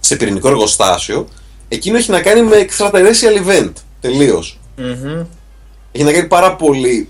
σε 0.00 0.16
πυρηνικό 0.16 0.48
εργοστάσιο, 0.48 1.28
εκείνο 1.68 1.96
έχει 1.96 2.10
να 2.10 2.20
κάνει 2.20 2.42
με 2.42 2.66
extraterrestrial 2.68 3.46
event. 3.46 3.72
Τελείως. 4.00 4.58
Έχει 5.92 6.04
να 6.04 6.12
κάνει 6.12 6.26
πάρα 6.26 6.56
πολύ. 6.56 7.08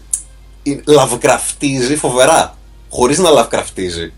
Λαβκραφτίζει 0.85 1.97
φοβερά. 1.97 2.57
Χωρίς 2.91 3.19
να 3.19 3.31
λαβκραφτίζει. 3.31 4.13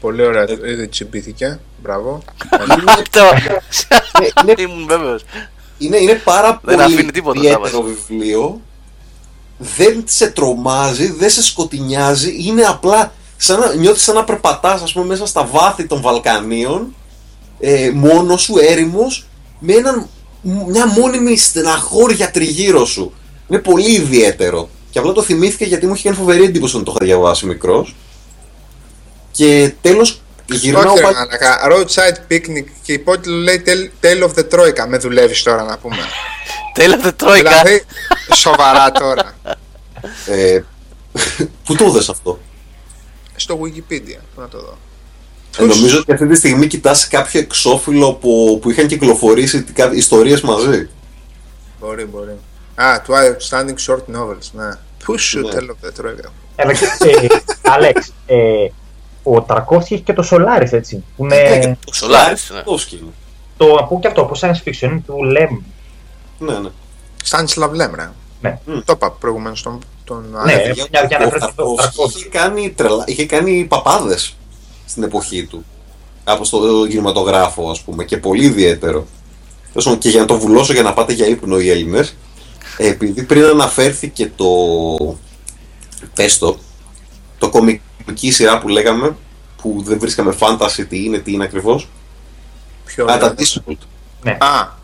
Πολύ 0.00 0.22
ωραία, 0.22 0.46
ήδη 0.66 0.88
τσιμπήθηκε. 0.88 1.60
Μπράβο. 1.82 2.22
είναι- 4.42 4.54
Ήμουν 4.58 4.86
βέβαιος. 4.88 5.24
Είναι, 5.78 5.96
είναι 5.96 6.14
πάρα 6.24 6.60
Δεν 6.64 6.76
πολύ 6.76 6.94
αφήνει 6.94 7.10
τίποτα, 7.10 7.38
ιδιαίτερο 7.38 7.68
τα 7.70 7.82
βιβλίο. 7.82 8.60
Δεν 9.58 10.04
σε 10.06 10.26
τρομάζει, 10.30 11.10
δεν 11.12 11.30
σε 11.30 11.42
σκοτεινιάζει. 11.42 12.36
Είναι 12.46 12.62
απλά 12.62 13.12
σαν 13.36 13.58
να 13.60 13.74
νιώθεις 13.74 14.02
σαν 14.02 14.14
να 14.14 14.24
περπατάς 14.24 14.82
ας 14.82 14.92
πούμε, 14.92 15.04
μέσα 15.04 15.26
στα 15.26 15.44
βάθη 15.46 15.86
των 15.86 16.00
Βαλκανίων 16.00 16.94
ε, 17.60 17.90
μόνος 17.94 18.42
σου, 18.42 18.54
έρημος 18.58 19.26
με 19.58 19.72
έναν, 19.72 20.06
μια 20.42 20.86
μόνιμη 20.86 21.36
στεναχώρια 21.36 22.30
τριγύρω 22.30 22.84
σου. 22.84 23.12
Είναι 23.48 23.58
πολύ 23.60 23.90
ιδιαίτερο. 23.92 24.68
Και 24.90 24.98
απλά 24.98 25.12
το 25.12 25.22
θυμήθηκα 25.22 25.64
γιατί 25.64 25.86
μου 25.86 25.94
είχε 25.94 26.02
κάνει 26.02 26.16
φοβερή 26.16 26.44
εντύπωση 26.44 26.72
όταν 26.74 26.84
το 26.86 26.92
είχα 26.96 27.04
διαβάσει 27.04 27.46
μικρός. 27.46 27.94
Και 29.40 29.72
τέλος 29.80 30.20
γυρνάω 30.46 30.82
Όχι, 30.92 30.94
ρε 30.96 31.02
πάλι... 31.02 31.14
μαλάκα. 31.16 31.58
Roadside 31.70 32.32
picnic 32.32 32.64
και 32.82 32.92
η 32.92 32.94
υπότιτλο 32.94 33.36
λέει 33.36 33.62
Tale- 33.66 34.04
Tale 34.04 34.28
of 34.28 34.34
the 34.34 34.48
Troika. 34.58 34.86
Με 34.88 34.96
δουλεύεις 34.98 35.42
τώρα 35.42 35.62
να 35.62 35.78
πούμε. 35.78 35.96
Τέλατε 36.74 37.12
τρόικα. 37.12 37.48
δηλαδή, 37.50 37.82
σοβαρά 38.34 38.90
τώρα. 38.90 39.32
Ε, 40.26 40.60
πού 41.64 41.74
το 41.74 41.84
είδες 41.84 42.08
αυτό; 42.08 42.40
Στο 43.36 43.60
Wikipedia. 43.62 44.18
Πού 44.34 44.40
να 44.40 44.48
το 44.48 44.58
δω. 44.58 44.78
Ε, 45.58 45.64
νομίζω 45.64 45.98
ότι 45.98 46.12
αυτή 46.12 46.26
τη 46.26 46.34
στιγμή 46.36 46.66
κοιτάς 46.66 47.08
κάποιο 47.08 47.40
εξώφυλλο 47.40 48.12
που, 48.12 48.58
που 48.62 48.70
είχαν 48.70 48.86
κυκλοφορήσει 48.86 49.62
τι- 49.62 49.72
κα- 49.72 49.92
ιστορίες 49.92 50.40
μαζί. 50.40 50.88
Μπορεί, 51.80 52.04
μπορεί. 52.04 52.36
Α, 52.74 53.00
του 53.04 53.12
Outstanding 53.14 53.86
Short 53.92 54.16
Novels, 54.16 54.48
ναι. 54.52 54.70
Πού 55.04 55.18
σου 55.18 55.40
Ναι. 55.40 55.48
Tale 55.54 55.60
of 55.70 55.86
the 55.88 56.04
Troika. 56.04 56.30
Αλλά 56.56 56.72
και, 56.72 56.84
ε, 56.84 57.26
Άλεξ, 57.62 58.12
ε, 58.26 58.36
ο 59.22 59.42
Ταρκόφσκι 59.42 59.94
έχει 59.94 60.02
και 60.02 60.12
το 60.12 60.28
Solaris, 60.30 60.72
έτσι. 60.72 61.04
Που 61.16 61.26
Ναι, 61.26 61.36
είναι 61.36 61.58
και 61.58 61.76
το 61.84 61.92
Solaris, 61.94 62.32
Solaris, 62.32 62.54
ναι. 62.54 62.62
το 62.62 62.76
σκηνή. 62.78 63.12
το 63.56 63.74
από 63.74 63.98
και 64.00 64.06
αυτό, 64.06 64.20
από 64.20 64.34
science 64.40 64.68
fiction, 64.68 64.82
είναι 64.90 65.02
του 65.06 65.24
Λέμ. 65.24 65.58
Ναι, 66.38 66.58
ναι. 66.58 66.68
Στάνισλαβ 67.22 67.72
Λέμρα. 67.74 68.14
Ναι. 68.40 68.58
Το 68.64 68.92
είπα 68.92 69.10
προηγουμένως 69.10 69.62
τον. 69.62 69.78
τον 70.04 70.24
Ναι, 70.32 70.38
ανέφερα. 70.52 70.72
για- 70.72 71.04
για 71.08 71.18
να 71.18 71.24
ο 71.26 71.28
βρεις 71.28 71.40
το 71.42 71.46
Ταρκόφσκι 71.54 71.76
Ταρκόφσκι. 71.82 72.18
είχε 72.20 72.28
κάνει, 72.28 72.70
τρελα... 72.70 73.04
είχε 73.06 73.26
κάνει 73.26 73.64
παπάδες 73.68 74.36
στην 74.86 75.02
εποχή 75.02 75.44
του. 75.44 75.64
Από 76.24 76.44
στο 76.44 76.86
κινηματογράφο, 76.88 77.70
ας 77.70 77.80
πούμε, 77.80 78.04
και 78.04 78.16
πολύ 78.16 78.44
ιδιαίτερο. 78.44 79.06
Τέλος 79.68 79.84
πάντων, 79.84 79.98
Και 79.98 80.08
για 80.08 80.20
να 80.20 80.26
το 80.26 80.38
βουλώσω 80.38 80.72
για 80.72 80.82
να 80.82 80.92
πάτε 80.94 81.12
για 81.12 81.26
ύπνο 81.26 81.58
οι 81.60 81.70
Έλληνες, 81.70 82.16
ε, 82.76 82.86
επειδή 82.88 83.22
πριν 83.22 83.44
αναφέρθηκε 83.44 84.32
το. 84.36 84.46
Πες 86.14 86.38
το, 86.38 86.56
το 87.38 87.48
κομική 88.04 88.30
σειρά 88.30 88.58
που 88.58 88.68
λέγαμε, 88.68 89.16
που 89.62 89.82
δεν 89.84 89.98
βρίσκαμε 89.98 90.32
φάνταση 90.32 90.86
τι 90.86 91.04
είναι, 91.04 91.18
τι 91.18 91.32
είναι 91.32 91.44
ακριβώς. 91.44 91.88
Ποιο 92.84 93.04
Α, 93.04 93.18
τα 93.18 93.26
είναι. 93.26 93.34
Discworld. 93.38 94.34
Α, 94.38 94.78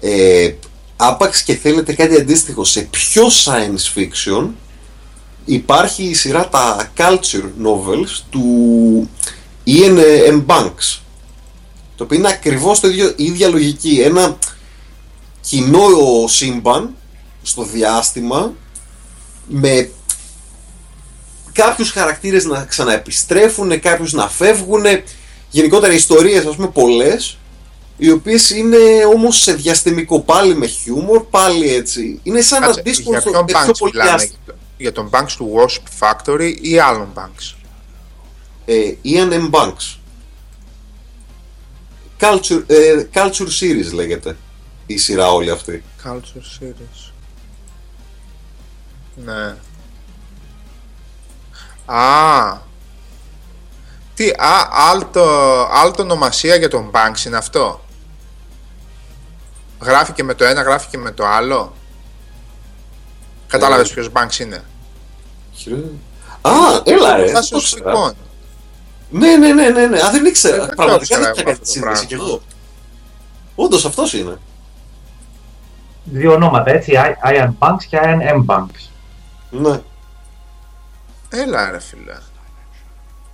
Ε, 0.00 0.54
άπαξ 0.96 1.42
και 1.42 1.54
θέλετε 1.54 1.92
κάτι 1.92 2.16
αντίστοιχο 2.16 2.64
σε 2.64 2.80
πιο 2.80 3.26
science 3.44 3.98
fiction, 3.98 4.48
υπάρχει 5.44 6.02
η 6.02 6.14
σειρά 6.14 6.48
τα 6.48 6.90
culture 6.96 7.50
novels 7.64 8.20
του 8.30 9.08
Ian 9.66 9.98
M. 10.28 10.44
Banks 10.46 11.02
το 12.02 12.08
οποίο 12.08 12.18
είναι 12.18 12.28
ακριβώς 12.28 12.80
το 12.80 12.88
ίδιο, 12.88 13.12
η 13.16 13.24
ίδια 13.24 13.48
λογική 13.48 14.00
ένα 14.00 14.38
κοινό 15.40 15.86
σύμπαν 16.26 16.94
στο 17.42 17.62
διάστημα 17.62 18.52
με 19.46 19.90
κάποιους 21.52 21.90
χαρακτήρες 21.90 22.44
να 22.44 22.64
ξαναεπιστρέφουν, 22.64 23.80
κάποιους 23.80 24.12
να 24.12 24.28
φεύγουν 24.28 24.84
γενικότερα 25.50 25.92
ιστορίες 25.92 26.44
ας 26.46 26.56
πούμε 26.56 26.68
πολλές 26.68 27.36
οι 27.96 28.10
οποίες 28.10 28.50
είναι 28.50 28.76
όμως 29.14 29.40
σε 29.40 29.52
διαστημικό 29.52 30.20
πάλι 30.20 30.54
με 30.54 30.66
χιούμορ, 30.66 31.22
πάλι 31.22 31.74
έτσι. 31.74 32.20
Είναι 32.22 32.40
σαν 32.40 32.60
να 32.60 32.82
μπει 32.82 32.92
στο 32.92 33.10
πιο 33.64 33.72
πολύ 33.78 33.92
διάστημα. 33.92 34.38
Για 34.76 34.92
τον 34.92 35.10
Banks 35.12 35.32
του 35.36 35.52
Wasp 35.56 36.08
Factory 36.08 36.54
ή 36.60 36.78
άλλον 36.78 37.12
Banks; 37.14 37.54
Ε, 38.64 38.94
Ian 39.04 39.32
M. 39.32 39.50
Banks. 39.50 39.96
Culture, 42.20 42.62
ε, 42.66 43.06
Culture 43.14 43.48
Series 43.60 43.92
λέγεται 43.92 44.36
η 44.86 44.96
σειρά 44.96 45.32
όλη 45.32 45.50
αυτή. 45.50 45.84
Culture 46.04 46.62
Series. 46.62 47.12
Ναι. 49.14 49.56
Α, 51.94 52.58
τι, 54.14 54.28
α, 54.28 54.68
άλλο, 54.72 55.08
άλλο 55.72 55.94
ονομασία 55.98 56.54
για 56.54 56.68
τον 56.68 56.90
Banks 56.94 57.24
είναι 57.26 57.36
αυτό; 57.36 57.80
Γράφει 59.82 60.12
και 60.12 60.24
με 60.24 60.34
το 60.34 60.44
ένα, 60.44 60.62
γράφει 60.62 60.88
και 60.88 60.98
με 60.98 61.10
το 61.10 61.26
άλλο; 61.26 61.72
Κατάλαβες 63.46 63.90
ε, 63.90 63.94
ποιος 63.94 64.10
Banks 64.14 64.38
είναι; 64.38 64.64
Α, 66.40 66.50
έλα 66.84 67.16
ρε. 67.16 67.32
Ναι, 69.10 69.36
ναι, 69.36 69.52
ναι, 69.52 69.68
ναι, 69.68 69.86
ναι. 69.86 70.00
Α, 70.00 70.10
δεν 70.10 70.24
ήξερα. 70.24 70.66
Πραγματικά 70.66 71.20
δεν 71.20 71.32
είχα 71.32 71.42
κάτι 71.42 71.68
σύνδεση 71.68 72.06
κι 72.06 72.14
εγώ. 72.14 72.42
Όντως 73.54 73.84
αυτός 73.84 74.12
είναι. 74.12 74.38
Δύο 76.04 76.32
ονόματα 76.32 76.70
έτσι, 76.70 76.92
Iron 77.32 77.50
Banks 77.58 77.84
και 77.88 77.98
Iron 78.02 78.44
M 78.44 78.44
Banks. 78.46 78.88
Ναι. 79.50 79.80
Έλα 81.34 81.70
ρε 81.70 81.80
φίλε. 81.80 82.16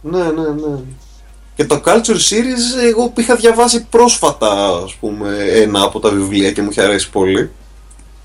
Ναι, 0.01 0.25
ναι, 0.25 0.49
ναι. 0.49 0.78
Και 1.55 1.65
το 1.65 1.83
Culture 1.85 2.20
Series 2.31 2.86
εγώ 2.89 3.12
είχα 3.17 3.36
διαβάσει 3.36 3.85
πρόσφατα 3.85 4.68
ας 4.85 4.94
πούμε 4.94 5.36
ένα 5.39 5.83
από 5.83 6.01
τα 6.01 6.10
βιβλία 6.10 6.52
και 6.52 6.62
μου 6.62 6.70
είχε 6.70 6.83
αρέσει 6.83 7.10
πολύ. 7.10 7.51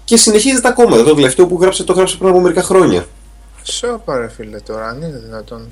Και 0.04 0.18
συνεχίζεται 0.18 0.68
ακόμα. 0.68 0.98
Το 0.98 1.14
τελευταίο 1.14 1.48
που 1.48 1.58
γράψε 1.62 1.84
το 1.84 1.94
γράψε 1.94 2.18
πριν 2.18 2.30
από 2.30 2.40
μερικά 2.40 2.64
χρόνια. 2.64 3.06
Σώπα 3.64 4.18
ρε 4.18 4.30
φίλε 4.30 4.60
τώρα, 4.60 4.88
αν 4.88 5.02
είναι 5.02 5.22
δυνατόν. 5.26 5.72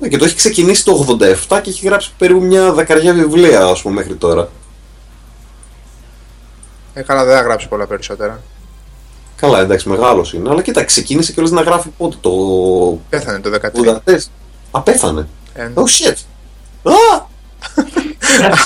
Ναι, 0.00 0.08
και 0.08 0.16
το 0.16 0.24
έχει 0.24 0.34
ξεκινήσει 0.34 0.84
το 0.84 1.16
87 1.48 1.60
και 1.62 1.70
έχει 1.70 1.86
γράψει 1.86 2.12
περίπου 2.18 2.42
μια 2.42 2.72
δεκαριά 2.72 3.12
βιβλία 3.12 3.64
ας 3.64 3.82
πούμε 3.82 3.94
μέχρι 3.94 4.14
τώρα. 4.14 4.48
Ε, 6.94 7.02
καλά 7.02 7.24
δεν 7.24 7.36
θα 7.36 7.42
γράψει 7.42 7.68
πολλά 7.68 7.86
περισσότερα. 7.86 8.42
Καλά, 9.40 9.60
εντάξει, 9.60 9.88
μεγάλος 9.88 10.32
είναι. 10.32 10.50
Αλλά 10.50 10.62
κοίτα, 10.62 10.84
ξεκίνησε 10.84 11.32
και 11.32 11.40
να 11.40 11.62
γράφει 11.62 11.88
πότε 11.88 12.16
το. 12.20 12.30
Πέθανε 13.08 13.40
το 13.40 13.50
13. 14.10 14.18
Α, 14.70 14.80
πέθανε. 14.80 15.28
Ε, 15.54 15.70
oh 15.74 15.80
shit. 15.80 16.16
Α! 16.82 17.28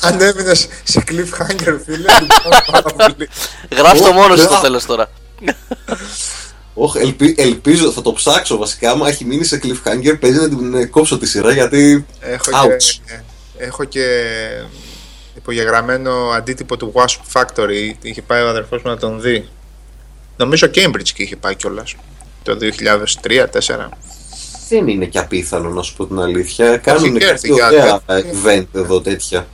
Αν 0.08 0.20
έμεινε 0.20 0.54
σε 0.84 1.04
cliffhanger, 1.08 1.78
φίλε. 1.84 2.12
Γράφει 3.76 4.02
το 4.02 4.12
μόνος 4.12 4.40
στο 4.40 4.58
τέλος 4.62 4.86
τώρα. 4.86 5.10
Όχι, 6.74 6.98
ελπι, 6.98 7.34
ελπίζω, 7.38 7.90
θα 7.90 8.02
το 8.02 8.12
ψάξω 8.12 8.56
βασικά. 8.56 8.90
Άμα 8.90 9.08
έχει 9.08 9.24
μείνει 9.24 9.44
σε 9.44 9.60
cliffhanger, 9.62 10.16
παίζει 10.20 10.38
να 10.38 10.48
την 10.48 10.74
ε, 10.74 10.84
κόψω 10.84 11.18
τη 11.18 11.26
σειρά 11.26 11.52
γιατί. 11.52 12.06
Έχω 12.20 12.50
και, 12.50 13.00
έχω 13.56 13.84
και 13.84 14.06
υπογεγραμμένο 15.34 16.28
αντίτυπο 16.28 16.76
του 16.76 16.92
Wasp 16.94 17.40
Factory. 17.40 17.92
Είχε 18.02 18.22
πάει 18.22 18.42
ο 18.42 18.48
αδερφός 18.48 18.82
μου 18.82 18.90
να 18.90 18.96
τον 18.96 19.20
δει. 19.20 19.48
Νομίζω 20.36 20.66
Cambridge 20.74 21.08
και 21.14 21.22
είχε 21.22 21.36
πάει 21.36 21.54
κιόλας. 21.54 21.94
Το 22.42 22.56
2003-2004. 23.22 23.88
Δεν 24.68 24.88
είναι 24.88 25.04
και 25.04 25.18
απίθανο 25.18 25.70
να 25.70 25.82
σου 25.82 25.96
πω 25.96 26.06
την 26.06 26.20
αλήθεια. 26.20 26.76
Κάνουν 26.76 27.18
και 27.18 27.52
ωραία 27.52 28.00
event 28.06 28.66
εδώ 28.72 29.00
τέτοια. 29.00 29.46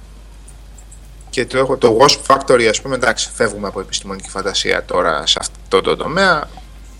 Και 1.31 1.47
το, 1.47 1.59
έχω, 1.59 1.77
το 1.77 1.99
Wasp 2.01 2.35
Factory, 2.35 2.65
ας 2.65 2.81
πούμε, 2.81 2.95
εντάξει, 2.95 3.31
φεύγουμε 3.35 3.69
από 3.69 3.81
επιστημονική 3.81 4.29
φαντασία 4.29 4.85
τώρα 4.85 5.27
σε 5.27 5.39
αυτό 5.41 5.81
το 5.81 5.97
τομέα. 5.97 6.49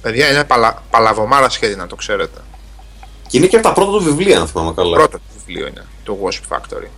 Παιδιά, 0.01 0.31
είναι 0.31 0.45
παλα, 0.45 0.83
παλαβομάρα 0.91 1.49
σχέδι, 1.49 1.77
να 1.77 1.87
το 1.87 1.97
ξέρετε. 1.97 2.41
Και 3.29 3.39
είναι 3.39 3.47
και 3.47 3.57
από 3.57 3.65
τα 3.65 3.73
πρώτα 3.73 3.91
του 3.91 4.05
βιβλία, 4.05 4.41
αν 4.41 4.47
θυμάμαι 4.47 4.73
καλά. 4.75 4.97
Πρώτο 4.97 5.19
του 5.19 5.25
βιβλίο 5.37 5.67
είναι 5.67 5.85
το 6.05 6.19
Wasp 6.23 6.57
Factory. 6.57 6.89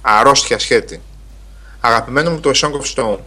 Αρρώστια 0.00 0.58
σχέδι. 0.58 1.00
Αγαπημένο 1.80 2.30
μου 2.30 2.40
το 2.40 2.50
Song 2.54 2.72
of 2.72 2.94
Stone 2.94 3.18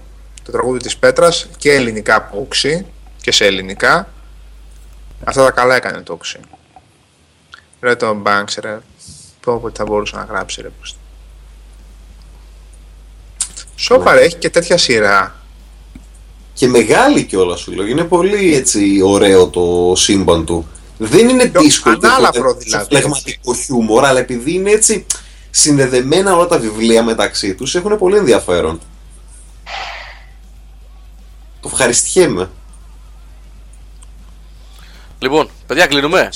το 0.43 0.51
τραγούδι 0.51 0.79
της 0.79 0.97
Πέτρας 0.97 1.47
και 1.57 1.71
ελληνικά 1.71 2.21
που 2.23 2.47
και 3.21 3.31
σε 3.31 3.45
ελληνικά. 3.45 4.07
Αυτά 5.23 5.43
τα 5.43 5.51
καλά 5.51 5.75
έκανε 5.75 6.01
το 6.01 6.13
Όξι. 6.13 6.39
Ρε 7.81 7.95
το 7.95 8.21
Banks 8.25 8.53
ρε, 8.61 8.79
πω 9.39 9.59
πω 9.59 9.71
θα 9.73 9.83
μπορούσε 9.85 10.15
να 10.15 10.23
γράψει 10.23 10.61
ρε. 10.61 10.71
Σόπα 13.75 14.13
ρε, 14.13 14.21
έχει 14.21 14.35
και 14.35 14.49
τέτοια 14.49 14.77
σειρά. 14.77 15.35
Και 16.53 16.67
μεγάλη 16.67 17.23
κιόλας 17.23 17.59
σου 17.59 17.71
λέω, 17.71 17.85
είναι 17.85 18.03
πολύ 18.03 18.55
έτσι 18.55 19.01
ωραίο 19.03 19.47
το 19.47 19.93
σύμπαν 19.95 20.45
του. 20.45 20.67
Δεν 20.97 21.29
είναι 21.29 21.51
δύσκολο 21.55 21.97
το 21.97 22.55
δηλαδή. 22.57 22.85
φλεγματικό 22.85 23.55
χιούμορ, 23.55 24.05
αλλά 24.05 24.19
επειδή 24.19 24.53
είναι 24.53 24.71
έτσι 24.71 25.05
συνδεδεμένα 25.49 26.35
όλα 26.35 26.47
τα 26.47 26.59
βιβλία 26.59 27.03
μεταξύ 27.03 27.55
τους 27.55 27.75
έχουν 27.75 27.97
πολύ 27.97 28.17
ενδιαφέρον. 28.17 28.79
Το 31.63 31.69
ευχαριστιέμαι. 31.71 32.49
Λοιπόν, 35.19 35.49
παιδιά, 35.67 35.87
κλείνουμε. 35.87 36.29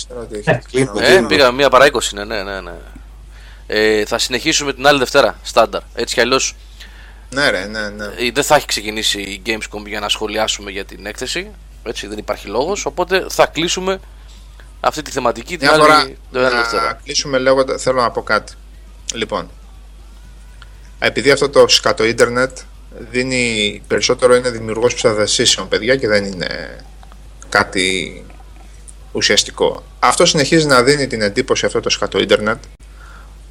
Ε, 0.99 1.22
πήγαμε 1.27 1.56
μία 1.56 1.69
παρά 1.69 1.88
20, 1.91 1.99
ναι, 2.14 2.23
ναι, 2.23 2.43
ναι. 2.43 2.61
ναι. 2.61 2.72
Ε, 3.67 4.06
θα 4.06 4.17
συνεχίσουμε 4.17 4.73
την 4.73 4.88
άλλη 4.88 4.99
Δευτέρα, 4.99 5.39
στάνταρ. 5.43 5.81
Έτσι 5.95 6.14
κι 6.14 6.22
αλλιώς. 6.22 6.56
Ναι, 7.30 7.49
ρε, 7.49 7.65
ναι, 7.65 7.89
ναι. 7.89 8.06
Ε, 8.06 8.31
δεν 8.31 8.43
θα 8.43 8.56
έχει 8.56 8.65
ξεκινήσει 8.65 9.22
η 9.22 9.41
Gamescom 9.45 9.85
για 9.85 9.99
να 9.99 10.09
σχολιάσουμε 10.09 10.72
για 10.72 10.85
την 10.85 11.06
έκθεση. 11.06 11.51
Έτσι, 11.83 12.07
δεν 12.07 12.17
υπάρχει 12.17 12.47
λόγος. 12.47 12.85
Οπότε 12.85 13.25
θα 13.30 13.45
κλείσουμε 13.45 13.99
αυτή 14.80 15.01
τη 15.01 15.11
θεματική 15.11 15.57
την 15.57 15.69
άλλη, 15.69 16.17
Δευτέρα. 16.30 16.64
Θα 16.64 16.99
κλείσουμε 17.03 17.38
λέγοντα, 17.38 17.77
θέλω 17.77 18.01
να 18.01 18.11
πω 18.11 18.22
κάτι. 18.22 18.53
Λοιπόν, 19.14 19.49
επειδή 20.99 21.31
αυτό 21.31 21.49
το 21.49 21.67
σκατό 21.67 22.03
ίντερνετ 22.03 22.57
δίνει 23.11 23.82
περισσότερο 23.88 24.35
είναι 24.35 24.50
δημιουργός 24.50 24.93
ψευδεσίσεων 24.93 25.67
παιδιά 25.67 25.95
και 25.95 26.08
δεν 26.08 26.24
είναι 26.24 26.77
κάτι 27.50 28.26
ουσιαστικό. 29.11 29.84
Αυτό 30.00 30.26
συνεχίζει 30.26 30.66
να 30.66 30.84
δίνει 30.84 31.08
την 31.08 31.22
εντύπωση 31.22 31.66
αυτό 31.66 31.80
το 31.80 31.90
σκατό 31.90 32.19
ίντερνετ 32.19 32.64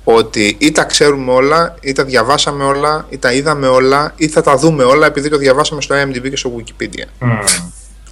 ότι 0.04 0.56
ή 0.60 0.72
τα 0.72 0.84
ξέρουμε 0.84 1.32
όλα, 1.32 1.74
ή 1.80 1.92
τα 1.92 2.04
διαβάσαμε 2.04 2.64
όλα, 2.64 3.06
ή 3.08 3.18
τα 3.18 3.32
είδαμε 3.32 3.66
όλα, 3.66 4.12
ή 4.16 4.28
θα 4.28 4.42
τα 4.42 4.56
δούμε 4.56 4.84
όλα 4.84 5.06
επειδή 5.06 5.28
το 5.28 5.36
διαβάσαμε 5.36 5.80
στο 5.80 6.02
IMDb 6.02 6.30
και 6.30 6.36
στο 6.36 6.52
Wikipedia. 6.56 7.28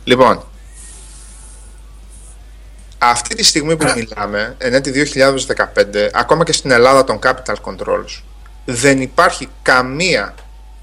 Λοιπόν, 0.04 0.44
αυτή 2.98 3.34
τη 3.34 3.44
στιγμή 3.44 3.76
που 3.76 3.86
μιλάμε, 3.96 4.54
ενέτη 4.58 4.90
2015, 4.90 6.08
ακόμα 6.12 6.44
και 6.44 6.52
στην 6.52 6.70
Ελλάδα 6.70 7.04
των 7.04 7.18
Capital 7.22 7.54
Controls, 7.64 8.22
δεν 8.64 9.00
υπάρχει 9.00 9.48
καμία 9.62 10.34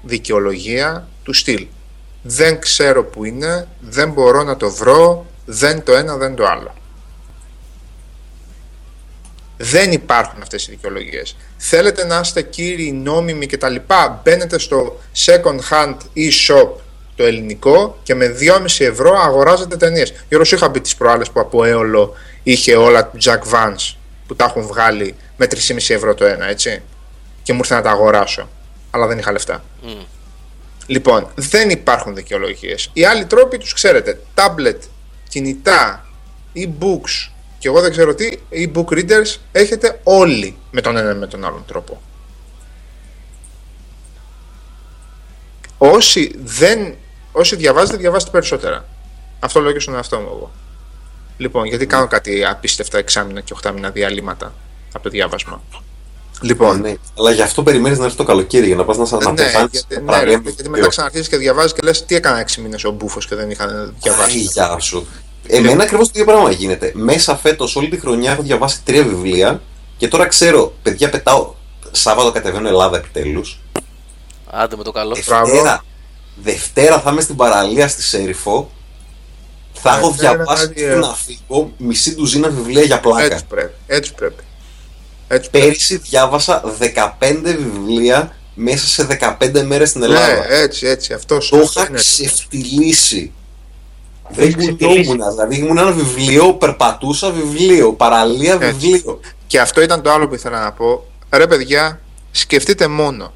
δικαιολογία 0.02 1.08
του 1.22 1.32
στυλ. 1.32 1.66
Δεν 2.22 2.60
ξέρω 2.60 3.04
που 3.04 3.24
είναι, 3.24 3.68
δεν 3.80 4.10
μπορώ 4.10 4.42
να 4.42 4.56
το 4.56 4.70
βρω, 4.70 5.26
δεν 5.44 5.82
το 5.82 5.92
ένα, 5.92 6.16
δεν 6.16 6.34
το 6.34 6.46
άλλο. 6.46 6.74
Δεν 9.56 9.92
υπάρχουν 9.92 10.42
αυτές 10.42 10.66
οι 10.66 10.70
δικαιολογίες. 10.70 11.36
Θέλετε 11.56 12.04
να 12.04 12.20
είστε 12.20 12.42
κύριοι 12.42 12.92
νόμιμοι 12.92 13.46
και 13.46 13.58
τα 13.58 13.68
λοιπά, 13.68 14.20
μπαίνετε 14.24 14.58
στο 14.58 15.00
second 15.26 15.58
hand 15.70 15.96
e-shop 16.16 16.68
το 17.16 17.24
ελληνικό 17.24 17.98
και 18.02 18.14
με 18.14 18.36
2,5 18.40 18.64
ευρώ 18.78 19.18
αγοράζετε 19.18 19.76
ταινίες. 19.76 20.12
Γιώργος 20.28 20.52
είχα 20.52 20.68
μπει 20.68 20.80
τις 20.80 20.96
προάλλες 20.96 21.30
που 21.30 21.40
από 21.40 21.64
έολο 21.64 22.14
είχε 22.42 22.76
όλα 22.76 23.06
του 23.06 23.18
Jack 23.24 23.52
Vance 23.52 23.94
που 24.26 24.36
τα 24.36 24.44
έχουν 24.44 24.62
βγάλει 24.66 25.14
με 25.36 25.46
3,5 25.50 25.94
ευρώ 25.94 26.14
το 26.14 26.24
ένα, 26.24 26.48
έτσι. 26.48 26.82
Και 27.42 27.52
μου 27.52 27.58
ήρθε 27.58 27.74
να 27.74 27.82
τα 27.82 27.90
αγοράσω 27.90 28.48
αλλά 28.94 29.06
δεν 29.06 29.18
είχα 29.18 29.32
λεφτά. 29.32 29.64
Mm. 29.84 30.06
Λοιπόν, 30.86 31.28
δεν 31.34 31.70
υπάρχουν 31.70 32.14
δικαιολογίες. 32.14 32.90
Οι 32.92 33.04
άλλοι 33.04 33.24
τρόποι 33.26 33.58
τους 33.58 33.72
ξέρετε. 33.72 34.20
Tablet, 34.34 34.78
κινητά, 35.28 36.06
e-books 36.56 37.30
και 37.58 37.68
εγώ 37.68 37.80
δεν 37.80 37.90
ξέρω 37.90 38.14
τι, 38.14 38.38
e-book 38.50 38.84
readers 38.84 39.36
έχετε 39.52 40.00
όλοι 40.02 40.56
με 40.70 40.80
τον 40.80 40.96
ένα 40.96 41.14
με 41.14 41.26
τον 41.26 41.44
άλλον 41.44 41.64
τρόπο. 41.66 42.02
Όσοι, 45.78 46.34
δεν, 46.42 46.94
όσοι 47.32 47.56
διαβάζετε, 47.56 47.96
διαβάζετε 47.96 48.30
περισσότερα. 48.30 48.84
Αυτό 49.40 49.60
λέω 49.60 49.72
και 49.72 49.80
στον 49.80 49.94
εαυτό 49.94 50.18
μου 50.18 50.26
εγώ. 50.26 50.50
Λοιπόν, 51.36 51.66
γιατί 51.66 51.86
κάνω 51.86 52.06
κάτι 52.06 52.44
απίστευτα 52.44 52.98
εξάμεινα 52.98 53.40
και 53.40 53.52
οχτάμινα 53.52 53.90
διαλύματα 53.90 54.54
από 54.92 55.02
το 55.02 55.10
διάβασμα. 55.10 55.62
Λοιπόν, 56.42 56.80
Ναι, 56.80 56.94
αλλά 57.18 57.30
γι' 57.30 57.42
αυτό 57.42 57.62
περιμένεις 57.62 57.98
να 57.98 58.04
έρθει 58.04 58.16
το 58.16 58.24
καλοκαίρι 58.24 58.66
για 58.66 58.76
να 58.76 58.84
πας 58.84 58.96
να 58.96 59.04
σα 59.04 59.16
ναι, 59.16 59.24
αναπεθάνει. 59.24 59.68
γιατί, 59.70 60.02
ναι, 60.02 60.22
ρε, 60.22 60.38
γιατί 60.42 60.68
μετά 60.68 60.88
ξαναρχίζεις 60.88 61.28
και 61.28 61.36
διαβάζεις 61.36 61.72
και 61.72 61.80
λες 61.82 62.04
τι 62.04 62.14
έκανα 62.14 62.38
6 62.38 62.60
μήνες 62.62 62.84
ο 62.84 62.90
Μπούφος 62.90 63.26
και 63.26 63.34
δεν 63.34 63.50
είχα 63.50 63.92
διαβάσει. 64.02 64.38
Γεια 64.38 64.78
σου. 64.78 65.06
Εμένα 65.46 65.82
ακριβώς 65.82 66.06
το 66.06 66.12
ίδιο 66.14 66.32
πράγμα 66.32 66.50
γίνεται. 66.50 66.90
Μέσα 66.94 67.36
φέτος, 67.36 67.76
όλη 67.76 67.88
τη 67.88 68.00
χρονιά 68.00 68.32
έχω 68.32 68.42
διαβάσει 68.42 68.82
τρία 68.84 69.02
βιβλία 69.02 69.62
και 69.96 70.08
τώρα 70.08 70.26
ξέρω, 70.26 70.72
παιδιά, 70.82 71.10
πετάω. 71.10 71.54
Σάββατο 71.90 72.32
κατεβαίνω 72.32 72.68
Ελλάδα 72.68 72.96
επιτέλους. 72.96 73.60
Άντε 74.50 74.76
με 74.76 74.82
το 74.82 74.92
καλό. 74.92 75.14
Δευτέρα, 75.14 75.84
Δευτέρα 76.42 77.00
θα 77.00 77.10
είμαι 77.10 77.20
στην 77.20 77.36
παραλία 77.36 77.88
στη 77.88 78.02
Σέριφο. 78.02 78.70
Θα 79.72 79.96
έχω 79.96 80.08
Δευτέρα, 80.08 80.34
διαβάσει 80.34 80.66
κάτι, 80.66 80.82
πριν 80.82 80.98
να 80.98 81.14
φύγω 81.14 81.72
μισή 81.76 82.14
ντουζίνα 82.14 82.48
βιβλία 82.48 82.82
για 82.82 83.00
πλάκα. 83.00 83.22
Έτσι 83.34 83.44
πρέπει. 83.48 83.72
Έτσι 83.86 84.14
πρέπει. 84.14 84.42
Έτσι 85.34 85.50
πρέπει. 85.50 85.66
Πέρυσι 85.66 85.96
διάβασα 85.96 86.62
15 86.78 87.56
βιβλία 87.56 88.36
μέσα 88.54 88.86
σε 88.86 89.06
15 89.40 89.62
μέρες 89.62 89.88
στην 89.88 90.00
Ναι, 90.00 90.06
Ελλάδα. 90.06 90.52
έτσι, 90.52 90.86
έτσι. 90.86 91.12
Αυτός 91.12 91.48
Το 91.48 91.58
είχα 91.60 91.90
ξεφτυλίσει. 91.92 93.32
Δεν 94.28 94.44
Έχεις 94.44 94.56
ξεφτυλίσει. 94.56 95.04
κουνιόμουν. 95.06 95.30
Δηλαδή 95.34 95.56
ήμουν 95.56 95.78
ένα 95.78 95.92
βιβλίο, 95.92 96.54
περπατούσα 96.54 97.30
βιβλίο, 97.30 97.92
παραλία 97.92 98.58
Έτσι. 98.60 98.72
βιβλίο. 98.72 99.20
Και 99.46 99.60
αυτό 99.60 99.80
ήταν 99.82 100.02
το 100.02 100.10
άλλο 100.12 100.28
που 100.28 100.34
ήθελα 100.34 100.62
να 100.62 100.72
πω. 100.72 101.04
Ρε 101.32 101.46
παιδιά, 101.46 102.00
σκεφτείτε 102.30 102.86
μόνο. 102.88 103.32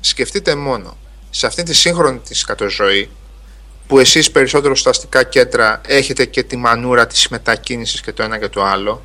Σκεφτείτε 0.00 0.54
μόνο. 0.54 0.96
Σε 1.30 1.46
αυτή 1.46 1.62
τη 1.62 1.74
σύγχρονη 1.74 2.18
της 2.18 2.44
κατοζωή 2.44 3.10
που 3.86 3.98
εσείς 3.98 4.30
περισσότερο 4.30 4.76
στα 4.76 4.90
αστικά 4.90 5.22
κέντρα 5.22 5.80
έχετε 5.86 6.24
και 6.24 6.42
τη 6.42 6.56
μανούρα 6.56 7.06
της 7.06 7.28
μετακίνησης 7.28 8.00
και 8.00 8.12
το 8.12 8.22
ένα 8.22 8.38
και 8.38 8.48
το 8.48 8.64
άλλο 8.64 9.02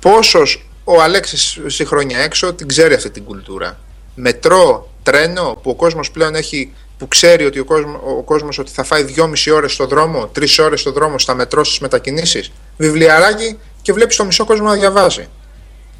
πόσος 0.00 0.68
ο 0.88 1.02
Αλέξης 1.02 1.58
στη 1.66 1.84
χρόνια 1.84 2.18
έξω 2.18 2.52
την 2.54 2.68
ξέρει 2.68 2.94
αυτή 2.94 3.10
την 3.10 3.24
κουλτούρα 3.24 3.78
μετρό, 4.14 4.88
τρένο 5.02 5.58
που 5.62 5.70
ο 5.70 5.74
κόσμος 5.74 6.10
πλέον 6.10 6.34
έχει 6.34 6.72
που 6.98 7.08
ξέρει 7.08 7.44
ότι 7.44 7.58
ο, 7.58 7.64
κόσμος, 7.64 8.00
ο 8.18 8.22
κόσμος 8.22 8.58
ότι 8.58 8.70
θα 8.70 8.84
φάει 8.84 9.04
2,5 9.16 9.52
ώρες 9.54 9.72
στο 9.72 9.86
δρόμο 9.86 10.30
3 10.38 10.44
ώρες 10.64 10.80
στο 10.80 10.90
δρόμο 10.92 11.18
στα 11.18 11.34
μετρό 11.34 11.64
στις 11.64 11.78
μετακινήσεις 11.78 12.52
βιβλιαράκι 12.76 13.58
και 13.82 13.92
βλέπεις 13.92 14.16
το 14.16 14.24
μισό 14.24 14.44
κόσμο 14.44 14.66
να 14.66 14.74
διαβάζει 14.74 15.28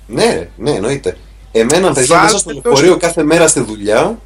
Ναι, 0.07 0.49
ναι, 0.57 0.71
εννοείται. 0.71 1.17
Εμένα, 1.53 1.93
παιδιά, 1.93 2.07
Βάλτε 2.17 2.25
μέσα 2.25 2.39
στο 2.39 2.55
το 2.55 2.61
λεωφορείο 2.65 2.91
στο- 2.91 2.99
κάθε 3.01 3.23
μέρα 3.23 3.49
στη 3.49 3.61
δουλειά 3.61 4.19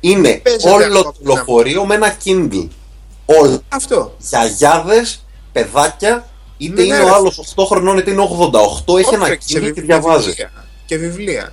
είναι 0.00 0.40
Παίζετε 0.42 0.70
όλο 0.70 0.84
ακόμα 0.84 1.02
το 1.02 1.12
που 1.12 1.18
να- 1.22 1.34
λεωφορείο 1.34 1.84
με 1.86 1.94
ένα 1.94 2.16
Kindle. 2.24 2.68
Όλα. 3.26 3.60
αυτό 3.68 4.14
Γιαγιάδες, 4.18 5.24
παιδάκια, 5.52 6.28
είτε 6.58 6.74
Ναι, 6.74 6.82
είναι 6.86 6.96
ναι, 6.96 7.02
ο 7.02 7.06
ρε. 7.06 7.12
άλλος 7.14 7.38
8 7.56 7.64
χρονών 7.66 7.98
είτε 7.98 8.10
είναι 8.10 8.22
88, 8.22 8.98
έχει 8.98 9.06
Όχι, 9.06 9.14
ένα 9.14 9.34
και 9.36 9.42
σε 9.46 9.58
Kindle 9.58 9.62
και 9.62 9.72
βιβλία- 9.72 9.84
διαβάζει. 10.00 10.34
Και 10.86 10.96
βιβλία. 10.96 11.52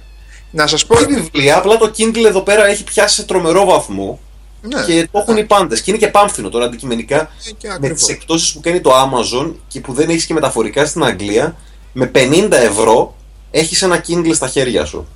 Να 0.52 0.68
σας 0.68 0.86
πω. 0.86 0.96
Όχι 0.96 1.06
βιβλία, 1.06 1.58
απλά 1.58 1.78
το 1.78 1.92
Kindle 1.98 2.26
εδώ 2.26 2.42
πέρα 2.42 2.66
έχει 2.68 2.84
πιάσει 2.84 3.16
σε 3.16 3.24
τρομερό 3.24 3.66
βαθμό 3.66 4.20
Ναι, 4.62 4.84
και 4.84 5.08
το 5.12 5.20
έχουν 5.20 5.38
οι 5.38 5.44
πάντες. 5.46 5.82
Και 5.82 5.92
είναι 5.92 6.00
και 6.00 6.08
πάμφθινο 6.08 6.50
τώρα 6.50 6.66
αντικειμενικά 6.66 7.16
Ε, 7.22 7.52
και 7.58 7.68
με 7.68 7.74
ακριβώς. 7.74 8.00
τις 8.00 8.08
εκπτώσεις 8.10 8.54
που 8.54 8.60
κάνει 8.60 8.82
το 8.82 8.92
Amazon 8.92 9.54
και 9.68 9.80
που 9.80 9.94
δεν 9.94 10.10
έχεις 10.10 10.26
και 10.26 10.34
μεταφορικά 10.34 10.86
στην 10.86 11.04
Αγγλία. 11.04 11.56
Με 11.94 12.06
50 12.06 12.58
ευρώ 12.58 13.16
έχεις 13.52 13.82
ένα 13.82 14.04
Kindle 14.08 14.32
στα 14.36 14.48
χέρια 14.48 14.86
σου. 14.86 15.08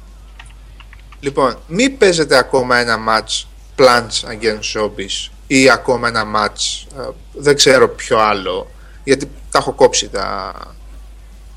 Λοιπόν, 1.20 1.58
μην 1.68 1.98
παίζετε 1.98 2.38
ακόμα 2.38 2.78
ένα 2.78 2.98
match 3.10 3.44
Plants 3.78 4.30
Against 4.32 4.82
Zombies 4.82 5.30
ή 5.48 5.70
ακόμα 5.70 6.08
ένα 6.08 6.24
match, 6.36 6.86
ε, 7.00 7.10
δεν 7.34 7.56
ξέρω 7.56 7.90
ποιο 7.90 8.18
άλλο, 8.20 8.68
γιατί 9.04 9.30
τα 9.58 9.64
έχω 9.64 9.72
κόψει 9.72 10.10
τα... 10.10 10.54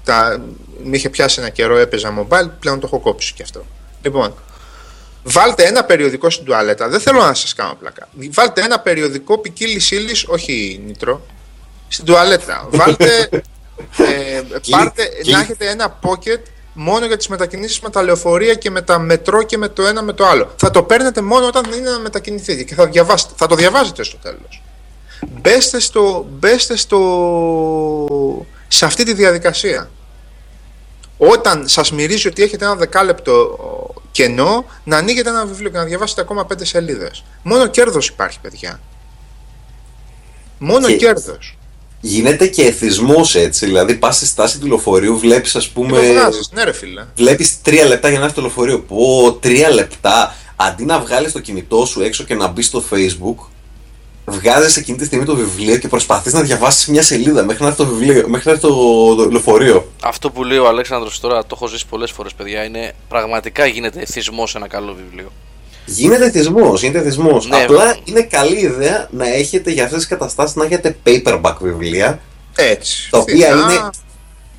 τα 0.05 0.41
με 0.85 0.97
είχε 0.97 1.09
πιάσει 1.09 1.41
ένα 1.41 1.49
καιρό, 1.49 1.77
έπαιζα 1.77 2.15
mobile, 2.19 2.51
πλέον 2.61 2.81
το 2.81 2.87
έχω 2.87 3.01
κόψει 3.01 3.35
και 3.35 3.43
αυτό. 3.43 3.65
Λοιπόν, 4.03 4.35
βάλτε 5.23 5.65
ένα 5.65 5.85
περιοδικό 5.85 6.31
στην 6.31 6.45
τουαλέτα, 6.45 6.89
δεν 6.89 7.01
θέλω 7.01 7.21
να 7.21 7.35
σας 7.35 7.55
κάνω 7.55 7.75
πλακά. 7.75 8.09
Βάλτε 8.33 8.61
ένα 8.61 8.81
περιοδικό 8.81 9.39
ποικίλη 9.39 9.81
ύλη, 9.91 10.13
όχι 10.27 10.83
νητρό, 10.87 11.27
στην 11.89 12.05
τουαλέτα. 12.05 12.69
Βάλτε, 12.71 13.29
ε, 13.97 14.43
πάρτε, 14.71 15.05
και- 15.23 15.33
να 15.33 15.41
έχετε 15.41 15.69
ένα 15.69 15.99
pocket 16.03 16.41
μόνο 16.73 17.07
για 17.07 17.17
τις 17.17 17.29
μετακινήσεις 17.29 17.81
με 17.81 17.91
τα 17.91 18.03
λεωφορεία 18.03 18.55
και 18.55 18.71
με 18.71 18.83
τα 18.83 18.99
μετρό 18.99 19.43
και 19.43 19.59
με 19.59 19.69
το 19.69 19.87
ένα 19.87 20.03
με 20.03 20.13
το 20.13 20.27
άλλο. 20.27 20.55
Θα 20.57 20.71
το 20.71 20.83
παίρνετε 20.83 21.21
μόνο 21.21 21.47
όταν 21.47 21.73
είναι 21.73 21.91
να 21.91 21.99
μετακινηθείτε 21.99 22.63
και 22.63 22.75
θα, 22.75 22.87
διαβάσετε, 22.87 23.33
θα 23.37 23.47
το 23.47 23.55
διαβάζετε 23.55 24.03
στο 24.03 24.17
τέλος. 24.17 24.63
Μπέστε 25.29 25.81
στο, 25.81 26.27
μπέστε 26.31 26.77
στο, 26.77 28.47
σε 28.69 28.85
αυτή 28.85 29.05
τη 29.05 29.13
διαδικασία. 29.15 29.91
Όταν 31.19 31.69
σας 31.69 31.93
μυρίζει 31.93 32.29
ότι 32.29 32.43
έχετε 32.43 32.65
ένα 32.65 32.75
δεκάλεπτο 32.75 33.57
κενό, 34.11 34.65
να 34.85 34.97
ανοίγετε 34.97 35.29
ένα 35.29 35.47
βιβλίο 35.47 35.71
και 35.71 35.77
να 35.77 35.85
διαβάσετε 35.85 36.21
ακόμα 36.21 36.45
πέντε 36.47 36.65
σελίδες. 36.65 37.25
Μόνο 37.43 37.67
κέρδος 37.67 38.09
υπάρχει, 38.09 38.39
παιδιά. 38.41 38.81
Μόνο 40.59 40.87
Και- 40.87 40.97
κέρδος. 40.97 41.55
Γίνεται 42.01 42.47
και 42.47 42.63
εθισμός 42.65 43.35
έτσι. 43.35 43.67
Δηλαδή, 43.67 43.95
πας 43.95 44.17
στη 44.17 44.27
στάση 44.27 44.59
του 44.59 44.67
λεωφορείου, 44.67 45.19
βλέπεις, 45.19 45.57
ας 45.57 45.65
Και 45.67 45.71
το 45.75 45.81
πούμε. 45.81 45.99
βγάζεις, 46.13 46.51
ναι 46.53 46.65
ρε 46.65 46.73
φίλε. 46.73 47.05
Βλέπεις 47.17 47.63
τρία 47.63 47.85
λεπτά 47.85 48.09
για 48.09 48.19
να 48.19 48.25
έρθει 48.25 48.37
το 48.37 48.41
λεωφορείο. 48.43 48.81
Πω, 48.81 49.33
τρία 49.41 49.71
λεπτά. 49.71 50.35
Αντί 50.57 50.85
να 50.85 51.01
βγάλεις 51.01 51.33
το 51.33 51.41
κινητό 51.41 51.85
σου 51.85 52.03
έξω 52.03 52.25
και 52.25 52.35
να 52.35 52.47
μπεις 52.49 52.67
στο 52.67 52.85
Facebook, 52.91 53.35
βγάζεις 54.25 54.77
εκείνη 54.77 54.99
τη 54.99 55.05
στιγμή 55.05 55.25
το 55.25 55.35
βιβλίο 55.35 55.77
και 55.77 55.89
προσπαθείς 55.89 56.33
να 56.33 56.41
διαβάσεις 56.41 56.87
μια 56.87 57.03
σελίδα 57.03 57.45
μέχρι 57.45 57.63
να 57.63 57.69
έρθει 57.69 57.83
το, 57.85 57.89
βιβλίο, 57.89 58.29
μέχρι 58.29 58.47
να 58.47 58.53
έρθει 58.53 58.67
το, 58.67 59.15
το 59.15 59.31
λεωφορείο. 59.31 59.93
Αυτό 60.03 60.31
που 60.31 60.45
λέει 60.45 60.59
ο 60.59 60.69
Αλέξανδρος 60.69 61.21
τώρα 61.21 61.41
το 61.41 61.49
έχω 61.53 61.67
ζήσει 61.67 61.87
πολλές 61.87 62.11
φορές, 62.11 62.35
παιδιά. 62.35 62.65
Είναι 62.65 62.93
πραγματικά 63.09 63.67
γίνεται 63.67 64.01
εθισμό 64.01 64.49
ένα 64.55 64.69
καλό 64.69 64.97
βιβλίο. 65.05 65.33
Γίνεται 65.85 66.25
εθισμό, 66.25 66.75
γίνεται 66.77 66.99
εθισμό. 66.99 67.43
Ναι. 67.49 67.63
Απλά 67.63 67.97
είναι 68.05 68.23
καλή 68.23 68.59
ιδέα 68.61 69.09
να 69.11 69.29
έχετε 69.29 69.71
για 69.71 69.85
αυτές 69.85 69.99
τις 69.99 70.09
καταστάσεις 70.09 70.57
να 70.57 70.65
έχετε 70.65 70.97
paperback 71.07 71.55
βιβλία 71.61 72.21
Έτσι. 72.57 73.11
τα 73.11 73.19
οποία 73.19 73.47
Φθηνά, 73.47 73.73
είναι, 73.73 73.91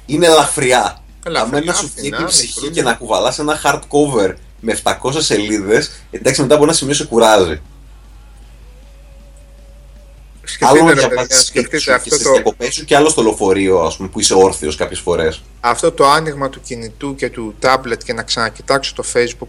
είναι 0.06 0.26
ελαφριά. 0.26 1.04
Ελαφριά, 1.26 1.58
Αμένα 1.58 1.74
σου 1.74 1.88
φθηνά, 1.88 2.02
βγαίνει 2.18 2.24
η 2.24 2.26
ψυχή 2.26 2.48
μικρούλια. 2.54 2.82
και 2.82 2.82
να 2.90 2.94
κουβαλάς 2.94 3.40
ένα 3.40 3.60
hardcover 3.64 4.34
με 4.60 4.80
700 4.84 5.12
σελίδες, 5.18 5.92
εντάξει 6.12 6.42
μετά 6.42 6.56
από 6.56 6.64
ένα 6.64 6.74
σημείο 6.74 6.94
σε 6.94 7.04
κουράζει. 7.06 7.62
Άλλο 10.60 10.78
Σκεφτείτε, 10.78 10.94
να 10.94 11.02
ρε, 11.02 11.08
παιδιά, 11.08 11.08
διαβάσεις 11.08 11.48
σπίτι 11.48 11.66
σκεφτείτε 11.70 11.78
σου 11.80 11.86
και 11.86 11.94
αυτό 11.94 12.10
στις 12.10 12.24
το, 12.24 12.32
διακοπές 12.34 12.74
σου 12.74 12.86
και 12.86 12.96
άλλο 12.96 13.10
στο 13.10 13.22
λεωφορείο, 13.22 13.80
ας 13.80 13.98
πούμε, 13.98 14.10
που 14.10 14.20
είσαι 14.20 14.34
όρθιος 14.34 14.76
κάποιες 14.76 15.00
φορές. 15.00 15.42
αυτό 15.60 15.92
το 15.92 16.10
άνοιγμα 16.10 16.50
του 16.50 16.62
κινητού 16.62 17.16
και 17.16 17.30
του 17.30 17.56
τάμπλετ 17.60 18.02
και 18.04 18.14
να 18.14 18.24
ξανακοιτάξω 18.24 18.94
το 18.96 19.04
facebook. 19.14 19.48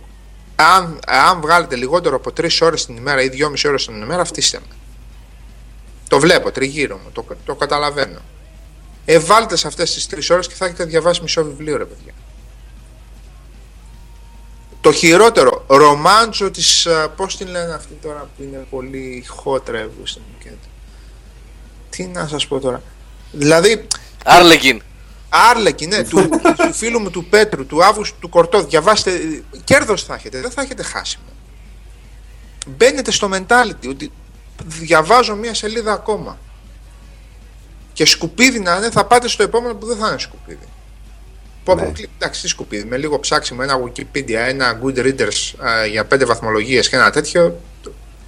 Αν, 0.56 0.98
αν 1.06 1.40
βγάλετε 1.40 1.76
λιγότερο 1.76 2.16
από 2.16 2.32
3 2.40 2.48
ώρες 2.60 2.86
την 2.86 2.96
ημέρα 2.96 3.22
ή 3.22 3.28
2,5 3.28 3.68
ώρες 3.68 3.84
την 3.86 4.02
ημέρα 4.02 4.24
φτύστε 4.24 4.58
με. 4.68 4.76
Το 6.08 6.18
βλέπω 6.20 6.50
τριγύρω 6.50 6.96
μου, 6.96 7.10
το, 7.12 7.24
το 7.44 7.54
καταλαβαίνω. 7.54 8.18
Ε, 9.04 9.18
βάλτε 9.18 9.56
σε 9.56 9.66
αυτές 9.66 9.94
τις 9.94 10.06
3 10.30 10.30
ώρες 10.34 10.46
και 10.48 10.54
θα 10.54 10.64
έχετε 10.64 10.84
διαβάσει 10.84 11.22
μισό 11.22 11.44
βιβλίο 11.44 11.76
ρε 11.76 11.84
παιδιά. 11.84 12.12
Το 14.80 14.92
χειρότερο 14.92 15.64
ρομάντζο 15.66 16.50
της 16.50 16.86
α, 16.86 17.08
πώς 17.08 17.36
την 17.36 17.46
λένε 17.48 17.74
αυτή 17.74 17.98
τώρα 18.02 18.28
που 18.36 18.42
είναι 18.42 18.66
πολύ 18.70 19.24
hot 19.44 19.68
ρε 19.68 19.88
βούστε 19.98 20.20
μου 20.20 20.34
και- 20.42 20.50
τι 21.96 22.04
να 22.06 22.26
σας 22.26 22.46
πω 22.46 22.58
τώρα 22.60 22.82
δηλαδή 23.32 23.86
Άρλεκιν. 24.24 24.82
Άρλεκι, 25.28 25.86
ναι, 25.86 26.04
του, 26.04 26.28
του 26.56 26.72
φίλου 26.72 27.00
μου 27.00 27.10
του 27.10 27.24
Πέτρου, 27.24 27.66
του 27.66 27.84
Αύγουστου, 27.84 28.18
του 28.20 28.28
Κορτό. 28.28 28.62
Διαβάστε, 28.64 29.10
κέρδος 29.64 30.02
θα 30.04 30.14
έχετε, 30.14 30.40
δεν 30.40 30.50
θα 30.50 30.62
έχετε 30.62 30.82
χάσιμο. 30.82 31.24
Μπαίνετε 32.66 33.10
στο 33.10 33.30
mentality 33.32 33.88
ότι 33.88 34.12
διαβάζω 34.64 35.34
μία 35.36 35.54
σελίδα 35.54 35.92
ακόμα. 35.92 36.38
Και 37.92 38.04
σκουπίδι 38.06 38.60
να 38.60 38.76
είναι, 38.76 38.90
θα 38.90 39.04
πάτε 39.06 39.28
στο 39.28 39.42
επόμενο 39.42 39.74
που 39.74 39.86
δεν 39.86 39.96
θα 39.96 40.08
είναι 40.08 40.18
σκουπίδι. 40.18 40.68
Πω, 41.64 41.74
Ναι. 41.74 41.82
πω, 41.82 41.92
κλι- 41.92 42.08
εντάξει, 42.18 42.40
τι 42.42 42.48
σκουπίδι. 42.48 42.84
Με 42.84 42.96
λίγο 42.96 43.20
ψάξιμο, 43.20 43.60
ένα 43.62 43.80
Wikipedia, 43.84 44.30
ένα 44.48 44.80
Goodreaders 44.84 45.52
α, 45.64 45.86
για 45.86 46.04
πέντε 46.04 46.24
βαθμολογίες 46.24 46.88
και 46.88 46.96
ένα 46.96 47.10
τέτοιο. 47.10 47.60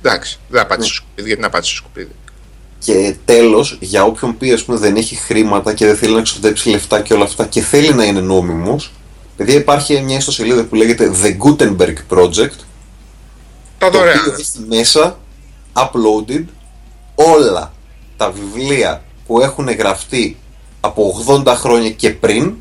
Εντάξει, 0.02 0.38
δεν 0.48 0.60
θα 0.60 0.66
πάτε 0.66 0.82
στο 0.84 0.94
σκουπίδι, 0.94 1.26
γιατί 1.26 1.42
να 1.42 1.50
πάτε 1.50 1.66
στο 1.66 1.74
σκουπίδι. 1.76 2.10
Και 2.84 3.14
τέλος, 3.24 3.76
για 3.80 4.04
όποιον 4.04 4.36
πει 4.38 4.52
ας 4.52 4.64
πούμε, 4.64 4.78
δεν 4.78 4.96
έχει 4.96 5.14
χρήματα 5.14 5.74
και 5.74 5.86
δεν 5.86 5.96
θέλει 5.96 6.14
να 6.14 6.22
ξοδέψει 6.22 6.68
λεφτά 6.70 7.00
και 7.00 7.14
όλα 7.14 7.24
αυτά 7.24 7.46
και 7.46 7.60
θέλει 7.60 7.94
να 7.94 8.04
είναι 8.04 8.20
νόμιμος, 8.20 8.92
παιδιά 9.36 9.54
υπάρχει 9.54 10.00
μια 10.00 10.16
ιστοσελίδα 10.16 10.64
που 10.64 10.74
λέγεται 10.74 11.10
The 11.22 11.36
Gutenberg 11.46 11.94
Project, 12.16 12.58
Τα 13.78 13.90
το 13.90 13.98
δωρεάν. 13.98 14.18
οποίο 14.20 14.32
έχει 14.32 14.66
μέσα 14.68 15.18
uploaded 15.72 16.44
όλα 17.14 17.72
τα 18.16 18.30
βιβλία 18.30 19.04
που 19.26 19.40
έχουν 19.40 19.68
γραφτεί 19.70 20.36
από 20.80 21.24
80 21.44 21.46
χρόνια 21.46 21.90
και 21.90 22.10
πριν 22.10 22.54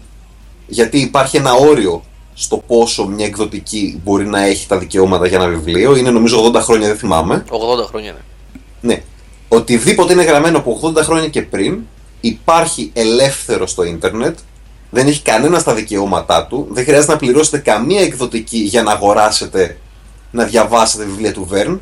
γιατί 0.67 0.97
υπάρχει 0.99 1.37
ένα 1.37 1.53
όριο 1.53 2.03
στο 2.33 2.57
πόσο 2.57 3.07
μια 3.07 3.25
εκδοτική 3.25 3.99
μπορεί 4.03 4.25
να 4.27 4.41
έχει 4.41 4.67
τα 4.67 4.77
δικαιώματα 4.77 5.27
για 5.27 5.37
ένα 5.37 5.47
βιβλίο 5.47 5.95
είναι 5.95 6.11
νομίζω 6.11 6.51
80 6.53 6.59
χρόνια 6.61 6.87
δεν 6.87 6.97
θυμάμαι 6.97 7.43
80 7.49 7.87
χρόνια 7.87 8.09
είναι. 8.09 8.21
ναι. 8.81 9.03
Οτιδήποτε 9.53 10.13
είναι 10.13 10.23
γραμμένο 10.23 10.57
από 10.57 10.79
80 10.83 10.95
χρόνια 10.95 11.27
και 11.29 11.41
πριν 11.41 11.79
υπάρχει 12.21 12.91
ελεύθερο 12.93 13.67
στο 13.67 13.83
ίντερνετ, 13.83 14.37
δεν 14.89 15.07
έχει 15.07 15.21
κανένα 15.21 15.59
στα 15.59 15.73
δικαιώματά 15.73 16.45
του, 16.45 16.67
δεν 16.71 16.83
χρειάζεται 16.83 17.11
να 17.11 17.17
πληρώσετε 17.17 17.57
καμία 17.57 18.01
εκδοτική 18.01 18.57
για 18.57 18.83
να 18.83 18.91
αγοράσετε, 18.91 19.77
να 20.31 20.43
διαβάσετε 20.43 21.05
βιβλία 21.05 21.33
του 21.33 21.47
Verne. 21.51 21.79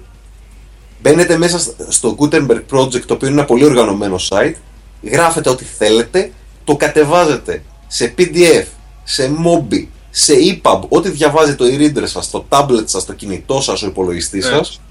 Μπαίνετε 1.02 1.38
μέσα 1.38 1.74
στο 1.88 2.16
Gutenberg 2.20 2.62
Project, 2.72 3.02
το 3.02 3.14
οποίο 3.14 3.28
είναι 3.28 3.38
ένα 3.38 3.46
πολύ 3.46 3.66
οργανωμένο 3.66 4.16
site, 4.30 4.54
γράφετε 5.02 5.50
ό,τι 5.50 5.64
θέλετε, 5.64 6.32
το 6.64 6.76
κατεβάζετε 6.76 7.64
σε 7.88 8.14
PDF, 8.18 8.66
σε 9.04 9.32
Mobi, 9.46 9.86
σε 10.10 10.34
EPUB, 10.34 10.80
ό,τι 10.90 11.10
διαβάζει 11.10 11.56
το 11.56 11.66
e-reader 11.66 12.04
σας, 12.04 12.30
το 12.30 12.46
tablet 12.50 12.84
σας, 12.86 13.06
το 13.06 13.14
κινητό 13.14 13.62
σας, 13.62 13.84
ο 13.84 13.88
υπολογιστής 13.88 14.46
Ναι. 14.46 14.52
σας 14.52 14.82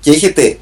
και 0.00 0.10
έχετε 0.10 0.58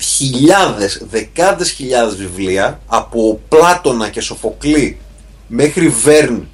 χιλιάδες, 0.00 1.06
δεκάδες 1.10 1.70
χιλιάδες 1.70 2.16
βιβλία 2.16 2.80
από 2.86 3.40
Πλάτωνα 3.48 4.08
και 4.08 4.20
Σοφοκλή 4.20 4.98
μέχρι 5.46 5.88
Βέρν 5.88 6.48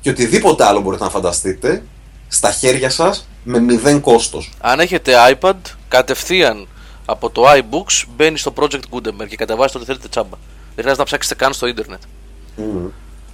και 0.00 0.10
οτιδήποτε 0.10 0.64
άλλο 0.64 0.80
μπορείτε 0.80 1.04
να 1.04 1.10
φανταστείτε 1.10 1.84
στα 2.28 2.50
χέρια 2.50 2.90
σας 2.90 3.28
με 3.44 3.58
μηδέν 3.60 4.00
κόστος. 4.00 4.50
Αν 4.60 4.80
έχετε 4.80 5.12
iPad, 5.40 5.54
κατευθείαν 5.88 6.68
από 7.04 7.30
το 7.30 7.42
iBooks 7.50 8.04
μπαίνει 8.16 8.38
στο 8.38 8.52
Project 8.56 8.82
Gutenberg 8.90 9.28
και 9.28 9.36
κατεβάζετε 9.36 9.78
ό,τι 9.78 9.86
θέλετε 9.86 10.08
τσάμπα. 10.08 10.36
Δεν 10.74 10.84
χρειάζεται 10.84 10.98
να 10.98 11.04
ψάξετε 11.04 11.34
καν 11.34 11.52
στο 11.52 11.66
ίντερνετ. 11.66 12.00
Μμμ. 12.56 12.86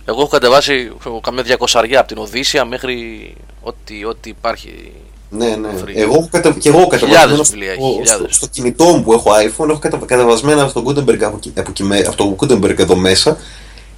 Εγώ 0.05 0.21
έχω 0.21 0.29
κατεβάσει 0.29 0.93
ξέρω, 0.99 1.21
καμιά 1.21 1.43
διακοσαριά 1.43 1.99
από 1.99 2.09
την 2.09 2.19
Οδύσσια 2.19 2.65
μέχρι 2.65 3.35
ό,τι, 3.61 4.05
ό,τι 4.05 4.31
υπάρχει. 4.31 4.93
Ναι, 5.31 5.47
ναι. 5.57 5.69
Free. 5.85 5.93
Εγώ 5.95 6.13
έχω 6.15 6.29
κατα... 6.31 6.51
και 6.53 6.69
εγώ 6.69 6.79
έχω 6.79 6.97
Χιλιάδες 6.97 7.09
κατεβασμένο 7.21 7.43
βιβλία 7.43 7.71
έχει, 7.73 7.81
στο, 7.81 7.91
χιλιάδες. 7.97 8.35
στο, 8.35 8.45
στο 8.45 8.47
κινητό 8.47 8.85
μου 8.85 9.03
που 9.03 9.13
έχω 9.13 9.31
iPhone, 9.31 9.69
έχω 9.69 9.79
κατα... 9.79 9.99
κατεβασμένα 10.07 10.63
από 10.63 10.83
το 10.83 10.91
Gutenberg, 10.91 11.23
από, 11.23 11.37
εκεί- 11.37 11.53
από, 11.57 11.71
εκεί 11.71 11.83
με- 11.85 11.99
από 12.07 12.17
το 12.17 12.37
Gutenberg 12.41 12.79
εδώ 12.79 12.97
μέσα. 12.97 13.37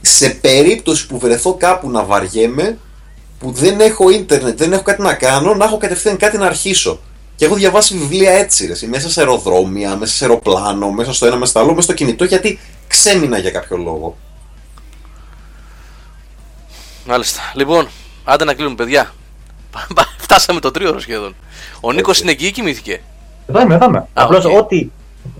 Σε 0.00 0.28
περίπτωση 0.28 1.06
που 1.06 1.18
βρεθώ 1.18 1.54
κάπου 1.54 1.90
να 1.90 2.04
βαριέμαι, 2.04 2.78
που 3.38 3.50
δεν 3.52 3.80
έχω 3.80 4.10
ίντερνετ, 4.10 4.58
δεν 4.58 4.72
έχω 4.72 4.82
κάτι 4.82 5.02
να 5.02 5.14
κάνω, 5.14 5.54
να 5.54 5.64
έχω 5.64 5.76
κατευθείαν 5.76 6.16
κάτι 6.16 6.38
να 6.38 6.46
αρχίσω. 6.46 7.00
Και 7.36 7.44
έχω 7.44 7.54
διαβάσει 7.54 7.96
βιβλία 7.98 8.32
έτσι, 8.32 8.66
ρε, 8.66 8.72
εσύ, 8.72 8.86
μέσα 8.86 9.10
σε 9.10 9.20
αεροδρόμια, 9.20 9.96
μέσα 9.96 10.14
σε 10.14 10.24
αεροπλάνο, 10.24 10.90
μέσα 10.90 11.12
στο 11.12 11.26
ένα, 11.26 11.36
μέσα 11.36 11.50
στο 11.50 11.60
άλλο, 11.60 11.68
μέσα 11.68 11.82
στο 11.82 11.92
κινητό, 11.92 12.24
γιατί 12.24 12.58
ξέμεινα 12.88 13.38
για 13.38 13.50
κάποιο 13.50 13.76
λόγο. 13.76 14.16
Μάλιστα. 17.06 17.40
Λοιπόν, 17.54 17.88
άντε 18.24 18.44
να 18.44 18.54
κλείνουμε, 18.54 18.74
παιδιά. 18.74 19.14
Φτάσαμε 20.16 20.60
το 20.60 20.70
τρίωρο 20.70 21.00
σχεδόν. 21.00 21.34
Ο 21.80 21.92
Νίκος 21.92 22.20
είναι 22.20 22.30
εκεί 22.30 22.46
ή 22.46 22.50
κοιμήθηκε; 22.50 23.00
Εδώ 23.46 23.60
είμαι, 23.60 23.74
εδώ 23.74 23.84
είμαι. 23.84 24.06
Απλώς 24.12 24.44
οκ. 24.44 24.56
ό,τι 24.56 24.88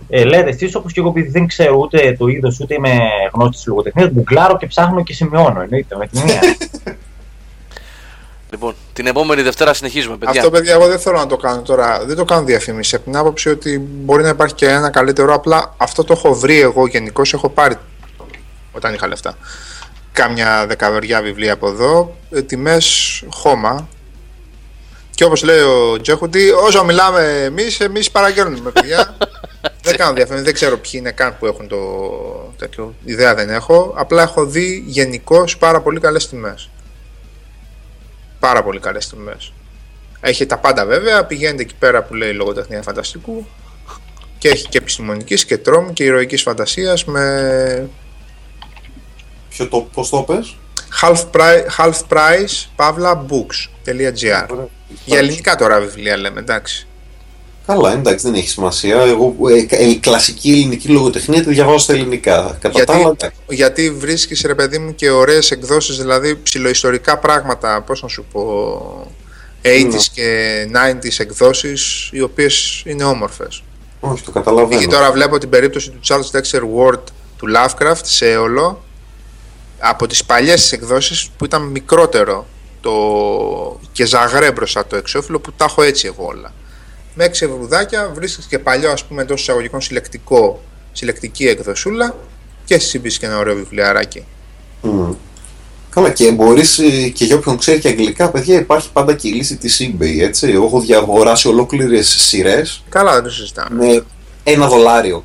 ε, 0.09 0.25
λέτε 0.25 0.49
εσείς, 0.49 0.75
όπως 0.75 0.93
και 0.93 1.01
εγώ, 1.01 1.09
επειδή 1.09 1.31
δεν 1.31 1.47
ξέρω 1.47 1.77
ούτε 1.77 2.17
το 2.19 2.27
είδος 2.27 2.61
ούτε 2.61 2.75
είμαι 2.75 2.99
γνώστης 3.33 3.57
της 3.57 3.67
λογοτεχνίας, 3.67 4.09
γκουγκλάρω 4.11 4.57
και 4.57 4.67
ψάχνω 4.67 5.03
και 5.03 5.13
σημειώνω. 5.13 5.61
Εννοείται 5.61 5.97
με 5.97 6.07
την 6.07 6.21
μία. 6.23 6.41
Λοιπόν, 8.53 8.75
την 8.93 9.07
επόμενη 9.07 9.43
Δευτέρα 9.43 9.75
συνεχίζουμε, 9.75 10.17
παιδιά. 10.17 10.41
Αυτό, 10.41 10.51
παιδιά, 10.51 10.73
εγώ 10.73 10.87
δεν 10.87 10.99
θέλω 10.99 11.17
να 11.17 11.27
το 11.27 11.37
κάνω 11.37 11.63
τώρα. 11.63 12.05
Δεν 12.05 12.17
το 12.17 12.25
κάνω 12.25 12.45
διαφήμιση. 12.45 12.95
Από 12.95 13.05
την 13.05 13.17
άποψη 13.17 13.49
ότι 13.49 13.79
μπορεί 13.79 14.23
να 14.23 14.29
υπάρχει 14.29 14.55
και 14.55 14.69
ένα 14.69 14.91
καλύτερο. 14.91 15.35
Απλά 15.35 15.75
αυτό 15.77 16.05
το 16.05 16.13
έχω 16.13 16.35
βρει 16.35 16.61
εγώ 16.61 16.87
γενικώς. 16.87 17.33
Έχω 17.33 17.49
πάρει 17.49 17.75
όταν 18.73 18.95
είχα 18.95 19.07
λεφτά. 19.09 19.37
Κάμια 20.13 20.67
δεκαβεριά 20.67 21.23
βιβλία 21.23 21.53
από 21.53 21.69
εδώ. 21.69 22.17
Τιμές 22.47 23.23
χώμα. 23.29 23.89
Και 25.23 25.29
όπως 25.29 25.43
λέει 25.43 25.61
ο 25.61 26.01
Τζέχουντι, 26.01 26.51
όσο 26.51 26.85
μιλάμε 26.85 27.43
εμείς, 27.45 27.81
εμείς 27.81 28.11
παραγγέλνουμε, 28.11 28.71
παιδιά. 28.71 29.17
δεν 29.85 29.97
κάνω 29.97 30.13
διαφήμιση. 30.13 30.45
Δεν 30.45 30.55
ξέρω 30.55 30.79
ποιοι 30.79 30.93
είναι 30.95 31.11
καν 31.11 31.37
που 31.39 31.47
έχουν 31.47 31.69
το 31.69 31.79
τέτοιο. 32.59 32.95
Ιδέα 33.05 33.35
δεν 33.35 33.51
έχω. 33.51 33.95
Απλά 33.97 34.23
έχω 34.23 34.47
δει 34.47 34.85
γενικώ 34.87 35.45
πάρα 35.59 35.81
πολύ 35.81 36.01
καλές 36.01 36.29
τιμές. 36.29 36.71
Πάρα 38.41 38.63
πολύ 38.63 38.81
καλές 38.81 39.09
τιμές. 39.09 39.53
Έχει 40.21 40.47
τα 40.47 40.59
πάντα 40.59 40.87
βέβαια. 40.87 41.25
Πηγαίνετε 41.25 41.63
εκεί 41.63 41.75
πέρα 41.79 42.03
που 42.03 42.15
λέει 42.15 42.33
λογοτεχνία 42.33 42.83
φανταστικού. 42.83 43.47
Και 44.39 44.49
έχει 44.49 44.69
και 44.69 44.79
επιστημονικής 44.79 45.45
και 45.45 45.59
τρόμου 45.59 45.93
και 45.93 46.05
ηρωικής 46.05 46.43
φαντασίας 46.43 47.05
με 47.05 47.89
Ποιο 49.49 49.69
το, 49.69 49.89
πώς 49.95 50.09
το 50.09 50.23
πες; 50.23 50.57
Half 51.01 51.25
price, 51.33 51.67
half 51.79 51.99
price 52.09 52.67
pavlabooks.gr. 52.77 54.67
Για 55.05 55.19
ελληνικά 55.19 55.57
τώρα 55.57 55.81
βιβλία 55.81 56.17
λέμε, 56.17 56.41
εντάξει. 56.41 56.87
Καλά, 57.67 57.93
εντάξει, 57.93 58.25
δεν 58.27 58.35
έχει 58.35 58.49
σημασία. 58.49 59.01
Εγώ 59.01 59.35
ε, 59.49 59.77
ε, 59.77 59.89
η 59.89 59.97
κλασική 59.97 60.51
ελληνική 60.51 60.89
λογοτεχνία 60.89 61.43
τη 61.43 61.51
διαβάζω 61.51 61.79
στα 61.79 61.93
ελληνικά. 61.93 62.59
Κατά 62.61 62.85
τα 62.85 62.93
άλλα, 62.93 63.03
Γιατί, 63.03 63.15
εντάξει. 63.19 63.41
γιατί 63.49 63.91
βρίσκεις 63.91 64.43
ρε 64.47 64.55
παιδί 64.55 64.79
μου 64.79 64.95
και 64.95 65.11
ωραίες 65.11 65.51
εκδόσεις, 65.51 65.97
δηλαδή 65.97 66.37
ψηλοϊστορικά 66.43 67.19
πράγματα, 67.19 67.83
πώς 67.87 68.03
να 68.03 68.09
σου 68.09 68.25
πω, 68.33 69.13
80s 69.63 69.89
Ναι. 69.91 69.99
και 70.13 70.67
90s 70.73 71.19
εκδόσεις, 71.21 72.09
οι 72.13 72.21
οποίες 72.21 72.83
είναι 72.87 73.05
όμορφες. 73.05 73.63
Όχι, 74.01 74.23
το 74.23 74.31
καταλαβαίνω. 74.31 74.81
Και 74.81 74.87
τώρα 74.87 75.13
βλέπω 75.13 75.39
την 75.39 75.49
περίπτωση 75.49 75.91
του 75.91 76.01
Charles 76.09 76.39
Dexter 76.39 76.61
Ward 76.61 77.03
του 77.37 77.47
Lovecraft 77.57 78.03
σε 78.03 78.37
όλο 78.37 78.85
από 79.85 80.07
τις 80.07 80.25
παλιές 80.25 80.61
τις 80.61 80.73
εκδόσεις 80.73 81.31
που 81.37 81.45
ήταν 81.45 81.63
μικρότερο 81.63 82.47
το... 82.81 82.93
και 83.93 84.05
ζαγρέ 84.05 84.53
μπροστά 84.53 84.87
το 84.87 84.97
εξώφυλλο 84.97 85.41
που 85.41 85.53
τα 85.53 85.65
έχω 85.65 85.83
έτσι 85.83 86.07
εγώ 86.07 86.25
όλα. 86.27 86.53
Με 87.15 87.27
6 87.27 87.29
ευρουδάκια 87.29 88.11
βρίσκεις 88.15 88.45
και 88.47 88.59
παλιό 88.59 88.91
ας 88.91 89.05
πούμε 89.05 89.23
εντός 89.23 89.41
εισαγωγικών 89.41 89.81
συλλεκτικό, 89.81 90.63
συλλεκτική 90.93 91.47
εκδοσούλα 91.47 92.17
και 92.65 92.75
εσύ 92.75 92.99
μπεις 92.99 93.19
και 93.19 93.27
ένα 93.27 93.39
ωραίο 93.39 93.55
βιβλιαράκι. 93.55 94.25
Μμμ. 94.83 95.13
Καλά, 95.91 96.11
και 96.11 96.33
μπορείς 96.33 96.81
και 97.15 97.25
για 97.25 97.37
όποιον 97.37 97.59
ξέρει 97.59 97.81
και 97.81 97.89
αγγλικά, 97.89 98.31
παιδιά, 98.31 98.59
υπάρχει 98.59 98.93
πάντα 98.93 99.15
και 99.15 99.29
η 99.29 99.33
λύση 99.33 99.57
της 99.57 99.81
eBay. 99.81 100.21
Έτσι. 100.21 100.49
Εγώ 100.49 100.65
έχω 100.65 100.81
διαγοράσει 100.81 101.49
ολόκληρες 101.49 102.09
σειρές 102.09 102.83
Καλά 102.89 103.13
δεν 103.13 103.23
το 103.23 103.31
συζητάμε. 103.31 103.85
με 103.87 104.05
ένα 104.45 104.67
δολάριο. 104.69 105.25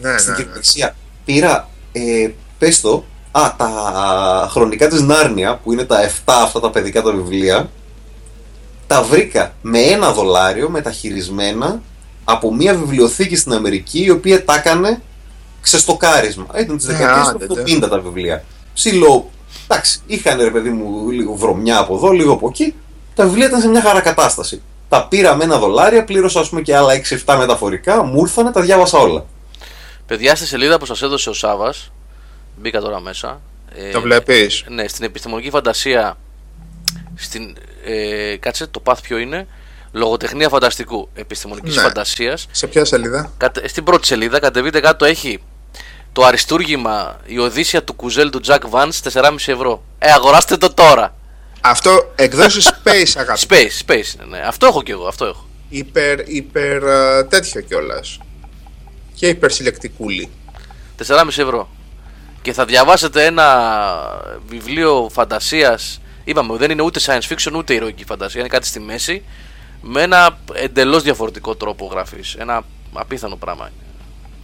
Ναι, 0.00 0.18
Στην 0.18 0.30
ναι, 0.30 0.36
ναι. 0.36 0.42
κυριολεξία 0.42 0.96
πήρα, 1.24 1.68
ε, 1.92 2.30
πες 2.58 2.80
το, 2.80 3.04
α, 3.38 3.54
τα 3.56 4.48
χρονικά 4.50 4.88
της 4.88 5.00
Νάρνια, 5.02 5.56
που 5.56 5.72
είναι 5.72 5.84
τα 5.84 6.00
7 6.08 6.08
αυτά 6.26 6.60
τα 6.60 6.70
παιδικά 6.70 7.02
τα 7.02 7.12
βιβλία, 7.12 7.70
τα 8.86 9.02
βρήκα 9.02 9.54
με 9.62 9.78
ένα 9.78 10.12
δολάριο 10.12 10.68
μεταχειρισμένα 10.68 11.80
από 12.24 12.54
μια 12.54 12.74
βιβλιοθήκη 12.74 13.36
στην 13.36 13.52
Αμερική 13.52 14.04
η 14.04 14.10
οποία 14.10 14.44
τα 14.44 14.54
έκανε 14.54 15.02
ξεστοκάρισμα. 15.60 16.46
Ήταν 16.58 16.76
τις 16.76 16.88
Ε, 16.88 16.92
δεκαετίες 16.92 17.26
άντε, 17.28 17.46
του 17.46 17.54
τε. 17.54 17.62
50 17.62 17.88
τα 17.90 17.98
βιβλία. 18.00 18.44
Ψηλό, 18.74 19.30
εντάξει, 19.68 20.00
είχαν 20.06 20.38
ρε 20.40 20.50
παιδί 20.50 20.70
μου 20.70 21.10
λίγο 21.10 21.34
βρωμιά 21.34 21.78
από 21.78 21.94
εδώ, 21.94 22.10
λίγο 22.10 22.32
από 22.32 22.48
εκεί. 22.48 22.74
Τα 23.14 23.24
βιβλία 23.24 23.46
ήταν 23.46 23.60
σε 23.60 23.68
μια 23.68 23.80
χαρά 23.82 24.00
κατάσταση. 24.00 24.62
Τα 24.88 25.06
πήρα 25.08 25.34
με 25.36 25.44
ένα 25.44 25.58
δολάριο, 25.58 26.04
πλήρωσα 26.04 26.40
ας 26.40 26.48
πούμε 26.48 26.60
και 26.60 26.76
άλλα 26.76 26.92
6-7 27.26 27.36
μεταφορικά, 27.38 28.02
μου 28.02 28.20
ήρθανε, 28.20 28.50
τα 28.52 28.60
διάβασα 28.60 28.98
όλα. 28.98 29.24
Παιδιά, 30.06 30.36
στη 30.36 30.46
σελίδα 30.46 30.78
που 30.78 30.86
σας 30.86 31.02
έδωσε 31.02 31.28
ο 31.30 31.32
Σάβας, 31.32 31.92
μπήκα 32.56 32.80
τώρα 32.80 33.00
μέσα. 33.00 33.40
ε, 33.74 33.90
Το 33.90 34.00
βλέπεις; 34.00 34.64
Ναι, 34.68 34.88
στην 34.88 35.04
επιστημονική 35.04 35.50
φαντασία. 35.50 36.16
Στην, 37.14 37.56
ε, 37.84 38.36
κάτσε, 38.36 38.66
το 38.66 38.82
path 38.84 38.98
ποιο 39.02 39.16
είναι. 39.18 39.46
Λογοτεχνία 39.92 40.48
φανταστικού. 40.48 41.08
Επιστημονικής 41.14 41.76
Ναι. 41.76 41.82
φαντασίας. 41.82 42.46
Σε 42.50 42.66
ποια 42.66 42.84
σελίδα; 42.84 43.32
Στην 43.64 43.84
πρώτη 43.84 44.06
σελίδα, 44.06 44.38
κατεβείτε 44.38 44.80
κάτω, 44.80 45.04
έχει 45.04 45.38
το 46.12 46.24
αριστούργημα 46.24 47.20
Η 47.26 47.38
Οδύσσια 47.38 47.84
του 47.84 47.94
Κουζέλ 47.94 48.30
του 48.30 48.40
Jack 48.46 48.58
Vance 48.70 48.90
4,5 49.02 49.52
ευρώ. 49.52 49.82
Ε, 49.98 50.10
αγοράστε 50.12 50.56
το 50.56 50.74
τώρα. 50.74 51.14
Αυτό 51.60 52.12
εκδόσεις 52.14 52.70
Space 52.84 53.12
αγάπη. 53.16 53.40
Space, 53.48 53.86
space 53.86 54.14
είναι, 54.14 54.24
ναι. 54.28 54.38
Αυτό 54.46 54.66
έχω 54.66 54.82
κι 54.82 54.90
εγώ, 54.90 55.06
αυτό 55.06 55.24
έχω. 55.24 55.46
υπερ, 55.68 56.28
υπερ 56.28 56.82
ε, 56.82 57.24
τέτοιο 57.24 57.60
κιόλας. 57.60 58.18
Και 59.14 59.28
υπερσυλλεκτικούλη. 59.28 60.30
4,5 61.06 61.26
ευρώ. 61.28 61.68
Και 62.46 62.52
θα 62.52 62.64
διαβάσετε 62.64 63.24
ένα 63.24 63.46
βιβλίο 64.48 65.08
φαντασίας 65.12 66.00
Είπαμε, 66.24 66.56
δεν 66.56 66.70
είναι 66.70 66.82
ούτε 66.82 67.00
science 67.02 67.32
fiction 67.32 67.52
ούτε 67.56 67.74
ηρωική 67.74 68.04
φαντασία. 68.04 68.40
Είναι 68.40 68.48
κάτι 68.48 68.66
στη 68.66 68.80
μέση 68.80 69.22
με 69.80 70.02
ένα 70.02 70.38
εντελώς 70.52 71.02
διαφορετικό 71.02 71.54
τρόπο 71.54 71.86
γραφής. 71.86 72.34
Ένα 72.38 72.64
απίθανο 72.92 73.36
πράγμα. 73.36 73.70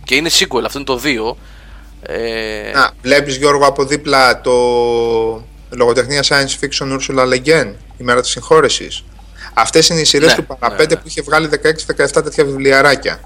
Και 0.05 0.15
είναι 0.15 0.29
sequel, 0.33 0.63
αυτό 0.65 0.79
είναι 0.79 0.87
το 0.87 1.01
2. 1.05 1.37
Ε, 2.03 2.71
Να, 2.75 2.91
βλέπεις 3.03 3.37
Γιώργο 3.37 3.67
από 3.67 3.85
δίπλα 3.85 4.41
το 4.41 4.53
λογοτεχνία 5.71 6.23
science 6.23 6.65
fiction 6.65 6.99
Ursula 6.99 7.33
Le 7.33 7.43
Guin, 7.45 7.73
η 7.97 8.05
μέρα 8.05 8.21
της 8.21 8.31
συγχώρεσης. 8.31 9.05
Αυτές 9.55 9.89
είναι 9.89 10.01
οι 10.01 10.05
σειρές 10.05 10.29
Ναι, 10.29 10.35
του 10.35 10.47
ναι, 10.49 10.57
παραπέντε 10.57 10.95
ναι. 10.95 11.01
που 11.01 11.09
είχε 11.09 11.23
βγάλει 11.23 11.49
16-17 11.97 12.23
τέτοια 12.23 12.45
βιβλιαράκια. 12.45 13.21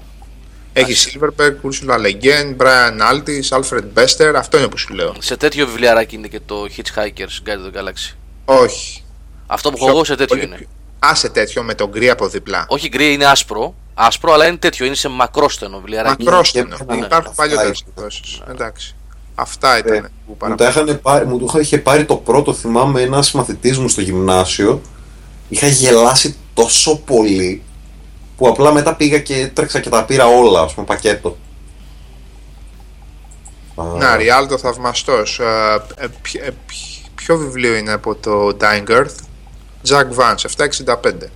Έχει 0.79 0.93
Silverberg, 1.19 1.53
Ursula 1.63 1.95
Le 1.97 2.11
Guin, 2.23 2.55
Brian 2.57 3.11
Aldiss, 3.11 3.57
Alfred 3.59 3.83
Bester, 3.95 4.33
αυτό 4.35 4.57
είναι 4.57 4.67
που 4.67 4.77
σου 4.77 4.93
λέω. 4.93 5.13
σε 5.19 5.37
τέτοιο 5.37 5.65
βιβλιαράκι 5.67 6.15
είναι 6.15 6.27
και 6.27 6.39
το 6.45 6.65
Hitchhiker's 6.77 7.47
Guide 7.47 7.73
to 7.73 7.77
the 7.77 7.79
Galaxy. 7.81 8.13
Όχι. 8.45 9.03
Αυτό 9.47 9.69
που 9.71 9.77
έχω 9.79 9.89
εγώ 9.89 10.03
σε 10.03 10.15
τέτοιο 10.15 10.35
Πολύ 10.35 10.47
είναι. 10.47 10.55
πιο- 10.55 10.67
Α, 11.11 11.15
σε 11.15 11.29
τέτοιο 11.29 11.63
με 11.63 11.73
τον 11.73 11.89
γκρι 11.89 12.09
από 12.09 12.27
δίπλα. 12.27 12.65
Όχι 12.67 12.87
γκρι, 12.87 13.13
είναι 13.13 13.25
άσπρο. 13.25 13.75
Άσπρο, 13.93 14.33
αλλά 14.33 14.47
είναι 14.47 14.57
τέτοιο. 14.57 14.85
Είναι 14.85 14.95
σε 14.95 15.07
μακρόστενο 15.07 15.77
βιβλιαράκι. 15.77 16.23
Μακρόστενο. 16.23 16.77
Ναι, 16.87 16.95
ναι, 16.95 17.05
Υπάρχουν 17.05 17.29
ναι. 17.29 17.35
παλιότερες 17.35 17.71
Αυτά 17.71 17.91
εκδόσεις. 17.95 18.41
Εντάξει. 18.49 18.95
Αυτά 19.35 19.77
ήταν 19.77 19.93
Ε, 19.95 19.99
που 20.01 20.07
Μου, 20.27 20.37
παραπάνω. 20.37 20.71
τα 20.71 20.81
είχαν 20.81 21.01
πάρει, 21.01 21.25
μου 21.25 21.39
το 21.45 21.59
είχε 21.59 21.77
πάρει 21.77 22.05
το 22.05 22.15
πρώτο, 22.15 22.53
θυμάμαι, 22.53 23.01
ένας 23.01 23.31
μαθητής 23.31 23.77
μου 23.77 23.89
στο 23.89 24.01
γυμνάσιο. 24.01 24.81
Είχα 25.49 25.67
γελάσει 25.67 26.35
τόσο 26.53 26.97
πολύ 26.97 27.63
που 28.37 28.47
απλά 28.47 28.71
μετά 28.73 28.95
πήγα 28.95 29.19
και 29.19 29.49
τρέξα 29.53 29.79
και 29.79 29.89
τα 29.89 30.05
πήρα 30.05 30.25
όλα, 30.27 30.61
ας 30.61 30.73
πούμε, 30.73 30.85
πακέτο. 30.85 31.37
Α, 33.75 33.83
Να, 33.83 34.15
Ριάλτο 34.15 34.57
θαυμαστός. 34.57 35.39
Ποιο 37.15 37.37
βιβλίο 37.37 37.75
είναι 37.75 37.91
από 37.91 38.15
το 38.15 38.57
Dying 38.61 38.89
Earth, 38.89 39.15
Jack 39.89 40.05
Vance, 40.19 40.35
765. 40.57 41.29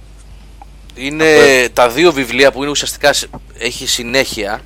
Είναι 0.96 1.26
τα 1.74 1.90
δύο 1.90 2.12
βιβλία 2.12 2.52
που 2.52 2.62
είναι 2.62 2.72
ουσιαστικά 2.72 3.14
σε- 3.14 3.28
έχει 3.58 3.88
συνέχεια. 3.88 4.62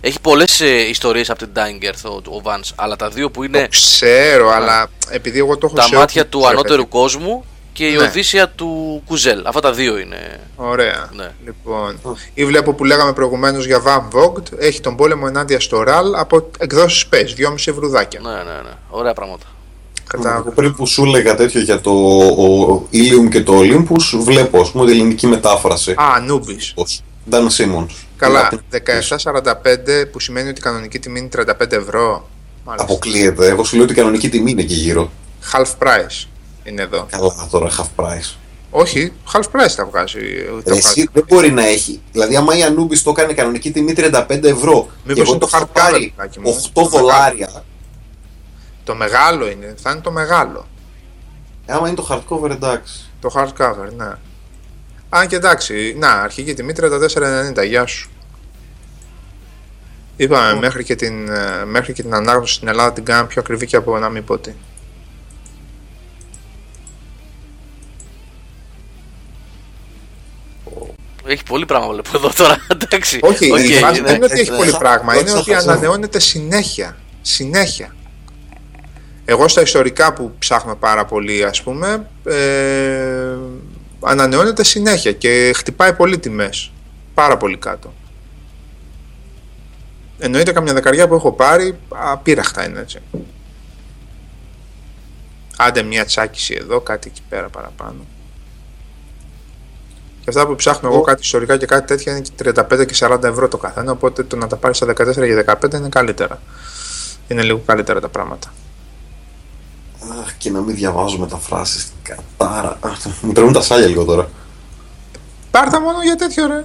Έχει 0.00 0.20
πολλές 0.20 0.60
ιστορίες 0.90 1.30
από 1.30 1.38
την 1.38 1.50
Dying 1.54 1.84
Earth 1.84 2.10
ο, 2.24 2.36
ο 2.36 2.40
Vance, 2.44 2.70
αλλά 2.74 2.96
τα 2.96 3.08
δύο 3.08 3.30
που 3.30 3.42
είναι 3.42 3.66
Ξέρω, 3.70 4.50
αλλά 4.50 4.90
επειδή 5.10 5.38
εγώ 5.38 5.56
το 5.58 5.66
έχω 5.66 5.74
τα 5.76 5.82
σε 5.82 5.94
μάτια 5.96 6.22
όποιο- 6.22 6.38
του 6.38 6.46
ρε 6.46 6.52
ανώτερου 6.52 6.76
παιδί. 6.76 6.88
κόσμου 6.88 7.44
και 7.78 7.86
η 7.86 7.96
Ναι. 7.96 8.02
Οδύσσια 8.02 8.48
του 8.48 9.02
Κουζέλ. 9.06 9.46
Αυτά 9.46 9.60
τα 9.60 9.72
δύο 9.72 9.98
είναι. 9.98 10.40
Ωραία. 10.56 11.08
Ναι. 11.16 11.30
Λοιπόν, 11.44 12.00
ή 12.34 12.44
βλέπω 12.44 12.72
που 12.72 12.84
λέγαμε 12.84 13.12
προηγουμένως 13.12 13.66
για 13.66 13.82
Van 13.86 14.18
Vogt, 14.18 14.42
έχει 14.58 14.80
τον 14.80 14.96
πόλεμο 14.96 15.24
ενάντια 15.28 15.60
στο 15.60 15.82
Ραλ 15.82 16.14
από 16.14 16.50
εκδόσεις 16.58 17.06
Space, 17.10 17.40
2,5 17.40 17.54
ευρουδάκια. 17.64 18.20
Ναι, 18.22 18.30
ναι, 18.30 18.36
ναι. 18.62 18.74
Ωραία 18.88 19.12
πράγματα. 19.14 19.44
Κατά... 20.06 20.34
Εγώ 20.36 20.50
πριν 20.54 20.74
που 20.74 20.86
σου 20.86 21.04
έλεγα 21.04 21.34
τέτοιο 21.34 21.60
για 21.60 21.80
το 21.80 21.90
ο 21.90 22.88
Ilium 22.92 23.28
και 23.30 23.42
το 23.42 23.58
Olympus, 23.58 24.18
βλέπω 24.18 24.60
ας 24.60 24.70
πούμε 24.70 24.84
την 24.86 24.94
ελληνική 24.94 25.26
μετάφραση. 25.26 25.90
Α, 25.90 26.04
Anubis. 26.20 26.72
Πώς. 26.74 27.02
Dan 27.30 27.42
Simmons. 27.56 27.86
Καλά, 28.16 28.48
Την- 28.48 28.60
17,45 28.70 30.06
που 30.12 30.20
σημαίνει 30.20 30.48
ότι 30.48 30.58
η 30.60 30.62
κανονική 30.62 30.98
τιμή 30.98 31.18
είναι 31.18 31.28
35 31.36 31.72
ευρώ. 31.72 32.28
Μάλιστα. 32.64 32.92
Αποκλείεται. 32.92 33.46
Εγώ 33.48 33.64
σου 33.64 33.74
λέω 33.74 33.84
ότι 33.84 33.92
η 33.92 33.96
κανονική 33.96 34.28
τιμή 34.28 34.50
είναι 34.50 34.60
εκεί 34.60 34.74
γύρω. 34.74 35.10
Half 35.52 35.86
price 35.86 36.26
είναι 36.68 36.82
εδώ. 36.82 37.06
Καλά 37.10 37.48
τώρα, 37.50 37.70
half 37.70 38.04
price. 38.04 38.36
Όχι, 38.70 39.12
half 39.32 39.42
price 39.42 39.72
τα 39.76 39.84
βγάζει. 39.86 40.20
Το 40.64 40.70
Ρε, 40.70 40.76
Εσύ 40.76 41.08
δεν 41.12 41.24
μπορεί 41.28 41.50
να 41.50 41.66
έχει. 41.66 42.00
Δηλαδή, 42.12 42.36
άμα 42.36 42.56
η 42.56 42.60
Anubis 42.68 42.98
το 43.04 43.10
έκανε 43.10 43.32
κανονική 43.32 43.70
τιμή 43.70 43.92
35 43.96 44.44
ευρώ 44.44 44.82
και 44.82 45.02
Μήπως 45.04 45.22
εγώ 45.22 45.30
είναι 45.30 45.38
το 45.38 45.38
το 45.38 45.46
είχα 45.46 45.60
hardcover, 45.60 45.72
πάρει 45.72 46.12
παιδάκι 46.16 46.40
μου, 46.40 46.60
8 46.64 46.70
το 46.72 46.84
δολάρια. 46.84 47.64
Το 48.84 48.94
μεγάλο 48.94 49.50
είναι, 49.50 49.74
θα 49.82 49.90
είναι 49.90 50.00
το 50.00 50.10
μεγάλο. 50.10 50.66
Ε, 51.66 51.72
άμα 51.72 51.88
είναι 51.88 51.96
το 51.96 52.06
hardcover, 52.10 52.50
εντάξει. 52.50 53.10
Το 53.20 53.30
hardcover, 53.34 53.92
ναι. 53.96 54.12
Αν 55.08 55.28
και 55.28 55.36
εντάξει, 55.36 55.94
να, 55.98 56.10
αρχική 56.12 56.54
τιμή 56.54 56.72
34,90, 56.80 57.66
γεια 57.66 57.86
σου. 57.86 58.10
Είπαμε, 60.16 60.58
μέχρι, 60.58 60.84
και 60.84 60.94
την, 60.94 61.28
ε, 61.28 61.64
μέχρι 61.64 61.92
και 61.92 62.02
την 62.02 62.14
ανάγνωση 62.14 62.54
στην 62.54 62.68
Ελλάδα 62.68 62.92
την 62.92 63.04
κάναμε 63.04 63.26
πιο 63.26 63.40
ακριβή 63.40 63.66
και 63.66 63.76
από 63.76 63.98
να 63.98 64.08
μην 64.08 64.24
πω 64.24 64.38
τι. 64.38 64.52
Έχει 71.28 71.42
πολύ 71.42 71.66
πράγμα 71.66 71.88
βλέπω 71.88 72.10
εδώ 72.14 72.30
τώρα. 72.36 72.56
Εντάξει. 72.84 73.18
Όχι, 73.22 73.52
Οκ, 73.52 73.58
η 73.60 73.72
φάση 73.72 74.00
ναι. 74.00 74.06
δεν 74.06 74.16
είναι 74.16 74.24
ότι 74.24 74.40
έχει 74.40 74.50
ναι. 74.50 74.56
πολύ 74.56 74.74
πράγμα, 74.78 75.14
είναι 75.14 75.30
Δόξα 75.30 75.38
ότι 75.40 75.50
τω 75.50 75.60
Θεώ. 75.60 75.70
ανανεώνεται 75.72 76.20
συνέχεια. 76.20 76.96
Συνέχεια. 77.22 77.94
Εγώ 79.24 79.48
στα 79.48 79.60
ιστορικά 79.60 80.12
που 80.12 80.34
ψάχνω 80.38 80.76
πάρα 80.76 81.04
πολύ, 81.04 81.44
ας 81.44 81.62
πούμε, 81.62 82.08
ε, 82.24 83.36
ανανεώνεται 84.00 84.64
συνέχεια 84.64 85.12
και 85.12 85.52
χτυπάει 85.56 85.92
πολύ 85.92 86.18
τιμές. 86.18 86.72
Πάρα 87.14 87.36
πολύ 87.36 87.56
κάτω. 87.56 87.92
Εννοείται 90.18 90.52
καμιά 90.52 90.72
δεκαριά 90.72 91.08
που 91.08 91.14
έχω 91.14 91.32
πάρει, 91.32 91.78
απείραχτα 91.88 92.68
είναι 92.68 92.80
έτσι. 92.80 92.98
Άντε 95.56 95.82
μια 95.82 96.04
τσάκιση 96.04 96.56
εδώ, 96.60 96.80
κάτι 96.80 97.08
εκεί 97.12 97.22
πέρα 97.28 97.48
παραπάνω. 97.48 98.06
Και 100.28 100.38
αυτά 100.38 100.48
που 100.48 100.56
ψάχνω 100.56 100.88
εγώ 100.88 101.00
κάτι 101.00 101.20
ιστορικά 101.22 101.56
και 101.56 101.66
κάτι 101.66 101.86
τέτοια 101.86 102.12
είναι 102.12 102.20
και 102.20 102.52
35 102.78 102.86
και 102.86 102.94
40 102.98 103.22
ευρώ 103.22 103.48
το 103.48 103.56
καθένα, 103.56 103.92
οπότε 103.92 104.22
το 104.22 104.36
να 104.36 104.46
τα 104.46 104.56
πάρεις 104.56 104.76
στα 104.76 104.86
14 104.86 104.94
και 104.94 105.44
15 105.62 105.74
είναι 105.74 105.88
καλύτερα. 105.88 106.40
Είναι 107.28 107.42
λίγο 107.42 107.62
καλύτερα 107.66 108.00
τα 108.00 108.08
πράγματα. 108.08 108.52
Αχ, 110.22 110.36
και 110.38 110.50
να 110.50 110.60
μην 110.60 110.74
διαβάζω 110.74 111.18
μεταφράσεις. 111.18 111.92
Κατάρα. 112.02 112.76
Αχ, 112.80 112.96
Μου 113.20 113.32
τρέμουν 113.32 113.52
τα 113.52 113.62
σάλια 113.62 113.86
λίγο 113.86 114.04
τώρα. 114.04 114.28
Πάρτα 115.50 115.80
μόνο 115.80 116.02
για 116.02 116.16
τέτοιο 116.16 116.46
ρε. 116.46 116.64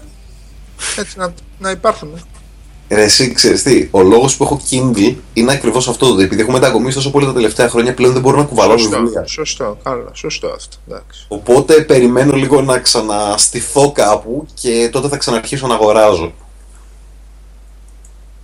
Έτσι 0.98 1.18
να, 1.18 1.34
να 1.60 1.72
υπάρχουν. 1.72 2.22
Ρε, 2.94 3.04
εσύ 3.04 3.32
ξέρεις 3.32 3.64
τι, 3.64 3.88
ο 3.92 4.02
λόγος 4.02 4.36
που 4.38 4.44
έχω 4.44 4.62
Kindle 4.72 5.16
είναι 5.34 5.52
ακριβώς 5.52 5.88
αυτό. 5.88 6.08
ότι 6.08 6.24
Επειδή 6.24 6.42
έχω 6.42 6.52
μετακομίσει 6.52 6.96
τόσο 6.96 7.12
πολύ 7.12 7.26
τα 7.26 7.34
τελευταία 7.34 7.70
χρόνια, 7.70 7.94
πλέον 7.94 8.14
δεν 8.14 8.22
μπορώ 8.22 8.38
να 8.38 8.44
κουβαλάω 8.44 8.78
Σωστό, 8.78 9.00
βιβλία. 9.00 9.26
σωστό, 9.28 9.78
καλά, 9.84 10.10
σωστό 10.14 10.48
αυτό. 10.48 10.78
Εντάξει. 10.88 11.26
Οπότε 11.28 11.74
περιμένω 11.74 12.36
λίγο 12.36 12.62
να 12.62 12.80
ξαναστηθώ 12.80 13.92
κάπου 13.92 14.46
και 14.54 14.90
τότε 14.92 15.08
θα 15.08 15.18
ξαναρχίσω 15.18 15.68
να 15.68 15.74
αγοράζω. 15.74 16.34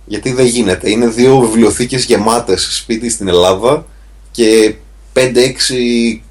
Γιατί 0.04 0.32
δεν 0.32 0.46
γίνεται. 0.46 0.90
Είναι 0.90 1.06
δύο 1.06 1.38
βιβλιοθήκες 1.38 2.04
γεμάτες 2.04 2.76
σπίτι 2.76 3.10
στην 3.10 3.28
Ελλάδα 3.28 3.86
και 4.30 4.74
5-6 5.14 5.18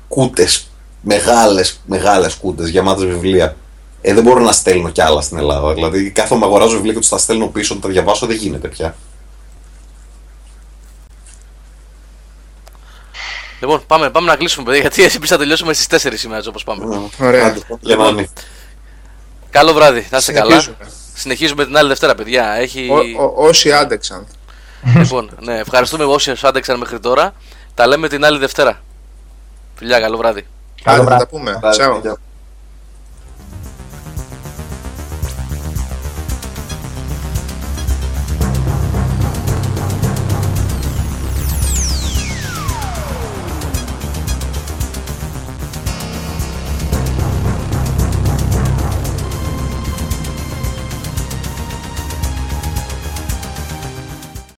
κούτες. 0.08 0.70
Μεγάλες, 1.02 1.82
μεγάλες 1.86 2.36
κούτες 2.36 2.70
γεμάτες 2.70 3.06
βιβλία. 3.06 3.56
Ε, 4.02 4.14
δεν 4.14 4.24
μπορώ 4.24 4.40
να 4.40 4.52
στέλνω 4.52 4.90
κι 4.90 5.02
άλλα 5.02 5.22
στην 5.22 5.38
Ελλάδα. 5.38 5.74
Δηλαδή, 5.74 6.12
κάθομαι 6.12 6.46
αγοράζω 6.46 6.74
βιβλία 6.76 6.94
και 6.94 7.00
τους 7.00 7.10
τα 7.10 7.18
στέλνω 7.18 7.48
πίσω 7.48 7.76
να 7.76 7.80
τα 7.82 7.90
διαβάσω, 7.90 8.26
δεν 8.26 8.36
γίνεται 8.36 8.68
πια. 8.68 8.96
Λοιπόν, 13.60 13.82
πάμε, 13.88 14.10
πάμε 14.10 14.28
να 14.28 14.36
κλείσουμε, 14.36 14.66
παιδιά, 14.66 14.82
γιατί 14.82 15.04
εσύ 15.04 15.20
θα 15.26 15.38
τελειώσουμε 15.38 15.74
στις 15.74 16.04
4 16.08 16.12
σήμερα, 16.18 16.44
όπως 16.48 16.64
πάμε. 16.64 17.10
Ωραία. 17.22 17.46
Άντε, 17.46 17.60
Για 17.80 17.96
να 17.96 18.08
είναι. 18.08 18.28
Καλό 19.50 19.74
βράδυ, 19.74 20.08
να 20.12 20.18
είστε 20.18 20.32
καλά. 20.32 20.50
Συνεχίζουμε. 20.50 20.78
Συνεχίζουμε 21.14 21.66
την 21.66 21.78
άλλη 21.78 21.88
Δευτέρα, 21.88 22.16
παιδιά. 22.16 22.52
Έχει... 22.54 22.90
Ό- 22.92 23.24
ό- 23.24 23.34
όσοι 23.48 23.72
άντεξαν. 23.72 24.28
Λοιπόν, 24.96 25.30
ναι, 25.42 25.58
ευχαριστούμε 25.58 26.04
όσοι 26.04 26.34
άντεξαν 26.42 26.78
μέχρι 26.80 27.00
τώρα. 27.00 27.34
Τα 27.74 27.88
λέμε 27.88 28.08
την 28.08 28.26
άλλη 28.26 28.38
Δευτέρα. 28.40 28.82
Φιλιά, 29.76 30.00
καλό 30.00 30.18
βράδυ. 30.18 30.46
Καλό 30.84 30.96
Άντε, 31.02 31.10
θα 31.10 31.16
βράδυ. 31.16 31.24
τα 31.24 31.30
πούμε. 31.30 31.58
Βράδυ, 31.60 31.78
Τσάου. 31.78 31.94
παιδιά. 31.94 32.18